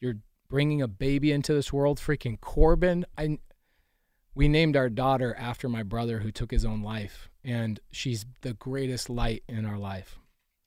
you're 0.00 0.16
bringing 0.48 0.82
a 0.82 0.88
baby 0.88 1.32
into 1.32 1.54
this 1.54 1.72
world, 1.72 1.98
freaking 1.98 2.40
Corbin. 2.40 3.06
I, 3.16 3.38
we 4.34 4.48
named 4.48 4.76
our 4.76 4.88
daughter 4.88 5.34
after 5.38 5.68
my 5.68 5.84
brother 5.84 6.18
who 6.18 6.32
took 6.32 6.50
his 6.50 6.64
own 6.64 6.82
life, 6.82 7.30
and 7.44 7.78
she's 7.92 8.26
the 8.42 8.54
greatest 8.54 9.08
light 9.08 9.44
in 9.48 9.64
our 9.64 9.78
life. 9.78 10.18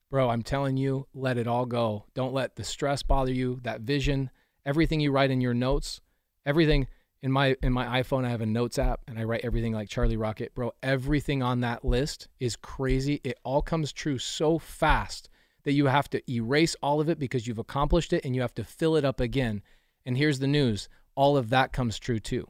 Bro, 0.09 0.29
I'm 0.29 0.41
telling 0.41 0.77
you, 0.77 1.07
let 1.13 1.37
it 1.37 1.47
all 1.47 1.65
go. 1.65 2.05
Don't 2.13 2.33
let 2.33 2.55
the 2.55 2.63
stress 2.63 3.03
bother 3.03 3.33
you, 3.33 3.59
that 3.63 3.81
vision, 3.81 4.29
everything 4.65 5.01
you 5.01 5.11
write 5.11 5.31
in 5.31 5.41
your 5.41 5.53
notes, 5.53 5.99
everything 6.47 6.87
in 7.21 7.31
my 7.31 7.55
in 7.61 7.73
my 7.73 8.01
iPhone 8.01 8.25
I 8.25 8.29
have 8.29 8.41
a 8.41 8.45
notes 8.45 8.79
app 8.79 9.01
and 9.07 9.19
I 9.19 9.25
write 9.25 9.41
everything 9.43 9.73
like 9.73 9.89
Charlie 9.89 10.17
Rocket. 10.17 10.55
Bro, 10.55 10.71
everything 10.81 11.43
on 11.43 11.59
that 11.61 11.83
list 11.85 12.29
is 12.39 12.55
crazy. 12.55 13.21
It 13.23 13.37
all 13.43 13.61
comes 13.61 13.91
true 13.91 14.17
so 14.17 14.57
fast 14.57 15.29
that 15.63 15.73
you 15.73 15.87
have 15.87 16.09
to 16.11 16.31
erase 16.31 16.75
all 16.81 17.01
of 17.01 17.09
it 17.09 17.19
because 17.19 17.45
you've 17.45 17.57
accomplished 17.57 18.13
it 18.13 18.23
and 18.23 18.33
you 18.33 18.41
have 18.41 18.55
to 18.55 18.63
fill 18.63 18.95
it 18.95 19.03
up 19.03 19.19
again. 19.19 19.61
And 20.05 20.17
here's 20.17 20.39
the 20.39 20.47
news, 20.47 20.87
all 21.15 21.35
of 21.35 21.49
that 21.49 21.73
comes 21.73 21.99
true 21.99 22.19
too. 22.19 22.49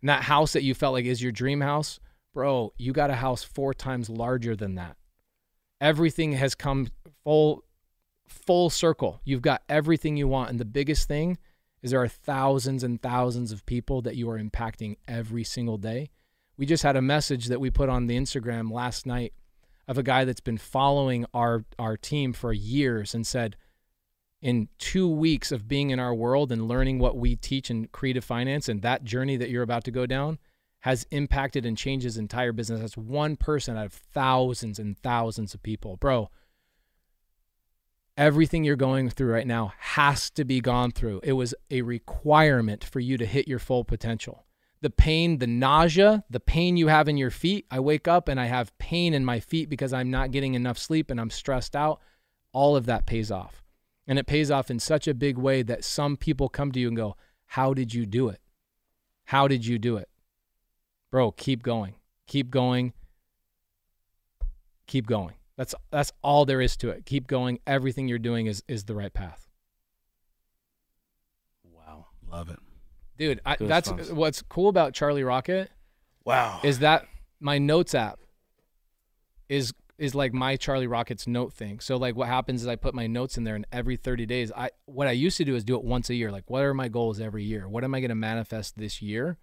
And 0.00 0.08
that 0.08 0.22
house 0.22 0.52
that 0.52 0.62
you 0.62 0.74
felt 0.74 0.92
like 0.92 1.04
is 1.04 1.22
your 1.22 1.32
dream 1.32 1.60
house, 1.60 1.98
bro, 2.32 2.72
you 2.76 2.92
got 2.92 3.10
a 3.10 3.16
house 3.16 3.42
four 3.42 3.74
times 3.74 4.08
larger 4.08 4.54
than 4.54 4.76
that. 4.76 4.96
Everything 5.80 6.32
has 6.32 6.54
come 6.54 6.88
full 7.24 7.64
full 8.28 8.70
circle. 8.70 9.20
You've 9.24 9.42
got 9.42 9.62
everything 9.68 10.16
you 10.16 10.28
want 10.28 10.50
and 10.50 10.60
the 10.60 10.64
biggest 10.64 11.08
thing 11.08 11.38
is 11.82 11.90
there 11.90 12.02
are 12.02 12.08
thousands 12.08 12.82
and 12.82 13.02
thousands 13.02 13.52
of 13.52 13.66
people 13.66 14.02
that 14.02 14.16
you 14.16 14.30
are 14.30 14.38
impacting 14.38 14.96
every 15.08 15.44
single 15.44 15.78
day. 15.78 16.10
We 16.56 16.66
just 16.66 16.82
had 16.82 16.96
a 16.96 17.02
message 17.02 17.46
that 17.46 17.60
we 17.60 17.70
put 17.70 17.88
on 17.88 18.06
the 18.06 18.16
Instagram 18.16 18.70
last 18.70 19.06
night 19.06 19.32
of 19.88 19.98
a 19.98 20.02
guy 20.02 20.24
that's 20.24 20.40
been 20.40 20.58
following 20.58 21.26
our 21.34 21.64
our 21.78 21.96
team 21.96 22.32
for 22.32 22.52
years 22.52 23.14
and 23.14 23.26
said, 23.26 23.56
in 24.40 24.68
two 24.78 25.08
weeks 25.08 25.52
of 25.52 25.68
being 25.68 25.90
in 25.90 26.00
our 26.00 26.14
world 26.14 26.50
and 26.50 26.68
learning 26.68 26.98
what 26.98 27.16
we 27.16 27.36
teach 27.36 27.70
in 27.70 27.86
creative 27.88 28.24
finance 28.24 28.68
and 28.68 28.82
that 28.82 29.04
journey 29.04 29.36
that 29.36 29.50
you're 29.50 29.62
about 29.62 29.84
to 29.84 29.90
go 29.90 30.04
down 30.04 30.38
has 30.80 31.06
impacted 31.12 31.64
and 31.64 31.78
changed 31.78 32.02
his 32.02 32.18
entire 32.18 32.52
business. 32.52 32.80
That's 32.80 32.96
one 32.96 33.36
person 33.36 33.76
out 33.76 33.86
of 33.86 33.92
thousands 33.92 34.80
and 34.80 34.98
thousands 34.98 35.54
of 35.54 35.62
people. 35.62 35.96
Bro, 35.96 36.28
everything 38.16 38.64
you're 38.64 38.76
going 38.76 39.08
through 39.10 39.32
right 39.32 39.46
now 39.46 39.72
has 39.78 40.30
to 40.30 40.44
be 40.44 40.60
gone 40.60 40.92
through. 40.92 41.20
It 41.22 41.32
was 41.32 41.54
a 41.70 41.82
requirement 41.82 42.84
for 42.84 43.00
you 43.00 43.16
to 43.18 43.26
hit 43.26 43.48
your 43.48 43.58
full 43.58 43.84
potential. 43.84 44.44
The 44.80 44.90
pain, 44.90 45.38
the 45.38 45.46
nausea, 45.46 46.24
the 46.28 46.40
pain 46.40 46.76
you 46.76 46.88
have 46.88 47.08
in 47.08 47.16
your 47.16 47.30
feet. 47.30 47.66
I 47.70 47.78
wake 47.80 48.08
up 48.08 48.28
and 48.28 48.40
I 48.40 48.46
have 48.46 48.76
pain 48.78 49.14
in 49.14 49.24
my 49.24 49.38
feet 49.38 49.68
because 49.68 49.92
I'm 49.92 50.10
not 50.10 50.32
getting 50.32 50.54
enough 50.54 50.76
sleep 50.76 51.10
and 51.10 51.20
I'm 51.20 51.30
stressed 51.30 51.76
out. 51.76 52.00
All 52.52 52.74
of 52.76 52.86
that 52.86 53.06
pays 53.06 53.30
off. 53.30 53.62
And 54.06 54.18
it 54.18 54.26
pays 54.26 54.50
off 54.50 54.70
in 54.70 54.80
such 54.80 55.06
a 55.06 55.14
big 55.14 55.38
way 55.38 55.62
that 55.62 55.84
some 55.84 56.16
people 56.16 56.48
come 56.48 56.72
to 56.72 56.80
you 56.80 56.88
and 56.88 56.96
go, 56.96 57.16
How 57.46 57.72
did 57.72 57.94
you 57.94 58.04
do 58.04 58.28
it? 58.28 58.40
How 59.26 59.46
did 59.46 59.64
you 59.64 59.78
do 59.78 59.96
it? 59.96 60.08
Bro, 61.10 61.32
keep 61.32 61.62
going. 61.62 61.94
Keep 62.26 62.50
going. 62.50 62.92
Keep 64.86 65.06
going. 65.06 65.34
That's 65.56 65.74
that's 65.90 66.12
all 66.22 66.44
there 66.46 66.60
is 66.60 66.76
to 66.78 66.88
it. 66.90 67.04
Keep 67.06 67.26
going. 67.26 67.58
Everything 67.66 68.08
you're 68.08 68.18
doing 68.18 68.46
is 68.46 68.62
is 68.68 68.84
the 68.84 68.94
right 68.94 69.12
path. 69.12 69.48
Wow. 71.64 72.06
Love 72.30 72.48
it. 72.50 72.58
Dude, 73.18 73.40
I, 73.44 73.56
Goosebumps. 73.56 73.68
that's 73.68 74.10
what's 74.12 74.42
cool 74.42 74.68
about 74.68 74.94
Charlie 74.94 75.22
Rocket 75.24 75.70
Wow. 76.24 76.60
is 76.62 76.78
that 76.80 77.04
my 77.40 77.58
notes 77.58 77.94
app 77.94 78.18
is 79.48 79.72
is 79.98 80.14
like 80.14 80.32
my 80.32 80.56
Charlie 80.56 80.86
Rockets 80.86 81.26
note 81.26 81.52
thing. 81.52 81.78
So 81.80 81.96
like 81.96 82.16
what 82.16 82.26
happens 82.28 82.62
is 82.62 82.68
I 82.68 82.76
put 82.76 82.94
my 82.94 83.06
notes 83.06 83.36
in 83.36 83.44
there 83.44 83.54
and 83.54 83.66
every 83.70 83.96
30 83.96 84.26
days 84.26 84.50
I 84.56 84.70
what 84.86 85.06
I 85.06 85.12
used 85.12 85.36
to 85.36 85.44
do 85.44 85.54
is 85.54 85.62
do 85.64 85.76
it 85.76 85.84
once 85.84 86.08
a 86.10 86.14
year. 86.14 86.32
Like 86.32 86.48
what 86.48 86.62
are 86.62 86.74
my 86.74 86.88
goals 86.88 87.20
every 87.20 87.44
year? 87.44 87.68
What 87.68 87.84
am 87.84 87.94
I 87.94 88.00
going 88.00 88.08
to 88.08 88.14
manifest 88.14 88.78
this 88.78 89.02
year? 89.02 89.38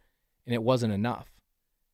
And 0.46 0.54
it 0.56 0.64
wasn't 0.64 0.94
enough. 0.94 1.28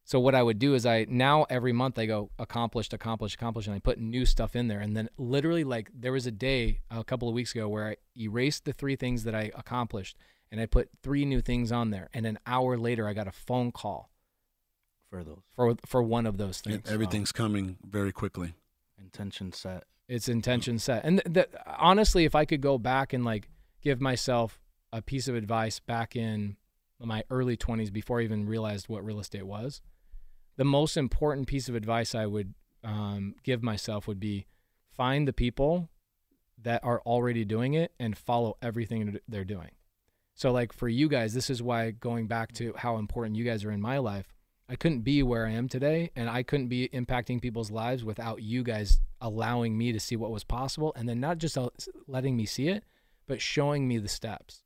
So 0.07 0.19
what 0.19 0.35
I 0.35 0.43
would 0.43 0.59
do 0.59 0.75
is 0.75 0.85
I 0.85 1.07
now 1.09 1.47
every 1.49 1.73
month 1.73 1.97
I 1.97 2.05
go 2.05 2.29
accomplished, 2.37 2.93
accomplished, 2.93 3.35
accomplished, 3.35 3.67
and 3.67 3.75
I 3.75 3.79
put 3.79 3.97
new 3.99 4.23
stuff 4.25 4.55
in 4.55 4.67
there. 4.67 4.79
And 4.79 4.95
then 4.95 5.09
literally 5.17 5.63
like 5.63 5.89
there 5.93 6.11
was 6.11 6.27
a 6.27 6.31
day 6.31 6.81
a 6.91 7.03
couple 7.03 7.27
of 7.27 7.33
weeks 7.33 7.53
ago 7.53 7.67
where 7.67 7.87
I 7.87 7.95
erased 8.15 8.65
the 8.65 8.71
three 8.73 8.95
things 8.95 9.23
that 9.23 9.33
I 9.33 9.51
accomplished 9.55 10.15
and 10.51 10.61
I 10.61 10.67
put 10.67 10.89
three 11.01 11.25
new 11.25 11.41
things 11.41 11.71
on 11.71 11.89
there. 11.89 12.09
And 12.13 12.27
an 12.27 12.37
hour 12.45 12.77
later 12.77 13.07
I 13.07 13.13
got 13.13 13.27
a 13.27 13.31
phone 13.31 13.71
call 13.71 14.11
for 15.09 15.23
those 15.23 15.39
for 15.55 15.75
for 15.87 16.03
one 16.03 16.27
of 16.27 16.37
those 16.37 16.61
Yeah, 16.65 16.73
things. 16.73 16.91
Everything's 16.91 17.31
coming 17.31 17.77
very 17.83 18.11
quickly. 18.11 18.53
intention 19.01 19.51
set. 19.53 19.85
It's 20.07 20.29
intention 20.29 20.77
set. 20.77 21.03
And 21.03 21.19
th- 21.25 21.33
th- 21.33 21.63
honestly, 21.65 22.25
if 22.25 22.35
I 22.35 22.45
could 22.45 22.61
go 22.61 22.77
back 22.77 23.11
and 23.11 23.25
like 23.25 23.49
give 23.81 23.99
myself 23.99 24.59
a 24.93 25.01
piece 25.01 25.27
of 25.27 25.33
advice 25.33 25.79
back 25.79 26.15
in 26.15 26.57
my 26.99 27.23
early 27.31 27.57
20s 27.57 27.91
before 27.91 28.19
I 28.19 28.23
even 28.23 28.45
realized 28.45 28.87
what 28.87 29.03
real 29.03 29.19
estate 29.19 29.47
was, 29.47 29.81
the 30.57 30.65
most 30.65 30.97
important 30.97 31.47
piece 31.47 31.69
of 31.69 31.75
advice 31.75 32.15
I 32.15 32.25
would 32.25 32.53
um, 32.83 33.35
give 33.43 33.63
myself 33.63 34.07
would 34.07 34.19
be 34.19 34.45
find 34.91 35.27
the 35.27 35.33
people 35.33 35.89
that 36.61 36.83
are 36.83 37.01
already 37.05 37.45
doing 37.45 37.73
it 37.73 37.91
and 37.99 38.17
follow 38.17 38.57
everything 38.61 39.19
they're 39.27 39.43
doing. 39.43 39.71
So, 40.33 40.51
like 40.51 40.73
for 40.73 40.89
you 40.89 41.07
guys, 41.07 41.33
this 41.33 41.49
is 41.49 41.61
why 41.61 41.91
going 41.91 42.27
back 42.27 42.51
to 42.53 42.73
how 42.77 42.97
important 42.97 43.37
you 43.37 43.45
guys 43.45 43.63
are 43.63 43.71
in 43.71 43.81
my 43.81 43.99
life, 43.99 44.33
I 44.67 44.75
couldn't 44.75 45.01
be 45.01 45.23
where 45.23 45.45
I 45.45 45.51
am 45.51 45.69
today 45.69 46.11
and 46.15 46.29
I 46.29 46.43
couldn't 46.43 46.67
be 46.67 46.89
impacting 46.89 47.41
people's 47.41 47.71
lives 47.71 48.03
without 48.03 48.41
you 48.41 48.63
guys 48.63 48.99
allowing 49.21 49.77
me 49.77 49.91
to 49.91 49.99
see 49.99 50.15
what 50.15 50.31
was 50.31 50.43
possible 50.43 50.91
and 50.95 51.07
then 51.07 51.19
not 51.19 51.37
just 51.37 51.57
letting 52.07 52.35
me 52.35 52.45
see 52.45 52.67
it, 52.67 52.83
but 53.27 53.41
showing 53.41 53.87
me 53.87 53.97
the 53.97 54.07
steps. 54.07 54.64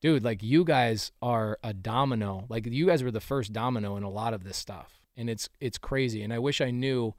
Dude, 0.00 0.22
like 0.24 0.42
you 0.42 0.64
guys 0.64 1.10
are 1.20 1.58
a 1.62 1.74
domino. 1.74 2.46
Like 2.48 2.66
you 2.66 2.86
guys 2.86 3.02
were 3.02 3.10
the 3.10 3.20
first 3.20 3.52
domino 3.52 3.96
in 3.96 4.02
a 4.04 4.10
lot 4.10 4.32
of 4.34 4.44
this 4.44 4.56
stuff. 4.56 5.00
And 5.16 5.28
it's 5.28 5.48
it's 5.60 5.78
crazy. 5.78 6.22
And 6.22 6.32
I 6.32 6.38
wish 6.38 6.60
I 6.60 6.70
knew 6.70 7.14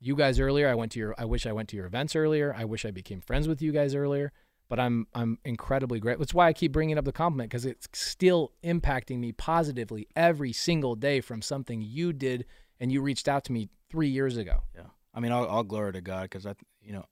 you 0.00 0.16
guys 0.16 0.40
earlier. 0.40 0.68
I 0.68 0.74
went 0.74 0.92
to 0.92 0.98
your 0.98 1.14
I 1.18 1.26
wish 1.26 1.46
I 1.46 1.52
went 1.52 1.68
to 1.70 1.76
your 1.76 1.86
events 1.86 2.16
earlier. 2.16 2.54
I 2.56 2.64
wish 2.64 2.84
I 2.86 2.90
became 2.90 3.20
friends 3.20 3.46
with 3.46 3.60
you 3.60 3.72
guys 3.72 3.94
earlier. 3.94 4.32
But 4.70 4.80
I'm 4.80 5.06
I'm 5.14 5.38
incredibly 5.44 6.00
great. 6.00 6.18
That's 6.18 6.32
why 6.32 6.48
I 6.48 6.54
keep 6.54 6.72
bringing 6.72 6.96
up 6.96 7.04
the 7.04 7.12
compliment 7.12 7.50
because 7.50 7.66
it's 7.66 7.86
still 7.92 8.52
impacting 8.64 9.18
me 9.18 9.32
positively 9.32 10.08
every 10.16 10.54
single 10.54 10.94
day 10.96 11.20
from 11.20 11.42
something 11.42 11.82
you 11.82 12.14
did 12.14 12.46
and 12.80 12.90
you 12.90 13.02
reached 13.02 13.28
out 13.28 13.44
to 13.44 13.52
me 13.52 13.68
three 13.90 14.08
years 14.08 14.38
ago. 14.38 14.62
Yeah. 14.74 14.86
I 15.12 15.20
mean, 15.20 15.30
I'll, 15.32 15.48
I'll 15.48 15.62
glory 15.62 15.92
to 15.92 16.00
God 16.00 16.22
because 16.22 16.46
I, 16.46 16.54
you 16.82 16.92
know, 16.94 17.04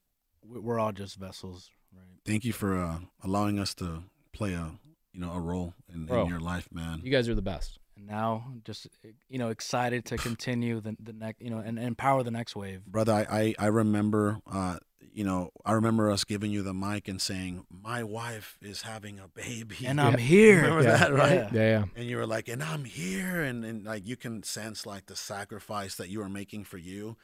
we- 0.43 0.59
we're 0.59 0.79
all 0.79 0.93
just 0.93 1.17
vessels, 1.17 1.71
right? 1.95 2.03
Thank 2.25 2.45
you 2.45 2.53
for 2.53 2.75
uh, 2.83 2.99
allowing 3.23 3.59
us 3.61 3.75
to 3.75 4.05
play 4.33 4.55
a 4.55 4.73
you 5.13 5.21
know 5.21 5.33
a 5.33 5.41
role 5.41 5.75
in, 5.93 6.07
Bro. 6.07 6.23
in 6.23 6.29
your 6.29 6.41
life, 6.41 6.69
man. 6.73 7.01
You 7.03 7.11
guys 7.11 7.29
are 7.29 7.35
the 7.35 7.43
best. 7.43 7.79
And 7.97 8.07
now, 8.07 8.45
just 8.65 8.87
you 9.29 9.39
know, 9.39 9.49
excited 9.51 10.05
to 10.07 10.17
continue 10.17 10.81
the 10.81 10.97
the 10.99 11.13
next, 11.13 11.43
you 11.43 11.51
know, 11.51 11.59
and, 11.59 11.79
and 11.79 11.87
empower 11.87 12.23
the 12.23 12.31
next 12.31 12.57
wave. 12.57 12.85
brother 12.87 13.13
I, 13.13 13.27
I 13.41 13.55
i 13.59 13.67
remember 13.67 14.41
uh 14.51 14.79
you 15.15 15.25
know 15.25 15.51
i 15.67 15.73
remember 15.73 16.11
us 16.11 16.25
giving 16.25 16.51
you 16.51 16.63
the 16.63 16.73
mic 16.73 17.07
and 17.07 17.21
saying 17.21 17.67
my 17.69 18.03
wife 18.03 18.57
is 18.63 18.83
having 18.83 19.19
a 19.19 19.29
baby 19.29 19.77
And 19.87 19.99
Yeah. 19.99 20.07
I'm 20.07 20.17
here. 20.35 20.57
Remember 20.63 20.83
Yeah. 20.85 20.97
that 20.97 21.13
right 21.13 21.35
Yeah. 21.35 21.49
Yeah, 21.53 21.69
yeah. 21.79 21.85
and 21.97 22.05
you 22.09 22.17
were 22.17 22.27
like 22.27 22.49
and 22.49 22.63
i'm 22.63 22.85
here 22.85 23.43
and, 23.43 23.63
and 23.65 23.85
like 23.85 24.07
you 24.07 24.17
can 24.17 24.43
sense 24.43 24.87
like 24.87 25.07
the 25.07 25.17
sacrifice 25.17 25.97
that 25.97 26.09
you 26.09 26.23
are 26.23 26.31
making 26.31 26.65
for 26.65 26.79
you 26.79 27.17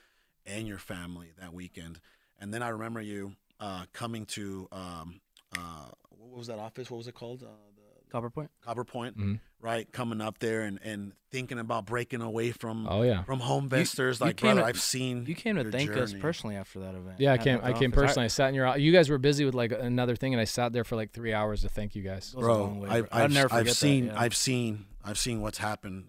and 0.45 0.67
your 0.69 0.79
family 0.79 1.33
that 1.41 1.55
weekend 1.55 1.99
and 2.39 2.53
then 2.53 2.63
i 2.63 2.69
remember 2.69 3.01
you 3.01 3.33
uh 3.59 3.85
coming 3.95 4.27
to 4.27 4.69
um 4.71 5.21
uh 5.57 5.87
what 6.11 6.37
was 6.37 6.47
that 6.49 6.59
office 6.59 6.91
what 6.91 6.99
was 6.99 7.09
it 7.09 7.15
called 7.15 7.43
uh, 7.43 7.47
the 7.47 7.68
Copper 8.11 8.31
Point. 8.31 8.51
copper 8.63 8.85
point 8.85 9.17
Mhm. 9.19 9.41
right 9.61 9.91
coming 9.93 10.21
up 10.21 10.39
there 10.39 10.63
and 10.63 10.79
and 10.83 11.13
thinking 11.31 11.59
about 11.59 11.85
breaking 11.87 12.23
away 12.23 12.51
from 12.53 12.87
Oh 12.89 13.03
yeah. 13.03 13.23
from 13.25 13.41
HomeVestors 13.41 14.21
like 14.21 14.37
came 14.37 14.49
brother 14.49 14.61
to- 14.63 14.67
i've 14.67 14.81
seen 14.81 15.27
You 15.27 15.35
came 15.35 15.57
to 15.57 15.63
your 15.63 15.71
thank 15.73 15.91
us 15.91 16.15
personally 16.15 16.57
after 16.57 16.81
that 16.81 16.95
event. 16.95 17.21
Yeah, 17.21 17.33
I 17.33 17.39
came. 17.39 17.61
I 17.63 17.73
the 17.73 17.79
came 17.79 17.91
office. 17.93 18.03
personally. 18.07 18.25
I 18.25 18.29
sat 18.29 18.49
in 18.49 18.55
your. 18.55 18.77
You 18.79 18.93
guys 18.93 19.11
were 19.11 19.19
busy 19.19 19.45
with 19.45 19.55
like 19.55 19.73
another 19.73 20.17
thing, 20.17 20.33
and 20.33 20.41
I 20.41 20.45
sat 20.45 20.73
there 20.73 20.85
for 20.85 20.97
like 20.97 21.13
three 21.13 21.33
hours 21.35 21.61
to 21.63 21.69
thank 21.69 21.95
you 21.95 22.03
guys. 22.03 22.33
Goes 22.35 22.45
a 22.45 22.49
long 22.53 22.81
bro 22.81 22.89
way, 22.89 22.97
I've. 22.97 23.09
I'll 23.13 23.25
I've, 23.25 23.33
never 23.33 23.53
I've 23.55 23.59
forget 23.61 23.67
that, 23.73 23.75
seen 23.75 24.07
yeah. 24.07 24.21
i've 24.21 24.35
seen 24.37 24.87
i've 25.05 25.19
seen 25.19 25.41
what's 25.43 25.59
happened 25.59 26.09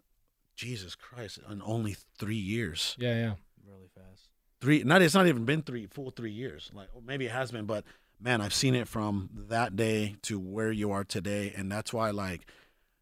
jesus 0.55 0.95
christ 0.95 1.39
in 1.49 1.61
only 1.61 1.95
three 2.17 2.35
years 2.35 2.95
Yeah, 2.99 3.15
yeah. 3.15 3.33
really 3.67 3.87
fast. 3.95 4.29
three 4.61 4.83
not 4.83 5.01
it's 5.01 5.13
not 5.13 5.27
even 5.27 5.45
been 5.45 5.61
three 5.61 5.85
full 5.87 6.11
three 6.11 6.31
years 6.31 6.69
like 6.73 6.87
maybe 7.05 7.25
it 7.25 7.31
has 7.31 7.51
been 7.51 7.65
but 7.65 7.83
man 8.19 8.41
i've 8.41 8.53
seen 8.53 8.75
it 8.75 8.87
from 8.87 9.29
that 9.33 9.75
day 9.75 10.15
to 10.21 10.39
where 10.39 10.71
you 10.71 10.91
are 10.91 11.03
today 11.03 11.53
and 11.55 11.71
that's 11.71 11.93
why 11.93 12.09
like 12.11 12.45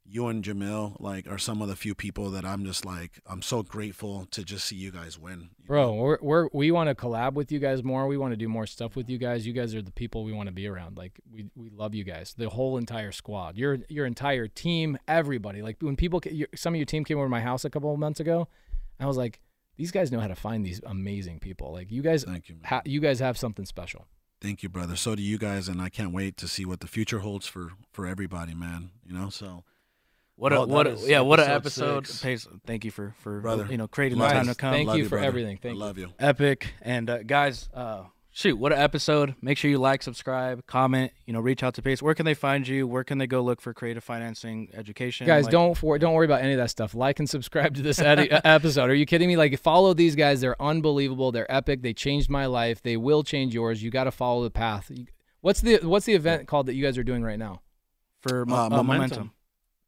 you 0.09 0.27
and 0.27 0.41
Jamil 0.41 0.95
like 1.01 1.29
are 1.29 1.37
some 1.37 1.61
of 1.61 1.67
the 1.67 1.75
few 1.75 1.93
people 1.93 2.31
that 2.31 2.45
I'm 2.45 2.63
just 2.63 2.85
like 2.85 3.19
I'm 3.25 3.41
so 3.41 3.61
grateful 3.61 4.25
to 4.31 4.41
just 4.45 4.63
see 4.63 4.77
you 4.77 4.89
guys 4.89 5.19
win. 5.19 5.49
you 5.59 5.67
Bro, 5.67 5.87
know? 5.87 5.93
we're, 6.01 6.17
we're 6.21 6.49
we 6.53 6.71
want 6.71 6.87
to 6.87 6.95
collab 6.95 7.33
with 7.33 7.51
you 7.51 7.59
guys 7.59 7.83
more. 7.83 8.07
We 8.07 8.15
want 8.15 8.31
to 8.31 8.37
do 8.37 8.47
more 8.47 8.65
stuff 8.65 8.95
with 8.95 9.09
you 9.09 9.17
guys. 9.17 9.45
You 9.45 9.51
guys 9.51 9.75
are 9.75 9.81
the 9.81 9.91
people 9.91 10.23
we 10.23 10.31
want 10.31 10.47
to 10.47 10.53
be 10.53 10.65
around. 10.65 10.97
Like 10.97 11.19
we 11.29 11.49
we 11.57 11.69
love 11.71 11.93
you 11.93 12.05
guys. 12.05 12.33
The 12.37 12.47
whole 12.47 12.77
entire 12.77 13.11
squad. 13.11 13.57
Your 13.57 13.79
your 13.89 14.05
entire 14.05 14.47
team, 14.47 14.97
everybody. 15.09 15.61
Like 15.61 15.75
when 15.81 15.97
people 15.97 16.21
your, 16.31 16.47
some 16.55 16.73
of 16.73 16.77
your 16.77 16.85
team 16.85 17.03
came 17.03 17.17
over 17.17 17.25
to 17.25 17.29
my 17.29 17.41
house 17.41 17.65
a 17.65 17.69
couple 17.69 17.91
of 17.91 17.99
months 17.99 18.21
ago, 18.21 18.47
I 19.01 19.07
was 19.07 19.17
like, 19.17 19.41
these 19.75 19.91
guys 19.91 20.09
know 20.09 20.21
how 20.21 20.29
to 20.29 20.35
find 20.35 20.65
these 20.65 20.79
amazing 20.85 21.39
people. 21.39 21.73
Like 21.73 21.91
you 21.91 22.01
guys 22.01 22.23
Thank 22.23 22.47
you, 22.47 22.55
man. 22.55 22.63
ha- 22.63 22.81
you 22.85 23.01
guys 23.01 23.19
have 23.19 23.37
something 23.37 23.65
special. 23.65 24.07
Thank 24.39 24.61
you, 24.63 24.69
brother. 24.69 24.95
So 24.95 25.15
do 25.15 25.21
you 25.23 25.37
guys, 25.37 25.67
and 25.67 25.81
I 25.81 25.89
can't 25.89 26.11
wait 26.11 26.37
to 26.37 26.47
see 26.47 26.63
what 26.65 26.79
the 26.81 26.87
future 26.87 27.19
holds 27.19 27.47
for 27.47 27.71
for 27.91 28.05
everybody, 28.05 28.53
man. 28.53 28.91
You 29.05 29.13
know, 29.17 29.29
so 29.29 29.63
What 30.35 30.51
Well, 30.51 30.63
a 30.63 30.67
what 30.67 30.85
a, 30.87 30.95
yeah 31.05 31.21
what 31.21 31.39
an 31.39 31.49
episode 31.49 32.03
episode. 32.05 32.21
Pace, 32.23 32.47
thank 32.67 32.85
you 32.85 32.91
for 32.91 33.15
for 33.19 33.41
Brother, 33.41 33.67
you 33.69 33.77
know 33.77 33.87
creating 33.87 34.19
love 34.19 34.29
the 34.29 34.35
time 34.35 34.45
to 34.47 34.55
come. 34.55 34.73
Thank 34.73 34.87
Love 34.87 34.97
you 34.97 35.03
you, 35.03 35.09
for 35.09 35.15
brother. 35.15 35.27
everything. 35.27 35.57
I 35.57 35.59
Thank 35.61 35.73
you. 35.75 35.79
love 35.79 35.97
you. 35.97 36.09
epic 36.19 36.73
and 36.83 37.09
uh, 37.09 37.23
guys 37.23 37.67
uh 37.73 38.03
shoot 38.37 38.55
what 38.55 38.71
an 38.71 38.77
episode 38.77 39.33
make 39.41 39.57
sure 39.57 39.71
you 39.71 39.79
like 39.79 40.03
subscribe 40.03 40.63
comment 40.67 41.11
you 41.25 41.33
know 41.33 41.39
reach 41.39 41.63
out 41.63 41.73
to 41.73 41.81
pace 41.81 42.03
where 42.03 42.13
can 42.13 42.23
they 42.23 42.35
find 42.35 42.67
you 42.67 42.85
where 42.85 43.03
can 43.03 43.17
they 43.17 43.25
go 43.25 43.41
look 43.41 43.59
for 43.59 43.73
creative 43.73 44.03
financing 44.03 44.69
education 44.75 45.25
Guys, 45.25 45.45
Like, 45.45 45.51
don't 45.51 45.75
for, 45.75 45.97
don't 45.97 46.13
worry 46.13 46.25
about 46.27 46.41
any 46.41 46.53
of 46.53 46.59
that 46.59 46.69
stuff. 46.69 46.93
Like 46.93 47.17
and 47.19 47.27
subscribe 47.27 47.73
to 47.75 47.81
this 47.81 47.99
edi- 47.99 48.29
episode. 48.43 48.89
Are 48.91 48.93
you 48.93 49.07
kidding 49.07 49.27
me? 49.27 49.37
Like 49.37 49.57
follow 49.59 49.93
these 49.95 50.15
guys. 50.15 50.39
They're 50.41 50.61
unbelievable. 50.61 51.31
They're 51.31 51.51
epic. 51.51 51.81
They 51.81 51.93
changed 51.93 52.29
my 52.29 52.45
life. 52.45 52.83
They 52.83 52.95
will 52.97 53.23
change 53.23 53.55
yours. 53.55 53.81
You 53.81 53.89
got 53.89 54.03
to 54.03 54.11
follow 54.11 54.43
the 54.43 54.51
path. 54.51 54.91
You- 54.93 55.07
What's 55.41 55.61
the 55.61 55.77
what's 55.83 56.05
the 56.05 56.13
event 56.13 56.47
called 56.47 56.65
that 56.67 56.75
you 56.75 56.83
guys 56.83 56.97
are 56.97 57.03
doing 57.03 57.23
right 57.23 57.39
now? 57.39 57.61
for 58.21 58.45
mo- 58.45 58.55
Uh, 58.55 58.65
uh, 58.65 58.69
Momentum. 58.69 58.83
momentum, 58.83 59.31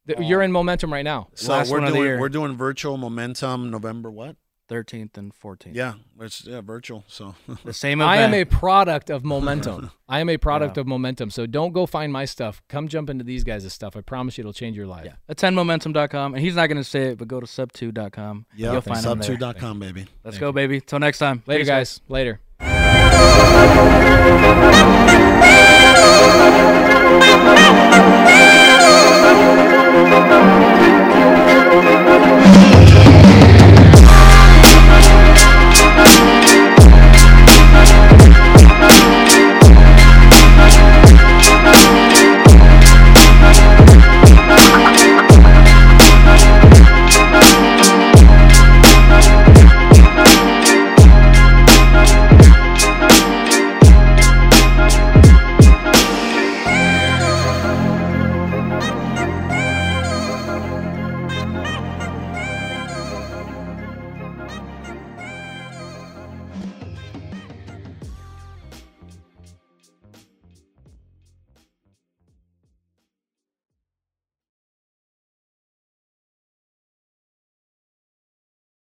Th- 0.07 0.19
You're 0.27 0.41
in 0.41 0.51
momentum 0.51 0.91
right 0.93 1.03
now. 1.05 1.27
So 1.35 1.51
Last 1.51 1.69
we're 1.69 1.79
one 1.79 1.87
of 1.87 1.93
the 1.93 1.97
doing 1.99 2.07
year. 2.07 2.19
we're 2.19 2.29
doing 2.29 2.55
virtual 2.55 2.97
momentum 2.97 3.69
November 3.69 4.09
what? 4.09 4.35
13th 4.69 5.17
and 5.17 5.33
14th 5.33 5.73
Yeah, 5.75 5.93
it's 6.21 6.45
yeah 6.45 6.61
virtual. 6.61 7.03
So 7.07 7.35
the 7.65 7.73
same 7.73 8.01
event 8.01 8.11
I 8.11 8.17
am 8.17 8.33
a 8.33 8.45
product 8.45 9.09
of 9.09 9.23
momentum. 9.25 9.91
I 10.09 10.19
am 10.19 10.29
a 10.29 10.37
product 10.37 10.77
Yeah. 10.77 10.81
of 10.81 10.87
momentum. 10.87 11.29
So 11.31 11.45
don't 11.45 11.71
go 11.73 11.85
find 11.85 12.13
my 12.13 12.25
stuff. 12.25 12.61
Come 12.69 12.87
jump 12.87 13.09
into 13.09 13.23
these 13.23 13.43
guys' 13.43 13.71
stuff. 13.73 13.95
I 13.97 14.01
promise 14.01 14.37
you 14.37 14.43
it'll 14.43 14.53
change 14.53 14.77
your 14.77 14.87
life. 14.87 15.05
yeah 15.05 15.13
attendmomentum.com 15.33 16.33
and 16.35 16.43
he's 16.43 16.55
not 16.55 16.67
going 16.67 16.77
to 16.77 16.83
say 16.83 17.07
it 17.11 17.17
but 17.17 17.27
go 17.27 17.39
to 17.39 17.45
sub2.com 17.47 18.45
yeah, 18.55 18.71
you'll 18.73 18.81
find 18.81 19.03
him 19.05 19.19
there. 19.19 19.35
sub2.com, 19.37 19.79
baby. 19.79 20.05
let's 20.23 20.35
Thank 20.35 20.39
go 20.41 20.47
you. 20.47 20.53
baby 20.53 20.81
till 20.81 20.99
next 20.99 21.19
time 21.19 21.43
Later, 21.45 21.61
Peace, 21.61 21.67
guys. 21.67 22.01
Later. 22.07 22.39